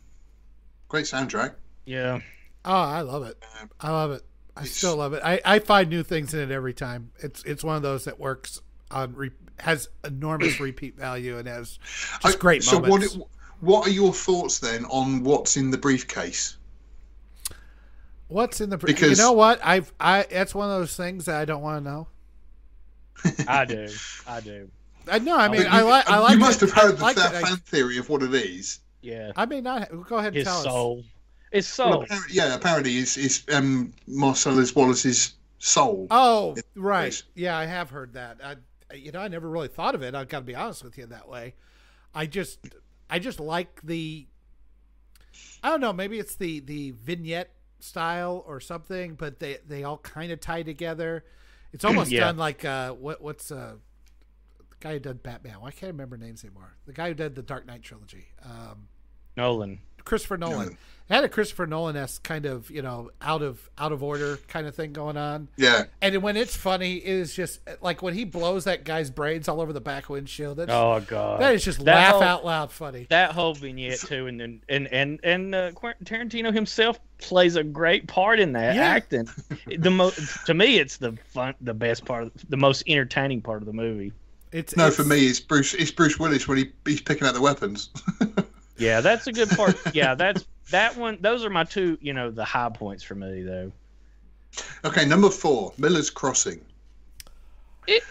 Great 0.88 1.06
soundtrack. 1.06 1.56
Yeah. 1.86 2.20
Oh, 2.64 2.72
I 2.74 3.02
love 3.02 3.24
it. 3.24 3.44
I 3.82 3.90
love 3.90 4.12
it. 4.12 4.22
I 4.56 4.62
It's- 4.62 4.76
still 4.78 4.98
love 4.98 5.14
it. 5.14 5.22
I, 5.26 5.42
I 5.44 5.58
find 5.58 5.90
new 5.90 6.04
things 6.04 6.34
in 6.36 6.40
it 6.42 6.52
every 6.52 6.74
time. 6.76 7.12
It's 7.24 7.44
it's 7.44 7.64
one 7.64 7.76
of 7.76 7.82
those 7.82 8.06
that 8.06 8.20
works 8.20 8.62
on 8.92 9.14
re, 9.16 9.32
has 9.64 9.88
enormous 10.04 10.60
repeat 10.60 10.96
value 10.98 11.38
and 11.38 11.48
has 11.48 11.80
just 12.22 12.38
I- 12.38 12.40
great 12.40 12.64
so 12.64 12.80
moments. 12.80 13.16
what 13.16 13.28
what 13.62 13.88
are 13.88 13.92
your 13.92 14.14
thoughts 14.14 14.60
then 14.60 14.84
on 14.86 15.24
what's 15.24 15.56
in 15.58 15.72
the 15.72 15.78
briefcase? 15.78 16.58
What's 18.28 18.62
in 18.62 18.70
the 18.70 18.78
you 18.78 18.86
Because- 18.88 19.18
know 19.20 19.32
what 19.32 19.60
I've 19.64 19.92
I 20.00 20.26
that's 20.30 20.54
one 20.56 20.70
of 20.70 20.80
those 20.80 20.96
things 20.96 21.26
that 21.26 21.36
I 21.38 21.46
don't 21.46 21.62
want 21.62 21.84
to 21.84 21.90
know. 21.90 22.08
I 23.48 23.64
do. 23.66 23.88
I 24.28 24.40
do. 24.42 24.70
I 25.10 25.20
know. 25.20 25.38
I 25.38 25.48
mean, 25.50 25.64
But 25.64 25.72
I 25.72 25.82
like. 25.82 26.10
I 26.10 26.18
like. 26.20 26.32
you 26.34 26.40
must 26.40 26.62
it. 26.64 26.70
have 26.70 26.78
heard 26.82 26.94
I 26.94 26.96
the 26.96 27.04
like 27.04 27.16
that 27.18 27.34
it. 27.34 27.44
I- 27.44 27.48
fan 27.48 27.58
theory 27.58 27.98
of 27.98 28.10
what 28.10 28.24
it 28.24 28.34
is. 28.34 28.80
Yeah. 29.02 29.32
I 29.36 29.46
may 29.46 29.62
not. 29.62 29.90
Go 30.08 30.18
ahead 30.18 30.28
and 30.30 30.38
His 30.38 30.46
tell 30.46 30.58
us. 30.58 30.64
soul. 30.64 31.04
His 31.52 31.78
Well, 31.78 31.92
soul. 31.92 32.04
apparently, 32.04 32.36
yeah, 32.36 32.56
apparently 32.56 32.98
it's, 32.98 33.16
it's 33.18 33.44
um, 33.54 33.94
Marcellus 34.08 34.74
Wallace's 34.76 35.36
soul. 35.60 36.08
Oh, 36.10 36.56
right. 36.76 37.22
Yeah, 37.36 37.58
I 37.58 37.66
have 37.66 37.90
heard 37.90 38.14
that. 38.14 38.38
I, 38.44 38.56
you 38.96 39.12
know, 39.12 39.20
I 39.20 39.28
never 39.28 39.50
really 39.50 39.68
thought 39.68 39.96
of 39.96 40.02
it. 40.04 40.16
I've 40.16 40.28
got 40.30 40.40
to 40.40 40.46
be 40.46 40.56
honest 40.56 40.84
with 40.84 40.98
you 40.98 41.06
that 41.08 41.28
way. 41.28 41.56
I 42.14 42.26
just, 42.26 42.60
I 43.10 43.20
just 43.20 43.40
like 43.40 43.82
the. 43.84 44.28
I 45.64 45.70
don't 45.70 45.82
know. 45.82 45.94
Maybe 45.94 46.20
it's 46.20 46.36
the 46.36 46.60
the 46.60 46.92
vignette 46.92 47.52
style 47.80 48.44
or 48.48 48.60
something, 48.60 49.16
but 49.16 49.40
they 49.40 49.58
they 49.68 49.84
all 49.84 49.98
kind 49.98 50.32
of 50.32 50.40
tie 50.40 50.64
together. 50.64 51.24
It's 51.72 51.84
almost 51.86 52.12
Yeah. 52.12 52.22
done 52.22 52.38
like 52.38 52.64
uh, 52.66 52.92
what 52.94 53.22
what's 53.22 53.52
uh, 53.52 53.76
the 54.70 54.76
guy 54.80 54.94
who 54.94 55.00
did 55.00 55.24
Batman? 55.24 55.56
Well, 55.60 55.68
I 55.68 55.72
can't 55.72 55.92
remember 55.92 56.18
names 56.18 56.44
anymore. 56.44 56.76
The 56.86 56.94
guy 56.94 57.08
who 57.08 57.14
did 57.16 57.34
the 57.36 57.42
Dark 57.42 57.66
Knight 57.66 57.82
trilogy. 57.82 58.28
Um, 58.44 58.90
Nolan. 59.36 59.80
Christopher 60.06 60.38
Nolan. 60.38 60.58
Nolan. 60.60 60.78
It 61.10 61.14
had 61.16 61.24
a 61.26 61.30
Christopher 61.30 61.68
Nolan 61.68 61.98
esque 61.98 62.24
kind 62.24 62.46
of 62.46 62.72
you 62.72 62.82
know 62.82 63.12
out 63.22 63.42
of 63.42 63.70
out 63.78 63.92
of 63.92 64.02
order 64.02 64.38
kind 64.48 64.66
of 64.68 64.74
thing 64.74 64.94
going 64.94 65.18
on. 65.18 65.50
Yeah, 65.58 65.84
And 66.02 66.24
when 66.24 66.38
it's 66.38 66.56
funny, 66.56 66.96
it 66.96 67.06
is 67.06 67.36
just 67.36 67.60
like 67.82 68.02
when 68.02 68.14
he 68.14 68.24
blows 68.24 68.64
that 68.64 68.86
guy's 68.86 69.10
brains 69.12 69.50
all 69.50 69.60
over 69.60 69.74
the 69.74 69.82
back 69.82 70.08
windshield. 70.10 70.58
That's, 70.58 70.72
Oh 70.72 71.04
God. 71.06 71.42
that 71.42 71.54
is 71.56 71.64
just 71.66 71.84
That 71.84 71.94
laugh 71.96 72.14
whole- 72.14 72.24
out 72.24 72.46
loud 72.46 72.72
funny. 72.72 73.06
That 73.10 73.34
whole 73.34 73.54
vignette 73.54 74.00
too, 74.00 74.28
and 74.28 74.40
then 74.40 74.62
and 74.70 74.88
and 74.88 75.20
and 75.24 75.54
uh, 75.54 75.72
Quentin 75.74 76.06
Tarantino 76.06 76.54
himself 76.54 77.00
plays 77.18 77.58
a 77.58 77.64
great 77.64 78.08
part 78.08 78.40
in 78.40 78.54
that 78.54 78.76
Yeah. 78.76 78.84
acting. 78.84 79.28
the 79.78 79.92
most 79.92 80.46
to 80.46 80.54
me, 80.54 80.78
it's 80.80 80.98
the 80.98 81.18
fun, 81.34 81.54
the 81.60 81.74
best 81.74 82.06
part, 82.06 82.24
of, 82.24 82.32
the 82.48 82.58
most 82.58 82.82
entertaining 82.88 83.42
part 83.42 83.62
of 83.62 83.66
the 83.66 83.74
movie. 83.74 84.14
It's 84.54 84.76
no, 84.78 84.84
it's- 84.88 84.96
for 84.96 85.04
me 85.04 85.28
it's 85.28 85.42
Bruce. 85.42 85.74
It's 85.74 85.92
Bruce 85.92 86.18
Willis 86.18 86.48
when 86.48 86.60
he, 86.60 86.72
he's 86.86 87.02
picking 87.02 87.28
out 87.28 87.34
the 87.34 87.42
weapons. 87.42 87.90
Yeah, 88.84 89.02
that's 89.02 89.28
a 89.28 89.32
good 89.32 89.50
part. 89.50 89.78
yeah, 89.94 90.16
that's 90.16 90.46
that 90.72 90.98
one. 90.98 91.18
Those 91.22 91.46
are 91.46 91.50
my 91.50 91.64
two. 91.64 91.98
You 92.02 92.14
know, 92.14 92.32
the 92.32 92.46
high 92.46 92.70
points 92.70 93.04
for 93.04 93.16
me 93.16 93.44
though. 93.44 93.72
okay, 94.86 95.06
number 95.06 95.30
four, 95.30 95.74
Miller's 95.78 96.10
Crossing. 96.10 96.62
It, 97.86 98.04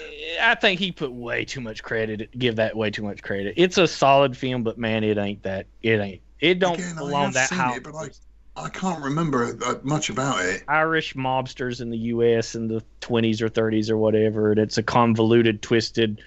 I 0.42 0.54
think 0.54 0.78
he 0.80 0.92
put 0.92 1.12
way 1.12 1.44
too 1.44 1.60
much 1.60 1.82
credit. 1.82 2.36
Give 2.38 2.56
that 2.56 2.76
way 2.76 2.90
too 2.90 3.02
much 3.02 3.22
credit. 3.22 3.54
It's 3.56 3.78
a 3.78 3.86
solid 3.86 4.36
film, 4.36 4.62
but 4.62 4.76
man, 4.76 5.02
it 5.02 5.16
ain't 5.16 5.42
that. 5.44 5.66
It 5.82 5.98
ain't. 6.00 6.20
It 6.40 6.58
don't 6.58 6.74
Again, 6.74 6.94
I 6.96 7.00
belong 7.00 7.24
have 7.24 7.34
that 7.34 7.48
seen 7.48 7.58
high. 7.58 7.76
it, 7.76 7.84
but 7.84 7.94
I 7.94 8.10
I 8.54 8.68
can't 8.68 9.02
remember 9.02 9.56
uh, 9.64 9.74
much 9.82 10.10
about 10.10 10.44
it. 10.44 10.62
Irish 10.68 11.14
mobsters 11.14 11.80
in 11.80 11.88
the 11.88 11.96
U.S. 11.98 12.54
in 12.54 12.68
the 12.68 12.84
20s 13.00 13.40
or 13.40 13.48
30s 13.48 13.88
or 13.88 13.96
whatever, 13.96 14.50
and 14.50 14.60
it's 14.60 14.76
a 14.76 14.82
convoluted, 14.82 15.62
twisted, 15.62 16.20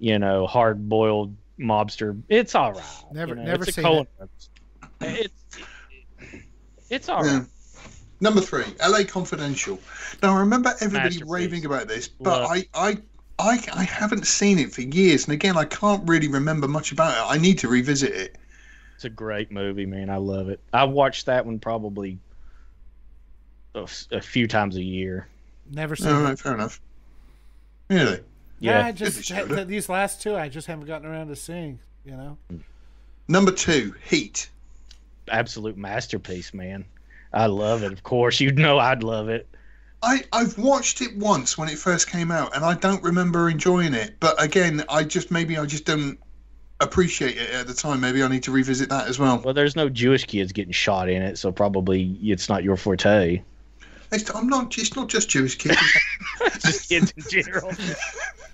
you 0.00 0.18
know, 0.18 0.46
hard-boiled 0.46 1.36
mobster. 1.58 2.20
It's 2.28 2.54
all 2.54 2.72
right. 2.72 3.04
Never- 3.12 3.30
you 3.34 3.40
know, 3.40 3.44
never 3.44 3.62
it's 3.64 3.70
a 3.70 3.72
seen 3.72 3.84
Coen 3.84 4.06
Brothers. 4.16 4.50
It's 5.00 5.34
it's 6.90 7.08
all 7.08 7.22
right. 7.22 7.32
Yeah. 7.32 7.44
Number 8.20 8.40
three, 8.40 8.64
L.A. 8.80 9.04
Confidential. 9.04 9.78
Now 10.22 10.34
I 10.34 10.40
remember 10.40 10.74
everybody 10.80 11.22
raving 11.24 11.64
about 11.66 11.86
this, 11.86 12.08
but 12.08 12.42
Love. 12.42 12.50
I, 12.50 12.64
I 12.74 12.98
I 13.38 13.64
I 13.74 13.84
haven't 13.84 14.26
seen 14.26 14.58
it 14.58 14.72
for 14.72 14.80
years, 14.82 15.24
and 15.24 15.32
again 15.34 15.56
I 15.56 15.64
can't 15.64 16.06
really 16.08 16.28
remember 16.28 16.66
much 16.66 16.90
about 16.92 17.12
it. 17.16 17.32
I 17.32 17.38
need 17.40 17.58
to 17.58 17.68
revisit 17.68 18.12
it. 18.12 18.36
It's 18.96 19.04
a 19.04 19.08
great 19.10 19.52
movie, 19.52 19.86
man. 19.86 20.10
I 20.10 20.16
love 20.16 20.48
it. 20.48 20.58
I 20.72 20.82
watched 20.82 21.26
that 21.26 21.46
one 21.46 21.60
probably 21.60 22.18
a 23.74 23.86
few 24.20 24.48
times 24.48 24.76
a 24.76 24.82
year. 24.82 25.28
never 25.70 25.94
seen 25.94 26.08
All 26.12 26.26
it. 26.26 26.40
fair 26.40 26.54
enough. 26.54 26.80
Really? 27.88 28.20
Yeah, 28.60 28.78
Yeah, 28.78 28.86
I 28.86 28.92
just 28.92 29.28
Disney 29.28 29.64
these 29.64 29.88
last 29.88 30.22
two, 30.22 30.36
I 30.36 30.48
just 30.48 30.66
haven't 30.66 30.86
gotten 30.86 31.06
around 31.06 31.28
to 31.28 31.36
seeing. 31.36 31.78
You 32.04 32.12
know, 32.12 32.38
Number 33.28 33.52
two, 33.52 33.94
Heat. 34.04 34.48
absolute 35.30 35.76
masterpiece, 35.76 36.54
man. 36.54 36.86
I 37.32 37.46
love 37.46 37.82
it. 37.82 37.92
Of 37.92 38.02
course, 38.02 38.40
you 38.40 38.52
know 38.52 38.78
I'd 38.78 39.02
love 39.02 39.28
it. 39.28 39.46
I, 40.02 40.22
I've 40.32 40.56
watched 40.56 41.02
it 41.02 41.16
once 41.16 41.58
when 41.58 41.68
it 41.68 41.76
first 41.76 42.08
came 42.08 42.30
out, 42.30 42.54
and 42.54 42.64
I 42.64 42.74
don't 42.74 43.02
remember 43.02 43.50
enjoying 43.50 43.94
it. 43.94 44.14
But 44.20 44.42
again, 44.42 44.84
I 44.88 45.04
just 45.04 45.30
maybe 45.30 45.58
I 45.58 45.66
just 45.66 45.84
don't 45.84 46.18
appreciate 46.80 47.36
it 47.36 47.50
at 47.50 47.66
the 47.66 47.74
time. 47.74 48.00
Maybe 48.00 48.22
I 48.22 48.28
need 48.28 48.44
to 48.44 48.52
revisit 48.52 48.88
that 48.90 49.08
as 49.08 49.18
well. 49.18 49.40
Well, 49.44 49.54
there's 49.54 49.76
no 49.76 49.88
Jewish 49.88 50.24
kids 50.24 50.52
getting 50.52 50.72
shot 50.72 51.08
in 51.08 51.20
it, 51.20 51.36
so 51.36 51.50
probably 51.50 52.16
it's 52.22 52.48
not 52.48 52.62
your 52.62 52.76
forte. 52.76 53.42
It's, 54.12 54.34
I'm 54.34 54.48
not. 54.48 54.78
It's 54.78 54.96
not 54.96 55.08
just 55.08 55.28
Jewish 55.28 55.56
kids. 55.56 55.76
Just 56.60 56.88
kids 56.88 57.12
in 57.16 57.24
general. 57.28 57.72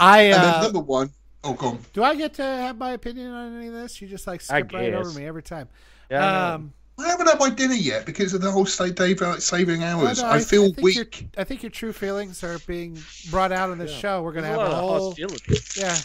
I 0.00 0.20
and 0.22 0.34
then 0.34 0.54
uh, 0.54 0.62
number 0.62 0.80
one. 0.80 1.10
Oh, 1.44 1.54
go 1.54 1.68
on. 1.68 1.78
do. 1.92 2.02
I 2.04 2.14
get 2.14 2.34
to 2.34 2.42
have 2.42 2.76
my 2.78 2.92
opinion 2.92 3.32
on 3.32 3.56
any 3.56 3.66
of 3.68 3.72
this? 3.74 4.00
You 4.00 4.06
just 4.08 4.26
like 4.26 4.40
skip 4.40 4.72
right 4.72 4.94
over 4.94 5.10
me 5.18 5.26
every 5.26 5.42
time. 5.42 5.68
Yeah, 6.10 6.24
I 6.24 6.52
um, 6.54 6.72
I 6.98 7.08
haven't 7.08 7.26
had 7.26 7.38
my 7.40 7.50
dinner 7.50 7.74
yet 7.74 8.06
because 8.06 8.32
of 8.34 8.42
the 8.42 8.50
whole 8.50 8.66
state 8.66 8.94
daylight 8.94 9.42
saving 9.42 9.82
hours. 9.82 10.22
no, 10.22 10.28
I, 10.28 10.38
feel 10.40 10.66
think 10.66 10.76
your- 10.76 10.84
weak. 10.84 11.28
I 11.36 11.42
think 11.44 11.62
your 11.62 11.70
true 11.70 11.92
feelings 11.92 12.44
are 12.44 12.58
being 12.60 12.98
brought 13.30 13.50
out 13.50 13.70
on 13.70 13.78
this 13.78 13.90
Yeah. 13.92 13.98
show. 13.98 14.22
We're 14.22 14.32
gonna 14.32 14.48
There's 14.48 14.58
have 14.60 14.68
a 14.68 14.70
a 14.70 14.74
lot 14.74 14.82
of 14.82 14.88
whole 14.88 15.10
hostility. 15.10 15.56
yeah. 15.80 15.96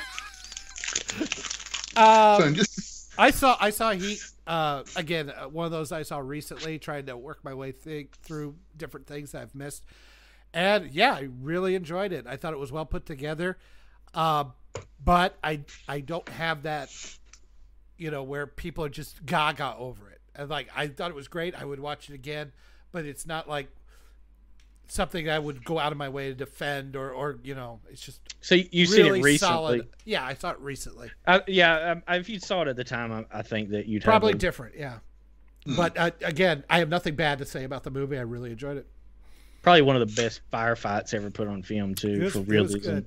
um, 1.96 2.40
So 2.40 2.46
I'm 2.46 2.54
just 2.54 3.10
I 3.18 3.30
saw 3.30 3.56
I 3.60 3.70
saw 3.70 3.92
Heat 3.92 4.20
uh, 4.46 4.82
again. 4.96 5.30
Uh, 5.30 5.48
one 5.48 5.66
of 5.66 5.72
those 5.72 5.90
I 5.92 6.02
saw 6.02 6.18
recently, 6.18 6.78
trying 6.78 7.06
to 7.06 7.16
work 7.16 7.38
my 7.44 7.54
way 7.54 7.72
th- 7.72 8.08
through 8.22 8.56
different 8.76 9.06
things 9.06 9.32
that 9.32 9.42
I've 9.42 9.54
missed, 9.54 9.84
and 10.54 10.90
yeah, 10.92 11.12
I 11.12 11.28
really 11.42 11.74
enjoyed 11.74 12.12
it. 12.12 12.26
I 12.26 12.36
thought 12.36 12.52
it 12.54 12.58
was 12.58 12.72
well 12.72 12.86
put 12.86 13.04
together, 13.04 13.58
uh, 14.14 14.44
but 15.04 15.36
I 15.44 15.60
I 15.86 16.00
don't 16.00 16.28
have 16.30 16.62
that, 16.62 16.90
you 17.98 18.10
know, 18.10 18.22
where 18.22 18.46
people 18.46 18.84
are 18.84 18.88
just 18.88 19.26
gaga 19.26 19.74
over 19.76 20.08
it. 20.10 20.20
And 20.34 20.48
like 20.48 20.68
I 20.74 20.86
thought 20.86 21.10
it 21.10 21.14
was 21.14 21.28
great. 21.28 21.60
I 21.60 21.64
would 21.64 21.80
watch 21.80 22.08
it 22.08 22.14
again, 22.14 22.52
but 22.92 23.04
it's 23.04 23.26
not 23.26 23.48
like 23.48 23.68
something 24.86 25.28
I 25.28 25.38
would 25.38 25.64
go 25.64 25.78
out 25.78 25.92
of 25.92 25.98
my 25.98 26.08
way 26.08 26.28
to 26.28 26.34
defend 26.34 26.94
or 26.94 27.10
or 27.10 27.38
you 27.42 27.54
know, 27.54 27.80
it's 27.90 28.00
just 28.00 28.20
So 28.40 28.54
you've 28.54 28.88
seen 28.88 29.06
it 29.06 29.10
recently. 29.10 29.38
solid. 29.38 29.88
Yeah, 30.04 30.24
I 30.24 30.34
saw 30.34 30.52
it 30.52 30.60
recently. 30.60 31.10
Uh, 31.26 31.40
yeah, 31.48 31.92
um, 31.92 32.02
if 32.08 32.28
you 32.28 32.38
saw 32.38 32.62
it 32.62 32.68
at 32.68 32.76
the 32.76 32.84
time, 32.84 33.12
I, 33.12 33.38
I 33.38 33.42
think 33.42 33.70
that 33.70 33.86
you'd 33.86 34.04
probably 34.04 34.34
different 34.34 34.76
yeah 34.76 34.98
but 35.78 35.96
uh, 35.96 36.10
again 36.22 36.62
i 36.68 36.78
have 36.78 36.90
nothing 36.90 37.14
bad 37.14 37.38
to 37.38 37.46
say 37.46 37.64
about 37.64 37.84
the 37.84 37.90
movie 37.90 38.18
i 38.18 38.20
really 38.20 38.50
enjoyed 38.50 38.76
it 38.76 38.86
probably 39.64 39.82
one 39.82 39.96
of 40.00 40.08
the 40.08 40.22
best 40.22 40.40
firefights 40.52 41.12
ever 41.14 41.30
put 41.30 41.48
on 41.48 41.62
film 41.62 41.94
too 41.96 42.20
was- 42.22 42.32
for 42.34 42.38
it 42.40 42.48
real 42.48 42.62
was 42.62 42.74
reason. 42.74 42.94
good. 42.94 43.06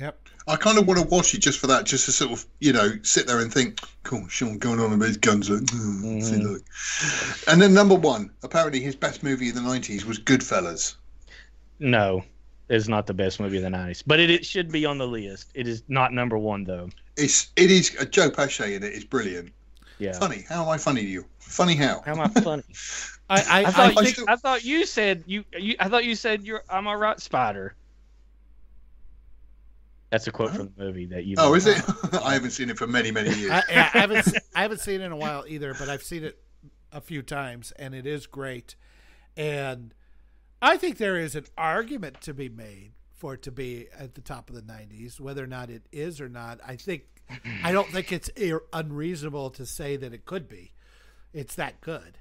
Yep. 0.00 0.18
I 0.48 0.56
kind 0.56 0.78
of 0.78 0.88
want 0.88 0.98
to 0.98 1.06
watch 1.06 1.34
it 1.34 1.38
just 1.38 1.60
for 1.60 1.68
that, 1.68 1.84
just 1.84 2.06
to 2.06 2.12
sort 2.12 2.32
of, 2.32 2.44
you 2.58 2.72
know, 2.72 2.92
sit 3.02 3.26
there 3.28 3.38
and 3.38 3.52
think, 3.52 3.78
cool, 4.02 4.26
Sean 4.26 4.58
going 4.58 4.80
on 4.80 4.92
about 4.92 5.06
his 5.06 5.18
guns. 5.18 5.48
Like, 5.48 5.60
mm, 5.64 6.20
see, 6.22 6.36
look. 6.42 6.62
And 7.46 7.60
then 7.62 7.72
number 7.74 7.94
one, 7.94 8.30
apparently 8.42 8.80
his 8.80 8.96
best 8.96 9.22
movie 9.22 9.50
of 9.50 9.54
the 9.54 9.60
90s 9.60 10.04
was 10.04 10.18
Goodfellas. 10.18 10.96
No, 11.78 12.24
it's 12.68 12.88
not 12.88 13.06
the 13.06 13.14
best 13.14 13.38
movie 13.38 13.58
of 13.58 13.62
the 13.62 13.68
'90s, 13.68 14.02
but 14.06 14.18
it, 14.18 14.30
it 14.30 14.46
should 14.46 14.72
be 14.72 14.86
on 14.86 14.96
the 14.98 15.06
list. 15.06 15.50
It 15.54 15.68
is 15.68 15.82
not 15.88 16.12
number 16.12 16.38
one 16.38 16.64
though. 16.64 16.88
It's 17.16 17.50
it 17.56 17.70
is 17.70 17.94
uh, 18.00 18.04
Joe 18.06 18.30
Pesci 18.30 18.74
in 18.76 18.82
it, 18.82 18.86
it 18.86 18.92
is 18.94 19.04
brilliant. 19.04 19.52
Yeah. 19.98 20.12
Funny. 20.18 20.44
How 20.48 20.62
am 20.62 20.68
I 20.70 20.78
funny 20.78 21.02
to 21.02 21.06
you? 21.08 21.24
Funny 21.38 21.74
how? 21.76 22.02
How 22.06 22.12
am 22.12 22.20
I 22.20 22.28
funny? 22.28 22.62
I 23.32 23.40
I, 23.40 23.62
I 23.62 23.64
I, 23.64 23.70
thought, 23.70 23.98
I 23.98 24.02
you, 24.02 24.12
I 24.28 24.36
thought 24.36 24.64
you 24.64 24.86
said 24.86 25.24
you, 25.26 25.44
you. 25.58 25.74
I 25.80 25.88
thought 25.88 26.04
you 26.04 26.14
said 26.14 26.44
you're. 26.44 26.62
I'm 26.68 26.86
a 26.86 26.96
right 26.96 27.18
spider. 27.20 27.74
That's 30.10 30.26
a 30.26 30.32
quote 30.32 30.50
Huh? 30.50 30.58
from 30.58 30.72
the 30.76 30.84
movie 30.84 31.06
that 31.06 31.24
you. 31.24 31.36
Oh, 31.38 31.54
is 31.54 31.66
it? 31.66 31.82
I 32.22 32.34
haven't 32.34 32.50
seen 32.50 32.68
it 32.68 32.76
for 32.76 32.86
many, 32.86 33.10
many 33.10 33.30
years. 33.30 33.50
I, 33.50 33.62
I 33.70 33.82
haven't 33.98 34.28
I 34.54 34.62
haven't 34.62 34.80
seen 34.80 35.00
it 35.00 35.04
in 35.04 35.12
a 35.12 35.16
while 35.16 35.44
either, 35.48 35.74
but 35.74 35.88
I've 35.88 36.02
seen 36.02 36.24
it 36.24 36.38
a 36.92 37.00
few 37.00 37.22
times, 37.22 37.72
and 37.78 37.94
it 37.94 38.06
is 38.06 38.26
great. 38.26 38.76
And 39.36 39.94
I 40.60 40.76
think 40.76 40.98
there 40.98 41.16
is 41.16 41.34
an 41.34 41.46
argument 41.56 42.20
to 42.22 42.34
be 42.34 42.50
made 42.50 42.92
for 43.14 43.34
it 43.34 43.42
to 43.42 43.50
be 43.50 43.86
at 43.98 44.14
the 44.14 44.20
top 44.20 44.50
of 44.50 44.56
the 44.56 44.62
'90s, 44.62 45.18
whether 45.18 45.42
or 45.42 45.46
not 45.46 45.70
it 45.70 45.84
is 45.90 46.20
or 46.20 46.28
not. 46.28 46.60
I 46.66 46.76
think 46.76 47.04
I 47.64 47.72
don't 47.72 47.88
think 47.88 48.12
it's 48.12 48.30
unreasonable 48.74 49.48
to 49.50 49.64
say 49.64 49.96
that 49.96 50.12
it 50.12 50.26
could 50.26 50.48
be. 50.48 50.72
It's 51.32 51.54
that 51.54 51.80
good. 51.80 52.18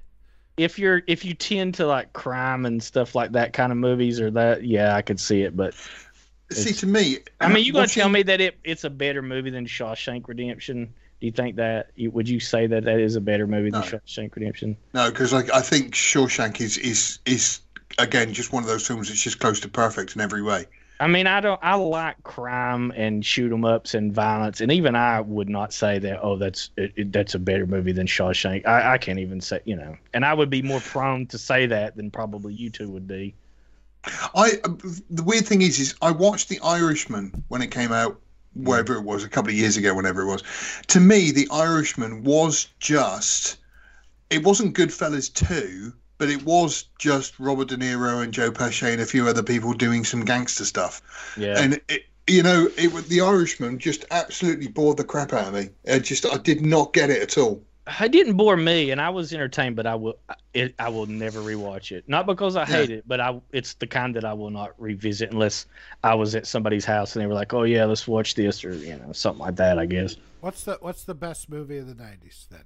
If 0.58 0.78
you're 0.78 1.02
if 1.08 1.26
you 1.26 1.34
tend 1.34 1.76
to 1.76 1.88
like 1.88 2.14
crime 2.14 2.66
and 2.66 2.82
stuff 2.84 3.16
like 3.16 3.32
that 3.34 3.54
kind 3.54 3.72
of 3.72 3.78
movies 3.78 4.20
or 4.20 4.32
that, 4.32 4.64
yeah, 4.64 4.96
I 4.96 5.02
could 5.02 5.20
see 5.20 5.42
it. 5.44 5.56
But 5.56 5.74
See, 6.52 6.74
to 6.74 6.86
me, 6.86 7.20
I 7.40 7.48
mean, 7.48 7.64
you 7.64 7.74
gonna 7.74 7.88
tell 7.88 8.10
me 8.10 8.24
that 8.24 8.42
it 8.42 8.58
it's 8.64 8.84
a 8.84 8.90
better 8.90 9.22
movie 9.22 9.50
than 9.50 9.66
Shawshank 9.66 10.28
Redemption? 10.28 10.94
Do 11.20 11.26
you 11.26 11.32
think 11.32 11.56
that? 11.58 11.92
You, 11.96 12.12
would 12.12 12.28
you 12.28 12.40
say 12.40 12.68
that 12.68 12.84
that 12.84 13.00
is 13.00 13.16
a 13.16 13.22
better 13.22 13.48
movie 13.48 13.70
than 13.70 13.82
Shawshank 13.82 14.36
Redemption? 14.36 14.76
No, 14.94 15.10
because 15.10 15.34
I, 15.34 15.44
I 15.54 15.62
think 15.62 15.94
Shawshank 15.94 16.60
is 16.60 16.78
is 16.78 17.20
is 17.26 17.62
again 18.00 18.34
just 18.34 18.52
one 18.52 18.64
of 18.64 18.70
those 18.70 18.86
films 18.86 19.08
that's 19.08 19.22
just 19.22 19.40
close 19.40 19.60
to 19.62 19.70
perfect 19.70 20.16
in 20.16 20.22
every 20.22 20.42
way. 20.42 20.66
I 21.02 21.08
mean, 21.08 21.26
I 21.26 21.42
don't. 21.42 21.60
I 21.64 21.74
like 21.76 22.22
crime 22.24 22.94
and 22.96 23.26
shoot 23.26 23.52
'em 23.52 23.66
ups 23.66 23.96
and 23.96 24.14
violence, 24.14 24.62
and 24.62 24.72
even 24.72 24.96
I 24.96 25.20
would 25.20 25.50
not 25.50 25.74
say 25.74 25.98
that. 25.98 26.20
Oh, 26.22 26.38
that's 26.38 26.70
it, 26.78 26.94
it- 26.96 27.12
that's 27.12 27.34
a 27.34 27.40
better 27.40 27.66
movie 27.66 27.92
than 27.92 28.06
Shawshank. 28.06 28.68
I, 28.68 28.94
I 28.94 28.98
can't 29.00 29.18
even 29.18 29.42
say, 29.42 29.62
you 29.66 29.76
know, 29.76 29.98
and 30.14 30.24
I 30.24 30.36
would 30.36 30.52
be 30.52 30.62
more 30.62 30.80
prone 30.80 31.26
to 31.28 31.40
say 31.40 31.66
that 31.66 31.96
than 31.98 32.12
probably 32.12 32.54
you 32.54 32.70
two 32.70 32.88
would 32.90 33.08
be. 33.08 33.34
I 34.36 34.52
the 35.10 35.24
weird 35.24 35.48
thing 35.48 35.64
is, 35.64 35.80
is 35.80 35.96
I 36.04 36.12
watched 36.12 36.50
The 36.50 36.60
Irishman 36.64 37.44
when 37.48 37.64
it 37.64 37.72
came 37.72 37.92
out, 37.92 38.20
wherever 38.54 38.96
it 38.96 39.04
was, 39.04 39.24
a 39.24 39.30
couple 39.30 39.50
of 39.50 39.56
years 39.58 39.78
ago, 39.78 39.96
whenever 39.96 40.22
it 40.22 40.28
was. 40.28 40.44
To 40.88 41.00
me, 41.00 41.32
The 41.32 41.48
Irishman 41.52 42.24
was 42.24 42.68
just. 42.80 43.58
It 44.30 44.44
wasn't 44.44 44.78
Goodfellas 44.78 45.34
two, 45.34 45.94
but 46.22 46.30
it 46.30 46.46
was 46.46 46.86
just 47.00 47.40
Robert 47.40 47.70
De 47.70 47.78
Niro 47.78 48.22
and 48.22 48.32
Joe 48.32 48.52
Pesci 48.52 48.94
and 48.94 49.02
a 49.02 49.08
few 49.08 49.28
other 49.28 49.42
people 49.42 49.74
doing 49.74 50.04
some 50.04 50.24
gangster 50.24 50.66
stuff. 50.66 51.02
Yeah, 51.36 51.56
And 51.58 51.82
it, 51.90 52.04
you 52.28 52.44
know, 52.44 52.70
it 52.78 52.94
was 52.94 53.08
The 53.08 53.22
Irishman 53.22 53.80
just 53.80 54.06
absolutely 54.12 54.68
bored 54.68 54.98
the 54.98 55.04
crap 55.04 55.34
out 55.34 55.48
of 55.48 55.56
me. 55.56 55.70
I 55.92 55.98
just 55.98 56.28
I 56.28 56.38
did 56.38 56.64
not 56.64 56.94
get 56.94 57.10
it 57.10 57.24
at 57.24 57.40
all. 57.40 57.64
it 58.00 58.12
didn't 58.12 58.38
bore 58.38 58.56
me, 58.56 58.92
and 58.92 59.02
I 59.02 59.10
was 59.10 59.34
entertained, 59.34 59.76
but 59.76 59.88
I 59.88 59.96
will. 59.96 60.20
It, 60.54 60.76
I 60.78 60.90
will 60.90 61.08
never 61.08 61.40
rewatch 61.40 61.92
it. 61.92 62.08
Not 62.08 62.28
because 62.28 62.56
I 62.56 62.66
hate 62.66 62.92
it, 62.92 63.04
but 63.08 63.20
I. 63.20 63.42
It's 63.52 63.74
the 63.74 63.88
kind 63.88 64.16
that 64.16 64.24
I 64.24 64.34
will 64.34 64.52
not 64.52 64.80
revisit 64.80 65.32
unless 65.32 65.66
I 66.04 66.14
was 66.14 66.36
at 66.36 66.46
somebody's 66.46 66.86
house 66.86 67.16
and 67.16 67.24
they 67.24 67.26
were 67.26 67.34
like, 67.34 67.52
"Oh 67.52 67.64
yeah, 67.64 67.86
let's 67.86 68.08
watch 68.08 68.36
this," 68.36 68.64
or 68.64 68.76
you 68.76 68.96
know, 68.96 69.12
something 69.12 69.44
like 69.44 69.56
that. 69.56 69.80
I 69.80 69.88
guess. 69.88 70.18
What's 70.42 70.66
the 70.66 70.78
What's 70.82 71.04
the 71.04 71.16
best 71.16 71.50
movie 71.50 71.80
of 71.80 71.88
the 71.88 71.96
'90s 71.96 72.48
then? 72.52 72.62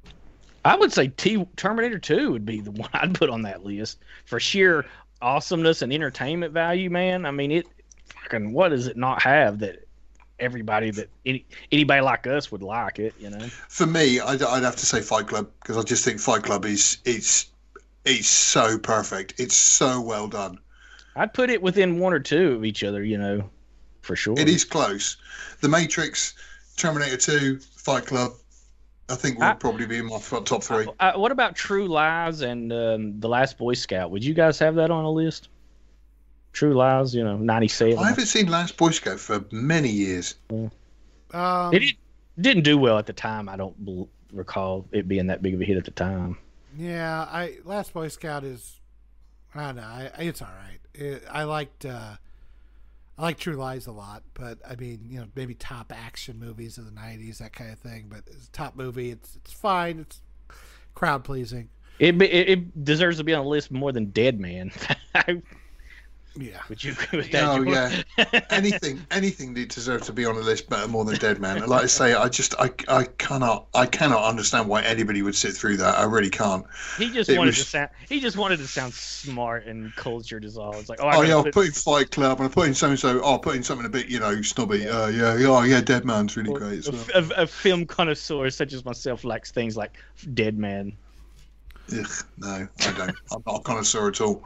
I 0.66 0.76
would 0.76 0.92
say 0.92 1.08
T 1.10 1.46
Terminator 1.56 2.00
2 2.00 2.32
would 2.32 2.46
be 2.46 2.60
the 2.60 2.72
one 2.72 2.90
I'd 2.94 3.16
put 3.16 3.30
on 3.30 3.44
that 3.44 3.64
list 3.64 4.00
for 4.26 4.40
sheer 4.40 4.86
awesomeness 5.22 5.82
and 5.82 5.94
entertainment 5.94 6.52
value, 6.54 6.90
man. 6.90 7.26
I 7.26 7.32
mean, 7.32 7.52
it 7.52 7.68
fucking 8.08 8.52
what 8.52 8.70
does 8.70 8.88
it 8.88 8.98
not 8.98 9.22
have 9.22 9.60
that 9.60 9.88
everybody 10.40 10.92
that 10.92 11.10
any, 11.26 11.46
anybody 11.72 12.02
like 12.02 12.28
us 12.28 12.52
would 12.52 12.62
like 12.62 13.00
it, 13.00 13.14
you 13.18 13.30
know? 13.30 13.48
For 13.70 13.86
me, 13.86 14.20
I'd, 14.20 14.42
I'd 14.42 14.64
have 14.64 14.76
to 14.76 14.86
say 14.86 15.02
Fight 15.02 15.28
Club 15.28 15.50
because 15.62 15.78
I 15.78 15.84
just 15.84 16.04
think 16.04 16.20
Fight 16.20 16.44
Club 16.44 16.66
is 16.66 16.98
it's 17.06 17.48
it's 18.04 18.28
so 18.28 18.78
perfect. 18.78 19.36
It's 19.38 19.56
so 19.56 20.02
well 20.02 20.28
done. 20.28 20.60
I'd 21.16 21.34
put 21.34 21.50
it 21.50 21.62
within 21.62 22.00
one 22.00 22.14
or 22.14 22.20
two 22.20 22.54
of 22.54 22.66
each 22.66 22.84
other, 22.84 23.04
you 23.04 23.18
know, 23.18 23.50
for 24.02 24.16
sure. 24.16 24.38
It 24.38 24.50
is 24.50 24.66
close. 24.66 25.18
The 25.62 25.70
Matrix, 25.70 26.34
Terminator 26.76 27.18
2, 27.18 27.60
Fight 27.60 28.06
Club, 28.06 28.34
I 29.10 29.15
think 29.15 29.38
would 29.38 29.45
I- 29.45 29.53
probably 29.53 29.86
be 29.86 29.98
in 29.98 30.07
my 30.07 30.19
top 30.19 30.64
three. 30.64 30.88
Uh, 30.99 31.14
what 31.14 31.32
about 31.32 31.56
True 31.56 31.88
Lies 31.88 32.41
and 32.41 32.72
um, 32.73 33.19
The 33.19 33.30
Last 33.30 33.57
Boy 33.57 33.73
Scout? 33.73 34.10
Would 34.11 34.23
you 34.23 34.34
guys 34.34 34.57
have 34.60 34.76
that 34.76 34.90
on 34.90 35.06
a 35.06 35.11
list? 35.11 35.49
True 36.53 36.73
Lies, 36.73 37.14
you 37.14 37.23
know, 37.23 37.38
97. 37.38 37.98
I 37.98 38.07
haven't 38.10 38.26
seen 38.26 38.48
Last 38.48 38.77
Boy 38.77 38.90
Scout 38.91 39.19
for 39.19 39.44
many 39.52 39.90
years. 39.90 40.36
Um, 40.49 41.73
It 41.73 41.80
did- 41.80 41.98
didn't 42.40 42.64
do 42.64 42.77
well 42.77 42.98
at 42.98 43.06
the 43.06 43.14
time. 43.14 43.48
I 43.48 43.56
don't 43.57 43.76
bel 43.86 44.10
recall 44.34 44.86
it 44.91 45.07
being 45.07 45.27
that 45.27 45.41
big 45.41 45.53
of 45.53 45.61
a 45.61 45.65
hit 45.65 45.77
at 45.77 45.86
the 45.86 45.91
time. 45.91 46.38
Yeah, 46.77 47.22
I 47.32 47.57
Last 47.64 47.94
Boy 47.94 48.07
Scout 48.10 48.44
is, 48.44 48.80
I 49.53 49.68
don't 49.68 49.76
know, 49.77 49.84
I, 49.84 50.11
it's 50.19 50.41
all 50.41 50.49
right. 50.49 50.80
It, 50.94 51.23
I 51.32 51.44
liked, 51.44 51.86
uh, 51.86 52.15
I 53.18 53.22
like 53.22 53.38
True 53.38 53.56
Lies 53.56 53.88
a 53.88 53.92
lot, 53.92 54.24
but 54.34 54.60
I 54.70 54.76
mean, 54.76 55.08
you 55.10 55.20
know, 55.20 55.28
maybe 55.36 55.54
top 55.54 55.94
action 55.96 56.38
movies 56.38 56.78
of 56.78 56.86
the 56.86 56.92
'90s, 56.92 57.38
that 57.38 57.54
kind 57.54 57.72
of 57.72 57.80
thing. 57.80 58.08
But 58.10 58.24
it's 58.28 58.48
a 58.48 58.52
top 58.52 58.76
movie, 58.76 59.12
it's 59.12 59.36
it's 59.38 59.54
fine. 59.54 60.00
It's 60.00 60.22
crowd 60.96 61.24
pleasing. 61.24 61.70
It, 62.00 62.22
it 62.22 62.50
it 62.50 62.84
deserves 62.84 63.18
to 63.18 63.24
be 63.24 63.34
on 63.34 63.46
the 63.46 63.50
list 63.50 63.72
more 63.72 63.92
than 63.92 64.08
Dead 64.08 64.40
Man. 64.40 64.72
Yeah, 66.38 66.62
Would 66.68 66.84
you 66.84 66.91
agree 66.91 67.20
with 67.20 67.32
that? 67.32 67.44
Oh 67.45 67.62
yeah, 67.62 68.41
anything 68.49 68.99
anything 69.10 69.53
that 69.53 69.70
deserves 69.70 70.07
to 70.07 70.12
be 70.14 70.26
on 70.26 70.36
the 70.36 70.41
list 70.41 70.70
better 70.70 70.86
more 70.88 71.06
than 71.06 71.16
Dead 71.16 71.40
Man. 71.40 71.66
Like 71.66 71.84
I 71.84 71.86
say, 71.86 72.14
I 72.14 72.28
just 72.28 72.56
I, 72.60 72.72
I 72.90 73.06
cannot 73.06 73.68
I 73.74 73.86
cannot 73.86 74.22
understand 74.24 74.68
why 74.68 74.82
anybody 74.82 75.22
would 75.22 75.36
sit 75.36 75.53
through 75.53 75.78
that. 75.78 75.98
I 75.98 76.03
really 76.03 76.30
can't. 76.30 76.66
He 76.98 77.10
just 77.10 77.30
It 77.30 77.38
wanted 77.38 77.52
was- 77.52 77.60
to 77.60 77.64
sound. 77.64 77.90
He 78.10 78.20
just 78.20 78.36
wanted 78.36 78.57
to 78.57 78.68
sound 78.68 78.94
smart 78.94 79.66
and 79.66 79.95
cultured 79.95 80.44
as 80.44 80.57
all. 80.57 80.76
It's 80.76 80.90
like, 80.90 80.99
oh, 81.02 81.07
I 81.07 81.16
oh 81.18 81.22
yeah, 81.22 81.36
I'll 81.36 81.44
put- 81.44 81.53
put 81.53 81.66
in 81.68 81.72
Fight 81.72 82.12
Club 82.12 82.40
and 82.41 82.49
I 82.49 82.52
put 82.52 82.68
in 82.68 82.74
so 82.74 82.90
and 82.90 82.99
so. 82.99 83.22
Oh, 83.22 83.32
I'll 83.34 83.40
put 83.40 83.56
in 83.56 83.64
something 83.64 83.86
a 83.86 83.90
bit 83.90 84.07
you 84.07 84.20
know 84.20 84.41
snobby. 84.41 84.90
Uh, 84.90 85.07
yeah, 85.07 85.38
yeah, 85.38 85.48
oh, 85.48 85.62
yeah. 85.62 85.80
Dead 85.80 86.03
Man's 86.03 86.36
really 86.36 86.52
great. 86.53 86.80
as 86.80 86.88
a, 86.90 86.91
well. 86.91 87.32
a- 87.38 87.44
a 87.44 87.48
film 87.48 87.86
connoisseur 87.86 88.49
such 88.49 88.74
as 88.74 88.84
myself 88.84 89.24
likes 89.24 89.52
things 89.52 89.78
like 89.78 89.94
Dead 90.34 90.57
Man. 90.57 90.91
Ugh, 91.98 92.07
no, 92.40 92.68
I 92.80 92.91
don't. 92.91 93.16
I'm 93.32 93.44
not 93.45 93.60
a 93.60 93.64
connoisseur 93.64 94.10
at 94.10 94.20
all. 94.20 94.41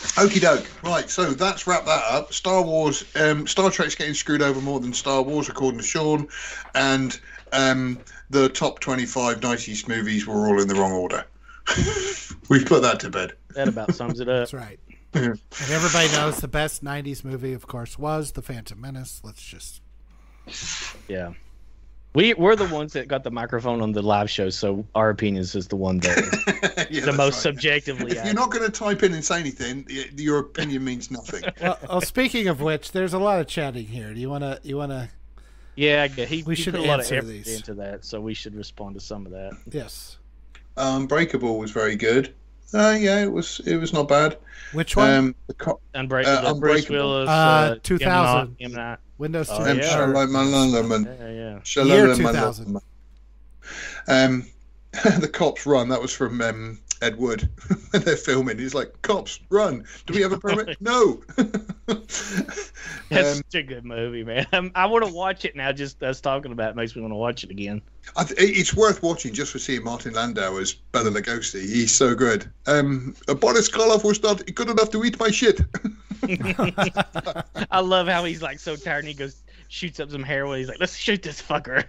Okie 0.00 0.40
doke. 0.40 0.66
Right, 0.82 1.10
so 1.10 1.32
that's 1.32 1.66
wrap 1.66 1.84
that 1.84 2.02
up. 2.04 2.32
Star 2.32 2.62
Wars, 2.62 3.04
um, 3.16 3.46
Star 3.46 3.70
Trek's 3.70 3.94
getting 3.94 4.14
screwed 4.14 4.42
over 4.42 4.60
more 4.60 4.80
than 4.80 4.92
Star 4.92 5.22
Wars, 5.22 5.48
according 5.48 5.78
to 5.78 5.86
Sean, 5.86 6.26
and 6.74 7.20
um, 7.52 7.98
the 8.30 8.48
top 8.48 8.80
25 8.80 9.40
90s 9.40 9.88
movies 9.88 10.26
were 10.26 10.48
all 10.48 10.60
in 10.60 10.68
the 10.68 10.74
wrong 10.74 10.92
order. 10.92 11.24
We've 12.48 12.64
put 12.64 12.82
that 12.82 13.00
to 13.00 13.10
bed. 13.10 13.34
That 13.54 13.68
about 13.68 13.94
sums 13.94 14.20
it 14.20 14.28
up. 14.28 14.40
that's 14.40 14.54
right. 14.54 14.80
and 15.14 15.38
everybody 15.68 16.08
knows 16.12 16.38
the 16.38 16.48
best 16.48 16.84
'90s 16.84 17.24
movie, 17.24 17.52
of 17.52 17.66
course, 17.66 17.98
was 17.98 18.32
The 18.32 18.42
Phantom 18.42 18.80
Menace. 18.80 19.20
Let's 19.24 19.42
just 19.42 19.82
Yeah. 21.08 21.32
We 22.12 22.34
we're 22.34 22.56
the 22.56 22.66
ones 22.66 22.92
that 22.94 23.06
got 23.06 23.22
the 23.22 23.30
microphone 23.30 23.80
on 23.80 23.92
the 23.92 24.02
live 24.02 24.28
show, 24.28 24.50
so 24.50 24.84
our 24.96 25.10
opinions 25.10 25.54
is 25.54 25.68
the 25.68 25.76
one 25.76 25.98
that 25.98 26.88
Yeah, 26.90 27.04
the 27.04 27.12
most 27.12 27.34
right. 27.34 27.42
subjectively. 27.42 28.12
If 28.16 28.24
you're 28.24 28.34
not 28.34 28.50
going 28.50 28.64
to 28.64 28.70
type 28.70 29.04
in 29.04 29.14
and 29.14 29.24
say 29.24 29.38
anything, 29.38 29.86
your 30.16 30.38
opinion 30.40 30.84
means 30.84 31.10
nothing. 31.10 31.44
well, 31.60 31.78
well, 31.88 32.00
speaking 32.00 32.48
of 32.48 32.60
which, 32.60 32.90
there's 32.90 33.12
a 33.14 33.18
lot 33.18 33.40
of 33.40 33.46
chatting 33.46 33.86
here. 33.86 34.12
Do 34.12 34.20
you 34.20 34.28
want 34.28 34.42
to? 34.42 34.58
You 34.64 34.76
want 34.76 34.90
to? 34.90 35.08
yeah, 35.76 36.08
he, 36.08 36.42
We 36.42 36.56
he 36.56 36.62
should 36.62 36.74
put 36.74 36.82
a 36.82 36.86
lot 36.86 36.94
of 36.98 37.04
answer 37.04 37.16
effort 37.16 37.26
these. 37.28 37.54
into 37.56 37.74
that, 37.74 38.04
so 38.04 38.20
we 38.20 38.34
should 38.34 38.56
respond 38.56 38.94
to 38.96 39.00
some 39.00 39.24
of 39.24 39.32
that. 39.32 39.52
Yes. 39.70 40.18
Um, 40.76 41.02
Unbreakable 41.02 41.58
was 41.58 41.70
very 41.70 41.94
good. 41.94 42.34
Uh, 42.72 42.96
yeah, 42.98 43.22
it 43.22 43.32
was 43.32 43.60
it 43.66 43.76
was 43.76 43.92
not 43.92 44.08
bad. 44.08 44.36
Which 44.72 44.96
one? 44.96 45.10
Um, 45.10 45.34
the 45.48 45.54
co- 45.54 45.80
Unbreak- 45.94 46.26
Uh, 46.26 46.54
Bruce 46.54 46.84
Unbreakable. 46.84 46.96
Willis, 46.96 47.28
Uh, 47.28 47.76
2000. 47.82 48.48
Night- 48.50 48.56
M. 48.60 48.72
Night. 48.72 48.98
Windows 49.18 49.48
oh, 49.50 49.58
10. 49.58 49.70
um, 49.70 49.78
yeah. 49.78 49.96
Shalalaman- 49.96 51.04
Yeah, 51.20 51.30
yeah. 51.30 51.58
Shalalaman- 51.64 52.16
2000. 52.16 52.80
Um, 54.08 54.46
the 55.20 55.30
cops 55.32 55.66
run. 55.66 55.88
That 55.88 56.02
was 56.02 56.12
from 56.12 56.40
um, 56.40 56.78
Ed 57.00 57.16
Wood 57.16 57.48
when 57.90 58.02
they're 58.02 58.16
filming. 58.16 58.58
He's 58.58 58.74
like, 58.74 59.00
"Cops 59.02 59.38
run! 59.50 59.84
Do 60.06 60.14
we 60.14 60.22
have 60.22 60.32
a 60.32 60.38
permit? 60.38 60.76
no." 60.80 61.22
That's 61.86 62.22
Um, 63.10 63.36
such 63.36 63.54
a 63.54 63.62
good 63.62 63.84
movie, 63.84 64.24
man. 64.24 64.46
Um, 64.52 64.72
I 64.74 64.86
want 64.86 65.04
to 65.06 65.12
watch 65.12 65.44
it 65.44 65.54
now. 65.56 65.72
Just 65.72 66.02
us 66.02 66.20
talking 66.20 66.52
about 66.52 66.70
it 66.70 66.76
makes 66.76 66.94
me 66.94 67.02
want 67.02 67.12
to 67.12 67.16
watch 67.16 67.44
it 67.44 67.50
again. 67.50 67.82
I 68.16 68.24
th- 68.24 68.38
it's 68.40 68.74
worth 68.74 69.02
watching 69.02 69.32
just 69.32 69.52
for 69.52 69.58
seeing 69.58 69.84
Martin 69.84 70.14
Landau 70.14 70.56
as 70.56 70.72
Bela 70.74 71.10
Lugosi. 71.10 71.60
He's 71.62 71.92
so 71.92 72.14
good. 72.14 72.50
Um, 72.66 73.14
Boris 73.40 73.68
Karloff 73.70 74.04
was 74.04 74.22
not 74.22 74.42
good 74.54 74.68
enough 74.70 74.90
to 74.90 75.04
eat 75.04 75.18
my 75.20 75.30
shit. 75.30 75.60
I 77.70 77.80
love 77.80 78.08
how 78.08 78.24
he's 78.24 78.42
like 78.42 78.58
so 78.58 78.76
tired 78.76 79.00
and 79.00 79.08
he 79.08 79.14
goes, 79.14 79.42
shoots 79.68 80.00
up 80.00 80.10
some 80.10 80.22
heroin. 80.22 80.58
He's 80.58 80.68
like, 80.68 80.80
let's 80.80 80.96
shoot 80.96 81.22
this 81.22 81.40
fucker. 81.40 81.84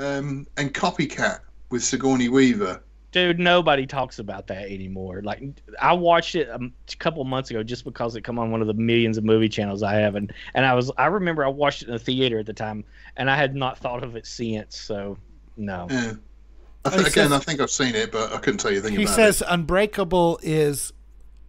Um, 0.00 0.46
and 0.56 0.72
Copycat 0.72 1.40
with 1.70 1.82
Sigourney 1.82 2.28
Weaver. 2.28 2.82
Dude, 3.12 3.40
nobody 3.40 3.86
talks 3.86 4.20
about 4.20 4.46
that 4.46 4.70
anymore. 4.70 5.20
Like, 5.22 5.42
I 5.82 5.92
watched 5.92 6.36
it 6.36 6.48
a 6.48 6.70
couple 6.98 7.24
months 7.24 7.50
ago 7.50 7.64
just 7.64 7.84
because 7.84 8.14
it 8.14 8.22
come 8.22 8.38
on 8.38 8.52
one 8.52 8.60
of 8.60 8.68
the 8.68 8.74
millions 8.74 9.18
of 9.18 9.24
movie 9.24 9.48
channels 9.48 9.82
I 9.82 9.94
have, 9.94 10.14
and 10.14 10.32
and 10.54 10.64
I 10.64 10.74
was 10.74 10.92
I 10.96 11.06
remember 11.06 11.44
I 11.44 11.48
watched 11.48 11.82
it 11.82 11.88
in 11.88 11.92
the 11.92 11.98
theater 11.98 12.38
at 12.38 12.46
the 12.46 12.52
time, 12.52 12.84
and 13.16 13.28
I 13.28 13.36
had 13.36 13.56
not 13.56 13.78
thought 13.78 14.04
of 14.04 14.14
it 14.14 14.26
since. 14.26 14.76
So, 14.76 15.18
no. 15.56 15.88
Yeah. 15.90 16.12
I 16.84 16.90
th- 16.90 17.00
again, 17.00 17.10
says, 17.10 17.32
I 17.32 17.38
think 17.40 17.60
I've 17.60 17.70
seen 17.70 17.94
it, 17.94 18.12
but 18.12 18.32
I 18.32 18.38
couldn't 18.38 18.58
tell 18.58 18.70
you 18.70 18.78
anything 18.78 18.96
he 18.96 19.02
about 19.04 19.18
it. 19.18 19.26
He 19.26 19.32
says. 19.32 19.42
Unbreakable 19.46 20.38
is 20.42 20.92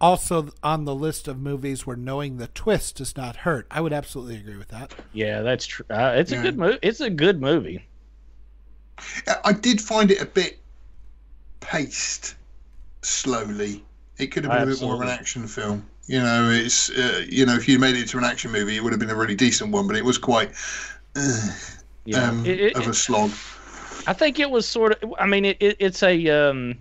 also 0.00 0.50
on 0.64 0.84
the 0.84 0.94
list 0.94 1.28
of 1.28 1.38
movies 1.38 1.86
where 1.86 1.96
knowing 1.96 2.36
the 2.36 2.48
twist 2.48 2.96
does 2.96 3.16
not 3.16 3.36
hurt. 3.36 3.66
I 3.70 3.80
would 3.80 3.92
absolutely 3.92 4.36
agree 4.36 4.56
with 4.56 4.68
that. 4.68 4.92
Yeah, 5.12 5.42
that's 5.42 5.64
true. 5.64 5.86
Uh, 5.88 6.14
it's 6.16 6.32
yeah. 6.32 6.40
a 6.40 6.42
good 6.42 6.58
movie. 6.58 6.78
It's 6.82 7.00
a 7.00 7.08
good 7.08 7.40
movie. 7.40 7.86
I 9.44 9.52
did 9.52 9.80
find 9.80 10.10
it 10.10 10.20
a 10.20 10.26
bit 10.26 10.58
paced 11.60 12.34
slowly. 13.02 13.84
It 14.18 14.28
could 14.28 14.44
have 14.44 14.52
been 14.52 14.62
a 14.62 14.66
bit 14.72 14.82
more 14.82 14.94
of 14.94 15.00
an 15.00 15.08
action 15.08 15.46
film. 15.46 15.86
You 16.06 16.20
know, 16.20 16.50
it's 16.50 16.90
uh, 16.90 17.24
you 17.28 17.46
know, 17.46 17.54
if 17.54 17.68
you 17.68 17.78
made 17.78 17.96
it 17.96 18.08
to 18.08 18.18
an 18.18 18.24
action 18.24 18.50
movie, 18.50 18.76
it 18.76 18.82
would 18.82 18.92
have 18.92 19.00
been 19.00 19.10
a 19.10 19.16
really 19.16 19.34
decent 19.34 19.70
one. 19.70 19.86
But 19.86 19.96
it 19.96 20.04
was 20.04 20.18
quite 20.18 20.50
uh, 21.16 21.50
yeah. 22.04 22.28
um, 22.28 22.44
it, 22.44 22.60
it, 22.60 22.76
of 22.76 22.88
a 22.88 22.94
slog. 22.94 23.30
I 24.06 24.12
think 24.12 24.40
it 24.40 24.50
was 24.50 24.68
sort 24.68 25.02
of. 25.02 25.14
I 25.18 25.26
mean, 25.26 25.44
it, 25.44 25.56
it's 25.60 26.02
a 26.02 26.28
um, 26.28 26.76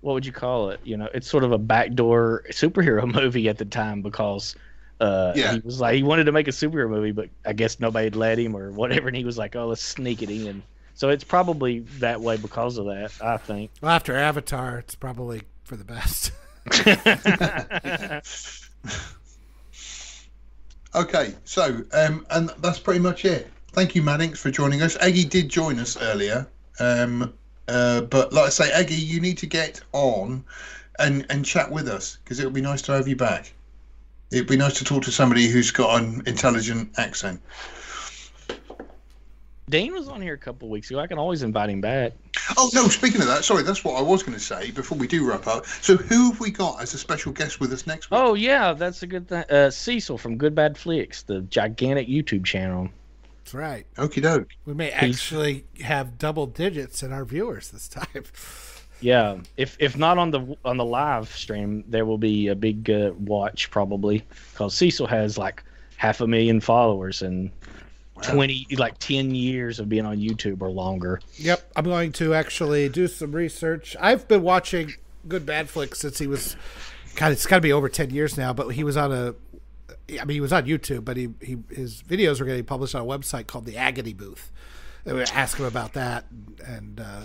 what 0.00 0.14
would 0.14 0.26
you 0.26 0.32
call 0.32 0.70
it? 0.70 0.80
You 0.84 0.96
know, 0.96 1.08
it's 1.14 1.28
sort 1.28 1.44
of 1.44 1.52
a 1.52 1.58
backdoor 1.58 2.44
superhero 2.50 3.12
movie 3.20 3.48
at 3.48 3.58
the 3.58 3.64
time 3.64 4.02
because 4.02 4.56
uh, 5.00 5.32
yeah. 5.34 5.54
he 5.54 5.60
was 5.60 5.80
like 5.80 5.94
he 5.94 6.02
wanted 6.02 6.24
to 6.24 6.32
make 6.32 6.48
a 6.48 6.52
superhero 6.52 6.90
movie, 6.90 7.12
but 7.12 7.28
I 7.46 7.52
guess 7.52 7.80
nobody 7.80 8.04
had 8.04 8.16
let 8.16 8.38
him 8.38 8.56
or 8.56 8.72
whatever, 8.72 9.08
and 9.08 9.16
he 9.16 9.24
was 9.24 9.38
like, 9.38 9.56
"Oh, 9.56 9.68
let's 9.68 9.82
sneak 9.82 10.22
it 10.22 10.30
in." 10.30 10.62
So 11.00 11.08
it's 11.08 11.24
probably 11.24 11.78
that 12.00 12.20
way 12.20 12.36
because 12.36 12.76
of 12.76 12.84
that. 12.84 13.10
I 13.22 13.38
think. 13.38 13.70
Well, 13.80 13.90
after 13.90 14.14
Avatar, 14.14 14.80
it's 14.80 14.94
probably 14.94 15.40
for 15.64 15.74
the 15.74 15.84
best. 15.84 16.30
okay, 20.94 21.34
so 21.46 21.82
um, 21.94 22.26
and 22.28 22.50
that's 22.58 22.78
pretty 22.78 23.00
much 23.00 23.24
it. 23.24 23.50
Thank 23.72 23.94
you, 23.94 24.02
Mannix, 24.02 24.42
for 24.42 24.50
joining 24.50 24.82
us. 24.82 24.98
Eggy 25.00 25.24
did 25.24 25.48
join 25.48 25.78
us 25.78 25.96
earlier, 26.02 26.46
um, 26.80 27.32
uh, 27.66 28.02
but 28.02 28.34
like 28.34 28.48
I 28.48 28.50
say, 28.50 28.70
Eggy, 28.70 28.96
you 28.96 29.22
need 29.22 29.38
to 29.38 29.46
get 29.46 29.80
on 29.92 30.44
and 30.98 31.24
and 31.30 31.46
chat 31.46 31.72
with 31.72 31.88
us 31.88 32.18
because 32.22 32.40
it 32.40 32.44
would 32.44 32.52
be 32.52 32.60
nice 32.60 32.82
to 32.82 32.92
have 32.92 33.08
you 33.08 33.16
back. 33.16 33.54
It'd 34.30 34.46
be 34.46 34.58
nice 34.58 34.74
to 34.80 34.84
talk 34.84 35.04
to 35.04 35.12
somebody 35.12 35.48
who's 35.48 35.70
got 35.70 36.02
an 36.02 36.24
intelligent 36.26 36.90
accent. 36.98 37.40
Dane 39.70 39.92
was 39.92 40.08
on 40.08 40.20
here 40.20 40.34
a 40.34 40.38
couple 40.38 40.68
weeks 40.68 40.90
ago. 40.90 40.98
I 40.98 41.06
can 41.06 41.18
always 41.18 41.42
invite 41.42 41.70
him 41.70 41.80
back. 41.80 42.12
Oh 42.56 42.70
no! 42.74 42.88
Speaking 42.88 43.20
of 43.20 43.28
that, 43.28 43.44
sorry, 43.44 43.62
that's 43.62 43.84
what 43.84 43.96
I 43.96 44.02
was 44.02 44.22
going 44.22 44.36
to 44.36 44.44
say 44.44 44.70
before 44.72 44.98
we 44.98 45.06
do 45.06 45.26
wrap 45.26 45.46
up. 45.46 45.64
So, 45.66 45.96
who 45.96 46.30
have 46.30 46.40
we 46.40 46.50
got 46.50 46.82
as 46.82 46.92
a 46.92 46.98
special 46.98 47.32
guest 47.32 47.60
with 47.60 47.72
us 47.72 47.86
next 47.86 48.10
week? 48.10 48.20
Oh 48.20 48.34
yeah, 48.34 48.72
that's 48.72 49.02
a 49.02 49.06
good 49.06 49.28
thing. 49.28 49.44
Uh, 49.48 49.70
Cecil 49.70 50.18
from 50.18 50.36
Good 50.36 50.54
Bad 50.54 50.76
Flicks, 50.76 51.22
the 51.22 51.42
gigantic 51.42 52.08
YouTube 52.08 52.44
channel. 52.44 52.88
That's 53.38 53.54
right. 53.54 53.86
Okie 53.96 54.22
doke. 54.22 54.48
We 54.64 54.74
may 54.74 54.90
actually 54.90 55.64
have 55.80 56.18
double 56.18 56.46
digits 56.46 57.02
in 57.02 57.12
our 57.12 57.24
viewers 57.24 57.70
this 57.70 57.88
time. 57.88 58.24
Yeah, 59.02 59.38
if 59.56 59.78
if 59.80 59.96
not 59.96 60.18
on 60.18 60.30
the 60.30 60.58
on 60.62 60.76
the 60.76 60.84
live 60.84 61.34
stream, 61.34 61.84
there 61.88 62.04
will 62.04 62.18
be 62.18 62.48
a 62.48 62.54
big 62.54 62.90
uh, 62.90 63.12
watch 63.18 63.70
probably 63.70 64.26
because 64.52 64.74
Cecil 64.74 65.06
has 65.06 65.38
like 65.38 65.64
half 65.96 66.20
a 66.20 66.26
million 66.26 66.60
followers 66.60 67.22
and 67.22 67.50
20 68.22 68.66
like 68.76 68.98
10 68.98 69.34
years 69.34 69.80
of 69.80 69.88
being 69.88 70.06
on 70.06 70.18
YouTube 70.18 70.62
or 70.62 70.70
longer. 70.70 71.20
Yep, 71.36 71.72
I'm 71.76 71.84
going 71.84 72.12
to 72.12 72.34
actually 72.34 72.88
do 72.88 73.08
some 73.08 73.32
research. 73.32 73.96
I've 74.00 74.28
been 74.28 74.42
watching 74.42 74.94
Good 75.28 75.46
Bad 75.46 75.68
Flicks 75.68 76.00
since 76.00 76.18
he 76.18 76.26
was 76.26 76.56
God, 77.16 77.32
it's 77.32 77.46
got 77.46 77.56
to 77.56 77.62
be 77.62 77.72
over 77.72 77.88
10 77.88 78.10
years 78.10 78.36
now, 78.36 78.52
but 78.52 78.68
he 78.68 78.84
was 78.84 78.96
on 78.96 79.12
a 79.12 79.34
I 80.18 80.24
mean, 80.24 80.34
he 80.34 80.40
was 80.40 80.52
on 80.52 80.64
YouTube, 80.66 81.04
but 81.04 81.16
he, 81.16 81.28
he 81.40 81.58
his 81.70 82.02
videos 82.02 82.40
were 82.40 82.46
getting 82.46 82.64
published 82.64 82.94
on 82.94 83.02
a 83.02 83.04
website 83.04 83.46
called 83.46 83.64
the 83.64 83.76
Agony 83.76 84.12
Booth. 84.12 84.50
They 85.04 85.12
would 85.12 85.30
ask 85.30 85.58
him 85.58 85.66
about 85.66 85.94
that, 85.94 86.26
and 86.66 87.00
uh, 87.00 87.22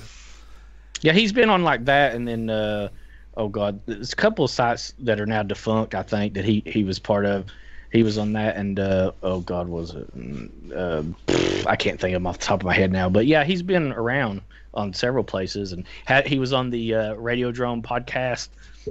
yeah, 1.01 1.13
he's 1.13 1.33
been 1.33 1.49
on 1.49 1.63
like 1.63 1.85
that, 1.85 2.13
and 2.13 2.27
then 2.27 2.49
uh, 2.49 2.89
oh 3.35 3.47
god, 3.47 3.81
there's 3.85 4.13
a 4.13 4.15
couple 4.15 4.45
of 4.45 4.51
sites 4.51 4.93
that 4.99 5.19
are 5.19 5.25
now 5.25 5.43
defunct. 5.43 5.95
I 5.95 6.03
think 6.03 6.35
that 6.35 6.45
he 6.45 6.63
he 6.65 6.83
was 6.83 6.99
part 6.99 7.25
of 7.25 7.45
he 7.91 8.03
was 8.03 8.17
on 8.17 8.33
that, 8.33 8.57
and 8.57 8.79
uh, 8.79 9.11
oh 9.23 9.39
god, 9.41 9.67
was 9.67 9.95
it? 9.95 10.17
Mm, 10.17 10.49
uh, 10.75 11.69
I 11.69 11.75
can't 11.75 11.99
think 11.99 12.13
of 12.13 12.21
him 12.21 12.27
off 12.27 12.39
the 12.39 12.45
top 12.45 12.61
of 12.61 12.65
my 12.65 12.73
head 12.73 12.91
now, 12.91 13.09
but 13.09 13.25
yeah, 13.25 13.43
he's 13.43 13.61
been 13.61 13.91
around 13.93 14.41
on 14.73 14.93
several 14.93 15.23
places, 15.23 15.71
and 15.71 15.85
had, 16.05 16.27
he 16.27 16.39
was 16.39 16.53
on 16.53 16.69
the 16.69 16.93
uh, 16.93 17.15
Radiodrome 17.15 17.81
podcast 17.81 18.49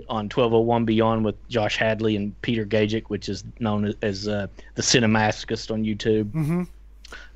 on 0.09 0.25
1201 0.25 0.85
Beyond 0.85 1.25
with 1.25 1.49
Josh 1.49 1.77
Hadley 1.77 2.17
and 2.17 2.41
Peter 2.43 2.65
Gajic, 2.65 3.05
which 3.09 3.29
is 3.29 3.45
known 3.61 3.95
as 4.03 4.27
uh, 4.27 4.47
the 4.75 4.83
Cinemasochist 4.83 5.71
on 5.71 5.85
YouTube. 5.85 6.31
Mm-hmm. 6.31 6.63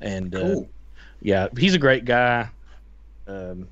And 0.01 0.35
uh, 0.35 0.61
yeah, 1.21 1.47
he's 1.57 1.73
a 1.73 1.79
great 1.79 2.05
guy. 2.05 2.49
Um, 3.27 3.67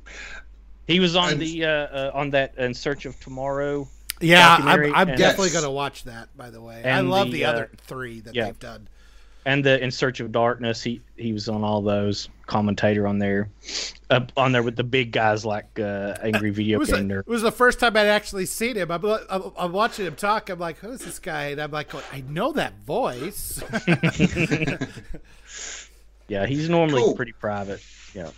he 0.87 0.99
was 0.99 1.15
on 1.15 1.33
and, 1.33 1.41
the 1.41 1.65
uh, 1.65 1.69
uh, 1.69 2.11
on 2.13 2.29
that 2.29 2.57
In 2.57 2.73
Search 2.73 3.05
of 3.05 3.19
Tomorrow 3.19 3.87
yeah, 4.19 4.57
I'm, 4.61 4.95
I'm 4.95 5.15
definitely 5.15 5.51
going 5.51 5.63
to 5.63 5.71
watch 5.71 6.03
that. 6.05 6.35
By 6.37 6.49
the 6.49 6.61
way, 6.61 6.83
I 6.83 7.01
love 7.01 7.27
the, 7.27 7.33
the 7.33 7.45
other 7.45 7.69
uh, 7.71 7.77
three 7.85 8.21
that 8.21 8.35
yeah. 8.35 8.45
they've 8.45 8.59
done. 8.59 8.87
And 9.45 9.63
the 9.63 9.81
In 9.81 9.91
Search 9.91 10.19
of 10.19 10.31
Darkness, 10.31 10.83
he 10.83 11.01
he 11.15 11.31
was 11.31 11.47
on 11.47 11.63
all 11.63 11.81
those. 11.81 12.29
Commentator 12.47 13.07
on 13.07 13.19
there, 13.19 13.49
uh, 14.09 14.21
on 14.37 14.53
there 14.53 14.63
with 14.63 14.77
the 14.77 14.83
big 14.83 15.11
guys 15.11 15.45
like 15.45 15.79
uh, 15.79 16.15
Angry 16.21 16.49
Video 16.49 16.79
Game 16.79 17.09
Nerd. 17.09 17.19
It 17.19 17.27
was 17.27 17.41
the 17.41 17.51
first 17.51 17.77
time 17.77 17.97
I'd 17.97 18.07
actually 18.07 18.45
seen 18.45 18.77
him. 18.77 18.89
I'm, 18.89 19.03
I'm, 19.05 19.51
I'm, 19.57 19.71
watching 19.73 20.05
him 20.05 20.15
talk. 20.15 20.49
I'm 20.49 20.57
like, 20.57 20.77
who's 20.77 20.99
this 20.99 21.19
guy? 21.19 21.47
And 21.47 21.61
I'm 21.61 21.71
like, 21.71 21.93
I 22.13 22.21
know 22.21 22.53
that 22.53 22.79
voice. 22.85 23.61
yeah, 26.29 26.45
he's 26.45 26.69
normally 26.69 27.01
cool. 27.01 27.15
pretty 27.15 27.33
private. 27.33 27.83
Yeah. 28.13 28.29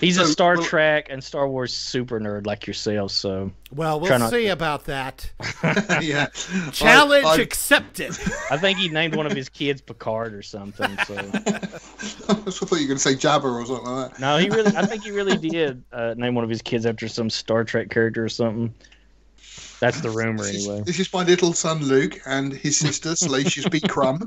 He's 0.00 0.16
so, 0.16 0.22
a 0.22 0.26
Star 0.26 0.56
well, 0.56 0.64
Trek 0.64 1.06
and 1.10 1.22
Star 1.22 1.48
Wars 1.48 1.72
super 1.72 2.20
nerd 2.20 2.44
like 2.44 2.66
yourself, 2.66 3.12
so 3.12 3.50
well, 3.72 3.98
we'll 4.00 4.28
see 4.28 4.44
to... 4.44 4.48
about 4.48 4.84
that. 4.86 5.30
yeah, 6.02 6.26
challenge 6.72 7.24
I, 7.24 7.36
I... 7.36 7.36
accepted. 7.36 8.10
I 8.50 8.58
think 8.58 8.78
he 8.78 8.88
named 8.88 9.14
one 9.14 9.26
of 9.26 9.32
his 9.32 9.48
kids 9.48 9.80
Picard 9.80 10.34
or 10.34 10.42
something. 10.42 10.90
So 11.06 11.14
I 11.16 11.40
thought 11.40 12.60
you 12.60 12.68
were 12.68 12.76
going 12.76 12.88
to 12.88 12.98
say 12.98 13.14
Jabba 13.14 13.44
or 13.44 13.64
something 13.64 13.86
like 13.86 14.12
that. 14.12 14.20
No, 14.20 14.36
he 14.36 14.50
really. 14.50 14.76
I 14.76 14.84
think 14.84 15.04
he 15.04 15.12
really 15.12 15.36
did 15.36 15.82
uh, 15.92 16.14
name 16.16 16.34
one 16.34 16.44
of 16.44 16.50
his 16.50 16.62
kids 16.62 16.84
after 16.84 17.08
some 17.08 17.30
Star 17.30 17.64
Trek 17.64 17.88
character 17.88 18.24
or 18.24 18.28
something. 18.28 18.74
That's 19.78 20.00
the 20.00 20.10
rumor, 20.10 20.42
this 20.42 20.66
anyway. 20.66 20.80
Is, 20.80 20.86
this 20.86 21.00
is 21.00 21.12
my 21.12 21.22
little 21.22 21.52
son 21.52 21.84
Luke 21.84 22.20
and 22.26 22.52
his 22.52 22.78
sister 22.78 23.14
Salacious 23.14 23.68
B. 23.68 23.80
Crumb. 23.80 24.26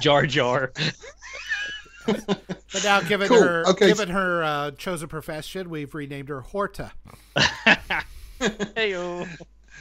Jar 0.00 0.26
Jar. 0.26 0.72
But 2.72 2.84
now, 2.84 3.00
given 3.00 3.28
cool. 3.28 3.42
her 3.42 3.66
okay. 3.68 3.86
given 3.86 4.10
her 4.10 4.42
uh, 4.42 4.70
chosen 4.72 5.08
profession, 5.08 5.70
we've 5.70 5.94
renamed 5.94 6.28
her 6.28 6.40
Horta. 6.40 6.92
hey 8.74 8.94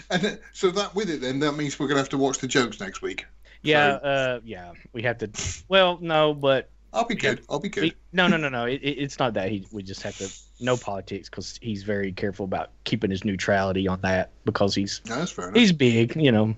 And 0.09 0.39
so 0.53 0.71
that 0.71 0.95
with 0.95 1.09
it, 1.09 1.21
then 1.21 1.39
that 1.39 1.53
means 1.53 1.79
we're 1.79 1.87
gonna 1.87 1.99
have 1.99 2.09
to 2.09 2.17
watch 2.17 2.37
the 2.37 2.47
jokes 2.47 2.79
next 2.79 3.01
week. 3.01 3.25
Yeah, 3.61 3.99
so. 3.99 4.05
uh, 4.05 4.39
yeah, 4.45 4.71
we 4.93 5.01
have 5.01 5.17
to. 5.19 5.29
Well, 5.67 5.97
no, 6.01 6.33
but 6.33 6.69
I'll 6.93 7.05
be 7.05 7.15
good. 7.15 7.41
I'll 7.49 7.59
be 7.59 7.69
good. 7.69 7.83
We, 7.83 7.93
no, 8.13 8.27
no, 8.27 8.37
no, 8.37 8.49
no. 8.49 8.65
It, 8.65 8.81
it's 8.83 9.19
not 9.19 9.33
that. 9.33 9.49
He, 9.49 9.67
we 9.71 9.83
just 9.83 10.01
have 10.03 10.17
to 10.17 10.29
no 10.59 10.77
politics 10.77 11.29
because 11.29 11.59
he's 11.61 11.83
very 11.83 12.11
careful 12.11 12.45
about 12.45 12.71
keeping 12.83 13.11
his 13.11 13.23
neutrality 13.23 13.87
on 13.87 14.01
that 14.01 14.31
because 14.45 14.73
he's 14.73 15.01
no, 15.07 15.17
that's 15.17 15.31
fair 15.31 15.49
enough. 15.49 15.57
he's 15.57 15.71
big, 15.71 16.15
you 16.15 16.31
know. 16.31 16.55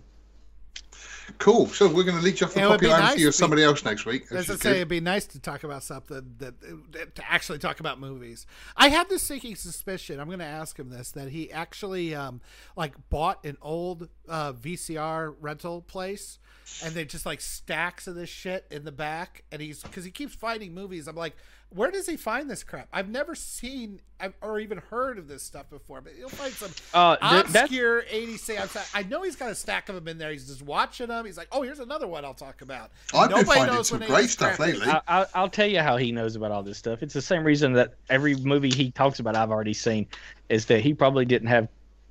Cool. 1.37 1.67
So 1.67 1.87
we're 1.87 2.03
going 2.03 2.17
to 2.17 2.23
leech 2.23 2.41
off 2.43 2.53
the 2.53 2.61
popularity 2.61 3.21
nice 3.21 3.25
of 3.25 3.35
somebody 3.35 3.63
else 3.63 3.83
next 3.83 4.05
week. 4.05 4.31
As 4.31 4.49
I 4.49 4.55
say, 4.55 4.71
it'd 4.77 4.87
be 4.87 4.99
nice 4.99 5.25
to 5.27 5.39
talk 5.39 5.63
about 5.63 5.83
something 5.83 6.35
that, 6.39 6.55
that, 6.91 7.15
to 7.15 7.31
actually 7.31 7.59
talk 7.59 7.79
about 7.79 7.99
movies. 7.99 8.45
I 8.75 8.89
have 8.89 9.09
this 9.09 9.23
sinking 9.23 9.55
suspicion. 9.55 10.19
I'm 10.19 10.27
going 10.27 10.39
to 10.39 10.45
ask 10.45 10.77
him 10.77 10.89
this 10.89 11.11
that 11.11 11.29
he 11.29 11.51
actually 11.51 12.15
um, 12.15 12.41
like 12.75 12.93
bought 13.09 13.43
an 13.45 13.57
old 13.61 14.09
uh, 14.27 14.53
VCR 14.53 15.35
rental 15.39 15.81
place 15.81 16.39
and 16.83 16.93
they 16.93 17.05
just 17.05 17.25
like 17.25 17.41
stacks 17.41 18.07
of 18.07 18.15
this 18.15 18.29
shit 18.29 18.65
in 18.71 18.83
the 18.83 18.91
back 18.91 19.43
and 19.51 19.61
he's 19.61 19.81
because 19.81 20.05
he 20.05 20.11
keeps 20.11 20.35
finding 20.35 20.73
movies. 20.73 21.07
I'm 21.07 21.15
like 21.15 21.35
where 21.71 21.91
does 21.91 22.07
he 22.07 22.17
find 22.17 22.49
this 22.49 22.63
crap? 22.63 22.87
I've 22.91 23.09
never 23.09 23.35
seen 23.35 24.01
or 24.41 24.59
even 24.59 24.79
heard 24.89 25.19
of 25.19 25.27
this 25.27 25.43
stuff 25.43 25.69
before, 25.69 26.01
but 26.01 26.13
he'll 26.13 26.27
find 26.27 26.51
some 26.51 26.71
uh, 26.93 27.15
obscure 27.21 28.01
80s. 28.01 28.89
I 28.93 29.03
know 29.03 29.21
he's 29.21 29.35
got 29.35 29.51
a 29.51 29.55
stack 29.55 29.87
of 29.87 29.95
them 29.95 30.07
in 30.07 30.17
there. 30.17 30.31
He's 30.31 30.47
just 30.47 30.63
watching 30.63 31.07
them. 31.07 31.25
He's 31.25 31.37
like, 31.37 31.47
oh, 31.51 31.61
here's 31.61 31.79
another 31.79 32.07
one 32.07 32.25
I'll 32.25 32.33
talk 32.33 32.61
about. 32.61 32.89
I've 33.13 33.29
Nobody 33.29 33.45
been 33.45 33.67
finding 33.67 33.83
some 33.83 33.99
great 33.99 34.29
stuff 34.29 34.57
lately. 34.57 34.87
I, 35.07 35.25
will 35.35 35.49
tell 35.49 35.67
you 35.67 35.81
how 35.81 35.97
he 35.97 36.11
knows 36.11 36.35
about 36.35 36.51
all 36.51 36.63
this 36.63 36.77
stuff. 36.77 37.03
It's 37.03 37.13
the 37.13 37.21
same 37.21 37.43
reason 37.43 37.73
that 37.73 37.93
every 38.09 38.35
movie 38.35 38.71
he 38.71 38.89
talks 38.91 39.19
about 39.19 39.35
I've 39.35 39.51
already 39.51 39.73
seen 39.73 40.07
is 40.49 40.65
that 40.65 40.81
he 40.81 40.93
probably 40.95 41.25
didn't 41.25 41.49
have 41.49 41.67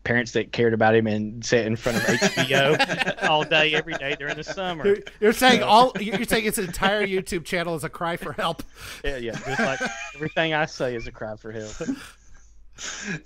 parents 0.09 0.33
that 0.33 0.53
cared 0.53 0.73
about 0.73 0.95
him 0.95 1.07
and 1.07 1.45
sat 1.45 1.67
in 1.67 1.77
front 1.77 1.99
of 1.99 2.05
HBO 2.05 3.29
all 3.29 3.45
day, 3.45 3.75
every 3.75 3.93
day 3.93 4.17
during 4.19 4.37
the 4.37 4.43
summer. 4.43 4.87
You're, 4.87 4.99
you're 5.21 5.33
saying 5.35 5.63
all 5.63 5.93
you're 6.01 6.25
saying 6.25 6.47
its 6.47 6.57
entire 6.57 7.07
YouTube 7.07 7.45
channel 7.45 7.75
is 7.75 7.85
a 7.85 7.91
cry 7.91 8.17
for 8.17 8.33
help. 8.33 8.63
Yeah, 9.05 9.19
yeah. 9.19 9.33
Just 9.33 9.61
like 9.61 9.81
everything 10.15 10.55
I 10.55 10.65
say 10.65 10.95
is 10.95 11.07
a 11.07 11.13
cry 11.13 11.37
for 11.37 11.53
help. 11.53 11.75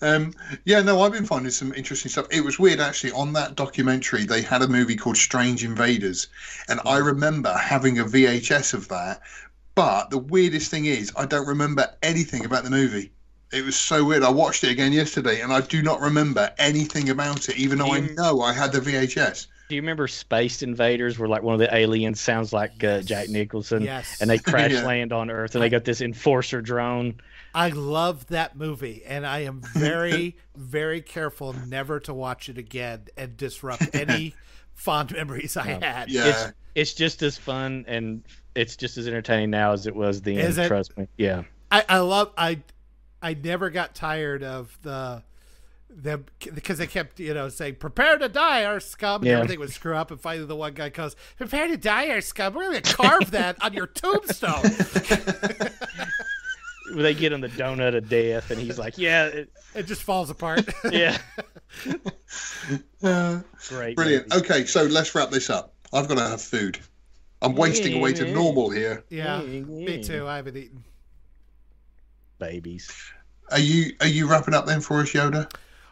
Um, 0.01 0.33
yeah, 0.65 0.81
no, 0.81 1.03
I've 1.03 1.13
been 1.13 1.27
finding 1.27 1.53
some 1.53 1.73
interesting 1.75 2.11
stuff. 2.11 2.27
It 2.33 2.43
was 2.43 2.59
weird 2.59 2.81
actually. 2.81 3.13
On 3.13 3.33
that 3.35 3.55
documentary, 3.55 4.25
they 4.25 4.43
had 4.43 4.63
a 4.63 4.69
movie 4.69 4.97
called 4.97 5.17
Strange 5.17 5.63
Invaders, 5.63 6.27
and 6.69 6.81
I 6.85 6.97
remember 6.97 7.53
having 7.57 8.01
a 8.01 8.05
VHS 8.05 8.75
of 8.75 8.89
that. 8.89 9.21
But 9.77 10.11
the 10.11 10.19
weirdest 10.19 10.69
thing 10.71 10.87
is, 10.87 11.13
I 11.17 11.27
don't 11.27 11.47
remember 11.47 11.95
anything 12.03 12.45
about 12.45 12.65
the 12.65 12.71
movie. 12.71 13.13
It 13.53 13.65
was 13.65 13.77
so 13.77 14.05
weird. 14.05 14.23
I 14.23 14.31
watched 14.31 14.65
it 14.65 14.71
again 14.71 14.93
yesterday, 14.93 15.41
and 15.41 15.53
I 15.53 15.61
do 15.61 15.83
not 15.83 16.01
remember 16.01 16.51
anything 16.59 17.11
about 17.11 17.49
it, 17.49 17.57
even 17.59 17.79
though 17.79 17.93
I 17.93 18.01
know 18.01 18.41
I 18.41 18.53
had 18.53 18.73
the 18.73 18.81
VHS. 18.81 19.47
Do 19.69 19.77
you 19.77 19.83
remember 19.83 20.09
Spaced 20.09 20.63
Invaders, 20.63 21.19
where 21.19 21.29
like 21.29 21.43
one 21.43 21.55
of 21.55 21.61
the 21.61 21.75
aliens 21.75 22.21
sounds 22.21 22.53
like 22.53 22.83
uh, 22.83 23.01
Jack 23.03 23.29
Nicholson, 23.29 23.83
Yes. 23.83 24.21
and 24.21 24.29
they 24.31 24.39
crash 24.51 24.73
Yeah. 24.73 24.87
land 24.87 25.13
on 25.13 25.31
Earth, 25.31 25.55
and 25.55 25.63
they 25.63 25.69
got 25.69 25.85
this 25.85 26.01
enforcer 26.01 26.63
drone? 26.63 27.21
I 27.55 27.69
love 27.69 28.27
that 28.29 28.57
movie, 28.57 29.03
and 29.07 29.27
I 29.27 29.41
am 29.41 29.61
very, 29.75 30.37
very 30.57 31.03
careful 31.03 31.53
never 31.53 32.01
to 32.01 32.15
watch 32.15 32.49
it 32.49 32.57
again 32.57 33.07
and 33.19 33.37
disrupt 33.37 33.83
any 33.95 34.35
fond 34.75 35.13
memories 35.13 35.57
I 35.59 35.67
had. 35.67 36.11
Yeah, 36.11 36.27
It's 36.29 36.53
it's 36.75 36.95
just 36.95 37.23
as 37.23 37.37
fun 37.37 37.85
and 37.87 38.23
it's 38.55 38.77
just 38.77 38.97
as 38.97 39.07
entertaining 39.07 39.51
now 39.51 39.73
as 39.73 39.87
it 39.87 39.95
was 39.95 40.23
then. 40.23 40.39
It? 40.39 40.67
Trust 40.69 40.97
me. 40.97 41.07
Yeah. 41.19 41.43
I, 41.71 41.85
I 41.89 41.99
love 41.99 42.33
I 42.39 42.61
I 43.23 43.35
never 43.35 43.71
got 43.71 43.95
tired 43.95 44.43
of 44.43 44.77
the 44.83 45.23
them 45.95 46.25
because 46.55 46.79
they 46.79 46.87
kept 46.87 47.21
you 47.21 47.35
know 47.35 47.49
saying 47.51 47.75
prepare 47.77 48.17
to 48.17 48.27
die 48.29 48.65
our 48.65 48.81
scum 48.81 49.21
and 49.21 49.27
Yeah. 49.27 49.35
everything 49.37 49.61
would 49.61 49.71
screw 49.73 49.95
up 49.95 50.11
and 50.11 50.19
finally 50.19 50.47
the 50.47 50.57
one 50.57 50.73
guy 50.73 50.89
goes 50.89 51.15
prepare 51.37 51.69
to 51.69 51.77
die 51.77 52.09
our 52.09 52.23
scum 52.23 52.55
we're 52.55 52.65
gonna 52.65 52.81
carve 52.81 53.31
that 53.33 53.63
on 53.63 53.75
your 53.75 53.87
tombstone 53.89 54.63
They 56.95 57.15
get 57.15 57.33
him 57.33 57.41
the 57.41 57.49
donut 57.49 57.97
of 57.97 58.09
death, 58.11 58.51
and 58.51 58.61
he's 58.61 58.79
like, 58.79 58.99
"Yeah, 58.99 59.27
it, 59.27 59.51
it 59.75 59.85
just 59.87 60.03
falls 60.03 60.29
apart 60.29 60.65
yeah, 60.93 61.17
Uh, 63.03 63.41
great, 63.69 63.97
brilliant. 63.97 64.29
movie. 64.29 64.45
Okay, 64.45 64.65
so 64.67 64.83
let's 64.85 65.15
wrap 65.15 65.31
this 65.31 65.49
up. 65.49 65.73
I've 65.93 66.07
got 66.09 66.17
to 66.19 66.25
have 66.29 66.43
food. 66.43 66.79
I'm 67.41 67.55
wasting 67.55 67.95
away 67.95 68.13
to 68.15 68.31
normal 68.31 68.69
here. 68.71 69.05
yeah 69.11 69.41
me 69.41 70.03
too 70.03 70.27
I 70.29 70.37
haven't 70.37 70.57
eaten 70.57 70.85
Babies. 72.43 72.91
Are 73.53 73.59
you 73.61 73.93
are 74.01 74.09
you 74.09 74.29
wrapping 74.29 74.53
up 74.53 74.67
then 74.67 74.81
for 74.81 75.01
us, 75.01 75.13
Yoda? 75.13 75.49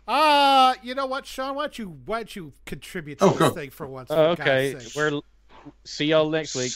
uh 0.09 0.75
you 0.83 0.97
know 0.97 1.07
what 1.07 1.25
Sean 1.25 1.55
why 1.55 1.63
don't 1.65 1.79
you 1.79 1.97
why 2.07 2.19
don't 2.19 2.35
you 2.35 2.53
contribute 2.67 3.21
to 3.21 3.27
Oh, 3.27 3.31
this 3.31 3.39
go. 3.39 3.51
thing 3.51 3.71
for 3.71 3.87
once 3.87 4.11
Oh, 4.11 4.35
for 4.35 4.43
okay, 4.43 4.77
sake. 4.77 4.93
we're 4.97 5.21
see 5.85 6.07
y'all 6.07 6.29
next 6.29 6.57
week. 6.57 6.73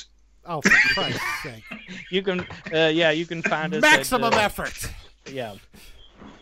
oh 0.47 0.61
for 0.61 0.71
Christ's 0.95 1.21
sake 1.43 1.65
You 2.13 2.23
can, 2.23 2.41
uh, 2.73 2.93
yeah, 2.95 3.11
you 3.11 3.27
can 3.27 3.43
find 3.43 3.75
us. 3.75 3.83
maximum 3.83 4.33
at, 4.33 4.39
uh, 4.39 4.43
effort 4.43 4.89
Yeah, 5.29 5.57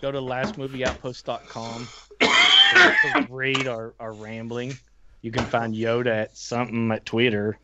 go 0.03 0.13
to 0.13 0.19
lastmovieoutpost.com 0.19 1.89
to 2.21 3.27
read 3.31 3.67
our, 3.67 3.95
our 3.99 4.13
rambling. 4.13 4.75
You 5.23 5.31
can 5.31 5.45
find 5.45 5.75
Yoda 5.75 6.09
at 6.25 6.37
something 6.37 6.91
at 6.93 7.07
Twitter. 7.07 7.59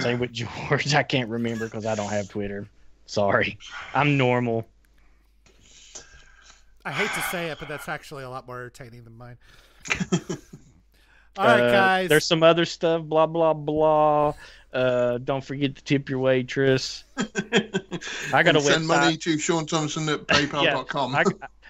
Same 0.00 0.18
with 0.18 0.32
George. 0.32 0.94
I 0.94 1.02
can't 1.02 1.28
remember 1.28 1.66
because 1.66 1.84
I 1.84 1.94
don't 1.94 2.08
have 2.10 2.28
Twitter. 2.28 2.66
Sorry, 3.06 3.58
I'm 3.92 4.16
normal. 4.16 4.66
I 6.90 6.92
hate 6.92 7.10
to 7.14 7.22
say 7.30 7.50
it, 7.50 7.58
but 7.60 7.68
that's 7.68 7.88
actually 7.88 8.24
a 8.24 8.30
lot 8.30 8.46
more 8.48 8.56
entertaining 8.58 9.04
than 9.04 9.16
mine. 9.16 9.38
All 11.38 11.46
right, 11.46 11.60
Uh, 11.60 11.70
guys. 11.72 12.08
There's 12.08 12.26
some 12.26 12.42
other 12.42 12.64
stuff. 12.64 13.02
Blah 13.04 13.26
blah 13.26 13.54
blah. 13.54 14.34
Uh, 14.72 15.18
don't 15.18 15.44
forget 15.44 15.76
to 15.76 15.84
tip 15.84 16.08
your 16.08 16.18
waitress. 16.18 17.04
I 17.16 18.42
got 18.42 18.56
a 18.56 18.58
And 18.58 18.62
send 18.62 18.84
website. 18.84 18.86
money 18.86 19.16
to 19.18 19.38
Sean 19.38 19.66
Thompson 19.66 20.08
at 20.08 20.26
PayPal.com. 20.26 21.14
I, 21.14 21.24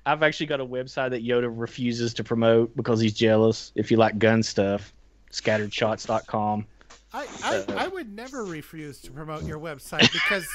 I've 0.06 0.22
actually 0.22 0.46
got 0.46 0.60
a 0.60 0.66
website 0.66 1.10
that 1.10 1.22
Yoda 1.24 1.50
refuses 1.54 2.14
to 2.14 2.24
promote 2.24 2.74
because 2.76 3.00
he's 3.00 3.12
jealous. 3.14 3.72
If 3.74 3.90
you 3.90 3.96
like 3.98 4.18
gun 4.18 4.42
stuff, 4.42 4.92
scatteredshots.com. 5.32 6.66
I, 7.12 7.26
I, 7.42 7.64
I 7.84 7.88
would 7.88 8.14
never 8.14 8.44
refuse 8.44 9.00
to 9.02 9.10
promote 9.10 9.44
your 9.44 9.58
website 9.58 10.10
because 10.12 10.46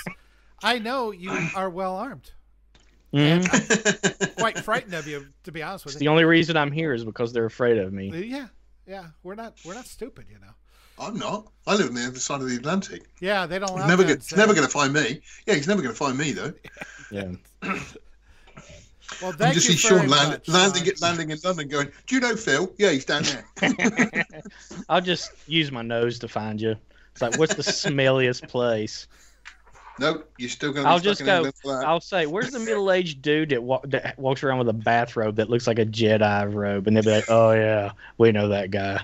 I 0.64 0.80
know 0.80 1.11
you 1.11 1.32
are 1.56 1.69
well 1.69 1.95
armed. 1.95 2.32
Mhm. 3.16 4.19
I'm 4.27 4.30
quite 4.38 4.60
frightened 4.60 4.94
of 4.94 5.08
you, 5.08 5.27
to 5.44 5.52
be 5.52 5.64
honest 5.64 5.85
with 5.85 5.94
you. 5.95 6.00
The 6.00 6.08
only 6.10 6.26
reason 6.26 6.58
I'm 6.58 6.72
here 6.72 6.94
is 6.94 7.03
because 7.06 7.32
they're 7.34 7.45
afraid 7.45 7.77
of 7.77 7.94
me. 7.94 8.11
Yeah, 8.27 8.48
yeah. 8.85 9.08
We're 9.24 9.35
not 9.35 9.53
we're 9.66 9.74
not 9.76 9.85
stupid, 9.88 10.26
you 10.30 10.40
know. 10.40 10.52
I'm 11.00 11.18
not. 11.18 11.48
I 11.68 11.76
live 11.76 11.88
on 11.90 11.94
the 11.95 12.06
other 12.06 12.19
side 12.19 12.42
of 12.42 12.50
the 12.50 12.56
Atlantic. 12.56 13.03
Yeah, 13.19 13.45
they 13.45 13.60
don't 13.60 13.69
allow 13.69 13.88
never, 13.88 14.03
guns 14.03 14.30
gonna, 14.30 14.42
never 14.42 14.53
going 14.53 14.66
to 14.66 14.72
find 14.72 14.94
me. 14.94 15.19
Yeah, 15.45 15.56
he's 15.56 15.68
never 15.68 15.82
going 15.82 15.94
to 15.94 15.98
find 15.98 16.18
me 16.18 16.32
though. 16.32 16.53
Yeah. 17.11 17.32
Well, 19.22 19.32
You 19.32 19.38
thank 19.38 19.53
just 19.53 19.69
you 19.69 19.76
see 19.76 19.88
very 19.88 20.02
Sean 20.02 20.10
land, 20.10 20.30
much, 20.32 20.48
landing, 20.48 20.84
Sean. 20.85 20.94
landing 21.00 21.30
in 21.32 21.38
London, 21.44 21.68
going, 21.68 21.92
"Do 22.08 22.16
you 22.16 22.22
know 22.22 22.35
Phil? 22.35 22.74
Yeah, 22.80 22.90
he's 22.90 23.06
down 23.06 23.22
there." 23.24 24.26
I'll 24.90 25.00
just 25.00 25.32
use 25.48 25.72
my 25.72 25.84
nose 25.84 26.18
to 26.19 26.27
find 26.27 26.60
you. 26.60 26.76
It's 27.11 27.22
like, 27.22 27.38
what's 27.38 27.53
the 27.53 27.61
smelliest 27.61 28.48
place? 28.50 29.08
No, 29.99 30.24
you're 30.38 30.49
still 30.49 30.72
going 30.74 30.83
to 30.85 30.90
I'll 30.90 30.99
stuck 30.99 31.11
just 31.11 31.25
go. 31.25 31.35
England 31.38 31.56
for 31.61 31.77
that. 31.77 31.88
I'll 31.88 32.01
say, 32.01 32.25
"Where's 32.25 32.51
the 32.51 32.59
middle-aged 32.59 33.22
dude 33.22 33.49
that, 33.49 33.64
wa- 33.64 33.82
that 33.85 34.17
walks 34.19 34.43
around 34.43 34.59
with 34.59 34.69
a 34.69 34.74
bathrobe 34.74 35.35
that 35.38 35.49
looks 35.49 35.67
like 35.67 35.80
a 35.80 35.85
Jedi 35.85 36.53
robe?" 36.53 36.88
And 36.88 36.95
they'll 36.95 37.03
be 37.03 37.11
like, 37.11 37.30
"Oh 37.30 37.51
yeah, 37.51 37.91
we 38.17 38.32
know 38.32 38.49
that 38.49 38.72
guy." 38.72 39.01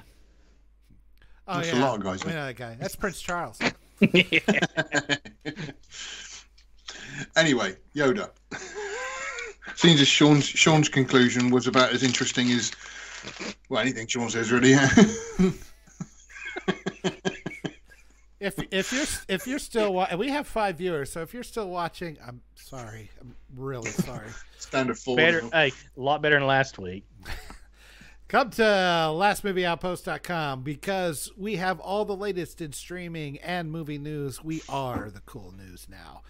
Oh, 1.48 1.56
That's 1.58 1.74
a 1.74 1.76
yeah. 1.76 1.82
lot 1.82 1.98
of 1.98 2.04
guys, 2.04 2.24
We 2.24 2.32
know 2.32 2.46
that 2.46 2.56
guy. 2.56 2.78
That's 2.80 2.96
Prince 2.96 3.22
Charles. 3.22 3.60
Anyway, 7.36 7.76
Yoda. 7.96 8.30
Seems 9.76 10.02
as 10.02 10.08
Sean's 10.08 10.46
Sean's 10.46 10.90
conclusion 10.90 11.50
was 11.50 11.68
about 11.68 11.92
as 11.92 12.04
interesting 12.04 12.52
as 12.52 12.72
well 13.70 13.82
anything 13.82 14.08
Sean 14.08 14.30
says 14.30 14.52
really. 14.52 14.74
If 18.42 18.58
if 18.72 18.92
you're 18.92 19.06
if 19.30 19.46
you're 19.46 19.60
still 19.60 19.94
wa- 19.94 20.08
we 20.18 20.30
have 20.30 20.48
five 20.48 20.80
viewers, 20.80 21.12
so 21.12 21.22
if 21.22 21.32
you're 21.32 21.44
still 21.44 21.70
watching, 21.70 22.18
I'm 22.26 22.42
sorry. 22.56 23.12
I'm 23.22 23.36
really 23.56 23.92
sorry. 23.92 24.30
Standard 24.58 24.98
four. 24.98 25.16
better, 25.16 25.44
now. 25.44 25.50
hey, 25.52 25.72
a 25.96 26.02
lot 26.02 26.24
better 26.24 26.40
than 26.40 26.48
last 26.48 26.80
week. 26.80 27.06
Come 28.28 28.50
to 28.52 28.62
lastmovieoutpost.com 28.64 30.64
because 30.64 31.32
we 31.38 31.58
have 31.58 31.80
all 31.80 32.06
the 32.06 32.16
latest 32.16 32.62
in 32.62 32.72
streaming 32.72 33.38
and 33.40 33.72
movie 33.72 33.98
news. 34.00 34.44
We 34.44 34.64
are 34.70 35.12
the 35.12 35.20
cool 35.22 35.54
news 35.56 35.86
now. 35.90 36.22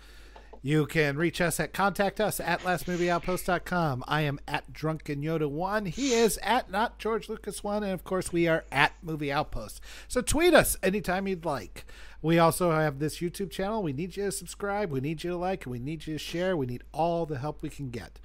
You 0.64 0.86
can 0.86 1.18
reach 1.18 1.42
us 1.42 1.60
at 1.60 1.74
contact 1.74 2.22
us 2.22 2.40
at 2.40 2.62
lastmovieoutpost.com. 2.62 4.04
I 4.08 4.22
am 4.22 4.40
at 4.48 4.72
Drunken 4.72 5.24
Yoda 5.24 5.50
One. 5.50 5.88
He 5.88 6.14
is 6.14 6.38
at 6.44 6.70
not 6.70 7.00
George 7.00 7.28
Lucas 7.28 7.64
One, 7.64 7.84
and 7.84 7.94
of 7.94 8.04
course 8.04 8.32
we 8.32 8.48
are 8.48 8.66
at 8.72 8.94
Movie 9.02 9.32
Outpost. 9.32 9.82
So 10.08 10.22
tweet 10.22 10.54
us 10.54 10.78
anytime 10.84 11.28
you'd 11.28 11.46
like. 11.46 11.86
We 12.22 12.38
also 12.38 12.70
have 12.70 13.00
this 13.00 13.18
YouTube 13.18 13.50
channel. 13.50 13.82
We 13.82 13.92
need 13.92 14.16
you 14.16 14.26
to 14.26 14.32
subscribe. 14.32 14.92
We 14.92 15.02
need 15.02 15.24
you 15.24 15.32
to 15.32 15.38
like. 15.38 15.66
We 15.66 15.80
need 15.80 16.06
you 16.06 16.14
to 16.14 16.20
share. 16.20 16.56
We 16.56 16.68
need 16.68 16.84
all 16.92 17.26
the 17.26 17.40
help 17.40 17.64
we 17.64 17.70
can 17.70 17.90
get. 17.90 18.20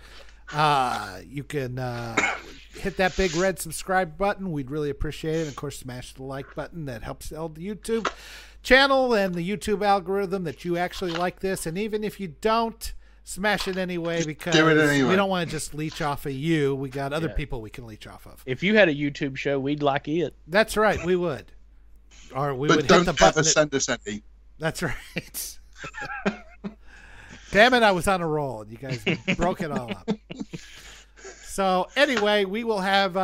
Uh, 0.52 1.20
you 1.26 1.42
can 1.42 1.78
uh, 1.78 2.16
hit 2.74 2.98
that 2.98 3.16
big 3.16 3.34
red 3.34 3.58
subscribe 3.58 4.18
button. 4.18 4.52
We'd 4.52 4.70
really 4.70 4.90
appreciate 4.90 5.36
it. 5.36 5.40
And 5.40 5.48
of 5.48 5.56
course, 5.56 5.78
smash 5.78 6.12
the 6.12 6.23
like 6.23 6.55
button. 6.55 6.84
That 6.84 7.02
helps 7.02 7.31
the 7.31 7.36
YouTube 7.36 8.12
channel 8.67 9.15
and 9.15 9.35
the 9.35 9.49
YouTube 9.49 9.85
algorithm 9.86 10.43
that 10.45 10.65
you 10.65 10.77
actually 10.77 11.12
like 11.12 11.39
this. 11.41 11.67
And 11.67 11.78
even 11.78 12.03
if 12.03 12.19
you 12.19 12.28
don't, 12.41 12.93
smash 13.23 13.67
it 13.69 13.77
anyway 13.77 14.25
because 14.25 14.55
Do 14.55 14.69
it 14.69 14.77
anyway. 14.78 15.09
we 15.11 15.17
don't 15.17 15.28
want 15.31 15.49
to 15.49 15.51
just 15.57 15.73
leech 15.75 16.03
off 16.03 16.27
of 16.27 16.33
you. 16.33 16.75
We 16.75 16.89
got 16.91 17.12
other 17.12 17.28
Yeah. 17.28 17.35
people 17.35 17.61
we 17.61 17.70
can 17.70 17.86
leech 17.86 18.07
off 18.07 18.27
of. 18.27 18.43
If 18.45 18.62
you 18.62 18.75
had 18.77 18.89
a 18.89 18.95
YouTube 18.95 19.36
show, 19.36 19.59
we'd 19.61 19.83
like 19.83 20.09
it. 20.09 20.35
That's 20.49 20.77
right. 20.77 21.03
We 21.05 21.15
would. 21.17 21.53
Or 22.35 22.55
we 22.55 22.67
but 22.69 22.78
would 22.78 22.85
hit 22.86 22.89
don't 22.89 23.05
the 23.17 23.25
ever 23.25 23.41
that- 23.41 23.45
send 23.45 23.73
us 23.75 23.89
any. 23.89 24.23
That's 24.59 24.83
right. 24.83 25.59
Damn 27.53 27.75
it, 27.75 27.83
I 27.85 27.93
was 27.93 28.09
on 28.09 28.20
a 28.20 28.27
roll 28.27 28.62
and 28.62 28.70
you 28.73 28.78
guys 28.78 29.05
broke 29.36 29.61
it 29.61 29.70
all 29.70 29.91
up. 29.93 30.11
So 31.57 31.89
anyway, 31.97 32.44
we 32.44 32.65
will 32.65 32.81
have 32.81 33.17
uh, 33.17 33.20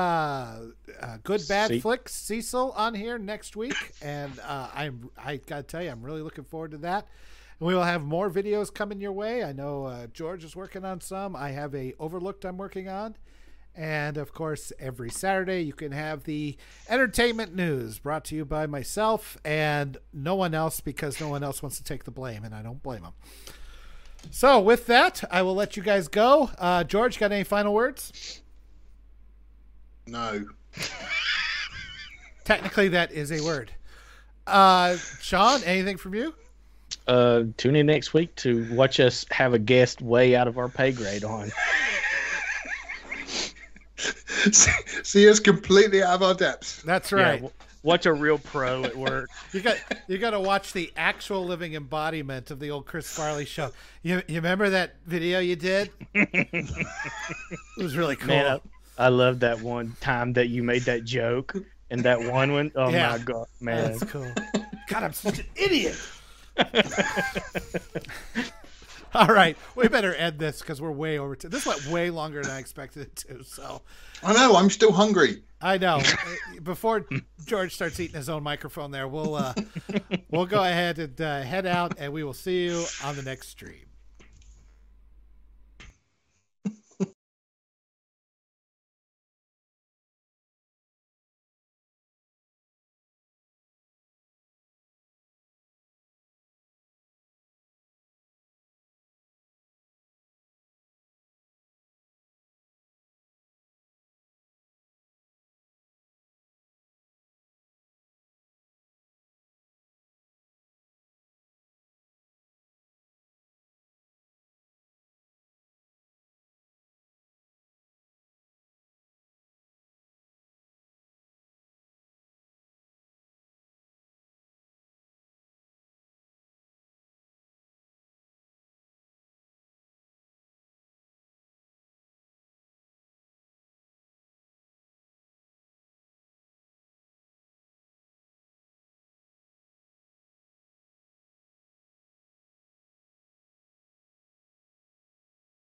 uh 0.99 1.19
good 1.23 1.43
bad 1.51 1.69
See- 1.69 1.81
flicks 1.81 2.15
Cecil 2.15 2.73
on 2.75 2.95
here 2.95 3.19
next 3.19 3.57
week, 3.57 3.93
and 4.01 4.33
uh, 4.41 4.69
I'm 4.73 5.11
I 5.19 5.37
gotta 5.37 5.65
tell 5.65 5.83
you, 5.83 5.91
I'm 5.91 6.03
really 6.03 6.23
looking 6.23 6.45
forward 6.45 6.71
to 6.71 6.79
that. 6.79 7.07
And 7.61 7.67
we 7.67 7.75
will 7.75 7.83
have 7.83 8.03
more 8.03 8.31
videos 8.31 8.73
coming 8.73 9.03
your 9.03 9.13
way. 9.13 9.45
I 9.45 9.53
know 9.53 9.85
uh, 9.85 10.07
George 10.07 10.45
is 10.45 10.57
working 10.57 10.83
on 10.83 11.03
some. 11.03 11.37
I 11.37 11.51
have 11.51 11.75
a 11.75 11.93
overlooked 11.99 12.47
I'm 12.47 12.57
working 12.57 12.89
on. 12.89 13.17
And 13.77 14.17
of 14.17 14.33
course, 14.33 14.73
every 14.79 15.11
Saturday 15.11 15.61
you 15.61 15.75
can 15.75 15.93
have 15.93 16.25
the 16.25 16.57
entertainment 16.89 17.55
news 17.55 17.99
brought 17.99 18.25
to 18.27 18.35
you 18.35 18.47
by 18.47 18.67
myself 18.67 19.37
and 19.45 19.99
no 20.11 20.37
one 20.37 20.55
else 20.55 20.81
because 20.81 21.21
no 21.21 21.29
one 21.29 21.43
else 21.43 21.63
wants 21.63 21.77
to 21.77 21.85
take 21.85 22.05
the 22.05 22.11
blame, 22.11 22.45
and 22.45 22.55
I 22.55 22.63
don't 22.63 22.83
blame 22.83 23.03
them. 23.03 23.13
So, 24.31 24.61
with 24.61 24.87
that, 24.87 25.25
I 25.31 25.43
will 25.43 25.55
let 25.55 25.77
you 25.77 25.83
guys 25.83 26.09
go. 26.09 26.51
Uh, 26.59 26.85
George, 26.85 27.19
got 27.19 27.33
any 27.33 27.45
final 27.45 27.75
words? 27.75 28.41
No. 30.07 30.47
Technically, 32.45 32.89
that 32.89 33.13
is 33.13 33.31
a 33.31 33.41
word. 33.45 33.73
Uh, 34.47 34.97
Sean, 35.21 35.63
anything 35.65 35.97
from 35.97 36.15
you? 36.15 36.35
Uh, 37.07 37.45
tune 37.57 37.77
in 37.77 37.87
next 37.87 38.13
week 38.15 38.35
to 38.37 38.69
watch 38.75 39.01
us 39.01 39.25
have 39.31 39.55
a 39.55 39.59
guest 39.59 40.03
way 40.03 40.37
out 40.37 40.49
of 40.49 40.59
our 40.59 40.69
pay 40.69 40.93
grade 40.93 41.25
on. 41.25 41.51
See 44.53 45.29
us 45.29 45.39
completely 45.41 46.03
out 46.03 46.15
of 46.15 46.23
our 46.23 46.35
depths. 46.35 46.83
That's 46.83 47.13
right. 47.13 47.43
Yeah, 47.43 47.49
watch 47.83 48.07
a 48.07 48.13
real 48.13 48.39
pro 48.39 48.85
at 48.85 48.97
work. 48.97 49.29
you 49.53 49.61
got 49.61 49.77
you 50.09 50.19
got 50.19 50.31
to 50.31 50.41
watch 50.41 50.73
the 50.73 50.93
actual 50.97 51.45
living 51.45 51.75
embodiment 51.75 52.51
of 52.51 52.59
the 52.61 52.71
old 52.71 52.87
Chris 52.87 53.11
Farley 53.11 53.45
show. 53.45 53.71
You 54.03 54.23
you 54.29 54.37
remember 54.37 54.71
that 54.71 54.97
video 55.07 55.39
you 55.41 55.57
did? 55.57 55.91
it 56.15 56.73
was 57.77 57.97
really 57.97 58.17
cool. 58.17 58.29
Man, 58.29 58.61
I, 58.99 59.05
I 59.07 59.09
love 59.09 59.41
that 59.41 59.61
one 59.61 59.97
time 60.01 60.33
that 60.35 60.49
you 60.49 60.63
made 60.63 60.83
that 60.83 61.05
joke 61.05 61.55
and 61.91 62.03
that 62.05 62.21
one 62.21 62.53
one. 62.53 62.73
Oh 62.75 62.91
Yeah. 62.91 63.11
my 63.11 63.19
god, 63.19 63.47
man! 63.61 63.93
That's 63.93 64.05
cool. 64.05 64.31
God, 64.89 65.03
I'm 65.05 65.13
such 65.13 65.39
an 65.41 65.47
idiot. 65.57 65.97
All 69.15 69.27
right, 69.27 69.59
we 69.77 69.89
better 69.89 70.15
end 70.15 70.39
this 70.39 70.61
because 70.61 70.81
we're 70.81 70.91
way 70.91 71.19
over. 71.19 71.37
To, 71.37 71.49
this 71.51 71.67
went 71.67 71.87
way 71.89 72.09
longer 72.09 72.41
than 72.43 72.51
I 72.51 72.59
expected 72.59 73.03
it 73.03 73.17
to. 73.17 73.45
So 73.45 73.83
I 74.23 74.33
know. 74.33 74.57
I'm 74.57 74.71
still 74.71 74.93
hungry. 74.93 75.43
I 75.63 75.79
know. 75.79 76.01
Before 76.63 77.07
George 77.45 77.75
starts 77.75 78.01
eating 78.01 78.17
his 78.17 78.29
own 78.29 78.43
microphone, 78.43 78.91
there, 78.91 79.07
we'll 79.09 79.35
uh, 79.35 79.55
we'll 80.31 80.47
go 80.47 80.63
ahead 80.63 80.99
and 80.99 81.21
uh, 81.21 81.43
head 81.43 81.67
out, 81.67 81.95
and 81.99 82.13
we 82.13 82.25
will 82.25 82.35
see 82.35 82.65
you 82.65 82.85
on 83.05 83.17
the 83.17 83.23
next 83.23 83.49
stream. 83.49 83.87